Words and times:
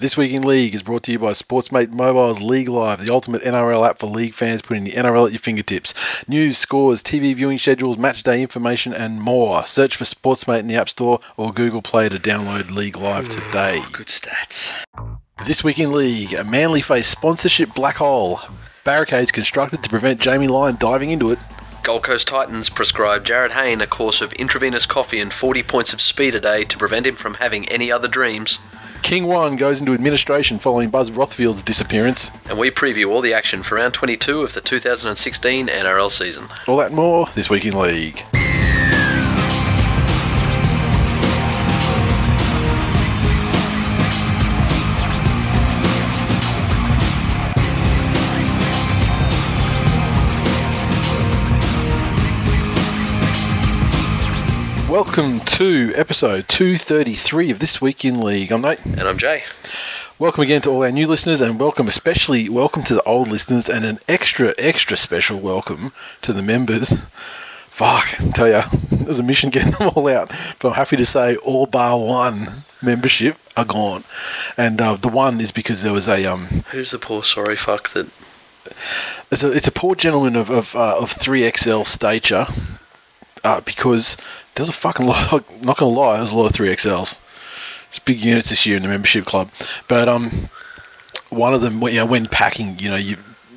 This 0.00 0.16
Week 0.16 0.32
in 0.32 0.40
League 0.40 0.74
is 0.74 0.82
brought 0.82 1.02
to 1.02 1.12
you 1.12 1.18
by 1.18 1.32
Sportsmate 1.32 1.90
Mobile's 1.90 2.40
League 2.40 2.70
Live, 2.70 3.04
the 3.04 3.12
ultimate 3.12 3.42
NRL 3.42 3.86
app 3.86 3.98
for 3.98 4.06
league 4.06 4.32
fans, 4.32 4.62
putting 4.62 4.84
the 4.84 4.92
NRL 4.92 5.26
at 5.26 5.32
your 5.32 5.40
fingertips. 5.40 5.92
News, 6.26 6.56
scores, 6.56 7.02
TV 7.02 7.36
viewing 7.36 7.58
schedules, 7.58 7.98
match 7.98 8.22
day 8.22 8.40
information, 8.40 8.94
and 8.94 9.20
more. 9.20 9.66
Search 9.66 9.94
for 9.94 10.04
Sportsmate 10.04 10.60
in 10.60 10.68
the 10.68 10.74
App 10.74 10.88
Store 10.88 11.20
or 11.36 11.52
Google 11.52 11.82
Play 11.82 12.08
to 12.08 12.18
download 12.18 12.70
League 12.70 12.96
Live 12.96 13.28
today. 13.28 13.82
Good 13.92 14.06
stats. 14.06 14.72
This 15.44 15.62
Week 15.62 15.78
in 15.78 15.92
League, 15.92 16.32
a 16.32 16.44
Manly 16.44 16.80
face 16.80 17.06
sponsorship 17.06 17.74
black 17.74 17.96
hole. 17.96 18.40
Barricades 18.84 19.30
constructed 19.30 19.82
to 19.82 19.90
prevent 19.90 20.18
Jamie 20.18 20.48
Lyon 20.48 20.78
diving 20.80 21.10
into 21.10 21.30
it. 21.30 21.38
Gold 21.82 22.04
Coast 22.04 22.26
Titans 22.26 22.70
prescribe 22.70 23.26
Jarryd 23.26 23.50
Hayne 23.50 23.82
a 23.82 23.86
course 23.86 24.22
of 24.22 24.32
intravenous 24.32 24.86
coffee 24.86 25.20
and 25.20 25.30
40 25.30 25.62
points 25.62 25.92
of 25.92 26.00
speed 26.00 26.34
a 26.34 26.40
day 26.40 26.64
to 26.64 26.78
prevent 26.78 27.06
him 27.06 27.16
from 27.16 27.34
having 27.34 27.68
any 27.68 27.92
other 27.92 28.08
dreams. 28.08 28.60
King 29.02 29.26
One 29.26 29.56
goes 29.56 29.80
into 29.80 29.92
administration 29.92 30.58
following 30.58 30.90
Buzz 30.90 31.10
Rothfield's 31.10 31.62
disappearance. 31.62 32.30
And 32.48 32.58
we 32.58 32.70
preview 32.70 33.10
all 33.10 33.20
the 33.20 33.34
action 33.34 33.62
for 33.62 33.76
round 33.76 33.94
22 33.94 34.42
of 34.42 34.54
the 34.54 34.60
2016 34.60 35.66
NRL 35.68 36.10
season. 36.10 36.46
All 36.66 36.76
that 36.78 36.88
and 36.88 36.96
more 36.96 37.28
this 37.34 37.50
week 37.50 37.64
in 37.64 37.78
League. 37.78 38.24
Welcome 54.90 55.38
to 55.40 55.92
episode 55.94 56.48
233 56.48 57.52
of 57.52 57.60
This 57.60 57.80
Week 57.80 58.04
in 58.04 58.20
League. 58.20 58.50
I'm 58.50 58.62
Nate. 58.62 58.84
And 58.84 59.02
I'm 59.02 59.18
Jay. 59.18 59.44
Welcome 60.18 60.42
again 60.42 60.62
to 60.62 60.70
all 60.70 60.82
our 60.82 60.90
new 60.90 61.06
listeners, 61.06 61.40
and 61.40 61.60
welcome, 61.60 61.86
especially 61.86 62.48
welcome 62.48 62.82
to 62.82 62.94
the 62.94 63.02
old 63.04 63.28
listeners, 63.28 63.68
and 63.68 63.84
an 63.84 64.00
extra, 64.08 64.52
extra 64.58 64.96
special 64.96 65.38
welcome 65.38 65.92
to 66.22 66.32
the 66.32 66.42
members. 66.42 67.04
Fuck, 67.68 68.20
I 68.20 68.30
tell 68.32 68.48
ya, 68.48 68.64
there's 68.90 69.20
a 69.20 69.22
mission 69.22 69.50
getting 69.50 69.70
them 69.78 69.92
all 69.94 70.08
out. 70.08 70.32
But 70.58 70.70
I'm 70.70 70.74
happy 70.74 70.96
to 70.96 71.06
say 71.06 71.36
all 71.36 71.66
bar 71.66 71.98
one 71.98 72.64
membership 72.82 73.38
are 73.56 73.64
gone, 73.64 74.02
and 74.56 74.80
uh, 74.80 74.96
the 74.96 75.08
one 75.08 75.40
is 75.40 75.52
because 75.52 75.84
there 75.84 75.92
was 75.92 76.08
a 76.08 76.26
um, 76.26 76.46
Who's 76.72 76.90
the 76.90 76.98
poor 76.98 77.22
sorry 77.22 77.54
fuck 77.56 77.90
that. 77.90 78.08
it's 79.30 79.44
a, 79.44 79.52
it's 79.52 79.68
a 79.68 79.72
poor 79.72 79.94
gentleman 79.94 80.34
of 80.34 80.50
of, 80.50 80.74
uh, 80.74 80.98
of 80.98 81.12
three 81.12 81.48
XL 81.48 81.84
stature, 81.84 82.48
uh, 83.44 83.60
because 83.60 84.16
there 84.54 84.62
was 84.62 84.68
a 84.68 84.72
fucking 84.72 85.06
lot. 85.06 85.30
Not 85.62 85.76
gonna 85.76 85.92
lie, 85.92 86.16
there's 86.18 86.32
a 86.32 86.36
lot 86.36 86.46
of 86.46 86.52
three 86.52 86.68
XLs. 86.68 87.18
It's 87.88 87.98
big 87.98 88.22
units 88.22 88.50
this 88.50 88.66
year 88.66 88.76
in 88.76 88.82
the 88.82 88.88
membership 88.88 89.24
club, 89.24 89.50
but 89.88 90.08
um, 90.08 90.48
one 91.30 91.54
of 91.54 91.60
them, 91.60 91.82
you 91.82 91.94
know, 91.94 92.06
when 92.06 92.26
packing, 92.26 92.78
you 92.78 92.88
know, 92.88 92.96
you 92.96 93.16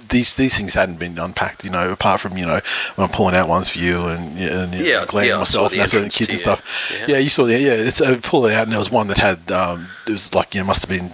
these 0.09 0.35
these 0.35 0.57
things 0.57 0.73
hadn't 0.73 0.99
been 0.99 1.17
unpacked, 1.17 1.63
you 1.63 1.69
know, 1.69 1.91
apart 1.91 2.21
from 2.21 2.37
you 2.37 2.45
know 2.45 2.61
when 2.95 3.07
I'm 3.07 3.13
pulling 3.13 3.35
out 3.35 3.47
ones 3.49 3.69
for 3.69 3.79
you 3.79 4.05
and 4.05 4.37
and 4.39 4.73
Yeah, 4.73 5.05
cleaning 5.05 5.31
yeah, 5.31 5.37
myself 5.37 5.71
and 5.71 5.81
that 5.81 5.89
sort 5.89 6.05
of 6.05 6.11
kids 6.11 6.29
and 6.29 6.39
stuff. 6.39 6.91
Yeah. 6.91 7.05
Yeah, 7.09 7.17
you 7.17 7.29
saw 7.29 7.45
the 7.45 7.59
yeah. 7.59 7.73
It's 7.73 8.01
I 8.01 8.15
pulled 8.17 8.47
it 8.47 8.53
out 8.53 8.63
and 8.63 8.71
there 8.71 8.79
was 8.79 8.91
one 8.91 9.07
that 9.07 9.17
had 9.17 9.51
um, 9.51 9.87
it 10.07 10.11
was 10.11 10.33
like 10.33 10.55
you 10.55 10.61
know 10.61 10.67
must 10.67 10.87
have 10.87 10.89
been 10.89 11.13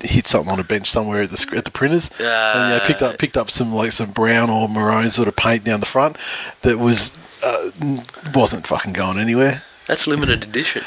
hit 0.00 0.26
something 0.26 0.50
on 0.52 0.58
a 0.58 0.64
bench 0.64 0.90
somewhere 0.90 1.22
at 1.22 1.30
the 1.30 1.54
at 1.56 1.64
the 1.64 1.70
printers 1.70 2.10
and 2.18 2.72
yeah 2.82 2.86
picked 2.86 3.02
up 3.02 3.18
picked 3.18 3.36
up 3.36 3.48
some 3.48 3.72
like 3.72 3.92
some 3.92 4.10
brown 4.10 4.50
or 4.50 4.68
maroon 4.68 5.08
sort 5.10 5.28
of 5.28 5.36
paint 5.36 5.62
down 5.62 5.78
the 5.78 5.86
front 5.86 6.16
that 6.62 6.76
was 6.76 7.16
uh, 7.42 7.70
wasn't 8.34 8.66
fucking 8.66 8.92
going 8.92 9.18
anywhere. 9.18 9.62
That's 9.86 10.06
limited 10.06 10.44
edition. 10.44 10.82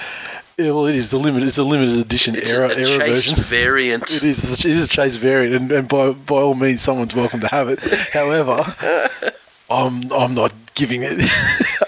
Yeah, 0.57 0.71
well, 0.71 0.85
it 0.85 0.95
is 0.95 1.09
the 1.11 1.17
limited. 1.17 1.49
It's 1.49 1.57
a 1.57 1.63
limited 1.63 1.97
edition 1.97 2.33
It's 2.35 2.49
era 2.51 2.69
a, 2.69 2.71
a 2.71 2.75
era 2.77 2.99
chase 2.99 3.29
version. 3.29 3.43
variant. 3.43 4.03
It 4.15 4.23
is. 4.23 4.63
It 4.65 4.71
is 4.71 4.85
a 4.85 4.87
chase 4.87 5.17
variant, 5.17 5.53
and, 5.55 5.71
and 5.71 5.87
by 5.89 6.11
by 6.13 6.35
all 6.35 6.55
means, 6.55 6.81
someone's 6.81 7.13
welcome 7.13 7.41
to 7.41 7.47
have 7.47 7.67
it. 7.67 7.79
However, 8.13 8.63
I'm 9.69 10.11
I'm 10.13 10.33
not 10.33 10.53
giving 10.75 11.01
it. 11.03 11.29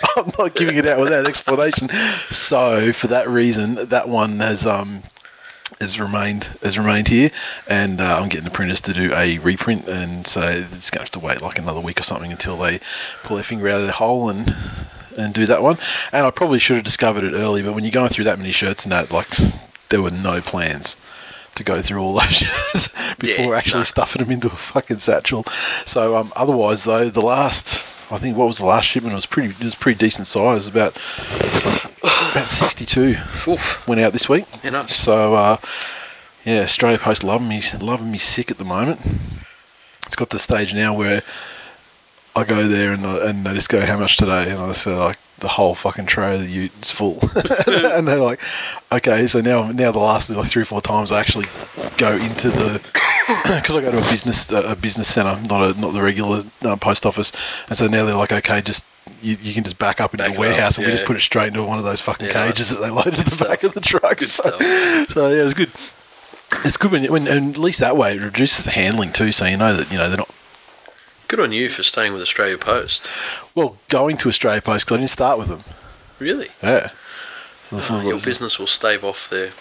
I'm 0.17 0.31
not 0.37 0.53
giving 0.55 0.75
it 0.75 0.85
out 0.85 0.99
without 0.99 1.27
explanation. 1.29 1.89
So 2.29 2.91
for 2.91 3.07
that 3.07 3.29
reason, 3.29 3.75
that 3.75 4.09
one 4.09 4.39
has 4.39 4.65
um 4.67 5.01
has 5.79 5.99
remained 5.99 6.45
has 6.63 6.77
remained 6.77 7.07
here, 7.07 7.31
and 7.67 8.01
uh, 8.01 8.19
I'm 8.19 8.29
getting 8.29 8.45
the 8.45 8.51
printers 8.51 8.81
to 8.81 8.93
do 8.93 9.13
a 9.13 9.37
reprint, 9.39 9.87
and 9.87 10.25
so 10.25 10.41
it's 10.41 10.89
going 10.89 10.99
to 10.99 11.03
have 11.03 11.11
to 11.11 11.19
wait 11.19 11.41
like 11.41 11.59
another 11.59 11.79
week 11.79 11.99
or 11.99 12.03
something 12.03 12.31
until 12.31 12.57
they 12.57 12.79
pull 13.23 13.37
their 13.37 13.43
finger 13.43 13.67
out 13.69 13.75
of 13.79 13.83
their 13.83 13.91
hole 13.91 14.29
and 14.29 14.55
and 15.17 15.33
do 15.33 15.45
that 15.47 15.61
one. 15.63 15.77
And 16.11 16.25
I 16.25 16.31
probably 16.31 16.59
should 16.59 16.75
have 16.77 16.85
discovered 16.85 17.23
it 17.23 17.33
early, 17.33 17.61
but 17.63 17.73
when 17.73 17.83
you're 17.83 17.91
going 17.91 18.09
through 18.09 18.25
that 18.25 18.37
many 18.39 18.51
shirts 18.51 18.85
and 18.85 18.91
that, 18.91 19.11
like 19.11 19.27
there 19.89 20.01
were 20.01 20.11
no 20.11 20.41
plans 20.41 20.95
to 21.55 21.63
go 21.63 21.81
through 21.81 21.99
all 22.01 22.13
those 22.13 22.33
shirts 22.33 22.89
before 23.17 23.45
Yeah, 23.53 23.57
actually 23.57 23.79
no. 23.79 23.85
stuffing 23.85 24.21
them 24.21 24.31
into 24.31 24.47
a 24.47 24.51
fucking 24.51 24.99
satchel. 24.99 25.43
So 25.85 26.15
um, 26.15 26.31
otherwise, 26.35 26.83
though, 26.83 27.09
the 27.09 27.21
last. 27.21 27.83
I 28.09 28.17
think 28.17 28.37
what 28.37 28.47
was 28.47 28.59
the 28.59 28.65
last 28.65 28.85
shipment? 28.85 29.11
It 29.11 29.15
was 29.15 29.25
pretty. 29.25 29.49
It 29.49 29.63
was 29.63 29.75
pretty 29.75 29.97
decent 29.97 30.27
size. 30.27 30.67
About 30.67 30.95
about 32.01 32.47
sixty-two 32.47 33.15
Oof. 33.47 33.87
went 33.87 33.99
out 34.01 34.13
this 34.13 34.29
week. 34.29 34.45
Yeah. 34.63 34.85
So 34.85 35.35
uh, 35.35 35.57
yeah, 36.45 36.61
Australia 36.61 36.97
Post 36.97 37.23
loving 37.23 37.49
me, 37.49 37.61
loving 37.81 38.11
me 38.11 38.17
sick 38.17 38.49
at 38.49 38.57
the 38.57 38.65
moment. 38.65 39.01
It's 40.05 40.15
got 40.15 40.29
to 40.29 40.37
the 40.37 40.39
stage 40.39 40.73
now 40.73 40.93
where 40.93 41.21
I 42.33 42.43
go 42.45 42.67
there 42.67 42.93
and 42.93 43.05
I, 43.05 43.29
and 43.29 43.45
they 43.45 43.53
just 43.53 43.69
go, 43.69 43.85
"How 43.85 43.97
much 43.99 44.15
today?" 44.15 44.51
And 44.51 44.59
I 44.59 44.71
say 44.71 44.95
like 44.95 45.17
the 45.39 45.49
whole 45.49 45.75
fucking 45.75 46.05
tray 46.05 46.35
of 46.35 46.41
the 46.41 46.47
Ute's 46.47 46.91
full, 46.91 47.19
and 47.67 48.07
they're 48.07 48.17
like, 48.17 48.39
"Okay." 48.91 49.27
So 49.27 49.41
now 49.41 49.71
now 49.71 49.91
the 49.91 49.99
last 49.99 50.29
like 50.29 50.47
three 50.47 50.61
or 50.61 50.65
four 50.65 50.81
times 50.81 51.11
I 51.11 51.19
actually 51.19 51.47
go 51.97 52.15
into 52.15 52.49
the 52.49 52.79
because 53.43 53.75
I 53.75 53.81
go 53.81 53.91
to 53.91 53.97
a 53.97 54.09
business 54.09 54.51
a 54.51 54.75
business 54.75 55.07
center, 55.13 55.39
not 55.47 55.75
a 55.75 55.79
not 55.79 55.93
the 55.93 56.01
regular 56.01 56.43
uh, 56.61 56.75
post 56.77 57.05
office, 57.05 57.31
and 57.67 57.77
so 57.77 57.87
now 57.87 58.05
they're 58.05 58.15
like, 58.15 58.31
"Okay, 58.31 58.61
just." 58.61 58.85
You, 59.21 59.37
you 59.41 59.53
can 59.53 59.63
just 59.63 59.79
back 59.79 60.01
up 60.01 60.13
into 60.13 60.25
Back 60.25 60.33
the 60.33 60.39
warehouse 60.39 60.77
up, 60.77 60.83
and 60.83 60.87
we 60.87 60.91
just 60.91 61.07
put 61.07 61.15
it 61.15 61.21
straight 61.21 61.47
into 61.47 61.63
one 61.63 61.79
of 61.79 61.85
those 61.85 62.01
fucking 62.01 62.27
Yeah, 62.27 62.45
cages 62.47 62.69
that 62.69 62.81
they 62.81 62.89
loaded 62.89 63.17
in 63.17 63.23
the 63.23 63.37
Good 63.39 63.47
back 63.47 63.63
of 63.63 63.73
the 63.73 63.79
truck. 63.79 64.19
So, 64.21 64.51
so 65.07 65.29
yeah, 65.29 65.41
it 65.41 65.43
was 65.43 65.53
good. 65.53 65.73
It's 66.65 66.77
good 66.77 66.91
when, 66.91 67.05
when 67.11 67.27
and 67.27 67.55
at 67.55 67.57
least 67.57 67.79
that 67.79 67.95
way 67.95 68.15
it 68.15 68.21
reduces 68.21 68.65
the 68.65 68.71
handling 68.71 69.13
too, 69.13 69.31
so 69.31 69.45
you 69.45 69.55
know 69.57 69.75
that 69.75 69.89
you 69.91 69.97
know 69.97 70.09
they're 70.09 70.17
not. 70.17 70.29
Good 71.29 71.39
on 71.39 71.51
you 71.53 71.69
for 71.69 71.83
staying 71.83 72.13
with 72.13 72.21
Australia 72.21 72.57
Post. 72.57 73.09
Well, 73.55 73.77
going 73.87 74.17
to 74.17 74.29
Australia 74.29 74.61
Post 74.61 74.85
because 74.85 74.97
I 74.97 74.99
didn't 74.99 75.09
start 75.09 75.39
with 75.39 75.47
them. 75.47 75.63
Really? 76.19 76.49
Yeah. 76.61 76.91
Oh, 77.71 78.01
your 78.01 78.19
business 78.19 78.59
will 78.59 78.67
stave 78.67 79.03
off 79.03 79.29
their 79.29 79.51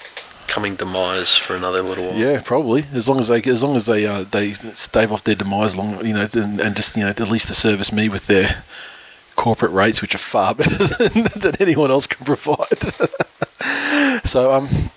coming 0.47 0.77
demise 0.77 1.37
for 1.37 1.55
another 1.55 1.83
little 1.83 2.07
while. 2.07 2.19
Yeah, 2.19 2.41
probably. 2.45 2.87
As 2.93 3.09
long 3.09 3.19
as 3.19 3.29
they, 3.29 3.43
as 3.43 3.63
long 3.63 3.77
as 3.77 3.87
they, 3.87 4.07
uh, 4.07 4.25
they 4.25 4.53
stave 4.53 5.13
off 5.13 5.25
their 5.25 5.35
demise, 5.35 5.77
long, 5.77 6.05
you 6.05 6.15
know, 6.15 6.29
and, 6.35 6.61
and 6.61 6.77
just 6.77 6.97
you 6.97 7.03
know, 7.03 7.11
at 7.11 7.21
least 7.21 7.49
to 7.49 7.55
service 7.55 7.93
me 7.93 8.09
with 8.09 8.27
their 8.27 8.65
corporate 9.37 9.73
rates, 9.73 10.03
which 10.03 10.15
are 10.15 10.19
far 10.19 10.55
better 10.57 10.87
than, 10.87 11.25
than 11.37 11.57
anyone 11.61 11.91
else 11.91 12.07
can 12.07 12.25
provide. 12.25 12.79
so, 14.25 14.53
um, 14.53 14.91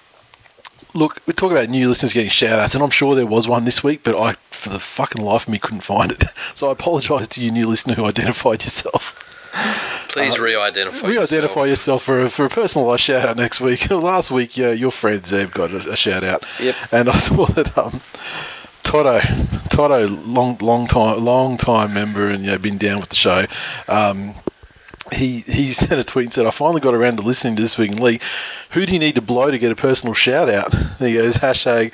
look, 0.93 1.21
we 1.27 1.33
talk 1.33 1.51
about 1.51 1.69
new 1.69 1.89
listeners 1.89 2.13
getting 2.13 2.29
shout 2.29 2.59
outs, 2.59 2.73
and 2.73 2.83
I'm 2.83 2.89
sure 2.89 3.15
there 3.15 3.25
was 3.25 3.47
one 3.47 3.65
this 3.65 3.83
week, 3.83 4.01
but 4.03 4.15
I, 4.15 4.33
for 4.51 4.69
the 4.69 4.79
fucking 4.79 5.23
life 5.23 5.43
of 5.43 5.49
me, 5.49 5.59
couldn't 5.59 5.81
find 5.81 6.11
it. 6.11 6.23
So 6.55 6.67
I 6.67 6.71
apologise 6.73 7.27
to 7.29 7.43
you, 7.43 7.51
new 7.51 7.67
listener, 7.67 7.93
who 7.93 8.05
identified 8.05 8.65
yourself. 8.65 9.15
Please 10.09 10.39
re-identify. 10.39 11.05
Uh, 11.05 11.09
Re-identify 11.09 11.65
yourself 11.65 12.03
for 12.03 12.21
a, 12.21 12.29
for 12.29 12.45
a 12.45 12.49
personalised 12.49 12.99
shout 12.99 13.29
out 13.29 13.37
next 13.37 13.61
week. 13.61 13.89
Last 13.91 14.31
week, 14.31 14.57
yeah, 14.57 14.71
your 14.71 14.91
friend 14.91 15.25
Zeb 15.25 15.51
got 15.51 15.71
a, 15.71 15.91
a 15.91 15.95
shout 15.95 16.23
out. 16.23 16.43
Yep. 16.59 16.75
And 16.91 17.09
I 17.09 17.15
saw 17.15 17.45
that 17.45 17.77
um, 17.77 18.01
Toto, 18.83 19.21
Toto, 19.69 20.07
long 20.07 20.57
long 20.57 20.87
time 20.87 21.23
long 21.23 21.57
time 21.57 21.93
member, 21.93 22.27
and 22.27 22.43
you 22.43 22.49
know, 22.51 22.57
been 22.57 22.79
down 22.79 22.99
with 22.99 23.09
the 23.09 23.15
show. 23.15 23.45
Um, 23.87 24.33
he 25.13 25.41
he 25.41 25.71
sent 25.73 25.99
a 26.01 26.03
tweet 26.03 26.25
and 26.25 26.33
said, 26.33 26.47
"I 26.47 26.51
finally 26.51 26.81
got 26.81 26.95
around 26.95 27.17
to 27.17 27.23
listening 27.23 27.55
to 27.57 27.61
this 27.61 27.77
week 27.77 27.91
in 27.91 28.01
league. 28.01 28.21
Who 28.71 28.85
do 28.87 28.93
you 28.93 28.99
need 28.99 29.15
to 29.15 29.21
blow 29.21 29.51
to 29.51 29.59
get 29.59 29.71
a 29.71 29.75
personal 29.75 30.15
shout 30.15 30.49
out?" 30.49 30.73
And 30.73 30.97
he 31.07 31.13
goes, 31.13 31.37
"Hashtag 31.37 31.91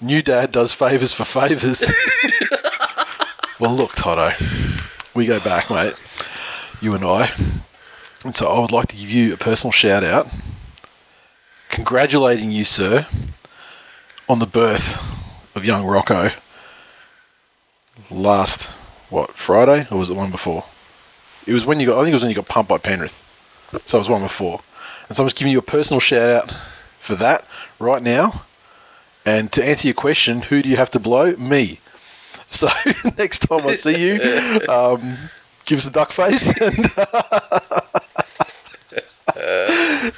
New 0.00 0.20
Dad 0.20 0.50
does 0.50 0.72
favors 0.72 1.12
for 1.12 1.24
favors." 1.24 1.88
well, 3.60 3.74
look, 3.76 3.92
Toto, 3.94 4.32
we 5.14 5.26
go 5.26 5.38
back, 5.38 5.70
mate. 5.70 5.94
You 6.82 6.94
and 6.94 7.04
I. 7.04 7.30
And 8.24 8.34
so 8.34 8.46
I 8.46 8.60
would 8.60 8.72
like 8.72 8.88
to 8.88 8.96
give 8.96 9.10
you 9.10 9.32
a 9.32 9.36
personal 9.38 9.72
shout 9.72 10.04
out 10.04 10.28
congratulating 11.72 12.52
you, 12.52 12.64
sir, 12.64 13.06
on 14.28 14.38
the 14.38 14.46
birth 14.46 14.96
of 15.56 15.64
young 15.64 15.84
Rocco 15.84 16.30
last, 18.10 18.66
what, 19.10 19.32
Friday? 19.32 19.86
Or 19.90 19.98
was 19.98 20.10
it 20.10 20.16
one 20.16 20.30
before? 20.30 20.64
It 21.46 21.54
was 21.54 21.66
when 21.66 21.80
you 21.80 21.86
got, 21.86 21.98
I 21.98 22.02
think 22.02 22.10
it 22.10 22.14
was 22.14 22.22
when 22.22 22.30
you 22.30 22.36
got 22.36 22.46
pumped 22.46 22.68
by 22.68 22.78
Penrith. 22.78 23.18
So 23.86 23.98
it 23.98 24.00
was 24.00 24.08
one 24.08 24.22
before. 24.22 24.60
And 25.08 25.16
so 25.16 25.22
I'm 25.22 25.28
just 25.28 25.36
giving 25.36 25.52
you 25.52 25.58
a 25.58 25.62
personal 25.62 25.98
shout 25.98 26.30
out 26.30 26.52
for 26.98 27.14
that 27.16 27.46
right 27.80 28.02
now. 28.02 28.42
And 29.24 29.50
to 29.52 29.64
answer 29.64 29.88
your 29.88 29.94
question, 29.94 30.42
who 30.42 30.62
do 30.62 30.68
you 30.68 30.76
have 30.76 30.90
to 30.90 31.00
blow? 31.00 31.34
Me. 31.36 31.80
So 32.50 32.68
next 33.18 33.40
time 33.40 33.66
I 33.66 33.72
see 33.72 34.08
you, 34.08 34.20
um, 34.68 35.16
give 35.64 35.78
us 35.78 35.86
a 35.86 35.90
duck 35.90 36.12
face 36.12 36.48
and, 36.60 36.76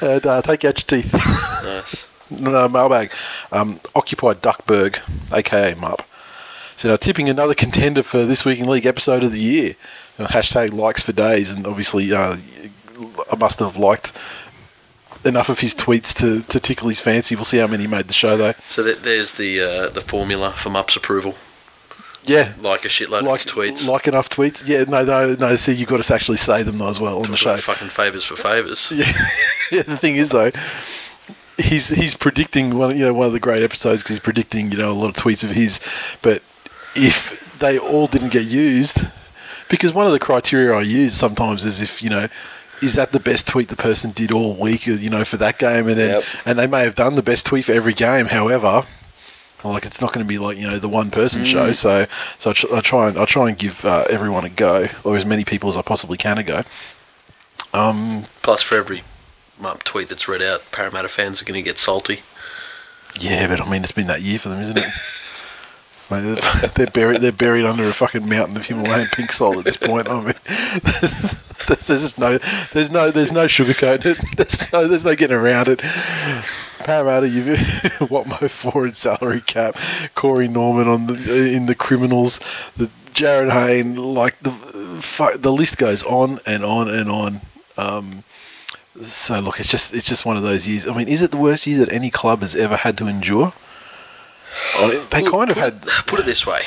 and 0.00 0.26
uh, 0.26 0.42
take 0.42 0.64
out 0.64 0.92
your 0.92 1.02
teeth. 1.02 1.12
Nice. 1.64 2.10
No, 2.30 2.50
no, 2.50 2.68
mailbag. 2.68 3.12
Um, 3.52 3.80
Occupied 3.94 4.42
Duckburg, 4.42 5.00
aka 5.32 5.74
Mup. 5.74 6.02
So 6.76 6.88
now 6.88 6.96
tipping 6.96 7.28
another 7.28 7.54
contender 7.54 8.02
for 8.02 8.24
this 8.24 8.44
week 8.44 8.58
in 8.58 8.66
league 8.66 8.86
episode 8.86 9.22
of 9.22 9.32
the 9.32 9.40
year. 9.40 9.76
Uh, 10.18 10.26
hashtag 10.26 10.72
likes 10.72 11.02
for 11.02 11.12
days, 11.12 11.52
and 11.52 11.66
obviously 11.66 12.12
uh, 12.12 12.36
I 13.30 13.36
must 13.36 13.60
have 13.60 13.76
liked 13.76 14.12
enough 15.24 15.48
of 15.48 15.60
his 15.60 15.74
tweets 15.74 16.14
to, 16.18 16.42
to 16.42 16.60
tickle 16.60 16.88
his 16.88 17.00
fancy. 17.00 17.34
We'll 17.34 17.44
see 17.44 17.58
how 17.58 17.66
many 17.66 17.86
made 17.86 18.08
the 18.08 18.12
show 18.12 18.36
though. 18.36 18.54
So 18.66 18.82
there's 18.82 19.34
the 19.34 19.60
uh, 19.60 19.88
the 19.88 20.00
formula 20.00 20.52
for 20.52 20.70
Mup's 20.70 20.96
approval. 20.96 21.34
Yeah, 22.26 22.52
Like 22.60 22.84
a 22.84 22.88
shitload 22.88 23.22
like 23.22 23.46
of 23.46 23.52
his 23.52 23.52
tweets. 23.52 23.88
like 23.88 24.06
enough 24.08 24.28
tweets. 24.30 24.66
Yeah, 24.66 24.84
no, 24.84 25.04
no, 25.04 25.34
no. 25.34 25.56
See, 25.56 25.72
you've 25.72 25.88
got 25.88 26.02
to 26.02 26.14
actually 26.14 26.38
say 26.38 26.62
them 26.62 26.78
though 26.78 26.88
as 26.88 26.98
well 27.00 27.18
on 27.22 27.30
the 27.30 27.36
show. 27.36 27.56
fucking 27.56 27.88
favours 27.88 28.24
for 28.24 28.36
favours. 28.36 28.90
Yeah. 28.96 29.12
yeah, 29.70 29.82
the 29.82 29.96
thing 29.96 30.16
is 30.16 30.30
though, 30.30 30.50
he's 31.58 31.88
he's 31.90 32.14
predicting 32.14 32.76
one 32.76 32.96
you 32.96 33.04
know 33.04 33.14
one 33.14 33.26
of 33.26 33.32
the 33.32 33.40
great 33.40 33.62
episodes 33.62 34.02
because 34.02 34.16
he's 34.16 34.22
predicting 34.24 34.72
you 34.72 34.78
know 34.78 34.90
a 34.90 34.92
lot 34.92 35.08
of 35.08 35.16
tweets 35.16 35.44
of 35.44 35.50
his, 35.50 35.80
but 36.22 36.42
if 36.96 37.56
they 37.58 37.78
all 37.78 38.06
didn't 38.06 38.32
get 38.32 38.44
used, 38.44 39.00
because 39.68 39.92
one 39.94 40.06
of 40.06 40.12
the 40.12 40.18
criteria 40.18 40.72
I 40.74 40.82
use 40.82 41.14
sometimes 41.14 41.64
is 41.64 41.80
if 41.82 42.02
you 42.02 42.10
know. 42.10 42.28
Is 42.82 42.96
that 42.96 43.12
the 43.12 43.20
best 43.20 43.46
tweet 43.46 43.68
the 43.68 43.76
person 43.76 44.10
did 44.10 44.30
all 44.32 44.52
week, 44.56 44.86
you 44.86 45.08
know, 45.08 45.24
for 45.24 45.36
that 45.38 45.58
game? 45.58 45.88
And 45.88 45.96
then, 45.96 46.10
Yep. 46.16 46.24
and 46.44 46.58
they 46.58 46.66
may 46.66 46.82
have 46.82 46.96
done 46.96 47.14
the 47.14 47.22
best 47.22 47.46
tweet 47.46 47.64
for 47.64 47.72
every 47.72 47.94
game. 47.94 48.26
However, 48.26 48.84
like 49.72 49.86
it's 49.86 50.00
not 50.00 50.12
going 50.12 50.24
to 50.24 50.28
be 50.28 50.38
like 50.38 50.56
you 50.56 50.68
know 50.68 50.78
the 50.78 50.88
one 50.88 51.10
person 51.10 51.44
show. 51.44 51.72
So, 51.72 52.06
so 52.38 52.50
I, 52.50 52.52
tr- 52.52 52.74
I 52.74 52.80
try 52.80 53.08
and 53.08 53.18
I 53.18 53.24
try 53.24 53.48
and 53.48 53.58
give 53.58 53.84
uh, 53.84 54.04
everyone 54.10 54.44
a 54.44 54.50
go, 54.50 54.88
or 55.04 55.16
as 55.16 55.24
many 55.24 55.44
people 55.44 55.70
as 55.70 55.76
I 55.76 55.82
possibly 55.82 56.16
can 56.18 56.38
a 56.38 56.42
go. 56.42 56.62
Um, 57.72 58.24
Plus, 58.42 58.62
for 58.62 58.76
every 58.76 59.02
Mup 59.60 59.82
tweet 59.82 60.08
that's 60.08 60.28
read 60.28 60.42
out, 60.42 60.62
Parramatta 60.70 61.08
fans 61.08 61.40
are 61.40 61.44
going 61.44 61.58
to 61.58 61.62
get 61.64 61.78
salty. 61.78 62.20
Yeah, 63.18 63.46
but 63.46 63.60
I 63.60 63.70
mean, 63.70 63.82
it's 63.82 63.92
been 63.92 64.06
that 64.08 64.22
year 64.22 64.38
for 64.38 64.48
them, 64.48 64.60
isn't 64.60 64.78
it? 64.78 64.84
Mate, 66.10 66.38
they're- 66.74 66.86
buried. 66.90 67.20
They're 67.20 67.32
buried 67.32 67.64
under 67.64 67.84
a 67.84 67.92
fucking 67.92 68.28
mountain 68.28 68.56
of 68.56 68.66
Himalayan 68.66 69.08
pink 69.12 69.32
salt 69.32 69.56
at 69.58 69.64
this 69.64 69.76
point. 69.76 70.08
I 70.08 70.20
mean, 70.20 70.34
there's, 70.82 71.86
there's, 71.86 72.18
no, 72.18 72.38
there's 72.72 72.90
no, 72.90 73.10
there's 73.10 73.32
no 73.32 73.46
sugarcoating 73.46 74.06
it. 74.06 74.18
There's 74.36 74.72
no, 74.72 74.86
there's 74.88 75.04
no 75.04 75.14
getting 75.14 75.36
around 75.36 75.68
it. 75.68 75.78
Parramatta, 76.80 77.28
you 77.28 77.56
what 78.08 78.26
mo 78.26 78.36
four 78.48 78.86
in 78.86 78.92
salary 78.92 79.40
cap. 79.40 79.78
Corey 80.14 80.48
Norman 80.48 80.88
on 80.88 81.06
the 81.06 81.52
in 81.54 81.66
the 81.66 81.74
criminals. 81.74 82.38
The 82.76 82.90
Jarryd 83.14 83.50
Hayne, 83.52 83.96
like 83.96 84.38
the 84.40 84.50
fu- 85.00 85.38
the 85.38 85.52
list 85.52 85.78
goes 85.78 86.02
on 86.02 86.40
and 86.46 86.64
on 86.64 86.88
and 86.90 87.08
on. 87.10 87.40
Um, 87.78 88.24
so 89.00 89.40
look, 89.40 89.58
it's 89.60 89.70
just 89.70 89.94
it's 89.94 90.06
just 90.06 90.26
one 90.26 90.36
of 90.36 90.42
those 90.42 90.68
years. 90.68 90.86
I 90.86 90.94
mean, 90.94 91.08
is 91.08 91.22
it 91.22 91.30
the 91.30 91.36
worst 91.38 91.66
year 91.66 91.78
that 91.78 91.92
any 91.92 92.10
club 92.10 92.40
has 92.40 92.54
ever 92.54 92.76
had 92.76 92.98
to 92.98 93.06
endure? 93.06 93.52
They 95.10 95.22
kind 95.22 95.50
of 95.50 95.56
had. 95.56 95.82
Put 96.06 96.20
it 96.20 96.26
this 96.26 96.46
way. 96.46 96.62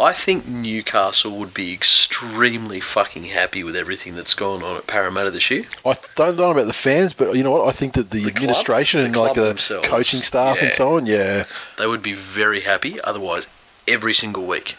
I 0.00 0.12
think 0.12 0.46
Newcastle 0.46 1.32
would 1.38 1.52
be 1.52 1.72
extremely 1.72 2.78
fucking 2.78 3.24
happy 3.24 3.64
with 3.64 3.74
everything 3.74 4.14
that's 4.14 4.32
gone 4.32 4.62
on 4.62 4.76
at 4.76 4.86
Parramatta 4.86 5.32
this 5.32 5.50
year. 5.50 5.64
I 5.84 5.96
don't 6.14 6.36
know 6.36 6.52
about 6.52 6.68
the 6.68 6.72
fans, 6.72 7.12
but 7.12 7.34
you 7.34 7.42
know 7.42 7.50
what? 7.50 7.66
I 7.68 7.72
think 7.72 7.94
that 7.94 8.10
the, 8.10 8.18
The 8.22 8.30
club? 8.30 8.36
administration 8.36 9.00
The 9.00 9.06
and 9.08 9.16
like 9.16 9.34
the 9.34 9.40
themselves. 9.48 9.88
coaching 9.88 10.20
staff 10.20 10.58
Yeah. 10.58 10.66
and 10.66 10.74
so 10.74 10.96
on, 10.96 11.06
yeah, 11.06 11.44
They 11.78 11.88
would 11.88 12.02
be 12.02 12.12
very 12.12 12.60
happy. 12.60 13.00
Otherwise, 13.00 13.48
every 13.88 14.14
single 14.14 14.46
week 14.46 14.76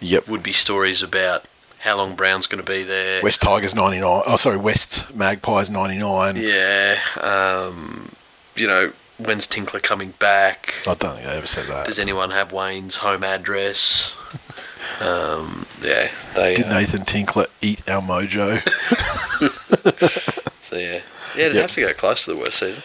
yep. 0.00 0.26
would 0.26 0.42
be 0.42 0.52
stories 0.52 1.02
about 1.02 1.44
how 1.80 1.98
long 1.98 2.14
Brown's 2.14 2.46
going 2.46 2.64
to 2.64 2.70
be 2.72 2.82
there. 2.82 3.22
West 3.22 3.42
Tigers 3.42 3.74
ninety 3.74 4.00
nine. 4.00 4.22
Oh, 4.26 4.36
sorry, 4.36 4.56
West 4.56 5.14
Magpies 5.14 5.70
ninety 5.70 5.98
nine. 5.98 6.36
Yeah. 6.36 6.96
Um, 7.20 8.08
you 8.56 8.66
know, 8.66 8.90
when's 9.18 9.46
Tinkler 9.46 9.80
coming 9.80 10.10
back? 10.18 10.74
I 10.86 10.94
don't 10.94 11.14
think 11.14 11.26
they 11.26 11.36
ever 11.36 11.46
said 11.46 11.66
that. 11.66 11.86
Does 11.86 11.98
anyone 11.98 12.30
have 12.30 12.52
Wayne's 12.52 12.96
home 12.96 13.24
address? 13.24 14.16
Um, 15.00 15.66
yeah, 15.82 16.10
they. 16.34 16.54
Did 16.54 16.66
uh, 16.66 16.78
Nathan 16.78 17.04
Tinkler 17.04 17.46
eat 17.60 17.88
our 17.90 18.02
mojo? 18.02 18.62
so 20.62 20.76
yeah, 20.76 21.00
yeah, 21.36 21.42
it'd 21.42 21.54
Yep. 21.54 21.62
have 21.62 21.70
to 21.72 21.80
go 21.80 21.92
close 21.92 22.24
to 22.24 22.32
the 22.34 22.38
worst 22.38 22.58
season. 22.58 22.82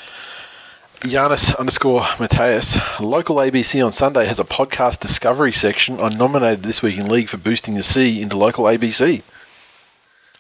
Giannis 1.02 1.58
underscore 1.58 2.04
Mateus. 2.20 2.78
Local 3.00 3.38
ABC 3.38 3.84
on 3.84 3.92
Sunday 3.92 4.26
has 4.28 4.40
a 4.40 4.44
podcast 4.44 5.00
discovery 5.00 5.52
section. 5.52 6.00
I 6.00 6.10
nominated 6.10 6.62
this 6.64 6.84
week 6.84 6.98
in 6.98 7.08
league 7.08 7.28
for 7.28 7.38
boosting 7.38 7.74
the 7.74 7.82
C 7.84 8.22
into 8.22 8.38
local 8.38 8.66
ABC. 8.66 9.24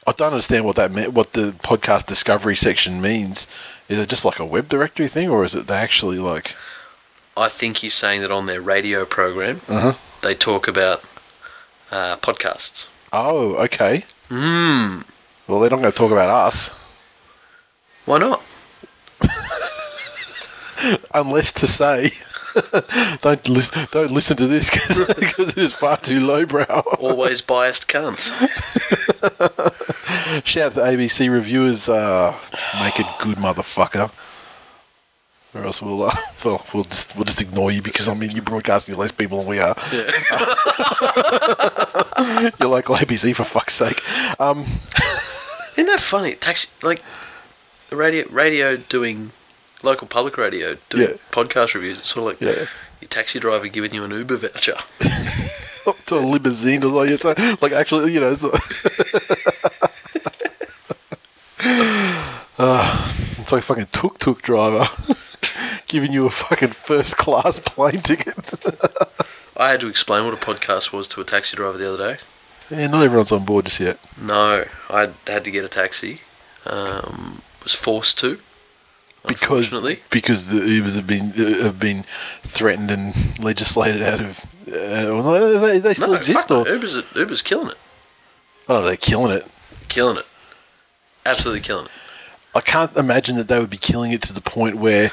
I 0.05 0.11
don't 0.11 0.33
understand 0.33 0.65
what 0.65 0.75
that 0.75 0.91
meant. 0.91 1.13
What 1.13 1.33
the 1.33 1.51
podcast 1.63 2.05
discovery 2.05 2.55
section 2.55 3.01
means. 3.01 3.47
Is 3.91 3.99
it 3.99 4.07
just 4.09 4.23
like 4.23 4.39
a 4.39 4.45
web 4.45 4.69
directory 4.69 5.07
thing, 5.09 5.29
or 5.29 5.43
is 5.43 5.53
it 5.53 5.67
they 5.67 5.75
actually 5.75 6.17
like? 6.17 6.55
I 7.35 7.49
think 7.49 7.77
he's 7.77 7.93
saying 7.93 8.21
that 8.21 8.31
on 8.31 8.45
their 8.45 8.61
radio 8.61 9.03
program, 9.05 9.59
Uh-huh. 9.67 9.93
they 10.21 10.33
talk 10.33 10.67
about 10.67 11.03
uh, 11.91 12.15
podcasts. 12.17 12.87
Oh, 13.11 13.55
okay. 13.55 14.05
Hmm. 14.29 15.01
Well, 15.47 15.59
they're 15.59 15.69
not 15.69 15.81
going 15.81 15.91
to 15.91 15.97
talk 15.97 16.11
about 16.11 16.29
us 16.29 16.69
Why 18.05 18.17
not? 18.19 18.41
unless 21.13 21.51
to 21.53 21.67
say. 21.67 22.11
don't 23.21 23.47
listen. 23.49 23.87
Don't 23.91 24.11
listen 24.11 24.37
to 24.37 24.47
this 24.47 24.69
because 25.19 25.49
it 25.49 25.57
is 25.57 25.73
far 25.73 25.97
too 25.97 26.19
lowbrow. 26.21 26.81
Always 26.99 27.41
biased 27.41 27.87
cunts. 27.89 28.31
Shout 30.45 30.57
out 30.63 30.73
to 30.73 30.79
ABC 30.81 31.29
reviewers. 31.31 31.89
Uh, 31.89 32.37
make 32.79 32.99
it 32.99 33.05
good, 33.19 33.37
motherfucker. 33.37 34.11
Or 35.53 35.65
else 35.65 35.81
we'll, 35.81 36.03
uh, 36.03 36.15
well, 36.45 36.65
we'll 36.73 36.85
just 36.85 37.15
we'll 37.15 37.25
just 37.25 37.41
ignore 37.41 37.71
you 37.71 37.81
because 37.81 38.07
I 38.07 38.13
mean 38.13 38.31
you're 38.31 38.41
broadcasting 38.43 38.95
to 38.95 38.99
less 38.99 39.11
people 39.11 39.39
than 39.39 39.47
we 39.47 39.59
are. 39.59 39.75
you're 42.59 42.69
local 42.69 42.95
ABC 42.95 43.35
for 43.35 43.43
fuck's 43.43 43.73
sake. 43.75 44.01
Um, 44.39 44.61
Isn't 45.77 45.87
that 45.87 45.99
funny? 45.99 46.35
Taxi 46.35 46.69
like 46.83 47.01
radio, 47.91 48.25
radio 48.29 48.77
doing 48.77 49.31
local 49.83 50.07
public 50.07 50.37
radio 50.37 50.77
doing 50.89 51.09
Yeah. 51.09 51.15
podcast 51.31 51.73
reviews. 51.73 51.99
It's 51.99 52.09
sort 52.13 52.33
of 52.35 52.41
like 52.41 52.55
Yeah. 52.57 52.65
your 53.01 53.09
taxi 53.09 53.39
driver 53.39 53.67
giving 53.67 53.93
you 53.93 54.03
an 54.05 54.11
Uber 54.11 54.37
voucher. 54.37 54.75
to 56.05 56.15
a 56.15 56.19
limousine 56.19 56.83
or 56.83 57.07
something. 57.07 57.17
So, 57.17 57.57
like 57.61 57.71
actually, 57.73 58.13
you 58.13 58.19
know. 58.21 58.35
So 58.35 58.51
Ah, 62.63 63.11
it's 63.39 63.51
like 63.51 63.63
a 63.63 63.65
fucking 63.65 63.87
tuk 63.91 64.19
tuk 64.19 64.43
driver 64.43 64.87
giving 65.87 66.13
you 66.13 66.27
a 66.27 66.29
fucking 66.29 66.69
first 66.69 67.17
class 67.17 67.57
plane 67.57 68.01
ticket. 68.01 68.35
I 69.57 69.71
had 69.71 69.79
to 69.79 69.87
explain 69.87 70.25
what 70.25 70.35
a 70.35 70.37
podcast 70.37 70.93
was 70.93 71.07
to 71.09 71.21
a 71.21 71.23
taxi 71.23 71.57
driver 71.57 71.79
the 71.79 71.91
other 71.91 72.13
day. 72.13 72.19
yeah, 72.69 72.85
not 72.85 73.01
everyone's 73.03 73.31
on 73.31 73.45
board 73.45 73.65
just 73.65 73.79
yet. 73.79 73.97
No, 74.21 74.65
I 74.91 75.09
had 75.25 75.43
to 75.45 75.49
get 75.49 75.65
a 75.65 75.69
taxi. 75.69 76.21
Um, 76.67 77.41
was 77.63 77.73
forced 77.73 78.19
to. 78.19 78.39
because 79.27 79.73
unfortunately. 79.73 80.03
because 80.11 80.49
the 80.49 80.59
Ubers 80.59 80.93
have 80.95 81.07
been 81.07 81.31
uh, 81.35 81.63
have 81.63 81.79
been 81.79 82.03
threatened 82.43 82.91
and 82.91 83.43
legislated 83.43 84.03
out 84.03 84.21
of. 84.21 84.39
Uh, 84.67 85.09
well, 85.09 85.23
no, 85.23 85.59
they, 85.59 85.79
they 85.79 85.95
still 85.95 86.09
no, 86.09 86.13
exist, 86.13 86.47
fuck 86.47 86.51
or 86.51 86.69
no. 86.69 86.75
Uber's 86.75 87.01
Uber's 87.15 87.41
killing 87.41 87.71
it, 87.71 87.77
I 88.69 88.73
don't 88.73 88.83
know, 88.83 88.87
they're 88.87 88.97
killing 88.97 89.31
it. 89.31 89.47
killing 89.89 90.17
it, 90.17 90.27
absolutely 91.25 91.61
killing 91.61 91.85
it. 91.85 91.91
I 92.53 92.61
can't 92.61 92.95
imagine 92.97 93.35
that 93.37 93.47
they 93.47 93.59
would 93.59 93.69
be 93.69 93.77
killing 93.77 94.11
it 94.11 94.21
to 94.23 94.33
the 94.33 94.41
point 94.41 94.75
where 94.77 95.11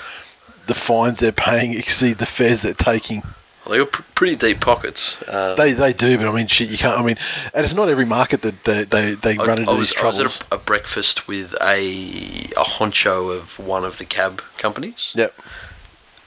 the 0.67 0.75
fines 0.75 1.21
they're 1.21 1.33
paying 1.33 1.73
exceed 1.75 2.19
the 2.19 2.27
fares 2.27 2.63
they're 2.63 2.75
taking. 2.75 3.23
Well, 3.65 3.73
they 3.73 3.79
got 3.79 3.93
pr- 3.93 4.03
pretty 4.15 4.37
deep 4.37 4.61
pockets. 4.61 5.23
Um, 5.29 5.57
They 5.57 5.73
they 5.73 5.93
do, 5.93 6.17
but 6.19 6.27
I 6.29 6.33
mean, 6.33 6.47
shit, 6.47 6.69
you 6.71 6.79
can't. 6.79 6.99
I 6.99 7.03
mean, 7.03 7.17
and 7.55 7.65
it's 7.65 7.75
not 7.75 7.89
every 7.89 8.05
market 8.07 8.43
that 8.43 8.65
they 8.65 8.85
they, 8.85 9.15
they 9.15 9.37
I, 9.39 9.45
run 9.45 9.59
into 9.59 9.71
I 9.71 9.77
these 9.77 9.95
was, 9.95 10.03
I 10.03 10.07
was 10.07 10.17
troubles. 10.17 10.41
at 10.41 10.47
a, 10.53 10.55
a 10.55 10.59
breakfast 10.59 11.29
with 11.29 11.55
a 11.61 12.51
a 12.57 12.65
honcho 12.65 13.37
of 13.37 13.59
one 13.59 13.85
of 13.85 13.99
the 13.99 14.05
cab 14.05 14.43
companies. 14.57 15.13
Yep. 15.15 15.35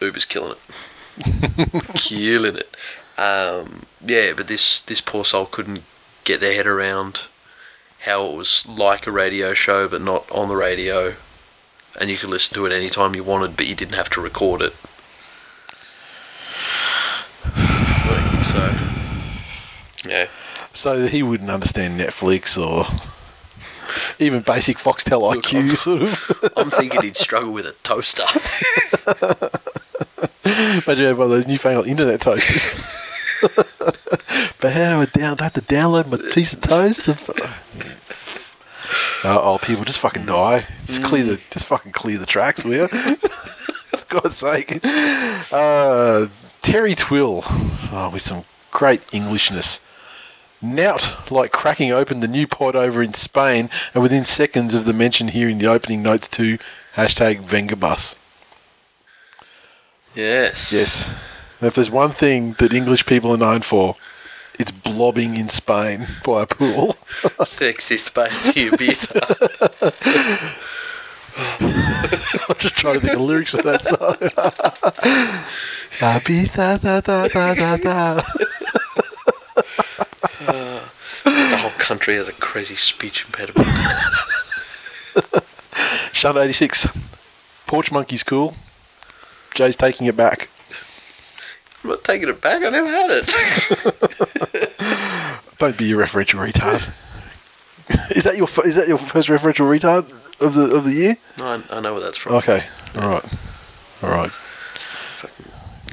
Uber's 0.02 0.26
killing 0.26 0.56
it, 1.20 1.84
killing 1.96 2.56
it. 2.58 2.76
Um, 3.18 3.84
yeah, 4.06 4.34
but 4.36 4.48
this 4.48 4.82
this 4.82 5.02
poor 5.02 5.26
soul 5.26 5.46
couldn't 5.46 5.84
get 6.24 6.40
their 6.40 6.54
head 6.56 6.68
around 6.68 7.24
how 8.02 8.26
it 8.26 8.36
was 8.36 8.66
like 8.68 9.06
a 9.08 9.12
radio 9.12 9.54
show, 9.54 9.88
but 9.88 10.02
not 10.02 10.30
on 10.32 10.48
the 10.50 10.56
radio. 10.56 11.16
and 12.00 12.10
you 12.10 12.18
could 12.18 12.30
listen 12.30 12.56
to 12.56 12.66
it 12.66 12.72
anytime 12.72 13.14
you 13.16 13.24
wanted, 13.24 13.56
but 13.58 13.68
you 13.68 13.76
didn't 13.76 13.96
have 13.96 14.10
to 14.10 14.22
record 14.22 14.62
it. 14.62 14.74
So, 18.44 18.74
yeah. 20.08 20.28
So 20.74 21.06
he 21.08 21.22
wouldn't 21.22 21.50
understand 21.52 22.00
Netflix 22.00 22.58
or 22.58 22.86
even 24.20 24.42
basic 24.42 24.78
Foxtel 24.78 25.22
Look, 25.22 25.44
IQ, 25.46 25.56
I'm- 25.68 25.76
sort 25.76 26.02
of. 26.02 26.54
I'm 26.58 26.72
thinking 26.72 27.02
he'd 27.04 27.18
struggle 27.18 27.52
with 27.52 27.66
a 27.68 27.74
toaster. 27.84 28.24
Imagine 30.88 31.18
one 31.18 31.26
of 31.26 31.30
those 31.32 31.48
newfangled 31.48 31.88
internet 31.88 32.20
toasters. 32.22 32.66
but 34.62 34.72
how 34.74 34.96
do 34.96 35.02
I 35.02 35.06
down? 35.06 35.38
I 35.40 35.44
have 35.44 35.54
to 35.54 35.62
download 35.62 36.10
my 36.10 36.32
piece 36.32 36.54
of 36.54 36.62
toast. 36.62 37.10
Uh, 39.24 39.40
old 39.42 39.62
people 39.62 39.84
just 39.84 40.00
fucking 40.00 40.26
die. 40.26 40.66
Just 40.86 41.04
clear 41.04 41.24
the, 41.24 41.42
just 41.52 41.66
fucking 41.68 41.92
clear 41.92 42.18
the 42.18 42.26
tracks, 42.26 42.64
will 42.64 42.74
you? 42.74 42.88
For 42.88 44.20
God's 44.22 44.38
sake. 44.38 44.80
Uh, 44.84 46.28
Terry 46.62 46.96
Twill, 46.96 47.44
oh, 47.46 48.10
with 48.12 48.22
some 48.22 48.46
great 48.72 49.02
Englishness. 49.14 49.80
Nout 50.62 51.32
like 51.32 51.52
cracking 51.52 51.92
open 51.92 52.20
the 52.20 52.28
new 52.28 52.48
pod 52.48 52.76
over 52.76 53.02
in 53.02 53.14
Spain, 53.14 53.70
and 53.94 54.04
within 54.04 54.26
seconds 54.26 54.74
of 54.74 54.86
the 54.86 54.94
mention 54.94 55.30
here 55.30 55.50
in 55.50 55.58
the 55.58 55.68
opening 55.68 56.04
notes 56.04 56.28
to 56.30 56.58
hashtag 56.96 57.42
Vengabus. 57.42 58.16
yes. 60.16 60.72
Yes. 60.72 61.10
And 61.60 61.68
if 61.68 61.76
there's 61.76 61.92
one 61.92 62.12
thing 62.12 62.54
that 62.54 62.74
English 62.74 63.06
people 63.06 63.32
are 63.32 63.38
known 63.38 63.62
for, 63.62 63.96
it's 64.62 64.72
blobbing 64.72 65.36
in 65.36 65.50
Spain 65.50 66.08
by 66.24 66.44
a 66.44 66.46
pool. 66.46 66.96
Texas 67.58 68.10
baby 68.10 68.30
Ibiza. 68.70 69.22
I'm 72.50 72.56
just 72.60 72.76
trying 72.76 72.96
to 72.96 73.00
think 73.02 73.14
of 73.14 73.20
the 73.20 73.26
lyrics 73.26 73.54
of 73.54 73.64
that 73.64 73.84
song. 73.86 74.16
Ah, 76.04 76.20
Ibiza, 76.20 76.82
da, 76.82 77.02
da, 77.02 77.28
da, 77.28 77.54
da, 77.54 77.78
da. 77.78 78.22
The 81.24 81.58
whole 81.58 81.70
country 81.72 82.16
has 82.16 82.28
a 82.28 82.32
crazy 82.34 82.76
speech 82.76 83.26
impediment. 83.26 83.68
Shunt 86.14 86.38
86. 86.38 86.88
Porch 87.68 87.92
Monkey's 87.92 88.24
cool. 88.24 88.56
Jay's 89.54 89.76
taking 89.76 90.08
it 90.08 90.16
back. 90.18 90.50
I'm 91.84 91.90
not 91.90 92.04
taking 92.04 92.30
it 92.30 92.42
back. 92.42 92.64
I 92.64 92.70
never 92.70 92.88
had 92.88 93.10
it. 93.12 93.28
Don't 95.58 95.78
be 95.78 95.92
a 95.92 95.96
referential 95.96 96.40
retard. 96.40 96.88
is 98.16 98.24
that 98.24 98.36
your 98.38 98.48
f- 98.48 98.66
is 98.66 98.76
that 98.76 98.88
your 98.88 98.98
first 98.98 99.30
referential 99.30 99.68
retard 99.68 100.10
of 100.40 100.54
the 100.54 100.76
of 100.76 100.86
the 100.86 100.94
year? 100.94 101.18
no, 101.38 101.46
I, 101.46 101.78
I 101.78 101.80
know 101.80 101.94
where 101.94 102.02
that's 102.04 102.18
from. 102.18 102.36
Okay, 102.36 102.64
all 102.96 103.10
right, 103.10 103.26
all 104.04 104.10
right. 104.10 104.32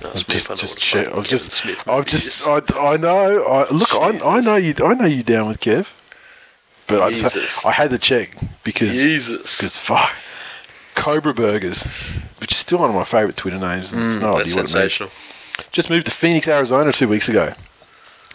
No, 0.02 0.10
Smith, 0.14 0.28
just 0.28 0.48
just 0.60 0.78
check. 0.78 1.08
I've 1.16 1.28
just 1.28 1.50
Smith 1.52 1.86
I've 1.88 2.06
just. 2.06 2.46
I, 2.46 2.60
I 2.78 2.96
know. 2.96 3.42
I, 3.44 3.68
look, 3.70 3.92
I, 3.94 4.36
I 4.36 4.40
know 4.40 4.56
you. 4.56 4.74
I 4.84 4.94
know 4.94 5.06
you 5.06 5.22
down 5.24 5.48
with 5.48 5.60
Kev, 5.60 5.88
but 6.86 7.02
I 7.02 7.10
just 7.10 7.66
I 7.66 7.72
had 7.72 7.90
to 7.90 7.98
check 7.98 8.36
because 8.62 8.92
Jesus. 8.92 9.56
because 9.56 9.78
fuck 9.78 10.10
Cobra 10.94 11.34
Burgers, 11.34 11.84
which 12.38 12.52
is 12.52 12.58
still 12.58 12.78
one 12.78 12.90
of 12.90 12.96
my 12.96 13.04
favourite 13.04 13.36
Twitter 13.36 13.58
names. 13.58 13.92
no 13.92 13.98
Mm, 13.98 14.20
That's 14.20 14.56
idea 14.56 14.62
what 14.62 14.74
it 14.74 15.00
means. 15.00 15.10
Just 15.72 15.90
moved 15.90 16.06
to 16.06 16.12
Phoenix, 16.12 16.48
Arizona 16.48 16.92
two 16.92 17.08
weeks 17.08 17.28
ago. 17.28 17.54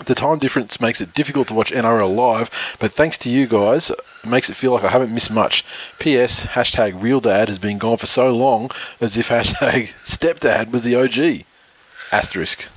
The 0.06 0.16
time 0.16 0.40
difference 0.40 0.82
makes 0.82 1.02
it 1.02 1.14
difficult 1.14 1.48
to 1.50 1.54
watch 1.54 1.72
NRL 1.72 2.14
live, 2.16 2.50
but 2.80 2.92
thanks 2.92 3.18
to 3.20 3.30
you 3.30 3.46
guys, 3.48 3.92
it 3.92 4.00
makes 4.26 4.50
it 4.50 4.56
feel 4.56 4.74
like 4.74 4.84
I 4.84 4.90
haven't 4.90 5.14
missed 5.14 5.32
much. 5.32 5.64
P.S. 6.00 6.48
Hashtag 6.48 7.02
real 7.02 7.22
dad 7.22 7.48
has 7.48 7.60
been 7.60 7.78
gone 7.78 7.98
for 7.98 8.08
so 8.08 8.34
long 8.34 8.72
as 9.00 9.18
if 9.18 9.30
hashtag 9.30 9.94
stepdad 10.04 10.72
was 10.72 10.84
the 10.84 10.96
OG. 10.96 11.46
Asterisk. 12.12 12.68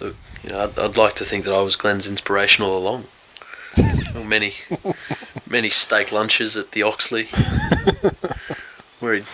Look, 0.00 0.16
you 0.42 0.50
know, 0.50 0.64
I'd, 0.64 0.78
I'd 0.78 0.96
like 0.96 1.14
to 1.14 1.24
think 1.24 1.44
that 1.44 1.54
I 1.54 1.62
was 1.62 1.76
Glenn's 1.76 2.08
inspiration 2.08 2.64
all 2.64 2.76
along. 2.76 3.04
Many, 4.14 4.54
many 5.48 5.70
steak 5.70 6.10
lunches 6.10 6.56
at 6.56 6.72
the 6.72 6.82
Oxley, 6.82 7.26
where 9.00 9.14
he'd 9.14 9.26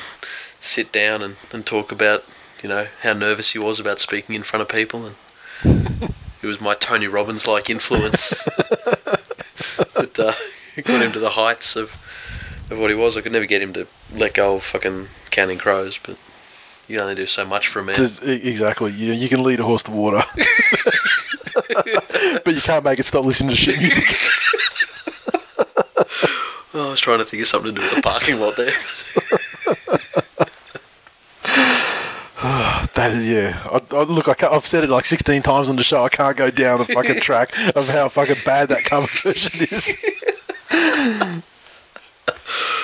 sit 0.62 0.92
down 0.92 1.21
and, 1.23 1.37
and 1.52 1.66
talk 1.66 1.92
about, 1.92 2.25
you 2.62 2.69
know, 2.69 2.87
how 3.02 3.12
nervous 3.12 3.50
he 3.52 3.59
was 3.59 3.81
about 3.81 3.99
speaking 3.99 4.35
in 4.35 4.45
front 4.45 4.62
of 4.62 4.69
people, 4.69 5.04
and 5.04 5.16
it 6.42 6.47
was 6.47 6.61
my 6.61 6.75
Tony 6.75 7.07
Robbins-like 7.09 7.69
influence 7.69 8.45
that 9.95 10.19
uh, 10.19 10.33
got 10.83 11.02
him 11.02 11.12
to 11.12 11.19
the 11.19 11.31
heights 11.31 11.76
of 11.76 11.97
of 12.71 12.78
what 12.78 12.88
he 12.90 12.97
was. 12.97 13.16
I 13.16 13.21
could 13.21 13.33
never 13.33 13.45
get 13.45 13.61
him 13.61 13.73
to 13.75 13.87
let 14.14 14.35
go 14.35 14.54
of 14.54 14.62
fucking 14.62 15.09
counting 15.31 15.59
crows, 15.59 15.99
but 16.02 16.16
you 16.88 16.97
can 16.97 17.02
only 17.02 17.14
do 17.16 17.26
so 17.26 17.45
much 17.45 17.69
for 17.69 17.81
a 17.81 17.85
man. 17.85 17.97
Exactly. 17.99 18.92
You, 18.92 19.12
you 19.12 19.28
can 19.28 19.42
lead 19.42 19.61
a 19.61 19.64
horse 19.64 19.83
to 19.85 19.90
water, 19.90 20.23
but 22.45 22.54
you 22.54 22.61
can't 22.61 22.85
make 22.85 22.99
it 22.99 23.04
stop 23.04 23.25
listening 23.25 23.50
to 23.50 23.57
shit 23.57 23.78
music. 23.78 24.09
Oh, 26.75 26.87
I 26.88 26.90
was 26.92 27.00
trying 27.00 27.19
to 27.19 27.26
think 27.26 27.42
of 27.42 27.49
something 27.49 27.75
to 27.75 27.81
do 27.83 27.87
with 27.87 27.97
the 27.97 28.00
parking 28.00 28.40
lot 28.40 28.57
there. 28.57 28.73
That 32.94 33.12
is, 33.12 33.28
yeah. 33.28 33.62
I, 33.70 33.80
I, 33.96 34.02
look, 34.02 34.28
I 34.28 34.49
I've 34.49 34.66
said 34.66 34.82
it 34.82 34.90
like 34.90 35.04
16 35.04 35.42
times 35.42 35.70
on 35.70 35.76
the 35.76 35.84
show. 35.84 36.04
I 36.04 36.08
can't 36.08 36.37
go 36.37 36.50
down 36.50 36.78
the 36.78 36.84
fucking 36.84 37.20
track 37.20 37.52
of 37.76 37.88
how 37.88 38.08
fucking 38.08 38.37
bad 38.44 38.68
that 38.68 38.84
cover 38.84 39.06
version 39.22 39.68
is. 39.70 39.94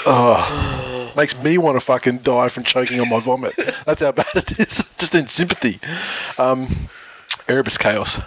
oh, 0.06 1.12
makes 1.16 1.36
me 1.42 1.58
want 1.58 1.74
to 1.74 1.80
fucking 1.80 2.18
die 2.18 2.48
from 2.48 2.62
choking 2.62 3.00
on 3.00 3.08
my 3.08 3.18
vomit. 3.18 3.54
That's 3.84 4.00
how 4.00 4.12
bad 4.12 4.28
it 4.34 4.60
is. 4.60 4.88
Just 4.98 5.14
in 5.16 5.26
sympathy. 5.26 5.80
Um, 6.38 6.88
Erebus 7.48 7.78
Chaos. 7.78 8.20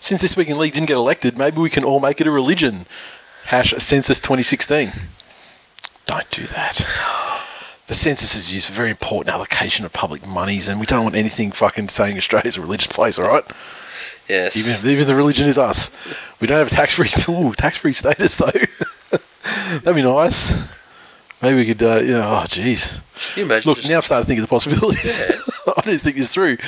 Since 0.00 0.20
this 0.22 0.36
week 0.36 0.48
in 0.48 0.58
league 0.58 0.74
didn't 0.74 0.88
get 0.88 0.96
elected, 0.96 1.38
maybe 1.38 1.60
we 1.60 1.70
can 1.70 1.84
all 1.84 2.00
make 2.00 2.20
it 2.20 2.26
a 2.26 2.30
religion. 2.30 2.86
Hash 3.46 3.72
census 3.78 4.18
2016. 4.18 4.92
Don't 6.06 6.30
do 6.30 6.46
that. 6.46 7.31
The 7.88 7.94
census 7.94 8.34
is 8.34 8.54
used 8.54 8.68
for 8.68 8.72
very 8.72 8.90
important 8.90 9.34
allocation 9.34 9.84
of 9.84 9.92
public 9.92 10.26
monies, 10.26 10.68
and 10.68 10.78
we 10.78 10.86
don't 10.86 11.02
want 11.02 11.16
anything 11.16 11.50
fucking 11.50 11.88
saying 11.88 12.16
Australia's 12.16 12.56
a 12.56 12.60
religious 12.60 12.86
place, 12.86 13.18
all 13.18 13.28
right? 13.28 13.44
Yes. 14.28 14.56
Even 14.56 14.70
if, 14.72 14.84
even 14.84 15.00
if 15.00 15.06
the 15.06 15.14
religion 15.14 15.48
is 15.48 15.58
us. 15.58 15.90
We 16.40 16.46
don't 16.46 16.58
have 16.58 16.70
tax 16.70 16.94
free 16.94 17.08
tax 17.56 17.78
free 17.78 17.92
status 17.92 18.36
though. 18.36 18.50
That'd 19.80 19.94
be 19.94 20.02
nice. 20.02 20.52
Maybe 21.42 21.56
we 21.56 21.66
could, 21.66 21.82
uh, 21.82 21.96
you 21.96 22.12
know, 22.12 22.22
oh 22.22 22.44
jeez. 22.46 23.00
You 23.36 23.44
imagine 23.44 23.68
Look, 23.68 23.84
now 23.84 23.98
I've 23.98 24.06
started 24.06 24.26
thinking 24.26 24.44
of 24.44 24.48
the 24.48 24.52
possibilities. 24.52 25.20
Yeah. 25.20 25.36
I 25.76 25.80
didn't 25.82 26.00
think 26.00 26.16
this 26.16 26.28
through. 26.28 26.58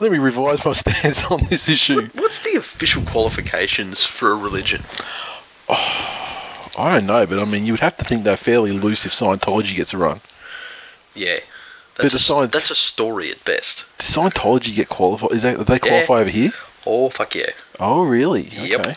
Let 0.00 0.12
me 0.12 0.18
revise 0.18 0.64
my 0.64 0.72
stance 0.72 1.24
on 1.24 1.44
this 1.46 1.68
issue. 1.68 2.08
What's 2.14 2.38
the 2.38 2.56
official 2.56 3.02
qualifications 3.02 4.04
for 4.04 4.30
a 4.30 4.36
religion? 4.36 4.84
Oh, 5.68 6.74
I 6.78 6.94
don't 6.94 7.06
know, 7.06 7.26
but 7.26 7.38
I 7.38 7.44
mean, 7.44 7.66
you 7.66 7.72
would 7.72 7.80
have 7.80 7.96
to 7.98 8.04
think 8.04 8.24
they're 8.24 8.36
fairly 8.36 8.72
loose 8.72 9.04
if 9.04 9.12
Scientology 9.12 9.74
gets 9.74 9.92
a 9.92 9.98
run. 9.98 10.20
Yeah. 11.18 11.38
That's, 11.96 12.30
a, 12.30 12.46
that's 12.46 12.70
a 12.70 12.76
story 12.76 13.30
at 13.30 13.44
best. 13.44 13.86
Does 13.98 14.14
Scientology 14.14 14.74
get 14.74 14.88
qualified? 14.88 15.32
Is 15.32 15.42
that 15.42 15.66
they 15.66 15.80
qualify 15.80 16.20
over 16.20 16.30
here? 16.30 16.52
Oh, 16.86 17.10
fuck 17.10 17.34
yeah. 17.34 17.50
Oh, 17.80 18.04
really? 18.04 18.42
Yep. 18.42 18.80
Okay. 18.80 18.96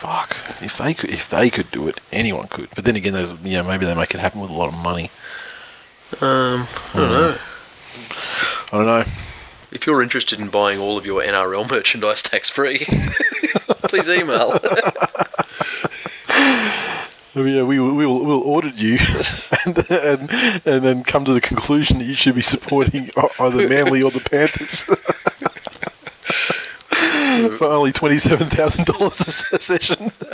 Fuck. 0.00 0.36
If 0.62 0.76
they 0.78 0.92
could, 0.92 1.10
if 1.10 1.28
they 1.28 1.48
could 1.48 1.70
do 1.70 1.88
it, 1.88 2.00
anyone 2.12 2.48
could. 2.48 2.68
But 2.74 2.84
then 2.84 2.96
again, 2.96 3.14
there's 3.14 3.32
yeah, 3.42 3.62
maybe 3.62 3.86
they 3.86 3.94
make 3.94 4.14
it 4.14 4.20
happen 4.20 4.40
with 4.40 4.50
a 4.50 4.54
lot 4.54 4.68
of 4.68 4.78
money. 4.78 5.10
Um, 6.20 6.66
I 6.94 6.96
don't 6.96 7.10
know. 7.10 7.36
I 8.72 8.76
don't 8.76 8.86
know. 8.86 9.04
If 9.72 9.86
you're 9.86 10.02
interested 10.02 10.40
in 10.40 10.48
buying 10.48 10.78
all 10.78 10.98
of 10.98 11.06
your 11.06 11.22
NRL 11.22 11.70
merchandise 11.70 12.22
tax 12.22 12.50
free, 12.50 12.78
please 13.88 14.08
email. 14.08 14.58
Mean, 17.34 17.54
yeah, 17.54 17.62
we 17.62 17.78
will, 17.78 17.94
we 17.94 18.06
will 18.06 18.24
we'll 18.24 18.42
audit 18.42 18.74
you, 18.74 18.98
and, 19.64 19.78
and 19.90 20.28
and 20.64 20.84
then 20.84 21.04
come 21.04 21.24
to 21.24 21.32
the 21.32 21.40
conclusion 21.40 21.98
that 21.98 22.04
you 22.04 22.14
should 22.14 22.34
be 22.34 22.40
supporting 22.40 23.08
either 23.38 23.68
Manly 23.68 24.02
or 24.02 24.10
the 24.10 24.18
Panthers. 24.18 24.82
For 27.56 27.68
only 27.68 27.92
twenty 27.92 28.18
seven 28.18 28.48
thousand 28.48 28.86
dollars 28.86 29.20
a 29.52 29.60
session. 29.60 30.10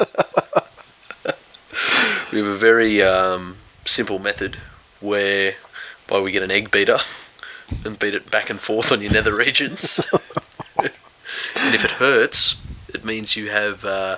we 2.32 2.38
have 2.38 2.46
a 2.46 2.56
very 2.56 3.02
um, 3.02 3.58
simple 3.84 4.18
method 4.18 4.56
whereby 5.00 6.22
we 6.22 6.32
get 6.32 6.42
an 6.42 6.50
egg 6.50 6.70
beater 6.70 6.96
and 7.84 7.98
beat 7.98 8.14
it 8.14 8.30
back 8.30 8.48
and 8.48 8.58
forth 8.58 8.90
on 8.90 9.02
your 9.02 9.12
nether 9.12 9.34
regions. 9.34 10.00
and 10.78 11.74
if 11.74 11.84
it 11.84 11.90
hurts, 11.92 12.62
it 12.88 13.04
means 13.04 13.36
you 13.36 13.50
have 13.50 13.84
uh, 13.84 14.16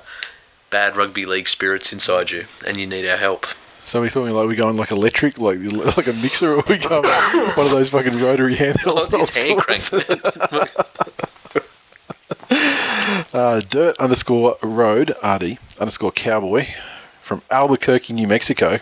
bad 0.71 0.97
rugby 0.97 1.27
league 1.27 1.49
spirits 1.49 1.93
inside 1.93 2.31
you 2.31 2.45
and 2.67 2.77
you 2.77 2.87
need 2.87 3.09
our 3.09 3.17
help. 3.17 3.47
So 3.83 4.01
we're 4.03 4.11
talking 4.11 4.35
like 4.35 4.47
we're 4.47 4.55
going 4.55 4.77
like 4.77 4.91
electric, 4.91 5.39
like 5.39 5.59
like 5.97 6.07
a 6.07 6.13
mixer, 6.13 6.55
or 6.55 6.63
we 6.69 6.77
going 6.77 7.05
one 7.57 7.67
of 7.67 7.73
those 7.73 7.89
fucking 7.89 8.21
rotary 8.21 8.55
handheld. 8.55 9.35
Hand 9.35 9.61
crank. 10.51 10.71
Uh, 13.33 13.61
dirt 13.61 13.97
underscore 13.99 14.57
road 14.63 15.11
RD 15.23 15.59
underscore 15.79 16.13
cowboy 16.13 16.67
from 17.21 17.43
Albuquerque, 17.51 18.13
New 18.13 18.27
Mexico. 18.27 18.81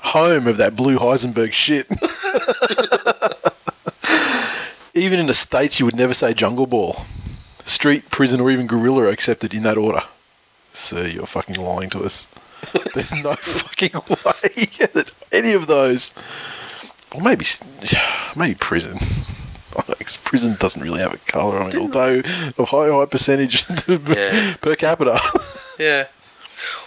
Home 0.00 0.46
of 0.46 0.56
that 0.56 0.74
blue 0.74 0.98
Heisenberg 0.98 1.52
shit. 1.52 1.86
even 4.94 5.20
in 5.20 5.26
the 5.26 5.34
States, 5.34 5.78
you 5.78 5.86
would 5.86 5.96
never 5.96 6.14
say 6.14 6.34
jungle 6.34 6.66
ball. 6.66 7.02
Street, 7.64 8.10
prison, 8.10 8.40
or 8.40 8.50
even 8.50 8.66
gorilla 8.66 9.04
are 9.04 9.08
accepted 9.08 9.54
in 9.54 9.62
that 9.62 9.78
order. 9.78 10.02
Sir, 10.72 11.06
you're 11.06 11.26
fucking 11.26 11.56
lying 11.56 11.90
to 11.90 12.04
us. 12.04 12.28
There's 12.94 13.12
no 13.14 13.34
fucking 13.36 13.92
way 13.94 14.64
that 14.94 15.12
any 15.32 15.52
of 15.52 15.66
those. 15.66 16.12
Or 17.14 17.20
maybe, 17.20 17.44
maybe 18.36 18.54
prison. 18.54 18.98
I 19.72 19.82
don't 19.82 19.88
know, 19.88 19.94
'cause 19.94 20.16
prison 20.18 20.56
doesn't 20.58 20.82
really 20.82 21.00
have 21.00 21.14
a 21.14 21.18
colour 21.18 21.58
on 21.60 21.68
it, 21.68 21.76
although 21.76 22.22
a 22.58 22.64
high, 22.64 22.88
high 22.88 23.06
percentage 23.06 23.64
Yeah. 23.88 24.54
per 24.60 24.74
capita. 24.74 25.20
Yeah. 25.78 26.06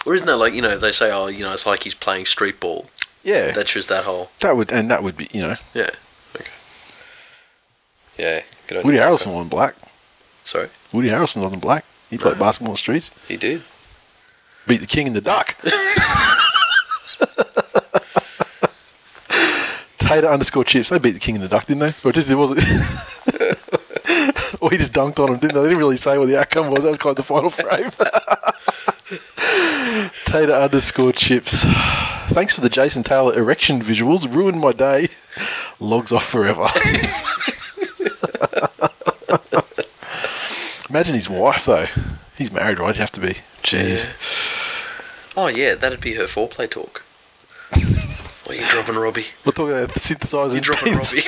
Or 0.06 0.14
isn't 0.14 0.26
that 0.26 0.36
like, 0.36 0.52
you 0.54 0.62
know, 0.62 0.76
they 0.78 0.92
say, 0.92 1.10
oh, 1.10 1.26
you 1.26 1.44
know, 1.44 1.52
it's 1.52 1.66
like 1.66 1.82
he's 1.84 1.94
playing 1.94 2.26
street 2.26 2.60
ball. 2.60 2.88
yeah, 3.22 3.52
That's 3.52 3.72
just 3.72 3.88
that 3.88 4.04
whole. 4.04 4.30
that 4.40 4.56
would 4.56 4.70
and 4.70 4.90
that 4.90 5.02
would 5.02 5.16
be 5.16 5.28
you 5.32 5.40
know 5.42 5.56
Yeah. 5.72 5.90
Okay. 6.36 6.50
Yeah. 8.18 8.42
Good. 8.66 8.84
Woody 8.84 8.98
Harrelson 8.98 9.32
wasn't 9.32 9.50
black. 9.50 9.74
Sorry. 10.44 10.68
Woody 10.92 11.08
Harrelson 11.08 11.42
wasn't 11.42 11.62
black. 11.62 11.84
He 12.10 12.18
played 12.18 12.38
basketball 12.38 12.72
on 12.72 12.74
the 12.74 12.78
streets. 12.78 13.10
He 13.26 13.36
did. 13.36 13.62
Beat 14.66 14.80
the 14.80 14.86
king 14.86 15.06
in 15.06 15.12
the 15.12 15.20
duck. 15.20 15.56
Tater 19.98 20.28
underscore 20.28 20.64
chips. 20.64 20.90
They 20.90 20.98
beat 20.98 21.12
the 21.12 21.18
king 21.18 21.36
in 21.36 21.40
the 21.40 21.48
duck, 21.48 21.66
didn't 21.66 21.80
they? 21.80 21.94
Or 22.08 22.12
just 22.12 22.30
it 22.30 22.34
wasn't. 22.34 22.58
or 24.60 24.70
he 24.70 24.76
just 24.76 24.92
dunked 24.92 25.18
on 25.18 25.32
him, 25.32 25.38
didn't 25.38 25.54
they? 25.54 25.62
They 25.62 25.68
didn't 25.68 25.78
really 25.78 25.96
say 25.96 26.18
what 26.18 26.28
the 26.28 26.38
outcome 26.38 26.70
was. 26.70 26.84
That 26.84 26.90
was 26.90 26.98
of 27.04 27.16
the 27.16 27.22
final 27.22 27.48
frame. 27.50 27.90
Tater 30.26 30.52
underscore 30.52 31.12
chips. 31.12 31.64
Thanks 32.28 32.54
for 32.54 32.60
the 32.60 32.68
Jason 32.68 33.02
Taylor 33.02 33.34
erection 33.36 33.80
visuals. 33.80 34.32
Ruined 34.32 34.60
my 34.60 34.72
day. 34.72 35.08
Logs 35.80 36.12
off 36.12 36.26
forever. 36.26 36.62
Imagine 40.90 41.14
his 41.14 41.30
wife 41.30 41.64
though. 41.64 41.86
He's 42.36 42.52
married, 42.52 42.78
right? 42.78 42.94
He'd 42.94 43.00
have 43.00 43.10
to 43.12 43.20
be. 43.20 43.36
Jeez. 43.64 44.06
Oh, 45.36 45.48
yeah, 45.48 45.74
that'd 45.74 46.00
be 46.00 46.14
her 46.14 46.24
foreplay 46.24 46.70
talk. 46.70 47.02
What 48.44 48.56
are 48.56 48.60
you 48.60 48.66
dropping, 48.66 48.96
Robbie? 48.96 49.24
We're 49.46 49.52
talking 49.52 49.72
about 49.72 49.94
the 49.94 50.00
synthesizer. 50.00 50.52
You're 50.52 50.60
dropping 50.60 50.92
Robbie. 50.92 51.22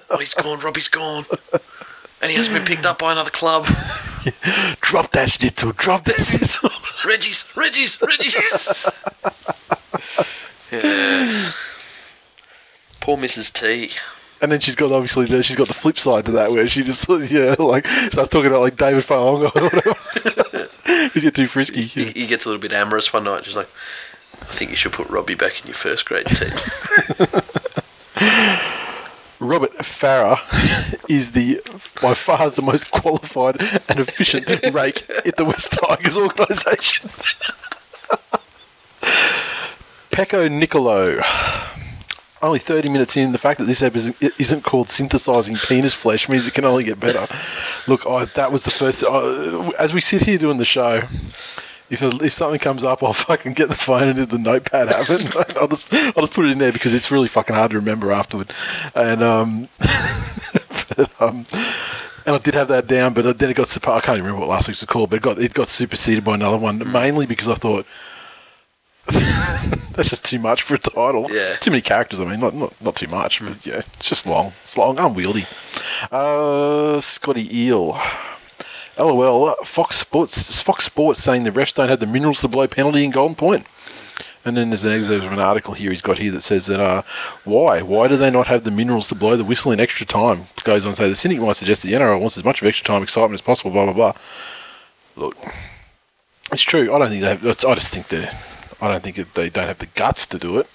oh, 0.08 0.18
he's 0.18 0.32
gone. 0.32 0.60
Robbie's 0.60 0.86
gone. 0.86 1.24
And 2.22 2.30
he 2.30 2.36
hasn't 2.36 2.56
been 2.56 2.64
picked 2.64 2.86
up 2.86 3.00
by 3.00 3.10
another 3.10 3.30
club. 3.30 3.66
Drop 4.80 5.10
that 5.10 5.30
schnitzel. 5.30 5.72
Drop 5.72 6.04
that 6.04 6.20
schnitzel. 6.20 6.70
Reggie's, 7.04 7.50
Reggie's, 7.56 8.00
Reggie's. 8.00 8.86
yes. 10.70 11.52
Poor 13.00 13.16
Mrs. 13.16 13.52
T. 13.52 13.90
and 14.44 14.52
then 14.52 14.60
she's 14.60 14.76
got 14.76 14.92
obviously 14.92 15.26
the, 15.26 15.42
she's 15.42 15.56
got 15.56 15.68
the 15.68 15.74
flip 15.74 15.98
side 15.98 16.26
to 16.26 16.32
that 16.32 16.52
where 16.52 16.68
she 16.68 16.84
just 16.84 17.08
you 17.30 17.40
know 17.40 17.66
like 17.66 17.86
starts 17.86 18.28
talking 18.28 18.46
about 18.46 18.60
like 18.60 18.76
David 18.76 19.02
Fa'onga 19.02 19.50
or 19.56 19.62
whatever. 19.64 21.30
Too 21.30 21.46
frisky. 21.46 21.82
He, 21.82 22.04
he 22.10 22.26
gets 22.26 22.44
a 22.44 22.48
little 22.48 22.60
bit 22.60 22.72
amorous 22.72 23.12
one 23.12 23.24
night. 23.24 23.44
She's 23.44 23.56
like, 23.56 23.68
I 24.42 24.52
think 24.52 24.70
you 24.70 24.76
should 24.76 24.92
put 24.92 25.08
Robbie 25.08 25.34
back 25.34 25.60
in 25.60 25.66
your 25.66 25.74
first 25.74 26.04
grade 26.06 26.26
team. 26.26 26.50
Robert 29.40 29.72
Farah 29.78 30.38
is 31.08 31.32
the 31.32 31.60
by 32.02 32.14
far 32.14 32.50
the 32.50 32.62
most 32.62 32.90
qualified 32.90 33.60
and 33.88 33.98
efficient 33.98 34.46
rake 34.72 35.08
at 35.26 35.36
the 35.36 35.44
West 35.44 35.72
Tigers 35.72 36.16
organisation. 36.16 37.10
Pecco 40.10 40.50
Nicolo. 40.50 41.22
Only 42.44 42.58
30 42.58 42.90
minutes 42.90 43.16
in, 43.16 43.32
the 43.32 43.38
fact 43.38 43.58
that 43.58 43.64
this 43.64 43.82
episode 43.82 44.14
isn't 44.38 44.64
called 44.64 44.90
synthesizing 44.90 45.56
penis 45.56 45.94
flesh 45.94 46.28
means 46.28 46.46
it 46.46 46.52
can 46.52 46.66
only 46.66 46.84
get 46.84 47.00
better. 47.00 47.26
Look, 47.88 48.06
I, 48.06 48.26
that 48.26 48.52
was 48.52 48.64
the 48.64 48.70
first. 48.70 49.02
I, 49.02 49.72
as 49.78 49.94
we 49.94 50.00
sit 50.02 50.24
here 50.24 50.36
doing 50.36 50.58
the 50.58 50.66
show, 50.66 51.04
if 51.88 52.02
if 52.02 52.32
something 52.34 52.58
comes 52.58 52.84
up, 52.84 53.02
I'll 53.02 53.14
fucking 53.14 53.54
get 53.54 53.70
the 53.70 53.74
phone 53.74 54.08
and 54.08 54.16
do 54.16 54.26
the 54.26 54.38
notepad 54.38 54.88
app 54.88 55.08
it. 55.08 55.56
I'll 55.56 55.68
just 55.68 55.90
I'll 55.92 56.12
just 56.12 56.34
put 56.34 56.44
it 56.44 56.50
in 56.50 56.58
there 56.58 56.70
because 56.72 56.92
it's 56.92 57.10
really 57.10 57.28
fucking 57.28 57.56
hard 57.56 57.70
to 57.70 57.78
remember 57.78 58.12
afterward. 58.12 58.50
And 58.94 59.22
um, 59.22 59.68
but, 59.78 61.10
um, 61.22 61.46
and 62.26 62.36
I 62.36 62.38
did 62.38 62.52
have 62.52 62.68
that 62.68 62.86
down, 62.86 63.14
but 63.14 63.38
then 63.38 63.48
it 63.48 63.54
got. 63.54 63.88
I 63.88 64.00
can't 64.00 64.18
remember 64.18 64.40
what 64.40 64.50
last 64.50 64.68
week's 64.68 64.82
was 64.82 64.88
called, 64.88 65.08
but 65.08 65.16
it 65.16 65.22
got 65.22 65.38
it 65.38 65.54
got 65.54 65.68
superseded 65.68 66.24
by 66.24 66.34
another 66.34 66.58
one, 66.58 66.92
mainly 66.92 67.24
because 67.24 67.48
I 67.48 67.54
thought. 67.54 67.86
That's 69.92 70.10
just 70.10 70.24
too 70.24 70.38
much 70.38 70.62
for 70.62 70.74
a 70.74 70.78
title. 70.78 71.30
Yeah. 71.30 71.56
Too 71.56 71.70
many 71.70 71.82
characters. 71.82 72.20
I 72.20 72.24
mean, 72.24 72.40
not 72.40 72.54
not, 72.54 72.80
not 72.82 72.96
too 72.96 73.08
much, 73.08 73.42
but 73.42 73.64
yeah, 73.64 73.82
it's 73.94 74.08
just 74.08 74.26
long. 74.26 74.52
It's 74.62 74.76
long, 74.76 74.98
unwieldy. 74.98 75.46
Uh, 76.10 77.00
Scotty 77.00 77.46
Eel. 77.56 77.98
LOL. 78.98 79.54
Fox 79.64 79.96
Sports. 79.96 80.62
Fox 80.62 80.84
Sports 80.84 81.22
saying 81.22 81.44
the 81.44 81.50
refs 81.50 81.74
don't 81.74 81.88
have 81.88 82.00
the 82.00 82.06
minerals 82.06 82.40
to 82.40 82.48
blow 82.48 82.66
penalty 82.66 83.04
in 83.04 83.10
Golden 83.10 83.34
Point. 83.34 83.66
And 84.44 84.56
then 84.56 84.70
there's 84.70 84.84
an 84.84 84.92
excerpt 84.92 85.24
of 85.24 85.32
an 85.32 85.38
article 85.38 85.72
here 85.72 85.90
he's 85.90 86.02
got 86.02 86.18
here 86.18 86.30
that 86.32 86.42
says 86.42 86.66
that 86.66 86.78
uh, 86.78 87.02
why? 87.44 87.80
Why 87.80 88.08
do 88.08 88.16
they 88.16 88.30
not 88.30 88.46
have 88.46 88.64
the 88.64 88.70
minerals 88.70 89.08
to 89.08 89.14
blow 89.14 89.36
the 89.36 89.44
whistle 89.44 89.72
in 89.72 89.80
extra 89.80 90.04
time? 90.04 90.44
Goes 90.64 90.84
on 90.84 90.92
to 90.92 90.96
say 90.96 91.08
the 91.08 91.14
cynic 91.14 91.40
might 91.40 91.56
suggest 91.56 91.82
the 91.82 91.92
NRL 91.92 92.20
wants 92.20 92.36
as 92.36 92.44
much 92.44 92.60
of 92.60 92.68
extra 92.68 92.86
time 92.86 93.02
excitement 93.02 93.34
as 93.34 93.40
possible. 93.40 93.70
Blah 93.70 93.86
blah 93.86 93.94
blah. 93.94 94.12
Look, 95.16 95.36
it's 96.52 96.62
true. 96.62 96.94
I 96.94 96.98
don't 96.98 97.08
think 97.08 97.22
they. 97.22 97.28
Have, 97.28 97.64
I 97.64 97.74
just 97.74 97.94
think 97.94 98.08
they. 98.08 98.28
I 98.84 98.88
don't 98.92 99.02
think 99.02 99.16
that 99.16 99.34
they 99.34 99.50
don't 99.50 99.68
have 99.68 99.78
the 99.78 99.86
guts 99.86 100.26
to 100.26 100.38
do 100.38 100.58
it. 100.58 100.68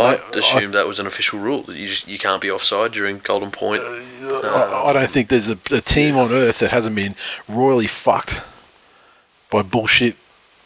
I 0.00 0.16
I- 0.16 0.38
assumed 0.38 0.74
that 0.74 0.86
was 0.86 0.98
an 0.98 1.06
official 1.06 1.38
rule 1.38 1.62
that 1.64 1.76
you 1.76 1.86
just, 1.86 2.08
you 2.08 2.18
can't 2.18 2.40
be 2.40 2.50
offside 2.50 2.92
during 2.92 3.18
Golden 3.18 3.50
Point. 3.50 3.82
Uh, 3.82 4.38
I, 4.38 4.88
I 4.88 4.92
don't 4.94 5.10
think 5.10 5.28
there's 5.28 5.50
a, 5.50 5.58
a 5.70 5.80
team 5.80 6.16
on 6.16 6.32
earth 6.32 6.60
that 6.60 6.70
hasn't 6.70 6.96
been 6.96 7.14
royally 7.48 7.86
fucked 7.86 8.40
by 9.50 9.62
bullshit 9.62 10.16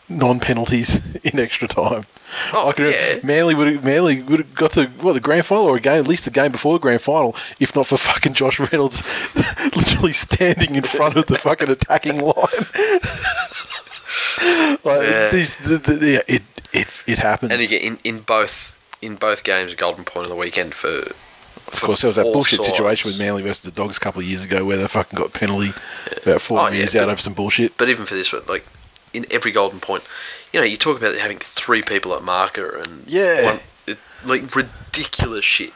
non-penalties 0.09 1.17
in 1.25 1.41
extra 1.41 1.67
time. 1.67 2.05
Oh, 2.53 2.69
I 2.69 2.73
can 2.73 2.85
yeah. 2.87 3.19
Manly 3.25 3.57
would 3.57 3.73
have, 3.73 3.85
Manly 3.85 4.23
would 4.23 4.39
have 4.39 4.55
got 4.55 4.71
to 4.73 4.87
what 5.01 5.15
the 5.15 5.21
grand 5.21 5.47
final 5.47 5.65
or 5.67 5.77
a 5.77 5.81
game 5.81 5.99
at 5.99 6.07
least 6.07 6.25
the 6.25 6.31
game 6.31 6.53
before 6.53 6.75
the 6.75 6.79
grand 6.81 7.03
final, 7.03 7.35
if 7.59 7.75
not 7.75 7.89
for 7.89 7.97
fucking 7.97 8.35
Josh 8.35 8.61
Reynolds 8.61 9.03
literally 9.77 10.13
standing 10.13 10.77
in 10.77 10.83
front 10.85 11.17
of 11.17 11.27
the 11.27 11.37
fucking 11.39 11.69
attacking 11.69 12.21
line. 12.21 12.33
like 14.85 15.09
Yeah. 15.09 15.29
these, 15.31 15.57
the, 15.57 15.79
the, 15.79 16.07
yeah, 16.07 16.21
it 16.29 16.43
it 16.73 16.89
it 17.07 17.19
happens. 17.19 17.53
And 17.53 17.61
again, 17.63 17.81
in, 17.83 17.99
in 18.05 18.21
both 18.21 18.79
in 19.03 19.17
both 19.17 19.45
games, 19.45 19.75
Golden 19.75 20.05
Point 20.05 20.25
of 20.25 20.31
the 20.31 20.37
weekend 20.37 20.75
for. 20.75 21.13
Of 21.69 21.81
course, 21.83 22.03
there 22.03 22.09
was 22.09 22.17
that 22.17 22.33
bullshit 22.33 22.63
situation 22.63 23.09
with 23.11 23.19
Manly 23.19 23.43
versus 23.43 23.63
the 23.65 23.73
Dogs 23.73 23.97
a 23.97 24.01
couple 24.01 24.21
of 24.21 24.27
years 24.27 24.45
ago 24.45 24.65
where 24.65 24.77
they 24.77 24.87
fucking 24.87 25.17
got 25.19 25.33
penalty 25.33 25.73
about 26.23 26.41
four 26.41 26.61
Oh, 26.61 26.69
yeah, 26.69 26.75
years 26.75 26.93
but- 26.93 27.03
out 27.03 27.09
over 27.09 27.21
some 27.21 27.33
bullshit. 27.35 27.77
But 27.77 27.89
even 27.89 28.07
for 28.07 28.15
this 28.15 28.33
one, 28.33 28.43
like 28.49 28.65
in 29.13 29.27
every 29.33 29.51
Golden 29.51 29.81
Point, 29.81 30.05
you 30.53 30.61
know, 30.61 30.67
you 30.67 30.77
talk 30.77 30.97
about 30.97 31.17
having 31.17 31.39
three 31.39 31.83
people 31.83 32.15
at 32.15 32.23
marker 32.23 32.77
and 32.77 33.03
Yeah. 33.09 33.45
one, 33.47 33.61
it, 33.89 33.99
like 34.25 34.55
ridiculous 34.55 35.45
shit. 35.45 35.73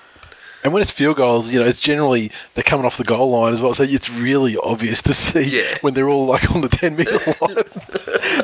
And 0.62 0.72
when 0.74 0.82
it's 0.82 0.90
field 0.90 1.16
goals, 1.16 1.50
you 1.50 1.58
know, 1.58 1.64
it's 1.66 1.80
generally 1.80 2.30
they're 2.54 2.62
coming 2.62 2.84
off 2.84 2.98
the 2.98 3.04
goal 3.04 3.30
line 3.30 3.52
as 3.54 3.62
well, 3.62 3.72
so 3.72 3.82
it's 3.84 4.10
really 4.10 4.56
obvious 4.62 5.00
to 5.02 5.14
see 5.14 5.58
Yeah. 5.58 5.78
when 5.80 5.94
they're 5.94 6.08
all 6.08 6.26
like 6.26 6.50
on 6.54 6.60
the 6.60 6.68
ten 6.68 6.96
meter 6.96 7.12
line. 7.40 7.54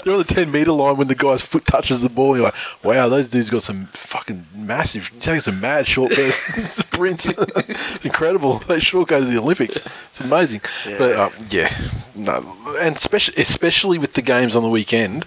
they're 0.02 0.14
on 0.14 0.18
the 0.20 0.24
ten 0.34 0.50
meter 0.50 0.72
line 0.72 0.96
when 0.96 1.08
the 1.08 1.14
guy's 1.14 1.42
foot 1.42 1.66
touches 1.66 2.00
the 2.00 2.08
ball. 2.08 2.34
You're 2.36 2.44
like, 2.46 2.54
wow, 2.82 3.08
those 3.10 3.28
dudes 3.28 3.50
got 3.50 3.62
some 3.62 3.86
fucking 3.92 4.46
massive, 4.54 5.10
taking 5.20 5.40
some 5.40 5.60
mad 5.60 5.86
short 5.86 6.14
burst 6.16 6.42
sprints. 6.58 7.26
it's 7.36 8.04
incredible. 8.06 8.60
They 8.60 8.80
should 8.80 8.96
all 8.98 9.04
go 9.04 9.20
to 9.20 9.26
the 9.26 9.38
Olympics. 9.38 9.76
It's 9.76 10.20
amazing. 10.22 10.62
But 10.98 11.12
uh, 11.12 11.30
yeah, 11.50 11.70
no, 12.14 12.56
and 12.80 12.96
especially 12.96 13.34
especially 13.42 13.98
with 13.98 14.14
the 14.14 14.22
games 14.22 14.56
on 14.56 14.62
the 14.62 14.70
weekend. 14.70 15.26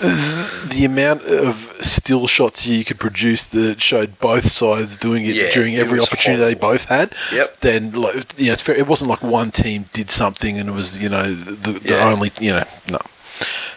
The 0.00 0.82
amount 0.84 1.22
of 1.24 1.76
still 1.80 2.26
shots 2.26 2.66
you 2.66 2.84
could 2.84 2.98
produce 2.98 3.44
that 3.46 3.80
showed 3.80 4.18
both 4.18 4.48
sides 4.50 4.96
doing 4.96 5.24
it 5.24 5.34
Yeah, 5.36 5.50
during 5.50 5.76
every 5.76 5.98
was 5.98 6.08
opportunity 6.08 6.42
they 6.42 6.54
both 6.54 6.84
had. 6.86 7.14
Yep. 7.32 7.60
Then, 7.60 7.92
like, 7.92 8.38
you 8.38 8.46
know, 8.46 8.52
it's 8.52 8.62
fair. 8.62 8.74
It 8.74 8.86
wasn't 8.86 9.10
like 9.10 9.22
one 9.22 9.50
team 9.50 9.86
did 9.92 10.10
something 10.10 10.58
and 10.58 10.68
it 10.68 10.72
was, 10.72 11.02
you 11.02 11.08
know, 11.08 11.34
the, 11.34 11.72
the 11.72 11.88
Yeah. 11.90 12.10
only, 12.10 12.32
you 12.40 12.52
know, 12.52 12.64
no. 12.90 12.98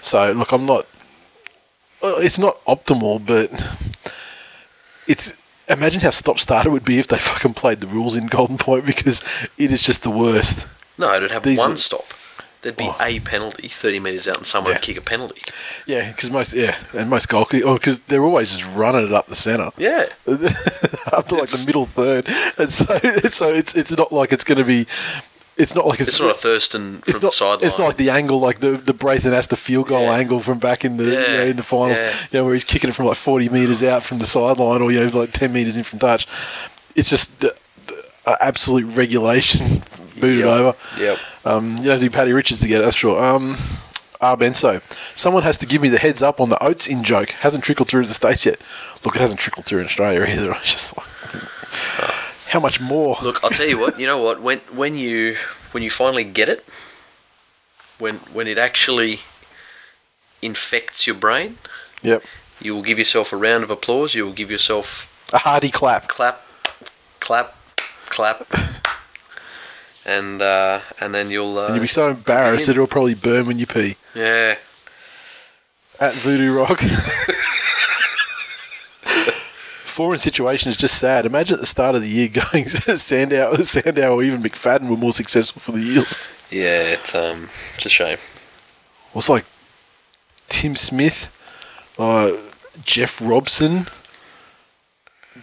So, 0.01 0.31
look, 0.31 0.51
I'm 0.51 0.65
not. 0.65 0.85
It's 2.01 2.37
not 2.39 2.63
optimal, 2.65 3.25
but 3.25 3.49
it's. 5.07 5.33
Imagine 5.69 6.01
how 6.01 6.09
stop 6.09 6.39
start 6.39 6.65
it 6.65 6.69
would 6.71 6.83
be 6.83 6.99
if 6.99 7.07
they 7.07 7.17
fucking 7.19 7.53
played 7.53 7.79
the 7.79 7.87
rules 7.87 8.15
in 8.17 8.27
Golden 8.27 8.57
Point 8.57 8.85
because 8.85 9.23
it 9.57 9.71
is 9.71 9.81
just 9.81 10.03
the 10.03 10.09
worst. 10.09 10.67
No, 10.97 11.13
it'd 11.13 11.31
have 11.31 11.43
These 11.43 11.59
one 11.59 11.71
are- 11.73 11.77
stop. 11.77 12.05
There'd 12.63 12.75
be 12.77 12.85
Oh. 12.87 12.95
a 12.99 13.19
penalty, 13.19 13.67
thirty 13.67 13.99
metres 13.99 14.27
out, 14.27 14.37
and 14.37 14.45
someone 14.45 14.71
Yeah. 14.71 14.77
would 14.77 14.83
kick 14.83 14.97
a 14.97 15.01
penalty. 15.01 15.41
Yeah, 15.85 16.09
because 16.11 16.31
most 16.31 16.53
yeah, 16.53 16.75
and 16.93 17.09
most 17.09 17.27
goal 17.29 17.45
oh, 17.65 17.73
because 17.75 17.99
they're 17.99 18.23
always 18.23 18.51
just 18.53 18.65
running 18.73 19.05
it 19.05 19.13
up 19.13 19.27
the 19.27 19.35
centre. 19.35 19.69
Yeah, 19.77 20.05
up 20.27 21.27
to 21.27 21.35
like 21.35 21.49
the 21.49 21.63
middle 21.67 21.85
third, 21.85 22.27
and 22.57 22.71
so 22.71 22.85
so 23.29 23.49
it's 23.53 23.75
it's 23.75 23.95
not 23.95 24.11
like 24.11 24.31
it's 24.33 24.43
going 24.43 24.57
to 24.57 24.63
be 24.63 24.87
it's 25.55 25.75
not 25.75 25.85
like 25.85 25.99
it's, 25.99 26.09
It's 26.09 26.19
not 26.19 26.31
a 26.31 26.33
Thurston 26.33 27.01
from 27.01 27.03
it's 27.05 27.19
the 27.19 27.25
not, 27.27 27.33
sideline. 27.33 27.65
it's 27.67 27.77
not 27.77 27.85
like 27.85 27.97
the 27.97 28.09
angle, 28.09 28.39
like 28.39 28.59
the 28.59 28.71
the 28.71 28.93
Braith 28.93 29.23
Anasta 29.23 29.55
field 29.57 29.87
goal 29.87 30.03
Yeah. 30.05 30.15
angle 30.17 30.39
from 30.39 30.57
back 30.59 30.83
in 30.83 30.97
the 30.97 31.03
you 31.03 31.11
know, 31.11 31.43
in 31.45 31.57
the 31.57 31.63
finals. 31.63 31.99
Yeah. 31.99 32.11
You 32.31 32.39
know, 32.39 32.45
where 32.45 32.53
he's 32.53 32.63
kicking 32.63 32.89
it 32.89 32.93
from 32.93 33.05
like 33.05 33.17
forty 33.17 33.49
meters 33.49 33.83
out 33.83 34.01
from 34.03 34.19
the 34.19 34.25
sideline, 34.27 34.81
or 34.81 34.91
you 34.91 34.99
know, 35.05 35.19
like 35.19 35.31
ten 35.31 35.53
meters 35.53 35.77
in 35.77 35.83
from 35.83 35.99
touch. 35.99 36.27
It's 36.95 37.09
just 37.09 37.39
the, 37.41 37.55
the, 37.87 38.03
uh, 38.25 38.37
absolute 38.39 38.85
regulation 38.95 39.81
booted 40.19 40.39
Yep. 40.45 40.47
over. 40.47 40.75
Yep. 40.99 41.17
Um, 41.45 41.77
you 41.77 41.83
don't 41.83 41.99
do 41.99 42.09
Paddy 42.09 42.33
Richards 42.33 42.61
to 42.61 42.67
get 42.67 42.79
it, 42.81 42.83
that's 42.83 42.95
sure. 42.95 43.23
Um, 43.23 43.57
Ah, 44.21 44.37
Benso. 44.37 44.81
Someone 45.15 45.43
has 45.43 45.57
to 45.57 45.65
give 45.65 45.81
me 45.81 45.89
the 45.89 45.99
heads 45.99 46.21
up 46.21 46.39
on 46.39 46.47
the 46.47 46.61
oats 46.63 46.87
in 46.87 47.03
joke. 47.03 47.31
Hasn't 47.31 47.61
trickled 47.65 47.89
through 47.89 48.03
to 48.03 48.07
the 48.07 48.13
States 48.13 48.45
yet. 48.45 48.57
Look, 49.03 49.17
it 49.17 49.19
hasn't 49.19 49.37
trickled 49.41 49.65
through 49.65 49.79
in 49.81 49.85
Australia 49.85 50.23
either. 50.25 50.53
I 50.55 50.59
was 50.59 50.71
just 50.71 50.95
like, 50.97 51.05
how 52.47 52.61
much 52.61 52.79
more? 52.79 53.17
Look, 53.21 53.43
I'll 53.43 53.49
tell 53.49 53.67
you 53.67 53.77
what. 53.77 53.99
You 53.99 54.05
know 54.07 54.17
what? 54.23 54.41
When 54.41 54.59
when 54.71 54.97
you 54.97 55.35
when 55.73 55.83
you 55.83 55.89
finally 55.89 56.23
get 56.23 56.47
it, 56.47 56.63
when 57.99 58.15
when 58.31 58.47
it 58.47 58.57
actually 58.57 59.19
infects 60.41 61.05
your 61.05 61.15
brain, 61.17 61.57
Yep. 62.01 62.23
you 62.61 62.73
will 62.75 62.81
give 62.81 62.97
yourself 62.99 63.33
a 63.33 63.35
round 63.35 63.63
of 63.65 63.69
applause. 63.71 64.13
You 64.15 64.25
will 64.25 64.33
give 64.33 64.49
yourself 64.51 65.09
A 65.33 65.39
hearty 65.39 65.69
clap. 65.69 66.07
clap, 66.07 66.45
clap, 67.19 67.55
clap, 68.07 68.47
and 70.05 70.41
uh, 70.41 70.79
and 71.01 71.13
then 71.13 71.29
you'll 71.29 71.57
uh, 71.57 71.65
And 71.67 71.75
you'll 71.75 71.81
be 71.83 71.87
so 71.87 72.09
embarrassed 72.09 72.67
that 72.67 72.73
it'll 72.73 72.87
probably 72.87 73.15
burn 73.15 73.45
when 73.47 73.59
you 73.59 73.65
pee. 73.67 73.95
yeah. 74.15 74.55
At 75.99 76.13
Voodoo 76.15 76.51
Rock. 76.57 76.79
Foran 79.85 80.19
situation 80.19 80.69
is 80.69 80.75
just 80.77 80.97
sad. 80.97 81.25
Imagine 81.25 81.53
at 81.55 81.59
the 81.59 81.67
start 81.67 81.95
of 81.95 82.01
the 82.01 82.07
year 82.07 82.27
going 82.51 82.67
Sandow, 82.67 83.55
Sandow 83.61 84.15
or 84.15 84.23
even 84.23 84.41
McFadden 84.41 84.89
were 84.89 84.97
more 84.97 85.13
successful 85.13 85.59
for 85.61 85.71
the 85.71 85.79
Eels. 85.85 86.17
Yeah, 86.49 86.93
it's 86.93 87.13
um, 87.13 87.49
it's 87.75 87.85
a 87.85 87.89
shame. 87.89 88.17
Well, 89.13 89.19
it's 89.19 89.29
like 89.29 89.45
Tim 90.47 90.75
Smith, 90.75 91.29
uh, 91.99 92.31
Jeff 92.83 93.21
Robson. 93.21 93.87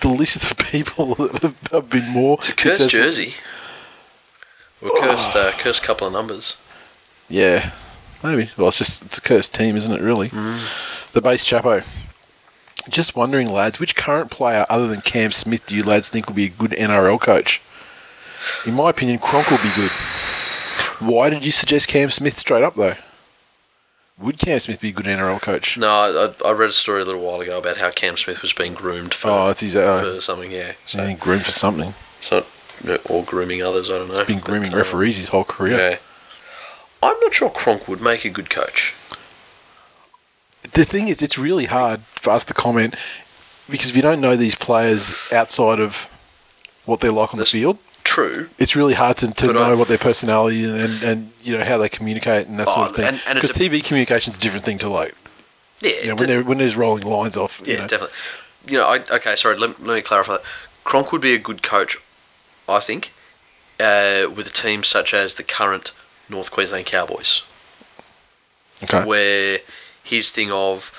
The 0.00 0.08
list 0.08 0.36
of 0.50 0.58
people 0.72 1.14
that 1.16 1.54
have- 1.70 1.88
been 1.90 2.08
more 2.08 2.38
It's 2.38 2.48
a 2.48 2.52
cursed 2.52 2.78
successful. 2.80 2.88
jersey. 2.88 3.34
A 4.82 4.88
cursed, 5.00 5.36
uh, 5.36 5.52
cursed 5.52 5.82
couple 5.82 6.06
of 6.06 6.12
numbers. 6.12 6.56
Yeah, 7.28 7.72
maybe. 8.24 8.50
Well, 8.56 8.68
it's 8.68 8.78
just 8.78 9.02
it's 9.04 9.18
a 9.18 9.20
cursed 9.20 9.54
team, 9.54 9.76
isn't 9.76 9.92
it? 9.92 10.00
Really. 10.00 10.28
The 11.12 11.20
base 11.20 11.44
chapo. 11.46 11.84
Just 12.88 13.14
wondering, 13.14 13.50
lads, 13.50 13.78
which 13.78 13.94
current 13.94 14.30
player 14.30 14.64
other 14.70 14.86
than 14.86 15.02
Cam 15.02 15.32
Smith 15.32 15.66
do 15.66 15.76
you 15.76 15.82
lads 15.84 16.08
think 16.08 16.26
will 16.26 16.34
be 16.34 16.46
a 16.46 16.48
good 16.48 16.70
NRL 16.70 17.20
coach? 17.20 17.60
In 18.64 18.74
my 18.74 18.88
opinion, 18.90 19.18
Cronk 19.18 19.50
will 19.50 19.58
be 19.58 19.70
good. 19.76 19.90
Why 20.98 21.28
did 21.30 21.44
you 21.44 21.50
suggest 21.50 21.88
Cam 21.88 22.10
Smith 22.10 22.38
straight 22.38 22.62
up 22.64 22.74
though? 22.74 22.94
Would 24.18 24.38
Cam 24.38 24.58
Smith 24.60 24.80
be 24.80 24.88
a 24.90 24.92
good 24.92 25.06
NRL 25.06 25.40
coach? 25.40 25.78
No, 25.78 26.34
I, 26.44 26.48
I 26.48 26.52
read 26.52 26.70
a 26.70 26.72
story 26.74 27.02
a 27.02 27.04
little 27.04 27.22
while 27.22 27.40
ago 27.40 27.58
about 27.58 27.76
how 27.78 27.90
Cam 27.90 28.16
Smith 28.16 28.42
was 28.42 28.52
being 28.52 28.74
groomed 28.74 29.14
for, 29.14 29.28
Oh, 29.28 29.48
it's 29.48 29.60
his 29.60 29.76
uh, 29.76 30.00
for 30.14 30.20
something. 30.20 30.50
Yeah, 30.50 30.72
so, 30.86 31.04
being 31.04 31.16
groomed 31.16 31.44
for 31.44 31.52
something. 31.52 31.94
so 32.20 32.44
or 33.08 33.24
grooming 33.24 33.62
others. 33.62 33.90
I 33.90 33.98
don't 33.98 34.08
know. 34.08 34.14
He's 34.18 34.26
been 34.26 34.38
But, 34.38 34.44
grooming 34.46 34.72
uh, 34.74 34.76
referees 34.76 35.16
his 35.16 35.28
whole 35.28 35.44
career. 35.44 35.76
Yeah. 35.78 35.96
I'm 37.02 37.18
not 37.20 37.32
sure 37.34 37.50
Cronk 37.50 37.88
would 37.88 38.00
make 38.00 38.24
a 38.24 38.30
good 38.30 38.50
coach. 38.50 38.94
The 40.72 40.84
thing 40.84 41.08
is, 41.08 41.22
it's 41.22 41.38
really 41.38 41.64
hard 41.66 42.00
for 42.02 42.30
us 42.30 42.44
to 42.46 42.54
comment 42.54 42.94
because 43.68 43.90
if 43.90 43.96
you 43.96 44.02
don't 44.02 44.20
know 44.20 44.36
these 44.36 44.54
players 44.54 45.14
outside 45.32 45.80
of 45.80 46.08
what 46.84 47.00
they're 47.00 47.12
like 47.12 47.32
on 47.32 47.38
the 47.40 47.46
field, 47.46 47.78
True. 48.04 48.48
it's 48.58 48.76
really 48.76 48.94
hard 48.94 49.16
to, 49.18 49.30
to 49.32 49.52
know 49.52 49.72
I- 49.72 49.74
what 49.74 49.88
their 49.88 49.98
personality 49.98 50.64
and, 50.64 51.02
and 51.02 51.32
you 51.42 51.56
know 51.56 51.64
how 51.64 51.78
they 51.78 51.88
communicate 51.88 52.46
and 52.48 52.58
that 52.58 52.68
Oh, 52.68 52.74
sort 52.74 52.90
of 52.90 52.96
thing. 52.96 53.06
and- 53.06 53.20
and 53.26 53.38
it 53.38 53.42
Because 53.42 53.56
TV 53.56 53.82
is 54.28 54.36
a 54.36 54.40
different 54.40 54.64
thing 54.64 54.78
to 54.78 54.88
like 54.90 55.14
Yeah. 55.80 55.92
you 56.02 56.08
know 56.08 56.16
de- 56.16 56.20
when 56.22 56.28
they're 56.28 56.42
when 56.44 56.58
there's 56.58 56.76
rolling 56.76 57.04
lines 57.04 57.36
off. 57.36 57.62
yeah, 57.64 57.72
you 57.74 57.78
know. 57.80 57.86
definitely. 57.86 58.16
You 58.66 58.78
know, 58.78 58.86
I, 58.88 58.96
okay, 59.10 59.36
sorry. 59.36 59.56
Let, 59.56 59.82
let 59.82 59.94
me 59.96 60.02
clarify 60.02 60.34
that. 60.34 60.42
Cronk 60.84 61.12
would 61.12 61.22
be 61.22 61.32
a 61.34 61.38
good 61.38 61.62
coach, 61.62 61.98
I 62.70 62.80
think, 62.80 63.12
uh, 63.78 64.28
with 64.34 64.46
a 64.46 64.52
team 64.52 64.82
such 64.82 65.12
as 65.14 65.34
the 65.34 65.42
current 65.42 65.92
North 66.28 66.50
Queensland 66.50 66.86
Cowboys. 66.86 67.42
Okay. 68.82 69.04
where 69.04 69.58
his 70.02 70.30
thing 70.30 70.50
of, 70.50 70.90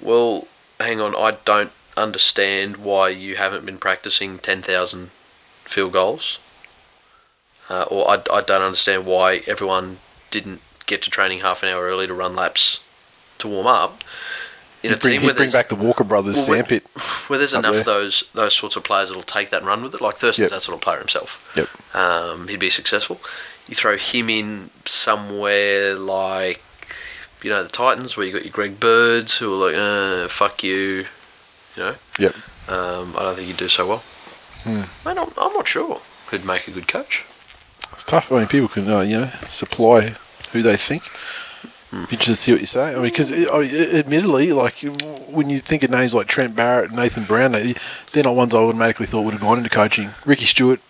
well, 0.00 0.46
hang 0.78 1.00
on, 1.00 1.16
I 1.16 1.36
don't 1.44 1.72
understand 1.96 2.76
why 2.76 3.08
you 3.08 3.36
haven't 3.36 3.66
been 3.66 3.78
practicing 3.78 4.38
10,000 4.38 5.10
field 5.64 5.92
goals. 5.92 6.38
Uh, 7.68 7.86
or 7.90 8.08
I, 8.08 8.22
I 8.32 8.40
don't 8.42 8.62
understand 8.62 9.06
why 9.06 9.42
everyone 9.46 9.98
didn't 10.30 10.60
get 10.86 11.02
to 11.02 11.10
training 11.10 11.40
half 11.40 11.62
an 11.62 11.70
hour 11.70 11.82
early 11.84 12.06
to 12.06 12.14
run 12.14 12.36
laps 12.36 12.80
to 13.38 13.48
warm 13.48 13.66
up. 13.66 14.03
In 14.84 14.90
He'd 14.90 14.96
a 14.96 14.98
bring, 15.00 15.12
team 15.14 15.22
where 15.26 15.34
bring 15.34 15.50
back 15.50 15.68
the 15.70 15.74
Walker 15.76 16.04
brothers 16.04 16.36
Well, 16.36 16.44
sandpit. 16.58 16.86
where 17.28 17.38
there's 17.38 17.54
enough 17.54 17.72
there. 17.72 17.80
of 17.80 17.86
those 17.86 18.24
those 18.34 18.54
sorts 18.54 18.76
of 18.76 18.84
players 18.84 19.08
that'll 19.08 19.22
take 19.22 19.48
that 19.50 19.58
and 19.62 19.66
run 19.66 19.82
with 19.82 19.94
it, 19.94 20.00
like 20.00 20.16
Thurston's 20.16 20.50
Yep. 20.50 20.50
that 20.50 20.60
sort 20.60 20.74
of 20.76 20.82
player 20.82 20.98
himself 20.98 21.52
Yep. 21.56 21.68
um, 21.96 22.48
he'd 22.48 22.60
be 22.60 22.68
successful. 22.70 23.20
You 23.66 23.74
throw 23.74 23.96
him 23.96 24.28
in 24.28 24.70
somewhere 24.84 25.94
like, 25.94 26.62
you 27.42 27.48
know, 27.50 27.62
the 27.62 27.68
Titans, 27.70 28.16
where 28.16 28.26
you 28.26 28.32
got 28.32 28.44
your 28.44 28.52
Greg 28.52 28.78
Birds, 28.78 29.38
who 29.38 29.52
are 29.54 29.70
like, 29.70 29.76
uh, 29.76 30.28
fuck 30.28 30.62
you, 30.62 31.06
you 31.76 31.82
know. 31.82 31.94
Yep. 32.18 32.34
Um, 32.68 33.14
I 33.16 33.22
don't 33.22 33.36
think 33.36 33.46
he'd 33.48 33.56
do 33.56 33.68
so 33.68 33.86
well. 33.86 34.02
Hmm. 34.64 34.82
Man, 35.04 35.18
I'm, 35.18 35.30
I'm 35.38 35.52
not 35.54 35.66
sure 35.68 36.00
who'd 36.26 36.44
make 36.44 36.68
a 36.68 36.70
good 36.72 36.88
coach. 36.88 37.24
It's 37.92 38.04
tough. 38.04 38.30
I 38.32 38.38
mean, 38.40 38.48
people 38.48 38.68
can 38.68 38.90
uh, 38.90 39.00
you 39.00 39.16
know 39.18 39.30
supply 39.48 40.14
who 40.52 40.60
they 40.62 40.76
think. 40.76 41.04
Mm. 41.94 42.08
Be 42.08 42.16
Interested 42.16 42.34
to 42.34 42.36
see 42.36 42.52
what 42.52 42.60
you 42.60 42.66
say. 42.66 42.90
I 42.90 42.94
mean, 42.94 43.02
because 43.04 43.30
i 43.32 43.36
admittedly, 43.96 44.52
like 44.52 44.78
when 45.28 45.48
you 45.50 45.60
think 45.60 45.82
of 45.82 45.90
names 45.90 46.14
like 46.14 46.26
Trent 46.26 46.56
Barrett, 46.56 46.88
and 46.90 46.96
Nathan 46.96 47.24
Brown, 47.24 47.52
they, 47.52 47.74
they're 48.12 48.24
not 48.24 48.34
ones 48.34 48.54
I 48.54 48.58
automatically 48.58 49.06
thought 49.06 49.22
would 49.22 49.34
have 49.34 49.40
gone 49.42 49.58
into 49.58 49.70
coaching. 49.70 50.10
Ricky 50.24 50.44
Stuart, 50.46 50.80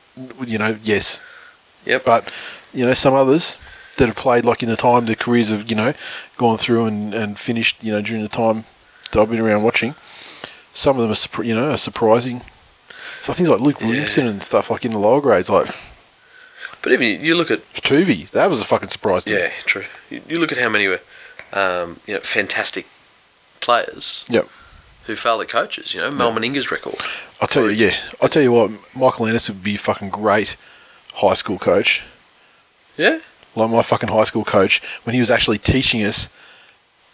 you 0.47 0.59
know, 0.59 0.79
yes, 0.83 1.21
Yep. 1.85 2.05
but 2.05 2.33
you 2.73 2.85
know 2.87 2.95
some 2.95 3.13
others 3.15 3.59
that 3.99 4.07
have 4.07 4.17
played 4.17 4.45
like 4.45 4.63
in 4.63 4.69
the 4.69 4.77
time 4.77 5.05
their 5.07 5.15
careers 5.15 5.51
have 5.51 5.69
you 5.71 5.77
know 5.77 5.93
gone 6.39 6.57
through 6.59 6.87
and, 6.87 7.15
and 7.15 7.39
finished 7.39 7.77
you 7.85 7.93
know 7.93 8.01
during 8.01 8.23
the 8.23 8.29
time 8.29 8.65
that 9.13 9.21
I've 9.21 9.31
been 9.31 9.41
around 9.41 9.63
watching. 9.63 9.95
Some 10.73 10.99
of 10.99 11.03
them 11.09 11.41
are 11.41 11.45
you 11.45 11.55
know 11.55 11.71
are 11.73 11.77
surprising. 11.77 12.41
So 13.21 13.33
things 13.33 13.51
like 13.51 13.61
Luke 13.61 13.81
Yeah. 13.81 13.89
Williamson 13.89 14.27
and 14.27 14.43
stuff 14.43 14.71
like 14.71 14.85
in 14.85 14.93
the 14.93 14.99
lower 14.99 15.21
grades, 15.21 15.51
like 15.51 15.69
But 16.85 16.93
even 16.93 17.07
you, 17.09 17.15
you 17.19 17.35
look 17.35 17.51
at, 17.51 17.61
Toovey, 17.75 18.31
that 18.31 18.49
was 18.49 18.61
a 18.61 18.65
fucking 18.65 18.91
surprise 18.91 19.25
to 19.25 19.31
me. 19.33 19.39
yeah, 19.39 19.51
true. 19.65 19.85
You, 20.11 20.21
you 20.29 20.39
look 20.39 20.53
at 20.53 20.59
how 20.59 20.69
many 20.69 20.87
were, 20.87 21.01
um, 21.53 21.99
you 22.07 22.15
know, 22.15 22.21
fantastic 22.21 22.87
players 23.61 24.25
Yep. 24.29 24.47
who 25.07 25.17
failed 25.17 25.41
at 25.41 25.49
coaches. 25.49 25.95
You 25.95 26.01
know, 26.03 26.11
Mal 26.11 26.33
Meninga's 26.33 26.71
record. 26.71 26.97
I'll 27.41 27.49
tell 27.49 27.65
you, 27.71 27.87
yeah. 27.87 27.97
I'll 28.23 28.29
tell 28.29 28.43
you 28.43 28.53
what, 28.53 28.71
Michael 28.95 29.27
Ennis 29.27 29.49
would 29.49 29.63
be 29.65 29.75
a 29.77 29.79
fucking 29.79 30.11
great 30.11 30.57
high 31.15 31.35
school 31.35 31.59
coach. 31.59 32.03
Yeah. 32.97 33.19
Like 33.57 33.71
my 33.71 33.83
fucking 33.83 34.09
high 34.11 34.25
school 34.25 34.45
coach, 34.45 34.83
when 35.05 35.15
he 35.15 35.21
was 35.21 35.31
actually 35.31 35.59
teaching 35.59 36.05
us 36.05 36.29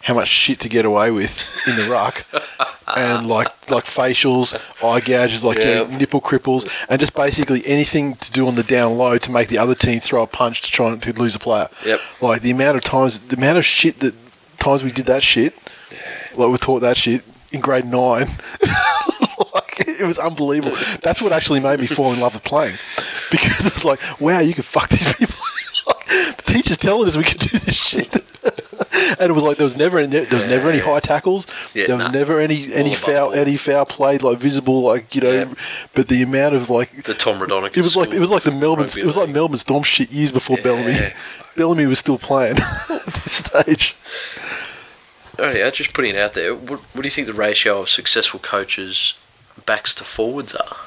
how 0.03 0.13
much 0.15 0.27
shit 0.27 0.59
to 0.59 0.67
get 0.69 0.85
away 0.85 1.11
with 1.11 1.47
in 1.67 1.75
the 1.77 1.87
ruck, 1.89 2.25
and 2.95 3.27
like 3.27 3.47
like 3.69 3.85
facials, 3.85 4.55
eye 4.83 4.99
gouges, 4.99 5.43
like 5.43 5.57
Yeah. 5.59 5.83
know, 5.83 5.85
nipple 5.97 6.21
cripples, 6.21 6.69
and 6.89 6.99
just 6.99 7.15
basically 7.15 7.65
anything 7.65 8.15
to 8.15 8.31
do 8.31 8.47
on 8.47 8.55
the 8.55 8.63
down 8.63 8.97
low 8.97 9.17
to 9.17 9.31
make 9.31 9.47
the 9.47 9.57
other 9.57 9.75
team 9.75 9.99
throw 9.99 10.23
a 10.23 10.27
punch 10.27 10.61
to 10.61 10.71
try 10.71 10.87
and 10.89 11.01
to 11.03 11.13
lose 11.13 11.35
a 11.35 11.39
player. 11.39 11.69
Yep. 11.85 11.99
Like 12.21 12.41
the 12.41 12.51
amount 12.51 12.77
of 12.77 12.83
times, 12.83 13.19
the 13.19 13.37
amount 13.37 13.57
of 13.57 13.65
shit 13.65 13.99
that 13.99 14.13
times 14.57 14.83
we 14.83 14.91
did 14.91 15.05
that 15.05 15.23
shit, 15.23 15.53
yeah. 15.91 15.97
like 16.35 16.51
we 16.51 16.57
taught 16.57 16.79
that 16.81 16.97
shit 16.97 17.23
in 17.51 17.61
grade 17.61 17.85
nine. 17.85 18.29
like 19.53 19.87
it 19.87 20.05
was 20.05 20.17
unbelievable. 20.17 20.75
That's 21.01 21.21
what 21.21 21.31
actually 21.31 21.59
made 21.59 21.79
me 21.79 21.87
fall 21.87 22.13
in 22.13 22.19
love 22.19 22.33
with 22.33 22.43
playing, 22.43 22.77
because 23.31 23.65
it 23.65 23.73
was 23.73 23.85
like, 23.85 23.99
wow, 24.19 24.39
you 24.39 24.53
can 24.53 24.63
fuck 24.63 24.89
these 24.89 25.11
people. 25.13 25.35
The 26.11 26.43
teacher's 26.57 26.77
telling 26.77 27.07
us 27.07 27.15
we 27.15 27.23
could 27.23 27.37
do 27.39 27.57
this 27.57 27.75
shit. 27.75 28.17
And 29.19 29.29
it 29.29 29.33
was 29.33 29.43
like 29.43 29.57
there 29.57 29.65
was 29.65 29.75
never 29.75 29.99
any, 29.99 30.07
there 30.07 30.39
was 30.39 30.47
never 30.47 30.69
any 30.69 30.79
high 30.79 30.99
tackles. 30.99 31.47
Yeah, 31.73 31.87
there 31.87 31.95
was 31.97 32.05
nah. 32.05 32.11
never 32.11 32.39
any 32.39 32.73
any 32.73 32.95
foul 32.95 33.33
any 33.33 33.57
foul 33.57 33.85
played 33.85 34.23
like 34.23 34.37
visible 34.37 34.81
like 34.81 35.13
you 35.15 35.21
know. 35.21 35.31
Yeah. 35.31 35.53
But 35.93 36.07
the 36.07 36.21
amount 36.21 36.55
of 36.55 36.69
like 36.69 37.03
The 37.03 37.13
Tom 37.13 37.39
Raudonikis. 37.39 37.77
it 37.77 37.81
was 37.81 37.95
like 37.95 38.11
it 38.11 38.19
was 38.19 38.31
like 38.31 38.43
the 38.43 38.51
Melbourne 38.51 38.85
it 38.85 39.03
was 39.03 39.17
like 39.17 39.27
league. 39.27 39.35
Melbourne 39.35 39.57
Storm 39.57 39.83
shit 39.83 40.11
years 40.11 40.31
before 40.31 40.57
Bellamy. 40.57 40.93
Yeah. 40.93 41.13
Bellamy 41.55 41.85
was 41.85 41.99
still 41.99 42.17
playing 42.17 42.57
at 42.57 43.05
this 43.05 43.31
stage. 43.33 43.95
Oh 45.37 45.51
yeah, 45.51 45.69
just 45.71 45.93
putting 45.93 46.15
it 46.15 46.19
out 46.19 46.33
there. 46.33 46.53
What, 46.53 46.79
what 46.79 47.01
do 47.01 47.03
you 47.03 47.11
think 47.11 47.27
the 47.27 47.33
ratio 47.33 47.81
of 47.81 47.89
successful 47.89 48.39
coaches 48.39 49.15
backs 49.65 49.93
to 49.95 50.03
forwards 50.03 50.55
are? 50.55 50.77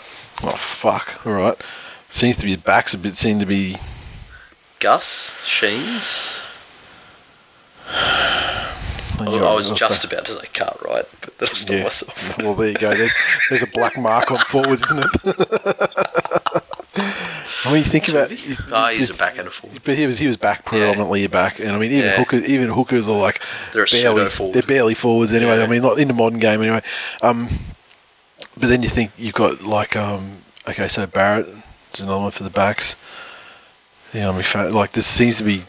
Oh 0.42 0.57
fuck! 0.57 1.24
All 1.26 1.33
right, 1.33 1.61
seems 2.09 2.37
to 2.37 2.46
be 2.46 2.57
backs 2.57 2.94
a 2.94 2.98
bit 2.98 3.16
seem 3.16 3.38
to 3.40 3.46
be 3.46 3.76
Gus, 4.80 5.35
Sheens. 5.44 6.40
I, 7.87 9.27
I 9.27 9.55
was 9.55 9.70
just 9.70 10.05
about 10.05 10.25
to 10.27 10.33
say 10.33 10.47
Cartwright, 10.53 11.07
but 11.20 11.38
then 11.38 11.49
I 11.51 11.55
stopped 11.55 11.77
yeah. 11.79 11.83
myself. 11.85 12.38
Well, 12.42 12.55
there 12.55 12.68
you 12.68 12.75
go. 12.75 12.94
There's 12.94 13.16
there's 13.49 13.62
a 13.62 13.66
black 13.68 13.97
mark 13.97 14.31
on 14.31 14.38
forwards, 14.38 14.83
isn't 14.83 14.99
it? 14.99 15.11
I 17.66 17.68
mean, 17.68 17.79
you 17.79 17.85
think 17.85 18.09
about. 18.09 18.31
Oh, 18.73 18.88
he's 18.88 19.11
a 19.11 19.14
back 19.14 19.38
and 19.38 19.49
a 19.49 19.51
forward. 19.51 19.81
But 19.85 19.97
he 19.97 20.07
was 20.07 20.18
he 20.18 20.27
was 20.27 20.37
back 20.37 20.64
predominantly 20.64 21.27
back, 21.29 21.61
and 21.61 21.70
I 21.70 21.79
mean 21.79 21.92
even 21.92 22.05
Yeah. 22.05 22.16
hooker, 22.16 22.37
even 22.37 22.68
hookers 22.70 23.09
are 23.09 23.16
like 23.18 23.40
They're 23.73 23.87
barely 23.87 24.20
pseudo-forward. 24.20 24.55
they're 24.55 24.62
barely 24.62 24.94
forwards 24.94 25.33
anyway. 25.33 25.59
Yeah. 25.59 25.64
I 25.64 25.66
mean, 25.68 25.83
not 25.83 25.99
in 25.99 26.09
the 26.09 26.14
modern 26.14 26.40
game 26.40 26.61
anyway. 26.62 26.83
Um, 27.23 27.49
but 28.57 28.68
then 28.68 28.83
you 28.83 28.88
think 28.88 29.12
you've 29.16 29.35
got 29.35 29.62
like 29.62 29.97
um, 29.97 30.38
okay, 30.68 30.88
so 30.88 31.07
Barrett 31.07 31.49
is 31.94 32.01
another 32.01 32.20
one 32.20 32.31
for 32.33 32.42
the 32.44 32.51
backs. 32.51 32.97
Yeah, 34.12 34.31
I 34.31 34.33
mean, 34.33 34.73
like 34.73 34.92
this 34.92 35.07
seems 35.07 35.38
to 35.38 35.44
be 35.44 35.62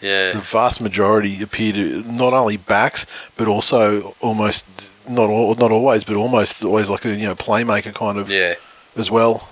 the 0.00 0.40
vast 0.42 0.80
majority 0.80 1.42
appear 1.42 1.72
to 1.74 2.02
not 2.04 2.32
only 2.32 2.56
backs 2.56 3.04
but 3.36 3.46
also 3.48 4.14
almost 4.20 4.66
not 5.08 5.28
all, 5.28 5.54
not 5.56 5.70
always, 5.72 6.04
but 6.04 6.16
almost 6.16 6.64
always 6.64 6.88
like 6.90 7.04
a 7.04 7.14
you 7.14 7.26
know 7.26 7.34
playmaker 7.34 7.92
kind 7.94 8.18
of 8.18 8.30
Yeah. 8.30 8.54
as 8.96 9.10
well. 9.10 9.48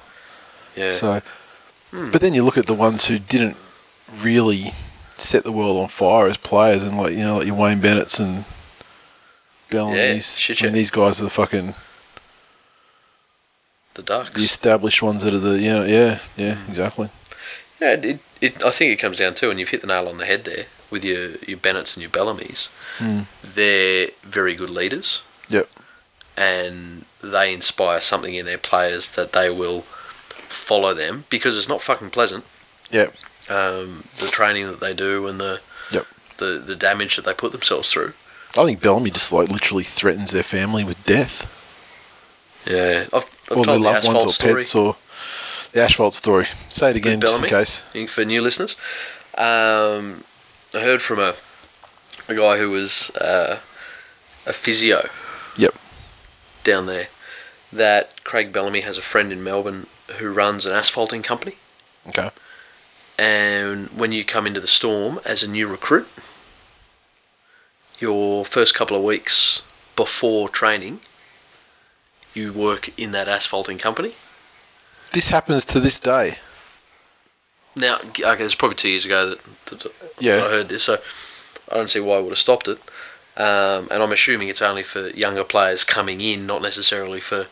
Yeah. 0.77 0.93
So, 0.93 1.21
but 1.93 2.21
then 2.21 2.35
you 2.35 2.43
look 2.45 2.57
at 2.59 2.67
the 2.67 2.75
ones 2.75 3.07
who 3.07 3.19
didn't 3.19 3.57
really 4.23 4.73
set 5.17 5.43
the 5.45 5.53
world 5.53 5.77
on 5.83 5.89
fire 5.89 6.29
as 6.29 6.37
players, 6.37 6.83
and 6.85 6.97
like 6.97 7.13
you 7.13 7.19
know, 7.25 7.39
like 7.39 7.47
your 7.47 7.57
Wayne 7.57 7.81
Bennett's 7.81 8.19
and 8.21 8.45
Bellamy's. 9.71 10.39
shit, 10.39 10.63
I 10.63 10.67
mean, 10.67 10.75
yeah. 10.75 10.79
these 10.79 10.91
guys 10.91 11.21
are 11.21 11.25
the 11.25 11.31
fucking 11.31 11.75
the 13.95 14.03
Ducks. 14.03 14.31
the 14.31 14.45
established 14.45 15.03
ones 15.03 15.23
that 15.23 15.35
are 15.35 15.39
the 15.39 15.59
you 15.59 15.71
know, 15.71 15.85
yeah, 15.85 16.21
yeah, 16.37 16.55
Mm. 16.55 16.69
exactly. 16.69 17.09
Yeah, 17.81 17.93
it, 17.95 18.21
it, 18.41 18.63
I 18.65 18.71
think 18.71 18.93
it 18.93 18.97
comes 18.97 19.17
down 19.19 19.35
to, 19.35 19.51
and 19.51 19.59
you've 19.59 19.69
hit 19.71 19.81
the 19.81 19.87
nail 19.87 20.09
on 20.09 20.19
the 20.19 20.27
head 20.27 20.45
there 20.45 20.67
with 20.91 21.05
your, 21.05 21.33
your 21.47 21.59
Bennetts 21.59 21.95
and 21.95 22.03
your 22.03 22.11
Bellamy's. 22.11 22.69
Mm. 22.99 23.27
They're 23.43 24.09
very 24.23 24.55
good 24.55 24.71
leaders, 24.71 25.23
Yep. 25.49 25.69
and 26.37 27.05
they 27.23 27.53
inspire 27.53 28.01
something 28.01 28.35
in 28.35 28.47
their 28.47 28.59
players 28.59 29.11
that 29.17 29.33
they 29.33 29.51
will 29.51 29.83
follow 29.83 30.95
them 30.95 31.25
because 31.31 31.57
it's 31.59 31.69
not 31.69 31.83
fucking 31.83 32.11
pleasant. 32.11 32.45
Yep. 32.91 33.15
Um, 33.51 34.05
the 34.19 34.29
training 34.29 34.67
that 34.67 34.81
they 34.81 34.95
do 34.95 35.27
and 35.27 35.41
the 35.41 35.61
Yep. 35.91 36.07
the 36.37 36.59
the 36.65 36.77
damage 36.77 37.17
that 37.17 37.25
they 37.25 37.33
put 37.35 37.53
themselves 37.53 37.91
through. 37.91 38.13
I 38.57 38.65
think 38.65 38.81
Bellamy 38.81 39.11
just 39.11 39.33
like 39.33 39.49
literally 39.51 39.85
threatens 39.85 40.31
their 40.33 40.43
family 40.43 40.85
with 40.85 41.03
death, 41.05 41.47
Yeah, 42.67 43.07
I've, 43.13 43.25
I've 43.51 43.59
or 43.59 43.65
their 43.65 43.65
told 43.65 43.67
the 43.67 43.79
loved 43.79 44.07
ones, 44.07 44.25
or 44.25 44.29
story. 44.33 44.55
pets, 44.63 44.75
or 44.75 44.97
the 45.73 45.83
asphalt 45.83 46.15
story. 46.15 46.47
Say 46.69 46.91
it 46.91 46.97
again, 46.97 47.21
just 47.21 47.43
in 47.43 47.49
case. 47.49 47.83
for 48.11 48.25
new 48.25 48.41
listeners. 48.43 48.77
Um, 49.37 50.25
I 50.75 50.81
heard 50.81 51.01
from 51.03 51.19
a 51.21 51.35
a 52.29 52.35
guy 52.35 52.59
who 52.59 52.71
was 52.71 53.11
uh, 53.17 53.59
a 54.47 54.53
physio 54.53 55.09
Yep. 55.57 55.75
down 56.63 56.87
there 56.87 57.09
that 57.73 58.23
Craig 58.25 58.53
Bellamy 58.53 58.83
has 58.83 58.99
a 58.99 59.03
friend 59.03 59.33
in 59.33 59.43
Melbourne 59.43 59.87
who 60.19 60.31
runs 60.33 60.67
an 60.67 60.73
asphalting 60.73 61.23
company. 61.23 61.57
Okay. 62.09 62.31
And 63.19 63.89
when 63.89 64.13
you 64.13 64.25
come 64.25 64.47
into 64.47 64.61
the 64.61 64.67
storm 64.67 65.21
as 65.25 65.43
a 65.43 65.49
new 65.49 65.67
recruit, 65.67 66.09
your 67.99 68.45
first 68.45 68.75
couple 68.75 68.97
of 68.97 69.03
weeks 69.03 69.63
before 69.97 70.49
training, 70.49 71.01
you 72.35 72.53
work 72.53 72.97
in 72.99 73.11
that 73.13 73.29
asphalting 73.29 73.79
company. 73.79 74.15
This 75.13 75.29
happens 75.29 75.65
to 75.67 75.81
this 75.81 75.99
day. 76.01 76.39
Now, 77.77 77.99
okay, 77.99 78.45
it's 78.45 78.55
probably 78.55 78.75
two 78.77 78.89
years 78.91 79.05
ago 79.05 79.31
that, 79.31 79.41
that, 79.67 79.93
Yeah. 80.19 80.37
I 80.45 80.49
heard 80.51 80.69
this, 80.69 80.85
so 80.85 80.99
I 81.71 81.75
don't 81.75 81.89
see 81.91 82.01
why 82.01 82.17
I 82.17 82.21
would 82.21 82.31
have 82.31 82.39
stopped 82.39 82.69
it. 82.69 82.79
Um, 83.37 83.89
and 83.93 84.03
I'm 84.03 84.11
assuming 84.13 84.49
it's 84.49 84.63
only 84.63 84.83
for 84.83 85.09
younger 85.11 85.45
players 85.45 85.85
coming 85.85 86.21
in, 86.21 86.45
not 86.47 86.61
necessarily 86.61 87.21
for, 87.21 87.47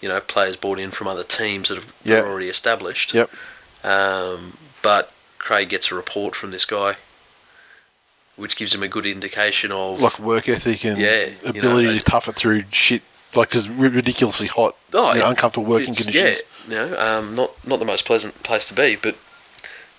you 0.00 0.08
know, 0.08 0.20
players 0.20 0.56
brought 0.56 0.80
in 0.80 0.90
from 0.90 1.06
other 1.06 1.22
teams 1.22 1.68
that 1.68 1.76
have 1.76 1.86
that 2.02 2.10
Yeah. 2.10 2.18
are 2.20 2.26
already 2.28 2.48
established. 2.48 3.14
Yep. 3.14 3.30
Um, 3.84 4.58
but 4.82 5.12
Craig 5.38 5.68
gets 5.68 5.92
a 5.92 5.94
report 5.94 6.34
from 6.34 6.50
this 6.50 6.64
guy, 6.64 6.96
which 8.34 8.56
gives 8.56 8.74
him 8.74 8.82
a 8.82 8.88
good 8.88 9.06
indication 9.06 9.70
of 9.70 10.00
Like 10.00 10.18
work 10.18 10.48
ethic 10.48 10.84
and 10.84 11.00
Yeah, 11.00 11.26
you 11.26 11.36
know, 11.44 11.50
ability 11.50 11.86
they- 11.86 11.98
to 11.98 12.04
tough 12.04 12.28
it 12.28 12.34
through 12.34 12.64
shit. 12.72 13.02
Like, 13.36 13.50
because 13.50 13.68
ridiculously 13.68 14.46
hot, 14.48 14.74
Oh, 14.94 15.12
you 15.12 15.20
know, 15.20 15.26
it- 15.26 15.30
uncomfortable 15.30 15.66
working 15.66 15.94
conditions. 15.94 16.42
Yeah, 16.68 16.84
you 16.84 16.90
know, 16.90 16.98
um, 16.98 17.34
not 17.34 17.50
not 17.66 17.78
the 17.78 17.84
most 17.84 18.04
pleasant 18.04 18.42
place 18.42 18.64
to 18.66 18.74
be, 18.74 18.96
but 18.96 19.14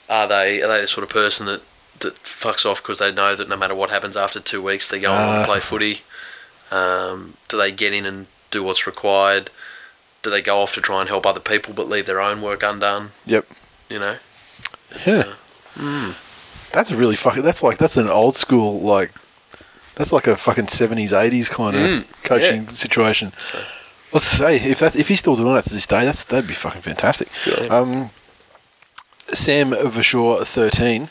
are 0.09 0.27
they 0.27 0.61
are 0.61 0.67
they 0.67 0.81
the 0.81 0.87
sort 0.87 1.03
of 1.03 1.09
person 1.09 1.45
that 1.45 1.61
that 1.99 2.21
fucks 2.23 2.65
off 2.65 2.81
because 2.81 2.99
they 2.99 3.11
know 3.11 3.35
that 3.35 3.49
no 3.49 3.57
matter 3.57 3.73
what 3.75 3.89
happens 3.89 4.15
after 4.17 4.39
two 4.39 4.61
weeks, 4.61 4.87
they 4.87 4.99
go 4.99 5.11
on 5.11 5.17
Ah. 5.21 5.37
and 5.37 5.45
play 5.45 5.59
footy? 5.59 6.01
Um, 6.71 7.35
do 7.47 7.57
they 7.57 7.71
get 7.71 7.93
in 7.93 8.05
and 8.05 8.27
do 8.51 8.63
what's 8.63 8.85
required? 8.85 9.49
Do 10.23 10.29
they 10.29 10.41
go 10.41 10.59
off 10.61 10.73
to 10.73 10.81
try 10.81 10.99
and 10.99 11.07
help 11.09 11.25
other 11.25 11.39
people 11.39 11.73
but 11.73 11.87
leave 11.87 12.05
their 12.05 12.19
own 12.21 12.41
work 12.41 12.61
undone? 12.63 13.11
Yep. 13.25 13.45
You 13.89 13.99
know, 13.99 14.15
Yeah. 15.05 15.33
uh, 15.79 16.13
That's 16.71 16.91
really 16.91 17.15
fucking. 17.15 17.43
That's 17.43 17.63
like 17.63 17.77
that's 17.77 17.97
an 17.97 18.09
old 18.09 18.35
school 18.35 18.79
like. 18.81 19.11
That's 19.97 20.13
like 20.13 20.27
a 20.27 20.37
fucking 20.37 20.67
seventies, 20.67 21.11
eighties 21.13 21.49
kind 21.49 21.75
of 21.75 21.81
Mm, 21.81 22.05
coaching 22.23 22.67
situation. 22.69 23.33
So- 23.39 23.59
Let's 24.13 24.25
say 24.25 24.55
if 24.55 24.79
that 24.79 24.95
if 24.95 25.09
he's 25.09 25.19
still 25.19 25.35
doing 25.35 25.53
that 25.55 25.65
to 25.65 25.73
this 25.73 25.85
day, 25.85 26.05
that's 26.05 26.23
that'd 26.23 26.47
be 26.47 26.53
fucking 26.53 26.81
fantastic. 26.81 27.27
Him. 27.43 27.71
Um, 27.71 28.09
Sam 29.33 29.71
Vashaw, 29.71 30.45
thirteen. 30.45 31.09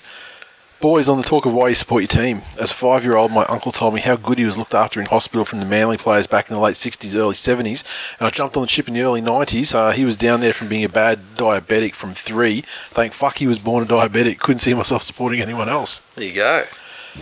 Boys, 0.81 1.09
on 1.09 1.17
the 1.17 1.23
talk 1.23 1.47
of 1.47 1.53
why 1.55 1.69
you 1.69 1.75
support 1.75 2.03
your 2.03 2.09
team. 2.09 2.43
As 2.59 2.71
a 2.71 2.75
five 2.75 3.03
year 3.05 3.17
old, 3.17 3.33
my 3.33 3.45
uncle 3.47 3.73
told 3.73 3.95
me 3.95 4.01
how 4.01 4.17
good 4.17 4.39
he 4.39 4.45
was 4.45 4.57
looked 4.59 4.75
after 4.75 5.01
in 5.01 5.07
hospital 5.07 5.45
from 5.45 5.61
the 5.61 5.67
Manly 5.67 5.97
players 5.97 6.27
back 6.27 6.49
in 6.51 6.55
the 6.55 6.61
late 6.61 6.75
60s, 6.75 7.15
early 7.17 7.35
70s. 7.35 7.83
And 8.19 8.27
I 8.27 8.31
jumped 8.31 8.57
on 8.59 8.63
the 8.63 8.69
ship 8.69 8.87
in 8.87 8.93
the 8.95 9.01
early 9.01 9.23
90s. 9.23 9.75
Uh, 9.75 9.93
he 9.93 10.05
was 10.05 10.19
down 10.19 10.41
there 10.41 10.53
from 10.53 10.69
being 10.69 10.85
a 10.85 10.89
bad 10.91 11.19
diabetic 11.37 11.95
from 11.95 12.13
three. 12.15 12.63
Thank 12.91 13.15
fuck 13.15 13.39
he 13.39 13.47
was 13.47 13.59
born 13.59 13.85
a 13.85 13.87
diabetic. 13.87 14.39
Couldn't 14.39 14.59
see 14.61 14.75
myself 14.75 15.03
supporting 15.03 15.41
anyone 15.41 15.69
else. 15.71 16.01
there 16.15 16.27
you 16.27 16.35
go. 16.35 16.65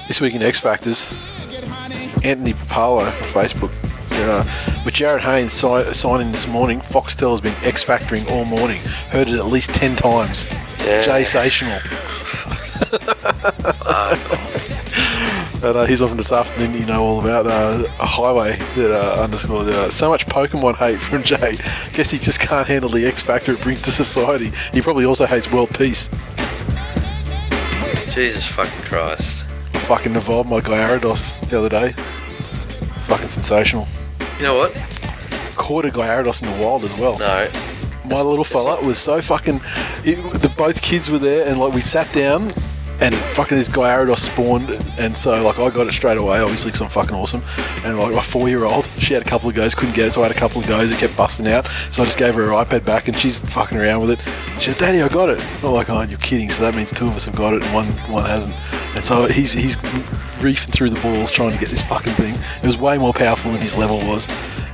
This 0.09 0.21
week 0.21 0.35
in 0.35 0.43
X 0.43 0.59
Factors, 0.59 1.13
Anthony 2.23 2.55
Papalo 2.55 3.01
on 3.01 3.13
Facebook 3.29 3.71
said, 4.09 4.29
uh, 4.29 4.45
with 4.85 4.95
Jarryd 4.95 5.21
Haynes 5.21 5.53
si- 5.53 5.93
signing 5.93 6.31
this 6.31 6.47
morning, 6.47 6.81
Foxtel 6.81 7.31
has 7.31 7.41
been 7.41 7.55
X 7.65 7.83
Factoring 7.83 8.29
all 8.31 8.45
morning. 8.45 8.81
Heard 9.11 9.29
it 9.29 9.35
at 9.35 9.47
least 9.47 9.75
10 9.75 9.97
times. 9.97 10.47
Yeah. 10.81 11.03
Jay 11.03 11.23
Sational. 11.23 11.81
and 15.65 15.77
uh, 15.77 15.85
he's 15.87 16.03
off 16.03 16.15
this 16.17 16.31
afternoon, 16.31 16.75
you 16.75 16.85
know 16.85 17.03
all 17.03 17.21
about 17.21 17.47
uh, 17.47 17.89
a 17.99 18.07
highway 18.07 18.57
that 18.77 18.93
uh, 18.93 19.23
underscore 19.23 19.63
uh, 19.63 19.89
so 19.89 20.11
much 20.11 20.27
Pokemon 20.27 20.77
hate 20.77 21.01
from 21.01 21.23
Jay. 21.23 21.57
Guess 21.95 22.11
he 22.11 22.19
just 22.19 22.39
can't 22.39 22.67
handle 22.67 22.91
the 22.91 23.07
X 23.07 23.23
Factor 23.23 23.53
it 23.53 23.61
brings 23.63 23.81
to 23.83 23.91
society. 23.91 24.53
He 24.73 24.83
probably 24.83 25.07
also 25.07 25.27
hates 25.27 25.51
world 25.51 25.75
peace. 25.75 26.09
Jesus 28.15 28.47
fucking 28.47 28.83
Christ. 28.83 29.44
Fucking 29.85 30.17
evolved 30.17 30.49
my 30.49 30.61
Gyarados 30.61 31.47
the 31.51 31.59
other 31.59 31.69
day. 31.69 31.93
Fucking 33.03 33.29
sensational. 33.29 33.87
You 34.39 34.45
know 34.45 34.57
what? 34.57 34.75
Caught 35.57 35.85
a 35.85 35.89
Gyarados 35.91 36.43
in 36.43 36.51
the 36.51 36.65
wild 36.65 36.85
as 36.85 36.95
well. 36.95 37.19
No. 37.19 37.49
My 38.07 38.23
little 38.23 38.45
fella 38.45 38.83
was 38.83 38.99
so 38.99 39.21
fucking. 39.21 39.61
It, 40.05 40.17
the 40.41 40.53
both 40.57 40.81
kids 40.81 41.11
were 41.11 41.19
there, 41.19 41.47
and 41.47 41.59
like 41.59 41.75
we 41.75 41.83
sat 41.83 42.11
down, 42.15 42.53
and 43.01 43.15
fucking 43.35 43.57
this 43.57 43.69
guy 43.69 43.95
Gyarados 43.95 44.19
spawned, 44.19 44.71
and 44.99 45.17
so 45.17 45.43
like 45.45 45.59
I 45.59 45.71
got 45.71 45.87
it 45.87 45.93
straight 45.93 46.19
away, 46.19 46.41
obviously 46.41 46.71
because 46.71 46.81
I'm 46.81 46.89
fucking 46.89 47.15
awesome. 47.15 47.43
And 47.85 47.99
like 47.99 48.15
my 48.15 48.23
four-year-old, 48.23 48.87
she 48.95 49.15
had 49.15 49.23
a 49.23 49.29
couple 49.29 49.49
of 49.49 49.55
goes, 49.55 49.75
couldn't 49.75 49.95
get 49.95 50.07
it, 50.07 50.13
so 50.13 50.23
I 50.23 50.29
had 50.29 50.37
a 50.37 50.39
couple 50.39 50.61
of 50.61 50.67
goes. 50.67 50.91
It 50.91 50.99
kept 50.99 51.17
busting 51.17 51.47
out, 51.49 51.67
so 51.91 52.03
I 52.03 52.07
just 52.07 52.19
gave 52.19 52.35
her 52.35 52.47
her 52.47 52.53
iPad 52.53 52.85
back, 52.85 53.09
and 53.09 53.17
she's 53.17 53.41
fucking 53.41 53.77
around 53.79 54.07
with 54.07 54.13
it. 54.13 54.21
She 54.59 54.71
said, 54.71 54.79
"Daddy, 54.79 55.03
I 55.03 55.09
got 55.09 55.29
it." 55.29 55.45
I'm 55.63 55.73
like, 55.73 55.91
"Oh, 55.91 56.03
you're 56.03 56.19
kidding!" 56.19 56.51
So 56.51 56.63
that 56.63 56.75
means 56.75 56.91
two 56.91 57.07
of 57.07 57.15
us 57.15 57.25
have 57.27 57.37
got 57.37 57.55
it, 57.55 57.63
and 57.63 57.75
one 57.75 57.87
one 58.11 58.25
hasn't. 58.25 58.55
And 58.95 59.05
so 59.05 59.27
he's 59.27 59.53
he's 59.53 59.77
reefing 60.45 60.71
through 60.73 60.91
the 60.91 61.01
balls 61.01 61.31
trying 61.31 61.53
to 61.53 61.59
get 61.59 61.71
this 61.71 61.83
fucking 61.83 62.13
thing. 62.15 62.35
It 62.63 62.67
was 62.67 62.77
way 62.77 62.99
more 62.99 63.15
powerful 63.15 63.51
than 63.53 63.61
his 63.63 63.77
level 63.77 63.99
was. 63.99 64.29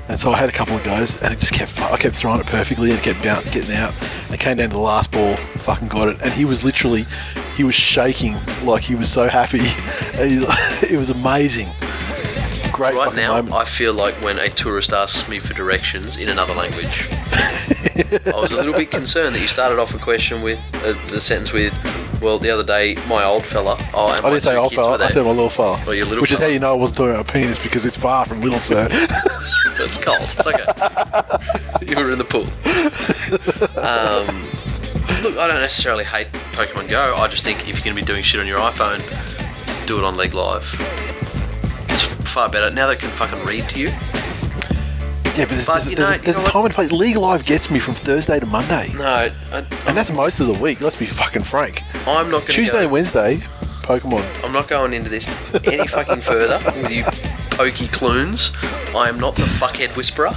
And 0.09 0.19
so 0.19 0.33
I 0.33 0.37
had 0.37 0.49
a 0.49 0.53
couple 0.53 0.77
of 0.77 0.83
goes, 0.83 1.15
and 1.23 1.33
it 1.33 1.39
just 1.39 1.53
kept. 1.53 1.81
I 1.81 1.97
kept 1.97 2.17
throwing 2.17 2.41
it 2.41 2.47
perfectly, 2.47 2.91
and 2.91 2.99
it 2.99 3.03
kept 3.05 3.23
boun- 3.23 3.45
getting 3.53 3.77
out. 3.77 3.97
And 4.25 4.35
it 4.35 4.41
came 4.41 4.57
down 4.57 4.71
to 4.71 4.75
the 4.75 4.83
last 4.83 5.13
ball, 5.13 5.37
fucking 5.59 5.87
got 5.87 6.09
it, 6.09 6.21
and 6.23 6.33
he 6.33 6.45
was 6.45 6.65
literally, 6.65 7.07
he 7.57 7.63
was 7.63 7.77
shaking 7.77 8.37
like 8.65 8.83
he 8.83 8.97
was 8.97 9.11
so 9.11 9.29
happy. 9.29 9.61
It 10.91 10.99
was 10.99 11.11
amazing. 11.11 11.69
Great 12.73 12.95
Right 12.95 13.15
now, 13.15 13.37
moment. 13.37 13.55
I 13.55 13.65
feel 13.65 13.93
like 13.95 14.15
when 14.23 14.39
a 14.39 14.49
tourist 14.49 14.93
asks 14.93 15.29
me 15.29 15.39
for 15.39 15.55
directions 15.55 16.17
in 16.17 16.29
another 16.29 16.55
language. 16.55 17.09
I 17.13 18.33
was 18.35 18.53
a 18.53 18.57
little 18.57 18.73
bit 18.73 18.91
concerned 18.91 19.35
that 19.37 19.41
you 19.41 19.49
started 19.49 19.79
off 19.79 19.95
a 19.95 19.99
question 19.99 20.43
with 20.43 20.59
uh, 20.83 20.95
the 21.09 21.21
sentence 21.21 21.53
with, 21.53 21.73
"Well, 22.21 22.39
the 22.39 22.51
other 22.51 22.65
day, 22.65 22.97
my 23.09 23.25
old 23.25 23.47
fella." 23.47 23.77
Oh, 23.95 24.07
I 24.07 24.21
didn't 24.21 24.41
say 24.41 24.57
old 24.57 24.73
fella. 24.73 24.99
I 24.99 25.09
said 25.09 25.25
my 25.25 25.31
little 25.31 25.51
fella. 25.51 25.83
Oh, 25.87 25.93
your 25.93 26.07
little 26.07 26.23
Which 26.23 26.33
is 26.33 26.39
how 26.39 26.47
you 26.47 26.59
know 26.59 26.71
I 26.73 26.77
wasn't 26.77 26.99
talking 26.99 27.15
about 27.15 27.31
a 27.31 27.33
penis 27.33 27.59
because 27.59 27.85
it's 27.85 27.97
far 27.97 28.27
from 28.27 28.41
little, 28.41 28.59
sir. 28.59 28.89
It's 29.83 29.97
cold. 29.97 30.19
It's 30.21 30.47
okay. 30.47 31.87
you 31.89 31.97
were 31.97 32.11
in 32.11 32.19
the 32.19 32.25
pool. 32.25 32.43
Um, 33.79 34.43
look, 35.23 35.39
I 35.39 35.49
don't 35.49 35.61
necessarily 35.61 36.05
hate 36.05 36.31
Pokemon 36.53 36.91
Go. 36.91 37.17
I 37.17 37.29
just 37.29 37.45
think 37.45 37.61
if 37.67 37.77
you're 37.77 37.85
going 37.85 37.97
to 37.97 38.03
be 38.03 38.07
doing 38.07 38.23
shit 38.23 38.41
on 38.41 38.47
your 38.47 38.59
iPhone, 38.61 39.01
do 39.87 39.97
it 39.97 40.05
on 40.05 40.19
League 40.19 40.35
Live. 40.35 40.69
It's 41.89 42.03
far 42.31 42.51
better. 42.51 42.69
Now 42.75 42.89
they 42.89 42.97
can 42.97 43.09
fucking 43.11 43.43
read 43.47 43.71
to 43.71 43.79
you. 43.81 43.89
Yeah, 45.41 45.47
but 45.47 45.55
there's, 45.55 45.67
But, 45.67 45.75
there's, 45.85 45.95
there's, 45.97 46.11
know- 46.11 46.19
there's 46.19 46.37
a 46.39 46.43
what? 46.43 46.53
time 46.53 46.65
and 46.67 46.75
place. 46.75 46.93
League 46.93 47.17
Live 47.17 47.47
gets 47.47 47.71
me 47.71 47.79
from 47.79 47.95
Thursday 47.95 48.39
to 48.41 48.45
Monday, 48.45 48.93
No, 48.95 49.05
I, 49.07 49.33
and 49.87 49.97
that's 49.97 50.11
most 50.13 50.39
of 50.39 50.47
the 50.49 50.53
week. 50.53 50.83
Let's 50.83 50.97
be 50.97 51.07
fucking 51.07 51.45
frank. 51.45 51.83
I'm 52.07 52.27
not 52.27 52.41
going 52.41 52.47
to 52.49 52.53
Tuesday 52.53 52.77
go. 52.77 52.83
and 52.83 52.91
Wednesday, 52.93 53.37
Pokemon. 53.83 54.45
I'm 54.45 54.53
not 54.53 54.69
going 54.69 54.93
into 54.93 55.09
this 55.09 55.27
any 55.65 55.87
fucking 55.87 56.21
further 56.21 56.61
with 56.83 56.93
you 56.93 57.05
pokey 57.57 57.89
clunes. 57.89 58.53
I 58.95 59.09
am 59.09 59.19
not 59.19 59.35
the 59.35 59.43
fuckhead 59.45 59.97
whisperer. 59.97 60.33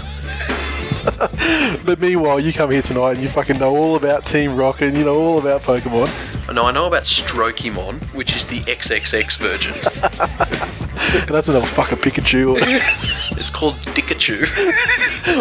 But 1.86 2.00
meanwhile, 2.00 2.40
you 2.40 2.54
come 2.54 2.72
here 2.72 2.82
tonight 2.82 3.14
and 3.14 3.22
you 3.22 3.28
fucking 3.28 3.60
know 3.60 3.76
all 3.76 3.96
about 3.96 4.26
Team 4.26 4.56
Rocket 4.56 4.86
and 4.90 4.98
you 4.98 5.04
know 5.04 5.16
all 5.16 5.38
about 5.38 5.62
Pokemon. 5.62 6.54
No, 6.54 6.64
I 6.66 6.72
know 6.72 6.88
about 6.88 7.04
Strokemon, 7.04 8.02
which 8.16 8.36
is 8.36 8.46
the 8.46 8.60
XXX 8.62 9.38
version. 9.38 9.74
And 9.74 11.28
that's 11.30 11.50
another 11.50 11.68
fucking 11.68 11.98
Pikachu 11.98 12.54
or, 12.54 12.58
It's 13.38 13.50
called 13.50 13.76
Dikachu. 13.96 14.48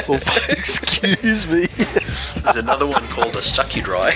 well, 0.08 0.20
excuse 0.48 1.46
me. 1.46 1.66
There's 2.42 2.56
another 2.56 2.86
one 2.86 3.06
called 3.08 3.36
a 3.36 3.40
Sucky 3.40 3.82
Dry. 3.82 4.10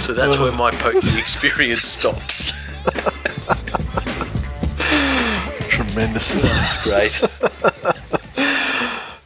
so 0.00 0.12
that's 0.12 0.36
uh. 0.36 0.42
where 0.42 0.52
my 0.52 0.72
Pokemon 0.72 1.18
experience 1.18 1.82
stops. 1.82 2.63
Tremendous. 5.94 6.34
It's 6.42 6.82
great. 6.82 7.22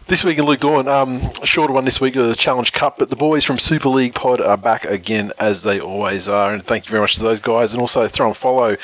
This 0.07 0.25
week 0.25 0.39
in 0.39 0.47
Luke 0.47 0.61
Dawn, 0.61 0.89
um, 0.89 1.21
a 1.43 1.47
shorter 1.47 1.75
one 1.75 1.85
this 1.85 2.01
week 2.01 2.17
of 2.17 2.27
the 2.27 2.35
Challenge 2.35 2.73
Cup, 2.73 2.97
but 2.99 3.11
the 3.11 3.17
boys 3.17 3.45
from 3.45 3.59
Super 3.59 3.91
League 3.91 4.15
Pod 4.15 4.41
are 4.41 4.57
back 4.57 4.87
again 4.87 5.33
as 5.39 5.65
they 5.65 5.79
always 5.79 6.31
are, 6.31 6.55
and 6.55 6.65
thank 6.65 6.87
you 6.87 6.91
very 6.91 7.03
much 7.03 7.17
to 7.17 7.23
those 7.23 7.41
guys. 7.41 7.75
And 7.75 7.81
also 7.83 8.09
throw 8.09 8.29
and 8.29 8.37
follow 8.37 8.79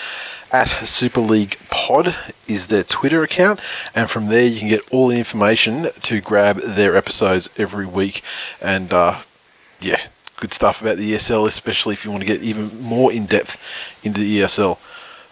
at 0.52 0.68
Super 0.68 1.22
League 1.22 1.56
Pod 1.70 2.14
is 2.46 2.66
their 2.66 2.82
Twitter 2.82 3.22
account, 3.22 3.58
and 3.94 4.10
from 4.10 4.26
there 4.26 4.44
you 4.44 4.58
can 4.58 4.68
get 4.68 4.82
all 4.92 5.08
the 5.08 5.16
information 5.16 5.88
to 6.02 6.20
grab 6.20 6.60
their 6.60 6.94
episodes 6.94 7.48
every 7.56 7.86
week. 7.86 8.22
And 8.60 8.92
uh, 8.92 9.20
yeah, 9.80 10.08
good 10.36 10.52
stuff 10.52 10.82
about 10.82 10.98
the 10.98 11.14
ESL, 11.14 11.46
especially 11.46 11.94
if 11.94 12.04
you 12.04 12.10
want 12.10 12.20
to 12.20 12.26
get 12.26 12.42
even 12.42 12.82
more 12.82 13.10
in 13.10 13.24
depth 13.24 13.58
into 14.04 14.20
the 14.20 14.40
ESL. 14.40 14.76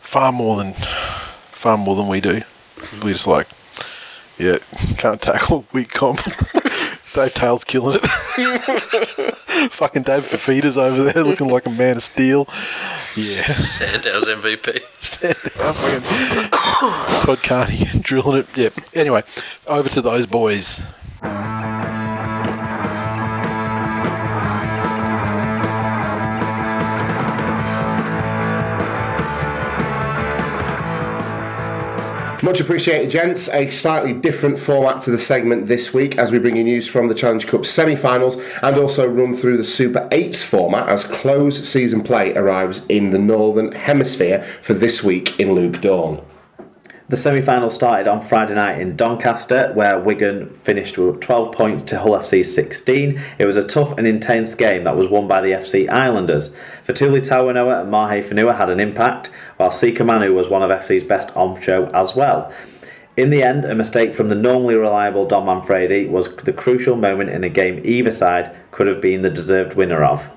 Far 0.00 0.32
more 0.32 0.56
than 0.56 0.74
far 1.62 1.78
more 1.78 1.94
than 1.94 2.08
we 2.08 2.20
do. 2.20 2.42
We 3.04 3.12
just 3.12 3.28
like 3.28 3.46
yeah, 4.36 4.56
can't 4.98 5.20
tackle 5.20 5.64
weak 5.72 5.90
comp. 5.90 6.20
Dave 7.14 7.34
Tayl's 7.34 7.62
killing 7.62 7.98
it. 8.02 8.06
Fucking 9.70 10.02
Dave 10.02 10.24
Fifita's 10.24 10.78
over 10.78 11.12
there 11.12 11.22
looking 11.22 11.48
like 11.48 11.66
a 11.66 11.70
man 11.70 11.98
of 11.98 12.02
steel. 12.02 12.48
Yeah. 13.14 13.52
Sandow's 13.52 14.24
MVP. 14.28 14.80
Fucking 15.52 16.50
Todd 17.22 17.42
Carney 17.42 17.84
drilling 18.00 18.38
it. 18.38 18.56
Yeah. 18.56 18.70
Anyway, 18.94 19.22
over 19.66 19.90
to 19.90 20.00
those 20.00 20.24
boys. 20.26 20.80
Much 32.44 32.58
appreciated, 32.58 33.08
gents. 33.08 33.48
A 33.50 33.70
slightly 33.70 34.12
different 34.12 34.58
format 34.58 35.00
to 35.02 35.12
the 35.12 35.18
segment 35.18 35.68
this 35.68 35.94
week 35.94 36.18
as 36.18 36.32
we 36.32 36.40
bring 36.40 36.56
you 36.56 36.64
news 36.64 36.88
from 36.88 37.06
the 37.06 37.14
Challenge 37.14 37.46
Cup 37.46 37.64
semi 37.64 37.94
finals 37.94 38.36
and 38.62 38.76
also 38.76 39.06
run 39.06 39.36
through 39.36 39.58
the 39.58 39.64
Super 39.64 40.08
8s 40.10 40.42
format 40.42 40.88
as 40.88 41.04
close 41.04 41.68
season 41.68 42.02
play 42.02 42.34
arrives 42.34 42.84
in 42.86 43.10
the 43.10 43.18
Northern 43.18 43.70
Hemisphere 43.70 44.44
for 44.60 44.74
this 44.74 45.04
week 45.04 45.38
in 45.38 45.52
Luke 45.52 45.80
Dawn. 45.80 46.20
The 47.12 47.18
semi 47.18 47.42
final 47.42 47.68
started 47.68 48.08
on 48.08 48.22
Friday 48.22 48.54
night 48.54 48.80
in 48.80 48.96
Doncaster, 48.96 49.70
where 49.74 49.98
Wigan 49.98 50.48
finished 50.54 50.96
with 50.96 51.20
12 51.20 51.52
points 51.52 51.82
to 51.82 51.98
Hull 51.98 52.12
FC's 52.12 52.54
16. 52.54 53.20
It 53.38 53.44
was 53.44 53.56
a 53.56 53.68
tough 53.68 53.98
and 53.98 54.06
intense 54.06 54.54
game 54.54 54.84
that 54.84 54.96
was 54.96 55.08
won 55.08 55.28
by 55.28 55.42
the 55.42 55.50
FC 55.50 55.90
Islanders. 55.90 56.54
Fetuli 56.86 57.20
Talanoa 57.20 57.82
and 57.82 57.90
Mahe 57.90 58.22
Fonua 58.22 58.56
had 58.56 58.70
an 58.70 58.80
impact, 58.80 59.28
while 59.58 59.70
Sika 59.70 60.02
Manu 60.02 60.32
was 60.32 60.48
one 60.48 60.62
of 60.62 60.70
FC's 60.70 61.04
best 61.04 61.36
on 61.36 61.60
show 61.60 61.90
as 61.92 62.16
well. 62.16 62.50
In 63.18 63.28
the 63.28 63.42
end, 63.42 63.66
a 63.66 63.74
mistake 63.74 64.14
from 64.14 64.30
the 64.30 64.34
normally 64.34 64.76
reliable 64.76 65.26
Dom 65.26 65.44
Manfredi 65.44 66.08
was 66.08 66.34
the 66.36 66.52
crucial 66.54 66.96
moment 66.96 67.28
in 67.28 67.44
a 67.44 67.50
game 67.50 67.82
either 67.84 68.10
side 68.10 68.56
could 68.70 68.86
have 68.86 69.02
been 69.02 69.20
the 69.20 69.28
deserved 69.28 69.74
winner 69.74 70.02
of. 70.02 70.30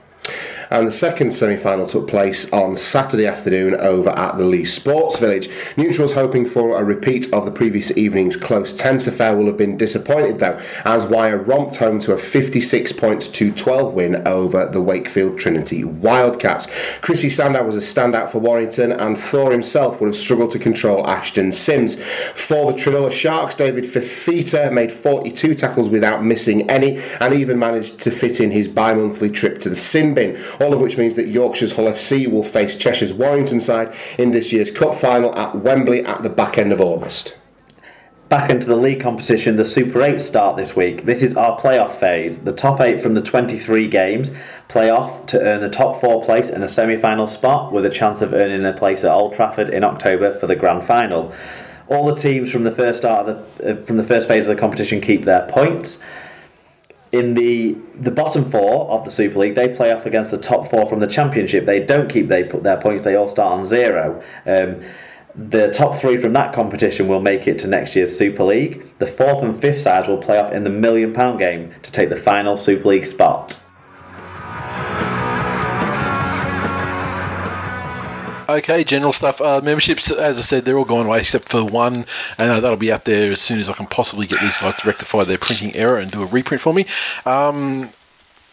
And 0.75 0.89
the 0.89 0.91
second 0.91 1.31
semi 1.31 1.55
final 1.55 1.87
took 1.87 2.05
place 2.05 2.51
on 2.51 2.75
Saturday 2.75 3.25
afternoon 3.25 3.75
over 3.75 4.09
at 4.09 4.37
the 4.37 4.43
Leigh 4.43 4.65
Sports 4.65 5.17
Village. 5.19 5.47
Neutrals 5.77 6.11
hoping 6.11 6.45
for 6.45 6.77
a 6.77 6.83
repeat 6.83 7.33
of 7.33 7.45
the 7.45 7.51
previous 7.51 7.95
evening's 7.97 8.35
close 8.35 8.73
tense 8.73 9.07
affair 9.07 9.37
will 9.37 9.45
have 9.45 9.55
been 9.55 9.77
disappointed 9.77 10.39
though, 10.39 10.59
as 10.83 11.05
Wire 11.05 11.37
romped 11.37 11.77
home 11.77 12.01
to 12.01 12.11
a 12.11 12.17
56 12.17 12.91
points 12.91 13.29
to 13.29 13.53
12 13.53 13.93
win 13.93 14.27
over 14.27 14.65
the 14.65 14.81
Wakefield 14.81 15.39
Trinity 15.39 15.85
Wildcats. 15.85 16.67
Chrissy 16.99 17.29
Sandow 17.29 17.63
was 17.63 17.77
a 17.77 17.79
standout 17.79 18.29
for 18.29 18.39
Warrington, 18.39 18.91
and 18.91 19.17
Thor 19.17 19.53
himself 19.53 20.01
would 20.01 20.07
have 20.07 20.17
struggled 20.17 20.51
to 20.51 20.59
control 20.59 21.07
Ashton 21.07 21.53
Sims. 21.53 22.03
For 22.33 22.73
the 22.73 22.77
Trinola 22.77 23.13
Sharks, 23.13 23.55
David 23.55 23.85
Fifita 23.85 24.73
made 24.73 24.91
42 24.91 25.55
tackles 25.55 25.87
without 25.87 26.21
missing 26.21 26.69
any, 26.69 26.97
and 27.21 27.33
even 27.33 27.57
managed 27.57 28.01
to 28.01 28.11
fit 28.11 28.41
in 28.41 28.51
his 28.51 28.67
bi 28.67 28.93
monthly 28.93 29.29
trip 29.29 29.59
to 29.59 29.69
the 29.69 29.75
sin 29.77 30.13
bin 30.13 30.35
all 30.65 30.73
of 30.73 30.81
which 30.81 30.97
means 30.97 31.13
that 31.13 31.27
Yorkshire's 31.27 31.73
Hull 31.73 31.85
FC 31.85 32.29
will 32.29 32.43
face 32.43 32.75
Cheshire's 32.75 33.13
Warrington 33.13 33.59
side 33.59 33.95
in 34.17 34.31
this 34.31 34.51
year's 34.51 34.71
Cup 34.71 34.95
final 34.95 35.35
at 35.35 35.55
Wembley 35.55 36.03
at 36.03 36.23
the 36.23 36.29
back 36.29 36.57
end 36.57 36.73
of 36.73 36.81
August. 36.81 37.37
Back 38.29 38.49
into 38.49 38.65
the 38.65 38.75
league 38.75 38.99
competition, 38.99 39.57
the 39.57 39.63
Super 39.63 40.01
8 40.01 40.19
start 40.19 40.57
this 40.57 40.75
week. 40.75 41.05
This 41.05 41.21
is 41.21 41.37
our 41.37 41.59
playoff 41.59 41.99
phase. 41.99 42.39
The 42.39 42.51
top 42.51 42.81
8 42.81 42.99
from 42.99 43.13
the 43.13 43.21
23 43.21 43.87
games 43.87 44.31
play 44.67 44.89
off 44.89 45.27
to 45.27 45.39
earn 45.39 45.61
the 45.61 45.69
top 45.69 46.01
4 46.01 46.25
place 46.25 46.49
in 46.49 46.63
a 46.63 46.67
semi 46.67 46.97
final 46.97 47.27
spot 47.27 47.71
with 47.71 47.85
a 47.85 47.89
chance 47.91 48.23
of 48.23 48.33
earning 48.33 48.65
a 48.65 48.73
place 48.73 49.03
at 49.03 49.11
Old 49.11 49.35
Trafford 49.35 49.69
in 49.69 49.83
October 49.85 50.33
for 50.39 50.47
the 50.47 50.55
grand 50.55 50.83
final. 50.83 51.31
All 51.87 52.07
the 52.07 52.15
teams 52.15 52.49
from 52.51 52.63
the 52.63 52.71
first 52.71 53.01
start 53.01 53.27
the, 53.27 53.73
uh, 53.73 53.85
from 53.85 53.97
the 53.97 54.03
first 54.03 54.27
phase 54.27 54.47
of 54.47 54.55
the 54.55 54.59
competition 54.59 54.99
keep 54.99 55.25
their 55.25 55.45
points. 55.47 55.99
In 57.15 57.33
the 57.33 57.77
the 57.97 58.11
bottom 58.11 58.43
four 58.43 58.89
of 58.91 59.05
the 59.05 59.09
Super 59.09 59.39
League, 59.39 59.55
they 59.55 59.69
play 59.69 59.93
off 59.93 60.05
against 60.05 60.31
the 60.31 60.37
top 60.37 60.67
four 60.69 60.85
from 60.85 60.99
the 60.99 61.07
Championship. 61.07 61.65
They 61.65 61.79
don't 61.79 62.09
keep 62.09 62.27
they 62.27 62.43
put 62.43 62.63
their 62.63 62.75
points. 62.75 63.03
They 63.03 63.15
all 63.15 63.29
start 63.29 63.57
on 63.57 63.63
zero. 63.63 64.21
Um, 64.45 64.81
the 65.33 65.69
top 65.69 65.95
three 65.95 66.17
from 66.17 66.33
that 66.33 66.53
competition 66.53 67.07
will 67.07 67.21
make 67.21 67.47
it 67.47 67.57
to 67.59 67.67
next 67.67 67.95
year's 67.95 68.17
Super 68.17 68.43
League. 68.43 68.85
The 68.99 69.07
fourth 69.07 69.43
and 69.43 69.57
fifth 69.57 69.79
sides 69.79 70.09
will 70.09 70.17
play 70.17 70.37
off 70.37 70.51
in 70.51 70.65
the 70.65 70.69
million 70.69 71.13
pound 71.13 71.39
game 71.39 71.73
to 71.83 71.91
take 71.91 72.09
the 72.09 72.17
final 72.17 72.57
Super 72.57 72.89
League 72.89 73.05
spot. 73.05 73.61
Okay, 78.47 78.83
general 78.83 79.13
stuff. 79.13 79.41
Uh, 79.41 79.61
memberships, 79.63 80.11
as 80.11 80.37
I 80.37 80.41
said, 80.41 80.65
they're 80.65 80.77
all 80.77 80.85
gone 80.85 81.05
away 81.05 81.19
except 81.19 81.49
for 81.49 81.63
one, 81.63 82.05
and 82.37 82.51
uh, 82.51 82.59
that'll 82.59 82.77
be 82.77 82.91
out 82.91 83.05
there 83.05 83.31
as 83.31 83.41
soon 83.41 83.59
as 83.59 83.69
I 83.69 83.73
can 83.73 83.87
possibly 83.87 84.27
get 84.27 84.41
these 84.41 84.57
guys 84.57 84.75
to 84.75 84.87
rectify 84.87 85.23
their 85.23 85.37
printing 85.37 85.75
error 85.75 85.97
and 85.97 86.11
do 86.11 86.21
a 86.21 86.25
reprint 86.25 86.61
for 86.61 86.73
me. 86.73 86.85
Um, 87.25 87.89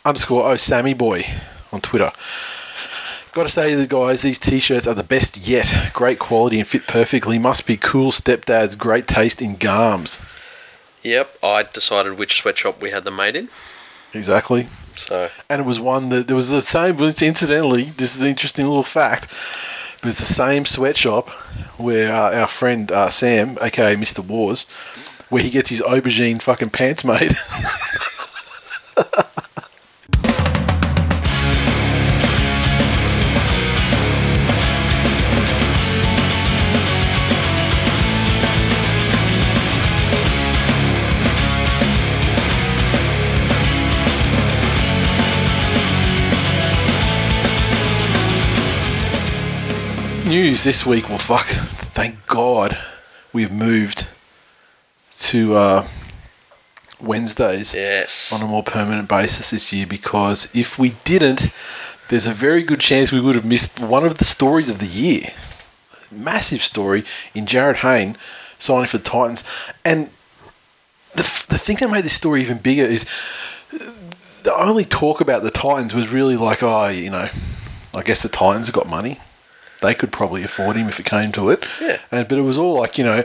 underscore 0.05 0.49
oh 0.49 0.57
Sammy 0.57 0.95
boy 0.95 1.27
on 1.73 1.81
Twitter. 1.81 2.11
Got 3.33 3.45
to 3.45 3.49
say, 3.49 3.75
the 3.75 3.87
guys, 3.87 4.21
these 4.21 4.39
t-shirts 4.39 4.87
are 4.87 4.95
the 4.95 5.03
best 5.03 5.39
yet. 5.39 5.91
Great 5.95 6.19
quality 6.19 6.59
and 6.59 6.69
fit 6.69 6.87
perfectly. 6.87 7.39
Must 7.39 7.67
be 7.67 7.79
cool 7.79 8.13
stepdad's 8.13 8.77
great 8.77 9.07
taste 9.07 9.41
in 9.41 9.57
garms. 9.57 10.23
Yep, 11.03 11.37
I 11.43 11.63
decided 11.63 12.19
which 12.19 12.43
sweatshop 12.43 12.83
we 12.83 12.91
had 12.91 13.05
them 13.05 13.17
made 13.17 13.35
in. 13.35 13.49
Exactly. 14.13 14.69
So 14.97 15.29
and 15.49 15.61
it 15.61 15.65
was 15.65 15.81
one 15.81 16.09
that 16.11 16.27
there 16.27 16.37
was 16.37 16.51
the 16.51 16.63
same. 16.63 16.97
But 16.97 17.23
incidentally, 17.23 17.85
this 17.85 18.15
is 18.15 18.23
an 18.23 18.29
interesting 18.29 18.67
little 18.67 18.83
fact. 18.83 19.29
But 20.01 20.09
it's 20.09 20.19
the 20.19 20.25
same 20.25 20.65
sweatshop 20.65 21.29
where 21.79 22.13
uh, 22.13 22.41
our 22.41 22.49
friend 22.49 22.91
uh, 22.91 23.11
Sam, 23.11 23.57
aka 23.61 23.97
Mister 23.97 24.23
Wars, 24.23 24.65
where 25.29 25.43
he 25.43 25.51
gets 25.51 25.71
his 25.71 25.81
aubergine 25.81 26.43
fucking 26.43 26.71
pants 26.71 27.05
made. 27.05 27.37
News 50.33 50.65
this 50.65 50.87
week. 50.87 51.11
Well, 51.11 51.19
fuck. 51.19 51.45
Thank 51.45 52.27
God 52.27 52.79
we've 53.35 53.53
moved 53.53 54.09
to 55.19 55.55
uh, 55.55 55.87
Wednesdays 56.99 57.75
yes, 57.75 58.33
on 58.33 58.41
a 58.41 58.51
more 58.51 58.63
permanent 58.63 59.11
basis 59.11 59.51
this 59.51 59.75
year 59.75 59.87
because 59.87 60.51
if 60.57 60.79
we 60.79 60.95
didn't, 61.05 61.55
there's 62.09 62.27
a 62.27 62.33
very 62.33 62.63
good 62.63 62.81
chance 62.81 63.13
we 63.13 63.21
would 63.21 63.35
have 63.35 63.45
missed 63.45 63.79
one 63.79 64.07
of 64.07 64.17
the 64.17 64.25
stories 64.25 64.71
of 64.71 64.79
the 64.79 64.87
year. 64.87 65.35
Massive 66.11 66.63
story 66.63 67.05
in 67.35 67.45
Jarryd 67.45 67.77
Hayne 67.77 68.17
signing 68.59 68.87
for 68.87 68.97
the 68.97 69.05
Titans. 69.05 69.47
And 69.85 70.09
the, 71.13 71.25
the 71.51 71.59
thing 71.59 71.77
that 71.81 71.91
made 71.91 72.05
this 72.05 72.15
story 72.15 72.41
even 72.41 72.57
bigger 72.57 72.87
is 72.87 73.05
the 74.45 74.57
only 74.57 74.87
talk 74.87 75.21
about 75.21 75.43
the 75.43 75.51
Titans 75.51 75.95
was 75.95 76.09
really 76.11 76.39
like, 76.39 76.63
oh, 76.63 76.89
you 76.89 77.11
know, 77.11 77.29
I 77.93 78.03
guess 78.03 78.23
the 78.23 78.31
Titans 78.31 78.69
have 78.69 78.75
got 78.75 78.89
money. 78.89 79.21
They 79.83 79.95
could 79.95 80.13
probably 80.13 80.43
afford 80.43 80.77
him 80.77 80.89
if 80.89 80.99
it 80.99 81.07
came 81.07 81.33
to 81.33 81.51
it. 81.51 81.65
Yeah. 81.81 81.99
And, 82.11 82.29
but 82.29 82.39
it 82.39 82.43
was 82.43 82.57
all 82.57 82.75
like, 82.79 82.97
you 82.97 83.05
know, 83.05 83.25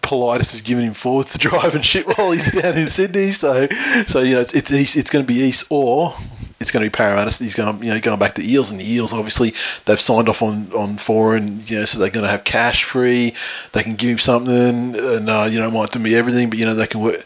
Politis 0.00 0.54
is 0.54 0.62
giving 0.62 0.86
him 0.86 0.94
forwards 0.94 1.32
to 1.32 1.38
drive 1.48 1.74
and 1.74 1.84
shit 1.84 2.06
while 2.06 2.30
he's 2.30 2.50
down 2.50 2.78
in 2.78 2.88
Sydney. 2.88 3.30
So, 3.32 3.68
so 4.06 4.20
you 4.20 4.34
know, 4.34 4.40
it's 4.40 4.54
it's, 4.54 4.96
it's 4.96 5.10
going 5.10 5.24
to 5.24 5.32
be 5.32 5.40
East 5.40 5.66
or 5.70 6.14
it's 6.60 6.70
going 6.70 6.82
to 6.82 6.90
be 6.90 6.94
Parramatta. 6.94 7.30
He's 7.42 7.54
going, 7.54 7.82
you 7.82 7.92
know, 7.92 8.00
going 8.00 8.18
back 8.18 8.34
to 8.34 8.42
Eels, 8.42 8.70
and 8.70 8.80
the 8.80 8.90
Eels 8.90 9.12
obviously 9.12 9.54
they've 9.84 10.00
signed 10.00 10.28
off 10.28 10.42
on 10.42 10.72
on 10.72 10.96
Foran, 10.96 11.68
you 11.70 11.78
know, 11.78 11.84
so 11.84 11.98
they're 11.98 12.10
going 12.10 12.24
to 12.24 12.30
have 12.30 12.44
cash 12.44 12.84
free. 12.84 13.34
They 13.72 13.82
can 13.82 13.94
give 13.94 14.10
him 14.10 14.18
something, 14.18 14.96
and 14.96 15.30
uh, 15.30 15.48
you 15.50 15.58
know, 15.58 15.70
might 15.70 15.92
do 15.92 15.98
me 15.98 16.14
everything, 16.14 16.50
but 16.50 16.58
you 16.58 16.64
know, 16.64 16.74
they 16.74 16.86
can 16.86 17.00
work. 17.00 17.24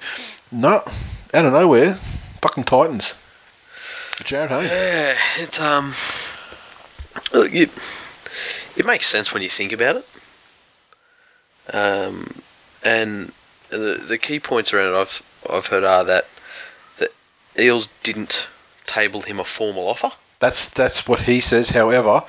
No, 0.51 0.83
out 1.35 1.47
of 1.47 1.53
nowhere, 1.53 1.95
fucking 2.41 2.65
Titans. 2.65 3.19
Jarryd 4.19 4.49
Hayne. 4.49 4.65
Yeah, 4.65 5.17
it 5.43 5.61
um, 5.61 5.95
look, 7.33 7.55
it, 7.55 7.71
it 8.77 8.87
makes 8.87 9.07
sense 9.07 9.33
when 9.33 9.43
you 9.43 9.49
think 9.49 9.73
about 9.73 9.97
it. 9.97 10.07
Um, 11.73 12.41
and 12.83 13.33
the 13.71 14.03
the 14.07 14.19
key 14.19 14.41
points 14.41 14.73
around 14.73 14.93
it 14.95 14.97
I've 14.99 15.23
I've 15.51 15.67
heard 15.67 15.85
are 15.85 16.05
that 16.05 16.27
that 16.99 17.11
Eels 17.59 17.89
didn't 18.03 18.49
table 18.87 19.23
him 19.23 19.39
a 19.39 19.45
formal 19.45 19.87
offer. 19.89 20.11
That's 20.41 20.69
that's 20.69 21.07
what 21.07 21.21
he 21.21 21.41
says. 21.41 21.71
However, 21.71 22.25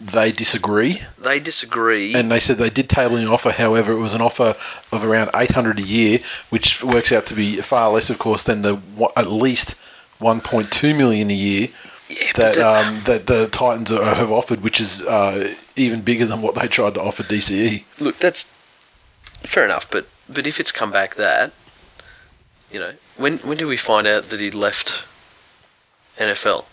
they 0.00 0.30
disagree, 0.32 1.00
They 1.18 1.40
disagree. 1.40 2.14
and 2.14 2.30
they 2.30 2.40
said 2.40 2.58
they 2.58 2.70
did 2.70 2.90
table 2.90 3.16
an 3.16 3.28
offer. 3.28 3.52
However, 3.52 3.92
it 3.92 3.98
was 4.00 4.14
an 4.14 4.20
offer 4.20 4.56
of 4.92 5.04
around 5.04 5.30
eight 5.34 5.52
hundred 5.52 5.78
a 5.78 5.82
year, 5.82 6.18
which 6.50 6.82
works 6.84 7.12
out 7.12 7.24
to 7.26 7.34
be 7.34 7.60
far 7.62 7.90
less, 7.92 8.10
of 8.10 8.18
course, 8.18 8.42
than 8.44 8.62
the 8.62 8.78
at 9.16 9.30
least 9.30 9.76
one 10.18 10.40
point 10.42 10.70
two 10.70 10.94
million 10.94 11.30
a 11.30 11.34
year 11.34 11.68
yeah, 12.08 12.32
that 12.36 12.54
that- 12.56 12.58
um, 12.86 13.00
that 13.04 13.26
the 13.26 13.48
Titans 13.48 13.90
are, 13.92 14.14
have 14.14 14.30
offered, 14.32 14.62
which 14.62 14.80
is 14.80 15.02
uh, 15.02 15.54
even 15.76 16.02
bigger 16.02 16.26
than 16.26 16.42
what 16.42 16.54
they 16.54 16.68
tried 16.68 16.94
to 16.94 17.02
offer. 17.02 17.22
DCE. 17.22 17.84
look, 18.00 18.18
that's 18.18 18.46
fair 19.42 19.64
enough. 19.64 19.90
But 19.90 20.06
but 20.28 20.46
if 20.46 20.58
it's 20.60 20.72
come 20.72 20.90
back 20.90 21.14
that, 21.16 21.52
you 22.72 22.78
know, 22.80 22.92
when 23.16 23.38
when 23.38 23.56
did 23.56 23.66
we 23.66 23.76
find 23.76 24.06
out 24.06 24.24
that 24.30 24.40
he 24.40 24.50
left 24.50 25.02
NFL? 26.18 26.64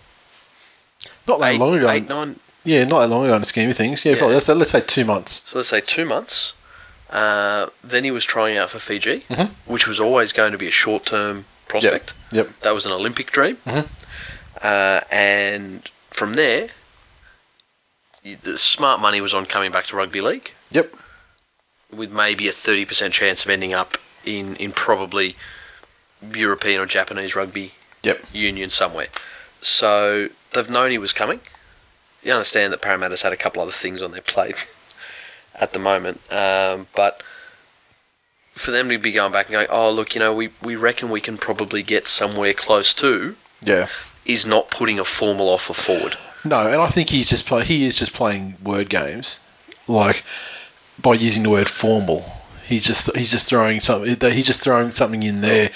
Not 1.28 1.40
that 1.40 1.54
Eight, 1.54 1.60
long 1.60 1.76
ago. 1.78 1.90
eight, 1.90 2.08
nine. 2.10 2.40
Yeah, 2.66 2.86
not 2.86 3.00
that 3.02 3.08
long 3.10 3.26
ago 3.26 3.34
in 3.36 3.42
the 3.42 3.46
scheme 3.46 3.70
of 3.70 3.76
things. 3.78 4.06
Yeah, 4.06 4.14
Yeah. 4.14 4.18
probably. 4.20 4.36
Let's, 4.36 4.46
say- 4.46 4.54
let's 4.54 4.72
say 4.72 4.82
two 4.82 5.06
months. 5.06 5.44
So 5.48 5.58
let's 5.60 5.70
say 5.70 5.82
two 5.82 6.06
months. 6.06 6.54
Uh, 7.10 7.68
then 7.84 8.04
he 8.04 8.12
was 8.12 8.26
trying 8.26 8.58
out 8.58 8.70
for 8.72 8.80
Fiji, 8.80 9.24
Mhm. 9.30 9.52
which 9.66 9.86
was 9.88 10.00
always 10.00 10.32
going 10.32 10.52
to 10.52 10.58
be 10.58 10.68
a 10.68 10.72
short-term 10.72 11.46
prospect. 11.68 12.14
Yep. 12.32 12.50
That 12.62 12.74
was 12.74 12.86
an 12.86 12.92
Olympic 12.92 13.32
dream. 13.32 13.58
Mhm. 13.68 13.86
Uh, 14.64 15.02
and 15.12 15.90
from 16.10 16.34
there, 16.36 16.70
the 18.24 18.58
smart 18.58 19.02
money 19.02 19.20
was 19.20 19.34
on 19.34 19.46
coming 19.46 19.72
back 19.72 19.86
to 19.88 19.96
rugby 19.96 20.22
league 20.22 20.52
Yep. 20.72 20.94
with 21.92 22.12
maybe 22.12 22.48
a 22.48 22.52
30% 22.54 23.12
chance 23.12 23.44
of 23.44 23.52
ending 23.52 23.74
up 23.74 23.98
in, 24.26 24.56
in 24.56 24.72
probably 24.72 25.36
European 26.34 26.80
or 26.80 26.86
Japanese 26.86 27.36
rugby 27.36 27.74
Yep. 28.04 28.24
union 28.34 28.70
somewhere. 28.70 29.08
So 29.62 30.30
they've 30.54 30.70
known 30.70 30.92
he 30.92 30.98
was 30.98 31.12
coming. 31.14 31.42
You 32.24 32.32
understand 32.32 32.72
that 32.72 32.82
Parramatta's 32.82 33.22
had 33.24 33.34
a 33.34 33.38
couple 33.38 33.62
other 33.62 33.72
things 33.72 34.02
on 34.02 34.12
their 34.12 34.22
plate 34.22 34.56
at 35.56 35.74
the 35.74 35.80
moment, 35.80 36.22
um, 36.32 36.88
but 36.96 37.22
for 38.54 38.72
them 38.72 38.88
to 38.88 38.98
be 38.98 39.12
going 39.12 39.32
back 39.34 39.48
and 39.48 39.54
going, 39.54 39.68
oh 39.70 39.92
look, 39.92 40.16
you 40.16 40.20
know, 40.20 40.34
we, 40.34 40.50
we 40.62 40.76
reckon 40.78 41.10
we 41.10 41.20
can 41.20 41.38
probably 41.38 41.84
get 41.84 42.08
somewhere 42.08 42.54
close 42.54 42.94
to, 42.94 43.36
Yeah. 43.62 43.88
Is 44.26 44.46
not 44.46 44.70
putting 44.72 45.00
a 45.00 45.06
formal 45.06 45.50
offer 45.50 45.74
forward. 45.74 46.18
No, 46.46 46.68
and 46.68 46.82
I 46.82 46.88
think 46.88 47.10
he's 47.10 47.30
just 47.30 47.46
play, 47.46 47.64
he 47.64 47.86
is 47.86 47.98
just 47.98 48.14
playing 48.14 48.56
word 48.64 48.90
games, 48.90 49.40
like 49.88 50.24
by 51.02 51.14
using 51.14 51.44
the 51.44 51.50
word 51.50 51.70
formal. 51.70 52.26
He's 52.66 52.84
just 52.84 53.16
he's 53.16 53.32
just 53.32 53.48
throwing 53.50 53.80
something. 53.82 54.16
He's 54.32 54.48
just 54.48 54.62
throwing 54.62 54.92
something 54.92 55.24
in 55.24 55.42
there 55.42 55.70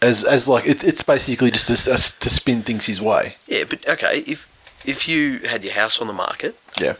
as 0.00 0.24
as 0.24 0.48
like 0.48 0.66
it's 0.66 0.84
it's 0.84 1.02
basically 1.02 1.50
just 1.50 1.66
to, 1.66 1.92
as, 1.92 2.16
to 2.18 2.30
spin 2.30 2.62
things 2.62 2.86
his 2.86 3.00
way. 3.00 3.36
Yeah, 3.46 3.64
but 3.68 3.86
okay, 3.88 4.20
if 4.26 4.48
if 4.86 5.08
you 5.08 5.40
had 5.40 5.64
your 5.64 5.74
house 5.74 6.00
on 6.00 6.06
the 6.06 6.12
market 6.12 6.56
Yeah. 6.80 6.94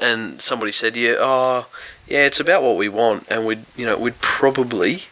and 0.00 0.40
somebody 0.40 0.72
said 0.72 0.94
to 0.94 1.00
you, 1.00 1.16
oh, 1.20 1.66
yeah, 2.08 2.26
it's 2.26 2.40
about 2.40 2.62
what 2.64 2.76
we 2.76 2.88
want, 2.88 3.26
and 3.30 3.46
we'd 3.46 3.64
you 3.76 3.86
know 3.86 3.96
we'd 3.96 4.20
probably 4.20 5.02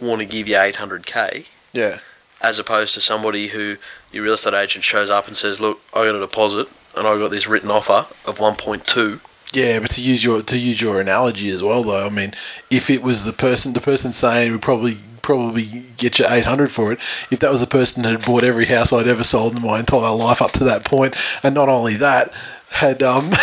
want 0.00 0.20
to 0.20 0.26
give 0.26 0.46
you 0.48 0.54
800k. 0.54 1.46
Yeah. 1.72 1.98
as 2.40 2.58
opposed 2.58 2.94
to 2.94 3.00
somebody 3.00 3.48
who 3.48 3.76
your 4.12 4.24
real 4.24 4.34
estate 4.34 4.54
agent 4.54 4.84
shows 4.84 5.10
up 5.10 5.26
and 5.26 5.36
says, 5.36 5.60
"Look, 5.60 5.80
I 5.94 6.04
got 6.04 6.14
a 6.14 6.20
deposit 6.20 6.68
and 6.96 7.06
I 7.06 7.16
got 7.18 7.30
this 7.30 7.46
written 7.46 7.70
offer 7.70 8.06
of 8.26 8.38
1.2." 8.38 9.20
Yeah, 9.52 9.80
but 9.80 9.90
to 9.92 10.02
use 10.02 10.22
your 10.22 10.42
to 10.42 10.58
use 10.58 10.80
your 10.80 11.00
analogy 11.00 11.48
as 11.50 11.62
well, 11.62 11.82
though, 11.82 12.06
I 12.06 12.10
mean, 12.10 12.34
if 12.70 12.90
it 12.90 13.02
was 13.02 13.24
the 13.24 13.32
person 13.32 13.72
the 13.72 13.80
person 13.80 14.12
saying 14.12 14.52
would 14.52 14.62
probably 14.62 14.98
probably 15.22 15.84
get 15.96 16.18
you 16.18 16.26
eight 16.28 16.44
hundred 16.44 16.70
for 16.70 16.92
it, 16.92 16.98
if 17.30 17.40
that 17.40 17.50
was 17.50 17.60
the 17.60 17.66
person 17.66 18.02
that 18.02 18.12
had 18.12 18.24
bought 18.24 18.44
every 18.44 18.66
house 18.66 18.92
I'd 18.92 19.06
ever 19.06 19.24
sold 19.24 19.56
in 19.56 19.62
my 19.62 19.80
entire 19.80 20.14
life 20.14 20.42
up 20.42 20.52
to 20.52 20.64
that 20.64 20.84
point, 20.84 21.16
and 21.42 21.54
not 21.54 21.68
only 21.68 21.96
that, 21.96 22.32
had 22.70 23.02
um 23.02 23.30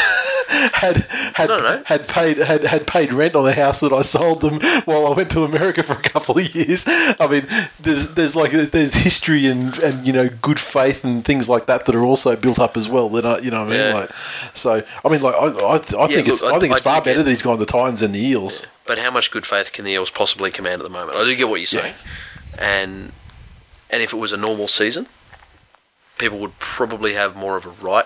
had 0.74 0.98
had 1.36 1.50
had 1.86 2.08
paid 2.08 2.38
had, 2.38 2.64
had 2.64 2.88
paid 2.88 3.12
rent 3.14 3.36
on 3.36 3.44
the 3.46 3.54
house 3.54 3.80
that 3.82 3.92
I 3.92 4.02
sold 4.02 4.42
them 4.42 4.60
while 4.86 5.08
I 5.08 5.12
went 5.12 5.32
to 5.32 5.44
America 5.44 5.84
for 5.84 5.94
a 5.94 6.02
couple 6.02 6.38
of 6.38 6.56
years. 6.56 6.86
I 6.88 7.28
mean, 7.30 7.48
there's 7.80 8.14
there's 8.14 8.36
like 8.36 8.52
there's 8.52 8.96
history 8.96 9.48
and 9.48 9.78
and 9.80 10.06
you 10.08 10.14
know 10.14 10.30
good 10.30 10.60
faith 10.60 11.04
and 11.04 11.24
things 11.26 11.50
like 11.50 11.66
that 11.66 11.86
that 11.86 11.96
are 11.96 12.04
also 12.04 12.36
built 12.36 12.60
up 12.60 12.78
as 12.78 12.88
well. 12.88 13.10
That 13.10 13.26
I, 13.26 13.40
you 13.40 13.52
know 13.52 13.62
what 13.66 13.68
I 13.70 13.72
mean? 13.72 13.80
Yeah. 13.80 13.94
Like, 13.94 14.12
so 14.54 14.84
I 15.04 15.10
mean, 15.10 15.22
like 15.22 15.36
I 15.36 15.46
I, 15.48 15.76
I 15.76 15.80
think 15.80 16.00
look, 16.00 16.28
it's 16.28 16.44
I- 16.44 16.56
I, 16.56 16.60
think 16.60 16.72
it's 16.74 16.82
far 16.82 16.98
get- 17.00 17.06
better 17.06 17.24
that 17.24 17.30
he's 17.30 17.42
gone 17.42 17.58
to 17.58 17.66
Titans 17.66 18.00
than 18.02 18.12
the 18.12 18.20
Eels. 18.26 18.66
But 18.86 19.00
how 19.00 19.12
much 19.12 19.32
good 19.32 19.46
faith 19.46 19.74
can 19.74 19.84
the 19.86 19.92
Eels 19.92 20.12
possibly 20.12 20.52
command 20.52 20.82
at 20.82 20.84
the 20.84 20.90
moment? 20.94 21.18
I 21.18 21.24
do 21.24 21.36
get 21.36 21.50
what 21.50 21.60
you're 21.60 21.68
saying, 21.68 21.96
and 22.60 23.12
and 23.90 24.04
if 24.04 24.14
it 24.14 24.18
was 24.18 24.32
a 24.32 24.38
normal 24.38 24.68
season, 24.68 25.08
people 26.18 26.38
would 26.40 26.58
probably 26.60 27.14
have 27.14 27.36
more 27.36 27.58
of 27.58 27.66
a 27.66 27.70
right 27.84 28.06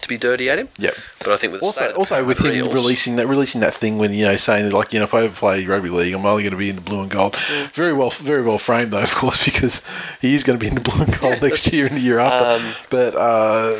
to 0.00 0.08
be 0.08 0.16
dirty 0.16 0.48
at 0.48 0.58
him. 0.58 0.68
Yep. 0.78 0.94
But 1.18 1.28
I 1.28 1.36
think 1.36 1.52
with 1.52 1.62
Also, 1.62 1.88
the 1.88 1.96
also 1.96 2.24
with 2.24 2.38
him 2.38 2.44
Parramatta 2.44 2.66
Eels- 2.66 2.74
releasing 2.74 3.16
that 3.16 3.26
releasing 3.26 3.60
that 3.62 3.74
thing 3.74 3.98
when 3.98 4.12
you 4.12 4.24
know 4.24 4.36
saying 4.36 4.64
that 4.66 4.72
like 4.74 4.92
you 4.92 4.98
know 5.00 5.04
if 5.06 5.14
I 5.14 5.22
ever 5.24 5.34
play 5.34 5.64
rugby 5.66 5.88
league 5.90 6.14
I'm 6.14 6.24
only 6.24 6.42
going 6.44 6.52
to 6.52 6.56
be 6.58 6.68
in 6.70 6.76
the 6.76 6.82
blue 6.82 7.00
and 7.02 7.10
gold. 7.10 7.36
Very 7.72 7.92
well, 7.92 8.10
very 8.10 8.42
well 8.42 8.58
framed 8.58 8.92
though, 8.92 9.02
of 9.02 9.14
course, 9.14 9.44
because 9.44 9.84
he 10.20 10.34
is 10.34 10.44
going 10.44 10.58
to 10.58 10.62
be 10.62 10.68
in 10.68 10.74
the 10.76 10.80
blue 10.80 11.02
and 11.02 11.18
gold 11.20 11.42
next 11.42 11.72
year 11.72 11.86
and 11.86 11.96
the 11.96 12.00
year 12.00 12.18
after. 12.18 12.64
Um, 12.66 12.74
but 12.90 13.14
uh, 13.16 13.78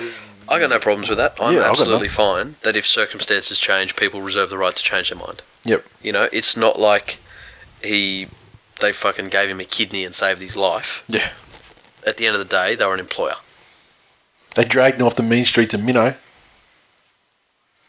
I 0.49 0.59
got 0.59 0.71
no 0.71 0.79
problems 0.79 1.09
with 1.09 1.19
that. 1.19 1.37
I'm 1.41 1.55
Yeah, 1.55 1.69
absolutely 1.71 2.09
fine 2.09 2.57
that 2.62 2.75
if 2.77 2.87
circumstances 2.87 3.59
change, 3.59 3.95
people 3.97 4.21
reserve 4.23 4.51
the 4.51 4.59
right 4.59 4.75
to 4.75 4.83
change 4.83 5.11
their 5.11 5.19
mind. 5.19 5.43
yep, 5.64 5.85
You 6.03 6.11
know, 6.12 6.29
it's 6.33 6.57
not 6.57 6.79
like 6.81 7.19
he 7.83 8.27
they 8.81 8.93
fucking 8.93 9.29
gave 9.29 9.49
him 9.49 9.61
a 9.61 9.64
kidney 9.64 10.05
and 10.05 10.14
saved 10.14 10.41
his 10.41 10.57
life. 10.57 11.03
yeah, 11.09 11.31
At 12.07 12.16
the 12.16 12.27
end 12.27 12.35
of 12.37 12.41
the 12.41 12.45
day, 12.57 12.75
they 12.75 12.85
were 12.87 12.95
an 12.95 13.01
employer. 13.01 13.35
They 14.59 14.65
dragged 14.65 15.01
him 15.01 15.07
off 15.07 15.15
the 15.15 15.23
mean 15.23 15.45
streets 15.45 15.73
of 15.73 15.85
Minnow. 15.85 16.17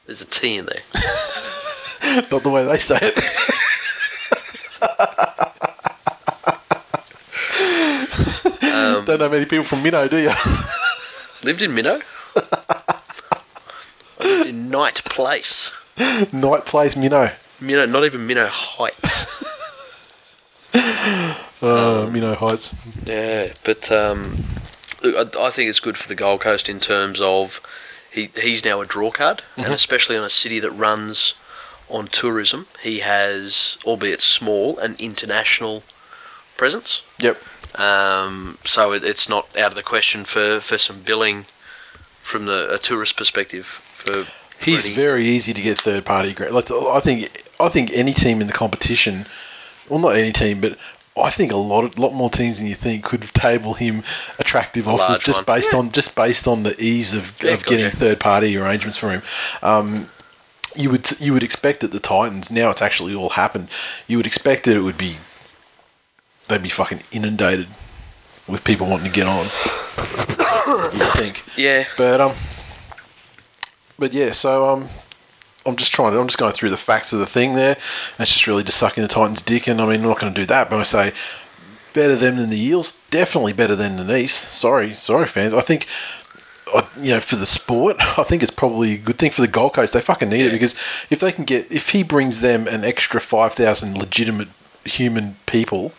There's 0.05 0.21
a 0.21 0.25
T 0.25 0.55
in 0.55 0.67
there. 0.67 0.83
Not 2.31 2.43
the 2.43 2.51
way 2.53 2.63
they 2.63 2.77
say 2.77 2.99
it. 3.01 3.17
Um, 8.61 9.05
Don't 9.05 9.19
know 9.19 9.29
many 9.29 9.45
people 9.45 9.63
from 9.63 9.81
Minnow, 9.81 10.07
do 10.07 10.17
you? 10.17 10.31
lived 11.43 11.63
in 11.63 11.73
Minnow. 11.73 11.99
I 12.35 13.01
lived 14.19 14.49
in 14.49 14.69
Knight 14.69 15.03
Place. 15.05 15.71
Night 16.31 16.67
Place 16.67 16.95
Minnow. 16.95 17.31
Minnow, 17.59 17.87
not 17.87 18.05
even 18.05 18.27
Minnow 18.27 18.47
Heights. 18.47 19.43
Uh, 21.63 22.07
Minnow 22.11 22.35
Heights. 22.35 22.75
Yeah, 23.05 23.53
but 23.63 23.91
um, 23.91 24.37
look, 25.01 25.35
I, 25.37 25.47
I 25.47 25.49
think 25.49 25.69
it's 25.69 25.79
good 25.79 25.97
for 25.97 26.07
the 26.07 26.15
Gold 26.15 26.41
Coast 26.41 26.69
in 26.69 26.79
terms 26.79 27.19
of 27.21 27.61
he 28.11 28.29
he's 28.41 28.63
now 28.65 28.81
a 28.81 28.85
draw 28.85 29.11
card, 29.11 29.43
Mm-hmm. 29.51 29.65
and 29.65 29.73
especially 29.73 30.17
on 30.17 30.23
a 30.23 30.29
city 30.29 30.59
that 30.59 30.71
runs 30.71 31.33
on 31.89 32.07
tourism, 32.07 32.67
he 32.83 32.99
has, 32.99 33.77
albeit 33.85 34.21
small, 34.21 34.77
an 34.79 34.95
international 34.99 35.83
presence. 36.57 37.01
Yep. 37.19 37.41
Um, 37.79 38.57
so 38.65 38.91
it, 38.93 39.03
it's 39.03 39.27
not 39.29 39.55
out 39.57 39.71
of 39.71 39.75
the 39.75 39.83
question 39.83 40.23
for, 40.25 40.59
for 40.59 40.77
some 40.77 41.01
billing 41.01 41.45
from 42.21 42.45
the 42.45 42.71
a 42.73 42.77
tourist 42.77 43.15
perspective. 43.17 43.65
For 43.93 44.25
for 44.25 44.65
He's 44.65 44.85
any- 44.87 44.95
very 44.95 45.25
easy 45.25 45.53
to 45.53 45.61
get 45.61 45.79
third 45.79 46.05
party 46.05 46.33
grant. 46.33 46.53
Like, 46.53 46.69
I 46.71 46.99
think 46.99 47.31
I 47.59 47.69
think 47.69 47.91
any 47.93 48.13
team 48.13 48.41
in 48.41 48.47
the 48.47 48.53
competition, 48.53 49.25
well, 49.87 49.99
not 49.99 50.15
any 50.15 50.31
team, 50.33 50.61
but 50.61 50.77
I 51.21 51.29
think 51.29 51.51
a 51.51 51.57
lot 51.57 51.83
of, 51.83 51.97
lot 51.99 52.13
more 52.13 52.29
teams 52.29 52.57
than 52.59 52.67
you 52.67 52.75
think 52.75 53.03
could 53.03 53.21
table 53.33 53.73
him 53.75 54.03
attractive 54.39 54.87
A 54.87 54.91
offers 54.91 55.19
just 55.19 55.47
one. 55.47 55.57
based 55.57 55.73
on 55.73 55.91
just 55.91 56.15
based 56.15 56.47
on 56.47 56.63
the 56.63 56.75
ease 56.81 57.13
of, 57.13 57.33
Yeah, 57.43 57.51
of 57.51 57.65
getting 57.65 57.89
third 57.91 58.19
party 58.19 58.55
arrangements 58.57 58.97
for 58.97 59.11
him. 59.11 59.21
Um, 59.61 60.09
you 60.75 60.89
would 60.91 61.19
you 61.19 61.33
would 61.33 61.43
expect 61.43 61.79
that 61.81 61.91
the 61.91 61.99
Titans 61.99 62.51
now 62.51 62.69
it's 62.69 62.81
actually 62.81 63.13
all 63.15 63.29
happened. 63.29 63.69
You 64.07 64.17
would 64.17 64.27
expect 64.27 64.63
that 64.65 64.75
it 64.77 64.81
would 64.81 64.97
be 64.97 65.17
they'd 66.47 66.61
be 66.63 66.69
fucking 66.69 67.01
inundated 67.11 67.67
with 68.47 68.63
people 68.63 68.87
wanting 68.87 69.07
to 69.07 69.11
get 69.11 69.27
on. 69.27 69.45
you 70.93 71.05
think, 71.13 71.43
Yeah. 71.57 71.85
but 71.97 72.21
um, 72.21 72.33
but 73.97 74.13
yeah. 74.13 74.31
So 74.31 74.69
um, 74.69 74.89
I'm 75.69 75.75
just 75.75 75.91
trying. 75.91 76.13
to 76.13 76.19
I'm 76.19 76.27
just 76.27 76.37
going 76.37 76.53
through 76.53 76.71
the 76.71 76.77
facts 76.77 77.13
of 77.13 77.19
the 77.19 77.25
thing 77.25 77.55
there. 77.55 77.77
That's 78.17 78.31
just 78.31 78.47
really 78.47 78.63
just 78.63 78.77
sucking 78.77 79.01
the 79.01 79.07
Titans' 79.07 79.41
dick, 79.41 79.67
and 79.67 79.81
I 79.81 79.85
mean, 79.85 80.01
I'm 80.01 80.07
not 80.07 80.19
going 80.19 80.33
to 80.33 80.41
do 80.41 80.45
that. 80.47 80.69
But 80.69 80.79
I 80.79 80.83
say 80.83 81.13
better 81.93 82.15
them 82.15 82.37
than 82.37 82.49
the 82.49 82.61
Eels. 82.61 82.99
Definitely 83.09 83.53
better 83.53 83.75
than 83.75 83.97
the 83.97 84.03
Nice. 84.03 84.33
Sorry, 84.33 84.93
sorry, 84.93 85.27
fans. 85.27 85.53
I 85.53 85.61
think. 85.61 85.87
You 87.01 87.13
know, 87.13 87.19
for 87.19 87.35
the 87.35 87.47
sport, 87.47 87.95
I 87.99 88.21
think 88.21 88.43
it's 88.43 88.51
probably 88.51 88.93
a 88.93 88.97
good 88.99 89.17
thing 89.17 89.31
for 89.31 89.41
the 89.41 89.47
Gold 89.47 89.73
Coast. 89.73 89.93
They 89.93 90.01
fucking 90.01 90.29
need 90.29 90.45
it 90.45 90.51
because 90.51 90.75
if 91.09 91.19
they 91.19 91.31
can 91.31 91.43
get, 91.43 91.71
if 91.71 91.89
he 91.89 92.03
brings 92.03 92.41
them 92.41 92.67
an 92.67 92.83
extra 92.83 93.19
five 93.19 93.53
thousand 93.53 93.97
legitimate 93.97 94.49
human 94.85 95.37
people, 95.47 95.93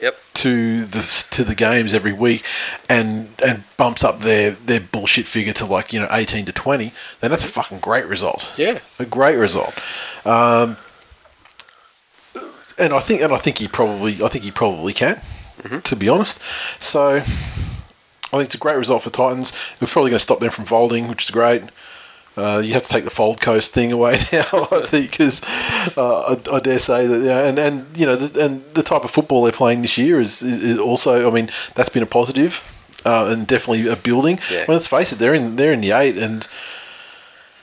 Yep. 0.00 0.16
to 0.34 0.84
the 0.84 1.26
to 1.32 1.44
the 1.44 1.54
games 1.54 1.92
every 1.92 2.12
week, 2.12 2.42
and 2.88 3.28
and 3.44 3.64
bumps 3.76 4.02
up 4.02 4.20
their 4.20 4.52
their 4.52 4.80
bullshit 4.80 5.26
figure 5.26 5.52
to 5.54 5.66
like 5.66 5.92
you 5.92 6.00
know 6.00 6.08
eighteen 6.10 6.46
to 6.46 6.52
twenty, 6.52 6.92
then 7.20 7.30
that's 7.30 7.44
a 7.44 7.48
fucking 7.48 7.80
great 7.80 8.06
result. 8.06 8.50
Yeah. 8.56 8.78
a 8.98 9.04
great 9.04 9.36
result. 9.36 9.74
Um, 10.24 10.76
and 12.78 12.92
I 12.94 13.00
think 13.00 13.20
and 13.20 13.32
I 13.32 13.38
think 13.38 13.58
he 13.58 13.68
probably 13.68 14.22
I 14.22 14.28
think 14.28 14.44
he 14.44 14.50
probably 14.50 14.92
can, 14.94 15.20
to 15.84 15.96
be 15.96 16.08
honest. 16.08 16.40
So. 16.80 17.22
I 18.32 18.36
think 18.36 18.44
it's 18.44 18.54
a 18.54 18.58
great 18.58 18.76
result 18.76 19.02
for 19.02 19.10
Titans. 19.10 19.52
We're 19.80 19.88
probably 19.88 20.10
going 20.10 20.18
to 20.18 20.22
stop 20.22 20.38
them 20.38 20.52
from 20.52 20.64
folding, 20.64 21.08
which 21.08 21.24
is 21.24 21.30
great. 21.32 21.64
Uh, 22.36 22.62
you 22.64 22.72
have 22.72 22.84
to 22.84 22.88
take 22.88 23.04
the 23.04 23.10
Fold 23.10 23.40
Coast 23.40 23.74
thing 23.74 23.90
away 23.92 24.12
now, 24.32 24.68
I 24.70 24.86
think, 24.86 25.10
because 25.10 25.42
uh, 25.96 26.36
I, 26.36 26.56
I 26.56 26.60
dare 26.60 26.78
say 26.78 27.06
that, 27.06 27.20
yeah, 27.20 27.46
and 27.46 27.58
and 27.58 27.98
you 27.98 28.06
know, 28.06 28.16
the, 28.16 28.44
and 28.44 28.64
the 28.74 28.82
type 28.82 29.04
of 29.04 29.10
football 29.10 29.42
they're 29.42 29.52
playing 29.52 29.82
this 29.82 29.98
year 29.98 30.20
is, 30.20 30.42
is 30.42 30.62
is 30.62 30.78
also, 30.78 31.28
I 31.28 31.34
mean, 31.34 31.50
that's 31.74 31.88
been 31.88 32.02
a 32.02 32.06
positive 32.06 32.62
uh, 33.04 33.26
and 33.26 33.46
definitely 33.46 33.88
a 33.88 33.96
building. 33.96 34.38
Yeah. 34.50 34.64
Well, 34.68 34.76
let's 34.76 34.86
face 34.86 35.12
it, 35.12 35.18
they're 35.18 35.34
in 35.34 35.56
they're 35.56 35.72
in 35.72 35.80
the 35.80 35.90
eight, 35.92 36.16
and 36.16 36.46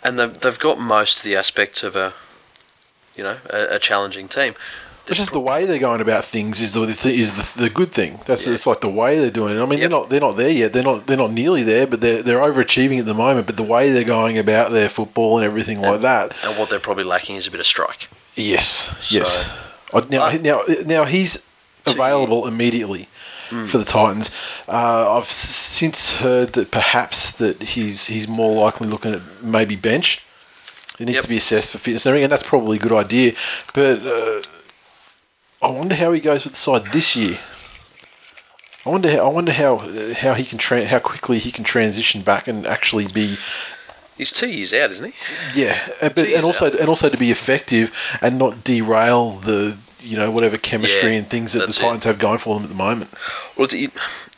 And 0.03 0.20
they've, 0.20 0.39
they've 0.39 0.59
got 0.59 0.80
most 0.80 1.18
of 1.18 1.24
the 1.24 1.36
aspects 1.36 1.84
of 1.84 1.95
a, 1.95 2.13
you 3.15 3.24
know, 3.24 3.38
a, 3.49 3.76
a 3.76 3.80
challenging 3.80 4.28
team. 4.28 4.55
It's 5.10 5.18
just 5.20 5.32
the 5.32 5.39
way 5.39 5.66
they're 5.66 5.80
going 5.80 6.01
about 6.01 6.26
things 6.26 6.62
is 6.62 6.74
the 6.74 6.82
is 6.84 7.36
the, 7.36 7.62
the 7.64 7.70
good 7.70 7.91
thing. 7.91 8.20
That's 8.26 8.45
Yeah. 8.47 8.53
it's 8.53 8.68
like 8.68 8.82
the 8.82 8.89
way 8.89 9.20
they're 9.20 9.32
doing 9.32 9.55
it. 9.58 9.62
I 9.62 9.66
mean, 9.66 9.80
Yep. 9.80 9.80
they're 9.80 9.89
not 9.99 10.10
they're 10.10 10.20
not 10.22 10.36
there 10.38 10.49
yet. 10.49 10.74
They're 10.74 10.84
not 10.84 11.08
they're 11.08 11.18
not 11.18 11.32
nearly 11.32 11.64
there, 11.64 11.88
but 11.88 12.01
they're 12.01 12.22
they're 12.24 12.39
overachieving 12.39 12.99
at 12.99 13.05
the 13.05 13.14
moment. 13.14 13.47
But 13.47 13.58
the 13.58 13.64
way 13.64 13.91
they're 13.91 14.03
going 14.03 14.38
about 14.38 14.72
their 14.72 14.89
football 14.89 15.38
and 15.38 15.45
everything 15.45 15.82
like 15.82 16.01
that, 16.01 16.34
And 16.43 16.58
what 16.58 16.70
they're 16.70 16.80
probably 16.80 17.03
lacking 17.05 17.36
is 17.38 17.47
a 17.47 17.51
bit 17.51 17.60
of 17.60 17.66
strike. 17.66 18.10
Yes, 18.36 18.93
yes. 19.10 19.45
So- 19.45 19.97
I, 19.97 20.03
now, 20.10 20.32
But- 20.32 20.41
now, 20.43 20.62
now 20.86 21.03
he's 21.05 21.43
available 21.86 22.45
immediately 22.47 23.08
Hmm. 23.49 23.66
for 23.68 23.78
the 23.78 23.86
Titans. 23.86 24.30
Uh, 24.68 25.16
I've 25.18 25.24
s- 25.24 25.32
since 25.34 26.16
heard 26.18 26.51
that 26.53 26.70
perhaps 26.70 27.32
that 27.32 27.62
he's 27.62 28.08
he's 28.08 28.28
more 28.28 28.53
likely 28.62 28.88
looking 28.89 29.14
at 29.14 29.22
maybe 29.41 29.78
bench. 29.78 30.20
He 30.97 31.05
needs 31.05 31.16
Yep. 31.18 31.24
to 31.24 31.30
be 31.30 31.38
assessed 31.38 31.72
for 31.72 31.78
fitness 31.78 32.05
and 32.05 32.12
everything, 32.12 32.26
and 32.26 32.34
that's 32.34 32.43
probably 32.43 32.76
a 32.78 32.80
good 32.82 32.91
idea. 32.91 33.34
But 33.74 34.05
uh, 34.05 34.41
I 35.62 35.68
wonder 35.70 35.95
how 35.95 36.12
he 36.12 36.20
goes 36.20 36.43
with 36.43 36.53
the 36.53 36.60
side 36.60 36.91
this 36.91 37.16
year. 37.16 37.39
I 38.86 38.89
wonder. 38.89 39.12
How, 39.12 39.26
I 39.26 39.30
wonder 39.30 39.51
how 39.51 39.78
how 40.14 40.34
he 40.36 40.45
can 40.45 40.58
tra- 40.58 40.86
how 40.86 40.99
quickly 40.99 41.39
he 41.39 41.51
can 41.51 41.64
transition 41.64 42.22
back 42.22 42.47
and 42.47 42.66
actually 42.66 43.08
be 43.08 43.38
He's 44.18 44.32
two 44.32 44.49
years 44.49 44.74
out, 44.74 44.91
isn't 44.91 45.14
he? 45.14 45.62
yeah, 45.62 45.89
and, 46.01 46.16
but, 46.16 46.28
and 46.30 46.43
also 46.43 46.72
Al. 46.72 46.78
and 46.80 46.89
also 46.89 47.10
to 47.10 47.18
be 47.18 47.30
effective 47.32 47.91
and 48.22 48.38
not 48.39 48.64
derail 48.64 49.32
the 49.32 49.78
you 49.99 50.16
know 50.18 50.32
whatever 50.32 50.58
chemistry 50.58 51.12
Yeah, 51.12 51.18
and 51.20 51.28
things 51.28 51.53
that 51.53 51.60
the 51.60 51.66
that's 51.66 51.80
it. 51.80 51.84
Titans 51.84 52.03
have 52.05 52.18
going 52.20 52.38
for 52.39 52.55
them 52.55 52.64
at 52.64 52.70
the 52.70 52.76
moment. 52.76 53.12
Well, 53.58 53.68
you'd, 53.68 53.91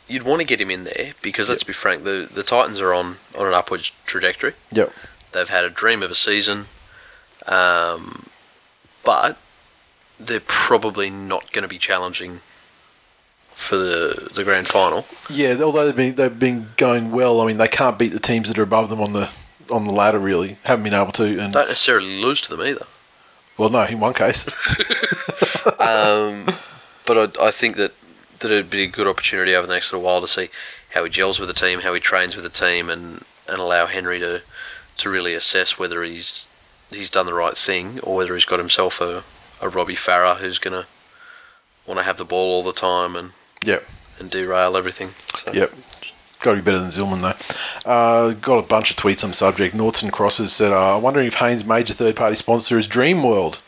you'd 0.08 0.22
want 0.24 0.40
to 0.40 0.46
get 0.46 0.60
him 0.60 0.70
in 0.70 0.84
there 0.84 1.12
because 1.22 1.48
let's 1.48 1.62
be 1.62 1.72
frank, 1.72 2.04
the 2.04 2.28
the 2.32 2.42
Titans 2.42 2.80
are 2.80 2.92
on 2.92 3.16
on 3.38 3.46
an 3.46 3.54
upward 3.54 3.88
trajectory. 4.06 4.54
Yep. 4.72 4.92
They've 5.32 5.48
had 5.48 5.64
a 5.64 5.70
dream 5.70 6.02
of 6.02 6.10
a 6.10 6.14
season, 6.16 6.66
um, 7.46 8.26
but 9.04 9.38
they're 10.20 10.40
probably 10.40 11.10
not 11.10 11.50
going 11.52 11.62
to 11.62 11.68
be 11.68 11.78
challenging 11.78 12.40
for 13.50 13.76
the 13.76 14.30
the 14.34 14.44
grand 14.44 14.68
final. 14.68 15.06
Yeah, 15.28 15.56
although 15.62 15.86
they've 15.86 15.96
been 15.96 16.14
they've 16.14 16.38
been 16.38 16.68
going 16.76 17.10
well. 17.10 17.40
I 17.40 17.46
mean, 17.46 17.56
they 17.58 17.68
can't 17.68 17.98
beat 17.98 18.12
the 18.12 18.20
teams 18.20 18.48
that 18.48 18.58
are 18.58 18.62
above 18.62 18.90
them 18.90 19.00
on 19.00 19.12
the 19.12 19.30
on 19.70 19.84
the 19.84 19.92
ladder. 19.92 20.18
Really, 20.18 20.56
haven't 20.64 20.84
been 20.84 20.94
able 20.94 21.12
to. 21.12 21.38
And 21.40 21.52
Don't 21.52 21.68
necessarily 21.68 22.22
lose 22.22 22.40
to 22.42 22.54
them 22.54 22.66
either. 22.66 22.86
well, 23.58 23.68
no, 23.70 23.82
in 23.84 24.00
one 24.00 24.14
case, 24.14 24.46
Um, 25.78 26.46
but 27.06 27.38
I, 27.40 27.46
I 27.46 27.50
think 27.50 27.76
that 27.76 27.92
that 28.40 28.50
it'd 28.50 28.70
be 28.70 28.82
a 28.84 28.86
good 28.86 29.06
opportunity 29.06 29.54
over 29.54 29.66
the 29.66 29.74
next 29.74 29.92
little 29.92 30.04
while 30.06 30.20
to 30.20 30.28
see 30.28 30.48
how 30.90 31.04
he 31.04 31.10
gels 31.10 31.38
with 31.38 31.48
the 31.48 31.54
team, 31.54 31.80
how 31.80 31.92
he 31.94 32.00
trains 32.00 32.34
with 32.34 32.44
the 32.44 32.50
team, 32.50 32.88
and, 32.90 33.22
and 33.48 33.58
allow 33.58 33.86
Henry 33.86 34.18
to 34.18 34.42
to 34.98 35.08
really 35.10 35.34
assess 35.34 35.78
whether 35.78 36.02
he's 36.02 36.46
he's 36.90 37.10
done 37.10 37.26
the 37.26 37.34
right 37.34 37.56
thing 37.56 38.00
or 38.00 38.16
whether 38.16 38.34
he's 38.34 38.44
got 38.44 38.58
himself 38.58 39.00
a, 39.00 39.22
a 39.60 39.68
Robbie 39.68 39.94
Farah 39.94 40.36
who's 40.36 40.58
gonna 40.58 40.86
want 41.86 41.98
to 41.98 42.04
have 42.04 42.18
the 42.18 42.24
ball 42.24 42.52
all 42.54 42.62
the 42.62 42.72
time 42.72 43.16
and 43.16 43.32
yep, 43.64 43.84
and 44.18 44.30
derail 44.30 44.76
everything. 44.76 45.10
So, 45.36 45.52
yep. 45.52 45.72
Got 46.40 46.52
to 46.52 46.56
be 46.56 46.62
better 46.62 46.78
than 46.78 46.88
Zillman 46.88 47.20
though. 47.20 47.90
Uh, 47.90 48.32
got 48.32 48.64
a 48.64 48.66
bunch 48.66 48.90
of 48.90 48.96
tweets 48.96 49.22
on 49.22 49.30
the 49.30 49.36
subject. 49.36 49.74
Norton 49.74 50.10
Crosses 50.10 50.54
said, 50.54 50.72
uh, 50.72 50.96
"I'm 50.96 51.02
wondering 51.02 51.26
if 51.26 51.34
Haynes' 51.34 51.66
major 51.66 51.92
third-party 51.92 52.36
sponsor 52.36 52.78
is 52.78 52.88
Dreamworld." 52.88 53.60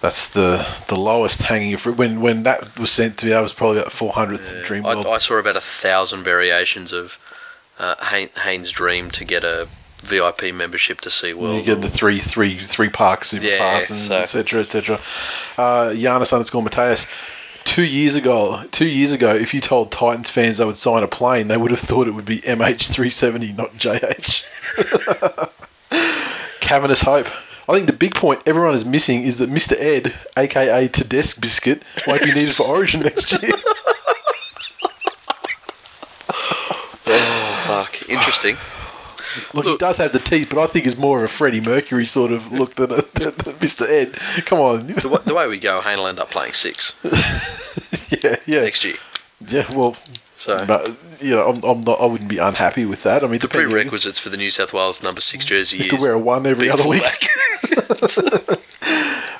That's 0.00 0.28
the 0.28 0.66
the 0.88 0.96
lowest 0.96 1.44
hanging 1.44 1.76
fruit. 1.76 1.96
When 1.96 2.20
when 2.20 2.42
that 2.42 2.76
was 2.76 2.90
sent 2.90 3.18
to 3.18 3.26
me, 3.26 3.32
that 3.32 3.40
was 3.40 3.52
probably 3.52 3.78
about 3.78 3.92
400th 3.92 4.64
Dreamworld. 4.64 5.06
I, 5.06 5.10
I 5.10 5.18
saw 5.18 5.38
about 5.38 5.56
a 5.56 5.60
thousand 5.60 6.24
variations 6.24 6.92
of 6.92 7.16
uh, 7.78 7.94
Haynes' 8.40 8.72
dream 8.72 9.12
to 9.12 9.24
get 9.24 9.44
a 9.44 9.68
VIP 10.02 10.52
membership 10.54 11.00
to 11.02 11.10
Sea 11.10 11.32
World. 11.34 11.56
you 11.56 11.62
get 11.62 11.80
the 11.80 11.88
three, 11.88 12.18
three, 12.18 12.58
three 12.58 12.88
park 12.88 13.24
super 13.24 13.44
Yeah, 13.44 13.58
pass 13.58 13.90
and 13.90 13.98
so- 13.98 14.18
etc. 14.18 14.60
etc. 14.60 14.96
Uh, 15.56 15.90
Giannis 15.94 16.32
underscore 16.32 16.62
Mateus. 16.62 17.06
Two 17.64 17.84
years 17.84 18.16
ago, 18.16 18.64
two 18.72 18.86
years 18.86 19.12
ago, 19.12 19.34
if 19.34 19.54
you 19.54 19.60
told 19.60 19.92
Titans 19.92 20.28
fans 20.28 20.56
they 20.58 20.64
would 20.64 20.76
sign 20.76 21.04
a 21.04 21.08
plane, 21.08 21.46
they 21.46 21.56
would 21.56 21.70
have 21.70 21.78
thought 21.80 22.08
it 22.08 22.10
would 22.10 22.24
be 22.24 22.38
MH370, 22.40 23.56
not 23.56 23.72
JH. 23.74 24.44
Cavernous 26.60 27.02
Hope. 27.02 27.28
I 27.68 27.74
think 27.74 27.86
the 27.86 27.92
big 27.92 28.16
point 28.16 28.42
everyone 28.46 28.74
is 28.74 28.84
missing 28.84 29.22
is 29.22 29.38
that 29.38 29.48
Mr. 29.48 29.76
Ed, 29.78 30.12
aka 30.36 30.88
Tedesque 30.88 31.40
Biscuit, 31.40 31.84
won't 32.08 32.22
be 32.24 32.32
needed 32.34 32.52
for 32.54 32.66
Origin 32.66 33.00
next 33.00 33.40
year. 33.40 33.52
Oh, 37.14 37.62
fuck. 37.66 38.08
Interesting. 38.08 38.56
Look, 39.54 39.66
he 39.66 39.76
does 39.76 39.96
have 39.98 40.12
the 40.12 40.18
teeth, 40.18 40.48
but 40.50 40.62
I 40.62 40.66
think 40.66 40.86
it's 40.86 40.96
more 40.98 41.18
of 41.18 41.24
a 41.24 41.28
Freddie 41.28 41.60
Mercury 41.60 42.06
sort 42.06 42.32
of 42.32 42.50
look 42.52 42.74
than, 42.74 42.90
a, 42.92 43.02
than, 43.02 43.34
than 43.36 43.54
Mr. 43.56 43.88
Ed. 43.88 44.12
Come 44.44 44.60
on. 44.60 44.86
the, 44.86 45.22
the 45.24 45.34
way 45.34 45.46
we 45.48 45.58
go, 45.58 45.80
Hayne 45.80 45.98
will 45.98 46.06
end 46.06 46.18
up 46.18 46.30
playing 46.30 46.52
six 46.52 46.94
yeah, 48.22 48.36
yeah. 48.46 48.62
next 48.62 48.84
year. 48.84 48.96
Yeah, 49.48 49.66
well, 49.74 49.96
So 50.36 50.64
but 50.66 50.90
you 51.20 51.30
know, 51.30 51.48
I'm, 51.48 51.62
I'm 51.62 51.80
not. 51.82 52.00
I 52.00 52.06
wouldn't 52.06 52.30
be 52.30 52.38
unhappy 52.38 52.84
with 52.84 53.02
that. 53.04 53.24
I 53.24 53.26
mean, 53.26 53.40
the 53.40 53.48
prerequisites 53.48 54.18
for 54.18 54.28
the 54.28 54.36
New 54.36 54.50
South 54.50 54.72
Wales 54.72 55.02
number 55.02 55.20
six 55.20 55.44
jersey 55.44 55.78
is 55.78 55.86
is 55.86 55.92
to 55.92 56.00
wear 56.00 56.12
a 56.12 56.18
one 56.18 56.46
every 56.46 56.68
other 56.70 56.88
week. 56.88 57.02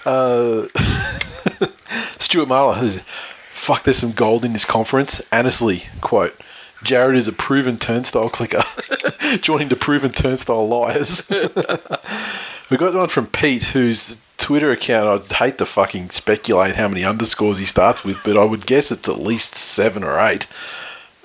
Uh, 0.04 0.66
Stuart 2.18 2.48
Marler 2.48 2.80
says, 2.80 3.02
"Fuck, 3.52 3.84
there's 3.84 3.98
some 3.98 4.10
gold 4.10 4.44
in 4.44 4.52
this 4.52 4.64
conference." 4.64 5.22
Honestly, 5.30 5.84
quote. 6.00 6.34
Jarryd 6.82 7.16
is 7.16 7.28
a 7.28 7.32
proven 7.32 7.76
turnstile 7.76 8.28
clicker, 8.28 8.62
joining 9.40 9.68
the 9.68 9.76
proven 9.76 10.12
turnstile 10.12 10.66
liars. 10.66 11.28
we 12.70 12.76
got 12.76 12.94
one 12.94 13.08
from 13.08 13.26
Pete, 13.28 13.64
whose 13.64 14.20
Twitter 14.36 14.72
account. 14.72 15.06
I'd 15.06 15.36
hate 15.36 15.58
to 15.58 15.66
fucking 15.66 16.10
speculate 16.10 16.74
how 16.74 16.88
many 16.88 17.04
underscores 17.04 17.58
he 17.58 17.66
starts 17.66 18.04
with, 18.04 18.18
but 18.24 18.36
I 18.36 18.44
would 18.44 18.66
guess 18.66 18.90
it's 18.90 19.08
at 19.08 19.20
least 19.20 19.54
seven 19.54 20.02
or 20.02 20.18
eight. 20.18 20.48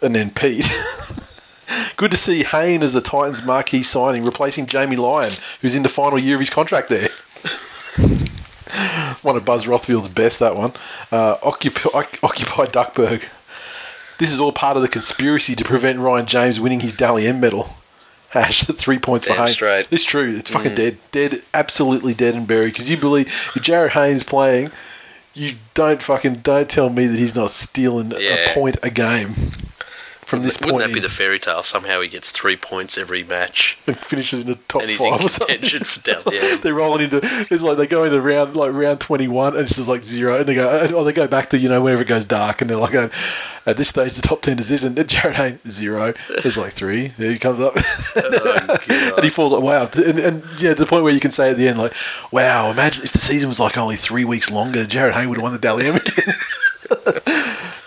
And 0.02 0.16
then 0.16 0.30
Pete. 0.30 0.72
Good 1.98 2.12
to 2.12 2.18
see 2.18 2.44
Hayne 2.44 2.84
as 2.84 2.94
the 2.94 3.02
Titans' 3.02 3.44
marquee 3.44 3.84
signing, 3.84 4.24
replacing 4.24 4.68
Jamie 4.68 4.96
Lyon, 4.96 5.34
who's 5.62 5.76
in 5.76 5.84
the 5.84 5.90
final 5.90 6.20
year 6.20 6.36
of 6.36 6.40
his 6.40 6.52
contract 6.52 6.90
there. 6.90 7.10
one 9.24 9.36
of 9.36 9.44
Buzz 9.44 9.68
Rothfield's 9.68 10.08
best, 10.08 10.40
that 10.40 10.56
one. 10.56 10.74
Uh, 11.12 11.38
Occupy, 11.42 11.90
Occupy 12.22 12.66
Duckburg. 12.68 13.28
This 14.18 14.32
is 14.32 14.40
all 14.40 14.52
part 14.52 14.76
of 14.76 14.82
the 14.82 14.88
conspiracy 14.88 15.56
to 15.56 15.64
prevent 15.64 16.00
Ryan 16.00 16.26
James 16.26 16.60
winning 16.60 16.80
his 16.80 16.94
Dally 16.94 17.28
M 17.28 17.40
medal. 17.40 17.76
Hash, 18.32 18.64
three 18.66 19.00
points 19.00 19.26
for 19.26 19.34
Damn 19.34 19.44
Haynes. 19.46 19.54
straight. 19.54 19.88
It's 19.90 20.04
true. 20.04 20.36
It's 20.36 20.50
fucking 20.50 20.74
mm. 20.74 20.76
dead. 20.76 20.98
Dead. 21.12 21.42
Absolutely 21.54 22.14
dead 22.14 22.36
and 22.36 22.46
buried. 22.46 22.74
Because 22.74 22.92
you 22.92 22.98
believe 22.98 23.28
if 23.28 23.64
Jarryd 23.64 23.92
Haynes 23.92 24.24
playing, 24.24 24.72
you 25.34 25.54
don't 25.74 26.02
fucking 26.02 26.36
don't 26.38 26.70
tell 26.70 26.90
me 26.90 27.06
that 27.06 27.18
he's 27.18 27.36
not 27.36 27.52
stealing 27.52 28.12
Yeah. 28.18 28.52
a 28.52 28.54
point 28.54 28.78
a 28.84 28.90
game. 28.90 29.52
From 30.28 30.44
this 30.44 30.60
Wouldn't 30.60 30.80
point 30.80 30.88
that 30.90 30.94
be 30.94 31.00
the 31.00 31.08
fairy 31.08 31.40
tale? 31.40 31.64
Somehow 31.64 32.02
he 32.02 32.10
gets 32.10 32.32
three 32.32 32.58
points 32.58 32.98
every 32.98 33.24
match, 33.24 33.78
in, 33.88 33.94
finishes 33.94 34.44
in 34.44 34.50
the 34.52 34.56
top 34.68 34.82
and 34.82 34.92
he's 34.92 35.00
in 35.02 35.10
five 35.10 35.22
or 35.24 35.30
something. 35.30 35.56
contention 35.62 35.86
for 35.86 36.02
down. 36.02 36.22
They're 36.62 36.74
rolling 36.74 37.06
into 37.06 37.22
it's 37.24 37.64
like 37.64 37.78
they 37.78 37.88
go 37.88 38.04
into 38.04 38.20
round 38.22 38.54
like 38.54 38.74
round 38.74 39.00
twenty 39.00 39.30
one 39.30 39.56
and 39.56 39.66
it's 39.66 39.78
just 39.78 39.88
like 39.88 40.04
zero 40.04 40.40
and 40.40 40.46
they 40.46 40.56
go 40.56 40.94
or 40.94 41.06
they 41.06 41.14
go 41.14 41.28
back 41.28 41.50
to 41.52 41.58
you 41.58 41.70
know 41.70 41.82
whenever 41.82 42.02
it 42.02 42.10
goes 42.10 42.26
dark 42.26 42.60
and 42.60 42.70
they're 42.70 42.76
like 42.78 42.94
at 42.94 43.78
this 43.78 43.88
stage 43.88 44.18
the 44.18 44.22
top 44.22 44.42
ten 44.42 44.60
is 44.60 44.68
this 44.68 44.84
and 44.84 44.98
Jarryd 44.98 45.36
Hayne 45.36 45.60
zero 45.70 46.14
there's 46.44 46.58
like 46.58 46.74
three 46.74 47.08
there 47.18 47.32
he 47.32 47.40
comes 47.40 47.62
up 47.62 47.74
Oh, 48.18 48.78
and 49.16 49.24
he 49.24 49.30
falls 49.30 49.54
like 49.54 49.64
wow 49.64 49.88
and, 49.96 50.20
and 50.20 50.44
yeah 50.60 50.74
to 50.74 50.76
the 50.76 50.86
point 50.86 51.04
where 51.06 51.14
you 51.14 51.22
can 51.22 51.32
say 51.32 51.52
at 51.52 51.56
the 51.58 51.70
end 51.70 51.80
like 51.80 51.94
wow 52.32 52.70
imagine 52.70 53.04
if 53.06 53.14
the 53.14 53.20
season 53.20 53.48
was 53.48 53.62
like 53.62 53.78
only 53.78 53.96
three 53.96 54.26
weeks 54.26 54.52
longer 54.52 54.84
Jarryd 54.84 55.14
Hayne 55.14 55.30
would 55.30 55.38
have 55.38 55.44
won 55.44 55.54
the 55.54 55.58
Dally 55.60 55.86
M 55.88 55.96
again 55.96 56.36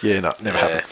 yeah 0.03 0.21
no 0.21 0.33
never 0.41 0.57
Yeah. 0.57 0.69
happened 0.69 0.87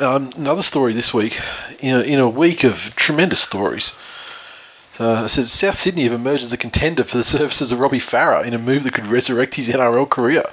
um, 0.00 0.30
another 0.36 0.62
story 0.62 0.92
this 0.92 1.12
week 1.12 1.40
in 1.80 1.96
a, 1.96 2.00
in 2.00 2.18
a 2.18 2.28
week 2.28 2.64
of 2.64 2.94
tremendous 2.96 3.40
stories 3.40 3.98
uh, 4.98 5.22
it 5.24 5.30
says 5.30 5.50
South 5.50 5.76
Sydney 5.76 6.04
have 6.04 6.12
emerged 6.12 6.44
as 6.44 6.52
a 6.52 6.58
contender 6.58 7.04
for 7.04 7.16
the 7.16 7.24
services 7.38 7.72
of 7.72 7.80
Robbie 7.80 7.98
Farah 7.98 8.44
in 8.44 8.54
a 8.54 8.58
move 8.58 8.84
that 8.84 8.94
could 8.94 9.06
resurrect 9.06 9.54
his 9.54 9.68
NRL 9.68 10.08
career. 10.08 10.44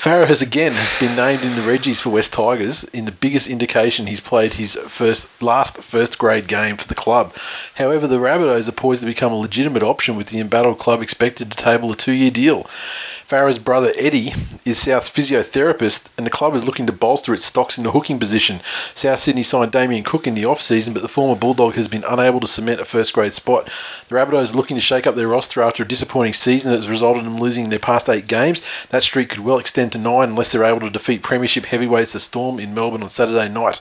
Farah 0.00 0.28
has 0.28 0.40
again 0.40 0.72
been 0.98 1.14
named 1.14 1.42
in 1.42 1.56
the 1.56 1.62
Reggies 1.62 2.00
for 2.00 2.08
West 2.08 2.32
Tigers 2.32 2.84
in 2.84 3.04
the 3.04 3.12
biggest 3.12 3.48
indication 3.48 4.06
he's 4.06 4.20
played 4.20 4.54
his 4.54 4.74
first 4.74 5.42
last 5.42 5.82
first 5.82 6.18
grade 6.18 6.48
game 6.48 6.78
for 6.78 6.88
the 6.88 6.94
club. 6.94 7.34
However, 7.74 8.06
the 8.06 8.16
Rabbitohs 8.16 8.66
are 8.66 8.72
poised 8.72 9.02
to 9.02 9.06
become 9.06 9.32
a 9.32 9.36
legitimate 9.36 9.82
option 9.82 10.16
with 10.16 10.28
the 10.28 10.40
embattled 10.40 10.78
club 10.78 11.02
expected 11.02 11.50
to 11.50 11.56
table 11.56 11.92
a 11.92 11.96
two-year 11.96 12.30
deal. 12.30 12.66
Farah's 13.30 13.60
brother 13.60 13.92
Eddie 13.96 14.32
is 14.64 14.76
South's 14.76 15.08
physiotherapist, 15.08 16.08
and 16.18 16.26
the 16.26 16.30
club 16.30 16.52
is 16.56 16.64
looking 16.64 16.84
to 16.86 16.92
bolster 16.92 17.32
its 17.32 17.44
stocks 17.44 17.78
in 17.78 17.84
the 17.84 17.92
hooking 17.92 18.18
position. 18.18 18.58
South 18.92 19.20
Sydney 19.20 19.44
signed 19.44 19.70
Damien 19.70 20.02
Cook 20.02 20.26
in 20.26 20.34
the 20.34 20.44
off-season, 20.44 20.92
but 20.92 21.00
the 21.00 21.08
former 21.08 21.38
Bulldog 21.38 21.74
has 21.74 21.86
been 21.86 22.02
unable 22.08 22.40
to 22.40 22.48
cement 22.48 22.80
a 22.80 22.84
first-grade 22.84 23.32
spot. 23.32 23.70
The 24.08 24.16
Rabbitohs 24.16 24.52
are 24.52 24.56
looking 24.56 24.76
to 24.76 24.80
shake 24.80 25.06
up 25.06 25.14
their 25.14 25.28
roster 25.28 25.62
after 25.62 25.84
a 25.84 25.86
disappointing 25.86 26.32
season 26.32 26.72
that 26.72 26.78
has 26.78 26.88
resulted 26.88 27.24
in 27.24 27.30
them 27.30 27.40
losing 27.40 27.68
their 27.68 27.78
past 27.78 28.08
eight 28.08 28.26
games. 28.26 28.66
That 28.88 29.04
streak 29.04 29.28
could 29.28 29.44
well 29.44 29.60
extend 29.60 29.92
to 29.92 29.98
nine 29.98 30.30
unless 30.30 30.50
they're 30.50 30.64
able 30.64 30.80
to 30.80 30.90
defeat 30.90 31.22
Premiership 31.22 31.66
heavyweights 31.66 32.14
the 32.14 32.18
Storm 32.18 32.58
in 32.58 32.74
Melbourne 32.74 33.04
on 33.04 33.10
Saturday 33.10 33.48
night. 33.48 33.80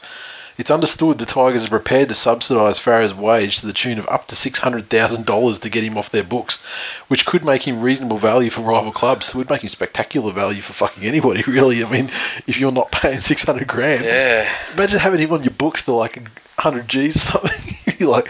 It's 0.60 0.70
understood 0.70 1.20
the 1.20 1.26
Tigers 1.26 1.66
are 1.66 1.70
prepared 1.70 2.10
to 2.10 2.16
subsidise 2.16 2.80
Farah's 2.80 3.14
wage 3.14 3.62
to 3.62 3.66
the 3.66 3.72
tune 3.72 3.97
of 3.97 4.05
up 4.10 4.28
to 4.28 4.36
$600,000 4.36 5.62
to 5.62 5.70
get 5.70 5.86
him 5.86 5.97
off 5.97 6.10
their 6.10 6.22
books, 6.22 6.62
which 7.07 7.26
could 7.26 7.45
make 7.45 7.66
him 7.66 7.80
reasonable 7.80 8.18
value 8.18 8.49
for 8.49 8.60
rival 8.60 8.91
clubs. 8.91 9.30
It 9.30 9.36
would 9.36 9.49
make 9.49 9.64
him 9.64 9.70
spectacular 9.70 10.34
value 10.34 10.60
for 10.60 10.74
fucking 10.74 11.05
anybody, 11.05 11.43
really. 11.47 11.82
I 11.82 11.89
mean, 11.89 12.07
if 12.45 12.60
you're 12.60 12.74
not 12.74 12.91
paying 12.91 13.22
600 13.22 13.70
grand. 13.70 14.03
Yeah. 14.03 14.53
Imagine 14.74 14.99
having 14.99 15.22
him 15.22 15.32
on 15.32 15.43
your 15.43 15.53
books 15.53 15.82
for 15.82 15.93
like 15.93 16.18
100 16.18 16.89
G's 16.89 17.16
or 17.16 17.20
something. 17.20 17.76
You'd 17.86 17.99
be 17.99 18.05
like, 18.05 18.28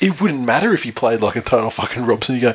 it 0.00 0.20
wouldn't 0.20 0.44
matter 0.44 0.72
if 0.72 0.84
he 0.84 0.92
played 0.92 1.20
like 1.20 1.34
a 1.34 1.40
total 1.40 1.70
fucking 1.70 2.06
Robson. 2.06 2.36
You 2.36 2.42
go, 2.42 2.54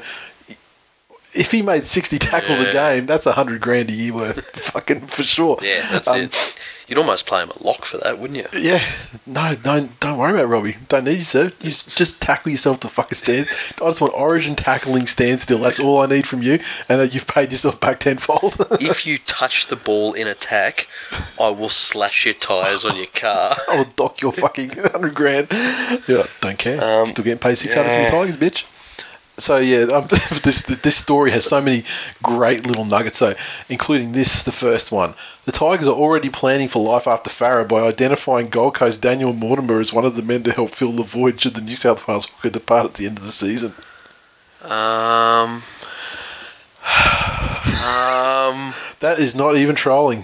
if 1.34 1.52
he 1.52 1.62
made 1.62 1.86
60 1.86 2.20
tackles 2.20 2.60
a 2.60 2.72
game, 2.72 3.06
that's 3.06 3.26
100 3.26 3.62
grand 3.62 3.90
a 3.90 3.94
year 3.94 4.14
worth, 4.14 4.46
fucking 4.60 5.08
for 5.08 5.24
sure. 5.24 5.58
Yeah, 5.62 5.88
that's 5.92 6.08
Um, 6.08 6.22
it. 6.22 6.56
You'd 6.88 6.98
almost 6.98 7.26
play 7.26 7.42
him 7.42 7.50
at 7.52 7.64
lock 7.64 7.86
for 7.86 8.00
that, 8.00 8.20
wouldn't 8.20 8.38
you? 8.38 8.48
Yeah, 8.60 8.84
no, 9.26 9.56
don't 9.56 9.98
don't 10.02 10.18
worry 10.18 10.34
about 10.34 10.50
Robbie. 10.50 10.76
Don't 10.90 11.06
need 11.06 11.20
you, 11.20 11.24
sir. 11.24 11.46
You 11.62 11.70
just 11.72 12.22
tackle 12.22 12.52
yourself 12.52 12.82
to 12.82 12.90
fucking 12.90 13.16
stand. 13.16 13.48
I 13.78 13.86
just 13.86 14.02
want 14.02 14.14
Origin 14.14 14.58
tackling 14.58 15.08
standstill. 15.08 15.60
That's 15.60 15.80
all 15.80 16.02
I 16.02 16.06
need 16.08 16.28
from 16.28 16.42
you, 16.42 16.60
and 16.90 17.00
that 17.00 17.14
you've 17.14 17.28
paid 17.28 17.54
yourself 17.54 17.80
back 17.80 18.00
tenfold. 18.02 18.58
if 18.82 19.06
you 19.06 19.20
touch 19.20 19.68
the 19.68 19.78
ball 19.78 20.12
in 20.12 20.28
attack, 20.28 20.88
I 21.40 21.48
will 21.50 21.70
slash 21.70 22.26
your 22.26 22.34
tyres 22.34 22.84
on 22.84 22.98
your 22.98 23.06
car. 23.06 23.56
I 23.72 23.78
will 23.78 23.94
dock 23.96 24.20
your 24.20 24.34
fucking 24.34 24.72
hundred 24.72 25.16
grand. 25.16 25.48
Yeah, 26.10 26.26
don't 26.42 26.58
care. 26.60 26.84
Um, 26.84 27.06
Still 27.08 27.24
getting 27.24 27.40
paid 27.40 27.58
six 27.58 27.74
hundred 27.74 27.88
yeah. 27.88 28.10
for 28.10 28.16
your 28.18 28.26
Tigers, 28.26 28.36
bitch. 28.38 28.66
So 29.42 29.58
yeah, 29.58 29.86
um, 29.86 30.08
this 30.44 30.64
this 30.64 30.96
story 30.96 31.32
has 31.32 31.46
so 31.46 31.62
many 31.62 31.84
great 32.22 32.66
little 32.66 32.86
nuggets. 32.86 33.18
So, 33.18 33.36
including 33.70 34.12
this, 34.12 34.44
the 34.44 34.52
first 34.52 34.92
one. 34.92 35.14
The 35.46 35.52
Tigers 35.52 35.88
are 35.88 35.96
already 35.96 36.30
planning 36.30 36.68
for 36.68 36.84
life 36.84 37.08
after 37.08 37.32
Farah 37.32 37.68
by 37.68 37.82
identifying 37.82 38.50
Gold 38.50 38.76
Coast 38.76 39.02
Daniel 39.02 39.34
Mortimer 39.34 39.80
as 39.80 39.92
one 39.92 40.06
of 40.06 40.16
the 40.16 40.22
men 40.22 40.44
to 40.44 40.52
help 40.52 40.70
fill 40.70 40.92
the 40.92 41.04
void 41.04 41.42
should 41.42 41.56
the 41.56 41.62
New 41.62 41.76
South 41.76 42.08
Wales 42.08 42.26
hooker 42.26 42.52
depart 42.52 42.86
at 42.86 42.94
the 42.94 43.08
end 43.08 43.18
of 43.18 43.24
the 43.24 43.32
season. 43.32 43.74
Um. 44.64 45.64
Um. 47.84 48.76
That 49.00 49.18
is 49.18 49.36
not 49.36 49.58
even 49.58 49.76
trolling. 49.76 50.24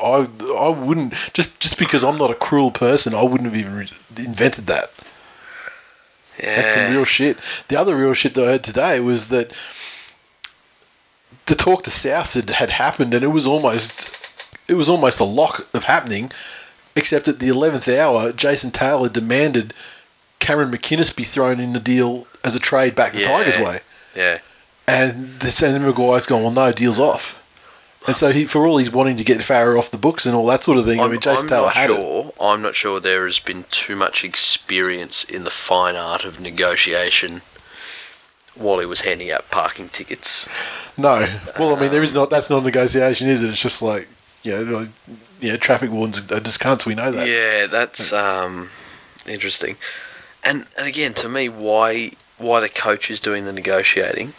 I 0.00 0.28
I 0.56 0.68
wouldn't 0.68 1.14
just 1.32 1.60
just 1.60 1.78
because 1.78 2.04
I'm 2.04 2.18
not 2.18 2.30
a 2.30 2.34
cruel 2.34 2.70
person, 2.70 3.14
I 3.14 3.22
wouldn't 3.22 3.50
have 3.50 3.56
even 3.56 3.76
re- 3.76 3.90
invented 4.16 4.66
that. 4.66 4.92
That's 6.40 6.74
some 6.74 6.92
real 6.92 7.04
shit. 7.04 7.36
The 7.68 7.78
other 7.78 7.96
real 7.96 8.14
shit 8.14 8.34
that 8.34 8.44
I 8.44 8.52
heard 8.52 8.64
today 8.64 9.00
was 9.00 9.28
that 9.28 9.52
the 11.46 11.54
talk 11.54 11.82
to 11.84 11.90
South 11.90 12.34
had, 12.34 12.50
had 12.50 12.70
happened, 12.70 13.14
and 13.14 13.24
it 13.24 13.28
was 13.28 13.46
almost 13.46 14.14
it 14.68 14.74
was 14.74 14.88
almost 14.88 15.20
a 15.20 15.24
lock 15.24 15.66
of 15.74 15.84
happening. 15.84 16.30
Except 16.96 17.28
at 17.28 17.38
the 17.38 17.48
eleventh 17.48 17.88
hour, 17.88 18.32
Jason 18.32 18.70
Taylor 18.70 19.08
demanded 19.08 19.72
Cameron 20.40 20.70
McInnes 20.70 21.14
be 21.14 21.24
thrown 21.24 21.60
in 21.60 21.72
the 21.72 21.80
deal 21.80 22.26
as 22.44 22.54
a 22.54 22.58
trade 22.60 22.94
back 22.94 23.12
the 23.12 23.20
Yeah. 23.20 23.28
Tigers' 23.28 23.58
way, 23.58 23.80
Yeah. 24.16 24.38
and 24.86 25.38
the 25.40 25.50
Sandy 25.52 25.78
Maguire's 25.84 26.26
gone. 26.26 26.42
Well, 26.42 26.52
no, 26.52 26.72
deal's 26.72 26.98
off. 27.00 27.36
And 28.08 28.16
so 28.16 28.32
he, 28.32 28.46
for 28.46 28.66
all 28.66 28.78
he's 28.78 28.90
wanting 28.90 29.18
to 29.18 29.24
get 29.24 29.38
Farah 29.40 29.78
off 29.78 29.90
the 29.90 29.98
books 29.98 30.24
and 30.26 30.34
all 30.34 30.46
that 30.46 30.62
sort 30.62 30.78
of 30.78 30.86
thing, 30.86 30.98
i 30.98 31.04
I'm, 31.04 31.10
mean, 31.12 31.20
Jason 31.20 31.44
I'm 31.44 31.48
Taylor 31.48 31.66
not 31.66 31.74
had 31.74 31.90
it. 31.90 31.96
sure. 31.96 32.32
I'm 32.40 32.62
not 32.62 32.74
sure 32.74 32.98
there 33.00 33.26
has 33.26 33.38
been 33.38 33.64
too 33.70 33.94
much 33.96 34.24
experience 34.24 35.24
in 35.24 35.44
the 35.44 35.50
fine 35.50 35.94
art 35.94 36.24
of 36.24 36.40
negotiation 36.40 37.42
while 38.54 38.78
he 38.78 38.86
was 38.86 39.02
handing 39.02 39.30
out 39.30 39.50
parking 39.50 39.88
tickets. 39.90 40.48
No. 40.96 41.28
Well, 41.58 41.76
I 41.76 41.80
mean, 41.80 41.90
there 41.90 42.02
is 42.02 42.14
not. 42.14 42.30
That's 42.30 42.50
not 42.50 42.64
negotiation, 42.64 43.28
is 43.28 43.42
it? 43.44 43.50
It's 43.50 43.60
just 43.60 43.82
like, 43.82 44.08
you 44.42 44.52
know, 44.52 44.78
like, 44.78 44.88
you 45.40 45.50
know 45.50 45.56
traffic 45.58 45.90
wardens 45.90 46.32
are 46.32 46.40
just 46.40 46.60
cunts. 46.60 46.86
We 46.86 46.94
know 46.94 47.12
that. 47.12 47.28
Yeah, 47.28 47.66
that's 47.66 48.12
um, 48.12 48.70
interesting. 49.26 49.76
And 50.42 50.66
and 50.76 50.88
again, 50.88 51.12
to 51.14 51.28
me, 51.28 51.48
why 51.48 52.12
why 52.38 52.60
the 52.60 52.68
coach 52.68 53.10
is 53.10 53.20
doing 53.20 53.44
the 53.44 53.52
negotiating 53.52 54.32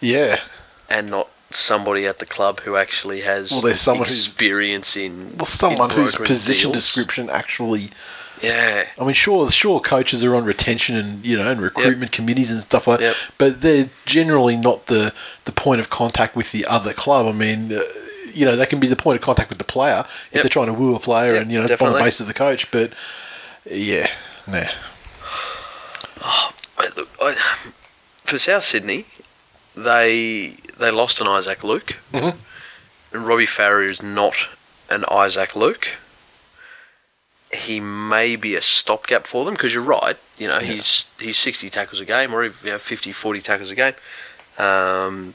Yeah. 0.00 0.40
and 0.88 1.10
not 1.10 1.28
somebody 1.50 2.06
at 2.06 2.18
the 2.18 2.26
club 2.26 2.60
who 2.60 2.76
actually 2.76 3.20
has 3.22 3.50
Well, 3.52 3.60
there's 3.60 3.80
someone 3.80 4.08
who's- 4.08 4.26
experience 4.26 4.96
in 4.96 5.36
Well, 5.36 5.46
someone 5.46 5.90
in 5.92 5.96
whose 5.96 6.16
position 6.16 6.72
deals. 6.72 6.84
description 6.84 7.30
actually. 7.30 7.90
Yeah, 8.42 8.84
I 9.00 9.04
mean, 9.04 9.14
sure, 9.14 9.50
sure, 9.50 9.80
coaches 9.80 10.22
are 10.22 10.34
on 10.34 10.44
retention 10.44 10.94
and 10.96 11.24
you 11.24 11.36
know 11.38 11.50
and 11.50 11.60
recruitment 11.60 12.12
committees 12.12 12.50
and 12.50 12.62
stuff 12.62 12.86
like. 12.86 13.00
Yep. 13.00 13.16
But 13.38 13.60
they're 13.62 13.88
generally 14.04 14.56
not 14.56 14.86
the 14.86 15.12
the 15.46 15.52
point 15.52 15.80
of 15.80 15.88
contact 15.88 16.36
with 16.36 16.52
the 16.52 16.66
other 16.66 16.92
club. 16.92 17.26
I 17.26 17.32
mean. 17.32 17.72
Uh, 17.72 17.82
you 18.34 18.44
know, 18.44 18.54
they 18.54 18.66
can 18.66 18.78
be 18.78 18.86
the 18.86 18.96
point 18.96 19.16
of 19.16 19.22
contact 19.22 19.48
with 19.48 19.56
the 19.56 19.64
player 19.64 20.04
if 20.06 20.34
Yep. 20.34 20.42
they're 20.42 20.50
trying 20.50 20.66
to 20.66 20.74
woo 20.74 20.94
a 20.94 21.00
player 21.00 21.32
Yep, 21.32 21.42
and, 21.42 21.50
you 21.50 21.56
know, 21.56 21.62
on 21.62 21.68
definitely. 21.68 21.98
the 22.00 22.04
basis 22.04 22.20
of 22.20 22.26
the 22.26 22.34
coach. 22.34 22.70
But, 22.70 22.92
yeah, 23.64 24.10
nah. 24.46 24.64
I- 26.22 26.88
look, 26.96 27.08
I, 27.20 27.34
for 28.24 28.38
South 28.38 28.64
Sydney, 28.64 29.06
they 29.74 30.56
they 30.76 30.90
lost 30.90 31.20
an 31.20 31.26
Isaac 31.26 31.62
Luke, 31.64 31.96
Mhm. 32.12 32.36
and 33.12 33.26
Robbie 33.26 33.46
Farah 33.46 33.88
is 33.88 34.02
not 34.02 34.34
an 34.90 35.04
Isaac 35.10 35.54
Luke. 35.56 35.88
He 37.52 37.80
may 37.80 38.36
be 38.36 38.54
a 38.56 38.62
stopgap 38.62 39.26
for 39.26 39.44
them 39.44 39.54
because 39.54 39.72
you're 39.72 39.82
right. 39.82 40.16
You 40.36 40.48
know, 40.48 40.58
he's 40.58 41.06
he's 41.18 41.38
60 41.38 41.70
tackles 41.70 42.00
a 42.00 42.04
game 42.04 42.34
or 42.34 42.44
even 42.44 42.56
you 42.64 42.70
know, 42.72 42.78
50, 42.78 43.12
40 43.12 43.40
tackles 43.40 43.70
a 43.70 43.74
game. 43.74 43.94
Um, 44.58 45.34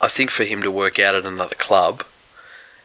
I 0.00 0.08
think 0.08 0.30
for 0.30 0.44
him 0.44 0.62
to 0.62 0.70
work 0.70 0.98
out 0.98 1.14
at 1.14 1.26
another 1.26 1.54
club, 1.56 2.04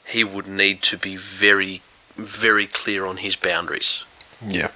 he 0.06 0.24
would 0.24 0.48
need 0.48 0.82
to 0.84 0.98
be 0.98 1.16
very, 1.16 1.82
very 2.18 2.66
clear 2.68 3.06
on 3.06 3.18
his 3.18 3.36
boundaries 3.36 4.04
Yeah. 4.46 4.70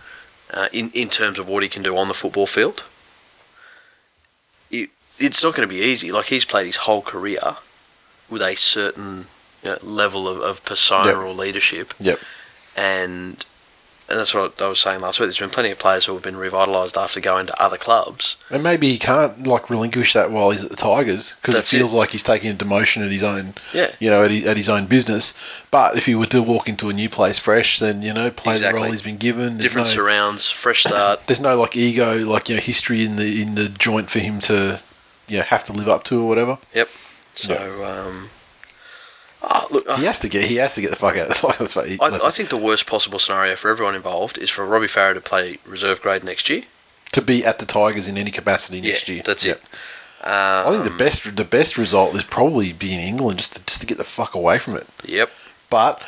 uh, 0.51 0.69
in 0.71 0.91
in 0.91 1.09
terms 1.09 1.37
of 1.39 1.47
what 1.47 1.63
he 1.63 1.69
can 1.69 1.83
do 1.83 1.97
on 1.97 2.07
the 2.07 2.13
football 2.13 2.47
field. 2.47 2.83
It 5.19 5.25
it's 5.25 5.43
not 5.43 5.55
going 5.55 5.67
to 5.67 5.73
be 5.73 5.81
easy. 5.81 6.11
Like 6.11 6.25
he's 6.27 6.45
played 6.45 6.65
his 6.65 6.77
whole 6.77 7.01
career 7.01 7.57
with 8.29 8.41
a 8.41 8.55
certain 8.55 9.27
you 9.63 9.69
know, 9.71 9.77
level 9.81 10.27
of, 10.27 10.39
of 10.41 10.63
persona 10.65 11.07
Yep. 11.11 11.15
or 11.17 11.33
leadership, 11.33 11.93
Yep. 11.99 12.19
and 12.75 13.43
and 14.09 14.17
that's 14.17 14.33
what 14.33 14.61
I 14.61 14.69
was 14.69 14.79
saying 14.79 15.01
last 15.01 15.19
week. 15.19 15.27
There's 15.27 15.39
been 15.39 15.49
plenty 15.49 15.69
of 15.69 15.79
players 15.79 16.05
who 16.05 16.13
have 16.13 16.23
been 16.23 16.35
revitalised 16.35 16.95
after 16.95 17.19
going 17.19 17.45
to 17.47 17.61
other 17.61 17.75
clubs. 17.75 18.37
And 18.49 18.63
maybe 18.63 18.89
he 18.89 18.97
can't 18.97 19.45
like 19.45 19.69
relinquish 19.69 20.13
that 20.13 20.31
while 20.31 20.51
he's 20.51 20.63
at 20.63 20.69
the 20.69 20.77
Tigers 20.77 21.35
because 21.41 21.55
it 21.55 21.65
feels 21.65 21.91
it. 21.93 21.97
like 21.97 22.11
he's 22.11 22.23
taking 22.23 22.49
a 22.49 22.53
demotion 22.53 23.05
at 23.05 23.11
his 23.11 23.21
own, 23.21 23.55
Yeah. 23.73 23.91
you 23.99 24.09
know, 24.09 24.23
at 24.23 24.31
his, 24.31 24.45
at 24.45 24.55
his 24.55 24.69
own 24.69 24.85
business. 24.85 25.37
But 25.71 25.97
if 25.97 26.05
he 26.05 26.15
were 26.15 26.25
to 26.27 26.41
walk 26.41 26.69
into 26.69 26.87
a 26.89 26.93
new 26.93 27.09
place 27.09 27.37
fresh, 27.37 27.79
then 27.79 28.01
you 28.01 28.13
know, 28.13 28.31
play 28.31 28.53
Exactly. 28.53 28.79
the 28.79 28.83
role 28.85 28.91
he's 28.93 29.01
been 29.01 29.17
given. 29.17 29.57
There's 29.57 29.63
Different 29.63 29.87
no, 29.89 29.93
surrounds, 29.95 30.49
fresh 30.49 30.81
start. 30.85 31.19
There's 31.27 31.41
no 31.41 31.59
like 31.59 31.75
ego, 31.75 32.19
like 32.19 32.47
you 32.47 32.55
know, 32.55 32.61
history 32.61 33.03
in 33.05 33.17
the 33.17 33.41
in 33.41 33.55
the 33.55 33.67
joint 33.67 34.09
for 34.09 34.19
him 34.19 34.39
to, 34.41 34.79
you 35.27 35.37
know, 35.37 35.43
have 35.43 35.63
to 35.65 35.73
live 35.73 35.87
up 35.89 36.03
to 36.05 36.21
or 36.21 36.27
whatever. 36.27 36.57
Yep. 36.73 36.89
So, 37.35 37.85
um, 37.85 38.29
Ah, 39.43 39.67
look, 39.69 39.85
He 39.85 39.91
I, 39.91 39.97
has 40.07 40.19
to 40.19 40.29
get. 40.29 40.45
He 40.45 40.55
has 40.55 40.73
to 40.75 40.81
get 40.81 40.89
the 40.89 40.95
fuck 40.95 41.15
out. 41.15 41.43
Like, 41.43 41.57
that's 41.59 41.75
what 41.75 41.87
he- 41.87 41.99
I, 42.01 42.07
I 42.07 42.31
think 42.31 42.49
the 42.49 42.57
worst 42.57 42.87
possible 42.87 43.19
scenario 43.19 43.55
for 43.55 43.69
everyone 43.69 43.93
involved 43.95 44.37
is 44.39 44.49
for 44.49 44.65
Robbie 44.65 44.87
Farah 44.87 45.13
to 45.13 45.21
play 45.21 45.59
reserve 45.65 46.01
grade 46.01 46.23
next 46.23 46.49
year. 46.49 46.63
to 47.11 47.21
be 47.21 47.45
at 47.45 47.59
the 47.59 47.65
Tigers 47.65 48.07
in 48.07 48.17
any 48.17 48.31
capacity 48.31 48.81
next 48.81 49.07
yeah, 49.07 49.15
year. 49.15 49.23
that's 49.25 49.45
Yep. 49.45 49.57
it. 49.61 50.27
Um, 50.27 50.67
I 50.67 50.71
think 50.71 50.83
the 50.83 50.97
best 50.97 51.35
the 51.35 51.43
best 51.45 51.77
result 51.77 52.15
is 52.15 52.23
probably 52.23 52.73
be 52.73 52.93
in 52.93 52.99
England 52.99 53.37
just 53.39 53.55
to, 53.55 53.65
just 53.65 53.79
to 53.81 53.87
get 53.87 53.97
the 53.99 54.03
fuck 54.03 54.33
away 54.33 54.57
from 54.57 54.75
it. 54.75 54.87
Yep. 55.05 55.29
But 55.69 56.01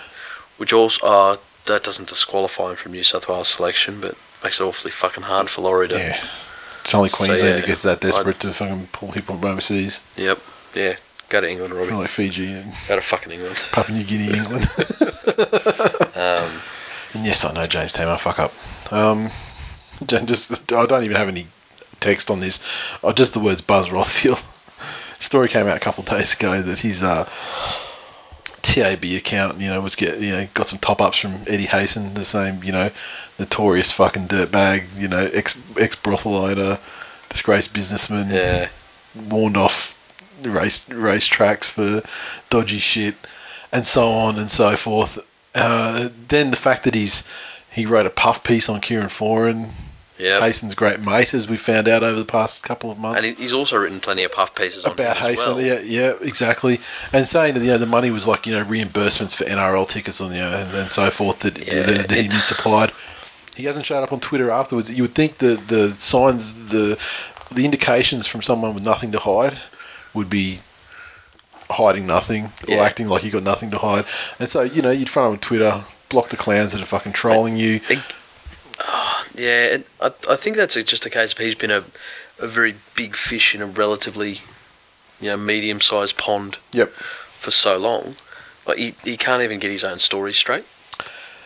Which 0.58 0.74
also 0.74 1.06
uh, 1.06 1.38
that 1.68 1.84
doesn't 1.84 2.10
disqualify 2.10 2.72
him 2.72 2.76
from 2.78 2.92
New 2.94 3.04
South 3.04 3.30
Wales 3.30 3.48
selection, 3.50 4.02
but 4.02 4.16
makes 4.44 4.60
it 4.60 4.64
awfully 4.64 4.92
fucking 4.92 5.24
hard 5.24 5.50
for 5.52 5.62
Laurie 5.62 5.88
to. 5.90 5.98
yeah, 6.00 6.26
it's 6.84 6.94
only 6.96 7.10
So, 7.10 7.18
Queensland 7.18 7.44
yeah, 7.44 7.56
that 7.58 7.66
gets 7.66 7.82
that 7.84 8.02
desperate 8.02 8.36
I'd- 8.38 8.48
to 8.48 8.54
fucking 8.54 8.88
pull 8.92 9.12
people 9.12 9.36
from 9.38 9.50
overseas, 9.52 10.02
Yep. 10.18 10.40
Yeah. 10.76 10.96
Go 11.30 11.42
to 11.42 11.50
England, 11.50 11.74
Robbie. 11.76 11.92
like 11.92 12.10
Fiji 12.10 12.52
and 12.54 12.74
Go 12.88 12.96
to 12.96 13.02
fucking 13.02 13.32
England. 13.32 13.64
Papua 13.72 13.96
New 13.98 14.04
Guinea, 14.04 14.36
England. 14.38 14.68
Um, 16.20 16.52
and 17.14 17.26
yes, 17.26 17.46
I 17.46 17.54
know 17.54 17.66
James 17.66 17.94
Tamou. 17.94 18.20
Fuck 18.20 18.40
up. 18.40 18.54
Um, 18.92 19.32
just 20.06 20.72
I 20.74 20.86
don't 20.86 21.04
even 21.04 21.16
have 21.16 21.28
any 21.30 21.48
text 22.00 22.30
on 22.30 22.40
this. 22.42 22.62
Oh, 23.04 23.14
just 23.14 23.34
the 23.34 23.40
words 23.40 23.62
Buzz 23.62 23.88
Rothfield. 23.90 24.44
Story 25.20 25.48
came 25.48 25.68
out 25.68 25.78
a 25.78 25.80
couple 25.80 26.04
of 26.04 26.10
days 26.10 26.34
ago 26.34 26.62
that 26.62 26.80
he's 26.80 27.02
uh, 27.04 27.30
TAB 28.62 29.04
account, 29.04 29.60
you 29.60 29.68
know, 29.68 29.82
was 29.82 29.96
get 29.96 30.20
you 30.20 30.32
know 30.32 30.48
got 30.54 30.68
some 30.68 30.80
top 30.80 31.02
ups 31.02 31.18
from 31.18 31.36
Eddie 31.48 31.68
Hayson, 31.68 32.16
the 32.16 32.24
same 32.24 32.64
you 32.64 32.72
know 32.72 32.92
notorious 33.38 33.92
fucking 33.92 34.28
dirtbag, 34.28 34.84
you 34.98 35.08
know 35.08 35.30
ex 35.34 35.60
ex 35.78 35.96
brothel 35.96 36.36
owner, 36.36 36.80
disgraced 37.30 37.74
businessman, 37.74 38.30
yeah. 38.30 38.70
warned 39.30 39.58
off 39.58 39.96
race 40.44 40.90
race 40.90 41.28
tracks 41.28 41.70
for 41.70 42.02
dodgy 42.50 42.80
shit, 42.80 43.16
and 43.72 43.86
so 43.86 44.12
on 44.12 44.38
and 44.38 44.52
so 44.52 44.76
forth. 44.76 45.26
Uh, 45.56 46.10
then 46.28 46.52
the 46.52 46.58
fact 46.58 46.84
that 46.84 46.96
he's 46.96 47.28
he 47.72 47.86
wrote 47.86 48.06
a 48.06 48.12
puff 48.12 48.44
piece 48.44 48.70
on 48.70 48.82
Kieran 48.82 49.08
Foran, 49.08 49.72
Yeah. 50.20 50.42
Hayson's 50.42 50.76
great 50.76 51.00
mate, 51.00 51.34
as 51.34 51.48
we 51.48 51.56
found 51.56 51.88
out 51.88 52.04
over 52.04 52.20
the 52.20 52.26
past 52.26 52.62
couple 52.64 52.92
of 52.92 53.00
months 53.00 53.26
And 53.26 53.38
he's 53.38 53.54
also 53.54 53.78
written 53.78 54.00
plenty 54.02 54.24
of 54.26 54.32
puff 54.34 54.54
pieces 54.54 54.84
about 54.86 55.16
Hayson. 55.18 55.56
well. 55.56 55.62
Yeah, 55.62 55.80
yeah, 55.80 56.14
exactly. 56.22 56.82
And 57.14 57.26
saying 57.28 57.54
that 57.54 57.62
you 57.62 57.68
know 57.68 57.78
the 57.78 57.86
money 57.86 58.12
was 58.12 58.28
like 58.28 58.46
you 58.46 58.54
know 58.54 58.66
reimbursements 58.66 59.34
for 59.36 59.46
NRL 59.46 59.88
tickets 59.88 60.20
and 60.20 60.34
you 60.36 60.42
know 60.42 60.52
and, 60.52 60.76
and 60.76 60.92
so 60.92 61.10
forth 61.10 61.40
that, 61.40 61.58
Yeah, 61.58 61.84
that, 61.84 62.08
that 62.10 62.18
he'd 62.18 62.30
been 62.32 62.40
supplied. 62.42 62.92
He 63.56 63.64
hasn't 63.64 63.86
showed 63.86 64.04
up 64.04 64.12
on 64.14 64.20
Twitter 64.20 64.52
afterwards. 64.52 64.92
You 64.92 65.04
would 65.04 65.16
think 65.16 65.38
the 65.38 65.56
the 65.56 65.90
signs, 65.92 66.68
the 66.70 67.00
the 67.52 67.64
indications 67.66 68.28
from 68.28 68.42
someone 68.42 68.74
with 68.74 68.84
nothing 68.84 69.12
to 69.14 69.20
hide 69.20 69.58
would 70.14 70.30
be 70.30 70.60
hiding 71.70 72.06
nothing 72.08 72.46
or 72.68 72.76
Yeah. 72.76 72.84
acting 72.84 73.08
like 73.08 73.24
you 73.24 73.32
got 73.32 73.44
nothing 73.44 73.72
to 73.72 73.78
hide. 73.78 74.06
And 74.40 74.50
so 74.50 74.62
you 74.64 74.82
know 74.82 74.92
you'd 74.92 75.10
front 75.10 75.32
on 75.32 75.38
Twitter, 75.40 75.84
block 76.10 76.28
the 76.30 76.38
clowns 76.38 76.74
that 76.74 76.82
are 76.82 76.86
fucking 76.86 77.14
trolling 77.14 77.56
you. 77.58 77.80
Yeah, 79.36 79.76
and 79.76 79.84
I, 80.02 80.08
I 80.30 80.36
think 80.36 80.56
that's 80.58 80.76
a, 80.76 80.84
just 80.84 81.06
a 81.06 81.10
case 81.10 81.32
of 81.32 81.38
he's 81.38 81.56
been 81.56 81.72
a, 81.72 81.84
a 82.40 82.48
very 82.48 82.76
big 82.96 83.16
fish 83.16 83.54
in 83.56 83.62
a 83.62 83.66
relatively, 83.66 84.42
you 85.22 85.28
know, 85.30 85.38
medium-sized 85.38 86.18
pond 86.18 86.58
Yep. 86.72 86.92
for 87.40 87.52
so 87.52 87.78
long. 87.78 88.16
Like 88.68 88.78
he, 88.78 88.96
he 89.04 89.18
can't 89.18 89.42
even 89.44 89.60
get 89.60 89.72
his 89.72 89.84
own 89.84 90.00
story 90.00 90.34
straight. 90.34 90.66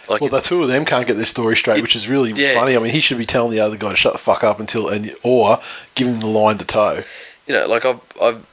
Like 0.10 0.20
Well, 0.22 0.30
the 0.30 0.42
two 0.42 0.62
of 0.62 0.68
them 0.68 0.84
can't 0.86 1.08
get 1.08 1.16
their 1.16 1.26
story 1.26 1.56
straight, 1.56 1.78
It- 1.78 1.82
which 1.82 1.96
is 1.96 2.08
really 2.10 2.32
yeah. 2.34 2.54
funny. 2.54 2.76
I 2.76 2.80
mean, 2.80 2.92
he 2.92 3.00
should 3.00 3.18
be 3.18 3.26
telling 3.26 3.52
the 3.52 3.60
other 3.60 3.78
guy 3.78 3.90
to 3.92 3.96
shut 3.96 4.14
the 4.14 4.20
fuck 4.20 4.44
up 4.44 4.60
until, 4.60 4.90
and 4.90 5.16
or 5.24 5.60
give 5.96 6.08
him 6.08 6.20
the 6.20 6.28
line 6.28 6.58
to 6.58 6.66
toe. 6.66 7.04
you 7.48 7.54
know, 7.54 7.68
like 7.68 7.86
I've 7.86 8.02
I've 8.22 8.46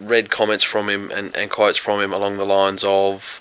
read 0.00 0.30
comments 0.30 0.62
from 0.64 0.88
him 0.88 1.10
and, 1.10 1.34
and 1.36 1.50
quotes 1.50 1.76
from 1.78 2.00
him 2.00 2.12
along 2.12 2.36
the 2.36 2.44
lines 2.46 2.84
of, 2.84 3.40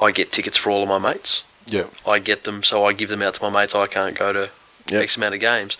"I 0.00 0.10
get 0.12 0.32
tickets 0.32 0.56
for 0.56 0.70
all 0.70 0.82
of 0.82 0.88
my 0.88 0.98
mates. 0.98 1.44
Yeah. 1.66 1.84
I 2.06 2.18
get 2.18 2.44
them, 2.44 2.62
so 2.62 2.84
I 2.84 2.92
give 2.92 3.08
them 3.08 3.22
out 3.22 3.34
to 3.34 3.42
my 3.42 3.48
mates. 3.60 3.74
I 3.74 3.86
can't 3.86 4.16
go 4.18 4.32
to 4.32 4.50
Yep. 4.92 5.02
X 5.02 5.16
amount 5.16 5.34
of 5.34 5.40
games." 5.40 5.76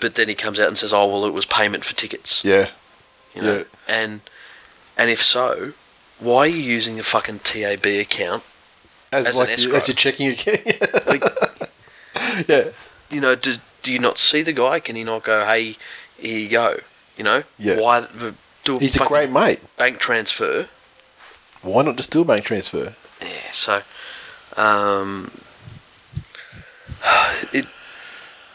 But 0.00 0.14
then 0.14 0.28
he 0.28 0.34
comes 0.34 0.60
out 0.60 0.68
and 0.68 0.76
says, 0.78 0.92
"Oh 0.92 1.06
well, 1.06 1.24
it 1.26 1.32
was 1.32 1.44
payment 1.46 1.84
for 1.84 1.94
tickets." 1.94 2.44
Yeah. 2.44 2.68
You 3.34 3.42
know? 3.42 3.56
Yeah. 3.56 3.62
And 3.88 4.20
and 4.96 5.10
if 5.10 5.22
so, 5.22 5.72
why 6.18 6.40
are 6.40 6.46
you 6.46 6.56
using 6.62 6.98
a 6.98 7.02
fucking 7.02 7.40
TAB 7.40 7.86
account? 7.86 8.42
As, 9.10 9.26
As 9.28 9.34
an 9.34 9.40
like 9.40 9.48
escrow. 9.50 9.68
your, 9.72 9.76
as 9.78 9.88
your 9.88 9.94
checking 9.94 10.28
account. 10.28 11.06
Like, 11.06 12.48
yeah. 12.48 12.64
you 13.10 13.20
know, 13.20 13.34
do 13.34 13.54
do 13.82 13.92
you 13.92 13.98
not 13.98 14.18
see 14.18 14.42
the 14.42 14.52
guy? 14.52 14.80
Can 14.80 14.96
he 14.96 15.04
not 15.04 15.24
go, 15.24 15.44
"Hey, 15.44 15.76
here 16.18 16.38
you 16.38 16.48
go"? 16.48 16.78
You 17.16 17.24
know, 17.24 17.42
Yeah. 17.58 17.80
Why 17.80 18.06
do 18.64 18.76
a 18.76 18.78
He's 18.80 18.96
a 19.00 19.04
great 19.04 19.30
mate. 19.30 19.60
bank 19.76 19.98
transfer? 19.98 20.68
Why 21.62 21.82
not 21.82 21.96
just 21.96 22.12
do 22.12 22.20
a 22.20 22.24
bank 22.24 22.44
transfer? 22.44 22.94
Yeah, 23.20 23.50
so 23.50 23.82
um, 24.56 25.30
it 27.52 27.66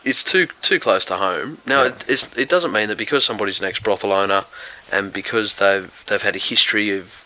it's 0.04 0.24
too 0.24 0.48
too 0.62 0.80
close 0.80 1.06
to 1.06 1.16
home. 1.18 1.60
Now 1.66 1.84
Yeah. 1.84 1.90
it, 1.90 2.06
it's, 2.08 2.38
it 2.38 2.50
doesn't 2.50 2.72
mean 2.72 2.90
that 2.90 2.98
because 2.98 3.24
somebody's 3.26 3.60
an 3.60 3.66
ex 3.66 3.80
brothel 3.80 4.12
owner 4.14 4.44
and 4.92 5.12
because 5.14 5.58
they've 5.60 6.04
they've 6.08 6.22
had 6.22 6.36
a 6.36 6.40
history 6.40 6.90
of 6.98 7.26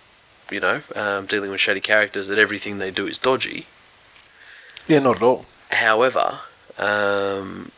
you 0.51 0.59
know 0.59 0.81
um, 0.95 1.25
dealing 1.25 1.51
with 1.51 1.59
shady 1.61 1.81
characters 1.81 2.27
that 2.27 2.39
everything 2.39 2.77
they 2.77 2.91
do 2.91 3.07
is 3.07 3.17
dodgy. 3.17 3.65
Yeah, 4.87 4.99
not 4.99 5.17
at 5.17 5.21
all. 5.23 5.45
However, 5.71 6.39
um, 6.77 7.71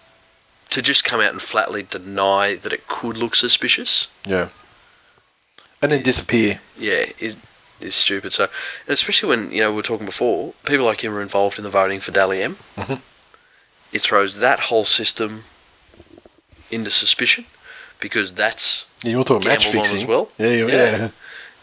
to 0.70 0.82
just 0.82 1.04
come 1.04 1.20
out 1.22 1.32
and 1.32 1.42
flatly 1.42 1.82
deny 1.82 2.54
that 2.56 2.72
it 2.72 2.88
could 2.88 3.18
look 3.18 3.36
suspicious, 3.36 4.08
Yeah. 4.26 4.50
And 5.82 5.92
then 5.92 6.04
disappear. 6.04 6.60
yeah, 6.78 7.06
is 7.20 7.38
is 7.80 7.96
stupid. 7.96 8.34
So, 8.34 8.44
and 8.44 8.94
especially 8.94 9.30
when 9.30 9.52
you 9.52 9.62
know 9.62 9.70
we 9.72 9.78
were 9.78 9.82
talking 9.82 10.06
before, 10.06 10.54
people 10.66 10.86
like 10.86 11.02
him 11.04 11.16
are 11.16 11.22
involved 11.22 11.58
in 11.58 11.64
the 11.64 11.70
voting 11.70 12.02
for 12.02 12.12
Dally 12.12 12.42
M. 12.44 12.58
Mhm. 12.78 13.00
It 13.92 14.02
throws 14.02 14.40
that 14.40 14.60
whole 14.62 14.86
system 14.86 15.44
into 16.72 16.92
suspicion 16.92 17.46
because 18.00 18.34
that's 18.34 18.86
Yeah, 19.04 19.12
you're 19.12 19.24
talking 19.24 19.48
match 19.48 19.68
fixing 19.68 19.98
as 19.98 20.06
well? 20.06 20.30
Yeah, 20.38 20.50
yeah. 20.50 20.68
Yeah. 20.68 21.10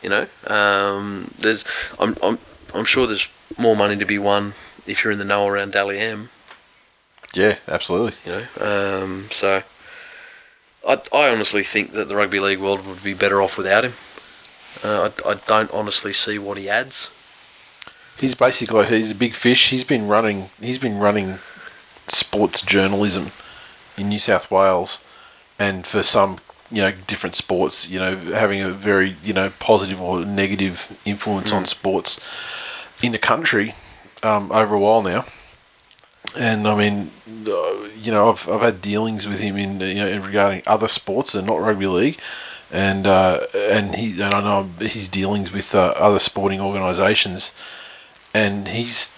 you 0.03 0.09
know 0.09 0.27
um, 0.47 1.31
there's 1.39 1.65
I'm, 1.99 2.17
I'm 2.23 2.39
I'm 2.75 2.85
sure 2.85 3.07
there's 3.07 3.29
more 3.59 3.77
money 3.77 3.97
to 3.97 4.05
be 4.05 4.19
won 4.19 4.55
if 4.87 5.03
you're 5.03 5.13
in 5.13 5.19
the 5.19 5.25
know 5.25 5.47
around 5.47 5.73
Dally 5.73 5.99
M. 5.99 6.31
Yeah, 7.35 7.57
absolutely. 7.69 8.15
You 8.25 8.41
know, 8.41 9.03
um, 9.05 9.29
so 9.31 9.63
I 10.87 11.01
I 11.13 11.29
honestly 11.31 11.63
think 11.63 11.93
that 11.93 12.09
the 12.09 12.17
rugby 12.17 12.41
league 12.41 12.61
world 12.61 12.87
would 12.87 13.03
be 13.03 13.15
better 13.15 13.43
off 13.43 13.57
without 13.57 13.85
him. 13.85 13.95
Uh, 14.85 15.11
I, 15.25 15.31
I 15.31 15.35
don't 15.47 15.71
honestly 15.73 16.13
see 16.13 16.39
what 16.39 16.59
he 16.59 16.69
adds. 16.69 17.13
He's 18.19 18.35
basically 18.35 18.87
he's 18.87 19.13
a 19.13 19.17
big 19.17 19.35
fish. 19.35 19.71
He's 19.71 19.85
been 19.85 20.09
running. 20.09 20.51
He's 20.61 20.79
been 20.79 20.99
running 20.99 21.39
sports 22.09 22.63
journalism 22.63 23.33
in 23.97 24.09
New 24.09 24.19
South 24.19 24.51
Wales, 24.51 25.05
and 25.59 25.87
for 25.87 26.03
some 26.03 26.39
you 26.71 26.83
know 26.83 26.93
different 27.07 27.35
sports, 27.35 27.89
you 27.89 27.99
know 27.99 28.17
having 28.17 28.61
a 28.61 28.71
very 28.71 29.17
you 29.23 29.33
know 29.33 29.51
positive 29.59 30.01
or 30.01 30.25
negative 30.25 31.01
influence 31.05 31.53
on 31.53 31.65
sports 31.65 32.21
in 33.03 33.13
the 33.13 33.19
country 33.19 33.75
um, 34.23 34.51
over 34.53 34.75
a 34.75 34.79
while 34.79 35.03
now. 35.03 35.25
And 36.37 36.67
I 36.67 36.77
mean, 36.77 37.11
uh, 37.47 37.89
you 37.97 38.11
know, 38.11 38.31
I've, 38.31 38.49
I've 38.49 38.61
had 38.61 38.83
dealings 38.83 39.27
with 39.27 39.39
him 39.39 39.57
in 39.57 39.81
you 39.81 39.95
know 39.95 40.21
regarding 40.21 40.63
other 40.67 40.89
sports 40.89 41.35
and 41.35 41.47
not 41.47 41.61
rugby 41.61 41.87
league, 41.87 42.19
and 42.71 43.07
uh, 43.07 43.47
and 43.55 43.95
he 43.95 44.21
and 44.21 44.35
I 44.35 44.41
know 44.43 44.65
his 44.81 45.09
dealings 45.09 45.53
with 45.53 45.75
uh, 45.75 45.95
other 45.97 46.19
sporting 46.19 46.61
organisations, 46.61 47.55
and 48.35 48.69
he's 48.69 49.16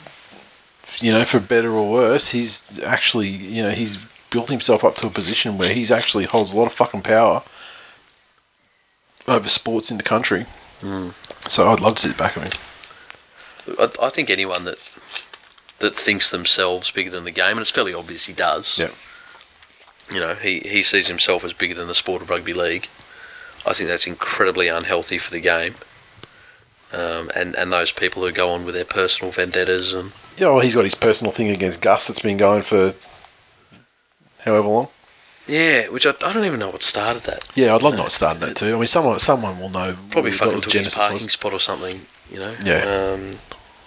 you 1.00 1.12
know 1.12 1.24
for 1.24 1.40
better 1.40 1.72
or 1.72 1.90
worse, 1.90 2.30
he's 2.30 2.66
actually 2.80 3.28
you 3.28 3.62
know 3.62 3.70
he's 3.70 3.96
built 4.30 4.50
himself 4.50 4.84
up 4.84 4.96
to 4.96 5.06
a 5.06 5.10
position 5.10 5.58
where 5.58 5.72
he's 5.72 5.90
actually 5.90 6.24
holds 6.24 6.52
a 6.52 6.56
lot 6.56 6.66
of 6.66 6.72
fucking 6.72 7.02
power 7.02 7.42
over 9.26 9.48
sports 9.48 9.90
in 9.90 9.96
the 9.96 10.02
country. 10.02 10.46
So 11.48 11.70
I'd 11.70 11.80
love 11.80 11.96
to 11.96 12.02
see 12.02 12.08
the 12.08 12.14
back 12.14 12.36
of 12.36 12.42
him. 12.44 12.52
I, 13.78 14.06
I 14.06 14.10
think 14.10 14.30
anyone 14.30 14.64
that 14.64 14.78
that 15.78 15.96
thinks 15.96 16.30
themselves 16.30 16.90
bigger 16.90 17.10
than 17.10 17.24
the 17.24 17.30
game, 17.30 17.52
and 17.52 17.60
it's 17.60 17.70
fairly 17.70 17.94
obvious 17.94 18.26
he 18.26 18.32
does. 18.32 18.78
Yeah. 18.78 18.90
You 20.10 20.20
know, 20.20 20.34
he, 20.34 20.60
he 20.60 20.82
sees 20.82 21.06
himself 21.06 21.44
as 21.44 21.52
bigger 21.52 21.74
than 21.74 21.86
the 21.86 21.94
sport 21.94 22.22
of 22.22 22.30
rugby 22.30 22.54
league. 22.54 22.88
I 23.66 23.74
think 23.74 23.88
that's 23.88 24.06
incredibly 24.06 24.68
unhealthy 24.68 25.18
for 25.18 25.30
the 25.30 25.40
game. 25.40 25.74
Um, 26.92 27.30
and, 27.36 27.54
and 27.54 27.70
those 27.70 27.92
people 27.92 28.22
who 28.22 28.32
go 28.32 28.50
on 28.50 28.64
with 28.64 28.74
their 28.74 28.86
personal 28.86 29.30
vendettas 29.30 29.92
and 29.92 30.12
Yeah, 30.38 30.48
well, 30.50 30.60
he's 30.60 30.74
got 30.74 30.84
his 30.84 30.94
personal 30.94 31.32
thing 31.32 31.48
against 31.48 31.80
Gus 31.80 32.06
that's 32.06 32.20
been 32.20 32.36
going 32.36 32.62
for 32.62 32.94
however 34.44 34.68
long. 34.68 34.88
yeah, 35.46 35.88
which 35.88 36.06
I, 36.06 36.10
I 36.24 36.32
don't 36.32 36.44
even 36.44 36.58
know 36.60 36.70
what 36.70 36.82
started 36.82 37.22
that. 37.24 37.44
Yeah, 37.54 37.74
I'd 37.74 37.82
love 37.82 37.96
not 37.96 38.12
started 38.12 38.40
that 38.40 38.56
too. 38.56 38.74
I 38.74 38.78
mean, 38.78 38.86
someone 38.88 39.18
someone 39.18 39.58
will 39.60 39.70
know. 39.70 39.96
Probably 40.10 40.30
fucking 40.32 40.54
took 40.60 40.64
his 40.64 40.72
genesis 40.72 40.94
parking 40.98 41.14
was. 41.24 41.32
spot 41.32 41.52
or 41.52 41.60
something. 41.60 42.02
You 42.30 42.38
know. 42.40 42.54
Yeah. 42.64 43.14
Um, 43.14 43.30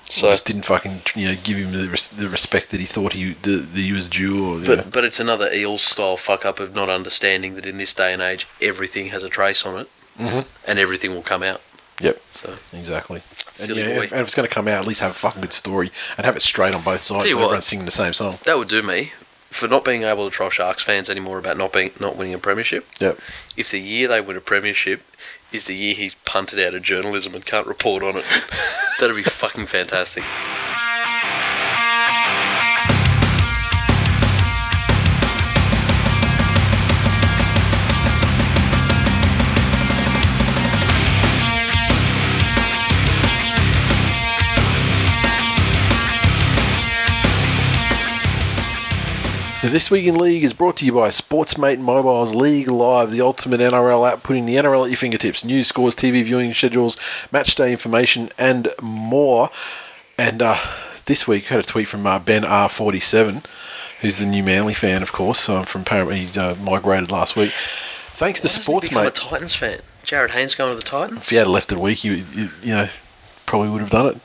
So 0.06 0.30
just 0.30 0.46
didn't 0.46 0.64
fucking 0.66 1.02
you 1.16 1.28
know 1.30 1.36
give 1.42 1.58
him 1.58 1.72
the, 1.72 1.88
res- 1.88 2.10
the 2.10 2.28
respect 2.28 2.72
that 2.72 2.80
he 2.82 2.86
thought 2.86 3.14
he 3.14 3.32
the, 3.44 3.58
that 3.58 3.80
he 3.80 3.94
was 3.94 4.10
due. 4.10 4.46
Or, 4.46 4.60
you 4.60 4.66
but 4.66 4.78
know. 4.80 4.92
but 4.92 5.06
it's 5.06 5.20
another 5.22 5.50
Eels 5.54 5.84
style 5.84 6.18
fuck 6.18 6.44
up 6.46 6.60
of 6.60 6.76
not 6.76 6.90
understanding 6.90 7.56
that 7.56 7.66
in 7.66 7.78
this 7.78 7.94
day 7.94 8.12
and 8.12 8.22
age 8.22 8.46
everything 8.62 9.08
has 9.08 9.24
a 9.24 9.30
trace 9.30 9.66
on 9.66 9.80
it, 9.80 9.88
Mhm. 10.20 10.46
and 10.68 10.80
everything 10.80 11.12
will 11.12 11.22
come 11.22 11.44
out. 11.44 11.62
Yep. 12.02 12.22
So 12.34 12.56
Exactly. 12.74 13.22
And, 13.60 13.76
yeah, 13.76 13.86
and 13.86 14.04
if 14.04 14.14
it's 14.14 14.36
going 14.36 14.48
to 14.48 14.54
come 14.54 14.68
out, 14.68 14.82
at 14.82 14.88
least 14.88 15.02
have 15.02 15.12
a 15.12 15.16
fucking 15.16 15.42
good 15.42 15.54
story 15.54 15.92
and 16.18 16.26
have 16.26 16.36
it 16.36 16.42
straight 16.42 16.74
on 16.74 16.84
both 16.84 17.02
sides. 17.02 17.24
Tell 17.24 17.28
you 17.28 17.34
so 17.34 17.38
what. 17.38 17.46
everyone's 17.46 17.66
singing 17.66 17.86
the 17.86 17.92
same 17.92 18.14
song. 18.14 18.40
that 18.46 18.58
would 18.58 18.68
do 18.68 18.82
me 18.82 19.12
for 19.50 19.68
not 19.68 19.84
being 19.84 20.04
able 20.04 20.26
to 20.26 20.32
troll 20.32 20.50
Sharks 20.50 20.82
fans 20.82 21.10
anymore 21.10 21.38
about 21.38 21.58
not 21.58 21.74
being 21.74 21.92
not 22.00 22.16
winning 22.16 22.34
a 22.34 22.40
premiership. 22.40 22.88
Yep. 23.00 23.20
If 23.58 23.70
the 23.70 23.80
year 23.80 24.08
they 24.08 24.22
win 24.22 24.38
a 24.38 24.42
premiership 24.42 25.04
is 25.52 25.66
the 25.66 25.76
year 25.76 25.94
he's 25.94 26.16
punted 26.26 26.60
out 26.60 26.74
of 26.74 26.82
journalism 26.82 27.36
and 27.36 27.46
can't 27.46 27.68
report 27.68 28.02
on 28.02 28.16
it, 28.16 28.26
that'd 29.00 29.16
be 29.16 29.24
fucking 29.24 29.66
fantastic. 29.66 30.24
This 49.64 49.92
Week 49.92 50.08
in 50.08 50.16
League 50.16 50.44
is 50.44 50.54
brought 50.54 50.78
to 50.78 50.86
you 50.88 50.94
by 50.94 51.10
Sportsmate 51.10 51.78
Mobile's 51.78 52.34
League 52.34 52.68
Live, 52.68 53.12
the 53.12 53.22
ultimate 53.22 53.60
NRL 53.60 54.12
app, 54.12 54.24
putting 54.24 54.48
the 54.48 54.56
NRL 54.56 54.86
at 54.86 54.90
your 54.90 54.98
fingertips. 54.98 55.46
News, 55.46 55.68
scores, 55.68 55.96
TV 55.96 56.24
viewing 56.24 56.52
schedules, 56.52 56.98
match 57.32 57.54
day 57.54 57.72
information, 57.72 58.32
and 58.40 58.70
more. 58.82 59.52
And 60.18 60.42
uh, 60.42 60.58
this 61.06 61.28
week, 61.28 61.52
I 61.52 61.56
had 61.56 61.64
a 61.64 61.68
tweet 61.68 61.88
from 61.88 62.08
uh, 62.08 62.18
Ben 62.18 62.42
R47, 62.42 63.46
who's 64.02 64.18
the 64.18 64.26
new 64.26 64.42
Manly 64.42 64.74
fan, 64.74 65.04
of 65.04 65.12
course, 65.12 65.48
um, 65.48 65.66
from 65.66 65.82
apparently 65.82 66.26
he 66.26 66.40
uh, 66.40 66.56
migrated 66.56 67.12
last 67.12 67.36
week. 67.36 67.52
Thanks 68.14 68.40
to 68.40 68.48
Why 68.48 68.80
doesn't 68.80 68.82
he 68.82 68.90
become 68.90 69.06
a 69.06 69.12
Titans 69.12 69.54
fan. 69.54 69.82
Jarryd 70.04 70.32
Haynes 70.32 70.56
going 70.56 70.72
to 70.72 70.76
the 70.76 70.82
Titans. 70.82 71.26
If 71.26 71.30
he 71.30 71.36
had 71.36 71.46
left 71.46 71.72
it 71.72 71.78
a 71.78 71.82
week, 71.82 72.00
he, 72.00 72.16
you, 72.16 72.50
you 72.64 72.74
know, 72.74 72.90
probably 73.46 73.70
would 73.70 73.82
have 73.82 73.92
done 73.92 74.08
it. 74.08 74.18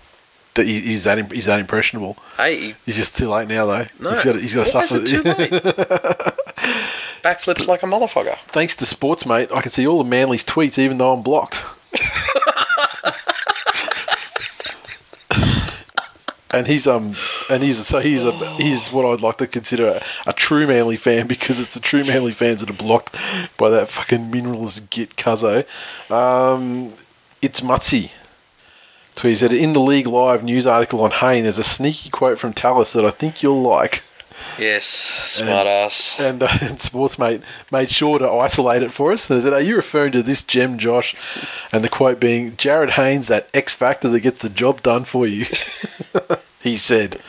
He's 0.64 1.04
that 1.04 1.32
he's 1.32 1.46
that 1.46 1.60
impressionable. 1.60 2.16
Hey, 2.36 2.60
he- 2.60 2.74
He's 2.86 2.96
just 2.96 3.16
too 3.16 3.28
late 3.28 3.48
now, 3.48 3.66
though. 3.66 3.86
no, 4.00 4.10
he's 4.12 4.24
got 4.24 4.36
he's 4.36 4.54
got 4.54 4.66
to 4.66 4.70
suffer. 4.70 5.04
too 5.04 5.22
late? 5.22 5.50
Backflips 7.22 7.66
like 7.66 7.82
a 7.82 7.86
motherfucker. 7.86 8.36
Thanks 8.46 8.76
to 8.76 8.84
Sportsmate, 8.84 9.52
I 9.52 9.60
can 9.60 9.70
see 9.70 9.86
all 9.86 10.00
of 10.00 10.06
Manly's 10.06 10.44
tweets, 10.44 10.78
even 10.78 10.98
though 10.98 11.12
I'm 11.12 11.22
blocked. 11.22 11.62
and 16.52 16.66
he's 16.68 16.86
um, 16.86 17.14
and 17.50 17.62
he's 17.62 17.84
so 17.86 18.00
he's 18.00 18.24
a 18.24 18.32
he's 18.56 18.88
what 18.92 19.04
I'd 19.04 19.20
like 19.20 19.36
to 19.38 19.46
consider 19.46 19.88
a, 19.88 20.02
a 20.26 20.32
true 20.32 20.66
Manly 20.66 20.96
fan 20.96 21.26
because 21.26 21.60
it's 21.60 21.74
the 21.74 21.80
true 21.80 22.04
Manly 22.04 22.32
fans 22.32 22.60
that 22.60 22.70
are 22.70 22.74
blocked 22.74 23.14
by 23.58 23.68
that 23.70 23.88
fucking 23.88 24.30
minerals 24.30 24.80
git 24.80 25.16
cuzzo. 25.16 25.66
Um, 26.10 26.92
it's 27.42 27.60
Mutsy. 27.60 28.10
So 29.16 29.28
he 29.28 29.34
said 29.34 29.52
in 29.52 29.72
the 29.72 29.80
League 29.80 30.06
Live 30.06 30.44
news 30.44 30.66
article 30.66 31.02
on 31.02 31.10
Hayne, 31.10 31.44
there's 31.44 31.58
a 31.58 31.64
sneaky 31.64 32.10
quote 32.10 32.38
from 32.38 32.52
Tallis 32.52 32.92
that 32.92 33.04
I 33.04 33.10
think 33.10 33.42
you'll 33.42 33.62
like. 33.62 34.02
Yes, 34.58 34.84
smart 34.84 35.66
ass. 35.66 36.20
And, 36.20 36.42
uh, 36.42 36.48
and 36.60 36.78
Sportsmate 36.78 37.42
made 37.72 37.90
sure 37.90 38.18
to 38.18 38.30
isolate 38.30 38.82
it 38.82 38.92
for 38.92 39.12
us. 39.12 39.30
And 39.30 39.42
said, 39.42 39.54
Are 39.54 39.60
you 39.60 39.76
referring 39.76 40.12
to 40.12 40.22
this 40.22 40.42
gem, 40.42 40.76
Josh? 40.76 41.14
And 41.72 41.82
the 41.82 41.88
quote 41.88 42.20
being, 42.20 42.52
Jarryd 42.52 42.90
Haynes, 42.90 43.28
that 43.28 43.48
X 43.54 43.74
factor 43.74 44.08
that 44.10 44.20
gets 44.20 44.42
the 44.42 44.50
job 44.50 44.82
done 44.82 45.04
for 45.04 45.26
you. 45.26 45.46
he 46.62 46.76
said, 46.76 47.20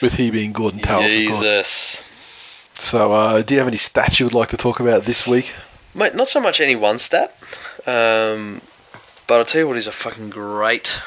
with 0.00 0.14
he 0.14 0.30
being 0.30 0.52
Gordon 0.52 0.80
Tallis, 0.80 1.12
of 1.12 1.28
course. 1.28 1.40
Jesus. 1.40 2.02
So, 2.74 3.12
uh, 3.12 3.42
do 3.42 3.54
you 3.54 3.58
have 3.58 3.68
any 3.68 3.76
stats 3.76 4.20
you 4.20 4.26
would 4.26 4.34
like 4.34 4.48
to 4.50 4.56
talk 4.56 4.80
about 4.80 5.04
this 5.04 5.26
week? 5.26 5.54
Mate, 5.94 6.14
not 6.14 6.28
so 6.28 6.40
much 6.40 6.60
any 6.60 6.76
one 6.76 6.98
stat, 6.98 7.36
um, 7.86 8.60
but 9.26 9.38
I'll 9.38 9.44
tell 9.44 9.60
you 9.60 9.68
what 9.68 9.76
is 9.76 9.86
a 9.86 9.92
fucking 9.92 10.30
great 10.30 11.00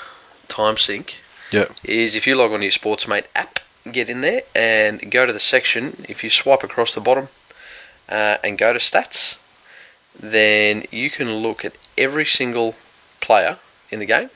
time 0.47 0.77
sink 0.77 1.19
Yeah. 1.51 1.65
is 1.83 2.15
if 2.15 2.25
you 2.27 2.35
log 2.35 2.51
on 2.51 2.59
to 2.59 2.65
your 2.65 2.71
Sportsmate 2.71 3.25
app, 3.35 3.59
get 3.91 4.09
in 4.09 4.21
there 4.21 4.41
and 4.55 5.11
go 5.11 5.25
to 5.25 5.33
the 5.33 5.39
section. 5.39 6.05
If 6.09 6.23
you 6.23 6.29
swipe 6.29 6.63
across 6.63 6.93
the 6.95 7.01
bottom 7.01 7.29
uh, 8.09 8.37
and 8.43 8.57
go 8.57 8.73
to 8.73 8.79
stats, 8.79 9.37
then 10.19 10.85
you 10.91 11.09
can 11.09 11.35
look 11.35 11.63
at 11.65 11.77
every 11.97 12.25
single 12.25 12.75
player 13.21 13.57
in 13.91 13.99
the 13.99 14.05
game. 14.05 14.29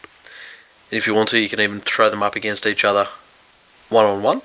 And 0.92 0.98
if 0.98 1.08
you 1.08 1.14
want 1.14 1.30
to, 1.30 1.40
you 1.40 1.50
can 1.50 1.60
even 1.60 1.82
throw 1.82 2.10
them 2.10 2.24
up 2.24 2.36
against 2.36 2.66
each 2.66 2.84
other 2.84 3.08
one 3.90 4.06
on 4.06 4.22
one. 4.22 4.42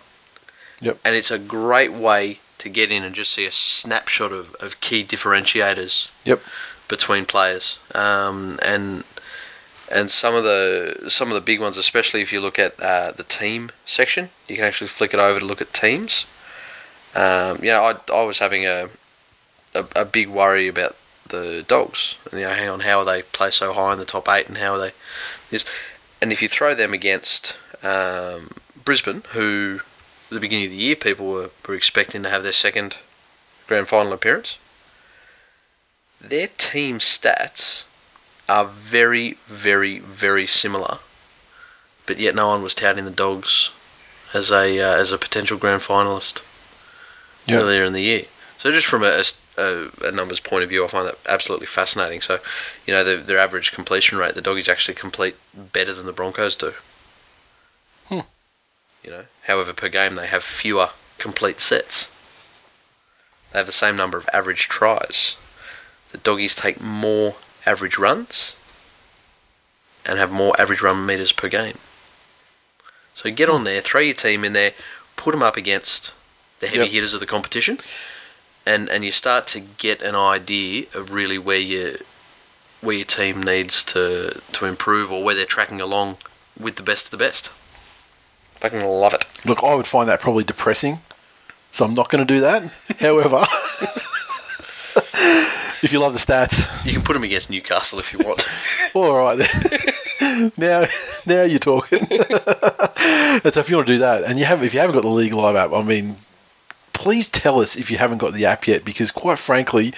Yep. 0.80 0.98
And 1.04 1.14
it's 1.14 1.30
a 1.30 1.38
great 1.38 1.92
way 1.92 2.40
to 2.58 2.68
get 2.68 2.90
in 2.90 3.02
and 3.04 3.14
just 3.14 3.32
see 3.32 3.46
a 3.46 3.52
snapshot 3.52 4.32
of, 4.32 4.54
of 4.56 4.80
key 4.80 5.04
differentiators 5.04 6.12
Yep. 6.24 6.40
between 6.88 7.26
players. 7.26 7.78
Um, 7.94 8.58
and 8.64 9.04
and 9.94 10.10
some 10.10 10.34
of 10.34 10.42
the 10.42 11.04
some 11.08 11.28
of 11.28 11.34
the 11.34 11.40
big 11.40 11.60
ones, 11.60 11.78
especially 11.78 12.20
if 12.20 12.32
you 12.32 12.40
look 12.40 12.58
at 12.58 12.78
uh, 12.80 13.12
the 13.12 13.22
team 13.22 13.70
section, 13.86 14.30
you 14.48 14.56
can 14.56 14.64
actually 14.64 14.88
flick 14.88 15.14
it 15.14 15.20
over 15.20 15.38
to 15.38 15.46
look 15.46 15.62
at 15.62 15.72
teams. 15.72 16.26
Um, 17.14 17.58
you 17.62 17.70
know, 17.70 17.82
I, 17.82 18.12
I 18.12 18.22
was 18.24 18.40
having 18.40 18.66
a, 18.66 18.88
a 19.74 19.86
a 19.94 20.04
big 20.04 20.28
worry 20.28 20.66
about 20.66 20.96
the 21.28 21.64
dogs. 21.66 22.16
You 22.32 22.40
know, 22.40 22.48
hang 22.50 22.68
on, 22.68 22.80
how 22.80 22.98
are 22.98 23.04
they 23.04 23.22
placed 23.22 23.58
so 23.58 23.72
high 23.72 23.92
in 23.92 24.00
the 24.00 24.04
top 24.04 24.28
eight, 24.28 24.48
and 24.48 24.58
how 24.58 24.74
are 24.74 24.78
they 24.78 24.92
this? 25.50 25.64
And 26.20 26.32
if 26.32 26.42
you 26.42 26.48
throw 26.48 26.74
them 26.74 26.92
against 26.92 27.56
um, 27.84 28.50
Brisbane, 28.84 29.22
who 29.30 29.80
at 30.28 30.34
the 30.34 30.40
beginning 30.40 30.66
of 30.66 30.70
the 30.72 30.76
year 30.76 30.96
people 30.96 31.26
were, 31.30 31.50
were 31.68 31.74
expecting 31.74 32.22
to 32.24 32.30
have 32.30 32.42
their 32.42 32.52
second 32.52 32.98
grand 33.68 33.86
final 33.88 34.12
appearance, 34.12 34.58
their 36.20 36.48
team 36.48 36.98
stats 36.98 37.84
are 38.48 38.64
very, 38.64 39.32
very, 39.46 39.98
very 40.00 40.46
similar, 40.46 40.98
but 42.06 42.18
yet 42.18 42.34
no 42.34 42.48
one 42.48 42.62
was 42.62 42.74
touting 42.74 43.04
the 43.04 43.10
Dogs 43.10 43.70
as 44.32 44.50
a 44.50 44.80
uh, 44.80 45.00
as 45.00 45.12
a 45.12 45.18
potential 45.18 45.56
grand 45.58 45.82
finalist 45.82 46.42
Yeah. 47.46 47.58
earlier 47.60 47.84
in 47.84 47.92
the 47.92 48.02
year. 48.02 48.24
So 48.58 48.70
just 48.70 48.86
from 48.86 49.02
a, 49.02 49.22
a, 49.58 49.88
a 50.02 50.10
numbers 50.12 50.40
point 50.40 50.62
of 50.64 50.70
view, 50.70 50.84
I 50.84 50.88
find 50.88 51.06
that 51.06 51.18
absolutely 51.28 51.66
fascinating. 51.66 52.20
So, 52.20 52.38
you 52.86 52.94
know, 52.94 53.04
their, 53.04 53.18
their 53.18 53.38
average 53.38 53.72
completion 53.72 54.16
rate, 54.18 54.34
the 54.34 54.40
Doggies 54.40 54.68
actually 54.68 54.94
complete 54.94 55.36
better 55.54 55.92
than 55.92 56.06
the 56.06 56.12
Broncos 56.12 56.56
do. 56.56 56.72
Hmm. 58.08 58.20
You 59.02 59.10
know, 59.10 59.24
however, 59.46 59.72
per 59.72 59.88
game 59.88 60.14
they 60.14 60.26
have 60.26 60.44
fewer 60.44 60.90
complete 61.18 61.60
sets. 61.60 62.10
They 63.52 63.58
have 63.58 63.66
the 63.66 63.72
same 63.72 63.96
number 63.96 64.18
of 64.18 64.28
average 64.32 64.68
tries. 64.68 65.36
The 66.12 66.18
Doggies 66.18 66.54
take 66.54 66.80
more 66.80 67.36
average 67.66 67.96
runs 67.98 68.56
and 70.06 70.18
have 70.18 70.30
more 70.30 70.58
average 70.60 70.82
run 70.82 71.06
meters 71.06 71.32
per 71.32 71.48
game. 71.48 71.78
So 73.14 73.30
get 73.30 73.48
on 73.48 73.64
there, 73.64 73.80
throw 73.80 74.00
your 74.00 74.14
team 74.14 74.44
in 74.44 74.52
there, 74.52 74.72
put 75.16 75.30
them 75.32 75.42
up 75.42 75.56
against 75.56 76.12
the 76.60 76.66
heavy 76.66 76.80
Yep. 76.80 76.90
hitters 76.90 77.14
of 77.14 77.20
the 77.20 77.26
competition, 77.26 77.78
and 78.66 78.88
and 78.88 79.04
you 79.04 79.12
start 79.12 79.46
to 79.48 79.60
get 79.60 80.02
an 80.02 80.14
idea 80.14 80.86
of 80.94 81.12
really 81.12 81.38
where 81.38 81.58
you 81.58 81.98
where 82.80 82.96
your 82.96 83.04
team 83.06 83.42
needs 83.42 83.82
to 83.84 84.40
to 84.52 84.66
improve 84.66 85.10
or 85.12 85.22
where 85.24 85.34
they're 85.34 85.46
tracking 85.46 85.80
along 85.80 86.16
with 86.58 86.76
the 86.76 86.82
best 86.82 87.06
of 87.06 87.10
the 87.12 87.16
best. 87.16 87.50
Fucking 88.60 88.82
love 88.84 89.14
it. 89.14 89.24
Look, 89.44 89.62
I 89.62 89.74
would 89.74 89.86
find 89.86 90.08
that 90.08 90.20
probably 90.20 90.44
depressing, 90.44 91.00
so 91.72 91.84
I'm 91.84 91.94
not 91.94 92.08
going 92.08 92.26
to 92.26 92.34
do 92.34 92.40
that. 92.40 92.62
However, 93.00 93.44
if 95.84 95.92
you 95.92 96.00
love 96.00 96.14
the 96.14 96.18
stats, 96.18 96.66
You 96.86 96.92
can 96.92 97.02
put 97.02 97.12
them 97.12 97.24
against 97.24 97.50
Newcastle 97.50 97.98
if 97.98 98.12
you 98.12 98.18
want. 98.20 98.46
all 98.94 99.16
right 99.16 99.36
then. 99.38 100.52
now, 100.56 100.86
now 101.26 101.42
you're 101.42 101.58
talking. 101.58 102.06
so 102.08 103.60
if 103.60 103.68
you 103.68 103.76
want 103.76 103.86
to 103.86 103.92
do 103.92 103.98
that, 103.98 104.24
and 104.24 104.38
you 104.38 104.46
have, 104.46 104.64
if 104.64 104.72
you 104.72 104.80
haven't 104.80 104.94
got 104.94 105.02
the 105.02 105.08
League 105.08 105.34
Live 105.34 105.56
app, 105.56 105.72
I 105.72 105.82
mean, 105.82 106.16
please 106.94 107.28
tell 107.28 107.60
us 107.60 107.76
if 107.76 107.90
you 107.90 107.98
haven't 107.98 108.18
got 108.18 108.32
the 108.32 108.46
app 108.46 108.66
yet, 108.66 108.82
because 108.82 109.10
quite 109.10 109.38
frankly, 109.38 109.92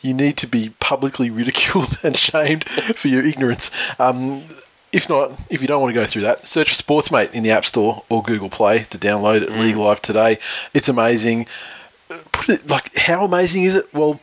you 0.00 0.12
need 0.12 0.36
to 0.38 0.48
be 0.48 0.70
publicly 0.80 1.30
ridiculed 1.30 1.98
and 2.02 2.16
shamed 2.16 2.64
for 2.64 3.06
your 3.06 3.24
ignorance. 3.24 3.70
Um, 4.00 4.42
if 4.90 5.08
not, 5.08 5.38
if 5.50 5.62
you 5.62 5.68
don't 5.68 5.80
want 5.80 5.94
to 5.94 6.00
go 6.00 6.06
through 6.06 6.22
that, 6.22 6.48
search 6.48 6.74
for 6.74 6.82
Sportsmate 6.82 7.32
in 7.32 7.44
the 7.44 7.52
App 7.52 7.64
Store 7.64 8.02
or 8.08 8.24
Google 8.24 8.50
Play 8.50 8.84
to 8.90 8.98
download 8.98 9.42
it. 9.42 9.52
League 9.52 9.76
Live 9.76 10.02
today. 10.02 10.38
It's 10.74 10.88
amazing. 10.88 11.46
Put 12.32 12.48
it 12.48 12.66
like 12.68 12.96
how 12.96 13.24
amazing 13.24 13.64
is 13.64 13.76
it? 13.76 13.94
Well, 13.94 14.18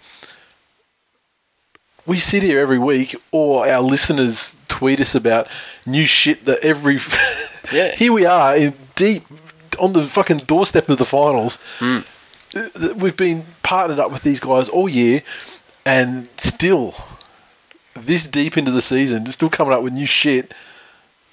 we 2.05 2.17
sit 2.19 2.43
here 2.43 2.59
every 2.59 2.79
week, 2.79 3.15
or 3.31 3.67
our 3.67 3.81
listeners 3.81 4.57
tweet 4.67 4.99
us 5.01 5.15
about 5.15 5.47
new 5.85 6.05
shit 6.05 6.45
that 6.45 6.59
every. 6.63 6.99
Yeah. 7.73 7.95
here 7.95 8.13
we 8.13 8.27
are 8.27 8.55
in 8.55 8.75
deep 8.95 9.23
on 9.79 9.93
the 9.93 10.03
fucking 10.03 10.37
doorstep 10.45 10.87
of 10.87 10.99
the 10.99 11.03
finals. 11.05 11.57
Uh, 11.81 12.03
We've 12.95 13.17
been 13.17 13.43
partnered 13.63 13.97
up 13.97 14.11
with 14.11 14.21
these 14.21 14.39
guys 14.39 14.69
all 14.69 14.87
year, 14.87 15.23
and 15.83 16.27
still, 16.37 16.93
this 17.95 18.27
deep 18.27 18.55
into 18.55 18.69
the 18.69 18.83
season, 18.83 19.25
still 19.31 19.49
coming 19.49 19.73
up 19.73 19.81
with 19.81 19.93
new 19.93 20.05
shit 20.05 20.53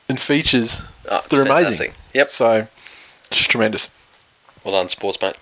and 0.09 0.19
features 0.19 0.81
Oh, 1.11 1.23
that 1.29 1.33
are 1.39 1.43
amazing. 1.43 1.93
Yep. 2.15 2.31
So, 2.31 2.67
just 3.31 3.51
tremendous. 3.51 3.91
Well 4.65 4.75
done, 4.75 4.89
sports 4.89 5.21
mate. 5.21 5.37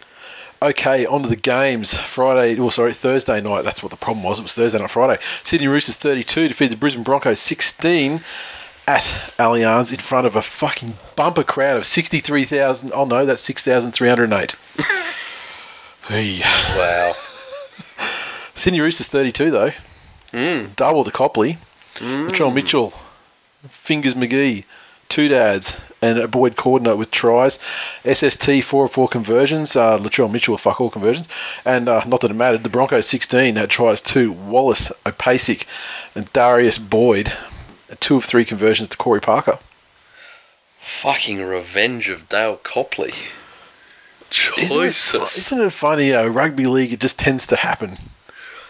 Okay, 0.62 1.06
on 1.06 1.22
to 1.22 1.28
the 1.28 1.36
games. 1.36 1.94
Friday, 1.96 2.58
or 2.58 2.70
sorry, 2.70 2.92
Thursday 2.92 3.40
night. 3.40 3.62
That's 3.62 3.82
what 3.82 3.90
the 3.90 3.96
problem 3.96 4.22
was. 4.22 4.38
It 4.38 4.42
was 4.42 4.54
Thursday, 4.54 4.78
not 4.78 4.90
Friday. 4.90 5.20
Sydney 5.42 5.68
Roosters 5.68 5.96
32 5.96 6.48
defeated 6.48 6.76
the 6.76 6.80
Brisbane 6.80 7.02
Broncos 7.02 7.40
16. 7.40 8.20
at 8.86 9.02
Allianz 9.38 9.92
in 9.92 10.00
front 10.00 10.26
of 10.26 10.36
a 10.36 10.42
fucking 10.42 10.94
bumper 11.16 11.44
crowd 11.44 11.76
of 11.78 11.86
63,000. 11.86 12.90
Oh 12.92 13.04
no, 13.04 13.24
that's 13.24 13.42
6,308. 13.42 14.56
hey. 16.08 16.40
Wow. 16.76 17.12
Sydney 18.54 18.80
Roosters 18.80 19.06
32 19.06 19.50
though. 19.50 19.72
Mm. 20.32 20.76
Double 20.76 21.04
to 21.04 21.10
Copley. 21.10 21.58
Latrell 21.94 22.52
Mitchell. 22.52 22.92
Fingers 23.68 24.14
McGee. 24.14 24.64
Two 25.10 25.28
dads. 25.28 25.80
And 26.02 26.18
a 26.18 26.26
Boyd 26.26 26.56
Cordner 26.56 26.96
with 26.96 27.10
tries. 27.10 27.58
SST 28.10 28.62
4 28.64 28.84
of 28.86 28.90
4 28.92 29.06
conversions. 29.08 29.76
Uh, 29.76 29.98
Latrell 29.98 30.32
Mitchell 30.32 30.56
fuck 30.56 30.80
all 30.80 30.88
conversions. 30.88 31.28
And 31.66 31.90
uh, 31.90 32.02
not 32.06 32.22
that 32.22 32.30
it 32.30 32.34
mattered, 32.34 32.62
the 32.62 32.70
Broncos 32.70 33.06
16 33.06 33.56
had 33.56 33.68
tries 33.68 34.00
too. 34.00 34.32
Wallace, 34.32 34.90
Opacic, 35.04 35.66
and 36.14 36.32
Darius 36.32 36.78
Boyd. 36.78 37.34
Two 37.98 38.16
of 38.16 38.24
three 38.24 38.46
conversions 38.46 38.88
to 38.88 38.96
Corey 38.96 39.20
Parker. 39.20 39.58
Fucking 40.80 41.42
revenge 41.42 42.08
of 42.08 42.28
Dale 42.30 42.56
Copley. 42.56 43.12
Isn't 44.58 44.80
it, 44.84 44.94
fu- 44.94 45.18
Choices. 45.18 45.36
isn't 45.36 45.60
it 45.60 45.70
funny? 45.72 46.12
Uh, 46.14 46.28
rugby 46.28 46.64
league, 46.64 46.92
it 46.92 47.00
just 47.00 47.18
tends 47.18 47.46
to 47.48 47.56
happen. 47.56 47.98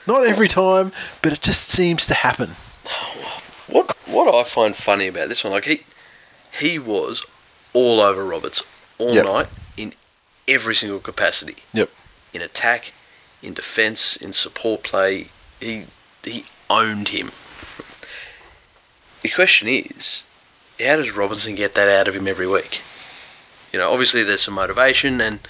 Not 0.07 0.27
every 0.27 0.49
time, 0.49 0.91
but 1.23 1.33
it 1.35 1.43
just 1.43 1.69
seems 1.69 2.07
to 2.07 2.15
happen. 2.15 2.57
What 3.69 3.95
what 4.09 4.35
I 4.35 4.43
find 4.43 4.75
funny 4.75 5.07
about 5.07 5.29
this 5.29 5.45
one, 5.45 5.53
like 5.53 5.67
he 5.67 5.83
he 6.53 6.79
was 6.79 7.25
all 7.73 8.01
over 8.01 8.25
Roberts 8.25 8.63
all 8.99 9.13
Yep. 9.15 9.25
night 9.25 9.47
in 9.77 9.93
every 10.49 10.75
single 10.75 10.99
capacity. 11.01 11.57
Yep. 11.73 11.91
In 12.33 12.43
attack, 12.43 12.93
in 13.43 13.55
defence, 13.55 14.17
in 14.17 14.33
support 14.33 14.83
play, 14.83 15.29
he 15.61 15.85
he 16.25 16.45
owned 16.69 17.09
him. 17.09 17.33
The 19.23 19.29
question 19.29 19.69
is, 19.69 20.25
how 20.79 20.97
does 20.97 21.13
Robinson 21.15 21.55
get 21.55 21.75
that 21.75 21.89
out 21.89 22.09
of 22.09 22.15
him 22.17 22.27
every 22.27 22.47
week? 22.47 22.81
You 23.73 23.79
know, 23.79 23.91
obviously 23.93 24.23
there's 24.23 24.43
some 24.43 24.55
motivation 24.55 25.21
and 25.21 25.41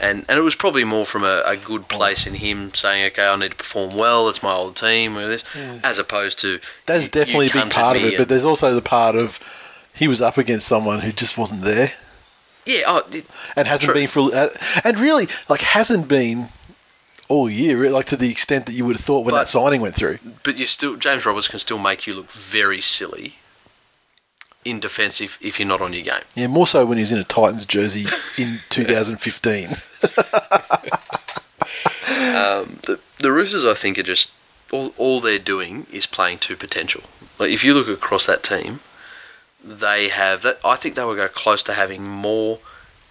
and, 0.00 0.24
and 0.26 0.38
it 0.38 0.42
was 0.42 0.54
probably 0.54 0.84
more 0.84 1.04
from 1.04 1.22
a, 1.22 1.42
a 1.44 1.54
good 1.54 1.86
place 1.88 2.26
in 2.26 2.34
him 2.34 2.72
saying, 2.74 3.04
okay, 3.08 3.28
I 3.28 3.36
need 3.36 3.50
to 3.50 3.56
perform 3.56 3.94
well. 3.94 4.26
It's 4.30 4.42
my 4.42 4.50
old 4.52 4.74
team, 4.74 5.18
or 5.18 5.26
this, 5.28 5.44
as 5.84 5.98
opposed 5.98 6.38
to 6.40 6.60
That's 6.86 7.04
you- 7.04 7.10
definitely 7.10 7.50
you 7.52 7.60
a 7.60 7.64
big 7.64 7.72
part 7.72 7.98
of 7.98 8.02
it, 8.04 8.16
but 8.16 8.30
there's 8.30 8.46
also 8.46 8.74
the 8.74 8.80
part 8.80 9.16
of 9.16 9.38
he 9.94 10.08
was 10.08 10.20
up 10.22 10.38
against 10.38 10.66
someone 10.66 11.00
who 11.00 11.12
just 11.12 11.36
wasn't 11.38 11.62
there 11.62 11.92
yeah, 12.64 12.82
oh, 12.86 13.02
it, 13.10 13.26
and 13.56 13.66
hasn't 13.66 13.86
True. 13.90 13.94
been 14.00 14.06
for 14.08 14.32
uh, 14.32 14.48
and 14.84 15.00
really 15.00 15.26
like 15.48 15.62
hasn't 15.62 16.06
been 16.06 16.48
all 17.28 17.50
year, 17.50 17.76
really, 17.78 17.92
like 17.92 18.04
to 18.06 18.16
the 18.16 18.30
extent 18.30 18.66
that 18.66 18.72
you 18.74 18.84
would 18.84 18.94
have 18.94 19.04
thought 19.04 19.24
when 19.24 19.30
But- 19.32 19.38
that 19.38 19.48
signing 19.48 19.80
went 19.80 19.96
through. 19.96 20.18
but 20.44 20.56
you 20.56 20.66
still 20.66 20.94
James 20.96 21.26
Roberts 21.26 21.48
can 21.48 21.58
still 21.58 21.78
make 21.78 22.06
you 22.06 22.14
look 22.14 22.30
very 22.30 22.80
silly 22.80 23.34
in 24.64 24.78
defence 24.78 25.20
if, 25.20 25.38
if 25.44 25.58
you're 25.58 25.66
not 25.66 25.80
on 25.80 25.92
your 25.92 26.04
game. 26.04 26.22
Yeah, 26.36 26.46
more 26.46 26.68
so 26.68 26.86
when 26.86 26.98
he 26.98 27.02
was 27.02 27.10
in 27.10 27.18
a 27.18 27.24
Titans 27.24 27.66
jersey 27.66 28.04
in 28.38 28.60
2015. 28.68 29.70
Um, 32.06 32.78
the 32.86 33.00
the 33.18 33.32
Roosters, 33.32 33.64
I 33.64 33.74
think, 33.74 33.98
are 33.98 34.02
just 34.02 34.30
all 34.70 34.92
all 34.98 35.20
they're 35.20 35.38
doing 35.38 35.86
is 35.92 36.06
playing 36.06 36.38
to 36.40 36.56
potential. 36.56 37.02
Like 37.38 37.50
if 37.50 37.64
you 37.64 37.74
look 37.74 37.88
across 37.88 38.26
that 38.26 38.42
team, 38.42 38.80
they 39.64 40.08
have 40.08 40.42
that. 40.42 40.58
I 40.64 40.76
think 40.76 40.94
they 40.94 41.04
will 41.04 41.14
go 41.16 41.28
close 41.28 41.62
to 41.64 41.72
having 41.74 42.02
more 42.06 42.58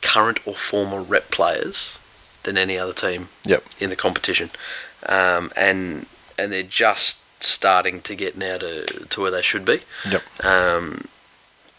current 0.02 0.39
or 0.45 0.56
former 0.56 1.02
rep 1.02 1.30
players 1.32 1.99
than 2.43 2.58
any 2.58 2.78
other 2.78 2.93
team 2.93 3.30
Yep. 3.45 3.64
in 3.80 3.89
the 3.89 3.95
competition, 3.95 4.49
um, 5.08 5.52
and 5.56 6.06
and 6.39 6.52
they're 6.52 6.64
just 6.64 7.20
starting 7.43 8.02
to 8.02 8.16
get 8.16 8.36
now 8.38 8.58
to 8.58 8.86
to 8.86 9.22
where 9.22 9.32
they 9.32 9.41
should 9.41 9.66
be. 9.66 9.82
Yep. 10.10 10.24
Um, 10.45 11.08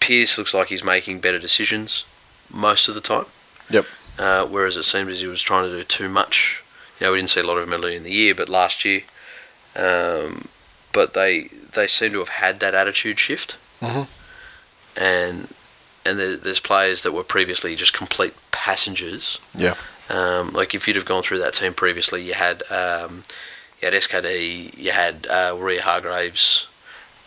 Pearce 0.00 0.36
looks 0.38 0.54
like 0.54 0.68
he's 0.68 0.82
making 0.84 1.20
better 1.20 1.38
decisions 1.38 2.04
most 2.50 2.88
of 2.88 2.94
the 2.94 3.00
time. 3.00 3.26
Yep. 3.70 3.86
Uh, 4.18 4.46
whereas 4.46 4.76
it 4.76 4.82
seemed 4.84 5.08
as 5.10 5.20
he 5.20 5.26
was 5.26 5.40
trying 5.40 5.68
to 5.70 5.76
do 5.76 5.84
too 5.84 6.08
much. 6.08 6.62
You 7.00 7.06
know, 7.06 7.12
we 7.12 7.18
didn't 7.18 7.30
see 7.30 7.40
a 7.40 7.44
lot 7.46 7.56
of 7.58 7.66
him 7.66 7.72
early 7.74 7.96
in 7.96 8.02
the 8.02 8.12
year, 8.12 8.34
but 8.34 8.48
last 8.48 8.84
year. 8.84 9.02
Um, 9.76 10.48
but 10.92 11.14
they 11.14 11.48
they 11.72 11.86
seem 11.86 12.12
to 12.12 12.18
have 12.18 12.28
had 12.28 12.60
that 12.60 12.74
attitude 12.74 13.18
shift, 13.18 13.56
Mhm. 13.80 14.06
And 14.96 15.48
and 16.04 16.18
there, 16.18 16.36
there's 16.36 16.60
players 16.60 17.02
that 17.02 17.12
were 17.12 17.22
previously 17.22 17.76
just 17.76 17.92
complete 17.92 18.34
passengers. 18.50 19.38
Yeah. 19.54 19.74
Um, 20.10 20.52
like 20.52 20.74
if 20.74 20.86
you'd 20.86 20.96
have 20.96 21.04
gone 21.06 21.22
through 21.22 21.38
that 21.38 21.54
team 21.54 21.74
previously, 21.74 22.22
you 22.22 22.34
had 22.34 22.62
um, 22.70 23.22
you 23.80 23.86
had 23.86 23.94
SKD, 23.94 24.76
you 24.76 24.90
had 24.90 25.26
uh, 25.30 25.52
Waerea-Hargreaves, 25.54 26.66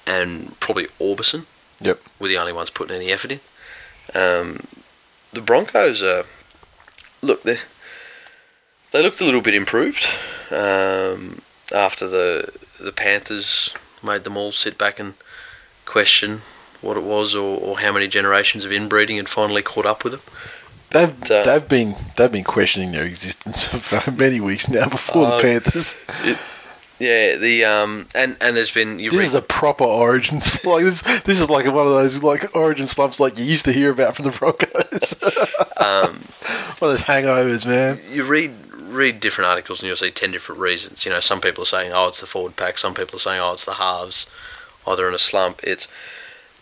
and 0.05 0.59
probably 0.59 0.85
Aubusson 0.99 1.45
Yep. 1.81 2.01
were 2.19 2.27
the 2.27 2.37
only 2.37 2.53
ones 2.53 2.69
putting 2.69 2.95
any 2.95 3.11
effort 3.11 3.31
in. 3.31 3.39
Um, 4.13 4.59
the 5.33 5.41
Broncos 5.41 6.01
are 6.03 6.23
look 7.21 7.43
they 7.43 7.57
they 8.91 9.01
looked 9.01 9.19
a 9.19 9.25
little 9.25 9.41
bit 9.41 9.55
improved 9.55 10.05
um, 10.51 11.41
after 11.73 12.07
the 12.07 12.49
the 12.79 12.91
Panthers 12.91 13.73
made 14.03 14.23
them 14.23 14.37
all 14.37 14.51
sit 14.51 14.77
back 14.77 14.99
and 14.99 15.15
question 15.85 16.41
what 16.85 16.97
it 16.97 17.03
was 17.03 17.35
or, 17.35 17.59
or 17.59 17.79
how 17.79 17.91
many 17.91 18.07
generations 18.07 18.63
of 18.63 18.71
inbreeding 18.71 19.17
had 19.17 19.27
finally 19.29 19.61
caught 19.61 19.85
up 19.85 20.03
with 20.03 20.13
them. 20.13 20.21
They've 20.91 21.31
Uh, 21.31 21.43
they've 21.43 21.67
been 21.67 21.95
they've 22.15 22.31
been 22.31 22.43
questioning 22.43 22.91
their 22.91 23.05
existence 23.05 23.63
for 23.65 24.11
many 24.11 24.39
weeks 24.39 24.69
now 24.69 24.87
before 24.87 25.25
Oh, 25.25 25.37
the 25.37 25.41
Panthers. 25.41 25.95
Yeah, 26.97 27.35
the 27.35 27.65
um 27.65 28.07
and 28.15 28.37
and 28.39 28.55
there's 28.55 28.71
been 28.71 28.99
you 28.99 29.09
This 29.09 29.17
read, 29.19 29.25
is 29.25 29.35
a 29.35 29.41
proper 29.41 29.83
origin 29.83 30.37
like 30.63 30.83
this. 30.85 31.01
This 31.23 31.41
is 31.41 31.49
like 31.49 31.65
one 31.65 31.87
of 31.87 31.93
those 31.93 32.23
like 32.23 32.55
origin 32.55 32.85
slumps 32.87 33.19
like 33.19 33.37
you 33.37 33.43
used 33.43 33.65
to 33.65 33.73
hear 33.73 33.91
about 33.91 34.15
from 34.15 34.25
the 34.25 34.31
Broncos. 34.31 35.21
um, 35.77 36.21
one 36.79 36.91
of 36.91 36.97
those 36.97 37.01
hangovers, 37.03 37.65
man. 37.65 37.99
you 38.09 38.23
read 38.23 38.51
read 38.87 39.19
different 39.19 39.49
articles 39.49 39.81
and 39.81 39.87
you'll 39.87 39.97
see 39.97 40.11
ten 40.11 40.31
different 40.31 40.61
reasons. 40.61 41.03
You 41.05 41.11
know, 41.11 41.19
some 41.19 41.41
people 41.41 41.63
are 41.63 41.65
saying, 41.67 41.91
"Oh, 41.93 42.07
it's 42.07 42.21
the 42.21 42.27
forward 42.27 42.55
pack." 42.55 42.77
Some 42.77 42.93
people 42.93 43.17
are 43.17 43.19
saying, 43.19 43.41
"Oh, 43.43 43.51
it's 43.53 43.65
the 43.65 43.73
halves." 43.73 44.25
Oh, 44.87 44.95
they're 44.95 45.09
in 45.09 45.15
a 45.15 45.19
slump. 45.19 45.59
It's 45.63 45.89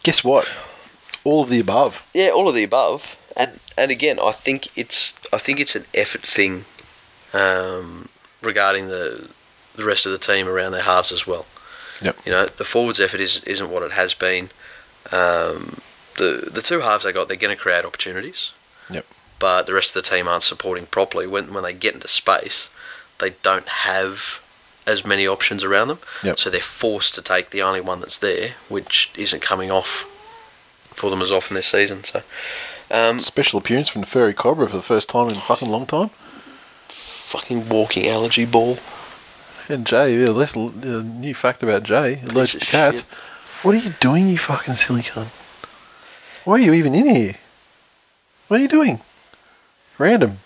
Guess 0.04 0.24
what? 0.24 0.50
All 1.24 1.44
of 1.44 1.50
the 1.50 1.60
above. 1.60 2.08
yeah, 2.14 2.30
all 2.30 2.50
of 2.50 2.56
the 2.56 2.64
above. 2.64 3.18
And 3.36 3.60
and 3.78 3.90
again, 3.90 4.20
I 4.20 4.32
think 4.32 4.78
it's 4.78 5.16
I 5.32 5.38
think 5.38 5.60
it's 5.60 5.76
an 5.76 5.86
effort 5.94 6.22
thing 6.22 6.66
um, 7.34 8.10
regarding 8.42 8.88
the 8.90 9.30
the 9.76 9.86
rest 9.86 10.06
of 10.06 10.12
the 10.12 10.18
team 10.20 10.48
around 10.48 10.74
their 10.74 10.84
halves 10.84 11.12
as 11.12 11.26
well. 11.26 11.46
Yep. 12.02 12.18
You 12.26 12.32
know, 12.32 12.46
the 12.46 12.66
forwards 12.66 13.00
effort 13.00 13.22
is 13.22 13.44
isn't 13.46 13.70
what 13.72 13.84
it 13.84 13.94
has 13.94 14.14
been. 14.14 14.50
Um, 15.12 15.78
the 16.18 16.50
the 16.52 16.62
two 16.62 16.82
halves 16.82 17.06
they 17.06 17.12
got, 17.12 17.28
they're 17.28 17.38
going 17.38 17.56
to 17.56 17.62
create 17.62 17.86
opportunities. 17.86 18.52
Yep. 18.90 19.06
But 19.40 19.66
the 19.66 19.74
rest 19.74 19.96
of 19.96 20.04
the 20.04 20.10
team 20.10 20.28
aren't 20.28 20.44
supporting 20.44 20.86
properly. 20.86 21.26
When 21.26 21.54
when 21.54 21.64
they 21.64 21.74
get 21.74 21.96
into 21.96 22.08
space, 22.08 22.70
they 23.20 23.32
don't 23.42 23.68
have 23.68 24.43
as 24.86 25.06
many 25.06 25.28
options 25.28 25.64
around 25.64 25.88
them. 25.90 26.00
Yep. 26.24 26.40
So 26.40 26.50
they're 26.50 26.62
forced 26.62 27.16
to 27.16 27.22
take 27.22 27.50
the 27.50 27.62
only 27.62 27.82
one 27.82 28.00
that's 28.00 28.18
there, 28.20 28.52
which 28.70 29.12
isn't 29.18 29.42
coming 29.42 29.72
off 29.72 30.06
for 30.94 31.10
them 31.10 31.22
as 31.22 31.32
often 31.32 31.56
this 31.56 31.68
season. 31.68 32.04
So, 32.04 32.22
um, 32.92 33.20
Special 33.20 33.60
appearance 33.60 33.90
from 33.90 34.02
the 34.02 34.08
furry 34.08 34.34
cobra 34.34 34.68
for 34.70 34.76
the 34.78 34.84
first 34.84 35.10
time 35.10 35.30
in 35.30 35.38
a 35.38 35.42
fucking 35.42 35.70
long 35.70 35.86
time. 35.86 36.10
fucking 36.90 37.70
walking 37.70 38.08
allergy 38.08 38.46
ball. 38.46 38.78
And 39.70 39.88
Jay, 39.88 40.18
yeah, 40.20 40.32
that's 40.34 40.56
a 40.56 40.60
uh, 40.60 41.02
new 41.02 41.34
fact 41.34 41.64
about 41.64 41.84
Jay. 41.84 42.20
Allergic 42.24 42.62
to 42.62 42.68
of 42.68 42.72
cats. 42.72 43.00
shit. 43.00 43.10
What 43.64 43.76
are 43.76 43.78
you 43.80 43.94
doing, 44.02 44.28
you 44.28 44.38
fucking 44.38 44.76
silly 44.76 45.02
cunt? 45.02 45.30
Why 46.46 46.56
are 46.56 46.60
you 46.60 46.74
even 46.74 46.94
in 46.94 47.06
here? 47.06 47.36
What 48.50 48.60
are 48.60 48.64
you 48.64 48.68
doing? 48.68 49.00
Random. 49.98 50.40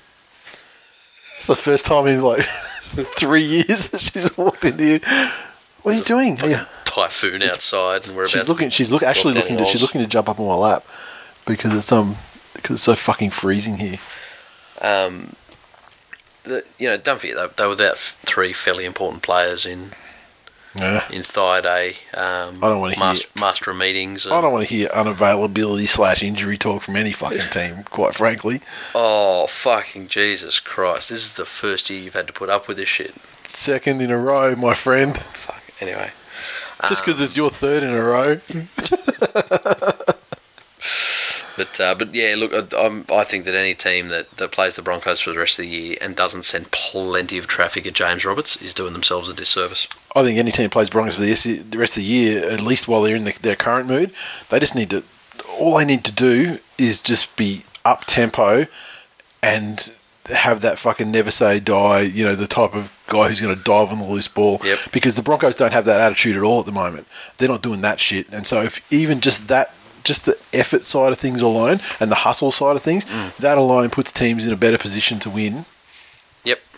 It's 1.37 1.47
the 1.47 1.55
first 1.55 1.85
time 1.85 2.05
he's 2.05 2.21
like 2.21 2.45
three 3.17 3.43
years 3.43 3.89
she's 3.97 4.35
walked 4.37 4.65
into 4.65 4.83
here. 4.83 4.99
What 5.83 5.95
are 5.95 5.97
you 5.97 6.03
doing? 6.03 6.41
Are 6.41 6.49
you- 6.49 6.59
Typhoon 6.85 7.43
outside, 7.43 8.07
and 8.07 8.15
we're 8.15 8.23
about 8.23 8.31
she's 8.31 8.45
to 8.45 8.49
looking. 8.49 8.69
She's 8.69 8.91
look 8.91 9.03
actually 9.03 9.35
looking. 9.35 9.57
To, 9.57 9.65
she's 9.65 9.81
looking 9.83 10.01
to 10.01 10.07
jump 10.07 10.27
up 10.29 10.39
on 10.39 10.47
my 10.47 10.55
lap 10.55 10.83
because 11.45 11.75
it's 11.75 11.91
um 11.91 12.15
because 12.53 12.75
it's 12.75 12.83
so 12.83 12.95
fucking 12.95 13.29
freezing 13.29 13.77
here. 13.77 13.99
Um, 14.81 15.33
the, 16.43 16.63
you 16.79 16.87
know, 16.87 16.97
don't 16.97 17.19
forget 17.19 17.35
they, 17.35 17.47
they 17.55 17.63
were 17.65 17.69
without 17.69 17.97
three 17.99 18.51
fairly 18.53 18.85
important 18.85 19.21
players 19.21 19.65
in 19.65 19.91
Yeah. 20.75 21.07
in 21.11 21.23
Thaiday. 21.23 21.95
Um, 22.15 22.63
I 22.63 22.67
don't 22.69 22.79
wanna 22.79 22.95
hear- 22.95 23.25
master, 23.35 23.73
meetings. 23.73 24.27
I 24.27 24.41
don't 24.41 24.51
want 24.53 24.67
to 24.67 24.73
hear 24.73 24.89
unavailability 24.89 25.87
slash 25.87 26.21
injury 26.21 26.57
talk 26.57 26.83
from 26.83 26.95
any 26.95 27.11
fucking 27.11 27.49
team. 27.49 27.83
Quite 27.85 28.15
frankly, 28.15 28.61
Oh 28.93 29.47
fucking 29.47 30.07
Jesus 30.09 30.59
Christ! 30.59 31.09
This 31.09 31.23
is 31.25 31.33
the 31.33 31.45
first 31.45 31.89
year 31.89 31.99
you've 31.99 32.13
had 32.13 32.27
to 32.27 32.33
put 32.33 32.49
up 32.49 32.67
with 32.67 32.77
this 32.77 32.89
shit. 32.89 33.15
second 33.47 34.01
in 34.01 34.11
a 34.11 34.17
row, 34.19 34.55
my 34.55 34.73
friend. 34.75 35.17
Fuck. 35.17 35.63
Anyway, 35.81 36.11
Just 36.87 37.01
Um, 37.01 37.05
because 37.05 37.21
it's 37.21 37.37
your 37.37 37.49
third 37.49 37.81
in 37.83 37.89
a 37.89 38.03
row. 38.03 38.39
but 38.47 40.19
But 41.57 41.79
uh, 41.79 41.95
but 41.95 42.13
yeah, 42.13 42.35
look, 42.37 42.53
I, 42.53 42.85
I'm, 42.85 43.03
I 43.11 43.23
think 43.23 43.45
that 43.45 43.55
any 43.55 43.73
team 43.73 44.09
that, 44.09 44.29
that 44.37 44.51
plays 44.51 44.75
the 44.75 44.83
Broncos 44.83 45.21
for 45.21 45.31
the 45.31 45.39
rest 45.39 45.57
of 45.57 45.63
the 45.65 45.69
year 45.71 45.97
and 46.01 46.15
doesn't 46.15 46.43
send 46.45 46.69
plenty 46.71 47.39
of 47.39 47.47
traffic 47.47 47.87
at 47.87 47.93
James 47.93 48.23
Roberts 48.23 48.61
is 48.61 48.75
doing 48.75 48.93
themselves 48.93 49.27
a 49.27 49.33
disservice. 49.33 49.87
I 50.17 50.23
think 50.23 50.39
any 50.39 50.51
team 50.51 50.63
that 50.63 50.71
plays 50.71 50.89
Broncos 50.89 51.15
for 51.15 51.21
the 51.21 51.29
rest 51.29 51.45
of 51.45 51.71
the 51.71 51.77
rest 51.77 51.97
of 51.97 52.03
the 52.03 52.09
year, 52.09 52.49
at 52.49 52.61
least 52.61 52.87
while 52.87 53.01
they're 53.01 53.15
in 53.15 53.25
the, 53.25 53.37
their 53.41 53.55
current 53.55 53.87
mood, 53.87 54.11
they 54.49 54.59
just 54.59 54.75
need 54.75 54.89
to. 54.89 55.03
All 55.59 55.77
they 55.77 55.85
need 55.85 56.03
to 56.05 56.11
do 56.11 56.59
is 56.77 57.01
just 57.01 57.35
be 57.35 57.63
up 57.85 58.05
tempo 58.05 58.67
and 59.41 59.91
have 60.29 60.61
that 60.61 60.77
fucking 60.79 61.11
never 61.11 61.31
say 61.31 61.59
die. 61.59 62.01
You 62.01 62.25
know, 62.25 62.35
the 62.35 62.47
type 62.47 62.73
of 62.73 62.91
guy 63.07 63.29
who's 63.29 63.41
going 63.41 63.55
to 63.55 63.63
dive 63.63 63.89
on 63.91 63.99
the 63.99 64.05
loose 64.05 64.27
ball. 64.27 64.59
Yep. 64.63 64.79
Because 64.91 65.15
the 65.15 65.21
Broncos 65.21 65.55
don't 65.55 65.73
have 65.73 65.85
that 65.85 66.01
attitude 66.01 66.35
at 66.35 66.43
all 66.43 66.59
at 66.59 66.65
the 66.65 66.71
moment. 66.71 67.07
They're 67.37 67.47
not 67.47 67.61
doing 67.61 67.81
that 67.81 67.99
shit. 67.99 68.27
And 68.31 68.45
so, 68.45 68.63
if 68.63 68.91
even 68.91 69.21
just 69.21 69.47
that. 69.47 69.73
Just 70.03 70.23
the 70.23 70.37
effort 70.53 70.83
side 70.83 71.11
of 71.11 71.19
things 71.19 71.41
alone 71.41 71.81
and 71.99 72.09
the 72.09 72.15
hustle 72.15 72.49
side 72.49 72.77
of 72.77 72.81
things, 72.81 73.03
mm. 73.03 73.35
that 73.37 73.57
alone 73.57 73.89
puts 73.89 74.09
teams 74.13 74.47
in 74.47 74.53
a 74.53 74.55
better 74.55 74.77
position 74.77 75.19
to 75.19 75.29
win. 75.29 75.65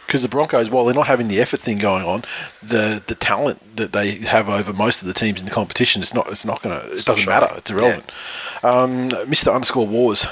Because 0.09 0.23
the 0.23 0.27
Broncos, 0.27 0.71
while 0.71 0.85
they're 0.85 0.95
not 0.95 1.05
having 1.05 1.27
the 1.27 1.39
effort 1.39 1.59
thing 1.59 1.77
going 1.77 2.03
on, 2.03 2.23
the 2.63 3.03
the 3.05 3.13
talent 3.13 3.75
that 3.75 3.91
they 3.93 4.15
have 4.15 4.49
over 4.49 4.73
most 4.73 5.03
of 5.03 5.07
the 5.07 5.13
teams 5.13 5.39
in 5.39 5.45
the 5.45 5.51
competition, 5.51 6.01
it's 6.01 6.15
not 6.15 6.27
it's 6.31 6.45
not 6.45 6.63
gonna 6.63 6.81
it 6.87 7.05
doesn't 7.05 7.27
matter. 7.27 7.47
It's 7.55 7.69
irrelevant. 7.69 8.11
Um, 8.63 9.09
Mr. 9.29 9.53
Underscore 9.53 9.85
Wars, 9.85 10.25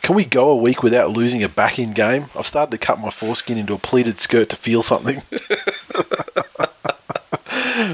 can 0.00 0.16
we 0.16 0.24
go 0.24 0.48
a 0.48 0.56
week 0.56 0.82
without 0.82 1.10
losing 1.10 1.42
a 1.42 1.48
back 1.50 1.78
in 1.78 1.92
game? 1.92 2.30
I've 2.34 2.46
started 2.46 2.70
to 2.70 2.78
cut 2.78 3.00
my 3.00 3.10
foreskin 3.10 3.58
into 3.58 3.74
a 3.74 3.78
pleated 3.78 4.18
skirt 4.18 4.48
to 4.48 4.56
feel 4.56 4.82
something. 4.82 5.16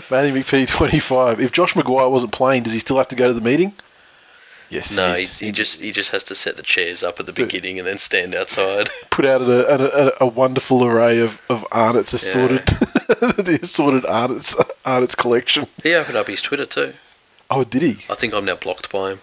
Manny 0.09 0.31
McPhee 0.31 0.69
twenty 0.69 1.01
five. 1.01 1.41
If 1.41 1.51
Josh 1.51 1.75
McGuire 1.75 2.12
wasn't 2.12 2.31
playing, 2.31 2.62
does 2.62 2.75
he 2.75 2.79
still 2.79 2.99
have 2.99 3.09
to 3.09 3.16
go 3.16 3.27
to 3.27 3.35
the 3.35 3.41
meeting? 3.41 3.73
Yes. 4.71 4.95
No, 4.95 5.14
he, 5.14 5.25
he 5.47 5.53
just 5.53 5.81
he 5.81 5.93
just 5.93 6.11
has 6.11 6.25
to 6.25 6.35
set 6.35 6.57
the 6.57 6.62
chairs 6.62 7.03
up 7.03 7.19
at 7.19 7.27
the 7.27 7.33
beginning 7.33 7.79
and 7.79 7.87
then 7.87 7.97
stand 7.99 8.35
outside. 8.35 8.91
put 9.11 9.25
out 9.25 9.41
a, 9.41 9.66
a, 9.73 10.09
a, 10.09 10.12
a 10.21 10.27
wonderful 10.27 10.85
array 10.85 11.21
of, 11.21 11.41
of 11.49 11.64
Arnott's 11.73 12.12
assorted, 12.12 12.66
the 12.66 13.59
assorted 13.62 14.05
Arnott's, 14.05 14.55
Arnott's 14.85 15.14
collection. 15.14 15.66
He 15.83 15.95
opened 15.95 16.16
up 16.16 16.27
his 16.27 16.43
Twitter 16.43 16.66
too. 16.66 16.93
Oh, 17.51 17.64
did 17.64 17.81
he? 17.83 18.05
I 18.11 18.14
think 18.14 18.35
I'm 18.35 18.45
now 18.45 18.57
blocked 18.57 18.93
by 18.93 19.12
him. 19.12 19.21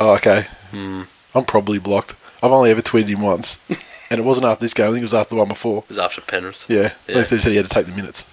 Oh, 0.00 0.14
okay. 0.16 0.46
Hmm. 0.70 1.02
I'm 1.34 1.46
probably 1.46 1.78
blocked. 1.78 2.14
I've 2.42 2.52
only 2.52 2.70
ever 2.70 2.82
tweeted 2.82 3.08
him 3.08 3.22
once. 3.22 3.58
and 4.10 4.20
it 4.20 4.24
wasn't 4.24 4.46
after 4.46 4.60
this 4.60 4.74
game, 4.74 4.86
I 4.88 4.90
think 4.90 5.00
it 5.00 5.04
was 5.04 5.14
after 5.14 5.30
the 5.30 5.38
one 5.38 5.48
before. 5.48 5.78
It 5.84 5.88
was 5.88 5.98
after 5.98 6.20
Penrith. 6.20 6.66
Yeah. 6.68 6.92
Yeah. 7.08 7.22
They 7.22 7.38
said 7.38 7.50
he 7.50 7.56
had 7.56 7.64
to 7.64 7.70
take 7.70 7.86
the 7.86 7.92
minutes. 7.92 8.26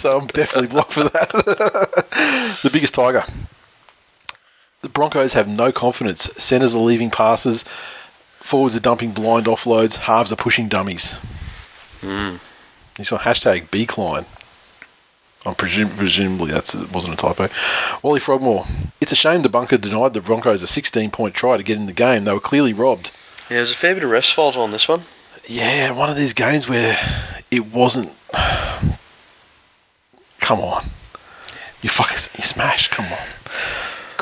so 0.00 0.18
I'm 0.18 0.26
definitely 0.26 0.68
blocked 0.68 0.92
for 0.92 1.04
that. 1.04 1.30
the 2.62 2.70
biggest 2.70 2.94
tiger. 2.94 3.24
The 4.86 4.92
Broncos 4.92 5.34
have 5.34 5.48
no 5.48 5.72
confidence. 5.72 6.30
Centers 6.38 6.76
are 6.76 6.78
leaving 6.78 7.10
passes. 7.10 7.64
Forwards 8.38 8.76
are 8.76 8.80
dumping 8.80 9.10
blind 9.10 9.46
offloads. 9.46 9.96
Halves 9.96 10.32
are 10.32 10.36
pushing 10.36 10.68
dummies. 10.68 11.14
Hmm. 12.02 12.36
He's 12.96 13.10
on 13.10 13.18
hashtag 13.18 13.68
Beecline. 13.72 14.26
I'm 15.44 15.56
presum- 15.56 15.96
presumably 15.96 16.52
that's 16.52 16.76
wasn't 16.76 17.14
a 17.14 17.16
typo. 17.16 17.48
Wally 18.00 18.20
Frogmore. 18.20 18.64
It's 19.00 19.10
a 19.10 19.16
shame 19.16 19.42
the 19.42 19.48
bunker 19.48 19.76
denied 19.76 20.14
the 20.14 20.20
Broncos 20.20 20.62
a 20.62 20.68
16 20.68 21.10
point 21.10 21.34
try 21.34 21.56
to 21.56 21.64
get 21.64 21.78
in 21.78 21.86
the 21.86 21.92
game. 21.92 22.22
They 22.22 22.32
were 22.32 22.38
clearly 22.38 22.72
robbed. 22.72 23.10
Yeah, 23.50 23.56
there's 23.56 23.72
a 23.72 23.74
fair 23.74 23.94
bit 23.94 24.04
of 24.04 24.10
refs 24.10 24.32
fault 24.32 24.56
on 24.56 24.70
this 24.70 24.86
one. 24.86 25.02
Yeah, 25.48 25.90
one 25.90 26.10
of 26.10 26.14
these 26.16 26.32
games 26.32 26.68
where 26.68 26.96
it 27.50 27.74
wasn't. 27.74 28.12
Come 30.38 30.60
on. 30.60 30.84
You 31.82 31.90
fuckers, 31.90 32.32
you 32.36 32.44
smashed. 32.44 32.92
Come 32.92 33.06
on. 33.06 33.18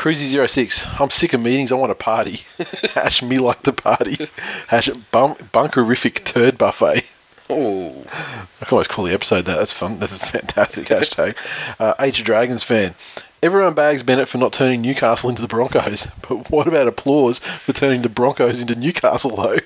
Cruisy06. 0.05 1.01
I'm 1.01 1.09
sick 1.09 1.33
of 1.33 1.41
meetings. 1.41 1.73
I 1.73 1.77
want 1.77 1.91
a 1.91 1.95
party. 1.95 2.43
Hash 2.93 3.23
me 3.23 3.39
like 3.39 3.63
the 3.63 3.73
party. 3.73 4.29
Hash 4.69 4.91
bum- 5.11 5.37
bunkerific 5.37 6.25
turd 6.25 6.59
buffet. 6.59 7.11
Oh, 7.49 8.05
I 8.61 8.67
can 8.67 8.73
always 8.73 8.87
call 8.87 9.07
the 9.07 9.15
episode 9.15 9.47
that. 9.47 9.57
That's 9.57 9.73
fun. 9.73 9.99
That's 10.01 10.15
a 10.15 10.19
fantastic 10.19 10.89
hashtag. 10.89 11.37
Uh, 11.81 11.95
Age 11.99 12.21
of 12.21 12.27
Dragons 12.27 12.63
fan. 12.63 12.95
Everyone 13.43 13.73
bags 13.73 14.03
Bennett 14.03 14.29
for 14.29 14.37
not 14.37 14.53
turning 14.53 14.83
Newcastle 14.83 15.31
into 15.31 15.41
the 15.41 15.49
Broncos, 15.49 16.07
but 16.29 16.51
what 16.51 16.69
about 16.69 16.87
applause 16.87 17.39
for 17.39 17.73
turning 17.73 18.03
the 18.03 18.11
Broncos 18.11 18.61
into 18.61 18.75
Newcastle, 18.75 19.35
though? 19.37 19.61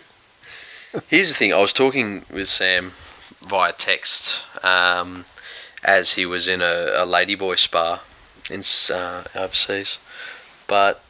Here's 1.08 1.30
the 1.30 1.34
thing. 1.34 1.52
I 1.52 1.60
was 1.60 1.72
talking 1.72 2.24
with 2.32 2.46
Sam 2.46 2.92
via 3.40 3.72
text 3.72 4.44
um, 4.64 5.24
as 5.82 6.12
he 6.12 6.24
was 6.24 6.46
in 6.46 6.62
a, 6.62 6.92
a 6.94 7.04
ladyboy 7.04 7.58
spa 7.58 8.02
in 8.50 8.62
uh, 8.94 9.24
overseas, 9.34 9.98
but 10.66 11.00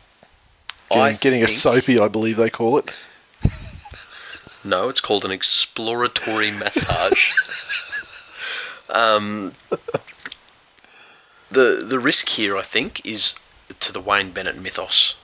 Getting, 0.91 1.03
I 1.03 1.13
getting 1.15 1.43
a 1.45 1.49
soapy, 1.49 1.99
I 2.01 2.09
believe 2.09 2.37
they 2.37 2.51
call 2.51 2.79
it. 2.79 2.91
No, 4.65 4.89
it's 4.89 5.01
called 5.01 5.25
an 5.25 5.31
exploratory 5.31 6.51
massage. 6.51 7.31
um, 8.91 9.55
the 11.51 11.85
the 11.87 11.99
risk 11.99 12.29
here, 12.31 12.57
I 12.57 12.63
think, 12.63 13.05
is 13.07 13.35
to 13.81 13.93
the 13.93 14.01
Wayne 14.01 14.33
Bennett 14.33 14.59
mythos, 14.59 15.15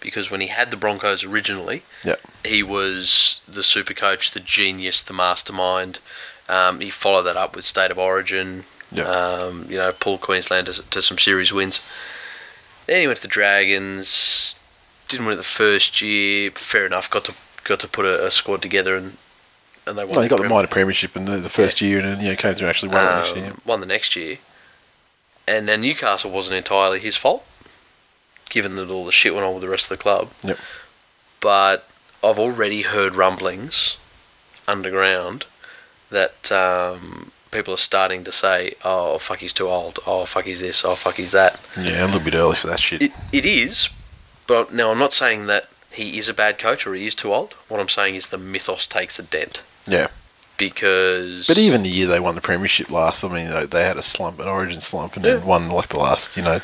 because 0.00 0.30
when 0.30 0.40
he 0.42 0.48
had 0.48 0.70
the 0.70 0.76
Broncos 0.76 1.24
originally, 1.24 1.82
Yeah. 2.04 2.16
he 2.44 2.62
was 2.62 3.40
the 3.48 3.62
super 3.62 3.94
coach, 3.94 4.30
the 4.32 4.40
genius, 4.40 5.02
the 5.02 5.14
mastermind. 5.14 5.98
Um, 6.48 6.80
he 6.80 6.90
followed 6.90 7.22
that 7.22 7.36
up 7.36 7.56
with 7.56 7.64
State 7.64 7.90
of 7.90 7.98
Origin. 7.98 8.64
Yeah. 8.92 9.04
Um, 9.04 9.66
you 9.68 9.78
know, 9.78 9.92
pulled 9.92 10.20
Queensland 10.20 10.66
to, 10.66 10.82
to 10.82 11.02
some 11.02 11.18
series 11.18 11.52
wins. 11.52 11.80
Then 12.86 13.00
he 13.00 13.06
went 13.06 13.16
to 13.18 13.22
the 13.22 13.28
Dragons. 13.28 14.54
Didn't 15.08 15.26
win 15.26 15.34
it 15.34 15.36
the 15.36 15.42
first 15.42 16.00
year. 16.02 16.50
Fair 16.50 16.86
enough. 16.86 17.10
Got 17.10 17.24
to 17.26 17.34
got 17.64 17.80
to 17.80 17.88
put 17.88 18.04
a, 18.04 18.26
a 18.26 18.30
squad 18.30 18.60
together 18.60 18.96
and 18.96 19.16
and 19.86 19.98
they 19.98 20.04
won. 20.04 20.14
No, 20.14 20.20
he 20.20 20.28
got 20.28 20.40
the 20.40 20.48
minor 20.48 20.68
premiership 20.68 21.16
in 21.16 21.24
the, 21.24 21.38
the 21.38 21.50
first 21.50 21.80
year, 21.80 21.98
and 21.98 22.08
then 22.08 22.20
you 22.20 22.30
know, 22.30 22.36
came 22.36 22.54
through 22.54 22.68
actually 22.68 22.90
won 22.90 23.04
it 23.04 23.16
next 23.16 23.36
year. 23.36 23.46
um, 23.46 23.60
won 23.64 23.80
the 23.80 23.86
next 23.86 24.16
year. 24.16 24.38
And 25.48 25.68
then 25.68 25.80
Newcastle 25.80 26.30
wasn't 26.30 26.56
entirely 26.56 27.00
his 27.00 27.16
fault, 27.16 27.44
given 28.48 28.76
that 28.76 28.90
all 28.90 29.04
the 29.04 29.12
shit 29.12 29.34
went 29.34 29.44
on 29.44 29.54
with 29.54 29.62
the 29.62 29.68
rest 29.68 29.90
of 29.90 29.98
the 29.98 30.02
club. 30.02 30.30
Yep. 30.44 30.58
But 31.40 31.88
I've 32.22 32.38
already 32.38 32.82
heard 32.82 33.16
rumblings 33.16 33.96
underground 34.68 35.46
that 36.10 36.52
um, 36.52 37.32
people 37.52 37.74
are 37.74 37.78
starting 37.78 38.24
to 38.24 38.32
say, 38.32 38.72
"Oh 38.84 39.18
fuck, 39.18 39.38
he's 39.38 39.52
too 39.52 39.68
old. 39.68 40.00
Oh 40.06 40.24
fuck, 40.26 40.44
he's 40.46 40.58
this. 40.60 40.84
Oh 40.84 40.96
fuck, 40.96 41.14
he's 41.16 41.30
that." 41.30 41.60
Yeah, 41.78 42.04
a 42.04 42.06
little 42.06 42.20
bit 42.20 42.34
early 42.34 42.56
for 42.56 42.66
that 42.66 42.80
shit. 42.80 43.00
It, 43.02 43.12
it 43.32 43.44
is, 43.46 43.88
but 44.48 44.74
now 44.74 44.90
I'm 44.90 44.98
not 44.98 45.12
saying 45.12 45.46
that 45.46 45.68
he 45.90 46.18
is 46.18 46.28
a 46.28 46.34
bad 46.34 46.58
coach 46.58 46.86
or 46.86 46.94
he 46.94 47.06
is 47.06 47.14
too 47.14 47.32
old. 47.32 47.52
What 47.68 47.78
I'm 47.78 47.88
saying 47.88 48.16
is 48.16 48.28
the 48.30 48.38
mythos 48.38 48.86
takes 48.88 49.18
a 49.18 49.22
dent 49.22 49.62
yeah. 49.86 50.08
because. 50.56 51.46
But 51.46 51.58
even 51.58 51.82
the 51.82 51.90
year 51.90 52.06
they 52.06 52.18
won 52.20 52.34
the 52.34 52.40
premiership 52.40 52.90
last, 52.90 53.22
I 53.22 53.28
mean, 53.28 53.50
they, 53.50 53.66
they 53.66 53.84
had 53.84 53.98
a 53.98 54.02
slump, 54.02 54.40
an 54.40 54.48
origin 54.48 54.80
slump, 54.80 55.16
and 55.16 55.24
then 55.24 55.38
Yeah. 55.40 55.44
won 55.44 55.68
like 55.68 55.88
the 55.88 55.98
last, 55.98 56.36
you 56.36 56.42
know, 56.42 56.60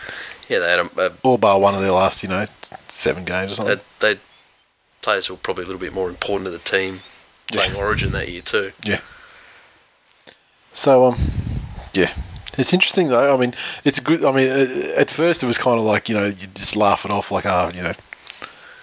yeah, 0.49 0.59
they 0.61 0.71
had 0.71 0.79
a, 0.81 1.07
a 1.09 1.13
all 1.23 1.37
bar 1.39 1.59
one 1.61 1.75
of 1.75 1.83
their 1.83 1.93
last, 1.93 2.23
you 2.23 2.29
know, 2.31 2.47
seven 2.89 3.25
games 3.27 3.53
or 3.53 3.55
something. 3.57 3.81
they, 4.01 4.15
they 4.15 4.21
players 5.03 5.29
were 5.29 5.37
probably 5.37 5.65
a 5.65 5.67
little 5.67 5.81
bit 5.81 5.93
more 5.93 6.09
important 6.09 6.47
to 6.47 6.51
the 6.51 6.59
team 6.59 7.01
playing 7.53 7.75
Yeah. 7.75 7.79
Origin 7.81 8.13
that 8.13 8.29
year 8.31 8.41
too. 8.43 8.73
So, 10.73 11.07
um, 11.07 11.19
yeah. 11.93 12.13
It's 12.57 12.73
interesting 12.73 13.09
though. 13.09 13.35
I 13.35 13.39
mean, 13.39 13.55
it's 13.85 14.01
good. 14.01 14.25
I 14.25 14.33
mean, 14.33 14.49
uh, 14.49 14.93
at 14.97 15.11
first 15.11 15.45
it 15.45 15.47
was 15.47 15.59
kind 15.59 15.79
of 15.79 15.85
like 15.85 16.09
you 16.09 16.15
know 16.17 16.27
you 16.27 16.49
just 16.55 16.75
laugh 16.75 17.05
it 17.05 17.13
off 17.13 17.31
like 17.31 17.47
ah 17.47 17.71
you 17.73 17.83
know 17.83 17.95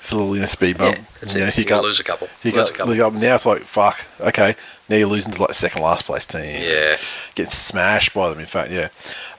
it's 0.06 0.12
a 0.12 0.18
little 0.18 0.36
you 0.36 0.42
know, 0.42 0.46
speed 0.46 0.78
bump. 0.78 0.96
yeah, 0.96 1.04
that's 1.20 1.36
know, 1.36 1.48
it. 1.48 1.58
You 1.58 1.82
lose 1.82 2.00
a 2.00 2.04
couple. 2.04 2.28
You 2.44 2.52
lose 2.52 2.70
got, 2.70 2.90
a 2.90 2.96
couple. 2.96 3.20
Now 3.20 3.34
it's 3.34 3.46
like 3.48 3.64
fuck. 3.64 4.06
Okay, 4.20 4.56
now 4.88 4.98
you're 4.98 5.08
losing 5.08 5.34
to 5.34 5.42
like 5.42 5.56
second 5.56 5.82
last 5.82 6.06
place 6.06 6.28
team. 6.28 6.62
Yeah. 6.62 6.98
getting 7.34 7.50
smashed 7.50 8.14
by 8.14 8.30
them. 8.30 8.40
In 8.40 8.46
fact, 8.46 8.70
yeah. 8.70 8.90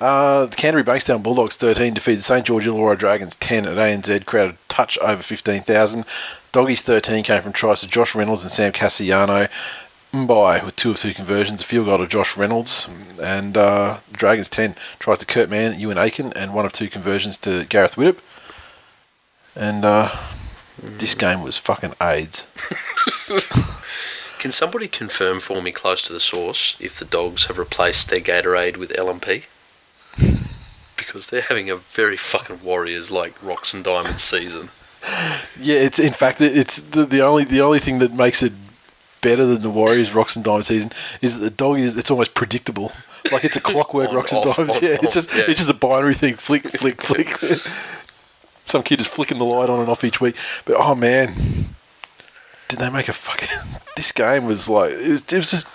Uh, 0.00 0.46
the 0.46 0.56
Canterbury 0.56 0.82
Bankstown 0.82 1.22
Bulldogs 1.22 1.56
thirteen 1.56 1.94
defeated 1.94 2.22
St 2.24 2.44
George 2.44 2.66
Illawarra 2.66 2.98
Dragons 2.98 3.36
ten 3.36 3.64
at 3.64 3.76
ANZ. 3.76 4.26
Crowd 4.26 4.56
touch 4.68 4.98
over 4.98 5.22
fifteen 5.22 5.62
thousand. 5.62 6.04
Doggies 6.50 6.82
thirteen 6.82 7.22
came 7.22 7.42
from 7.42 7.52
tries 7.52 7.80
to 7.82 7.86
Josh 7.86 8.16
Reynolds 8.16 8.42
and 8.42 8.50
Sam 8.50 8.72
Kasiano. 8.72 9.48
Mbye 10.16 10.64
with 10.64 10.76
two 10.76 10.90
of 10.92 10.96
two 10.98 11.12
conversions, 11.14 11.62
a 11.62 11.64
field 11.64 11.86
goal 11.86 11.98
to 11.98 12.06
Josh 12.06 12.36
Reynolds, 12.36 12.88
and 13.20 13.56
uh, 13.56 13.98
Dragons 14.12 14.48
10 14.48 14.74
tries 14.98 15.18
to 15.18 15.26
Kurt 15.26 15.50
Mann, 15.50 15.78
Euan 15.78 15.96
Aitken, 15.96 16.32
and 16.34 16.54
one 16.54 16.64
of 16.64 16.72
two 16.72 16.88
conversions 16.88 17.36
to 17.38 17.64
Gareth 17.66 17.96
Widdop. 17.96 18.18
And 19.54 19.84
uh, 19.84 20.14
this 20.78 21.14
game 21.14 21.42
was 21.42 21.56
fucking 21.58 21.94
AIDS. 22.00 22.46
Can 24.38 24.52
somebody 24.52 24.86
confirm 24.86 25.40
for 25.40 25.60
me 25.62 25.72
close 25.72 26.02
to 26.02 26.12
the 26.12 26.20
source 26.20 26.76
if 26.78 26.98
the 26.98 27.04
dogs 27.04 27.46
have 27.46 27.58
replaced 27.58 28.08
their 28.10 28.20
Gatorade 28.20 28.76
with 28.76 28.90
LMP? 28.92 29.44
Because 30.96 31.28
they're 31.28 31.42
having 31.42 31.70
a 31.70 31.76
very 31.76 32.16
fucking 32.16 32.62
Warriors 32.64 33.10
like 33.10 33.34
Rocks 33.42 33.72
and 33.74 33.84
Diamonds 33.84 34.22
season. 34.22 34.68
Yeah, 35.60 35.76
it's 35.76 35.98
in 36.00 36.12
fact 36.12 36.40
it- 36.40 36.56
it's 36.56 36.80
the, 36.82 37.04
the 37.04 37.20
only 37.22 37.44
the 37.44 37.60
only 37.60 37.78
thing 37.78 38.00
that 38.00 38.12
makes 38.12 38.42
it 38.42 38.52
better 39.20 39.44
than 39.46 39.62
the 39.62 39.70
Warriors 39.70 40.12
Rocks 40.14 40.36
and 40.36 40.44
Diamonds 40.44 40.68
season 40.68 40.92
is 41.20 41.38
that 41.38 41.44
the 41.44 41.50
dog 41.50 41.78
is 41.78 41.96
it's 41.96 42.10
almost 42.10 42.34
predictable. 42.34 42.92
Like 43.32 43.44
it's 43.44 43.56
a 43.56 43.60
clockwork 43.72 44.10
On, 44.10 44.16
Rocks 44.16 44.32
and 44.32 44.44
off, 44.46 44.56
Diamonds. 44.56 44.76
on, 44.78 44.82
Yeah, 44.88 44.98
it's 45.02 45.14
just 45.14 45.34
yeah. 45.34 45.44
it's 45.48 45.58
just 45.58 45.70
a 45.70 45.74
binary 45.74 46.14
thing. 46.14 46.34
Flick, 46.34 46.62
flick, 46.70 47.00
flick. 47.10 47.28
some 48.64 48.82
kid 48.82 49.00
is 49.00 49.06
flicking 49.06 49.38
the 49.38 49.44
light 49.44 49.70
on 49.70 49.80
and 49.80 49.88
off 49.88 50.04
each 50.04 50.20
week. 50.20 50.36
But 50.64 50.76
oh 50.76 50.94
man, 50.94 51.66
did 52.68 52.78
they 52.78 52.90
make 52.90 53.08
a 53.08 53.12
fucking? 53.12 53.80
This 53.96 54.12
game 54.12 54.44
was 54.44 54.68
like 54.68 54.92
it 54.92 55.08
was, 55.08 55.22
it 55.32 55.36
was 55.38 55.50
just 55.50 55.66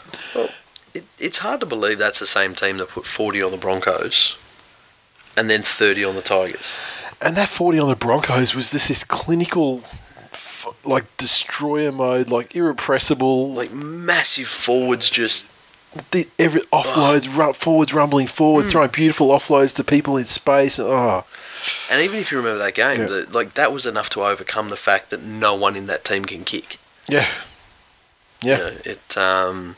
It, 0.94 1.04
it's 1.20 1.40
hard 1.40 1.60
to 1.62 1.66
believe 1.66 1.98
that's 1.98 2.20
the 2.20 2.28
same 2.28 2.54
team 2.54 2.78
that 2.78 2.90
put 2.90 3.06
40 3.06 3.42
on 3.42 3.52
the 3.52 3.58
Broncos 3.58 4.38
and 5.38 5.50
then 5.50 5.62
30 5.64 6.04
on 6.04 6.16
the 6.16 6.22
Tigers. 6.22 6.78
and 7.22 7.36
that 7.38 7.48
forty 7.48 7.80
on 7.80 7.88
the 7.88 7.96
Broncos 7.96 8.54
was 8.54 8.72
just 8.72 8.90
this 8.90 9.04
clinical, 9.06 9.82
f- 9.86 10.01
like 10.84 11.06
destroyer 11.18 11.92
mode, 11.92 12.30
like 12.30 12.56
irrepressible, 12.56 13.54
like 13.54 13.72
massive 13.72 14.48
forwards 14.48 15.10
just 15.10 15.50
the, 16.12 16.28
every 16.40 16.62
offloads, 16.74 17.28
ru- 17.38 17.54
forwards 17.54 17.94
rumbling 17.94 18.28
forward, 18.28 18.64
Hmm. 18.64 18.70
throwing 18.70 18.90
beautiful 18.92 19.28
offloads 19.30 19.76
to 19.76 19.84
people 19.84 20.16
in 20.18 20.26
space. 20.26 20.80
Oh, 20.80 21.26
And 21.92 22.02
even 22.02 22.20
if 22.20 22.32
you 22.32 22.38
remember 22.38 22.60
that 22.60 22.76
game, 22.76 23.02
Yeah. 23.02 23.08
the, 23.08 23.28
like 23.32 23.56
that 23.56 23.74
was 23.74 23.86
enough 23.86 24.10
to 24.12 24.24
overcome 24.24 24.70
the 24.70 24.78
fact 24.78 25.10
that 25.10 25.22
no 25.22 25.54
one 25.54 25.76
in 25.76 25.88
that 25.88 26.04
team 26.06 26.24
can 26.26 26.44
kick. 26.46 26.78
yeah, 27.10 27.28
You 28.42 28.52
yeah. 28.52 28.58
know, 28.58 28.74
it 28.86 29.18
um, 29.18 29.76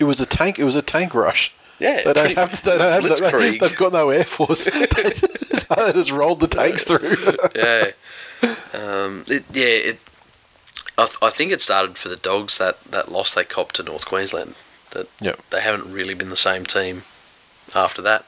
It 0.00 0.04
was 0.04 0.20
a 0.20 0.26
tank. 0.26 0.58
It 0.58 0.64
was 0.64 0.76
a 0.76 0.82
tank 0.82 1.14
rush. 1.14 1.52
yeah, 1.78 2.00
They 2.04 2.12
don't 2.14 2.36
have. 2.36 2.62
They 2.62 2.78
don't 2.78 3.04
have. 3.04 3.32
They, 3.32 3.58
they've 3.58 3.76
got 3.76 3.92
no 3.92 4.08
air 4.08 4.24
force. 4.24 4.64
they, 4.64 4.86
just, 4.86 5.68
they 5.68 5.92
just 5.92 6.10
rolled 6.10 6.40
the 6.40 6.48
tanks 6.48 6.84
through. 6.84 7.16
yeah, 7.54 7.90
um, 8.74 9.24
it, 9.26 9.44
yeah. 9.52 9.64
It, 9.64 9.98
I, 10.98 11.04
th- 11.06 11.18
I 11.20 11.30
think 11.30 11.52
it 11.52 11.60
started 11.60 11.98
for 11.98 12.08
the 12.08 12.16
Dogs 12.16 12.56
that, 12.58 12.82
that 12.84 13.10
loss 13.12 13.34
they 13.34 13.44
copped 13.44 13.76
to 13.76 13.82
North 13.82 14.06
Queensland. 14.06 14.54
That 14.92 15.08
Yep. 15.20 15.40
they 15.50 15.60
haven't 15.60 15.92
really 15.92 16.14
been 16.14 16.30
the 16.30 16.36
same 16.36 16.64
team 16.64 17.02
after 17.74 18.00
that. 18.02 18.24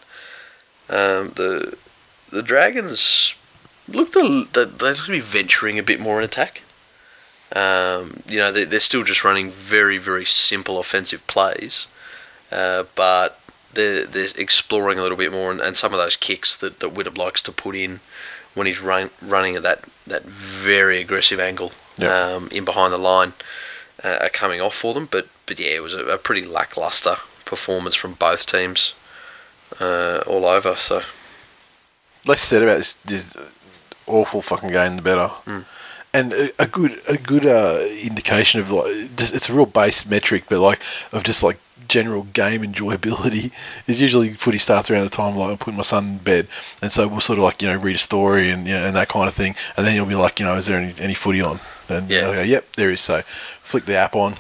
Um, 0.90 1.32
the 1.36 1.76
the 2.30 2.42
Dragons 2.42 3.34
looked 3.88 4.16
a, 4.16 4.20
l- 4.20 4.44
they, 4.52 4.64
they 4.64 4.88
look 4.90 5.04
to 5.06 5.10
be 5.10 5.20
venturing 5.20 5.78
a 5.78 5.82
bit 5.82 5.98
more 6.00 6.18
in 6.18 6.24
attack. 6.24 6.62
Um, 7.56 8.22
you 8.28 8.38
know, 8.38 8.52
they, 8.52 8.64
they're 8.64 8.80
still 8.80 9.04
just 9.04 9.24
running 9.24 9.48
very, 9.50 9.96
very 9.96 10.26
simple 10.26 10.78
offensive 10.78 11.26
plays, 11.26 11.86
uh, 12.52 12.84
but 12.94 13.40
they're, 13.72 14.04
they're 14.04 14.28
exploring 14.36 14.98
a 14.98 15.02
little 15.02 15.16
bit 15.16 15.32
more, 15.32 15.50
and, 15.50 15.60
and 15.60 15.74
some 15.74 15.94
of 15.94 15.98
those 15.98 16.16
kicks 16.16 16.54
that, 16.58 16.80
that 16.80 16.92
Widdop 16.92 17.16
likes 17.16 17.40
to 17.42 17.52
put 17.52 17.74
in 17.74 18.00
when 18.59 18.66
he's 18.66 18.80
run, 18.80 19.10
running 19.22 19.56
at 19.56 19.62
that, 19.62 19.80
that 20.06 20.24
very 20.24 21.01
aggressive 21.01 21.40
angle 21.40 21.72
Yeah. 21.97 22.35
um, 22.35 22.48
in 22.52 22.64
behind 22.64 22.93
the 22.93 22.98
line 22.98 23.32
uh, 24.05 24.18
are 24.20 24.28
coming 24.28 24.60
off 24.60 24.74
for 24.74 24.93
them. 24.94 25.09
But, 25.10 25.28
but 25.47 25.59
yeah, 25.59 25.76
it 25.78 25.82
was 25.82 25.94
a, 25.94 26.05
a 26.06 26.18
pretty 26.18 26.44
lackluster 26.44 27.16
performance 27.44 27.94
from 27.94 28.12
both 28.14 28.44
teams 28.47 28.94
uh, 29.80 30.20
all 30.26 30.44
over. 30.44 30.74
So 30.76 31.02
Less 32.26 32.43
said 32.43 32.62
about 32.62 32.78
this, 32.78 32.94
this 32.94 33.36
awful 34.06 34.43
fucking 34.43 34.70
game, 34.72 34.97
the 34.97 35.02
better. 35.02 35.30
And 36.12 36.32
a, 36.32 36.51
a 36.59 36.66
good, 36.66 37.01
a 37.09 37.16
good 37.16 37.47
uh, 37.47 37.86
indication 38.02 38.60
of 38.60 38.70
like, 38.70 39.16
just, 39.16 39.35
it's 39.35 39.48
a 39.48 39.55
real 39.55 39.66
base 39.66 40.05
metric, 40.06 40.44
but 40.48 40.59
like 40.60 40.80
of 41.12 41.22
just 41.22 41.43
like 41.43 41.59
general 41.86 42.24
game 42.32 42.62
enjoyability 42.62 43.52
is 43.86 44.00
usually 44.00 44.34
footy 44.34 44.59
starts 44.59 44.90
around 44.90 45.05
the 45.05 45.10
time 45.10 45.36
like 45.36 45.50
I'm 45.50 45.59
putting 45.59 45.76
my 45.76 45.82
son 45.82 46.06
in 46.06 46.18
bed, 46.18 46.48
and 46.82 46.90
so 46.90 47.06
we'll 47.06 47.20
sort 47.20 47.38
of 47.38 47.44
like 47.44 47.62
you 47.62 47.68
know 47.68 47.76
read 47.76 47.96
a 47.96 47.98
story 47.98 48.50
and 48.50 48.66
you 48.66 48.74
know, 48.74 48.86
and 48.86 48.96
that 48.96 49.09
kind 49.09 49.28
of 49.28 49.34
thing, 49.34 49.55
and 49.76 49.86
then 49.86 49.94
you'll 49.94 50.06
be 50.06 50.14
like, 50.14 50.40
you 50.40 50.46
know, 50.46 50.56
is 50.56 50.66
there 50.66 50.80
any, 50.80 50.94
any 51.00 51.14
footy 51.14 51.40
on? 51.40 51.60
And 51.88 52.10
Yeah. 52.10 52.34
Go, 52.34 52.42
yep, 52.42 52.72
there 52.72 52.90
is. 52.90 53.00
So 53.00 53.22
flick 53.62 53.86
the 53.86 53.96
app 53.96 54.14
on, 54.14 54.36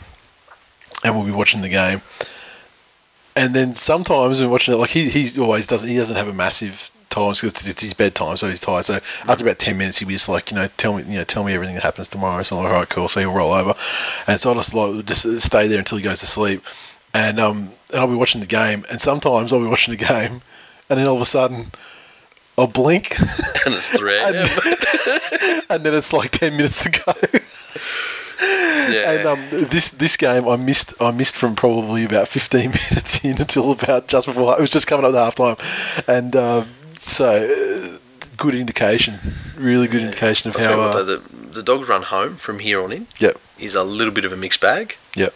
and 1.04 1.14
we'll 1.14 1.26
be 1.26 1.32
watching 1.32 1.62
the 1.62 1.68
game. 1.68 2.02
And 3.36 3.54
then 3.54 3.74
sometimes 3.74 4.42
we're 4.42 4.48
watching 4.48 4.74
it, 4.74 4.78
like 4.78 4.90
he 4.90 5.08
he 5.08 5.40
always 5.40 5.66
doesn't 5.66 5.88
he 5.88 5.96
doesn't 5.96 6.16
have 6.16 6.28
a 6.28 6.34
massive 6.34 6.90
times 7.10 7.40
because 7.40 7.66
it's 7.66 7.80
his 7.80 7.94
bedtime, 7.94 8.36
so 8.36 8.48
he's 8.48 8.60
tired. 8.60 8.84
So 8.84 9.00
after 9.26 9.44
about 9.44 9.58
ten 9.58 9.78
minutes, 9.78 9.98
he'll 9.98 10.08
be 10.08 10.14
just 10.14 10.28
like, 10.28 10.50
you 10.50 10.56
know, 10.56 10.68
tell 10.76 10.94
me, 10.96 11.04
you 11.04 11.18
know, 11.18 11.24
tell 11.24 11.44
me 11.44 11.52
everything 11.54 11.74
that 11.74 11.82
happens 11.82 12.08
tomorrow. 12.08 12.42
So 12.42 12.56
I'm 12.56 12.64
like, 12.64 12.72
all 12.72 12.78
right, 12.80 12.88
cool. 12.88 13.08
So 13.08 13.20
he'll 13.20 13.32
roll 13.32 13.52
over, 13.52 13.74
and 14.26 14.40
so 14.40 14.50
I 14.50 14.54
just 14.54 14.74
like 14.74 15.04
just 15.06 15.40
stay 15.40 15.68
there 15.68 15.78
until 15.78 15.98
he 15.98 16.04
goes 16.04 16.20
to 16.20 16.26
sleep, 16.26 16.62
and 17.14 17.38
um 17.40 17.70
and 17.90 18.00
I'll 18.00 18.06
be 18.06 18.14
watching 18.14 18.40
the 18.40 18.46
game, 18.46 18.84
and 18.90 19.00
sometimes 19.00 19.52
I'll 19.52 19.60
be 19.60 19.66
watching 19.66 19.92
the 19.96 20.04
game, 20.04 20.42
and 20.88 20.98
then 20.98 21.08
all 21.08 21.16
of 21.16 21.22
a 21.22 21.26
sudden. 21.26 21.72
I'll 22.60 22.66
blink, 22.66 23.16
and 23.66 23.72
it's 23.72 23.88
three 23.88 24.18
and, 24.18 24.34
and 25.70 25.86
then 25.86 25.94
it's 25.94 26.12
like 26.12 26.32
ten 26.32 26.56
minutes 26.56 26.82
to 26.82 26.90
go. 26.90 27.14
yeah. 28.90 29.12
And 29.12 29.26
um, 29.28 29.48
this 29.68 29.90
this 29.90 30.16
game 30.16 30.48
I 30.48 30.56
missed 30.56 30.92
I 31.00 31.12
missed 31.12 31.36
from 31.36 31.54
probably 31.54 32.04
about 32.04 32.26
fifteen 32.26 32.70
minutes 32.90 33.24
in 33.24 33.40
until 33.40 33.70
about 33.70 34.08
just 34.08 34.26
before 34.26 34.58
it 34.58 34.60
was 34.60 34.70
just 34.70 34.88
coming 34.88 35.04
up 35.06 35.12
to 35.12 35.18
half 35.18 35.34
time, 35.36 35.56
and 36.08 36.34
um, 36.34 36.68
so 36.98 37.44
uh, 37.46 37.98
good 38.36 38.56
indication, 38.56 39.18
really 39.56 39.86
good 39.86 40.02
indication 40.02 40.50
of 40.50 40.56
I'll 40.56 40.64
how. 40.64 40.78
what, 40.78 40.96
Uh, 40.96 41.02
though, 41.04 41.16
the, 41.16 41.44
the 41.54 41.62
Dogs 41.62 41.88
run 41.88 42.02
home 42.02 42.34
from 42.36 42.58
here 42.58 42.82
on 42.82 42.90
in 42.90 43.06
yep, 43.20 43.36
is 43.58 43.76
a 43.76 43.84
little 43.84 44.12
bit 44.12 44.24
of 44.24 44.32
a 44.32 44.36
mixed 44.36 44.60
bag. 44.60 44.96
yep. 45.14 45.32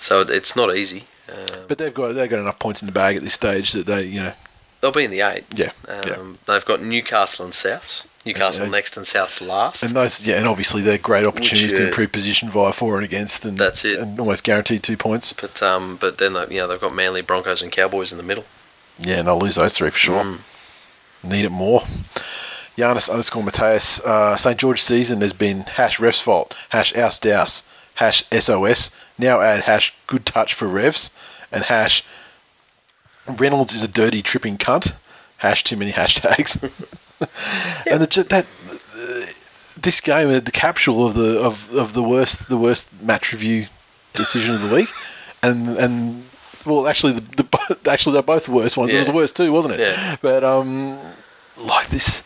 So 0.00 0.22
it's 0.22 0.56
not 0.56 0.74
easy. 0.74 1.04
Um, 1.30 1.64
But 1.68 1.78
they've 1.78 1.94
got 1.94 2.14
they've 2.14 2.28
got 2.30 2.38
enough 2.38 2.58
points 2.58 2.82
in 2.82 2.86
the 2.86 2.92
bag 2.92 3.16
at 3.16 3.22
this 3.22 3.34
stage 3.34 3.72
that 3.72 3.86
they 3.86 4.02
you 4.04 4.20
know 4.20 4.32
they'll 4.80 4.92
be 4.92 5.04
in 5.04 5.10
the 5.10 5.20
eight. 5.22 5.44
yeah 5.54 5.70
Um, 5.88 6.00
yeah. 6.06 6.16
They've 6.46 6.64
got 6.64 6.82
Newcastle 6.82 7.44
and 7.44 7.54
Souths. 7.54 8.04
Newcastle 8.26 8.64
Yeah. 8.64 8.70
next 8.70 8.96
and 8.96 9.04
Souths 9.04 9.46
last. 9.46 9.82
And 9.82 9.92
those, 9.92 10.26
yeah, 10.26 10.36
and 10.36 10.48
obviously 10.48 10.80
they're 10.80 10.96
great 10.96 11.26
opportunities 11.26 11.72
Which, 11.72 11.76
to 11.78 11.84
uh, 11.84 11.88
improve 11.88 12.10
position 12.12 12.48
via 12.50 12.72
for 12.72 12.96
and 12.96 13.04
against, 13.04 13.44
and 13.44 13.58
That's 13.58 13.84
it. 13.84 13.98
and 13.98 14.18
almost 14.18 14.44
guaranteed 14.44 14.82
two 14.82 14.96
points. 14.96 15.32
but 15.34 15.62
um, 15.62 15.96
but 15.96 16.16
then 16.18 16.32
they- 16.32 16.46
you 16.54 16.60
know 16.60 16.66
they've 16.68 16.80
got 16.80 16.94
Manly, 16.94 17.20
Broncos, 17.22 17.60
and 17.62 17.70
Cowboys 17.72 18.12
in 18.12 18.18
the 18.18 18.24
middle. 18.24 18.44
Yeah, 18.98 19.16
and 19.18 19.28
they'll 19.28 19.38
lose 19.38 19.56
those 19.56 19.74
three 19.74 19.90
for 19.90 19.98
sure. 19.98 20.22
Mm. 20.24 20.38
Need 21.24 21.44
it 21.44 21.50
more. 21.50 21.84
Giannis 22.76 23.08
underscore 23.10 23.42
Mateus, 23.42 24.00
uh, 24.00 24.36
St. 24.36 24.58
George 24.58 24.80
season 24.82 25.20
has 25.20 25.32
been 25.32 25.60
hash 25.62 25.98
refs 25.98 26.20
fault, 26.20 26.54
hash 26.70 26.94
oust 26.96 27.22
douse, 27.22 27.62
hash 27.94 28.24
SOS. 28.30 28.90
Now 29.18 29.40
add 29.40 29.62
hash 29.62 29.94
good 30.06 30.26
touch 30.26 30.54
for 30.54 30.66
refs, 30.66 31.14
and 31.52 31.64
hash 31.64 32.04
Reynolds 33.26 33.72
is 33.72 33.82
a 33.82 33.88
dirty 33.88 34.22
tripping 34.22 34.58
cunt. 34.58 34.94
Hash 35.38 35.64
too 35.64 35.76
many 35.76 35.92
hashtags. 36.00 36.62
And 37.90 38.02
the, 38.02 38.22
that 38.28 38.46
uh, 38.96 39.32
this 39.76 40.00
game, 40.00 40.28
uh, 40.28 40.40
the 40.40 40.50
capsule 40.50 41.06
of 41.06 41.14
the 41.14 41.40
of, 41.40 41.72
of 41.74 41.94
the 41.94 42.02
worst 42.02 42.48
the 42.48 42.56
worst 42.56 43.02
match 43.02 43.32
review 43.32 43.66
decision 44.14 44.54
of 44.54 44.62
the 44.62 44.74
week, 44.74 44.90
and 45.42 45.68
and 45.78 46.24
well, 46.64 46.86
actually 46.86 47.14
the, 47.14 47.42
the 47.42 47.78
actually 47.90 48.14
they're 48.14 48.22
both 48.22 48.46
the 48.46 48.52
worst 48.52 48.76
ones. 48.76 48.92
It 48.92 48.98
was 48.98 49.06
the 49.06 49.12
worst 49.12 49.36
too, 49.36 49.52
wasn't 49.52 49.74
it? 49.74 49.80
Yeah. 49.80 50.16
But 50.20 50.44
um, 50.44 50.98
like 51.56 51.88
this, 51.88 52.24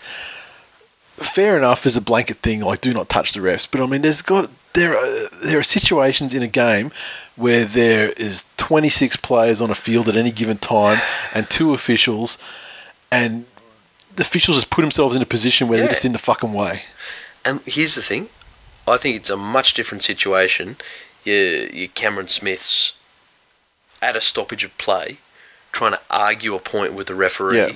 fair 1.18 1.56
enough 1.56 1.86
is 1.86 1.96
a 1.96 2.00
blanket 2.00 2.38
thing, 2.38 2.60
like 2.60 2.80
do 2.80 2.92
not 2.92 3.08
touch 3.08 3.32
the 3.32 3.40
refs. 3.40 3.68
But 3.70 3.80
I 3.80 3.86
mean, 3.86 4.02
there's 4.02 4.22
got 4.22 4.50
there 4.74 4.96
are 4.96 5.28
there 5.42 5.58
are 5.58 5.62
situations 5.62 6.34
in 6.34 6.42
a 6.42 6.48
game 6.48 6.90
where 7.36 7.64
there 7.64 8.10
is 8.10 8.46
26 8.56 9.16
players 9.18 9.60
on 9.60 9.70
a 9.70 9.74
field 9.74 10.08
at 10.08 10.16
any 10.16 10.32
given 10.32 10.58
time 10.58 11.00
and 11.34 11.48
two 11.48 11.72
officials, 11.72 12.38
and 13.10 13.46
the 14.14 14.22
officials 14.22 14.56
just 14.56 14.70
put 14.70 14.82
themselves 14.82 15.14
in 15.14 15.22
a 15.22 15.26
position 15.26 15.68
where 15.68 15.78
they're 15.78 15.88
just 15.88 16.04
in 16.04 16.12
the 16.12 16.18
fucking 16.18 16.52
way. 16.52 16.82
And 17.44 17.60
here's 17.64 17.94
the 17.94 18.02
thing, 18.02 18.28
I 18.86 18.96
think 18.96 19.16
it's 19.16 19.30
a 19.30 19.36
much 19.36 19.74
different 19.74 20.02
situation. 20.02 20.76
Your 21.24 21.66
your 21.66 21.88
Cameron 21.88 22.28
Smiths 22.28 22.94
at 24.00 24.16
a 24.16 24.20
stoppage 24.20 24.64
of 24.64 24.76
play, 24.78 25.18
trying 25.72 25.92
to 25.92 26.00
argue 26.10 26.54
a 26.54 26.58
point 26.58 26.92
with 26.94 27.06
the 27.06 27.14
referee. 27.14 27.58
Yeah. 27.58 27.72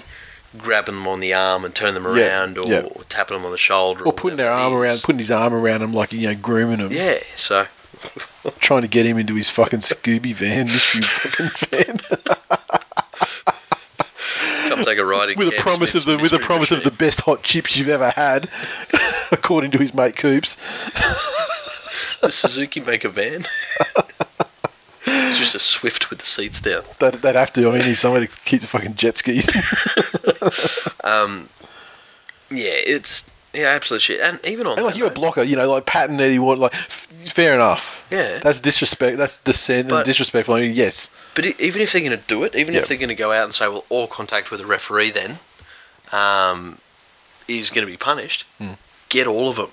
Grabbing 0.58 0.96
them 0.96 1.08
on 1.08 1.20
the 1.20 1.32
arm 1.32 1.64
and 1.64 1.74
turn 1.74 1.94
them 1.94 2.04
Yeah, 2.04 2.10
around, 2.40 2.58
or, 2.58 2.66
yeah. 2.66 2.86
tapping 3.08 3.36
them 3.36 3.46
on 3.46 3.52
the 3.52 3.58
shoulder, 3.58 4.04
Or 4.04 4.12
putting 4.12 4.36
their 4.36 4.52
arm 4.52 4.74
around, 4.74 5.00
putting 5.02 5.18
his 5.18 5.30
arm 5.30 5.54
around 5.54 5.82
him, 5.82 5.94
like 5.94 6.12
you 6.12 6.28
know, 6.28 6.34
grooming 6.34 6.78
him, 6.78 6.92
Yeah, 6.92 7.18
so 7.36 7.66
trying 8.58 8.82
to 8.82 8.88
get 8.88 9.06
him 9.06 9.16
into 9.18 9.34
his 9.34 9.48
fucking 9.48 9.80
Scooby 9.80 10.34
van, 10.34 10.66
mystery 10.66 11.02
fucking 11.02 11.50
van, 11.70 12.00
come 14.68 14.84
take 14.84 14.98
a 14.98 15.04
ride 15.04 15.36
with 15.36 15.48
a 15.48 15.56
promise 15.58 15.94
of 15.94 16.04
the 16.04 16.18
with 16.18 16.32
a 16.32 16.38
promise 16.38 16.70
of 16.70 16.82
the 16.82 16.90
best 16.90 17.22
hot 17.22 17.42
chips 17.42 17.76
you've 17.76 17.88
ever 17.88 18.10
had, 18.10 18.48
according 19.32 19.70
to 19.70 19.78
his 19.78 19.94
mate 19.94 20.16
Coops. 20.16 20.56
Does 22.20 22.34
Suzuki 22.34 22.80
make 22.80 23.04
a 23.04 23.08
van? 23.08 23.46
It's 25.32 25.40
just 25.40 25.54
a 25.54 25.58
Swift 25.58 26.10
with 26.10 26.18
the 26.20 26.26
seats 26.26 26.60
down. 26.60 26.82
They'd, 26.98 27.14
they'd 27.14 27.34
have 27.34 27.52
to. 27.54 27.68
I 27.68 27.72
mean, 27.72 27.82
he's 27.82 28.00
somewhere 28.00 28.20
to 28.26 28.40
keep 28.44 28.60
the 28.60 28.66
fucking 28.66 28.94
jet 28.94 29.16
skis. 29.16 29.48
Um, 31.04 31.48
yeah, 32.50 32.70
it's 32.86 33.28
yeah, 33.52 33.64
absolute 33.70 34.00
shit. 34.02 34.20
And 34.20 34.38
even 34.44 34.66
on 34.66 34.74
And 34.78 34.84
like 34.84 34.94
that 34.94 34.98
you're 34.98 35.08
a 35.08 35.10
blocker, 35.10 35.42
you 35.42 35.56
know, 35.56 35.70
like 35.70 35.84
Pat 35.84 36.08
and 36.10 36.20
Eddie 36.20 36.38
Watt, 36.38 36.58
like 36.58 36.72
f- 36.74 37.06
fair 37.32 37.54
enough. 37.54 38.06
Yeah. 38.10 38.38
that's 38.38 38.60
disrespect. 38.60 39.18
That's 39.18 39.38
dissent 39.38 39.80
and 39.80 39.88
But- 39.90 40.06
disrespectful. 40.06 40.54
I 40.54 40.60
mean, 40.60 40.72
yes, 40.74 41.14
But 41.34 41.46
even 41.60 41.82
if 41.82 41.92
they're 41.92 42.00
going 42.02 42.18
to 42.18 42.24
do 42.26 42.44
it, 42.44 42.54
even 42.54 42.74
Yep. 42.74 42.82
if 42.84 42.88
they're 42.88 42.96
going 42.98 43.08
to 43.08 43.14
go 43.14 43.32
out 43.32 43.44
and 43.44 43.54
say, 43.54 43.68
well, 43.68 43.84
all 43.88 44.06
contact 44.06 44.50
with 44.50 44.60
the 44.60 44.66
referee 44.66 45.10
then 45.10 45.38
um, 46.12 46.78
is 47.48 47.70
going 47.70 47.86
to 47.86 47.90
be 47.90 47.96
punished, 47.96 48.44
Hmm. 48.58 48.72
get 49.08 49.26
all 49.26 49.48
of 49.50 49.56
them. 49.56 49.70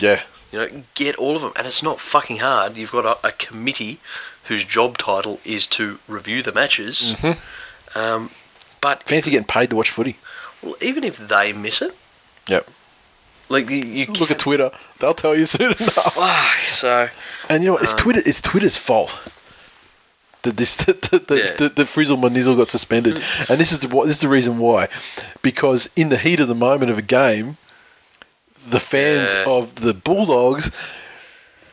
yeah, 0.00 0.22
You 0.52 0.58
know, 0.60 0.82
get 0.94 1.16
all 1.16 1.34
of 1.36 1.42
them. 1.42 1.52
And 1.56 1.66
it's 1.66 1.82
not 1.82 1.98
fucking 2.00 2.38
hard. 2.38 2.76
You've 2.76 2.92
got 2.92 3.04
a, 3.04 3.26
a 3.28 3.32
committee 3.32 3.98
whose 4.44 4.64
job 4.64 4.98
title 4.98 5.40
is 5.44 5.66
to 5.68 5.98
review 6.08 6.42
the 6.42 6.52
matches. 6.52 7.14
Mm-hmm. 7.18 7.98
Um, 7.98 8.30
but 8.80 9.02
fancy 9.04 9.30
getting 9.30 9.46
paid 9.46 9.70
to 9.70 9.76
watch 9.76 9.90
footy. 9.90 10.16
well, 10.62 10.74
even 10.80 11.04
if 11.04 11.16
they 11.16 11.52
miss 11.52 11.82
it, 11.82 11.94
Yep. 12.48 12.68
Like 13.48 13.68
you, 13.70 13.76
you 13.76 14.06
Look 14.06 14.30
at 14.30 14.38
Twitter; 14.38 14.70
they'll 14.98 15.14
tell 15.14 15.36
you 15.36 15.46
soon 15.46 15.66
enough. 15.72 16.14
Fuck, 16.14 16.56
so 16.64 17.08
And 17.48 17.62
you 17.62 17.68
know 17.68 17.74
what? 17.74 17.82
It's 17.82 17.94
Twitter. 17.94 18.20
It's 18.24 18.40
Twitter's 18.40 18.76
fault 18.78 19.20
that 20.42 20.56
this 20.56 20.76
that 20.84 21.02
the, 21.02 21.18
the, 21.18 21.36
Yeah. 21.36 21.44
Mm. 21.50 21.56
the, 21.58 21.68
the 21.68 21.86
Frizzle 21.86 22.16
Manizzle 22.16 22.56
got 22.56 22.70
suspended, 22.70 23.22
and 23.48 23.60
this 23.60 23.70
is 23.70 23.80
the 23.80 23.88
this 23.88 24.16
is 24.16 24.20
the 24.22 24.28
reason 24.28 24.58
why, 24.58 24.88
because 25.42 25.88
in 25.94 26.08
the 26.08 26.18
heat 26.18 26.40
of 26.40 26.48
the 26.48 26.54
moment 26.54 26.90
of 26.90 26.98
a 26.98 27.02
game, 27.02 27.58
the 28.68 28.80
fans 28.80 29.34
Yeah. 29.34 29.44
of 29.46 29.76
the 29.76 29.94
Bulldogs, 29.94 30.70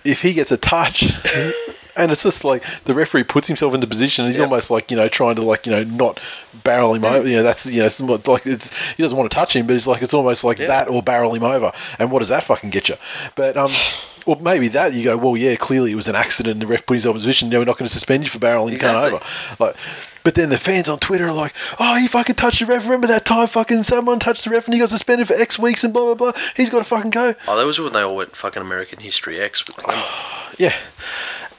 if 0.03 0.21
he 0.21 0.33
gets 0.33 0.51
a 0.51 0.57
touch. 0.57 1.13
And 1.99 2.11
it's 2.11 2.23
just 2.23 2.43
like 2.43 2.63
the 2.85 2.93
referee 2.93 3.23
puts 3.23 3.47
himself 3.47 3.73
into 3.73 3.85
position. 3.87 4.25
And 4.25 4.31
he's 4.33 4.39
Yeah. 4.39 4.45
almost 4.45 4.71
like 4.71 4.89
you 4.89 4.97
know 4.97 5.07
trying 5.07 5.35
to 5.35 5.41
like 5.41 5.65
you 5.65 5.71
know 5.71 5.83
not 5.83 6.19
barrel 6.63 6.93
him 6.93 7.05
over. 7.05 7.27
You 7.27 7.37
know 7.37 7.43
that's 7.43 7.65
you 7.65 7.79
know 7.81 7.85
it's 7.87 7.99
like 8.27 8.45
it's 8.47 8.75
he 8.93 9.03
doesn't 9.03 9.17
want 9.17 9.29
to 9.29 9.35
touch 9.35 9.55
him, 9.55 9.65
but 9.67 9.75
it's 9.75 9.87
like 9.87 10.01
it's 10.01 10.13
almost 10.13 10.43
like 10.43 10.57
Yeah. 10.59 10.67
that 10.67 10.89
or 10.89 11.03
barrel 11.03 11.33
him 11.35 11.43
over. 11.43 11.71
And 11.99 12.09
what 12.11 12.19
does 12.19 12.29
that 12.29 12.43
fucking 12.43 12.69
get 12.71 12.89
you? 12.89 12.95
But 13.35 13.57
um, 13.57 13.71
well 14.25 14.39
maybe 14.41 14.67
that 14.69 14.93
you 14.93 15.03
go 15.03 15.17
well 15.17 15.37
yeah 15.37 15.55
clearly 15.55 15.91
it 15.91 15.95
was 15.95 16.07
an 16.07 16.15
accident. 16.15 16.53
and 16.53 16.61
The 16.61 16.67
ref 16.67 16.85
put 16.85 16.95
himself 16.95 17.15
in 17.15 17.19
position. 17.21 17.49
No, 17.49 17.59
we're 17.59 17.65
not 17.65 17.77
going 17.77 17.87
to 17.87 17.93
suspend 17.93 18.23
you 18.23 18.29
for 18.29 18.39
barreling 18.39 18.71
your 18.71 18.79
cunt 18.79 19.03
Exactly. 19.07 19.15
over. 19.15 19.63
Like, 19.63 19.75
but 20.21 20.35
then 20.35 20.49
the 20.49 20.57
fans 20.57 20.89
on 20.89 20.99
Twitter 20.99 21.27
are 21.29 21.33
like, 21.33 21.53
oh 21.79 21.95
he 21.95 22.05
fucking 22.05 22.35
touched 22.35 22.59
the 22.59 22.65
ref. 22.65 22.83
Remember 22.83 23.07
that 23.07 23.25
time 23.25 23.47
fucking 23.47 23.83
someone 23.83 24.19
touched 24.19 24.43
the 24.43 24.49
ref 24.51 24.65
and 24.65 24.73
he 24.73 24.79
got 24.79 24.89
suspended 24.89 25.27
for 25.27 25.33
X 25.33 25.57
weeks 25.57 25.83
and 25.83 25.93
blah 25.93 26.13
blah 26.13 26.31
blah. 26.31 26.41
He's 26.55 26.69
got 26.69 26.79
to 26.79 26.83
fucking 26.83 27.11
go. 27.11 27.35
oh, 27.47 27.57
that 27.57 27.65
was 27.65 27.79
when 27.79 27.93
they 27.93 28.01
all 28.01 28.15
went 28.17 28.35
fucking 28.35 28.61
American 28.61 28.99
History 28.99 29.39
X 29.39 29.65
with 29.67 29.77
Klemmer. 29.77 30.03
Yeah, 30.59 30.73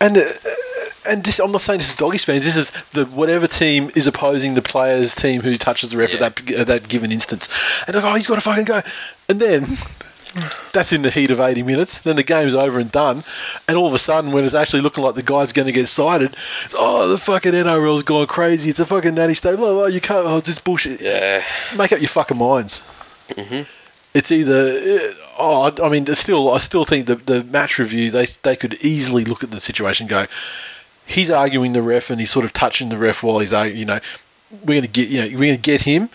and 0.01 0.19
uh, 0.19 0.25
and 1.09 1.25
this 1.25 1.39
I'm 1.41 1.53
not 1.53 1.61
saying 1.61 1.79
this 1.79 1.91
is 1.91 1.97
doggies 1.97 2.25
fans. 2.25 2.45
This 2.45 2.57
is 2.57 2.71
the 2.93 3.05
whatever 3.07 3.47
team 3.47 3.91
is 3.95 4.07
opposing 4.07 4.55
the 4.55 4.63
player's 4.63 5.15
team 5.15 5.41
who 5.43 5.57
touches 5.57 5.91
the 5.91 5.97
ref 5.99 6.11
Yeah. 6.15 6.27
at 6.27 6.37
that 6.37 6.51
at 6.53 6.67
that 6.69 6.89
given 6.89 7.11
instance, 7.13 7.49
and 7.87 7.95
they're 7.95 8.03
like, 8.03 8.13
oh, 8.13 8.15
he's 8.17 8.27
got 8.27 8.37
to 8.37 8.41
fucking 8.41 8.65
go, 8.65 8.83
and 9.29 9.41
then. 9.41 9.79
That's 10.73 10.93
in 10.93 11.03
the 11.03 11.11
heat 11.11 11.33
of 11.33 11.41
80 11.41 11.65
minutes. 11.65 11.99
Then 12.03 12.15
the 12.15 12.23
game's 12.23 12.55
over 12.55 12.79
and 12.79 12.93
done. 12.93 13.25
And 13.67 13.77
all 13.77 13.89
of 13.89 13.95
a 13.95 13.99
sudden, 13.99 14.31
when 14.31 14.45
it's 14.45 14.55
actually 14.55 14.81
looking 14.81 15.03
like 15.03 15.17
the 15.17 15.25
guy's 15.25 15.53
going 15.53 15.67
to 15.67 15.73
get 15.73 15.89
cited, 15.89 16.37
it's, 16.65 16.73
oh, 16.79 17.09
the 17.09 17.19
fucking 17.19 17.51
NRL's 17.51 18.05
gone 18.05 18.29
crazy. 18.29 18.71
It's 18.71 18.79
a 18.79 18.87
fucking 18.87 19.17
natty 19.17 19.35
state. 19.35 19.57
Blah, 19.57 19.73
blah, 19.73 19.87
you 19.87 20.01
can't. 20.01 20.25
Oh, 20.29 20.37
it's 20.37 20.47
just 20.47 20.63
bullshit. 20.63 21.01
Yeah, 21.01 21.43
Make 21.77 21.91
up 21.91 21.99
your 22.01 22.07
fucking 22.11 22.39
minds. 22.39 22.83
It's 24.15 24.31
either. 24.33 24.73
uh, 25.11 25.15
Oh, 25.39 25.63
I- 25.63 25.87
I 25.87 25.89
mean, 25.89 26.07
still. 26.15 26.53
I 26.53 26.59
still 26.59 26.85
think 26.85 27.07
the 27.07 27.15
the 27.17 27.43
match 27.45 27.79
review 27.79 28.11
they 28.11 28.27
they 28.43 28.57
could 28.57 28.75
easily 28.83 29.25
look 29.25 29.43
at 29.45 29.51
the 29.51 29.61
situation, 29.61 30.05
and 30.05 30.11
go, 30.11 30.27
he's 31.07 31.31
arguing 31.31 31.73
the 31.73 31.81
ref, 31.83 32.11
and 32.11 32.21
he's 32.21 32.31
sort 32.31 32.45
of 32.45 32.53
touching 32.53 32.89
the 32.91 32.99
ref 32.99 33.23
while 33.23 33.39
he's 33.39 33.53
arguing. 33.53 33.79
You 33.79 33.87
know, 33.87 34.01
we're 34.65 34.75
gonna 34.81 34.87
get. 34.89 35.09
You 35.09 35.23
know, 35.31 35.39
we're 35.39 35.53
gonna 35.53 35.57
get 35.57 35.83
him. 35.83 36.11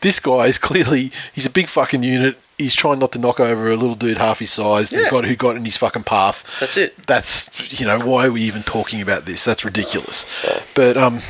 This 0.00 0.20
guy 0.20 0.46
is 0.46 0.58
clearly 0.58 1.10
he's 1.34 1.46
a 1.46 1.50
big 1.50 1.68
fucking 1.68 2.02
unit. 2.02 2.38
He's 2.56 2.74
trying 2.74 2.98
not 3.00 3.10
to 3.12 3.18
knock 3.18 3.40
over 3.40 3.70
a 3.70 3.76
little 3.76 3.96
dude 3.96 4.18
half 4.18 4.38
his 4.38 4.52
size 4.52 4.92
Yeah. 4.92 5.04
who 5.06 5.10
got 5.10 5.24
who 5.24 5.34
got 5.36 5.56
in 5.56 5.64
his 5.64 5.76
fucking 5.76 6.04
path. 6.04 6.44
That's 6.60 6.76
it. 6.76 7.06
That's 7.06 7.50
you 7.80 7.84
know 7.86 7.98
why 7.98 8.26
are 8.26 8.32
we 8.32 8.42
even 8.42 8.62
talking 8.62 9.00
about 9.00 9.24
this? 9.24 9.44
That's 9.44 9.64
ridiculous. 9.64 10.18
So- 10.18 10.62
But 10.74 10.96
um, 10.96 11.20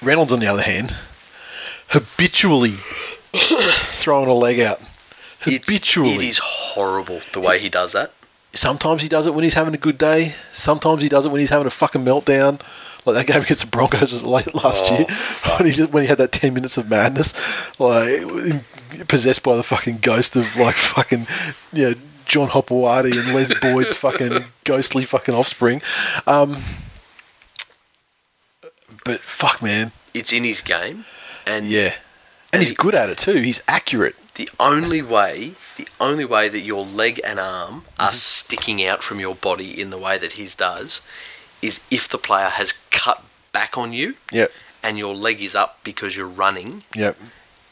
Reynolds 0.00 0.32
on 0.32 0.40
the 0.40 0.46
other 0.46 0.62
hand, 0.62 0.94
habitually 1.88 2.74
throwing 3.32 4.28
a 4.28 4.34
leg 4.34 4.60
out. 4.60 4.80
It's, 5.46 5.68
Habitually. 5.68 6.14
it 6.16 6.22
is 6.22 6.38
horrible 6.42 7.20
the 7.32 7.40
way 7.40 7.58
he 7.58 7.68
does 7.68 7.92
that. 7.92 8.12
Sometimes 8.52 9.02
he 9.02 9.08
does 9.08 9.26
it 9.26 9.34
when 9.34 9.42
he's 9.44 9.54
having 9.54 9.74
a 9.74 9.78
good 9.78 9.98
day. 9.98 10.34
Sometimes 10.52 11.02
he 11.02 11.08
does 11.08 11.26
it 11.26 11.30
when 11.32 11.40
he's 11.40 11.50
having 11.50 11.66
a 11.66 11.70
fucking 11.70 12.04
meltdown. 12.04 12.60
Like 13.04 13.16
that 13.16 13.26
game 13.26 13.42
against 13.42 13.62
the 13.62 13.66
Broncos 13.68 14.12
was 14.12 14.24
late 14.24 14.54
last 14.54 14.84
Oh, 14.88 14.96
year 14.98 15.06
when 15.58 15.70
he 15.70 15.82
when 15.84 16.02
he 16.04 16.08
had 16.08 16.18
that 16.18 16.32
ten 16.32 16.54
minutes 16.54 16.76
of 16.78 16.88
madness, 16.88 17.34
like 17.78 18.22
possessed 19.08 19.42
by 19.42 19.56
the 19.56 19.62
fucking 19.62 19.98
ghost 19.98 20.36
of 20.36 20.56
like 20.56 20.76
fucking 20.76 21.26
you 21.72 21.90
know 21.90 21.94
John 22.24 22.48
Hopoate 22.48 23.14
and 23.18 23.34
Les 23.34 23.52
Boyd's 23.60 23.94
fucking 23.96 24.44
ghostly 24.64 25.04
fucking 25.04 25.34
offspring. 25.34 25.82
Um, 26.26 26.62
but 29.04 29.20
fuck, 29.20 29.60
man, 29.62 29.92
It's 30.14 30.32
in 30.32 30.44
his 30.44 30.60
game, 30.62 31.04
and 31.46 31.68
yeah, 31.68 31.94
and 32.52 32.62
he's 32.62 32.70
he- 32.70 32.76
good 32.76 32.94
at 32.94 33.10
it 33.10 33.18
too. 33.18 33.34
He's 33.42 33.62
accurate. 33.68 34.16
The 34.36 34.48
only 34.58 35.00
way, 35.02 35.52
the 35.76 35.86
only 36.00 36.24
way 36.24 36.48
that 36.48 36.60
your 36.60 36.84
leg 36.84 37.20
and 37.24 37.38
arm 37.38 37.84
are 37.98 38.08
Mm-hmm. 38.08 38.14
sticking 38.14 38.84
out 38.84 39.02
from 39.02 39.20
your 39.20 39.34
body 39.34 39.80
in 39.80 39.90
the 39.90 39.98
way 39.98 40.18
that 40.18 40.32
his 40.32 40.54
does, 40.54 41.00
is 41.62 41.80
if 41.90 42.08
the 42.08 42.18
player 42.18 42.48
has 42.48 42.74
cut 42.90 43.22
back 43.52 43.78
on 43.78 43.92
you 43.92 44.14
Yep, 44.32 44.50
and 44.82 44.98
your 44.98 45.14
leg 45.14 45.40
is 45.40 45.54
up 45.54 45.78
because 45.84 46.16
you're 46.16 46.26
running. 46.26 46.82
yep, 46.94 47.16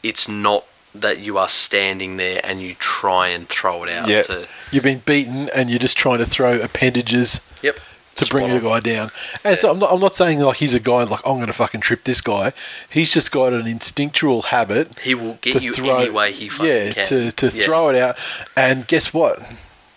It's 0.01 0.27
not 0.27 0.65
that 0.95 1.19
you 1.19 1.37
are 1.37 1.49
standing 1.49 2.17
there 2.17 2.39
and 2.43 2.61
you 2.61 2.75
try 2.75 3.27
and 3.27 3.47
throw 3.49 3.83
it 3.83 3.89
out. 3.89 4.07
yeah. 4.07 4.21
To, 4.23 4.47
You've 4.71 4.83
been 4.83 4.99
beaten, 4.99 5.49
and 5.49 5.69
you're 5.69 5.79
just 5.79 5.97
trying 5.97 6.19
to 6.19 6.25
throw 6.25 6.59
appendages 6.61 7.41
yep. 7.61 7.77
To 8.15 8.25
bring 8.27 8.45
Spot 8.47 8.61
the 8.61 8.67
guy 8.69 8.79
down. 8.79 9.11
And 9.43 9.57
so 9.57 9.71
I'm 9.71 9.79
not, 9.79 9.91
I'm 9.91 9.99
not 9.99 10.13
saying 10.13 10.39
like 10.39 10.57
he's 10.57 10.73
a 10.75 10.79
guy 10.79 11.03
like 11.03 11.21
I'm 11.25 11.35
going 11.35 11.47
to 11.47 11.53
fucking 11.53 11.81
trip 11.81 12.03
this 12.03 12.21
guy. 12.21 12.53
He's 12.89 13.11
just 13.13 13.31
got 13.31 13.53
an 13.53 13.65
instinctual 13.67 14.43
habit 14.43 14.97
He 14.99 15.15
will 15.15 15.37
get 15.41 15.61
you 15.63 15.73
throw, 15.73 15.97
any 15.97 16.09
way 16.11 16.31
he 16.31 16.49
fucking 16.49 16.65
yeah, 16.67 16.91
can. 16.93 17.05
to 17.07 17.31
to 17.31 17.47
Yeah. 17.49 17.65
throw 17.65 17.89
it 17.89 17.95
out. 17.95 18.17
And 18.55 18.85
guess 18.87 19.13
what? 19.13 19.39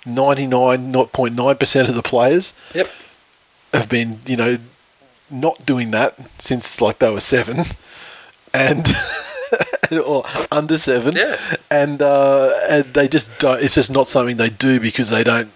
99.9 0.07 1.59
percent 1.59 1.89
of 1.89 1.95
the 1.95 2.03
players 2.03 2.55
Yep. 2.75 2.91
have 3.73 3.89
been 3.89 4.21
you 4.27 4.37
know 4.37 4.59
not 5.31 5.67
doing 5.67 5.91
that 5.91 6.15
since 6.39 6.81
like 6.81 6.99
they 7.01 7.11
were 7.11 7.21
seven, 7.21 7.67
and. 8.55 8.87
or 10.05 10.25
under 10.51 10.77
seven, 10.77 11.15
Yeah. 11.15 11.37
and 11.71 12.03
uh, 12.03 12.53
and 12.69 12.85
they 12.95 13.07
just 13.07 13.31
don't. 13.39 13.63
It's 13.63 13.75
just 13.77 13.91
not 13.91 14.09
something 14.09 14.37
they 14.37 14.49
do 14.51 14.81
because 14.81 15.11
they 15.11 15.23
don't, 15.23 15.51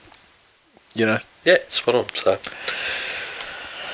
you 0.94 1.04
know, 1.06 1.18
Yeah, 1.50 1.58
spot 1.68 1.94
on. 1.94 2.06
So, 2.14 2.38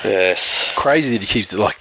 yes. 0.03 0.71
crazy 0.75 1.17
that 1.17 1.21
he 1.25 1.27
keeps 1.27 1.53
it 1.53 1.59
like 1.59 1.79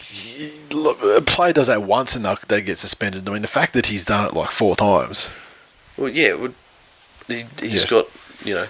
look, 0.73 1.03
a 1.03 1.21
player 1.23 1.53
does 1.53 1.67
that 1.69 1.83
once 1.83 2.17
and 2.17 2.25
they 2.49 2.61
get 2.63 2.79
suspended. 2.79 3.29
I 3.29 3.33
mean, 3.33 3.43
the 3.43 3.49
fact 3.49 3.73
that 3.75 3.87
he's 3.87 4.05
done 4.05 4.27
it 4.27 4.35
like 4.35 4.51
four 4.51 4.77
times. 4.77 5.31
Well, 5.97 6.09
yeah, 6.11 6.29
it 6.29 6.41
would, 6.41 6.55
he, 7.27 7.45
he's 7.61 7.85
Yeah. 7.85 7.91
got, 7.91 8.07
you 8.45 8.55
know, 8.55 8.67